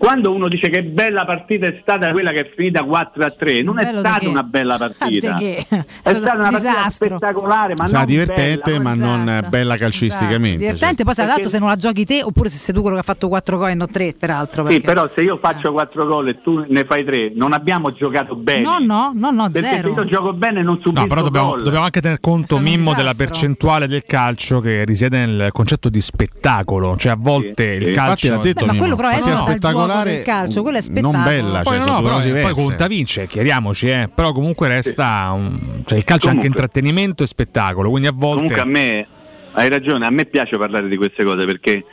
Quando 0.03 0.33
uno 0.35 0.49
dice 0.49 0.69
che 0.69 0.83
bella 0.83 1.25
partita 1.25 1.67
è 1.67 1.79
stata 1.81 2.11
quella 2.11 2.33
che 2.33 2.41
è 2.41 2.53
finita 2.57 2.83
4 2.83 3.25
a 3.25 3.31
3, 3.31 3.63
non 3.63 3.79
è 3.79 3.85
Bello 3.85 4.01
stata 4.01 4.29
una 4.29 4.43
bella 4.43 4.77
partita. 4.77 5.35
Ah? 5.37 5.39
È 6.03 6.09
stata 6.09 6.19
una 6.35 6.49
partita 6.51 6.59
disastro. 6.59 7.07
spettacolare, 7.19 7.75
ma 7.77 7.87
Sarà 7.87 7.99
non 7.99 8.07
divertente, 8.09 8.71
bella, 8.73 8.83
ma 8.83 8.95
non 8.95 9.29
eh, 9.29 9.43
bella 9.49 9.77
calcisticamente. 9.77 10.59
Divertente, 10.59 11.05
poi 11.05 11.15
se 11.15 11.25
dato 11.25 11.49
se 11.49 11.59
non 11.61 11.69
la 11.69 11.77
giochi 11.77 12.05
te 12.05 12.21
oppure 12.25 12.49
se 12.49 12.57
sei 12.57 12.75
tu 12.75 12.81
quello 12.81 12.97
che 12.97 13.03
ha 13.03 13.05
fatto 13.05 13.29
4 13.29 13.57
gol 13.57 13.69
e 13.71 13.75
non 13.75 13.87
3 13.89 14.15
peraltro. 14.19 14.63
Sì, 14.67 14.73
perché- 14.73 14.87
però 14.87 15.09
se 15.15 15.21
io 15.23 15.39
faccio 15.41 15.71
4 15.71 16.05
gol 16.05 16.29
e 16.31 16.41
tu 16.43 16.65
ne 16.69 16.85
fai 16.85 17.05
3, 17.05 17.33
non 17.37 17.53
abbiamo 17.53 17.93
giocato 17.93 18.35
bene. 18.35 18.63
No, 18.63 18.79
no, 18.81 19.13
no, 19.15 19.31
no, 19.31 19.49
Perché 19.51 19.69
zero. 19.69 19.95
se 19.95 20.01
io 20.01 20.07
gioco 20.07 20.33
bene 20.33 20.63
non 20.65 20.81
subisco 20.83 21.01
No, 21.01 21.07
però 21.07 21.23
dobbiamo, 21.23 21.51
gol. 21.51 21.63
dobbiamo 21.63 21.85
anche 21.85 22.01
tener 22.01 22.19
conto, 22.19 22.59
Mimmo, 22.59 22.93
della 22.93 23.15
percentuale 23.17 23.87
del 23.87 24.03
calcio 24.03 24.59
che 24.59 24.85
risiede 24.85 25.25
nel 25.25 25.53
concetto 25.53 25.89
di 25.89 26.01
spettacolo. 26.01 26.97
Cioè, 26.97 27.13
a 27.13 27.17
volte 27.17 27.63
il 27.65 27.89
Infatti 27.89 27.95
calcio. 27.95 28.29
l'ha 28.31 28.39
detto 28.39 28.67
Beh, 28.67 28.73
ma 28.73 28.79
quello 28.79 28.97
però 28.97 29.09
è 29.11 29.21
Partita 29.21 29.73
spettacolare, 29.93 30.11
del 30.13 30.25
calcio, 30.25 30.63
quello 30.63 30.79
è 30.79 30.83
spettacolo. 30.83 31.13
non 31.13 31.25
bella, 31.25 31.63
Poi, 31.63 31.79
cioè, 31.79 31.89
no, 31.89 32.03
però, 32.03 32.15
cose 32.15 32.41
poi 32.41 32.53
conta 32.53 32.87
vince, 32.87 33.27
chiariamoci, 33.27 33.89
eh. 33.89 34.11
però 34.15 34.33
comunque 34.33 34.69
resta 34.69 35.31
un- 35.35 35.83
cioè, 35.85 35.99
il 35.99 36.05
calcio 36.05 36.29
è 36.29 36.31
anche 36.31 36.47
intrattenimento 36.47 37.23
e 37.23 37.27
spettacolo, 37.27 37.91
quindi 37.91 38.09
a 38.09 38.13
volte 38.13 38.55
Comunque 38.55 38.61
a 38.61 38.65
me, 38.65 39.07
hai 39.53 39.69
ragione, 39.69 40.07
a 40.07 40.11
me 40.11 40.25
piace 40.25 40.57
parlare 40.57 40.89
di 40.89 40.97
queste 40.97 41.25
cose 41.25 41.45
perché, 41.45 41.85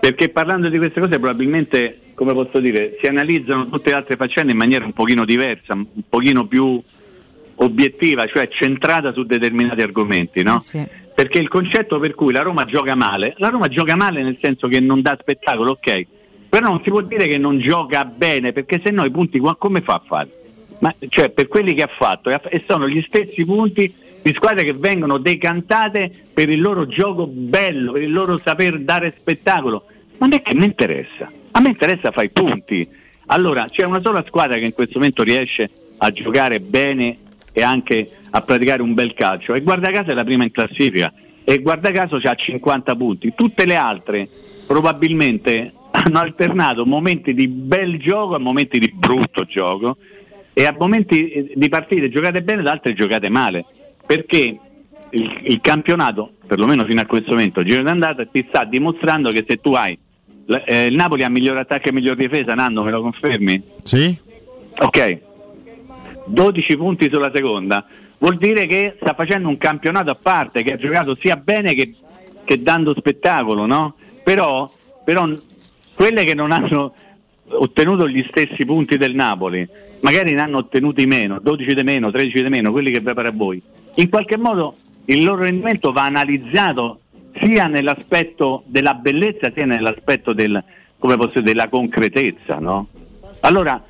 perché 0.00 0.28
parlando 0.28 0.68
di 0.68 0.78
queste 0.78 1.00
cose 1.00 1.18
probabilmente, 1.18 2.00
come 2.14 2.32
posso 2.32 2.58
dire, 2.60 2.96
si 3.00 3.06
analizzano 3.06 3.68
tutte 3.68 3.90
le 3.90 3.96
altre 3.96 4.16
faccende 4.16 4.52
in 4.52 4.58
maniera 4.58 4.84
un 4.84 4.92
pochino 4.92 5.24
diversa, 5.24 5.74
un 5.74 5.86
pochino 6.08 6.46
più 6.46 6.82
obiettiva, 7.62 8.26
cioè 8.26 8.48
centrata 8.48 9.12
su 9.12 9.24
determinati 9.24 9.82
argomenti, 9.82 10.42
no? 10.42 10.58
Perché 11.14 11.38
il 11.38 11.48
concetto 11.48 11.98
per 11.98 12.14
cui 12.14 12.32
la 12.32 12.40
Roma 12.40 12.64
gioca 12.64 12.94
male, 12.94 13.34
la 13.36 13.50
Roma 13.50 13.68
gioca 13.68 13.94
male 13.94 14.22
nel 14.22 14.38
senso 14.40 14.68
che 14.68 14.80
non 14.80 15.02
dà 15.02 15.18
spettacolo, 15.20 15.72
ok, 15.72 16.06
però 16.50 16.66
non 16.68 16.80
si 16.82 16.90
può 16.90 17.00
dire 17.00 17.28
che 17.28 17.38
non 17.38 17.60
gioca 17.60 18.04
bene, 18.04 18.52
perché 18.52 18.80
se 18.84 18.90
no 18.90 19.04
i 19.04 19.10
punti 19.10 19.40
come 19.56 19.80
fa 19.82 19.94
a 19.94 20.02
fare? 20.04 20.30
Ma, 20.80 20.92
cioè 21.08 21.30
per 21.30 21.46
quelli 21.46 21.74
che 21.74 21.82
ha 21.82 21.90
fatto 21.90 22.28
e 22.28 22.64
sono 22.66 22.88
gli 22.88 23.00
stessi 23.06 23.44
punti 23.44 23.94
di 24.20 24.32
squadre 24.34 24.64
che 24.64 24.72
vengono 24.72 25.18
decantate 25.18 26.10
per 26.34 26.48
il 26.48 26.60
loro 26.60 26.86
gioco 26.86 27.28
bello, 27.28 27.92
per 27.92 28.02
il 28.02 28.12
loro 28.12 28.40
saper 28.42 28.80
dare 28.80 29.14
spettacolo. 29.16 29.84
Ma 30.18 30.26
a 30.26 30.28
me 30.28 30.42
che 30.42 30.54
mi 30.54 30.64
interessa? 30.64 31.30
A 31.52 31.60
me 31.60 31.68
interessa 31.68 32.10
fare 32.10 32.26
i 32.26 32.30
punti. 32.30 32.88
Allora 33.26 33.66
c'è 33.66 33.84
una 33.84 34.00
sola 34.00 34.24
squadra 34.26 34.56
che 34.56 34.64
in 34.64 34.72
questo 34.72 34.98
momento 34.98 35.22
riesce 35.22 35.70
a 35.98 36.10
giocare 36.10 36.58
bene 36.58 37.18
e 37.52 37.62
anche 37.62 38.08
a 38.30 38.40
praticare 38.40 38.82
un 38.82 38.92
bel 38.92 39.14
calcio 39.14 39.54
e 39.54 39.60
guarda 39.60 39.90
caso 39.90 40.10
è 40.10 40.14
la 40.14 40.24
prima 40.24 40.42
in 40.42 40.50
classifica 40.50 41.12
e 41.44 41.58
guarda 41.60 41.92
caso 41.92 42.18
ha 42.20 42.34
50 42.34 42.96
punti. 42.96 43.32
Tutte 43.36 43.66
le 43.66 43.76
altre 43.76 44.28
probabilmente 44.66 45.74
hanno 45.90 46.18
alternato 46.18 46.86
momenti 46.86 47.34
di 47.34 47.48
bel 47.48 47.98
gioco 47.98 48.34
a 48.34 48.38
momenti 48.38 48.78
di 48.78 48.92
brutto 48.94 49.44
gioco 49.44 49.96
e 50.52 50.64
a 50.64 50.74
momenti 50.78 51.30
eh, 51.30 51.52
di 51.54 51.68
partite 51.68 52.08
giocate 52.08 52.42
bene, 52.42 52.62
da 52.62 52.72
altre 52.72 52.92
giocate 52.94 53.28
male, 53.28 53.64
perché 54.06 54.58
il, 55.10 55.38
il 55.42 55.60
campionato, 55.60 56.32
perlomeno 56.46 56.84
fino 56.84 57.00
a 57.00 57.06
questo 57.06 57.32
momento, 57.32 57.62
giro 57.62 57.82
d'andata, 57.82 58.24
ti 58.26 58.44
sta 58.48 58.64
dimostrando 58.64 59.30
che 59.30 59.44
se 59.48 59.60
tu 59.60 59.72
hai 59.72 59.98
eh, 60.66 60.86
il 60.86 60.94
Napoli 60.94 61.22
ha 61.22 61.28
miglior 61.28 61.56
attacco 61.56 61.88
e 61.88 61.92
miglior 61.92 62.16
difesa, 62.16 62.54
Nando, 62.54 62.82
me 62.82 62.90
lo 62.90 63.02
confermi? 63.02 63.62
Sì. 63.82 64.16
Ok, 64.78 65.18
12 66.26 66.76
punti 66.76 67.08
sulla 67.10 67.30
seconda, 67.32 67.84
vuol 68.18 68.36
dire 68.36 68.66
che 68.66 68.96
sta 69.00 69.14
facendo 69.14 69.48
un 69.48 69.58
campionato 69.58 70.10
a 70.10 70.16
parte, 70.20 70.62
che 70.62 70.72
ha 70.72 70.76
giocato 70.76 71.14
sia 71.14 71.36
bene 71.36 71.74
che, 71.74 71.94
che 72.44 72.60
dando 72.60 72.94
spettacolo, 72.96 73.66
no? 73.66 73.94
Però, 74.24 74.70
però 75.04 75.28
quelle 75.94 76.24
che 76.24 76.34
non 76.34 76.52
hanno 76.52 76.94
ottenuto 77.52 78.08
gli 78.08 78.24
stessi 78.28 78.64
punti 78.64 78.96
del 78.96 79.14
Napoli, 79.14 79.66
magari 80.00 80.34
ne 80.34 80.40
hanno 80.40 80.58
ottenuti 80.58 81.06
meno, 81.06 81.38
12 81.40 81.74
di 81.74 81.82
meno, 81.82 82.10
13 82.10 82.42
di 82.42 82.48
meno, 82.48 82.70
quelli 82.70 82.90
che 82.90 83.02
prepara 83.02 83.30
voi. 83.30 83.60
In 83.94 84.08
qualche 84.08 84.36
modo 84.36 84.76
il 85.06 85.24
loro 85.24 85.42
rendimento 85.42 85.92
va 85.92 86.04
analizzato 86.04 87.00
sia 87.40 87.66
nell'aspetto 87.66 88.62
della 88.66 88.94
bellezza 88.94 89.50
sia 89.52 89.64
nell'aspetto 89.64 90.32
del, 90.32 90.62
dire, 90.98 91.42
della 91.42 91.68
concretezza, 91.68 92.58
no? 92.58 92.88
Allora, 93.40 93.82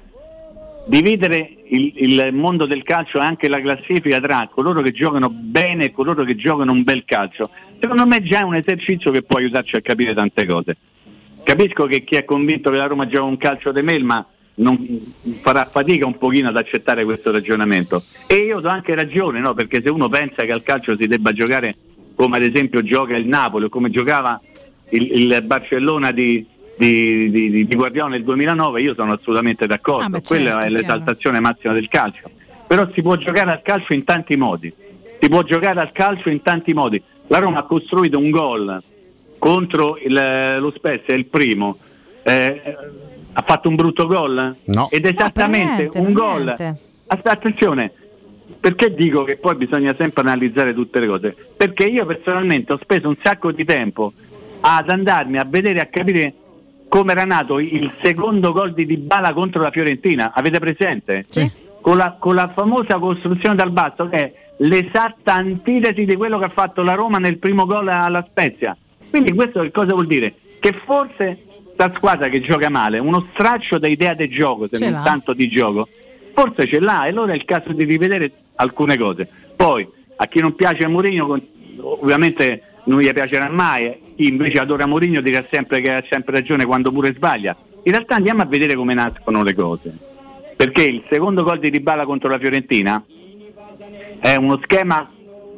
dividere 0.87 1.57
il, 1.67 1.93
il 1.97 2.31
mondo 2.33 2.67
del 2.67 2.83
calcio 2.83 3.19
e 3.19 3.23
anche 3.23 3.49
la 3.49 3.61
classifica 3.61 4.21
tra 4.21 4.49
coloro 4.53 4.83
che 4.83 4.93
giocano 4.93 5.29
bene 5.31 5.87
e 5.87 5.93
coloro 5.93 6.25
che 6.25 6.37
giocano 6.37 6.73
un 6.73 6.83
bel 6.83 7.05
calcio, 7.05 7.51
secondo 7.79 8.07
me 8.07 8.23
già 8.23 8.41
è 8.41 8.45
un 8.45 8.55
esercizio 8.55 9.11
che 9.11 9.23
può 9.23 9.39
aiutarci 9.39 9.77
a 9.77 9.81
capire 9.81 10.15
tante 10.15 10.47
cose. 10.47 10.77
Capisco 11.43 11.87
che 11.87 12.05
chi 12.05 12.17
è 12.17 12.25
convinto 12.25 12.71
che 12.71 12.77
la 12.77 12.87
Roma 12.87 13.07
gioca 13.07 13.25
un 13.25 13.37
calcio 13.37 13.73
di 13.73 13.83
melma 13.83 14.25
non 14.57 15.15
farà 15.41 15.69
fatica 15.71 16.07
un 16.07 16.19
pochino 16.19 16.49
ad 16.49 16.57
accettare 16.57 17.05
questo 17.05 17.31
ragionamento. 17.33 18.03
E 18.27 18.37
io 18.37 18.61
do 18.61 18.69
anche 18.69 18.95
ragione, 18.95 19.41
no? 19.41 19.55
perché 19.55 19.81
se 19.83 19.89
uno 19.91 20.09
pensa 20.09 20.45
che 20.45 20.53
al 20.53 20.63
calcio 20.63 20.97
si 20.99 21.07
debba 21.07 21.33
giocare 21.33 21.75
come 22.15 22.37
ad 22.37 22.43
esempio 22.43 22.83
gioca 22.83 23.17
il 23.17 23.27
Napoli 23.27 23.65
o 23.65 23.69
come 23.71 23.89
giocava 23.91 24.39
il, 24.91 25.11
il 25.33 25.43
Barcellona 25.43 26.11
di, 26.11 26.45
di, 26.77 27.31
di- 27.31 27.67
di 27.67 27.75
Guardiola 27.75 28.11
nel 28.11 28.25
2009, 28.25 28.83
io 28.83 28.95
sono 28.95 29.13
assolutamente 29.13 29.67
d'accordo. 29.67 30.05
Ah, 30.05 30.11
beh, 30.11 30.21
Quella 30.21 30.51
certo, 30.51 30.67
è 30.67 30.69
chiaro. 30.69 30.81
l'esaltazione 30.81 31.41
massima 31.41 31.73
del 31.73 31.89
calcio. 31.89 32.31
Però 32.67 32.89
si 32.93 33.01
può 33.01 33.17
giocare 33.17 33.51
al 33.51 33.63
calcio 33.63 33.95
in 33.95 34.05
tanti 34.05 34.37
modi. 34.37 34.73
Si 35.19 35.29
può 35.29 35.43
giocare 35.43 35.81
al 35.81 35.93
calcio 35.93 36.29
in 36.29 36.43
tanti 36.43 36.75
modi. 36.75 37.03
La 37.29 37.39
Roma 37.39 37.61
ha 37.61 37.63
costruito 37.63 38.19
un 38.19 38.31
gol 38.31 38.83
contro 39.41 39.99
il- 39.99 40.57
lo 40.61 40.71
Spezia, 40.77 41.13
è 41.15 41.17
il 41.17 41.27
primo. 41.27 41.79
Eh, 42.23 42.77
ha 43.33 43.43
fatto 43.45 43.69
un 43.69 43.75
brutto 43.75 44.07
gol? 44.07 44.55
No. 44.65 44.89
Ed 44.93 45.05
esattamente 45.07 45.77
niente, 45.91 45.99
un 45.99 46.13
gol. 46.13 46.49
Att- 47.07 47.27
Attenzione, 47.27 47.91
perché 48.61 48.95
dico 48.95 49.25
che 49.25 49.37
poi 49.39 49.57
bisogna 49.57 49.95
sempre 49.99 50.23
analizzare 50.23 50.73
tutte 50.75 51.01
le 51.01 51.07
cose? 51.09 51.35
Perché 51.57 51.87
io 51.87 52.07
personalmente 52.07 52.75
ho 52.75 52.79
speso 52.81 53.09
un 53.09 53.17
sacco 53.21 53.51
di 53.51 53.65
tempo 53.65 54.13
ad 54.61 54.91
andarmi 54.91 55.39
a 55.39 55.45
vedere 55.49 55.81
a 55.81 55.87
capire 55.87 56.35
come 56.89 57.13
era 57.13 57.25
nato 57.25 57.59
il 57.59 57.91
secondo 58.03 58.53
gol 58.53 58.75
di 58.75 58.85
Dybala 58.85 59.33
contro 59.33 59.63
la 59.63 59.71
Fiorentina. 59.71 60.33
Avete 60.35 60.59
presente? 60.59 61.25
Con 61.81 61.97
la, 61.97 62.17
con 62.19 62.35
la 62.35 62.49
famosa 62.49 62.99
costruzione 62.99 63.55
dal 63.55 63.71
basso 63.71 64.07
che 64.09 64.17
è 64.19 64.33
l'esatta 64.59 65.33
antitesi 65.33 66.05
di 66.05 66.15
quello 66.15 66.39
che 66.39 66.45
ha 66.45 66.51
fatto 66.51 66.83
la 66.83 66.93
Roma 66.95 67.19
nel 67.19 67.39
primo 67.39 67.65
gol 67.65 67.89
alla 67.89 68.23
Spezia. 68.29 68.77
Quindi 69.11 69.35
questo 69.35 69.61
che 69.61 69.71
cosa 69.71 69.93
vuol 69.93 70.07
dire? 70.07 70.35
Che 70.59 70.73
forse 70.85 71.45
sta 71.73 71.93
squadra 71.97 72.29
che 72.29 72.41
gioca 72.41 72.69
male, 72.69 72.99
uno 72.99 73.29
straccio 73.33 73.79
da 73.79 73.89
idea 73.89 74.15
di 74.15 74.29
gioco, 74.29 74.69
se 74.71 74.89
non 74.89 75.03
tanto 75.03 75.33
di 75.33 75.49
gioco, 75.49 75.89
forse 76.33 76.67
ce 76.67 76.81
l'ha 76.81 77.05
e 77.05 77.09
allora 77.11 77.33
è 77.33 77.37
il 77.37 77.45
caso 77.45 77.73
di 77.73 77.85
rivedere 77.85 78.33
alcune 78.57 78.97
cose. 78.97 79.29
Poi 79.57 79.87
a 80.17 80.27
chi 80.27 80.41
non 80.41 80.55
piace 80.55 80.87
Mourinho 80.87 81.41
ovviamente 81.81 82.63
non 82.85 83.01
gli 83.01 83.13
piacerà 83.13 83.49
mai, 83.49 84.15
chi 84.17 84.29
invece 84.29 84.59
adora 84.59 84.87
Mourinho 84.87 85.21
dirà 85.21 85.45
sempre 85.51 85.81
che 85.81 85.93
ha 85.93 86.05
sempre 86.09 86.35
ragione 86.35 86.65
quando 86.65 86.93
pure 86.93 87.13
sbaglia. 87.15 87.57
In 87.83 87.93
realtà 87.93 88.17
andiamo 88.17 88.43
a 88.43 88.47
vedere 88.47 88.75
come 88.75 88.95
nascono 88.95 89.43
le 89.43 89.55
cose. 89.55 89.93
Perché 90.57 90.85
il 90.85 91.03
secondo 91.09 91.43
gol 91.43 91.59
di 91.59 91.71
Dybala 91.71 92.05
contro 92.05 92.29
la 92.29 92.39
Fiorentina 92.39 93.03
è 94.19 94.37
uno 94.37 94.61
schema, 94.63 95.11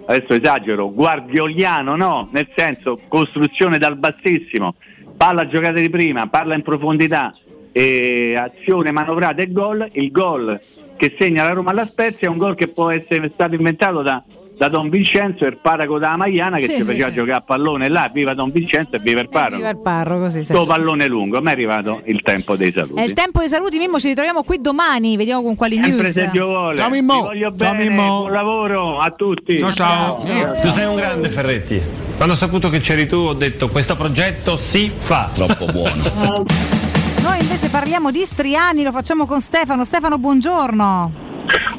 adesso 0.07 0.35
esagero, 0.35 0.91
guardioliano, 0.91 1.97
no? 1.97 2.29
Nel 2.33 2.49
senso 2.55 2.99
costruzione 3.09 3.79
dal 3.79 3.97
bassissimo, 3.97 4.75
palla 5.17 5.47
giocata 5.47 5.81
di 5.81 5.91
prima, 5.91 6.29
palla 6.29 6.55
in 6.55 6.63
profondità, 6.63 7.35
e 7.73 8.37
azione 8.37 8.91
manovrata 8.91 9.43
e 9.43 9.51
gol. 9.51 9.89
Il 9.93 10.11
gol 10.11 10.61
che 10.97 11.17
segna 11.19 11.43
la 11.45 11.53
Roma 11.53 11.71
alla 11.71 11.87
Spezia 11.87 12.29
è 12.29 12.31
un 12.31 12.37
gol 12.37 12.55
che 12.55 12.69
può 12.69 12.91
essere 12.91 13.31
stato 13.33 13.55
inventato 13.55 14.03
da, 14.03 14.23
da 14.57 14.69
Don 14.69 14.89
Vincenzo, 14.91 15.45
il 15.45 15.59
paraco 15.61 15.99
da 15.99 16.17
Maiana 16.17 16.57
che 16.57 16.63
Sì, 16.67 16.71
ci 16.71 16.77
sì, 16.77 16.85
faceva 16.85 17.09
sì. 17.09 17.15
giocare 17.15 17.39
a 17.39 17.41
pallone 17.41 17.89
là, 17.89 18.11
viva 18.13 18.33
Don 18.35 18.51
Vincenzo 18.51 18.97
e 18.97 18.99
viva 19.01 19.21
il 19.21 19.29
paraco. 19.29 19.57
Viva 19.57 19.71
il 19.71 19.79
parro 19.81 20.19
così. 20.19 20.45
sì. 20.45 20.53
Sto 20.55 20.65
pallone 20.67 21.07
lungo, 21.09 21.39
a 21.39 21.41
me 21.41 21.51
è 21.51 21.53
arrivato 21.55 22.03
il 22.07 22.23
tempo 22.23 22.55
dei 22.57 22.71
saluti. 22.73 23.01
È 23.01 23.05
il 23.05 23.13
tempo 23.13 23.41
dei 23.41 23.49
saluti, 23.49 23.79
Mimmo, 23.79 23.99
ci 23.99 24.09
ritroviamo 24.09 24.43
qui 24.45 24.61
domani, 24.61 25.17
vediamo 25.17 25.43
con 25.43 25.57
quali 25.57 25.75
Sempre 25.77 25.91
news. 26.03 26.11
se 26.11 26.29
Dio 26.31 26.47
vuole. 26.47 26.77
Ciao, 26.77 26.91
Mimmo. 26.91 27.21
voglio 27.23 27.49
Ciao, 27.57 27.73
bene, 27.73 27.89
Mimmo. 27.89 28.19
buon 28.21 28.33
lavoro 28.33 28.99
a 28.99 29.11
tutti. 29.11 29.59
Ciao, 29.59 29.73
ciao. 29.73 30.15
Tu 30.15 30.69
sei 30.71 30.87
un 30.87 30.95
grande 30.97 31.29
Ferretti. 31.31 31.81
Quando 32.17 32.35
ho 32.35 32.37
saputo 32.39 32.69
che 32.69 32.79
c'eri 32.81 33.07
tu 33.09 33.17
ho 33.17 33.33
detto 33.33 33.69
questo 33.69 33.97
progetto 33.97 34.57
si 34.57 34.87
fa. 34.89 35.29
Troppo 35.35 35.67
buono. 35.67 36.45
Noi 37.23 37.41
invece 37.41 37.69
parliamo 37.71 38.11
di 38.11 38.25
Striani, 38.25 38.83
lo 38.83 38.91
facciamo 38.91 39.27
con 39.27 39.41
Stefano. 39.41 39.85
Stefano, 39.85 40.19
buongiorno. 40.19 41.13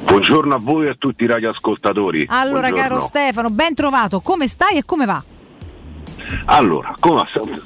Buongiorno 0.05 0.55
a 0.55 0.57
voi 0.57 0.85
e 0.85 0.89
a 0.91 0.95
tutti 0.97 1.25
i 1.25 1.27
radioascoltatori. 1.27 2.25
Allora, 2.29 2.69
Buongiorno. 2.69 2.95
caro 2.95 2.99
Stefano, 3.01 3.49
ben 3.49 3.73
trovato. 3.73 4.21
Come 4.21 4.47
stai 4.47 4.77
e 4.77 4.85
come 4.85 5.05
va? 5.05 5.21
Allora, 6.45 6.95
come, 6.97 7.25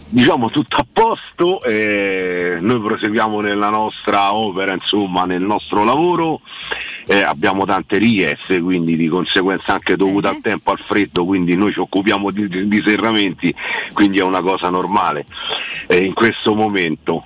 diciamo 0.09 0.49
tutto 0.49 0.77
a 0.77 0.85
posto, 0.91 1.61
eh, 1.63 2.57
noi 2.59 2.81
proseguiamo 2.81 3.41
nella 3.41 3.69
nostra 3.69 4.33
opera, 4.33 4.73
insomma, 4.73 5.25
nel 5.25 5.43
nostro 5.43 5.83
lavoro, 5.83 6.41
eh, 7.05 7.21
abbiamo 7.21 7.63
tante 7.65 7.99
richieste, 7.99 8.59
quindi 8.59 8.97
di 8.97 9.07
conseguenza 9.07 9.73
anche 9.73 9.95
dovute 9.95 10.27
al 10.29 10.41
tempo, 10.41 10.71
al 10.71 10.79
freddo, 10.79 11.25
quindi 11.25 11.55
noi 11.55 11.71
ci 11.73 11.79
occupiamo 11.79 12.31
di, 12.31 12.47
di, 12.47 12.67
di 12.67 12.83
serramenti, 12.83 13.53
quindi 13.93 14.17
è 14.17 14.23
una 14.23 14.41
cosa 14.41 14.69
normale 14.69 15.25
eh, 15.85 16.03
in 16.03 16.15
questo 16.15 16.55
momento. 16.55 17.25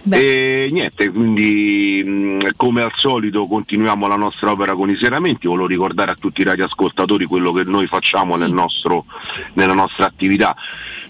E 0.09 0.69
niente, 0.71 1.09
quindi 1.09 2.03
mh, 2.03 2.49
come 2.55 2.81
al 2.81 2.91
solito 2.95 3.45
continuiamo 3.45 4.07
la 4.07 4.15
nostra 4.15 4.51
opera 4.51 4.73
con 4.73 4.89
i 4.89 4.97
serramenti, 4.97 5.47
volevo 5.47 5.67
ricordare 5.67 6.11
a 6.11 6.15
tutti 6.15 6.41
i 6.41 6.45
radioascoltatori 6.45 7.25
quello 7.25 7.51
che 7.51 7.63
noi 7.63 7.85
facciamo 7.87 8.35
nel 8.35 8.51
nostro, 8.51 9.05
nella 9.53 9.73
nostra 9.73 10.05
attività. 10.05 10.55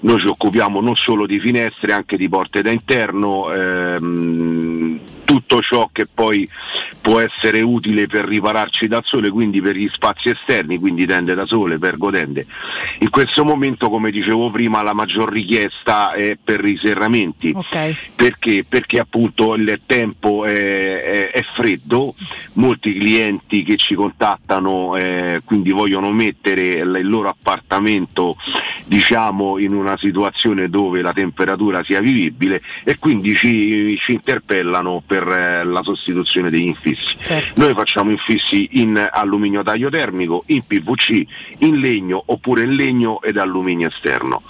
Noi 0.02 0.20
ci 0.20 0.28
occupiamo 0.28 0.82
non 0.82 0.96
solo 0.96 1.26
di 1.26 1.40
finestre, 1.40 1.94
anche 1.94 2.18
di 2.18 2.28
porte 2.28 2.62
da 2.62 2.72
interno, 2.72 3.54
ehm, 3.54 5.00
tutto 5.24 5.62
ciò 5.62 5.90
che 5.92 6.08
poi 6.12 6.50
può 7.02 7.20
essere 7.20 7.62
utile 7.62 8.08
per 8.08 8.26
ripararci 8.26 8.88
dal 8.88 9.04
sole, 9.06 9.30
quindi 9.30 9.62
per 9.62 9.76
gli 9.76 9.88
spazi 9.92 10.30
esterni, 10.30 10.80
quindi 10.80 11.06
tende 11.06 11.34
da 11.36 11.46
sole, 11.46 11.78
pergotende. 11.78 12.46
In 13.00 13.10
questo 13.10 13.46
momento, 13.46 13.90
come 13.90 14.12
dicevo 14.12 14.50
prima, 14.50 14.82
la 14.82 14.94
maggior 14.94 15.32
richiesta 15.32 16.12
è 16.14 16.38
per 16.44 16.66
i 16.66 16.78
serramenti. 16.78 17.54
Perché? 18.16 18.66
Perché 18.68 18.81
appunto 19.00 19.56
il 19.56 19.82
tempo 19.86 20.46
è, 20.46 21.02
è- 21.02 21.32
è 21.32 21.42
freddo, 21.44 22.16
molti 22.54 22.94
clienti 22.94 23.64
che 23.64 23.78
ci 23.78 23.96
contattano 23.96 24.96
eh, 24.96 25.42
quindi 25.46 25.72
vogliono 25.72 26.12
mettere 26.12 26.64
il 26.80 27.08
loro 27.08 27.30
appartamento 27.30 28.36
diciamo 28.86 29.58
in 29.58 29.74
una 29.74 29.98
situazione 29.98 30.70
dove 30.70 31.02
la 31.02 31.14
temperatura 31.14 31.84
sia 31.84 32.02
vivibile 32.02 32.62
e 32.84 32.98
quindi 33.00 33.36
ci, 33.36 33.98
ci 34.02 34.14
interpellano 34.14 35.02
per 35.06 35.28
eh, 35.28 35.64
la 35.64 35.82
sostituzione 35.84 36.50
degli 36.50 36.68
infissi. 36.68 37.16
Noi 37.56 37.74
facciamo 37.74 38.12
infissi 38.12 38.70
in 38.74 39.08
alluminio 39.12 39.64
taglio 39.64 39.90
termico, 39.90 40.44
in 40.48 40.62
PVC, 40.66 41.24
in 41.60 41.80
legno 41.80 42.22
oppure 42.26 42.64
in 42.64 42.72
legno 42.72 43.22
ed 43.22 43.38
alluminio 43.38 43.88
esterno. 43.88 44.42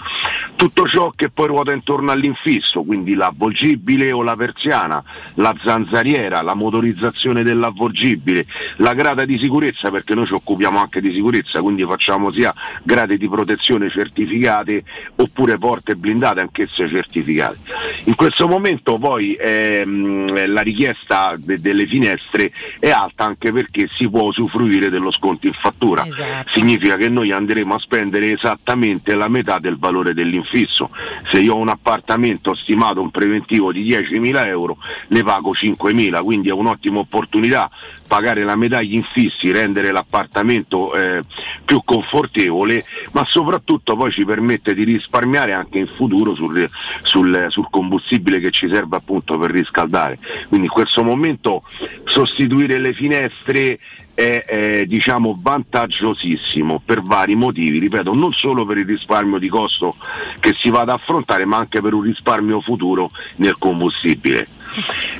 Tutto 0.56 0.86
ciò 0.86 1.10
che 1.14 1.28
poi 1.30 1.46
ruota 1.48 1.72
intorno 1.72 2.10
all'infisso, 2.10 2.82
quindi 2.82 3.14
l'avvolgibile 3.14 4.12
o 4.12 4.21
la 4.22 4.36
persiana, 4.36 5.02
la 5.34 5.54
zanzariera, 5.62 6.42
la 6.42 6.54
motorizzazione 6.54 7.42
dell'avvolgibile, 7.42 8.46
la 8.76 8.94
grata 8.94 9.24
di 9.24 9.38
sicurezza, 9.38 9.90
perché 9.90 10.14
noi 10.14 10.26
ci 10.26 10.34
occupiamo 10.34 10.78
anche 10.78 11.00
di 11.00 11.12
sicurezza, 11.12 11.60
quindi 11.60 11.84
facciamo 11.84 12.30
sia 12.32 12.52
grade 12.82 13.16
di 13.16 13.28
protezione 13.28 13.90
certificate 13.90 14.82
oppure 15.16 15.58
porte 15.58 15.94
blindate, 15.94 16.40
anch'esse 16.40 16.88
certificate. 16.88 17.58
In 18.04 18.14
questo 18.14 18.48
momento 18.48 18.98
poi 18.98 19.34
ehm, 19.34 20.50
la 20.52 20.60
richiesta 20.60 21.34
de- 21.38 21.58
delle 21.58 21.86
finestre 21.86 22.50
è 22.78 22.90
alta 22.90 23.24
anche 23.24 23.52
perché 23.52 23.88
si 23.92 24.08
può 24.08 24.22
usufruire 24.22 24.90
dello 24.90 25.10
sconto 25.10 25.46
in 25.46 25.52
fattura. 25.52 26.04
Significa 26.50 26.96
che 26.96 27.08
noi 27.08 27.30
andremo 27.30 27.74
a 27.74 27.78
spendere 27.78 28.32
esattamente 28.32 29.14
la 29.14 29.28
metà 29.28 29.58
del 29.58 29.78
valore 29.78 30.14
dell'infisso. 30.14 30.90
Se 31.30 31.40
io 31.40 31.54
ho 31.54 31.58
un 31.58 31.68
appartamento 31.68 32.54
stimato 32.54 33.00
un 33.00 33.10
preventivo 33.10 33.72
di 33.72 33.82
10.000 34.20 34.46
euro, 34.46 34.78
ne 35.08 35.22
pago 35.22 35.52
5.000, 35.52 36.22
quindi 36.22 36.48
è 36.48 36.52
un'ottima 36.52 36.98
opportunità 36.98 37.70
pagare 38.06 38.44
la 38.44 38.56
metà 38.56 38.82
gli 38.82 38.94
infissi, 38.94 39.50
rendere 39.52 39.90
l'appartamento 39.90 40.94
eh, 40.94 41.22
più 41.64 41.80
confortevole, 41.84 42.84
ma 43.12 43.24
soprattutto 43.24 43.96
poi 43.96 44.12
ci 44.12 44.24
permette 44.24 44.74
di 44.74 44.84
risparmiare 44.84 45.54
anche 45.54 45.78
in 45.78 45.86
futuro 45.86 46.34
sul, 46.34 46.68
sul- 47.02 47.46
sul 47.48 47.68
combustibile 47.70 48.38
che 48.38 48.50
ci 48.50 48.68
serve 48.68 48.96
appunto 48.96 49.38
per 49.38 49.50
riscaldare. 49.50 50.18
Quindi 50.48 50.66
in 50.66 50.72
questo 50.72 51.02
momento 51.02 51.62
sostituire 52.04 52.78
le 52.78 52.92
finestre 52.92 53.78
è 54.14 54.44
eh, 54.46 54.86
diciamo 54.86 55.38
vantaggiosissimo 55.40 56.82
per 56.84 57.02
vari 57.02 57.34
motivi, 57.34 57.78
ripeto, 57.78 58.14
non 58.14 58.32
solo 58.32 58.64
per 58.64 58.78
il 58.78 58.86
risparmio 58.86 59.38
di 59.38 59.48
costo 59.48 59.96
che 60.38 60.54
si 60.58 60.70
va 60.70 60.80
ad 60.80 60.90
affrontare, 60.90 61.44
ma 61.44 61.56
anche 61.56 61.80
per 61.80 61.94
un 61.94 62.02
risparmio 62.02 62.60
futuro 62.60 63.10
nel 63.36 63.56
combustibile. 63.58 64.46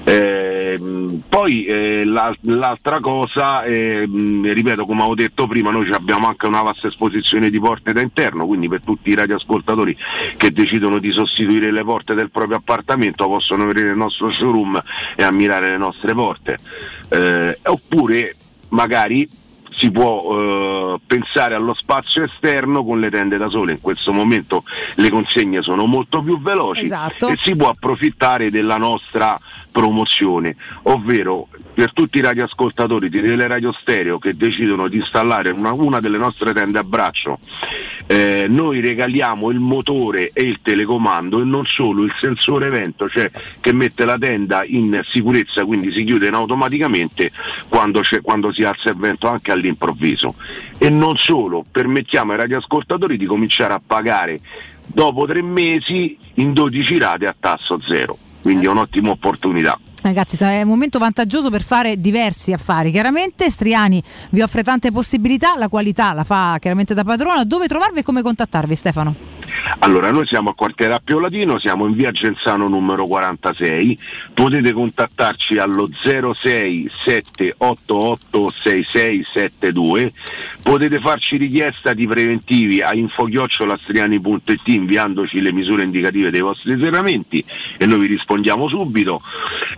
Ehm, 0.05 1.23
poi 1.29 1.65
eh, 1.65 2.05
la- 2.05 2.35
l'altra 2.43 3.01
cosa, 3.01 3.65
ehm, 3.65 4.51
ripeto 4.53 4.87
come 4.87 5.01
avevo 5.01 5.15
detto 5.15 5.47
prima, 5.47 5.71
noi 5.71 5.91
abbiamo 5.91 6.27
anche 6.27 6.47
una 6.47 6.63
vasta 6.63 6.89
esposizione 6.89 7.51
di 7.51 7.61
porte 7.61 7.93
da 7.93 8.01
interno, 8.01 8.47
quindi 8.47 8.69
per 8.69 8.81
tutti 8.83 9.11
i 9.11 9.15
radioascoltatori 9.15 9.97
che 10.37 10.53
decidono 10.53 10.99
di 10.99 11.11
sostituire 11.13 11.71
le 11.71 11.85
porte 11.85 12.15
del 12.15 12.31
proprio 12.31 12.57
appartamento 12.57 13.29
possono 13.29 13.67
venire 13.67 13.89
nel 13.89 13.97
nostro 13.97 14.31
showroom 14.31 14.83
e 15.17 15.23
ammirare 15.23 15.71
le 15.71 15.79
nostre 15.79 16.15
porte. 16.15 16.59
Eh, 17.09 17.59
oppure 17.65 18.37
magari 18.73 19.29
si 19.75 19.91
può 19.91 20.21
eh, 20.95 21.01
pensare 21.07 21.55
allo 21.55 21.75
spazio 21.75 22.25
esterno 22.25 22.85
con 22.85 23.01
le 23.01 23.11
tende 23.11 23.39
da 23.39 23.49
sole. 23.49 23.73
In 23.73 23.81
questo 23.81 24.13
momento 24.13 24.65
le 24.97 25.09
consegne 25.09 25.63
sono 25.63 25.87
molto 25.87 26.23
più 26.23 26.41
veloci 26.41 26.83
Esatto. 26.83 27.29
e 27.29 27.39
si 27.43 27.57
può 27.57 27.71
approfittare 27.71 28.51
della 28.51 28.77
nostra 28.77 29.39
promozione, 29.73 30.55
ovvero 30.83 31.49
per 31.75 31.93
tutti 31.93 32.19
i 32.19 32.21
radioascoltatori 32.21 33.09
di 33.09 33.21
Tele 33.21 33.47
Radio 33.47 33.73
Stereo 33.73 34.19
che 34.19 34.35
decidono 34.35 34.89
di 34.89 34.99
installare 34.99 35.51
una, 35.51 35.73
una 35.73 36.01
delle 36.01 36.19
nostre 36.19 36.53
tende 36.53 36.79
a 36.79 36.85
braccio, 36.85 37.39
eh, 38.07 38.45
noi 38.49 38.81
regaliamo 38.81 39.51
il 39.51 39.59
motore 39.59 40.31
e 40.35 40.43
il 40.43 40.61
telecomando 40.63 41.41
e 41.41 41.45
non 41.45 41.65
solo 41.65 42.03
il 42.03 42.13
sensore 42.21 42.69
vento, 42.69 43.09
cioè 43.09 43.31
che 43.61 43.73
mette 43.73 44.05
la 44.05 44.19
tenda 44.19 44.65
in 44.65 45.01
sicurezza, 45.05 45.65
quindi 45.65 45.91
si 45.91 46.05
chiude 46.05 46.29
automaticamente 46.29 47.33
quando, 47.69 48.03
quando 48.21 48.53
si 48.53 48.63
alza 48.65 48.91
il 48.91 48.97
vento 48.97 49.29
anche 49.29 49.51
all'improvviso. 49.51 50.35
E 50.79 50.91
non 50.91 51.17
solo, 51.17 51.65
permettiamo 51.71 52.33
ai 52.33 52.39
radioascoltatori 52.39 53.17
di 53.17 53.27
cominciare 53.27 53.73
a 53.73 53.81
pagare 53.85 54.41
dopo 54.85 55.27
tre 55.27 55.43
mesi 55.43 56.19
in 56.35 56.53
12 56.53 56.99
rate 56.99 57.27
a 57.27 57.35
tasso 57.39 57.81
zero, 57.81 58.19
quindi 58.43 58.67
è 58.67 58.69
un'ottima 58.69 59.11
opportunità. 59.11 59.79
Ragazzi, 60.03 60.37
è 60.43 60.63
un 60.63 60.69
momento 60.69 60.99
vantaggioso 60.99 61.49
per 61.49 61.63
fare 61.63 62.01
diversi 62.01 62.53
affari. 62.53 62.91
Chiaramente 62.91 63.49
Striani 63.49 64.03
vi 64.31 64.43
offre 64.43 64.65
tante 64.65 64.91
possibilità, 64.91 65.57
la 65.57 65.69
qualità 65.69 66.13
la 66.13 66.25
fa 66.25 66.57
chiaramente 66.59 66.93
da 66.93 67.05
padrona. 67.05 67.45
Dove 67.45 67.69
trovarvi 67.69 68.01
e 68.01 68.03
come 68.03 68.21
contattarvi, 68.21 68.75
Stefano? 68.75 69.15
Allora, 69.81 70.11
noi 70.11 70.27
siamo 70.27 70.51
a 70.51 70.55
Quartiere 70.55 70.95
Appio 70.95 71.19
Latino, 71.19 71.59
siamo 71.59 71.87
in 71.87 71.95
via 71.95 72.11
Genzano 72.11 72.69
numero 72.69 73.07
46, 73.07 73.99
potete 74.35 74.73
contattarci 74.73 75.59
allo 75.59 75.89
06 75.93 76.91
788 77.05 78.51
6672, 78.51 80.13
potete 80.63 81.01
farci 81.01 81.37
richiesta 81.37 81.95
di 81.95 82.07
preventivi 82.07 82.81
a 82.81 82.95
infochiocciolastriani.it 82.95 84.69
inviandoci 84.69 85.41
le 85.41 85.53
misure 85.53 85.85
indicative 85.85 86.31
dei 86.31 86.41
vostri 86.41 86.79
serramenti 86.81 87.45
e 87.77 87.87
noi 87.87 88.01
vi 88.01 88.07
rispondiamo 88.07 88.69
subito 88.69 89.21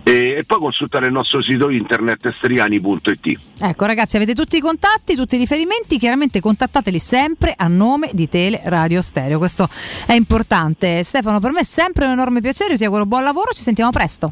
e, 0.03 0.14
e 0.15 0.43
poi 0.45 0.59
consultare 0.59 1.07
il 1.07 1.11
nostro 1.11 1.41
sito 1.41 1.69
internet 1.69 2.33
striani.it. 2.37 3.39
Ecco 3.59 3.85
ragazzi, 3.85 4.15
avete 4.15 4.33
tutti 4.33 4.57
i 4.57 4.59
contatti, 4.59 5.15
tutti 5.15 5.35
i 5.35 5.37
riferimenti, 5.37 5.97
chiaramente 5.97 6.39
contattateli 6.39 6.99
sempre 6.99 7.53
a 7.55 7.67
nome 7.67 8.09
di 8.13 8.29
Tele 8.29 8.61
Radio 8.65 9.01
Stereo, 9.01 9.37
questo 9.37 9.67
è 10.05 10.13
importante. 10.13 11.03
Stefano, 11.03 11.39
per 11.39 11.51
me 11.51 11.59
è 11.59 11.63
sempre 11.63 12.05
un 12.05 12.11
enorme 12.11 12.41
piacere, 12.41 12.71
io 12.71 12.77
ti 12.77 12.85
auguro 12.85 13.05
buon 13.05 13.23
lavoro, 13.23 13.51
ci 13.51 13.63
sentiamo 13.63 13.91
presto. 13.91 14.31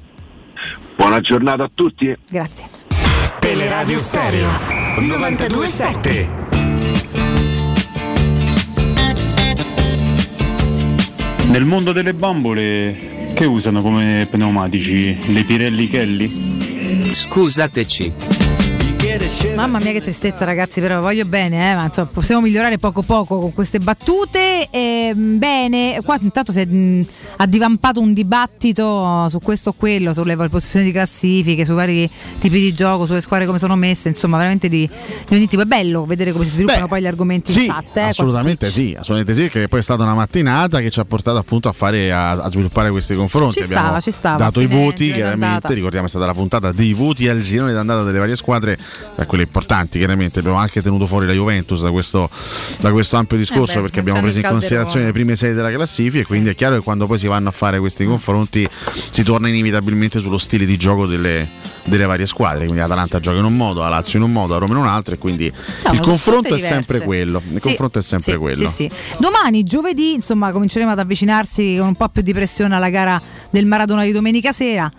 Buona 0.96 1.20
giornata 1.20 1.64
a 1.64 1.72
tutti. 1.74 2.16
Grazie. 2.30 2.68
Teleradio 3.40 3.98
Stereo 3.98 4.50
927. 5.00 6.42
Nel 11.48 11.66
mondo 11.66 11.92
delle 11.92 12.14
bambole 12.14 13.13
che 13.34 13.46
usano 13.46 13.82
come 13.82 14.28
pneumatici? 14.30 15.32
Le 15.34 15.44
Pirelli 15.44 15.88
Kelly? 15.88 17.12
Scusateci. 17.12 18.14
Mamma 19.56 19.78
mia 19.80 19.92
che 19.92 20.02
tristezza 20.02 20.44
ragazzi, 20.44 20.82
però 20.82 21.00
voglio 21.00 21.26
bene, 21.26 21.72
eh, 21.72 21.76
ma 21.76 21.84
insomma, 21.86 22.08
possiamo 22.12 22.42
migliorare 22.42 22.78
poco 22.80 23.04
poco 23.04 23.40
con 23.40 23.54
queste 23.54 23.78
battute. 23.78 24.68
E, 24.72 25.14
mh, 25.14 25.38
bene, 25.38 26.00
qua 26.04 26.18
intanto 26.20 26.52
si 26.52 26.60
è 26.62 26.66
mh, 26.66 27.06
ha 27.38 27.46
divampato 27.46 28.00
un 28.00 28.14
dibattito 28.14 29.28
su 29.30 29.40
questo 29.40 29.70
o 29.70 29.74
quello, 29.74 30.14
sulle 30.14 30.36
posizioni 30.36 30.86
di 30.86 30.92
classifiche, 30.92 31.64
sui 31.64 31.76
vari 31.76 32.10
tipi 32.40 32.60
di 32.60 32.74
gioco, 32.74 33.06
sulle 33.06 33.22
squadre 33.22 33.46
come 33.46 33.60
sono 33.60 33.76
messe, 33.76 34.10
insomma 34.10 34.38
veramente 34.38 34.68
di, 34.68 34.90
di 35.28 35.36
ogni 35.36 35.48
tipo. 35.48 35.62
È 35.62 35.66
bello 35.66 36.06
vedere 36.06 36.32
come 36.32 36.44
si 36.46 36.52
sviluppano 36.52 36.88
poi 36.88 37.02
gli 37.02 37.08
argomenti 37.08 37.52
Sì, 37.52 37.66
in 37.66 37.72
chat. 37.72 37.98
Eh, 37.98 38.02
assolutamente 38.02 38.66
sì, 38.66 38.96
assolutamente 38.98 39.34
sì, 39.36 39.50
che 39.50 39.68
poi 39.68 39.80
è 39.80 39.84
stata 39.84 40.02
una 40.04 40.16
mattinata 40.16 40.80
che 40.80 40.90
ci 40.90 41.00
ha 41.00 41.06
portato 41.06 41.38
appunto 41.38 41.70
a 41.70 41.72
fare 41.74 42.12
a, 42.12 42.32
a 42.32 42.50
sviluppare 42.50 42.90
questi 42.90 43.14
confronti. 43.14 43.60
Ci 43.60 43.64
stava, 43.66 43.80
Abbiamo 43.82 44.02
ci 44.02 44.12
stava, 44.12 44.38
dato 44.38 44.60
i 44.60 44.66
voti, 44.66 45.12
chiaramente, 45.12 45.46
d'andata. 45.46 45.74
ricordiamo 45.74 46.08
è 46.08 46.10
stata 46.10 46.26
la 46.26 46.34
puntata 46.34 46.72
dei 46.72 46.94
voti 46.94 47.28
al 47.28 47.42
girone 47.42 47.74
d'andata 47.74 48.04
delle 48.04 48.18
varie 48.18 48.36
squadre 48.36 48.78
da 49.16 49.26
quelle 49.26 49.44
importanti 49.44 49.98
chiaramente, 49.98 50.40
abbiamo 50.40 50.58
anche 50.58 50.82
tenuto 50.82 51.06
fuori 51.08 51.26
la 51.26 51.34
Juventus 51.34 51.82
da 51.82 51.92
questo, 51.92 52.30
da 52.80 52.92
questo 52.92 53.18
ampio 53.18 53.38
eh 53.38 53.40
discorso 53.40 53.74
eh 53.74 53.76
beh, 53.76 53.82
perché 53.82 54.00
abbiamo 54.00 54.22
preso 54.22 54.40
in 54.40 54.46
considerazione 54.46 55.06
le 55.06 55.12
prime 55.12 55.36
sei 55.36 55.54
della 55.54 55.72
classifica 55.72 56.24
e 56.24 56.26
quindi 56.26 56.50
è 56.50 56.56
chiaro 56.56 56.76
che 56.76 56.82
quando 56.82 57.06
poi 57.06 57.18
si 57.18 57.28
vanno 57.28 57.50
a 57.50 57.52
fare 57.52 57.80
questi 57.80 58.06
confronti 58.06 58.68
si 59.10 59.24
torna 59.24 59.48
inevitabilmente 59.48 60.20
sullo 60.20 60.38
stile 60.38 60.66
di 60.66 60.78
gioco 60.78 61.06
delle, 61.06 61.50
delle 61.86 62.06
varie 62.06 62.26
squadre, 62.26 62.66
quindi 62.66 62.82
Atalanta 62.82 63.20
gioca 63.20 63.38
in 63.38 63.46
un 63.46 63.56
modo, 63.56 63.82
la 63.82 63.90
Lazio 63.90 64.20
in 64.20 64.26
un 64.26 64.32
modo, 64.32 64.56
a 64.56 64.58
Roma 64.58 64.74
in 64.74 64.80
un 64.80 64.88
altro 64.88 65.16
e 65.16 65.18
quindi 65.18 65.52
Siamo 65.80 65.96
il 65.96 66.02
confronto 66.02 66.56
è 66.56 66.60
sempre 66.60 67.02
quello. 67.02 67.42
Il 67.52 67.62
sì, 67.62 67.68
confronto 67.68 68.00
è 68.00 68.02
sempre 68.02 68.34
sì, 68.34 68.38
quello. 68.38 68.68
Sì, 68.68 68.90
Domani, 69.20 69.64
giovedì, 69.64 70.14
insomma, 70.14 70.52
cominceremo 70.52 70.92
ad 70.92 71.00
avvicinarsi 71.00 71.76
con 71.78 71.88
un 71.88 71.96
po' 71.96 72.10
più 72.10 72.22
di 72.22 72.34
pressione 72.34 72.76
alla 72.76 72.90
gara 72.90 73.22
del 73.50 73.66
Maradona 73.66 74.04
di 74.04 74.12
domenica 74.12 74.52
sera. 74.52 74.92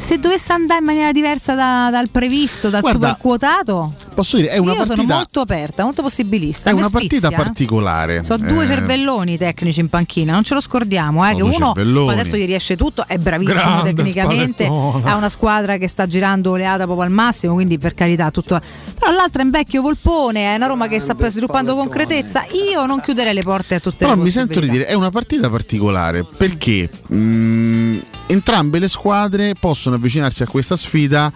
Se 0.00 0.18
dovesse 0.18 0.52
andare 0.52 0.80
in 0.80 0.86
maniera 0.86 1.12
diversa 1.12 1.54
da, 1.54 1.88
dal 1.90 2.10
previsto, 2.10 2.68
dal 2.70 2.80
Guarda, 2.80 3.08
superquotato? 3.08 3.92
posso 4.14 4.36
dire, 4.36 4.48
è 4.48 4.58
una 4.58 4.72
Io 4.72 4.76
partita. 4.78 5.00
sono 5.00 5.14
molto 5.14 5.40
aperta, 5.40 5.84
molto 5.84 6.02
possibilista. 6.02 6.70
È 6.70 6.72
una 6.72 6.88
sfizia. 6.88 7.08
partita 7.08 7.28
eh? 7.28 7.36
particolare. 7.36 8.22
Sono 8.22 8.46
due 8.46 8.64
eh. 8.64 8.66
cervelloni 8.66 9.38
tecnici 9.38 9.80
in 9.80 9.88
panchina, 9.88 10.32
non 10.32 10.42
ce 10.42 10.54
lo 10.54 10.60
scordiamo. 10.60 11.26
Eh, 11.28 11.34
che 11.34 11.42
uno 11.42 11.72
adesso 12.10 12.36
gli 12.36 12.46
riesce 12.46 12.76
tutto, 12.76 13.06
è 13.06 13.16
bravissimo 13.18 13.58
Grande 13.60 13.94
tecnicamente, 13.94 14.66
ha 14.66 15.16
una 15.16 15.28
squadra 15.28 15.76
che 15.76 15.88
sta 15.88 16.06
girando 16.06 16.50
oleata 16.50 16.84
proprio 16.84 17.06
al 17.06 17.12
massimo, 17.12 17.54
quindi 17.54 17.78
per 17.78 17.94
carità, 17.94 18.30
tutto. 18.30 18.60
Però 18.98 19.12
l'altra 19.12 19.42
è 19.42 19.44
un 19.44 19.50
vecchio 19.50 19.80
volpone, 19.82 20.52
è 20.52 20.56
una 20.56 20.66
Roma 20.66 20.86
Grande 20.86 20.88
che 20.90 21.00
sta 21.00 21.30
sviluppando 21.30 21.74
con 21.74 21.88
concretezza. 21.90 22.44
Io 22.72 22.86
non 22.86 23.00
chiuderei 23.00 23.34
le 23.34 23.42
porte 23.42 23.76
a 23.76 23.80
tutte 23.80 23.96
Però 23.98 24.10
le 24.10 24.16
Però 24.16 24.24
mi 24.24 24.30
sento 24.30 24.60
di 24.60 24.68
dire, 24.68 24.86
è 24.86 24.94
una 24.94 25.10
partita 25.10 25.48
particolare 25.48 26.24
perché 26.24 26.88
mh, 27.08 27.98
entrambe 28.26 28.78
le 28.78 28.88
squadre 28.88 29.54
possono 29.58 29.96
avvicinarsi 29.96 30.42
a 30.42 30.46
questa 30.46 30.76
sfida 30.76 31.32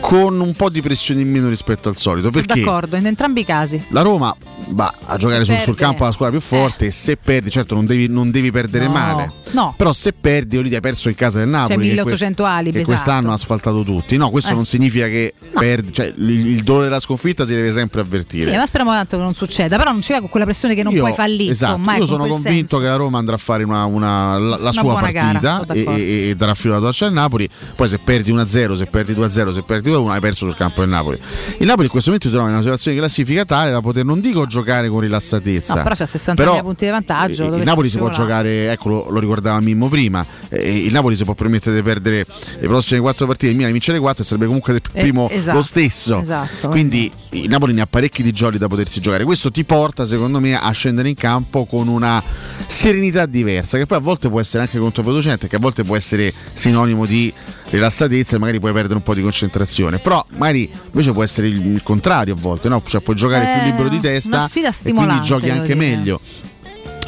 con 0.00 0.38
un 0.40 0.52
po' 0.52 0.68
di 0.68 0.80
pressione 0.80 1.20
in 1.20 1.30
meno 1.30 1.48
rispetto 1.48 1.88
al 1.88 1.96
solito. 1.96 2.30
Sono 2.30 2.44
perché 2.44 2.60
d'accordo, 2.60 2.96
in 2.96 3.06
entrambi 3.06 3.40
i 3.40 3.44
casi. 3.44 3.82
La 3.90 4.02
Roma 4.02 4.34
va 4.68 4.92
a 5.06 5.16
giocare 5.16 5.44
sul, 5.44 5.56
sul, 5.58 5.76
campo 5.76 6.04
alla 6.04 6.12
squadra 6.12 6.38
più 6.38 6.46
eh. 6.46 6.58
forte 6.58 6.86
eh. 6.86 6.90
se 6.90 7.16
perdi, 7.16 7.50
certo 7.50 7.74
non 7.74 7.86
devi, 7.86 8.08
non 8.08 8.30
devi 8.30 8.50
perdere 8.50 8.86
no. 8.86 8.92
male. 8.92 9.32
No. 9.50 9.74
Però 9.76 9.92
se 9.92 10.12
perdi, 10.12 10.62
lì 10.62 10.74
hai 10.74 10.80
perso 10.80 11.08
in 11.08 11.14
casa 11.14 11.38
del 11.38 11.48
Napoli. 11.48 11.88
C'è 11.88 11.94
1800 11.94 12.44
alibi. 12.44 12.72
Che 12.72 12.78
esatto. 12.80 12.92
quest'anno 12.92 13.30
ha 13.30 13.34
asfaltato 13.34 13.82
tutti. 13.82 14.16
No, 14.16 14.30
questo 14.30 14.52
eh. 14.52 14.54
non 14.54 14.64
significa 14.64 15.06
che 15.06 15.34
no. 15.38 15.60
perdi, 15.60 15.92
cioè 15.92 16.12
il, 16.16 16.46
il, 16.48 16.62
dolore 16.62 16.84
della 16.84 17.00
sconfitta 17.00 17.46
si 17.46 17.54
deve 17.54 17.72
sempre 17.72 18.00
avvertire. 18.00 18.50
Sì, 18.50 18.56
ma 18.56 18.66
speriamo 18.66 18.92
tanto 18.92 19.16
che 19.16 19.22
non 19.22 19.34
succeda, 19.34 19.76
però 19.76 19.90
non 19.90 20.00
c'è 20.00 20.18
con 20.18 20.28
quella 20.28 20.44
pressione 20.46 20.74
che 20.74 20.82
non 20.82 20.92
io, 20.92 21.00
puoi 21.00 21.12
fallire. 21.12 21.52
Esatto, 21.52 21.76
insomma, 21.76 21.94
eh, 21.94 21.98
io 21.98 22.06
sono 22.06 22.26
convinto 22.26 22.50
senso. 22.50 22.78
che 22.78 22.84
la 22.84 22.96
Roma 22.96 23.18
andrà 23.18 23.34
a 23.36 23.38
fare 23.38 23.64
una, 23.64 23.84
una, 23.84 24.38
la, 24.38 24.56
la 24.56 24.56
una 24.56 24.72
sua 24.72 24.94
partita 24.94 25.38
gara, 25.38 25.72
e, 25.72 25.84
e, 25.84 26.28
e 26.30 26.34
darà 26.34 26.54
filo 26.54 26.74
alla 26.74 26.84
torcia 26.84 27.06
al 27.06 27.12
Napoli. 27.12 27.48
Poi 27.74 27.88
se 27.88 27.98
perdi 27.98 28.32
1-0, 28.32 28.74
se 28.74 28.86
perdi 28.86 29.12
2-0, 29.12 29.52
se 29.52 29.62
perdi 29.62 29.90
1-0 29.90 29.93
2-1, 29.94 30.10
hai 30.10 30.20
perso 30.20 30.46
sul 30.46 30.56
campo 30.56 30.80
del 30.80 30.90
Napoli. 30.90 31.18
Il 31.58 31.66
Napoli 31.66 31.84
in 31.84 31.90
questo 31.90 32.10
momento 32.10 32.28
si 32.28 32.34
trova 32.34 32.48
in 32.48 32.54
una 32.54 32.62
situazione 32.62 32.96
di 32.96 33.02
classifica 33.02 33.44
tale 33.44 33.70
da 33.70 33.80
poter 33.80 34.04
non 34.04 34.20
dico 34.20 34.46
giocare 34.46 34.88
con 34.88 35.00
rilassatezza. 35.00 35.74
No, 35.74 35.82
però 35.82 35.94
c'è 35.94 36.06
60 36.06 36.62
punti 36.62 36.84
di 36.84 36.90
vantaggio. 36.90 37.44
Il, 37.54 37.62
Napoli 37.62 37.88
si, 37.88 37.94
si 37.94 37.98
può 37.98 38.10
giocare, 38.10 38.70
ecco 38.72 38.88
lo, 38.88 39.06
lo 39.10 39.18
ricordava 39.20 39.60
Mimmo 39.60 39.88
prima, 39.88 40.24
eh, 40.48 40.84
il 40.84 40.92
Napoli 40.92 41.14
si 41.14 41.24
può 41.24 41.34
permettere 41.34 41.76
di 41.76 41.82
perdere 41.82 42.24
le 42.58 42.66
prossime 42.66 43.00
4 43.00 43.26
partite, 43.26 43.50
il 43.50 43.56
Milan 43.56 43.72
vince 43.72 43.92
le 43.92 43.98
4 43.98 44.22
e 44.22 44.26
sarebbe 44.26 44.46
comunque 44.46 44.74
eh, 44.74 44.80
primo 45.00 45.28
eh, 45.28 45.36
esatto, 45.36 45.58
lo 45.58 45.62
stesso. 45.62 46.20
Esatto. 46.20 46.68
Quindi 46.68 47.10
il 47.30 47.48
Napoli 47.48 47.72
ne 47.72 47.82
ha 47.82 47.86
parecchi 47.86 48.22
di 48.22 48.32
giorni 48.32 48.58
da 48.58 48.68
potersi 48.68 49.00
giocare. 49.00 49.24
Questo 49.24 49.50
ti 49.50 49.64
porta 49.64 50.04
secondo 50.04 50.40
me 50.40 50.58
a 50.58 50.70
scendere 50.70 51.08
in 51.08 51.14
campo 51.14 51.64
con 51.64 51.88
una 51.88 52.22
serenità 52.66 53.26
diversa 53.26 53.78
che 53.78 53.86
poi 53.86 53.98
a 53.98 54.00
volte 54.00 54.28
può 54.28 54.40
essere 54.40 54.62
anche 54.62 54.78
controproducente, 54.78 55.48
che 55.48 55.56
a 55.56 55.58
volte 55.58 55.84
può 55.84 55.96
essere 55.96 56.32
sinonimo 56.52 57.06
di 57.06 57.32
rilassatezza 57.70 58.36
e 58.36 58.38
magari 58.38 58.60
puoi 58.60 58.72
perdere 58.72 58.94
un 58.94 59.02
po' 59.02 59.14
di 59.14 59.22
concentrazione. 59.22 59.98
Però 59.98 60.24
magari 60.36 60.70
invece 60.86 61.12
può 61.12 61.22
essere 61.22 61.48
il, 61.48 61.74
il 61.74 61.82
contrario 61.82 62.34
a 62.34 62.36
volte, 62.38 62.68
no? 62.68 62.82
Cioè 62.84 63.00
puoi 63.00 63.16
giocare 63.16 63.44
eh, 63.44 63.58
più 63.58 63.70
libero 63.70 63.88
di 63.88 64.00
testa 64.00 64.46
sfida 64.46 64.68
e 64.68 64.92
quindi 64.92 65.20
giochi 65.20 65.50
anche 65.50 65.74
dire. 65.74 65.74
meglio. 65.74 66.20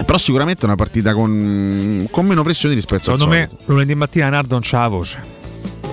Però 0.05 0.19
sicuramente 0.19 0.63
è 0.63 0.65
una 0.67 0.75
partita 0.75 1.15
con, 1.15 2.07
con 2.11 2.27
meno 2.27 2.43
pressione 2.43 2.75
rispetto 2.75 3.05
Secondo 3.05 3.25
a 3.25 3.33
Secondo 3.33 3.57
me 3.57 3.65
lunedì 3.75 3.95
mattina 3.95 4.29
Nardon 4.29 4.61
c'ha 4.63 4.81
la 4.81 4.89
voce. 4.89 5.45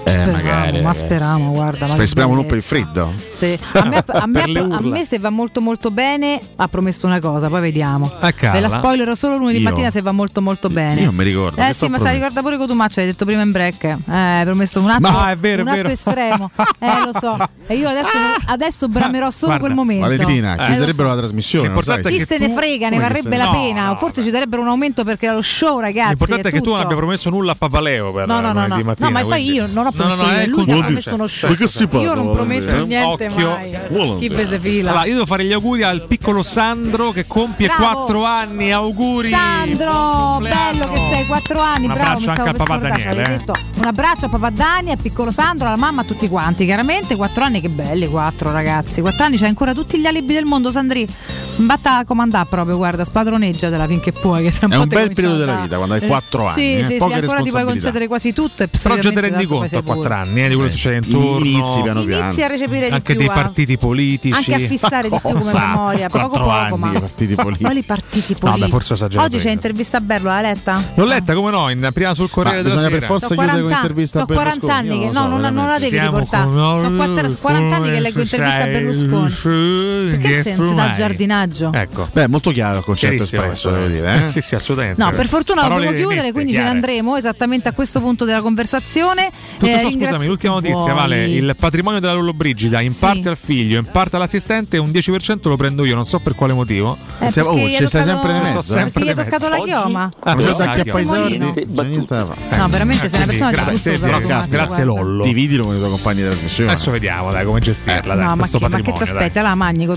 Eh, 0.05 0.11
speriamo, 0.11 0.31
magari, 0.31 0.81
ma 0.81 0.89
eh, 0.89 0.93
speriamo, 0.93 1.51
guarda. 1.51 1.87
Sper- 1.87 2.07
speriamo 2.07 2.35
non 2.35 2.45
per 2.45 2.57
il 2.57 2.63
freddo. 2.63 3.13
Sì. 3.37 3.57
A, 3.73 3.85
me, 3.85 4.03
a, 4.05 4.25
me, 4.27 4.41
a, 4.41 4.81
me, 4.81 5.03
se 5.03 5.19
va 5.19 5.29
molto 5.29 5.59
molto 5.59 5.91
bene 5.91 6.39
ha 6.55 6.67
promesso 6.67 7.05
una 7.05 7.19
cosa, 7.19 7.49
poi 7.49 7.59
vediamo. 7.61 8.09
Ah, 8.19 8.33
Ve 8.51 8.59
la 8.59 8.69
spoilerò 8.69 9.13
solo 9.15 9.37
lunedì 9.37 9.57
io. 9.57 9.69
mattina 9.69 9.89
se 9.89 10.01
va 10.01 10.11
molto 10.11 10.41
molto 10.41 10.69
bene. 10.69 11.01
Io 11.01 11.05
non 11.07 11.15
mi 11.15 11.23
ricordo. 11.23 11.61
Eh 11.61 11.73
sì, 11.73 11.87
ma 11.87 11.97
si 11.97 12.07
ricorda 12.09 12.41
pure 12.41 12.51
che 12.53 12.61
tu 12.61 12.67
Cotumaccio, 12.67 12.99
hai 13.01 13.05
detto 13.07 13.25
prima 13.25 13.41
in 13.41 13.51
break. 13.51 13.83
Eh, 13.83 13.99
hai 14.07 14.45
promesso 14.45 14.79
un 14.79 14.89
atto, 14.89 15.01
ma, 15.01 15.31
è 15.31 15.35
vero, 15.35 15.63
un 15.63 15.67
atto 15.67 15.77
vero. 15.77 15.89
estremo. 15.89 16.51
eh, 16.79 17.03
lo 17.03 17.11
so. 17.13 17.37
E 17.67 17.75
io 17.75 17.87
adesso, 17.87 18.17
adesso 18.45 18.87
bramerò 18.87 19.29
solo 19.29 19.57
guarda, 19.57 19.65
quel 19.65 19.75
momento. 19.75 20.07
Valentina, 20.07 20.53
eh, 20.53 20.65
chiuderebbero 20.65 21.09
so. 21.09 21.15
la 21.15 21.17
trasmissione. 21.17 21.71
Chi 22.01 22.19
se 22.19 22.37
ne 22.37 22.49
frega, 22.49 22.89
ne 22.89 22.99
varrebbe 22.99 23.37
la 23.37 23.49
pena. 23.49 23.95
Forse 23.95 24.21
ci 24.21 24.31
darebbero 24.31 24.61
un 24.61 24.67
aumento 24.67 25.03
perché 25.03 25.25
era 25.25 25.35
lo 25.35 25.41
show, 25.41 25.79
ragazzi. 25.79 26.09
L'importante 26.09 26.49
è 26.49 26.51
che 26.51 26.61
tu 26.61 26.71
non 26.71 26.79
abbia 26.79 26.95
promesso 26.95 27.29
nulla 27.29 27.53
a 27.53 27.55
Papaleo 27.55 28.11
per 28.11 28.27
no, 28.27 28.41
no, 28.41 28.53
lunedì 28.53 28.83
mattina. 28.83 29.07
No, 29.07 29.13
ma 29.13 29.23
poi 29.23 29.51
io 29.51 29.67
non 29.67 29.87
ho 29.87 29.91
no, 29.93 30.07
no, 30.07 30.15
no, 30.15 30.63
lui 30.63 30.81
ha 30.81 30.89
messo 30.89 31.27
certo, 31.27 31.99
Io 31.99 32.13
non 32.13 32.31
prometto 32.31 32.75
eh? 32.75 32.85
niente 32.85 33.25
Occhio. 33.27 33.49
mai. 33.49 33.77
Volante. 33.89 34.27
Chi 34.27 34.33
pese 34.33 34.59
fila. 34.59 34.91
Allora, 34.91 35.05
io 35.05 35.13
devo 35.13 35.25
fare 35.25 35.45
gli 35.45 35.51
auguri 35.51 35.83
al 35.83 36.05
piccolo 36.07 36.43
Sandro 36.43 37.11
che 37.11 37.25
compie 37.27 37.67
bravo. 37.67 38.03
4 38.03 38.25
anni. 38.25 38.71
Auguri. 38.71 39.29
Sandro, 39.29 40.39
bello 40.41 40.89
che 40.89 40.99
sei, 41.11 41.25
4 41.25 41.59
anni, 41.59 41.85
Un 41.85 41.93
bravo. 41.93 42.15
Mi 42.15 42.21
stavo 42.21 42.41
anche 42.41 42.49
a 42.49 42.53
papà 42.53 42.77
Daniele. 42.77 43.33
Eh? 43.33 43.51
Un 43.75 43.85
abbraccio 43.85 44.25
a 44.25 44.29
papà 44.29 44.49
Dani, 44.49 44.91
al 44.91 44.97
piccolo 45.01 45.31
Sandro, 45.31 45.67
alla 45.67 45.77
mamma, 45.77 46.01
a 46.01 46.05
tutti 46.05 46.27
quanti. 46.27 46.65
Chiaramente 46.65 47.15
4 47.15 47.43
anni, 47.43 47.61
che 47.61 47.69
belli 47.69 48.07
4 48.07 48.51
ragazzi. 48.51 49.01
4 49.01 49.23
anni 49.25 49.37
c'hai 49.37 49.49
ancora 49.49 49.73
tutti 49.73 49.99
gli 49.99 50.05
alibi 50.05 50.33
del 50.33 50.45
mondo, 50.45 50.71
Sandri. 50.71 51.07
Batta 51.55 52.03
comandà 52.05 52.45
proprio, 52.45 52.77
guarda, 52.77 53.03
spadroneggiatela 53.03 53.87
finché 53.87 54.11
puoi. 54.11 54.43
Che 54.43 54.53
è 54.59 54.75
un 54.75 54.87
bel 54.87 55.13
periodo 55.13 55.37
della 55.37 55.55
vita 55.55 55.75
quando 55.75 55.93
hai 55.93 56.01
eh, 56.01 56.07
4 56.07 56.45
anni. 56.45 56.53
Sì, 56.53 56.77
eh, 56.77 56.83
sì, 56.83 56.97
sì, 56.99 57.13
ancora 57.13 57.41
ti 57.41 57.49
puoi 57.49 57.63
concedere 57.65 58.07
quasi 58.07 58.33
tutto. 58.33 58.63
E 58.63 58.67
Però 58.67 58.97
già 58.97 59.09
ti 59.09 59.19
rendi 59.19 59.45
conto 59.45 59.82
3-4 59.83 60.11
anni 60.11 60.43
eh, 60.43 60.47
di 60.47 60.53
quello 60.53 60.69
che 60.69 60.73
eh, 60.73 60.77
succede 60.77 60.95
intorno. 61.05 61.45
Inizi 61.45 61.81
piano 61.81 62.03
piano. 62.03 62.23
Inizi 62.25 62.41
a 62.41 62.47
recepire 62.47 62.89
Anche 62.89 63.15
più, 63.15 63.15
dei 63.15 63.25
eh. 63.25 63.33
partiti 63.33 63.77
politici. 63.77 64.35
Anche 64.35 64.63
a 64.63 64.67
fissare 64.67 65.09
di 65.09 65.19
più 65.19 65.19
come 65.19 65.51
memoria. 65.53 66.09
Poco 66.09 66.27
poco, 66.29 66.49
anni, 66.49 66.77
ma. 66.77 66.91
Partiti 66.91 67.35
politici. 67.35 67.63
Quali 67.63 67.83
partiti 67.83 68.35
politici? 68.35 68.61
No, 68.63 68.67
forse 68.69 68.93
esagerato. 68.93 69.27
Oggi 69.27 69.43
c'è 69.43 69.51
intervista 69.51 69.97
a 69.97 70.01
Berlo, 70.01 70.29
l'ha 70.29 70.41
letta? 70.41 70.83
L'ho 70.95 71.05
letta, 71.05 71.33
come 71.33 71.51
no, 71.51 71.69
in, 71.69 71.89
prima 71.93 72.13
sul 72.13 72.29
Corriere 72.29 72.61
ma 72.61 72.69
della 72.69 72.81
Sera. 72.81 72.97
per 72.97 73.03
forza 73.03 73.27
so 73.27 73.35
chiudere 73.35 73.59
intervista. 73.59 74.19
Sono 74.19 74.33
40 74.33 74.73
anni 74.73 74.99
che... 74.99 75.09
No, 75.09 75.27
non, 75.27 75.41
non 75.41 75.67
la 75.67 75.79
devi 75.79 75.99
riportare. 75.99 76.43
Sono 76.79 77.35
40 77.39 77.75
anni 77.75 77.91
che 77.91 77.99
leggo 77.99 78.21
intervista 78.21 78.61
a 78.61 78.65
Berlusconi. 78.65 80.11
Perché 80.11 80.41
senti 80.43 80.73
da 80.73 80.91
giardinaggio? 80.91 81.71
Ecco. 81.73 82.09
Beh, 82.11 82.27
molto 82.27 82.51
chiaro 82.51 82.79
il 82.79 82.83
concetto 82.83 83.23
espresso, 83.23 83.69
devo 83.69 83.87
dire. 83.87 84.25
Eh? 84.25 84.29
Sì, 84.29 84.41
sì, 84.41 84.55
assolutamente. 84.55 85.01
No, 85.01 85.11
per 85.11 85.27
fortuna 85.27 85.67
dobbiamo 85.67 85.95
chiudere, 85.95 86.31
quindi 86.31 86.53
ce 86.53 86.63
ne 86.63 86.69
andremo 86.69 87.17
esattamente 87.17 87.69
a 87.69 87.73
questo 87.73 87.99
punto 87.99 88.25
della 88.25 88.41
conversazione. 88.41 89.31
Tutte 89.57 89.72
eh, 89.75 89.79
so, 89.79 89.91
scusami, 89.91 90.27
l'ultima 90.27 90.53
notizia, 90.53 90.75
vuoi. 90.75 90.93
Vale, 90.93 91.25
il 91.25 91.55
patrimonio 91.57 91.99
della 91.99 92.13
Lollobrigida 92.13 92.81
in 92.81 92.91
sì. 92.91 92.99
parte 92.99 93.29
al 93.29 93.37
figlio, 93.37 93.79
in 93.79 93.85
parte 93.91 94.15
all'assistente 94.15 94.77
un 94.77 94.89
10% 94.89 95.39
lo 95.43 95.55
prendo 95.55 95.85
io, 95.85 95.95
non 95.95 96.05
so 96.05 96.19
per 96.19 96.35
quale 96.35 96.53
motivo. 96.53 96.97
Eh, 97.19 97.31
cioè, 97.31 97.43
oh, 97.43 97.69
ci 97.69 97.87
stai 97.87 98.03
sempre 98.03 98.33
di 98.33 98.39
mezzo. 98.39 98.61
Sempre 98.61 99.03
eh. 99.03 99.05
gli 99.05 99.13
toccato 99.13 99.49
la 99.49 99.61
chioma. 99.63 100.09
Ah, 100.19 100.35
però, 100.35 100.55
però, 100.55 100.69
anche 100.69 100.89
a 100.89 100.93
Paisardi. 100.93 101.37
No, 101.37 102.69
veramente 102.69 103.09
sei 103.09 103.17
una 103.17 103.27
persona 103.27 103.51
grazie, 103.51 103.97
giusta. 103.97 104.45
Grazie 104.47 104.83
Lollo. 104.83 105.23
Dividilo 105.23 105.65
con 105.65 105.75
i 105.75 105.77
tuoi 105.77 105.89
compagni 105.89 106.21
della 106.21 106.31
trasmissione. 106.31 106.71
Adesso 106.71 106.91
vediamo, 106.91 107.31
dai, 107.31 107.45
come 107.45 107.59
gestirla, 107.59 108.13
eh, 108.13 108.17
dai, 108.17 108.37
questo 108.37 108.59
patrimonio. 108.59 108.91
Ma 108.91 108.97
che 108.97 109.05
ti 109.05 109.11
aspetta? 109.11 109.41
la 109.41 109.55
magni 109.55 109.85
eh, 109.85 109.87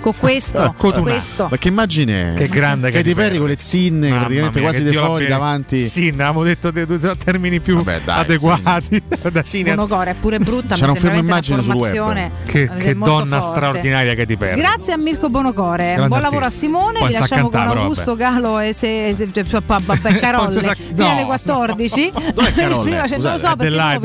con 0.00 0.14
questo, 0.18 0.74
con 0.76 0.92
questo. 1.02 1.48
Ma 1.50 1.58
che 1.58 1.68
immagine? 1.68 2.34
Che 2.36 2.48
grande 2.48 2.90
che 2.90 3.14
Perry 3.14 3.38
con 3.38 3.48
le 3.48 3.56
zinne, 3.58 4.08
praticamente 4.10 4.60
quasi 4.60 4.82
dei 4.82 4.94
fuori 4.94 5.26
davanti. 5.26 5.86
Sì, 5.88 6.08
avevamo 6.08 6.42
detto 6.42 6.70
termini 6.72 7.60
più 7.60 7.79
Vabbè, 7.82 8.00
dai, 8.04 8.20
adeguati. 8.20 9.02
Sì. 9.42 9.62
Monogora 9.70 10.10
è 10.10 10.14
pure 10.14 10.38
brutta, 10.38 10.74
C'era 10.74 10.86
ma 10.86 10.92
un 10.92 10.98
film 10.98 11.14
immagine 11.14 11.62
sul 11.62 11.74
web. 11.74 12.30
Che, 12.46 12.70
che 12.78 12.94
donna 12.94 13.40
forte. 13.40 13.56
straordinaria 13.56 14.14
che 14.14 14.26
ti 14.26 14.36
perde. 14.36 14.60
Grazie 14.60 14.92
a 14.92 14.96
Mirko 14.96 15.28
Bonocore. 15.28 15.94
Grande 15.94 16.08
Buon 16.08 16.12
artista. 16.12 16.28
lavoro 16.28 16.44
a 16.46 16.50
Simone. 16.50 16.98
Poi 16.98 17.08
Vi 17.08 17.14
lasciamo 17.14 17.48
cantare, 17.48 17.68
con 17.68 17.78
Augusto 17.78 18.16
vabbè. 18.16 18.32
Galo 18.32 18.58
e 18.58 18.72
se, 18.72 19.14
se, 19.14 19.28
se, 19.32 19.44
cioè, 19.44 19.62
vabbè, 19.64 20.18
Carolle 20.18 20.60
sac- 20.60 20.78
no, 20.78 20.96
fino 20.96 21.10
alle 21.10 21.24
14. 21.24 22.12
Non 22.60 23.32
lo 23.32 23.38
so 23.38 23.56
perché 23.56 23.74
là, 23.74 23.98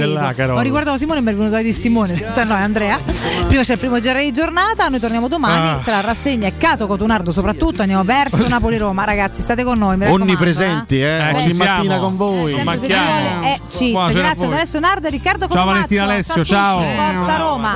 Ho 0.54 0.60
riguardato 0.60 0.98
Simone 0.98 1.20
e 1.20 1.22
mi 1.22 1.32
è 1.32 1.36
venuto 1.36 1.58
di 1.58 1.72
Simone. 1.72 2.34
No, 2.36 2.56
è 2.56 2.62
Andrea. 2.62 3.00
Prima 3.48 3.64
c'è 3.64 3.74
il 3.74 3.80
primo 3.80 4.00
genere 4.00 4.24
di 4.24 4.32
giornata, 4.32 4.88
noi 4.88 5.00
torniamo 5.00 5.28
domani 5.28 5.68
ah. 5.68 5.82
tra 5.84 6.02
rassegna 6.02 6.48
e 6.48 6.58
Cato 6.58 6.88
Cotunardo 6.88 7.32
soprattutto 7.32 7.82
andiamo 7.82 8.04
verso 8.04 8.48
Napoli 8.50 8.78
Roma, 8.78 9.04
ragazzi, 9.04 9.42
state 9.42 9.64
con 9.64 9.78
noi, 9.78 9.98
Onnipresenti, 10.02 11.00
eh. 11.00 11.06
eh, 11.06 11.50
eh, 11.50 11.54
mattina 11.54 12.00
con 12.00 12.16
voi. 12.16 12.54
Eh, 12.54 12.64
è 12.64 13.60
Buonasera 13.92 14.28
Grazie 14.28 14.46
adesso 14.46 14.80
Nardo 14.80 15.08
e 15.08 15.10
Riccardo 15.10 15.48
Ciao 15.48 15.66
Valentina 15.66 16.04
Alessio, 16.04 16.46
ciao. 16.46 16.80
Forza 16.80 17.38
Roma. 17.38 17.76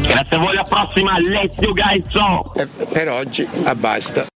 Grazie 0.00 0.36
a 0.36 0.38
voi, 0.38 0.50
alla 0.50 0.64
prossima 0.64 1.12
Alessio 1.12 1.72
Gaizzo. 1.72 2.54
E 2.54 2.66
per 2.66 3.08
oggi, 3.10 3.46
a 3.64 3.74
basta. 3.74 4.24